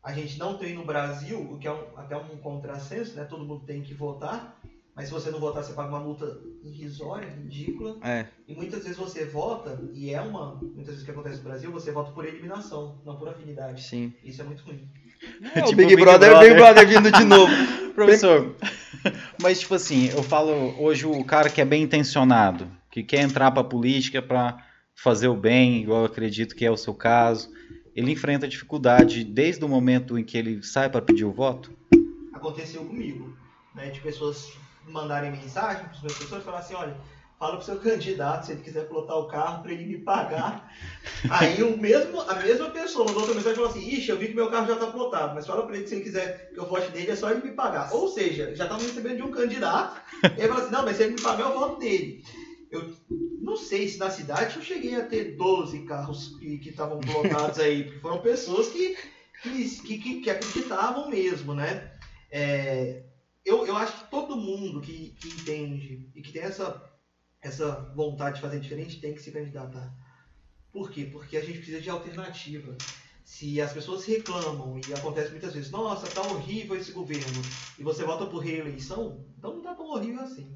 a 0.03 0.13
gente 0.13 0.39
não 0.39 0.57
tem 0.57 0.75
no 0.75 0.85
Brasil, 0.85 1.41
o 1.41 1.59
que 1.59 1.69
é 1.69 1.73
um, 1.73 1.99
até 1.99 2.17
um 2.17 2.39
contrassenso, 2.39 3.17
né? 3.17 3.25
Todo 3.25 3.45
mundo 3.45 3.67
tem 3.67 3.83
que 3.83 3.93
votar, 3.93 4.59
mas 4.97 5.09
se 5.09 5.13
você 5.13 5.31
não 5.31 5.41
votar, 5.41 5.65
você 5.65 5.73
paga 5.73 5.89
uma 5.89 6.01
multa 6.01 6.41
irrisória, 6.63 7.29
ridícula. 7.29 7.99
É. 8.03 8.27
E 8.47 8.55
muitas 8.55 8.85
vezes 8.85 8.97
você 8.97 9.25
vota, 9.25 9.83
e 9.93 10.15
é 10.15 10.21
uma. 10.21 10.55
Muitas 10.55 10.87
vezes 10.87 11.03
o 11.03 11.05
que 11.05 11.11
acontece 11.11 11.39
no 11.39 11.45
Brasil, 11.45 11.73
você 11.73 11.91
vota 11.91 12.13
por 12.13 12.25
eliminação, 12.25 13.01
não 13.05 13.17
por 13.17 13.29
afinidade. 13.29 13.83
Sim. 13.83 14.13
Isso 14.23 14.41
é 14.41 14.45
muito 14.45 14.63
ruim. 14.63 14.89
É, 15.55 15.63
tipo 15.63 15.77
Big, 15.77 15.89
Big 15.89 16.03
Brother, 16.03 16.31
Brother, 16.31 16.49
Big 16.49 16.61
Brother 16.61 16.89
vindo 16.89 17.11
de 17.11 17.25
novo. 17.25 17.53
Professor, 17.95 18.57
mas 19.41 19.61
tipo 19.61 19.75
assim, 19.75 20.09
eu 20.09 20.23
falo 20.23 20.53
hoje 20.83 21.07
o 21.07 21.25
cara 21.25 21.49
que 21.49 21.61
é 21.61 21.65
bem 21.65 21.83
intencionado, 21.83 22.69
que 22.91 23.05
quer 23.05 23.21
entrar 23.21 23.53
pra 23.53 23.63
política 23.63 24.21
para 24.21 24.59
fazer 24.97 25.29
o 25.29 25.37
bem, 25.37 25.83
igual 25.83 26.01
eu 26.01 26.07
acredito 26.07 26.57
que 26.57 26.65
é 26.65 26.71
o 26.71 26.77
seu 26.77 26.93
caso, 26.93 27.51
ele 27.95 28.11
enfrenta 28.11 28.49
dificuldade 28.49 29.23
desde 29.23 29.65
o 29.65 29.69
momento 29.69 30.19
em 30.19 30.25
que 30.25 30.37
ele 30.37 30.61
sai 30.63 30.89
para 30.91 31.03
pedir 31.03 31.25
o 31.25 31.33
voto? 31.33 31.71
Aconteceu 32.33 32.85
comigo, 32.85 33.37
né, 33.77 33.91
de 33.91 34.01
pessoas 34.01 34.53
mandarem 34.87 35.31
mensagem 35.33 35.85
para 35.85 35.95
os 35.95 36.03
meus 36.03 36.15
professores 36.15 36.43
e 36.43 36.47
falar 36.47 36.59
assim, 36.59 36.75
olha, 36.75 36.97
fala 37.39 37.57
pro 37.57 37.65
seu 37.65 37.79
candidato 37.81 38.47
se 38.47 38.53
ele 38.53 38.63
quiser 38.63 38.89
plotar 38.89 39.17
o 39.17 39.29
carro 39.29 39.63
para 39.63 39.73
ele 39.73 39.87
me 39.87 39.99
pagar. 39.99 40.73
Aí 41.31 41.63
o 41.63 41.77
mesmo, 41.77 42.21
a 42.21 42.35
mesma 42.37 42.71
pessoa 42.71 43.05
mandou 43.05 43.23
outra 43.23 43.35
mensagem 43.35 43.53
e 43.53 43.57
falou 43.57 43.71
assim, 43.71 43.89
ixi, 43.89 44.11
eu 44.11 44.19
vi 44.19 44.29
que 44.29 44.35
meu 44.35 44.51
carro 44.51 44.67
já 44.67 44.75
está 44.75 44.87
plotado, 44.87 45.35
mas 45.35 45.47
fala 45.47 45.67
para 45.67 45.75
ele 45.75 45.85
que 45.85 45.89
se 45.89 45.97
ele 45.97 46.05
quiser 46.05 46.51
que 46.53 46.59
eu 46.59 46.67
vote 46.67 46.91
nele, 46.93 47.11
é 47.11 47.17
só 47.17 47.31
ele 47.31 47.43
me 47.43 47.53
pagar. 47.53 47.93
Ou 47.93 48.09
seja, 48.09 48.55
já 48.55 48.65
estavam 48.65 48.85
recebendo 48.85 49.17
de 49.17 49.23
um 49.23 49.31
candidato, 49.31 50.01
e 50.23 50.27
ele 50.41 50.49
falou 50.49 50.63
assim, 50.63 50.73
não, 50.73 50.85
mas 50.85 50.97
se 50.97 51.03
ele 51.03 51.15
me 51.15 51.23
pagar, 51.23 51.51
eu 51.51 51.59
voto 51.59 51.79
nele. 51.79 52.25
Eu 52.71 52.93
não 53.41 53.57
sei 53.57 53.89
se 53.89 53.99
na 53.99 54.11
cidade 54.11 54.57
eu 54.57 54.63
cheguei 54.63 54.97
a 54.97 55.05
ter 55.05 55.37
12 55.37 55.81
carros 55.85 56.37
que 56.39 56.69
estavam 56.69 56.99
plotados 56.99 57.61
aí, 57.61 57.85
porque 57.85 58.01
foram 58.01 58.19
pessoas 58.19 58.69
que, 58.69 58.97
que, 59.43 59.99
que, 59.99 60.21
que 60.23 60.31
acreditavam 60.31 61.09
mesmo, 61.09 61.55
né? 61.55 61.93
É, 62.33 63.05
eu, 63.45 63.67
eu 63.67 63.77
acho 63.77 64.05
que 64.05 64.11
todo 64.11 64.37
mundo 64.37 64.81
que, 64.81 65.11
que 65.11 65.29
entende 65.29 66.11
e 66.15 66.23
que 66.23 66.33
tem 66.33 66.43
essa, 66.43 66.83
essa 67.41 67.93
vontade 67.95 68.37
de 68.37 68.41
fazer 68.41 68.59
diferente 68.59 69.01
tem 69.01 69.15
que 69.15 69.21
se 69.21 69.31
candidatar. 69.31 69.95
Por 70.73 70.91
quê? 70.91 71.05
Porque 71.05 71.37
a 71.37 71.41
gente 71.41 71.59
precisa 71.59 71.81
de 71.81 71.91
alternativa. 71.91 72.77
Se 73.25 73.61
as 73.61 73.73
pessoas 73.73 74.05
reclamam 74.05 74.79
e 74.89 74.93
acontece 74.93 75.31
muitas 75.31 75.53
vezes, 75.53 75.71
nossa, 75.71 76.09
tá 76.09 76.21
horrível 76.23 76.77
esse 76.77 76.93
governo, 76.93 77.43
e 77.79 77.83
você 77.83 78.05
vota 78.05 78.27
por 78.27 78.39
reeleição, 78.39 79.25
então 79.39 79.55
não 79.55 79.63
tá 79.63 79.75
tão 79.75 79.87
horrível 79.87 80.23
assim. 80.23 80.55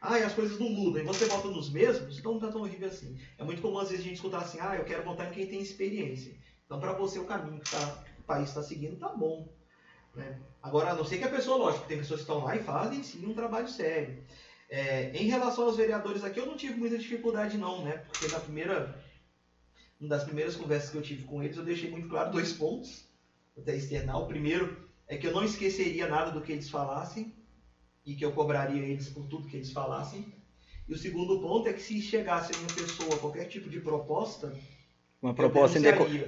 Ah, 0.00 0.18
e 0.18 0.22
as 0.22 0.34
coisas 0.34 0.58
não 0.58 0.68
mudam, 0.68 1.02
e 1.02 1.04
você 1.04 1.24
vota 1.24 1.48
nos 1.48 1.70
mesmos, 1.70 2.18
então 2.18 2.34
não 2.34 2.40
tá 2.40 2.48
tão 2.48 2.60
horrível 2.60 2.88
assim. 2.88 3.18
É 3.38 3.42
muito 3.42 3.62
comum 3.62 3.78
às 3.78 3.88
vezes 3.88 4.04
a 4.04 4.08
gente 4.08 4.16
escutar 4.16 4.42
assim, 4.42 4.60
ah, 4.60 4.76
eu 4.76 4.84
quero 4.84 5.02
votar 5.02 5.28
em 5.28 5.34
quem 5.34 5.46
tem 5.46 5.60
experiência. 5.60 6.36
Então 6.64 6.78
para 6.78 6.92
você 6.92 7.18
o 7.18 7.24
caminho 7.24 7.60
que 7.60 7.70
tá, 7.70 8.04
o 8.18 8.22
país 8.22 8.48
está 8.48 8.62
seguindo 8.62 8.98
tá 8.98 9.08
bom. 9.08 9.55
Né? 10.16 10.40
Agora, 10.62 10.90
a 10.90 10.94
não 10.94 11.04
ser 11.04 11.18
que 11.18 11.24
a 11.24 11.30
pessoa, 11.30 11.58
lógico, 11.58 11.86
tem 11.86 11.98
pessoas 11.98 12.20
que 12.20 12.24
estão 12.24 12.42
lá 12.42 12.56
e 12.56 12.62
fazem 12.62 13.02
sim 13.02 13.24
um 13.26 13.34
trabalho 13.34 13.68
sério. 13.68 14.24
É, 14.68 15.10
em 15.14 15.28
relação 15.28 15.64
aos 15.64 15.76
vereadores 15.76 16.24
aqui, 16.24 16.40
eu 16.40 16.46
não 16.46 16.56
tive 16.56 16.74
muita 16.74 16.98
dificuldade 16.98 17.56
não, 17.58 17.84
né? 17.84 17.98
Porque 17.98 18.26
na 18.28 18.40
primeira, 18.40 18.98
uma 20.00 20.08
das 20.08 20.24
primeiras 20.24 20.56
conversas 20.56 20.90
que 20.90 20.96
eu 20.96 21.02
tive 21.02 21.24
com 21.24 21.42
eles, 21.42 21.56
eu 21.56 21.64
deixei 21.64 21.90
muito 21.90 22.08
claro 22.08 22.32
dois 22.32 22.52
pontos, 22.52 23.04
até 23.56 23.76
externar. 23.76 24.18
O 24.18 24.26
primeiro 24.26 24.88
é 25.06 25.16
que 25.16 25.26
eu 25.26 25.32
não 25.32 25.44
esqueceria 25.44 26.08
nada 26.08 26.30
do 26.30 26.40
que 26.40 26.50
eles 26.50 26.68
falassem 26.68 27.32
e 28.04 28.14
que 28.14 28.24
eu 28.24 28.32
cobraria 28.32 28.82
eles 28.82 29.08
por 29.08 29.26
tudo 29.28 29.46
que 29.46 29.56
eles 29.56 29.70
falassem. 29.70 30.32
E 30.88 30.94
o 30.94 30.98
segundo 30.98 31.40
ponto 31.40 31.68
é 31.68 31.72
que 31.72 31.82
se 31.82 32.00
chegasse 32.00 32.54
a 32.54 32.58
uma 32.58 32.72
pessoa 32.72 33.18
qualquer 33.18 33.46
tipo 33.46 33.68
de 33.68 33.80
proposta, 33.80 34.52
Uma 35.20 35.34
proposta, 35.34 35.78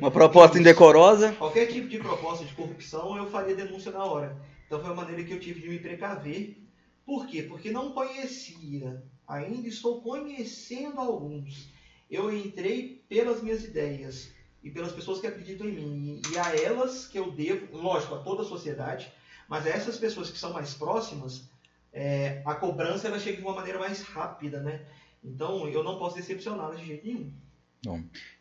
uma 0.01 0.11
proposta 0.11 0.59
indecorosa. 0.59 1.33
qualquer 1.33 1.67
tipo 1.67 1.89
de 1.89 1.99
proposta 1.99 2.45
de 2.45 2.55
corrupção, 2.55 3.17
eu 3.17 3.31
faria 3.31 3.55
denúncia 3.55 3.93
na 3.93 4.05
hora. 4.05 4.41
Então 4.67 4.81
foi 4.81 4.91
a 4.91 4.95
maneira 4.95 5.23
que 5.23 5.33
eu 5.33 5.41
tive 5.41 5.61
de 5.61 5.69
me 5.69 5.79
precaver. 5.79 6.59
Por 7.05 7.27
quê? 7.27 7.43
Porque 7.43 7.71
não 7.71 7.93
conhecia, 7.93 9.03
ainda 9.27 9.69
estou 9.69 10.01
conhecendo 10.01 11.01
alguns. 11.01 11.71
Eu 12.11 12.35
entrei 12.35 13.03
pelas 13.09 13.43
minhas 13.43 13.65
ideias 13.65 14.31
e 14.63 14.71
pelas 14.71 14.93
pessoas 14.93 15.21
que 15.21 15.27
acreditam 15.27 15.69
em 15.69 15.73
mim. 15.73 16.23
E 16.33 16.39
a 16.39 16.55
elas 16.57 17.07
que 17.07 17.19
eu 17.19 17.31
devo, 17.31 17.77
lógico, 17.77 18.15
a 18.15 18.19
toda 18.19 18.43
a 18.43 18.47
sociedade, 18.47 19.13
mas 19.49 19.67
a 19.67 19.71
essas 19.71 19.99
pessoas 19.99 20.31
que 20.31 20.39
são 20.39 20.53
mais 20.53 20.75
próximas, 20.75 21.49
é, 21.93 22.43
a 22.45 22.55
cobrança 22.55 23.09
ela 23.09 23.19
chega 23.19 23.37
de 23.37 23.43
uma 23.43 23.55
maneira 23.55 23.79
mais 23.79 24.03
rápida, 24.03 24.61
né? 24.61 24.87
Então 25.23 25.69
eu 25.69 25.83
não 25.83 25.99
posso 25.99 26.17
decepcioná-las 26.17 26.81
de 26.81 26.87
jeito 26.87 27.07
nenhum. 27.07 27.33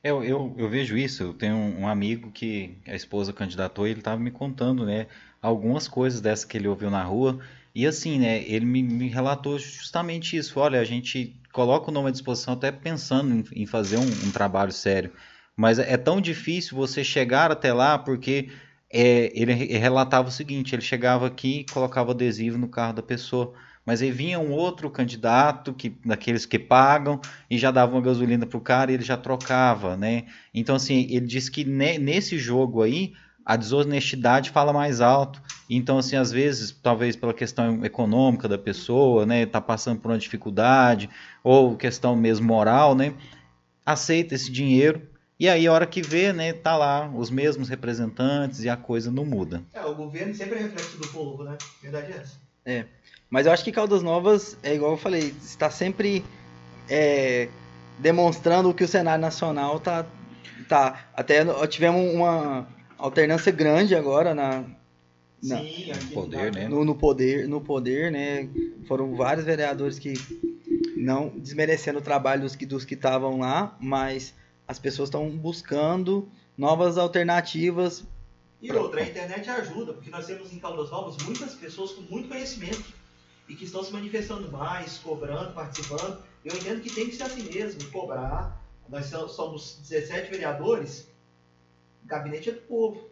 Eu, 0.03 0.23
eu, 0.23 0.55
eu 0.57 0.69
vejo 0.69 0.97
isso, 0.97 1.23
eu 1.23 1.33
tenho 1.33 1.55
um 1.55 1.87
amigo 1.87 2.31
que 2.31 2.75
a 2.87 2.95
esposa 2.95 3.33
candidatou 3.33 3.87
e 3.87 3.91
ele 3.91 3.99
estava 3.99 4.19
me 4.19 4.31
contando, 4.31 4.85
né, 4.85 5.07
algumas 5.41 5.87
coisas 5.87 6.21
dessas 6.21 6.45
que 6.45 6.57
ele 6.57 6.67
ouviu 6.67 6.89
na 6.89 7.03
rua, 7.03 7.39
e 7.75 7.85
assim, 7.85 8.19
né, 8.19 8.41
ele 8.47 8.65
me, 8.65 8.81
me 8.81 9.07
relatou 9.07 9.59
justamente 9.59 10.35
isso, 10.37 10.59
olha, 10.59 10.79
a 10.79 10.83
gente 10.83 11.35
coloca 11.51 11.89
o 11.89 11.93
nome 11.93 12.09
à 12.09 12.11
disposição 12.11 12.53
até 12.53 12.71
pensando 12.71 13.33
em, 13.33 13.63
em 13.63 13.65
fazer 13.65 13.97
um, 13.97 14.05
um 14.05 14.31
trabalho 14.31 14.71
sério, 14.71 15.11
mas 15.55 15.79
é 15.79 15.97
tão 15.97 16.21
difícil 16.21 16.77
você 16.77 17.03
chegar 17.03 17.51
até 17.51 17.73
lá 17.73 17.97
porque 17.97 18.49
é, 18.91 19.31
ele 19.39 19.53
re- 19.53 19.77
relatava 19.77 20.29
o 20.29 20.31
seguinte, 20.31 20.73
ele 20.73 20.81
chegava 20.81 21.27
aqui 21.27 21.59
e 21.59 21.65
colocava 21.65 22.11
adesivo 22.11 22.57
no 22.57 22.69
carro 22.69 22.93
da 22.93 23.03
pessoa, 23.03 23.53
mas 23.87 24.01
aí 24.01 24.11
vinha 24.11 24.37
um 24.37 24.51
outro 24.51 24.89
candidato, 24.91 25.73
que, 25.73 25.89
daqueles 26.05 26.45
que 26.45 26.59
pagam, 26.59 27.21
e 27.49 27.57
já 27.57 27.71
dava 27.71 27.93
uma 27.95 28.01
gasolina 28.01 28.45
pro 28.45 28.59
cara 28.59 28.91
e 28.91 28.95
ele 28.95 29.03
já 29.03 29.15
trocava, 29.15 29.95
né? 29.95 30.25
Então, 30.53 30.75
assim, 30.75 31.07
ele 31.09 31.25
disse 31.25 31.49
que 31.49 31.63
ne- 31.63 31.97
nesse 31.97 32.37
jogo 32.37 32.81
aí, 32.83 33.13
a 33.45 33.55
desonestidade 33.55 34.49
fala 34.49 34.73
mais 34.73 34.99
alto. 34.99 35.41
Então, 35.69 35.97
assim, 35.97 36.17
às 36.17 36.33
vezes, 36.33 36.77
talvez 36.83 37.15
pela 37.15 37.33
questão 37.33 37.85
econômica 37.85 38.45
da 38.45 38.57
pessoa, 38.57 39.25
né? 39.25 39.45
Tá 39.45 39.61
passando 39.61 40.01
por 40.01 40.11
uma 40.11 40.17
dificuldade, 40.17 41.09
ou 41.41 41.77
questão 41.77 42.13
mesmo 42.13 42.45
moral, 42.45 42.93
né? 42.93 43.13
Aceita 43.85 44.35
esse 44.35 44.51
dinheiro, 44.51 45.01
e 45.39 45.47
aí 45.47 45.65
a 45.65 45.71
hora 45.71 45.87
que 45.87 46.01
vê, 46.01 46.33
né, 46.33 46.51
tá 46.51 46.75
lá 46.75 47.09
os 47.09 47.29
mesmos 47.29 47.69
representantes 47.69 48.65
e 48.65 48.69
a 48.69 48.75
coisa 48.75 49.09
não 49.09 49.23
muda. 49.23 49.63
É, 49.73 49.85
o 49.85 49.95
governo 49.95 50.33
sempre 50.33 50.59
é 50.59 50.63
reflexo 50.63 50.97
do 50.97 51.07
povo, 51.07 51.45
né? 51.45 51.57
Verdade 51.81 52.11
é 52.11 52.15
essa. 52.17 52.41
Mas 53.29 53.45
eu 53.45 53.51
acho 53.51 53.63
que 53.63 53.71
Caldas 53.71 54.01
Novas, 54.01 54.57
é 54.63 54.73
igual 54.73 54.91
eu 54.91 54.97
falei, 54.97 55.33
está 55.41 55.69
sempre 55.69 56.23
é, 56.87 57.49
demonstrando 57.99 58.73
que 58.73 58.83
o 58.83 58.87
cenário 58.87 59.21
nacional 59.21 59.79
tá. 59.79 60.05
tá 60.67 61.09
até 61.13 61.43
tivemos 61.67 62.13
uma 62.13 62.67
alternância 62.97 63.51
grande 63.51 63.95
agora 63.95 64.33
na, 64.33 64.63
na- 65.43 65.59
Sim, 65.61 65.91
Poder, 66.13 66.51
né? 66.51 66.67
no, 66.67 66.83
no 66.83 66.95
poder, 66.95 67.47
no 67.47 67.61
poder, 67.61 68.11
né? 68.11 68.49
Foram 68.87 69.15
vários 69.15 69.45
vereadores 69.45 69.99
que 69.99 70.13
não 70.95 71.29
desmerecendo 71.29 71.99
o 71.99 72.01
trabalho 72.01 72.41
dos 72.41 72.55
que 72.55 72.65
dos 72.65 72.83
que 72.83 72.95
estavam 72.95 73.39
lá, 73.39 73.77
mas 73.79 74.33
as 74.67 74.79
pessoas 74.79 75.09
estão 75.09 75.29
buscando 75.29 76.27
novas 76.57 76.97
alternativas. 76.97 78.03
E 78.59 78.71
outra, 78.71 79.01
a 79.01 79.03
internet 79.05 79.47
ajuda, 79.49 79.93
porque 79.93 80.09
nós 80.09 80.25
temos 80.25 80.51
em 80.51 80.57
Caldas 80.59 80.89
Novas 80.89 81.17
muitas 81.23 81.53
pessoas 81.53 81.91
com 81.91 82.01
muito 82.01 82.27
conhecimento 82.27 82.96
e 83.47 83.55
que 83.55 83.65
estão 83.65 83.83
se 83.83 83.91
manifestando 83.91 84.51
mais, 84.51 84.97
cobrando, 84.97 85.53
participando. 85.53 86.21
Eu 86.43 86.55
entendo 86.55 86.81
que 86.81 86.93
tem 86.93 87.07
que 87.09 87.15
ser 87.15 87.23
assim 87.23 87.43
mesmo, 87.43 87.89
cobrar. 87.91 88.61
Nós 88.89 89.07
so- 89.07 89.27
somos 89.27 89.79
17 89.87 90.29
vereadores, 90.31 91.09
o 92.03 92.07
gabinete 92.07 92.49
é 92.49 92.53
do 92.53 92.61
povo. 92.61 93.09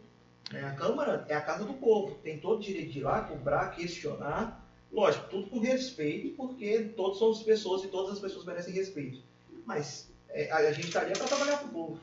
né? 0.52 0.64
A 0.64 0.74
Câmara 0.74 1.26
é 1.28 1.34
a 1.34 1.40
casa 1.40 1.64
do 1.64 1.74
povo, 1.74 2.14
tem 2.22 2.38
todo 2.38 2.58
o 2.58 2.62
direito 2.62 2.92
de 2.92 3.00
ir 3.00 3.02
lá, 3.02 3.22
cobrar, 3.22 3.70
questionar. 3.70 4.64
Lógico, 4.92 5.28
tudo 5.28 5.50
com 5.50 5.58
respeito, 5.58 6.36
porque 6.36 6.92
todos 6.96 7.18
somos 7.18 7.42
pessoas 7.42 7.82
e 7.82 7.88
todas 7.88 8.12
as 8.12 8.18
pessoas 8.20 8.44
merecem 8.44 8.72
respeito. 8.72 9.22
Mas 9.66 10.08
é, 10.28 10.50
a, 10.52 10.70
gente 10.72 10.88
está 10.88 11.00
ali 11.00 11.12
para 11.12 11.26
trabalhar 11.26 11.58
para 11.58 11.66
o 11.66 11.70
povo. 11.70 12.00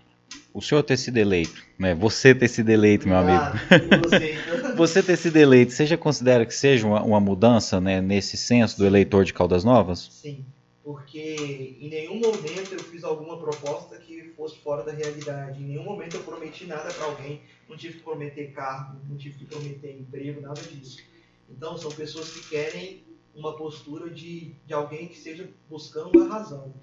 O 0.53 0.61
senhor 0.61 0.83
ter 0.83 0.97
sido 0.97 1.17
eleito, 1.17 1.65
né? 1.79 1.95
Você 1.95 2.35
ter 2.35 2.47
sido 2.47 2.69
eleito, 2.69 3.07
meu 3.07 3.17
amigo. 3.17 3.43
Por 3.67 4.77
você. 4.77 5.01
Ter 5.01 5.17
sido 5.17 5.37
eleito, 5.37 5.71
você 5.71 5.85
já 5.85 5.97
considera 5.97 6.45
que 6.45 6.53
seja 6.53 6.85
uma, 6.85 7.01
uma 7.01 7.19
mudança 7.19 7.81
né, 7.81 7.99
nesse 7.99 8.37
senso 8.37 8.77
do 8.77 8.85
eleitor 8.85 9.25
de 9.25 9.33
Caldas 9.33 9.63
Novas? 9.63 10.09
Sim, 10.11 10.45
porque 10.83 11.77
em 11.81 11.89
nenhum 11.89 12.19
momento 12.19 12.73
eu 12.73 12.83
fiz 12.83 13.03
alguma 13.03 13.37
proposta 13.37 13.97
que 13.97 14.31
fosse 14.37 14.59
fora 14.59 14.83
da 14.83 14.91
realidade. 14.91 15.63
Em 15.63 15.67
nenhum 15.67 15.83
momento 15.83 16.17
eu 16.17 16.23
prometi 16.23 16.67
nada 16.67 16.93
para 16.93 17.05
alguém. 17.05 17.41
Não 17.67 17.75
tive 17.75 17.95
que 17.95 18.03
prometer 18.03 18.51
cargo, 18.51 18.99
não 19.09 19.17
tive 19.17 19.39
que 19.39 19.45
prometer 19.45 19.99
emprego, 19.99 20.39
nada 20.41 20.61
disso. 20.61 21.01
Então 21.49 21.77
são 21.77 21.91
pessoas 21.91 22.29
que 22.29 22.41
querem 22.41 23.03
uma 23.35 23.57
postura 23.57 24.09
de, 24.09 24.53
de 24.65 24.73
alguém 24.73 25.07
que 25.07 25.15
esteja 25.15 25.49
buscando 25.69 26.21
a 26.21 26.27
razão. 26.27 26.73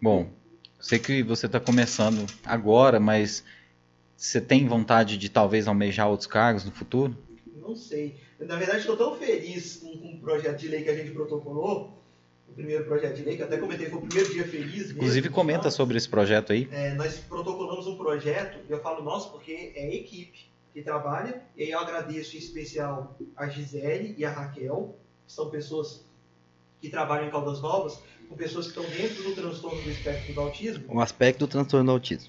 Bom, 0.00 0.30
sei 0.80 0.98
que 0.98 1.22
você 1.22 1.46
está 1.46 1.58
começando 1.58 2.26
agora, 2.44 3.00
mas 3.00 3.44
você 4.16 4.40
tem 4.40 4.66
vontade 4.66 5.18
de 5.18 5.28
talvez 5.28 5.68
almejar 5.68 6.08
outros 6.08 6.26
cargos 6.26 6.64
no 6.64 6.70
futuro? 6.70 7.16
Não 7.54 7.74
sei. 7.74 8.16
Na 8.40 8.56
verdade, 8.56 8.80
estou 8.80 8.96
tão 8.96 9.16
feliz 9.16 9.76
com, 9.76 9.96
com 9.96 10.14
o 10.14 10.20
projeto 10.20 10.58
de 10.58 10.68
lei 10.68 10.82
que 10.82 10.90
a 10.90 10.94
gente 10.94 11.10
protocolou. 11.10 11.96
O 12.48 12.52
primeiro 12.52 12.84
projeto 12.84 13.16
de 13.16 13.22
lei, 13.22 13.36
que 13.36 13.42
até 13.42 13.58
comentei, 13.58 13.90
foi 13.90 13.98
o 13.98 14.02
primeiro 14.02 14.32
dia 14.32 14.44
feliz. 14.44 14.76
mesmo, 14.76 14.92
Inclusive, 14.98 15.28
comenta 15.28 15.64
tá? 15.64 15.70
sobre 15.70 15.96
esse 15.96 16.08
projeto 16.08 16.52
aí. 16.52 16.68
É, 16.70 16.94
nós 16.94 17.18
protocolamos 17.18 17.86
um 17.86 17.96
projeto, 17.96 18.58
e 18.68 18.72
eu 18.72 18.80
falo 18.80 19.02
nosso 19.02 19.30
porque 19.32 19.72
é 19.74 19.84
a 19.84 19.94
equipe 19.94 20.46
que 20.72 20.82
trabalha, 20.82 21.42
e 21.56 21.64
aí 21.64 21.70
eu 21.70 21.78
agradeço 21.80 22.36
em 22.36 22.38
especial 22.38 23.16
a 23.36 23.48
Gisele 23.48 24.14
e 24.16 24.24
a 24.24 24.30
Raquel, 24.30 24.96
que 25.26 25.32
são 25.32 25.50
pessoas 25.50 26.04
que 26.80 26.88
trabalham 26.88 27.26
em 27.26 27.30
Caldas 27.30 27.60
Novas, 27.60 27.98
com 28.28 28.36
pessoas 28.36 28.70
que 28.70 28.78
estão 28.78 28.84
dentro 28.96 29.22
do 29.22 29.32
transtorno 29.34 29.80
do 29.82 29.90
espectro 29.90 30.32
do 30.34 30.40
autismo. 30.40 30.84
Um 30.88 31.00
aspecto 31.00 31.40
do 31.40 31.46
transtorno 31.48 31.86
do 31.86 31.92
autismo. 31.92 32.28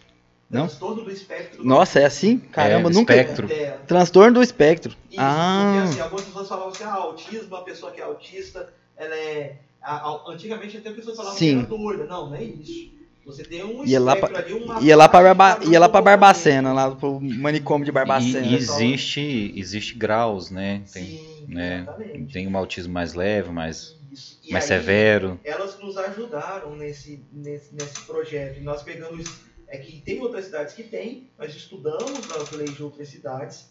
Não? 0.49 0.67
Transtorno 0.67 1.03
do 1.03 1.11
espectro 1.11 1.57
do 1.61 1.67
Nossa, 1.67 1.99
é 1.99 2.05
assim? 2.05 2.37
Caramba, 2.37 2.89
É, 2.89 2.93
nunca. 2.93 3.13
espectro. 3.15 3.49
É, 3.51 3.77
Transtorno 3.87 4.33
do 4.35 4.43
espectro. 4.43 4.91
Isso, 4.91 4.99
ah, 5.17 5.71
porque 5.75 5.89
assim, 5.91 6.01
algumas 6.01 6.25
pessoas 6.25 6.47
falavam 6.47 6.69
assim, 6.69 6.83
ah, 6.83 6.93
autismo, 6.93 7.55
a 7.55 7.61
pessoa 7.63 7.91
que 7.91 7.99
é 8.01 8.03
autista, 8.03 8.69
ela 8.95 9.15
é. 9.15 9.55
a- 9.81 9.95
a- 9.95 10.23
antigamente 10.31 10.77
até 10.77 10.91
pessoas 10.91 11.15
falavam 11.17 11.37
Sim. 11.37 11.65
que 11.65 11.73
era 11.73 11.83
doida. 11.83 12.05
Não, 12.05 12.27
não 12.29 12.35
é 12.35 12.43
isso. 12.43 12.95
Você 13.25 13.43
tem 13.43 13.61
um 13.63 13.83
Ia 13.85 13.99
lá 13.99 14.13
espectro 14.13 14.33
pra- 14.35 14.43
ali, 14.45 14.53
uma 14.53 14.79
ia 14.81 14.95
lá 14.95 15.07
Barba... 15.09 15.59
ia 15.65 15.79
lá 15.79 15.89
pra 15.89 15.99
cada 16.01 16.05
Barbacena, 16.17 16.71
lá 16.71 16.91
pro 16.91 17.19
manicômio 17.19 17.83
de 17.83 17.91
E, 17.91 17.93
Barbacena. 17.93 18.39
e 18.47 18.55
existe, 18.55 19.53
existe 19.55 19.95
graus, 19.95 20.49
né? 20.49 20.81
Tem, 20.93 21.03
Sim, 21.03 21.45
né? 21.47 21.81
exatamente. 21.81 22.33
tem 22.33 22.47
um 22.47 22.57
autismo 22.57 22.93
mais 22.93 23.13
leve, 23.13 23.49
mais. 23.51 23.96
E 24.43 24.51
mais 24.51 24.63
aí, 24.63 24.79
severo. 24.79 25.39
Elas 25.43 25.77
nos 25.79 25.97
ajudaram 25.97 26.75
nesse, 26.75 27.23
nesse, 27.31 27.73
nesse 27.73 28.01
projeto. 28.05 28.59
E 28.59 28.61
nós 28.61 28.83
pegamos. 28.83 29.47
É 29.69 29.77
que 29.77 29.99
tem 29.99 30.21
outras 30.21 30.45
cidades 30.45 30.73
que 30.73 30.83
tem, 30.83 31.29
nós 31.37 31.53
estudamos 31.53 32.31
as 32.31 32.51
leis 32.51 32.73
de 32.73 32.81
outras 32.81 33.09
cidades 33.09 33.69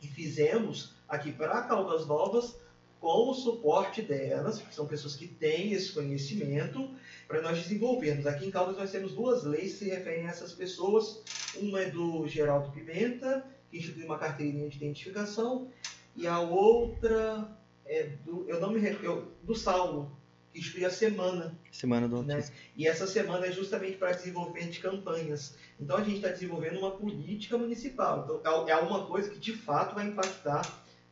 e 0.00 0.06
fizemos 0.06 0.94
aqui 1.06 1.32
para 1.32 1.62
Caldas 1.64 2.06
Novas 2.06 2.56
com 3.00 3.30
o 3.30 3.34
suporte 3.34 4.02
delas, 4.02 4.60
que 4.60 4.74
são 4.74 4.86
pessoas 4.86 5.14
que 5.14 5.28
têm 5.28 5.72
esse 5.72 5.92
conhecimento, 5.92 6.90
para 7.28 7.40
nós 7.40 7.58
desenvolvermos. 7.58 8.26
Aqui 8.26 8.46
em 8.46 8.50
Caldas 8.50 8.76
nós 8.76 8.90
temos 8.90 9.12
duas 9.12 9.44
leis 9.44 9.74
que 9.74 9.84
se 9.84 9.90
referem 9.90 10.26
a 10.26 10.30
essas 10.30 10.52
pessoas. 10.52 11.22
Uma 11.56 11.82
é 11.82 11.90
do 11.90 12.26
Geraldo 12.26 12.72
Pimenta, 12.72 13.44
que 13.70 13.78
institui 13.78 14.04
uma 14.04 14.18
carteirinha 14.18 14.68
de 14.68 14.76
identificação, 14.76 15.68
e 16.16 16.26
a 16.26 16.40
outra 16.40 17.57
é 17.88 18.08
do, 18.24 18.44
eu 18.48 18.60
não 18.60 18.70
me 18.70 18.80
eu, 19.02 19.26
do 19.42 19.54
Saulo, 19.54 20.10
que 20.52 20.58
institui 20.60 20.84
a 20.84 20.90
semana. 20.90 21.56
Semana 21.72 22.06
do 22.08 22.22
Né? 22.22 22.34
autismo. 22.34 22.54
E 22.76 22.86
essa 22.86 23.06
semana 23.06 23.46
é 23.46 23.52
justamente 23.52 23.96
para 23.96 24.12
desenvolvimento 24.12 24.70
de 24.72 24.80
campanhas. 24.80 25.54
Então 25.80 25.96
a 25.96 26.02
gente 26.02 26.16
está 26.16 26.28
desenvolvendo 26.28 26.78
uma 26.78 26.90
política 26.92 27.56
municipal. 27.58 28.24
Então 28.40 28.66
é 28.66 28.70
é 28.70 28.74
alguma 28.74 29.04
coisa 29.06 29.30
que 29.30 29.38
de 29.38 29.52
fato 29.52 29.94
vai 29.94 30.06
impactar 30.06 30.62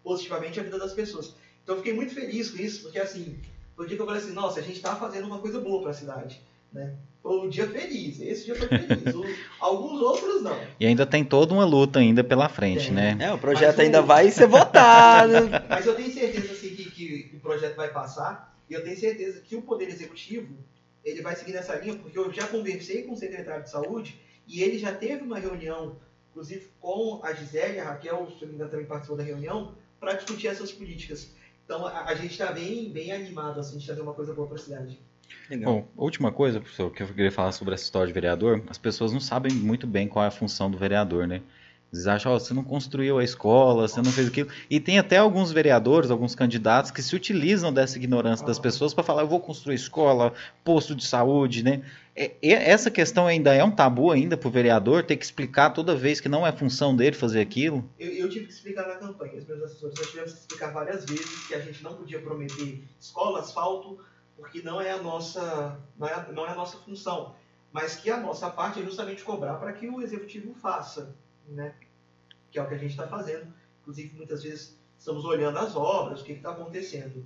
positivamente 0.02 0.60
a 0.60 0.62
vida 0.62 0.78
das 0.78 0.92
pessoas. 0.92 1.34
Então 1.62 1.74
eu 1.74 1.78
fiquei 1.82 1.94
muito 1.94 2.14
feliz 2.14 2.50
com 2.50 2.58
isso, 2.62 2.82
porque 2.82 2.98
assim, 2.98 3.38
foi 3.74 3.84
o 3.84 3.88
dia 3.88 3.96
que 3.96 4.02
eu 4.02 4.06
falei 4.06 4.22
assim, 4.22 4.32
nossa, 4.32 4.60
a 4.60 4.62
gente 4.62 4.76
está 4.76 4.94
fazendo 4.96 5.26
uma 5.26 5.38
coisa 5.38 5.60
boa 5.60 5.82
para 5.82 5.90
a 5.90 5.94
cidade. 5.94 6.40
Né? 6.72 6.94
foi 7.22 7.40
um 7.40 7.48
dia 7.48 7.66
feliz. 7.68 8.20
Esse 8.20 8.44
dia 8.44 8.54
foi 8.54 8.68
feliz. 8.68 8.86
O, 9.16 9.24
alguns 9.58 10.00
outros 10.00 10.42
não. 10.42 10.56
E 10.78 10.86
ainda 10.86 11.04
tem 11.04 11.24
toda 11.24 11.52
uma 11.54 11.64
luta 11.64 11.98
ainda 11.98 12.22
pela 12.22 12.48
frente, 12.48 12.84
Tem. 12.86 12.92
né? 12.94 13.16
É, 13.18 13.32
o 13.32 13.38
projeto 13.38 13.70
Mas 13.70 13.78
o- 13.78 13.80
ainda 13.82 14.02
vai 14.02 14.30
ser 14.30 14.46
votado. 14.46 15.32
Mas 15.68 15.86
eu 15.86 15.94
tenho 15.96 16.12
certeza 16.12 16.52
assim, 16.52 16.65
o 16.65 16.65
projeto 17.46 17.76
vai 17.76 17.90
passar 17.90 18.54
e 18.68 18.74
eu 18.74 18.82
tenho 18.82 18.96
certeza 18.96 19.40
que 19.40 19.56
o 19.56 19.62
Poder 19.62 19.88
Executivo 19.88 20.54
ele 21.04 21.22
vai 21.22 21.36
seguir 21.36 21.52
nessa 21.52 21.76
linha, 21.76 21.96
porque 21.96 22.18
eu 22.18 22.32
já 22.32 22.46
conversei 22.48 23.04
com 23.04 23.12
o 23.12 23.16
secretário 23.16 23.62
de 23.62 23.70
Saúde 23.70 24.20
e 24.46 24.62
ele 24.62 24.78
já 24.78 24.92
teve 24.92 25.22
uma 25.22 25.38
reunião, 25.38 25.96
inclusive 26.30 26.68
com 26.80 27.20
a 27.22 27.32
Gisele, 27.32 27.78
a 27.78 27.84
Raquel, 27.84 28.28
se 28.30 28.42
não 28.42 28.48
me 28.48 28.54
engano, 28.56 28.70
também 28.70 28.86
participou 28.86 29.16
da 29.16 29.22
reunião, 29.22 29.74
para 30.00 30.14
discutir 30.14 30.48
essas 30.48 30.72
políticas. 30.72 31.32
Então 31.64 31.86
a, 31.86 32.06
a 32.06 32.14
gente 32.14 32.32
está 32.32 32.52
bem, 32.52 32.90
bem 32.90 33.12
animado 33.12 33.60
assim, 33.60 33.78
de 33.78 33.86
trazer 33.86 34.00
uma 34.02 34.14
coisa 34.14 34.34
boa 34.34 34.48
para 34.48 34.56
a 34.56 34.60
cidade. 34.60 35.00
Legal. 35.48 35.74
Bom, 35.74 35.88
última 35.96 36.32
coisa, 36.32 36.60
professor, 36.60 36.90
que 36.90 37.02
eu 37.02 37.08
queria 37.08 37.32
falar 37.32 37.52
sobre 37.52 37.74
essa 37.74 37.84
história 37.84 38.08
de 38.08 38.12
vereador, 38.12 38.62
as 38.68 38.78
pessoas 38.78 39.12
não 39.12 39.20
sabem 39.20 39.52
muito 39.52 39.86
bem 39.86 40.08
qual 40.08 40.24
é 40.24 40.28
a 40.28 40.30
função 40.30 40.70
do 40.70 40.76
vereador, 40.76 41.26
né? 41.26 41.40
Eles 41.96 42.06
acham, 42.06 42.32
ó, 42.32 42.38
você 42.38 42.52
não 42.54 42.62
construiu 42.62 43.18
a 43.18 43.24
escola, 43.24 43.88
você 43.88 44.00
não 44.02 44.12
fez 44.12 44.28
aquilo. 44.28 44.48
E 44.70 44.78
tem 44.78 44.98
até 44.98 45.16
alguns 45.16 45.50
vereadores, 45.50 46.10
alguns 46.10 46.34
candidatos 46.34 46.90
que 46.90 47.02
se 47.02 47.16
utilizam 47.16 47.72
dessa 47.72 47.96
ignorância 47.96 48.44
das 48.46 48.58
pessoas 48.58 48.92
para 48.94 49.02
falar, 49.02 49.22
eu 49.22 49.28
vou 49.28 49.40
construir 49.40 49.74
escola, 49.76 50.32
posto 50.62 50.94
de 50.94 51.04
saúde, 51.06 51.62
né? 51.64 51.82
E 52.42 52.52
essa 52.52 52.90
questão 52.90 53.26
ainda 53.26 53.54
é 53.54 53.62
um 53.62 53.70
tabu 53.70 54.10
ainda 54.10 54.36
para 54.36 54.48
o 54.48 54.50
vereador 54.50 55.02
ter 55.04 55.16
que 55.16 55.24
explicar 55.24 55.70
toda 55.70 55.94
vez 55.94 56.18
que 56.20 56.28
não 56.28 56.46
é 56.46 56.52
função 56.52 56.96
dele 56.96 57.14
fazer 57.14 57.40
aquilo. 57.40 57.84
Eu, 57.98 58.10
eu 58.10 58.28
tive 58.30 58.46
que 58.46 58.52
explicar 58.52 58.86
na 58.88 58.96
campanha, 58.96 59.34
os 59.36 59.46
meus 59.46 59.62
assessores 59.62 59.96
já 59.98 60.06
tivemos 60.06 60.32
que 60.32 60.38
explicar 60.40 60.72
várias 60.72 61.04
vezes 61.04 61.44
que 61.44 61.54
a 61.54 61.60
gente 61.60 61.82
não 61.82 61.94
podia 61.94 62.18
prometer 62.20 62.84
escola, 63.00 63.40
asfalto, 63.40 63.98
porque 64.36 64.62
não 64.62 64.80
é 64.80 64.92
a 64.92 65.02
nossa, 65.02 65.78
não 65.98 66.08
é, 66.08 66.12
a- 66.14 66.26
não 66.32 66.46
é 66.46 66.50
a 66.50 66.54
nossa 66.54 66.78
função. 66.78 67.34
Mas 67.72 67.96
que 67.96 68.10
a 68.10 68.16
nossa 68.18 68.48
parte 68.48 68.80
é 68.80 68.82
justamente 68.82 69.22
cobrar 69.22 69.54
para 69.56 69.72
que 69.74 69.86
o 69.86 70.00
executivo 70.00 70.54
faça, 70.54 71.14
né? 71.46 71.74
Que 72.50 72.58
é 72.58 72.62
o 72.62 72.68
que 72.68 72.74
a 72.74 72.78
gente 72.78 72.90
está 72.90 73.06
fazendo. 73.06 73.52
Inclusive, 73.80 74.16
muitas 74.16 74.42
vezes 74.42 74.78
estamos 74.98 75.24
olhando 75.24 75.58
as 75.58 75.76
obras, 75.76 76.20
o 76.20 76.24
que 76.24 76.32
está 76.32 76.50
acontecendo. 76.50 77.24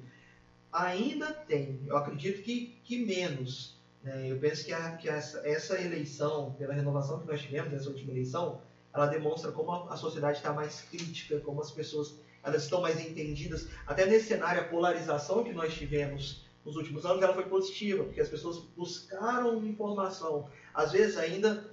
Ainda 0.73 1.33
tem, 1.33 1.81
eu 1.87 1.97
acredito 1.97 2.43
que, 2.43 2.79
que 2.85 3.05
menos. 3.05 3.79
Né? 4.03 4.31
Eu 4.31 4.39
penso 4.39 4.65
que, 4.65 4.73
a, 4.73 4.97
que 4.97 5.09
essa, 5.09 5.47
essa 5.47 5.81
eleição, 5.81 6.55
pela 6.59 6.75
renovação 6.75 7.21
que 7.21 7.27
nós 7.27 7.41
tivemos, 7.41 7.73
essa 7.73 7.89
última 7.89 8.13
eleição, 8.13 8.61
ela 8.93 9.07
demonstra 9.07 9.53
como 9.53 9.71
a, 9.73 9.95
a 9.95 9.97
sociedade 9.97 10.39
está 10.39 10.53
mais 10.53 10.83
crítica, 10.83 11.41
como 11.41 11.61
as 11.61 11.71
pessoas 11.71 12.15
elas 12.43 12.65
estão 12.65 12.81
mais 12.81 13.01
entendidas. 13.01 13.69
Até 13.87 14.07
nesse 14.07 14.29
cenário, 14.29 14.63
a 14.63 14.65
polarização 14.65 15.45
que 15.45 15.53
nós 15.53 15.75
tivemos 15.75 16.45
nos 16.65 16.77
últimos 16.77 17.05
anos, 17.07 17.23
ela 17.23 17.35
foi 17.35 17.45
positiva, 17.45 18.05
porque 18.05 18.21
as 18.21 18.29
pessoas 18.29 18.59
buscaram 18.77 19.65
informação, 19.65 20.49
às 20.75 20.93
vezes 20.93 21.17
ainda 21.17 21.71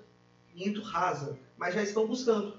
muito 0.55 0.81
rasa, 0.81 1.37
mas 1.57 1.73
já 1.73 1.83
estão 1.83 2.07
buscando. 2.07 2.57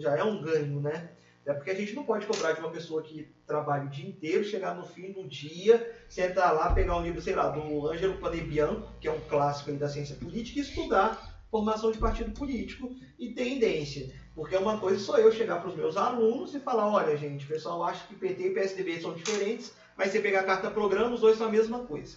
Já 0.00 0.16
é 0.16 0.24
um 0.24 0.40
ganho, 0.40 0.80
né? 0.80 1.10
É 1.46 1.52
porque 1.52 1.70
a 1.70 1.74
gente 1.74 1.94
não 1.94 2.04
pode 2.04 2.26
cobrar 2.26 2.52
de 2.52 2.60
uma 2.60 2.70
pessoa 2.70 3.02
que 3.02 3.28
trabalha 3.46 3.84
o 3.84 3.88
dia 3.88 4.08
inteiro, 4.08 4.44
chegar 4.44 4.74
no 4.74 4.84
fim 4.86 5.12
do 5.12 5.26
dia, 5.26 5.94
sentar 6.08 6.54
lá, 6.54 6.72
pegar 6.72 6.96
um 6.96 7.02
livro, 7.02 7.20
sei 7.20 7.34
lá, 7.34 7.48
do 7.48 7.88
Ângelo 7.88 8.18
Panebian, 8.18 8.82
que 9.00 9.08
é 9.08 9.10
um 9.10 9.20
clássico 9.20 9.72
da 9.72 9.88
ciência 9.88 10.16
política, 10.16 10.58
e 10.58 10.62
estudar 10.62 11.30
formação 11.50 11.90
de 11.90 11.98
partido 11.98 12.30
político 12.30 12.94
e 13.18 13.30
tendência. 13.30 14.12
Porque 14.34 14.56
uma 14.56 14.78
coisa 14.78 15.00
sou 15.00 15.18
eu 15.18 15.32
chegar 15.32 15.60
para 15.60 15.70
os 15.70 15.76
meus 15.76 15.96
alunos 15.96 16.54
e 16.54 16.60
falar, 16.60 16.88
olha 16.88 17.16
gente, 17.16 17.44
o 17.44 17.48
pessoal 17.48 17.82
acha 17.82 18.06
que 18.06 18.14
PT 18.14 18.48
e 18.48 18.54
PSDB 18.54 19.00
são 19.00 19.12
diferentes, 19.12 19.72
mas 19.96 20.12
você 20.12 20.20
pegar 20.20 20.40
a 20.40 20.44
carta 20.44 20.70
programa, 20.70 21.14
os 21.14 21.20
dois 21.20 21.36
são 21.36 21.48
a 21.48 21.50
mesma 21.50 21.80
coisa. 21.80 22.16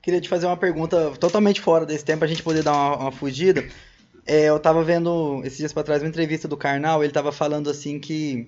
Queria 0.00 0.20
te 0.20 0.28
fazer 0.28 0.46
uma 0.46 0.56
pergunta 0.56 1.12
totalmente 1.20 1.60
fora 1.60 1.84
desse 1.84 2.04
tempo, 2.04 2.24
a 2.24 2.26
gente 2.26 2.42
poder 2.42 2.62
dar 2.62 2.72
uma, 2.72 2.96
uma 2.96 3.12
fugida. 3.12 3.62
É, 4.32 4.44
eu 4.48 4.60
tava 4.60 4.84
vendo 4.84 5.40
esses 5.44 5.58
dias 5.58 5.72
pra 5.72 5.82
trás 5.82 6.02
uma 6.02 6.08
entrevista 6.08 6.46
do 6.46 6.56
Karnal, 6.56 7.02
ele 7.02 7.12
tava 7.12 7.32
falando 7.32 7.68
assim 7.68 7.98
que 7.98 8.46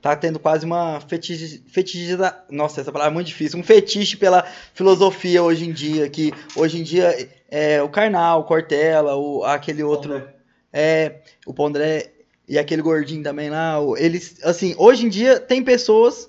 tá 0.00 0.14
tendo 0.14 0.38
quase 0.38 0.64
uma 0.64 1.00
fetiche, 1.00 1.60
fetichiza, 1.66 2.32
nossa, 2.48 2.80
essa 2.80 2.92
palavra 2.92 3.12
é 3.12 3.14
muito 3.14 3.26
difícil, 3.26 3.58
um 3.58 3.62
fetiche 3.64 4.16
pela 4.16 4.44
filosofia 4.72 5.42
hoje 5.42 5.68
em 5.68 5.72
dia, 5.72 6.08
que 6.08 6.32
hoje 6.54 6.78
em 6.78 6.84
dia 6.84 7.28
é, 7.50 7.82
o 7.82 7.88
Karnal, 7.88 8.40
o 8.40 8.44
Cortella, 8.44 9.16
o, 9.16 9.42
aquele 9.42 9.82
outro, 9.82 10.14
né, 10.14 10.28
é, 10.72 11.16
o 11.44 11.52
Pondré 11.52 12.12
e 12.48 12.56
aquele 12.56 12.80
gordinho 12.82 13.24
também 13.24 13.50
lá, 13.50 13.78
eles, 13.98 14.36
assim, 14.44 14.76
hoje 14.78 15.06
em 15.06 15.08
dia 15.08 15.40
tem 15.40 15.60
pessoas 15.64 16.28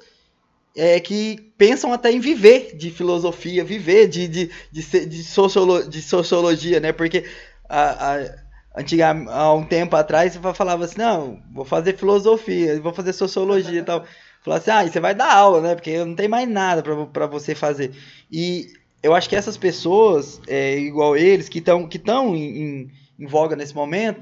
é, 0.75 0.99
que 0.99 1.51
pensam 1.57 1.91
até 1.93 2.11
em 2.11 2.19
viver 2.19 2.75
de 2.75 2.91
filosofia, 2.91 3.63
viver 3.63 4.07
de, 4.07 4.27
de, 4.27 4.51
de, 4.71 5.05
de, 5.05 5.23
sociolo- 5.23 5.87
de 5.87 6.01
sociologia, 6.01 6.79
né? 6.79 6.91
Porque 6.91 7.25
a, 7.67 8.15
a, 8.15 8.46
antiga, 8.77 9.11
há 9.29 9.53
um 9.53 9.63
tempo 9.63 9.95
atrás 9.95 10.33
você 10.33 10.53
falava 10.53 10.85
assim, 10.85 10.99
não, 10.99 11.41
vou 11.51 11.65
fazer 11.65 11.97
filosofia, 11.97 12.79
vou 12.79 12.93
fazer 12.93 13.11
sociologia 13.11 13.79
e 13.79 13.83
tal. 13.83 14.05
Falava 14.43 14.61
assim, 14.61 14.71
ah, 14.71 14.85
e 14.85 14.89
você 14.89 14.99
vai 14.99 15.15
dar 15.15 15.33
aula, 15.33 15.61
né? 15.61 15.75
Porque 15.75 15.97
não 16.05 16.15
tem 16.15 16.27
mais 16.27 16.47
nada 16.47 16.83
pra 17.11 17.25
você 17.25 17.55
fazer. 17.55 17.91
E 18.31 18.67
eu 19.01 19.15
acho 19.15 19.27
que 19.27 19.35
essas 19.35 19.57
pessoas, 19.57 20.39
é, 20.47 20.77
igual 20.77 21.17
eles, 21.17 21.49
que 21.49 21.59
estão 21.59 21.87
que 21.87 22.01
em, 22.07 22.35
em, 22.35 22.91
em 23.19 23.25
voga 23.25 23.55
nesse 23.55 23.75
momento, 23.75 24.21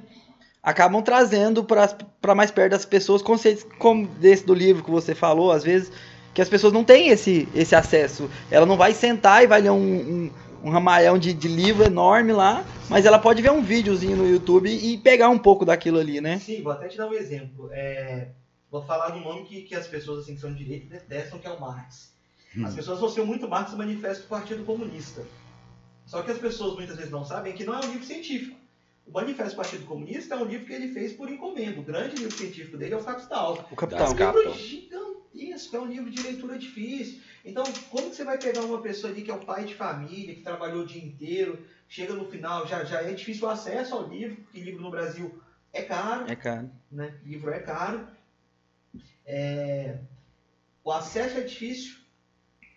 acabam 0.63 1.01
trazendo 1.03 1.63
para 1.63 2.33
mais 2.33 2.49
perto 2.49 2.71
das 2.71 2.85
pessoas 2.85 3.21
conceitos 3.21 3.65
como 3.77 4.07
desse 4.07 4.45
do 4.45 4.53
livro 4.53 4.83
que 4.83 4.89
você 4.89 5.13
falou, 5.13 5.51
às 5.51 5.63
vezes, 5.63 5.91
que 6.33 6.41
as 6.41 6.49
pessoas 6.49 6.73
não 6.73 6.83
têm 6.83 7.09
esse, 7.09 7.47
esse 7.53 7.75
acesso. 7.75 8.29
Ela 8.49 8.65
não 8.65 8.75
vai 8.75 8.93
sentar 8.93 9.43
e 9.43 9.47
vai 9.47 9.61
ler 9.61 9.69
um, 9.69 9.77
um, 9.77 10.31
um 10.65 10.71
ramalhão 10.71 11.19
de, 11.19 11.31
de 11.31 11.47
livro 11.47 11.83
enorme 11.83 12.33
lá, 12.33 12.65
mas 12.89 13.05
ela 13.05 13.19
pode 13.19 13.39
ver 13.39 13.51
um 13.51 13.61
videozinho 13.61 14.17
no 14.17 14.27
YouTube 14.27 14.67
e 14.67 14.97
pegar 14.97 15.29
um 15.29 15.37
pouco 15.37 15.63
daquilo 15.63 15.99
ali, 15.99 16.19
né? 16.19 16.39
Sim, 16.39 16.63
vou 16.63 16.71
até 16.71 16.87
te 16.87 16.97
dar 16.97 17.07
um 17.07 17.13
exemplo. 17.13 17.69
É, 17.71 18.29
vou 18.71 18.81
falar 18.81 19.09
do 19.09 19.19
nome 19.19 19.45
que, 19.45 19.61
que 19.61 19.75
as 19.75 19.87
pessoas 19.87 20.23
assim, 20.23 20.33
que 20.33 20.41
são 20.41 20.51
de 20.51 20.63
direita 20.63 20.95
detestam, 20.95 21.37
que 21.37 21.45
é 21.45 21.51
o 21.51 21.61
Marx. 21.61 22.15
As 22.63 22.73
pessoas 22.73 22.97
associam 22.97 23.27
muito 23.27 23.47
Marx 23.47 23.71
ao 23.73 23.77
Manifesto 23.77 24.23
do 24.23 24.29
Partido 24.29 24.63
Comunista. 24.63 25.23
Só 26.07 26.23
que 26.23 26.31
as 26.31 26.37
pessoas 26.39 26.75
muitas 26.75 26.95
vezes 26.95 27.11
não 27.11 27.23
sabem 27.23 27.53
que 27.53 27.63
não 27.63 27.75
é 27.75 27.85
um 27.85 27.91
livro 27.91 28.05
científico. 28.05 28.57
O 29.05 29.11
Manifesto 29.11 29.51
do 29.51 29.57
Partido 29.57 29.85
Comunista 29.85 30.33
é 30.33 30.37
um 30.37 30.45
livro 30.45 30.65
que 30.65 30.73
ele 30.73 30.93
fez 30.93 31.13
por 31.13 31.29
encomenda. 31.29 31.79
O 31.79 31.83
grande 31.83 32.15
livro 32.15 32.35
científico 32.35 32.75
dele 32.75 32.95
é 32.95 32.97
o 32.97 33.03
Capital. 33.03 33.67
O 33.69 33.75
capital. 33.75 34.07
É 34.07 34.31
um 34.31 34.39
livro 34.39 34.57
gigantesco, 34.57 35.75
é 35.75 35.79
um 35.79 35.85
livro 35.85 36.09
de 36.09 36.23
leitura 36.23 36.57
difícil. 36.57 37.19
Então, 37.45 37.63
como 37.91 38.09
que 38.09 38.15
você 38.15 38.23
vai 38.23 38.37
pegar 38.39 38.61
uma 38.61 38.81
pessoa 38.81 39.13
ali 39.13 39.21
que 39.21 39.29
é 39.31 39.33
o 39.35 39.45
pai 39.45 39.65
de 39.65 39.75
família, 39.75 40.33
que 40.33 40.41
trabalhou 40.41 40.81
o 40.83 40.85
dia 40.87 41.03
inteiro, 41.03 41.63
chega 41.87 42.13
no 42.13 42.25
final, 42.25 42.65
já, 42.67 42.83
já 42.83 43.01
é 43.01 43.13
difícil 43.13 43.47
o 43.47 43.51
acesso 43.51 43.93
ao 43.93 44.07
livro, 44.09 44.37
porque 44.43 44.59
livro 44.59 44.81
no 44.81 44.89
Brasil 44.89 45.39
é 45.71 45.83
caro 45.83 46.29
É, 46.29 46.35
cara. 46.35 46.69
né? 46.91 47.19
Livro 47.23 47.51
é 47.51 47.59
caro. 47.59 48.07
É, 49.25 49.97
O 50.83 50.91
acesso 50.91 51.37
é 51.37 51.41
difícil, 51.41 51.97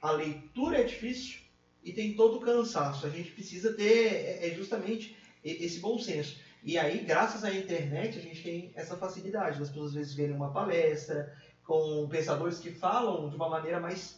a 0.01 0.11
leitura 0.13 0.79
é 0.79 0.85
difícil 0.85 1.41
e 1.83 1.93
tem 1.93 2.15
todo 2.15 2.37
o 2.37 2.41
cansaço. 2.41 3.07
A 3.07 3.11
gente 3.11 3.31
precisa 3.33 3.73
ter 3.75 4.13
é, 4.13 4.49
é 4.49 4.55
justamente 4.55 5.17
esse 5.45 5.81
bom 5.81 5.99
senso. 5.99 6.39
E 6.63 6.77
aí, 6.77 6.99
graças 7.05 7.45
à 7.45 7.55
internet, 7.55 8.19
a 8.19 8.23
gente 8.23 8.43
tem 8.43 8.73
essa 8.75 8.97
facilidade 8.97 9.59
das 9.59 9.69
pessoas 9.69 9.89
às 9.91 9.95
vezes 9.95 10.15
verem 10.15 10.35
uma 10.35 10.53
palestra 10.53 11.35
com 11.65 12.09
pensadores 12.09 12.59
que 12.59 12.71
falam 12.73 13.29
de 13.29 13.37
uma 13.37 13.49
maneira 13.49 13.79
mais 13.79 14.18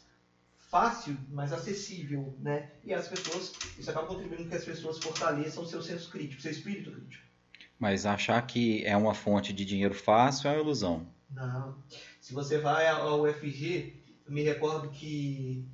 fácil, 0.70 1.16
mais 1.28 1.52
acessível, 1.52 2.34
né? 2.38 2.70
E 2.84 2.94
as 2.94 3.08
pessoas, 3.08 3.52
isso 3.76 3.90
acaba 3.90 4.06
contribuindo 4.06 4.44
para 4.44 4.50
que 4.50 4.56
as 4.56 4.64
pessoas 4.64 4.98
fortaleçam 4.98 5.64
o 5.64 5.66
seu 5.66 5.82
senso 5.82 6.08
crítico, 6.10 6.40
seu 6.40 6.52
espírito 6.52 6.92
crítico. 6.92 7.24
Mas 7.78 8.06
achar 8.06 8.40
que 8.46 8.84
é 8.84 8.96
uma 8.96 9.14
fonte 9.14 9.52
de 9.52 9.64
dinheiro 9.64 9.94
fácil 9.94 10.48
é 10.48 10.52
uma 10.52 10.62
ilusão. 10.62 11.06
Não. 11.30 11.76
Se 12.20 12.32
você 12.32 12.58
vai 12.58 12.86
ao 12.86 13.22
UFG, 13.22 13.94
eu 14.26 14.32
me 14.32 14.42
recordo 14.42 14.90
que 14.90 15.66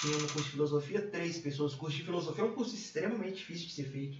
tinha 0.00 0.18
no 0.18 0.28
curso 0.28 0.44
de 0.44 0.50
filosofia 0.50 1.00
três 1.00 1.38
pessoas. 1.38 1.72
O 1.72 1.78
curso 1.78 1.96
de 1.96 2.02
filosofia 2.02 2.44
é 2.44 2.46
um 2.46 2.54
curso 2.54 2.74
extremamente 2.74 3.36
difícil 3.36 3.68
de 3.68 3.72
ser 3.72 3.84
feito. 3.84 4.18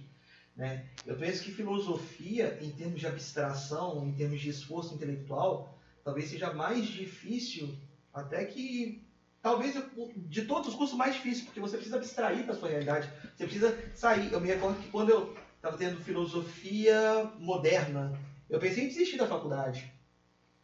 Né? 0.55 0.85
Eu 1.05 1.15
penso 1.15 1.43
que 1.43 1.51
filosofia, 1.51 2.57
em 2.61 2.71
termos 2.71 2.99
de 2.99 3.07
abstração, 3.07 4.07
em 4.07 4.13
termos 4.13 4.39
de 4.39 4.49
esforço 4.49 4.95
intelectual, 4.95 5.77
talvez 6.03 6.29
seja 6.29 6.53
mais 6.53 6.87
difícil 6.87 7.75
até 8.13 8.45
que. 8.45 9.02
Talvez 9.43 9.75
de 10.15 10.43
todos 10.43 10.69
os 10.69 10.75
cursos 10.75 10.97
mais 10.97 11.15
difícil, 11.15 11.43
porque 11.43 11.59
você 11.59 11.75
precisa 11.75 11.97
abstrair 11.97 12.45
da 12.45 12.53
sua 12.53 12.69
realidade. 12.69 13.09
Você 13.35 13.43
precisa 13.43 13.77
sair. 13.93 14.31
Eu 14.31 14.39
me 14.39 14.47
recordo 14.47 14.81
que 14.81 14.87
quando 14.87 15.09
eu 15.09 15.35
estava 15.57 15.77
tendo 15.77 16.01
filosofia 16.01 17.29
moderna, 17.39 18.17
eu 18.49 18.57
pensei 18.57 18.85
em 18.85 18.87
desistir 18.87 19.17
da 19.17 19.27
faculdade. 19.27 19.91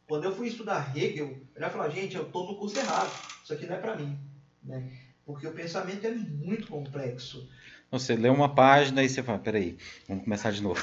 Quando 0.08 0.24
eu 0.24 0.33
fui 0.33 0.48
estudar 0.48 0.95
Hegel, 0.95 1.38
eu 1.53 1.61
já 1.61 1.69
falei, 1.69 1.91
gente, 1.91 2.16
eu 2.16 2.24
estou 2.24 2.48
no 2.48 2.58
curso 2.58 2.80
errado. 2.80 3.11
Isso 3.43 3.51
aqui 3.51 3.67
não 3.67 3.75
é 3.75 3.80
para 3.80 3.98
mim. 3.98 4.17
Né? 4.64 4.90
Porque 5.25 5.45
o 5.45 5.51
pensamento 5.51 6.08
é 6.08 6.11
muito 6.11 6.67
complexo. 6.67 7.49
Você 7.91 8.16
lê 8.16 8.30
uma 8.30 8.48
página 8.48 9.03
e 9.03 9.09
você 9.09 9.22
fala, 9.22 9.40
peraí, 9.40 9.75
vamos 10.08 10.24
começar 10.24 10.51
de 10.51 10.64
novo. 10.64 10.82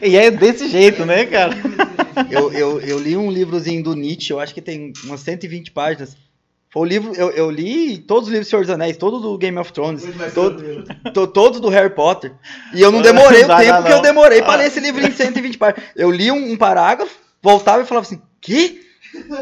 É, 0.00 0.02
e 0.08 0.16
é 0.16 0.28
desse 0.30 0.68
jeito, 0.68 1.06
né, 1.06 1.24
cara? 1.26 1.54
Eu, 2.30 2.52
eu, 2.52 2.80
eu 2.80 2.98
li 2.98 3.16
um 3.16 3.30
livrozinho 3.30 3.82
do 3.82 3.94
Nietzsche, 3.94 4.32
eu 4.32 4.40
acho 4.40 4.52
que 4.54 4.60
tem 4.60 4.92
umas 5.04 5.20
120 5.20 5.70
páginas. 5.70 6.16
Foi 6.72 6.82
o 6.82 6.84
livro, 6.84 7.12
eu, 7.16 7.30
eu 7.30 7.50
li 7.50 7.98
todos 7.98 8.28
os 8.28 8.32
livros 8.32 8.46
do 8.46 8.50
Senhor 8.50 8.62
dos 8.62 8.70
Anéis, 8.70 8.96
todos 8.96 9.22
do 9.22 9.36
Game 9.36 9.58
of 9.58 9.72
Thrones, 9.72 10.04
todo- 10.32 10.84
to- 11.12 11.26
todos 11.26 11.58
do 11.60 11.68
Harry 11.68 11.90
Potter. 11.90 12.32
E 12.72 12.80
eu 12.80 12.92
não 12.92 13.02
demorei 13.02 13.42
o 13.44 13.48
tempo 13.48 13.82
que 13.82 13.90
eu 13.90 13.96
não. 13.96 14.02
demorei 14.02 14.40
para 14.40 14.56
ler 14.56 14.68
esse 14.68 14.78
livro 14.78 15.04
em 15.04 15.10
120 15.10 15.58
páginas. 15.58 15.84
Eu 15.96 16.10
li 16.12 16.30
um, 16.30 16.52
um 16.52 16.56
parágrafo, 16.56 17.12
voltava 17.42 17.82
e 17.82 17.86
falava 17.86 18.06
assim, 18.06 18.22
que? 18.40 18.88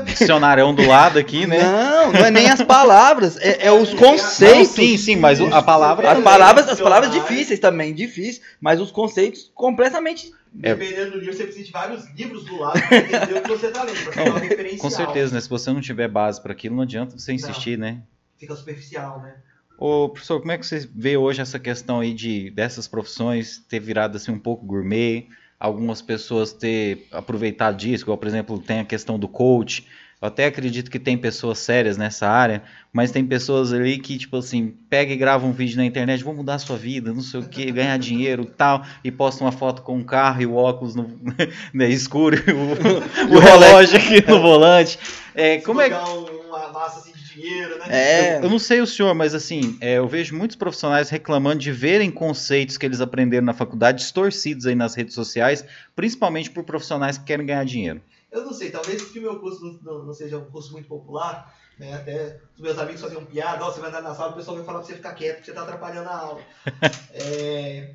Dicionário 0.07 0.73
do 0.73 0.87
lado 0.87 1.19
aqui, 1.19 1.47
né? 1.47 1.63
Não, 1.63 2.13
não 2.13 2.25
é 2.25 2.31
nem 2.31 2.49
as 2.49 2.63
palavras, 2.63 3.37
é, 3.39 3.67
é 3.67 3.73
os 3.73 3.91
Não, 3.93 3.99
conceitos. 3.99 4.69
sim, 4.69 4.97
sim, 4.97 5.17
mas 5.17 5.39
a 5.41 5.61
palavra. 5.61 6.11
As 6.13 6.23
palavras, 6.23 6.69
as 6.69 6.81
palavras 6.81 7.11
difíceis 7.13 7.61
também, 7.61 7.93
difíceis, 7.93 8.41
mas 8.59 8.81
os 8.81 8.91
conceitos 8.91 9.51
completamente. 9.55 10.31
É. 10.63 10.75
Dependendo 10.75 11.13
do 11.13 11.19
livro, 11.19 11.35
você 11.35 11.45
precisa 11.45 11.65
de 11.65 11.73
vários 11.73 12.09
livros 12.15 12.45
do 12.45 12.59
lado 12.59 12.81
para 12.81 12.97
entender 12.99 13.39
o 13.39 13.43
que 13.43 13.49
você 13.49 13.71
tá 13.71 13.83
lendo, 13.85 14.03
pra 14.05 14.13
ter 14.13 14.31
uma 14.31 14.39
referencial. 14.39 14.79
Com 14.81 14.91
certeza, 14.91 15.35
né? 15.35 15.41
Se 15.41 15.49
você 15.49 15.73
não 15.73 15.81
tiver 15.81 16.09
base 16.09 16.43
para 16.43 16.53
aquilo, 16.53 16.75
não 16.77 16.83
adianta 16.83 17.19
você 17.19 17.33
insistir, 17.33 17.79
né? 17.79 18.03
Fica 18.39 18.55
superficial, 18.55 19.21
né? 19.21 19.37
Ô, 19.79 20.09
professor, 20.09 20.41
como 20.41 20.51
é 20.51 20.59
que 20.59 20.67
você 20.67 20.89
vê 20.95 21.17
hoje 21.17 21.41
essa 21.41 21.59
questão 21.59 22.01
aí 22.01 22.13
de 22.13 22.51
dessas 22.51 22.89
profissões 22.89 23.59
ter 23.69 23.79
virado 23.79 24.17
assim 24.17 24.33
um 24.33 24.39
pouco 24.39 24.67
gourmet, 24.67 25.29
algumas 25.59 26.03
pessoas 26.03 26.53
ter 26.53 27.07
aproveitado 27.13 27.77
disso, 27.77 28.05
igual, 28.05 28.19
por 28.19 28.27
exemplo, 28.27 28.59
tem 28.59 28.81
a 28.81 28.85
questão 28.85 29.19
do 29.19 29.29
coach. 29.29 29.87
Eu 30.21 30.27
até 30.27 30.47
acredito 30.47 30.91
que 30.91 30.99
tem 30.99 31.17
pessoas 31.17 31.59
sérias 31.61 31.97
nessa 31.97 32.29
área, 32.29 32.63
mas 32.93 33.13
tem 33.13 33.25
pessoas 33.25 33.73
ali 33.73 33.99
que, 33.99 34.19
tipo 34.19 34.37
assim, 34.37 34.75
pega 34.91 35.13
e 35.13 35.17
grava 35.17 35.47
um 35.47 35.53
vídeo 35.53 35.77
na 35.77 35.85
internet, 35.85 36.25
vou 36.25 36.35
mudar 36.35 36.55
a 36.57 36.59
sua 36.59 36.77
vida, 36.77 37.13
não 37.13 37.21
sei 37.21 37.39
o 37.39 37.49
que, 37.49 37.71
ganhar 37.71 37.97
dinheiro 37.99 38.45
tal, 38.45 38.85
e 39.05 39.13
posta 39.13 39.45
uma 39.45 39.53
foto 39.53 39.83
com 39.83 39.97
um 39.97 40.03
carro 40.03 40.43
e 40.43 40.47
o 40.47 40.57
óculos 40.57 40.97
no, 40.97 41.09
né, 41.73 41.89
escuro 41.89 42.37
e 42.37 42.51
o, 42.51 43.37
o 43.37 43.39
relógio 43.39 43.97
aqui 43.97 44.21
no 44.29 44.41
volante. 44.41 44.99
É, 45.37 45.59
como 45.59 45.81
é 45.81 45.89
um- 46.05 46.49
uma 46.49 46.73
massa 46.73 46.99
assim 46.99 47.13
de 47.13 47.35
dinheiro, 47.35 47.79
né? 47.79 47.85
É, 47.89 48.39
Eu, 48.39 48.43
eu 48.45 48.51
não 48.51 48.59
sei 48.59 48.81
o 48.81 48.87
senhor, 48.89 49.15
mas 49.15 49.37
assim, 49.37 49.79
é, 49.81 49.99
eu 49.99 50.09
vejo 50.09 50.35
muitos 50.37 50.57
profissionais 50.57 51.11
reclamando 51.11 51.61
de 51.61 51.71
verem 51.71 52.11
conceitos 52.11 52.77
que 52.77 52.85
eles 52.85 53.01
aprenderam 53.01 53.47
na 53.47 53.55
faculdade 53.55 53.99
distorcidos 53.99 54.67
aí 54.67 54.75
nas 54.75 54.97
redes 54.97 55.15
sociais, 55.15 55.65
principalmente 55.95 56.51
por 56.51 56.65
profissionais 56.65 57.17
que 57.19 57.25
querem 57.25 57.47
ganhar 57.47 57.65
dinheiro. 57.65 58.01
Eu 58.31 58.45
não 58.45 58.53
sei, 58.53 58.71
talvez 58.71 59.03
porque 59.03 59.19
o 59.19 59.23
meu 59.23 59.41
curso 59.41 59.81
não, 59.83 60.05
não- 60.05 60.15
seja 60.15 60.39
um 60.39 60.51
curso 60.51 60.73
muito 60.73 60.87
popular, 60.89 61.55
né? 61.79 61.95
Até 61.95 62.41
os 62.55 62.61
meus 62.61 62.79
amigos 62.79 63.01
faziam 63.01 63.25
piada, 63.25 63.65
ó, 63.65 63.71
você 63.73 63.81
vai 63.81 63.89
andar 63.89 64.03
na 64.03 64.15
sala, 64.15 64.33
o 64.33 64.37
pessoal 64.37 64.57
vai 64.57 64.67
falar 64.67 64.79
pra 64.81 64.87
você 64.87 64.95
ficar 64.95 65.15
quieto, 65.15 65.37
porque 65.37 65.47
você 65.51 65.55
tá 65.55 65.63
atrapalhando 65.63 66.09
a 66.09 66.17
aula. 66.19 66.43
É, 67.11 67.95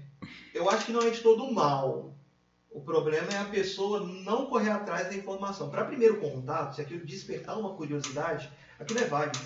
eu 0.53 0.69
acho 0.69 0.85
que 0.85 0.91
não 0.91 1.01
é 1.01 1.09
de 1.09 1.21
todo 1.21 1.51
mal. 1.51 2.13
O 2.71 2.81
problema 2.81 3.31
é 3.31 3.37
a 3.37 3.45
pessoa 3.45 3.99
não 3.99 4.47
correr 4.47 4.71
atrás 4.71 5.07
da 5.07 5.13
informação. 5.13 5.69
Para 5.69 5.85
primeiro 5.85 6.19
contato, 6.19 6.75
se 6.75 6.81
aquilo 6.81 7.05
despertar 7.05 7.57
uma 7.57 7.75
curiosidade, 7.75 8.51
aquilo 8.79 8.99
é 8.99 9.05
válido. 9.05 9.39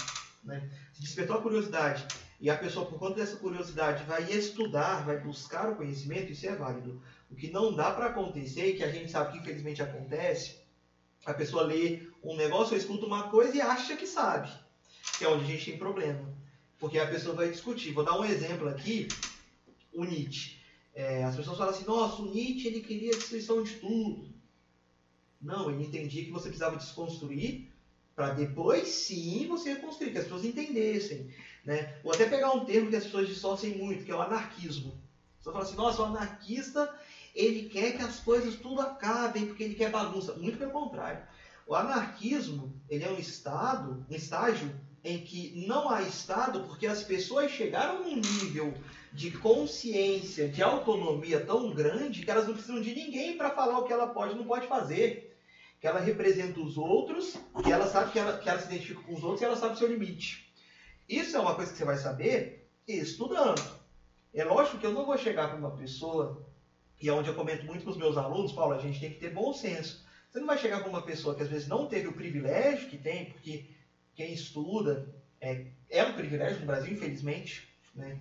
Né? 0.43 0.69
Se 0.93 1.01
despertou 1.01 1.35
a 1.37 1.41
curiosidade 1.41 2.07
e 2.39 2.49
a 2.49 2.57
pessoa, 2.57 2.85
por 2.85 2.97
conta 2.97 3.15
dessa 3.15 3.35
curiosidade, 3.35 4.03
vai 4.05 4.23
estudar, 4.31 5.05
vai 5.05 5.19
buscar 5.19 5.69
o 5.69 5.75
conhecimento, 5.75 6.31
isso 6.31 6.47
é 6.47 6.55
válido. 6.55 7.01
O 7.29 7.35
que 7.35 7.51
não 7.51 7.75
dá 7.75 7.91
para 7.91 8.07
acontecer, 8.07 8.67
e 8.69 8.77
que 8.77 8.83
a 8.83 8.91
gente 8.91 9.11
sabe 9.11 9.33
que 9.33 9.39
infelizmente 9.39 9.81
acontece, 9.83 10.57
a 11.27 11.33
pessoa 11.33 11.63
lê 11.63 12.07
um 12.23 12.37
negócio 12.37 12.73
ou 12.73 12.79
escuta 12.79 13.05
uma 13.05 13.23
coisa 13.23 13.55
e 13.55 13.61
acha 13.61 13.97
que 13.97 14.07
sabe. 14.07 14.49
Que 15.17 15.25
é 15.25 15.27
onde 15.27 15.43
a 15.43 15.47
gente 15.47 15.71
tem 15.71 15.77
problema. 15.77 16.33
Porque 16.79 16.97
a 16.97 17.05
pessoa 17.05 17.35
vai 17.35 17.49
discutir. 17.49 17.91
Vou 17.91 18.05
dar 18.05 18.17
um 18.17 18.23
exemplo 18.23 18.69
aqui. 18.69 19.09
O 19.93 20.05
Nietzsche. 20.05 20.57
É, 20.95 21.25
as 21.25 21.35
pessoas 21.35 21.57
falam 21.57 21.73
assim, 21.73 21.85
nossa, 21.85 22.21
o 22.21 22.31
Nietzsche 22.33 22.67
ele 22.67 22.79
queria 22.79 23.11
a 23.11 23.17
destruição 23.17 23.61
de 23.61 23.75
tudo. 23.75 24.33
Não, 25.41 25.69
ele 25.69 25.83
entendia 25.83 26.23
que 26.23 26.31
você 26.31 26.47
precisava 26.47 26.77
desconstruir 26.77 27.67
para 28.15 28.33
depois 28.33 28.87
sim 28.87 29.47
você 29.47 29.73
reconstruir, 29.73 30.11
que 30.11 30.17
as 30.17 30.23
pessoas 30.23 30.45
entendessem. 30.45 31.29
Né? 31.65 31.99
Vou 32.03 32.13
até 32.13 32.25
pegar 32.25 32.53
um 32.53 32.63
termo 32.63 32.89
que 32.89 32.95
as 32.95 33.03
pessoas 33.03 33.27
distorcem 33.27 33.77
muito, 33.77 34.05
que 34.05 34.11
é 34.11 34.15
o 34.15 34.21
anarquismo. 34.21 34.97
Você 35.39 35.51
fala 35.51 35.63
assim, 35.63 35.75
nossa, 35.75 36.01
o 36.01 36.05
anarquista 36.05 36.97
ele 37.37 37.69
quer 37.69 37.95
que 37.95 38.03
as 38.03 38.19
coisas 38.19 38.55
tudo 38.55 38.81
acabem 38.81 39.45
porque 39.45 39.63
ele 39.63 39.75
quer 39.75 39.91
bagunça. 39.91 40.33
Muito 40.33 40.57
pelo 40.57 40.71
contrário. 40.71 41.21
O 41.67 41.75
anarquismo 41.75 42.73
ele 42.89 43.03
é 43.03 43.11
um 43.11 43.19
estado, 43.19 44.05
um 44.09 44.15
estágio 44.15 44.73
em 45.03 45.19
que 45.19 45.65
não 45.67 45.89
há 45.89 46.01
estado 46.01 46.61
porque 46.61 46.87
as 46.87 47.03
pessoas 47.03 47.51
chegaram 47.51 48.03
num 48.03 48.15
nível 48.15 48.73
de 49.13 49.31
consciência, 49.31 50.49
de 50.49 50.63
autonomia 50.63 51.39
tão 51.39 51.71
grande 51.71 52.23
que 52.23 52.31
elas 52.31 52.47
não 52.47 52.53
precisam 52.53 52.81
de 52.81 52.95
ninguém 52.95 53.37
para 53.37 53.51
falar 53.51 53.79
o 53.79 53.83
que 53.83 53.93
ela 53.93 54.07
pode 54.07 54.33
e 54.33 54.37
não 54.37 54.45
pode 54.45 54.67
fazer. 54.67 55.37
Que 55.79 55.85
ela 55.85 55.99
representa 55.99 56.59
os 56.59 56.75
outros, 56.75 57.37
que 57.63 57.71
ela 57.71 57.85
sabe 57.87 58.11
que 58.11 58.17
ela, 58.17 58.37
que 58.37 58.49
ela 58.49 58.59
se 58.59 58.65
identifica 58.65 59.01
com 59.01 59.13
os 59.13 59.23
outros 59.23 59.41
e 59.41 59.45
ela 59.45 59.55
sabe 59.55 59.75
o 59.75 59.77
seu 59.77 59.87
limite. 59.87 60.51
Isso 61.07 61.37
é 61.37 61.39
uma 61.39 61.53
coisa 61.53 61.71
que 61.71 61.77
você 61.77 61.85
vai 61.85 61.97
saber 61.97 62.67
estudando. 62.87 63.61
É 64.33 64.43
lógico 64.43 64.79
que 64.79 64.85
eu 64.85 64.93
não 64.93 65.05
vou 65.05 65.17
chegar 65.17 65.49
para 65.49 65.57
uma 65.57 65.71
pessoa, 65.71 66.46
e 66.99 67.07
é 67.07 67.13
onde 67.13 67.29
eu 67.29 67.35
comento 67.35 67.65
muito 67.65 67.83
com 67.83 67.91
os 67.91 67.97
meus 67.97 68.17
alunos, 68.17 68.51
Paulo, 68.51 68.73
a 68.73 68.79
gente 68.79 68.99
tem 68.99 69.11
que 69.11 69.19
ter 69.19 69.29
bom 69.29 69.53
senso. 69.53 70.05
Você 70.29 70.39
não 70.39 70.47
vai 70.47 70.57
chegar 70.57 70.79
para 70.79 70.89
uma 70.89 71.01
pessoa 71.01 71.35
que 71.35 71.43
às 71.43 71.49
vezes 71.49 71.67
não 71.67 71.87
teve 71.87 72.07
o 72.07 72.13
privilégio 72.13 72.89
que 72.89 72.97
tem, 72.97 73.25
porque 73.25 73.65
quem 74.15 74.33
estuda 74.33 75.07
é, 75.39 75.65
é 75.89 76.03
um 76.03 76.13
privilégio 76.13 76.59
no 76.59 76.65
Brasil, 76.65 76.91
infelizmente. 76.91 77.67
Né? 77.95 78.17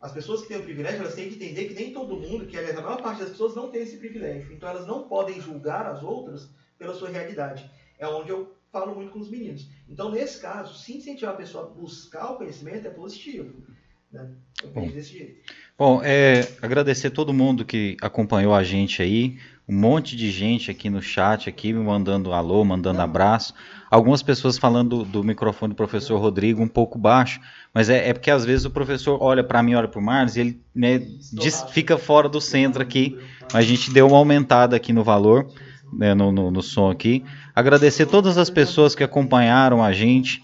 As 0.00 0.12
pessoas 0.12 0.42
que 0.42 0.48
têm 0.48 0.58
o 0.58 0.64
privilégio, 0.64 1.00
elas 1.00 1.14
têm 1.14 1.28
que 1.28 1.36
entender 1.36 1.66
que 1.66 1.74
nem 1.74 1.92
todo 1.92 2.18
mundo, 2.18 2.46
que 2.46 2.58
aliás 2.58 2.76
a 2.76 2.82
maior 2.82 3.00
parte 3.00 3.20
das 3.20 3.30
pessoas 3.30 3.54
não 3.54 3.70
tem 3.70 3.82
esse 3.82 3.96
privilégio. 3.98 4.52
Então 4.52 4.68
elas 4.68 4.86
não 4.86 5.08
podem 5.08 5.40
julgar 5.40 5.86
as 5.86 6.02
outras 6.02 6.48
pela 6.76 6.94
sua 6.94 7.08
realidade. 7.08 7.70
É 7.98 8.06
onde 8.08 8.30
eu 8.30 8.52
falo 8.72 8.94
muito 8.94 9.12
com 9.12 9.20
os 9.20 9.30
meninos. 9.30 9.68
Então, 9.88 10.10
nesse 10.10 10.40
caso, 10.40 10.76
se 10.76 10.96
incentivar 10.96 11.34
a 11.34 11.36
pessoa 11.36 11.66
a 11.66 11.68
buscar 11.68 12.32
o 12.32 12.36
conhecimento 12.38 12.88
é 12.88 12.90
positivo. 12.90 13.62
Né? 14.12 14.26
Eu 14.62 14.68
penso 14.70 14.94
desse 14.94 15.12
jeito. 15.18 15.34
Bom, 15.78 16.00
é, 16.04 16.46
agradecer 16.60 17.10
todo 17.10 17.32
mundo 17.32 17.64
que 17.64 17.96
acompanhou 18.00 18.54
a 18.54 18.62
gente 18.62 19.02
aí, 19.02 19.38
um 19.68 19.74
monte 19.74 20.14
de 20.16 20.30
gente 20.30 20.70
aqui 20.70 20.90
no 20.90 21.00
chat, 21.00 21.48
aqui 21.48 21.72
me 21.72 21.80
mandando 21.82 22.32
alô, 22.32 22.64
mandando 22.64 23.00
abraço. 23.00 23.54
Algumas 23.90 24.22
pessoas 24.22 24.58
falando 24.58 24.98
do, 24.98 25.04
do 25.04 25.24
microfone 25.24 25.72
do 25.72 25.76
professor 25.76 26.20
Rodrigo 26.20 26.62
um 26.62 26.68
pouco 26.68 26.98
baixo, 26.98 27.40
mas 27.74 27.88
é, 27.88 28.08
é 28.08 28.12
porque 28.12 28.30
às 28.30 28.44
vezes 28.44 28.64
o 28.64 28.70
professor 28.70 29.18
olha 29.20 29.42
para 29.42 29.62
mim, 29.62 29.74
olha 29.74 29.88
para 29.88 29.98
o 29.98 30.02
Marlos 30.02 30.36
e 30.36 30.40
ele 30.40 30.60
né, 30.74 30.98
diz- 31.32 31.64
fica 31.70 31.96
fora 31.98 32.28
do 32.28 32.40
centro 32.40 32.82
aqui. 32.82 33.18
Mas 33.52 33.64
a 33.64 33.68
gente 33.68 33.90
deu 33.92 34.06
uma 34.06 34.18
aumentada 34.18 34.76
aqui 34.76 34.92
no 34.92 35.02
valor, 35.02 35.50
né, 35.92 36.14
no, 36.14 36.30
no, 36.30 36.50
no 36.50 36.62
som 36.62 36.90
aqui. 36.90 37.24
Agradecer 37.54 38.06
todas 38.06 38.38
as 38.38 38.50
pessoas 38.50 38.94
que 38.94 39.02
acompanharam 39.02 39.82
a 39.82 39.92
gente. 39.92 40.42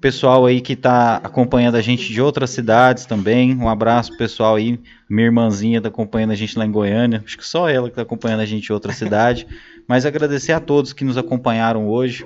Pessoal 0.00 0.46
aí 0.46 0.60
que 0.60 0.74
está 0.74 1.16
acompanhando 1.16 1.74
a 1.74 1.80
gente 1.80 2.12
de 2.12 2.22
outras 2.22 2.50
cidades 2.50 3.04
também. 3.04 3.56
Um 3.56 3.68
abraço 3.68 4.16
pessoal 4.16 4.54
aí. 4.54 4.78
Minha 5.10 5.26
irmãzinha 5.26 5.78
está 5.78 5.88
acompanhando 5.88 6.30
a 6.30 6.36
gente 6.36 6.56
lá 6.56 6.64
em 6.64 6.70
Goiânia. 6.70 7.20
Acho 7.24 7.36
que 7.36 7.44
só 7.44 7.68
ela 7.68 7.88
que 7.88 7.92
está 7.92 8.02
acompanhando 8.02 8.40
a 8.40 8.46
gente 8.46 8.68
em 8.68 8.72
outra 8.72 8.92
cidade. 8.92 9.44
Mas 9.88 10.06
agradecer 10.06 10.52
a 10.52 10.60
todos 10.60 10.92
que 10.92 11.02
nos 11.02 11.18
acompanharam 11.18 11.88
hoje. 11.88 12.24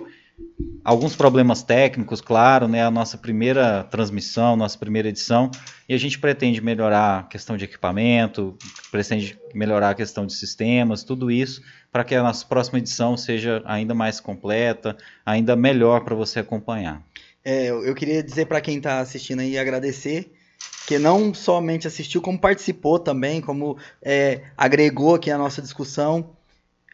Alguns 0.84 1.16
problemas 1.16 1.62
técnicos, 1.62 2.20
claro, 2.20 2.68
né? 2.68 2.84
A 2.84 2.90
nossa 2.90 3.16
primeira 3.16 3.84
transmissão, 3.84 4.54
nossa 4.54 4.76
primeira 4.78 5.08
edição. 5.08 5.50
E 5.88 5.94
a 5.94 5.98
gente 5.98 6.18
pretende 6.18 6.60
melhorar 6.60 7.20
a 7.20 7.22
questão 7.22 7.56
de 7.56 7.64
equipamento, 7.64 8.54
pretende 8.90 9.38
melhorar 9.54 9.90
a 9.90 9.94
questão 9.94 10.26
de 10.26 10.34
sistemas, 10.34 11.04
tudo 11.04 11.30
isso, 11.30 11.62
para 11.90 12.04
que 12.04 12.14
a 12.14 12.22
nossa 12.22 12.44
próxima 12.44 12.80
edição 12.80 13.16
seja 13.16 13.62
ainda 13.64 13.94
mais 13.94 14.20
completa, 14.20 14.94
ainda 15.24 15.56
melhor 15.56 16.04
para 16.04 16.14
você 16.14 16.40
acompanhar. 16.40 17.02
É, 17.44 17.68
eu 17.68 17.94
queria 17.94 18.22
dizer 18.22 18.46
para 18.46 18.60
quem 18.60 18.76
está 18.76 19.00
assistindo 19.00 19.40
aí, 19.40 19.58
agradecer, 19.58 20.32
que 20.86 20.98
não 20.98 21.32
somente 21.34 21.86
assistiu, 21.86 22.20
como 22.22 22.38
participou 22.38 22.98
também, 22.98 23.40
como 23.40 23.76
é, 24.00 24.42
agregou 24.56 25.14
aqui 25.14 25.30
a 25.30 25.38
nossa 25.38 25.60
discussão. 25.60 26.36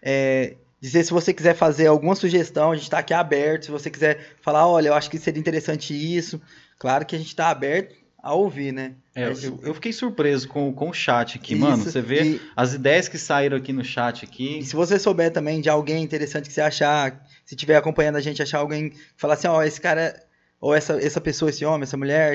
É, 0.02 0.54
dizer 0.80 1.04
se 1.04 1.10
você 1.12 1.32
quiser 1.34 1.54
fazer 1.54 1.86
alguma 1.86 2.14
sugestão, 2.14 2.70
a 2.70 2.74
gente 2.74 2.84
está 2.84 2.98
aqui 2.98 3.12
aberto. 3.12 3.66
Se 3.66 3.70
você 3.70 3.90
quiser 3.90 4.36
falar, 4.40 4.66
olha, 4.66 4.88
eu 4.88 4.94
acho 4.94 5.10
que 5.10 5.18
seria 5.18 5.40
interessante 5.40 5.92
isso, 5.94 6.40
claro 6.78 7.04
que 7.04 7.14
a 7.14 7.18
gente 7.18 7.28
está 7.28 7.48
aberto 7.48 7.96
a 8.20 8.34
ouvir, 8.34 8.72
né? 8.72 8.94
É, 9.14 9.26
eu, 9.26 9.60
eu 9.62 9.74
fiquei 9.74 9.92
surpreso 9.92 10.48
com, 10.48 10.72
com 10.72 10.90
o 10.90 10.92
chat 10.92 11.38
aqui, 11.38 11.54
mano. 11.54 11.82
Isso, 11.82 11.90
Você 11.92 12.00
vê 12.02 12.22
e- 12.22 12.40
as 12.56 12.74
ideias 12.74 13.08
que 13.08 13.16
saíram 13.18 13.56
aqui 13.56 13.72
no 13.72 13.84
chat 13.84 14.24
aqui. 14.24 14.58
E 14.58 14.64
se 14.64 14.74
você 14.76 14.98
souber 14.98 15.32
também 15.32 15.60
de 15.60 15.68
alguém 15.68 16.02
interessante 16.02 16.48
que 16.48 16.52
você 16.52 16.60
achar, 16.60 17.24
se 17.44 17.54
estiver 17.54 17.76
acompanhando 17.76 18.16
a 18.16 18.20
gente, 18.20 18.42
achar 18.42 18.58
alguém 18.58 18.92
falar 19.16 19.34
assim, 19.34 19.46
ó, 19.48 19.62
esse 19.62 19.80
cara, 19.80 20.20
ou 20.60 20.74
essa, 20.74 20.94
essa 21.02 21.20
pessoa, 21.20 21.50
esse 21.50 21.64
homem, 21.64 21.82
essa 21.82 21.96
mulher, 21.96 22.34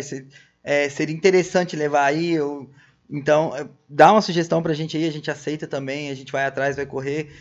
é, 0.64 0.90
seria 0.90 1.16
interessante 1.16 1.76
levar 1.76 2.06
aí, 2.06 2.40
ou, 2.40 2.70
então, 3.10 3.56
é, 3.56 3.68
dá 3.88 4.12
uma 4.12 4.22
sugestão 4.22 4.62
pra 4.64 4.74
gente 4.74 4.98
aí, 4.98 5.08
a 5.08 5.12
gente 5.12 5.30
aceita 5.30 5.68
também, 5.68 6.10
a 6.10 6.16
gente 6.16 6.32
vai 6.32 6.46
atrás, 6.46 6.76
vai 6.76 6.86
correr. 6.86 7.32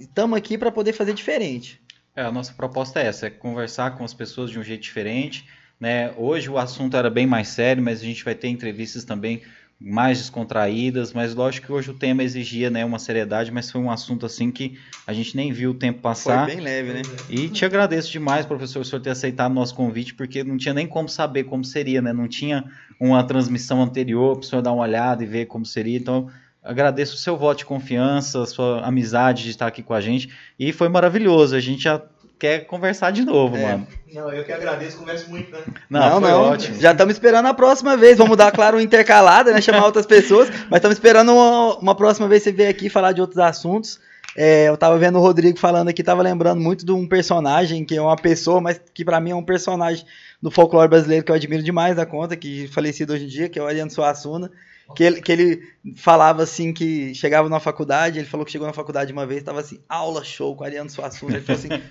Estamos 0.00 0.38
aqui 0.38 0.56
para 0.56 0.72
poder 0.72 0.92
fazer 0.92 1.12
diferente. 1.12 1.80
É, 2.16 2.22
a 2.22 2.32
nossa 2.32 2.52
proposta 2.54 3.00
é 3.00 3.06
essa, 3.06 3.26
é 3.26 3.30
conversar 3.30 3.96
com 3.96 4.04
as 4.04 4.14
pessoas 4.14 4.50
de 4.50 4.58
um 4.58 4.62
jeito 4.62 4.82
diferente. 4.82 5.46
Né? 5.78 6.12
Hoje 6.16 6.48
o 6.48 6.58
assunto 6.58 6.96
era 6.96 7.10
bem 7.10 7.26
mais 7.26 7.48
sério, 7.48 7.82
mas 7.82 8.00
a 8.00 8.04
gente 8.04 8.24
vai 8.24 8.34
ter 8.34 8.48
entrevistas 8.48 9.04
também 9.04 9.42
mais 9.80 10.18
descontraídas, 10.18 11.12
mas 11.12 11.34
lógico 11.36 11.66
que 11.66 11.72
hoje 11.72 11.90
o 11.90 11.94
tema 11.94 12.24
exigia 12.24 12.68
né, 12.68 12.84
uma 12.84 12.98
seriedade, 12.98 13.52
mas 13.52 13.70
foi 13.70 13.80
um 13.80 13.90
assunto 13.90 14.26
assim 14.26 14.50
que 14.50 14.76
a 15.06 15.12
gente 15.12 15.36
nem 15.36 15.52
viu 15.52 15.70
o 15.70 15.74
tempo 15.74 16.00
passar. 16.00 16.46
Foi 16.46 16.56
bem 16.56 16.64
leve, 16.64 16.92
né? 16.94 17.02
E 17.30 17.48
te 17.48 17.64
agradeço 17.64 18.10
demais, 18.10 18.44
professor, 18.44 18.84
por 18.84 19.00
ter 19.00 19.10
aceitado 19.10 19.52
o 19.52 19.54
nosso 19.54 19.76
convite, 19.76 20.14
porque 20.14 20.42
não 20.42 20.56
tinha 20.56 20.74
nem 20.74 20.86
como 20.86 21.08
saber 21.08 21.44
como 21.44 21.64
seria, 21.64 22.02
né? 22.02 22.12
Não 22.12 22.26
tinha 22.26 22.64
uma 22.98 23.22
transmissão 23.22 23.80
anterior 23.80 24.36
para 24.36 24.40
o 24.40 24.48
senhor 24.48 24.62
dar 24.62 24.72
uma 24.72 24.82
olhada 24.82 25.22
e 25.22 25.26
ver 25.26 25.46
como 25.46 25.64
seria. 25.64 25.96
Então, 25.96 26.28
agradeço 26.60 27.14
o 27.14 27.18
seu 27.18 27.36
voto 27.36 27.58
de 27.58 27.64
confiança, 27.64 28.42
a 28.42 28.46
sua 28.46 28.80
amizade 28.84 29.44
de 29.44 29.50
estar 29.50 29.68
aqui 29.68 29.82
com 29.82 29.94
a 29.94 30.00
gente. 30.00 30.28
E 30.58 30.72
foi 30.72 30.88
maravilhoso. 30.88 31.54
A 31.54 31.60
gente 31.60 31.84
já 31.84 32.02
quer 32.38 32.66
conversar 32.66 33.10
de 33.10 33.24
novo, 33.24 33.56
É. 33.56 33.62
mano. 33.72 33.86
Não, 34.12 34.32
eu 34.32 34.44
que 34.44 34.52
agradeço, 34.52 34.96
converso 34.98 35.28
muito, 35.28 35.50
né? 35.50 35.58
Não, 35.90 36.20
foi 36.20 36.30
ótimo. 36.32 36.80
Já 36.80 36.92
estamos 36.92 37.14
esperando 37.14 37.46
a 37.46 37.54
próxima 37.54 37.96
vez. 37.96 38.16
Vamos 38.18 38.36
dar, 38.36 38.50
claro, 38.52 38.76
uma 38.76 38.82
intercalada, 38.82 39.52
né? 39.52 39.60
Chamar 39.60 39.84
outras 39.84 40.06
pessoas. 40.06 40.48
Mas 40.70 40.78
estamos 40.78 40.96
esperando 40.96 41.32
uma, 41.32 41.76
uma 41.78 41.94
próxima 41.94 42.26
vez 42.28 42.42
você 42.42 42.52
vir 42.52 42.66
aqui 42.66 42.88
falar 42.88 43.12
de 43.12 43.20
outros 43.20 43.38
assuntos. 43.38 44.00
É, 44.36 44.68
eu 44.68 44.76
tava 44.76 44.96
vendo 44.98 45.18
o 45.18 45.20
Rodrigo 45.20 45.58
falando 45.58 45.88
aqui, 45.88 46.02
tava 46.02 46.22
lembrando 46.22 46.60
muito 46.60 46.86
de 46.86 46.92
um 46.92 47.06
personagem 47.08 47.84
que 47.84 47.96
é 47.96 48.00
uma 48.00 48.14
pessoa, 48.14 48.60
mas 48.60 48.80
que 48.94 49.04
pra 49.04 49.20
mim 49.20 49.30
é 49.30 49.34
um 49.34 49.42
personagem 49.42 50.04
do 50.40 50.50
folclore 50.50 50.88
brasileiro 50.88 51.24
que 51.24 51.32
eu 51.32 51.34
admiro 51.36 51.62
demais 51.62 51.96
da 51.96 52.06
conta, 52.06 52.36
que 52.36 52.64
é 52.64 52.68
falecido 52.68 53.12
hoje 53.12 53.24
em 53.24 53.28
dia, 53.28 53.48
que 53.48 53.58
é 53.58 53.62
o 53.62 53.66
Ariano 53.66 53.90
Suassuna. 53.90 54.50
Que 54.94 55.04
ele, 55.04 55.20
que 55.20 55.30
ele 55.30 55.60
falava 55.96 56.42
assim 56.42 56.72
que 56.72 57.14
chegava 57.14 57.46
na 57.48 57.60
faculdade, 57.60 58.18
ele 58.18 58.26
falou 58.28 58.46
que 58.46 58.52
chegou 58.52 58.66
na 58.66 58.72
faculdade 58.72 59.12
uma 59.12 59.26
vez, 59.26 59.42
tava 59.42 59.60
assim, 59.60 59.80
aula 59.86 60.24
show 60.24 60.56
com 60.56 60.62
o 60.62 60.66
Ariano 60.66 60.88
Suassuna. 60.88 61.36
Ele 61.36 61.44
falou 61.44 61.58
assim: 61.60 61.82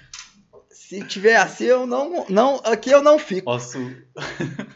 se 0.87 1.03
tiver 1.03 1.35
assim, 1.35 1.65
eu 1.65 1.85
não, 1.85 2.25
não. 2.29 2.61
Aqui 2.63 2.89
eu 2.91 3.01
não 3.03 3.17
fico. 3.19 3.45
Posso. 3.45 3.77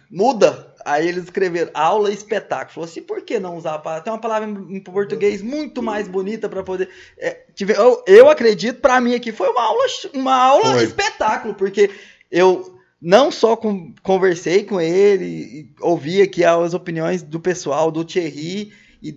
Muda. 0.10 0.74
Aí 0.84 1.08
eles 1.08 1.26
escreveram 1.26 1.72
aula 1.74 2.10
e 2.10 2.14
espetáculo. 2.14 2.74
Falou 2.74 2.90
assim, 2.90 3.02
por 3.02 3.22
que 3.22 3.40
não 3.40 3.56
usar 3.56 3.76
a 3.76 3.80
palavra? 3.80 4.04
Tem 4.04 4.12
uma 4.14 4.20
palavra 4.20 4.50
em 4.50 4.80
português 4.80 5.42
muito 5.42 5.82
mais 5.84 6.08
bonita 6.08 6.50
para 6.50 6.64
poder. 6.64 6.90
é, 7.18 7.46
tive- 7.54 7.74
eu, 7.78 8.04
eu 8.08 8.30
acredito, 8.30 8.82
para 8.82 9.00
mim 9.00 9.14
aqui 9.14 9.32
foi 9.32 9.48
uma 9.50 9.62
aula, 9.64 9.84
uma 10.14 10.36
aula 10.36 10.74
Foi. 10.74 10.84
espetáculo, 10.84 11.54
porque 11.54 11.92
eu 12.32 12.78
não 13.02 13.32
só 13.32 13.56
com- 13.56 13.94
conversei 14.04 14.64
com 14.64 14.82
ele, 14.82 15.72
ouvi 15.80 16.22
aqui 16.22 16.44
as 16.44 16.74
opiniões 16.74 17.22
do 17.22 17.40
pessoal, 17.40 17.92
do 17.92 18.04
Thierry, 18.04 18.74
e- 19.04 19.16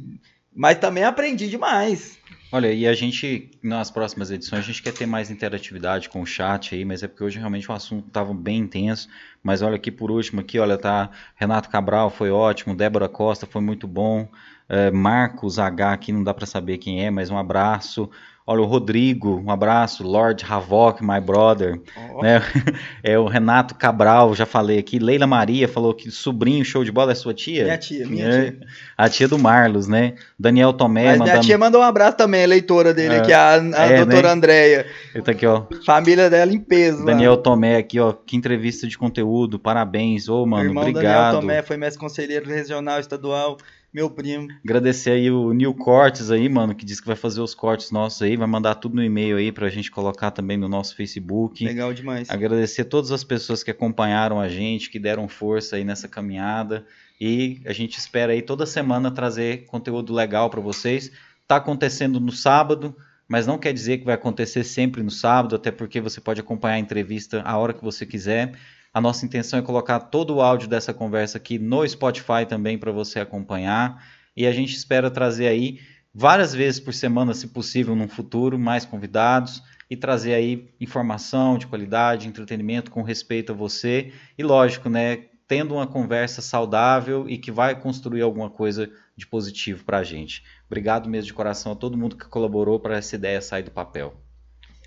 mas 0.54 0.78
também 0.78 1.02
aprendi 1.04 1.48
demais. 1.48 2.18
Olha, 2.56 2.72
e 2.72 2.86
a 2.86 2.94
gente, 2.94 3.50
nas 3.60 3.90
próximas 3.90 4.30
edições, 4.30 4.60
a 4.60 4.66
gente 4.66 4.80
quer 4.80 4.92
ter 4.94 5.06
mais 5.06 5.28
interatividade 5.28 6.08
com 6.08 6.22
o 6.22 6.26
chat 6.26 6.72
aí, 6.72 6.84
mas 6.84 7.02
é 7.02 7.08
porque 7.08 7.24
hoje 7.24 7.36
realmente 7.36 7.68
o 7.68 7.74
assunto 7.74 8.06
estava 8.06 8.32
bem 8.32 8.58
intenso. 8.58 9.08
Mas 9.42 9.60
olha 9.60 9.74
aqui 9.74 9.90
por 9.90 10.08
último, 10.08 10.40
aqui, 10.40 10.56
olha, 10.60 10.78
tá. 10.78 11.10
Renato 11.34 11.68
Cabral 11.68 12.10
foi 12.10 12.30
ótimo, 12.30 12.76
Débora 12.76 13.08
Costa 13.08 13.44
foi 13.44 13.60
muito 13.60 13.88
bom. 13.88 14.28
é, 14.68 14.88
Marcos 14.92 15.58
H 15.58 15.92
aqui, 15.94 16.12
não 16.12 16.22
dá 16.22 16.32
para 16.32 16.46
saber 16.46 16.78
quem 16.78 17.04
é, 17.04 17.10
mas 17.10 17.28
um 17.28 17.36
abraço. 17.36 18.08
Olha, 18.46 18.60
o 18.60 18.66
Rodrigo, 18.66 19.42
um 19.42 19.50
abraço. 19.50 20.02
Lord 20.06 20.44
Havok, 20.46 21.02
my 21.02 21.18
brother. 21.18 21.80
Ó, 22.12 22.22
né? 22.22 22.42
É 23.02 23.18
o 23.18 23.26
Renato 23.26 23.74
Cabral, 23.74 24.34
já 24.34 24.44
falei 24.44 24.78
aqui. 24.78 24.98
Leila 24.98 25.26
Maria 25.26 25.66
falou 25.66 25.94
que 25.94 26.10
sobrinho 26.10 26.62
show 26.62 26.84
de 26.84 26.92
bola 26.92 27.12
é 27.12 27.14
sua 27.14 27.32
tia? 27.32 27.64
Minha 27.64 27.78
tia, 27.78 28.06
minha 28.06 28.26
É, 28.26 28.50
tia. 28.50 28.60
A 28.98 29.08
tia 29.08 29.26
do 29.28 29.38
Marlos, 29.38 29.88
né? 29.88 30.14
Daniel 30.38 30.74
Tomé 30.74 31.04
Mas 31.04 31.12
minha 31.16 31.26
mandando. 31.28 31.46
tia 31.46 31.56
mandou 31.58 31.80
um 31.80 31.84
abraço 31.84 32.18
também, 32.18 32.44
a 32.44 32.46
leitora 32.46 32.92
dele 32.92 33.14
É. 33.14 33.18
aqui, 33.20 33.32
a, 33.32 33.52
a 33.54 33.86
É, 33.86 33.96
doutora 34.04 34.28
né? 34.28 34.32
Andréia. 34.34 34.86
Ele 35.14 35.24
tá 35.24 35.32
aqui, 35.32 35.46
ó. 35.46 35.62
Família 35.86 36.28
dela 36.28 36.52
em 36.52 36.60
peso. 36.60 36.98
lá. 36.98 37.06
Daniel 37.06 37.38
Tomé 37.38 37.76
aqui, 37.76 37.98
ó. 37.98 38.12
Que 38.12 38.36
entrevista 38.36 38.86
de 38.86 38.98
conteúdo. 38.98 39.58
Parabéns. 39.58 40.28
Ô, 40.28 40.44
mano, 40.44 40.68
Irmão 40.68 40.82
obrigado. 40.82 41.02
Daniel 41.36 41.40
Tomé 41.40 41.62
foi 41.62 41.78
mestre 41.78 41.98
conselheiro 41.98 42.46
regional, 42.46 43.00
estadual, 43.00 43.56
meu 43.94 44.10
primo. 44.10 44.48
Agradecer 44.64 45.12
aí 45.12 45.30
o 45.30 45.52
Nil 45.52 45.72
Cortes 45.72 46.28
aí, 46.32 46.48
mano, 46.48 46.74
que 46.74 46.84
disse 46.84 47.00
que 47.00 47.06
vai 47.06 47.14
fazer 47.14 47.40
os 47.40 47.54
cortes 47.54 47.92
nossos 47.92 48.20
aí. 48.22 48.36
Vai 48.36 48.48
mandar 48.48 48.74
tudo 48.74 48.96
no 48.96 49.04
e-mail 49.04 49.36
aí 49.36 49.52
pra 49.52 49.70
gente 49.70 49.88
colocar 49.88 50.32
também 50.32 50.56
no 50.56 50.68
nosso 50.68 50.96
Facebook. 50.96 51.64
Legal 51.64 51.94
demais. 51.94 52.28
Agradecer 52.28 52.86
todas 52.86 53.12
as 53.12 53.22
pessoas 53.22 53.62
que 53.62 53.70
acompanharam 53.70 54.40
a 54.40 54.48
gente, 54.48 54.90
que 54.90 54.98
deram 54.98 55.28
força 55.28 55.76
aí 55.76 55.84
nessa 55.84 56.08
caminhada. 56.08 56.84
E 57.20 57.62
a 57.64 57.72
gente 57.72 57.96
espera 57.96 58.32
aí 58.32 58.42
toda 58.42 58.66
semana 58.66 59.12
trazer 59.12 59.64
conteúdo 59.66 60.12
legal 60.12 60.50
para 60.50 60.60
vocês. 60.60 61.12
Tá 61.46 61.56
acontecendo 61.56 62.18
no 62.18 62.32
sábado, 62.32 62.96
mas 63.28 63.46
não 63.46 63.58
quer 63.58 63.72
dizer 63.72 63.98
que 63.98 64.04
vai 64.04 64.14
acontecer 64.14 64.64
sempre 64.64 65.04
no 65.04 65.10
sábado, 65.10 65.54
até 65.54 65.70
porque 65.70 66.00
você 66.00 66.20
pode 66.20 66.40
acompanhar 66.40 66.74
a 66.74 66.80
entrevista 66.80 67.42
a 67.44 67.56
hora 67.56 67.72
que 67.72 67.84
você 67.84 68.04
quiser. 68.04 68.54
A 68.94 69.00
nossa 69.00 69.26
intenção 69.26 69.58
é 69.58 69.62
colocar 69.62 69.98
todo 69.98 70.36
o 70.36 70.40
áudio 70.40 70.68
dessa 70.68 70.94
conversa 70.94 71.36
aqui 71.36 71.58
no 71.58 71.86
Spotify 71.86 72.46
também 72.48 72.78
para 72.78 72.92
você 72.92 73.18
acompanhar. 73.18 74.06
E 74.36 74.46
a 74.46 74.52
gente 74.52 74.72
espera 74.76 75.10
trazer 75.10 75.48
aí 75.48 75.80
várias 76.14 76.54
vezes 76.54 76.78
por 76.78 76.94
semana, 76.94 77.34
se 77.34 77.48
possível, 77.48 77.96
no 77.96 78.06
futuro, 78.06 78.56
mais 78.56 78.84
convidados 78.84 79.64
e 79.90 79.96
trazer 79.96 80.34
aí 80.34 80.72
informação 80.80 81.58
de 81.58 81.66
qualidade, 81.66 82.28
entretenimento 82.28 82.92
com 82.92 83.02
respeito 83.02 83.50
a 83.50 83.54
você 83.54 84.12
e 84.38 84.44
lógico, 84.44 84.88
né, 84.88 85.24
tendo 85.48 85.74
uma 85.74 85.88
conversa 85.88 86.40
saudável 86.40 87.28
e 87.28 87.36
que 87.36 87.50
vai 87.50 87.78
construir 87.78 88.22
alguma 88.22 88.48
coisa 88.48 88.88
de 89.16 89.26
positivo 89.26 89.84
para 89.84 89.98
a 89.98 90.04
gente. 90.04 90.44
Obrigado 90.66 91.08
mesmo 91.08 91.26
de 91.26 91.34
coração 91.34 91.72
a 91.72 91.76
todo 91.76 91.98
mundo 91.98 92.16
que 92.16 92.26
colaborou 92.26 92.78
para 92.78 92.96
essa 92.96 93.16
ideia 93.16 93.40
sair 93.40 93.64
do 93.64 93.72
papel. 93.72 94.14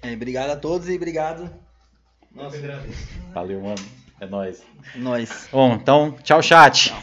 É, 0.02 0.14
obrigado 0.14 0.52
a 0.52 0.56
todos 0.56 0.88
e 0.88 0.96
obrigado. 0.96 1.67
Agradeço. 2.40 3.08
Valeu, 3.34 3.62
mano. 3.62 3.84
É 4.20 4.26
nóis. 4.26 4.64
Nós. 4.96 5.48
Bom, 5.52 5.74
então, 5.74 6.16
tchau, 6.24 6.42
chat. 6.42 6.94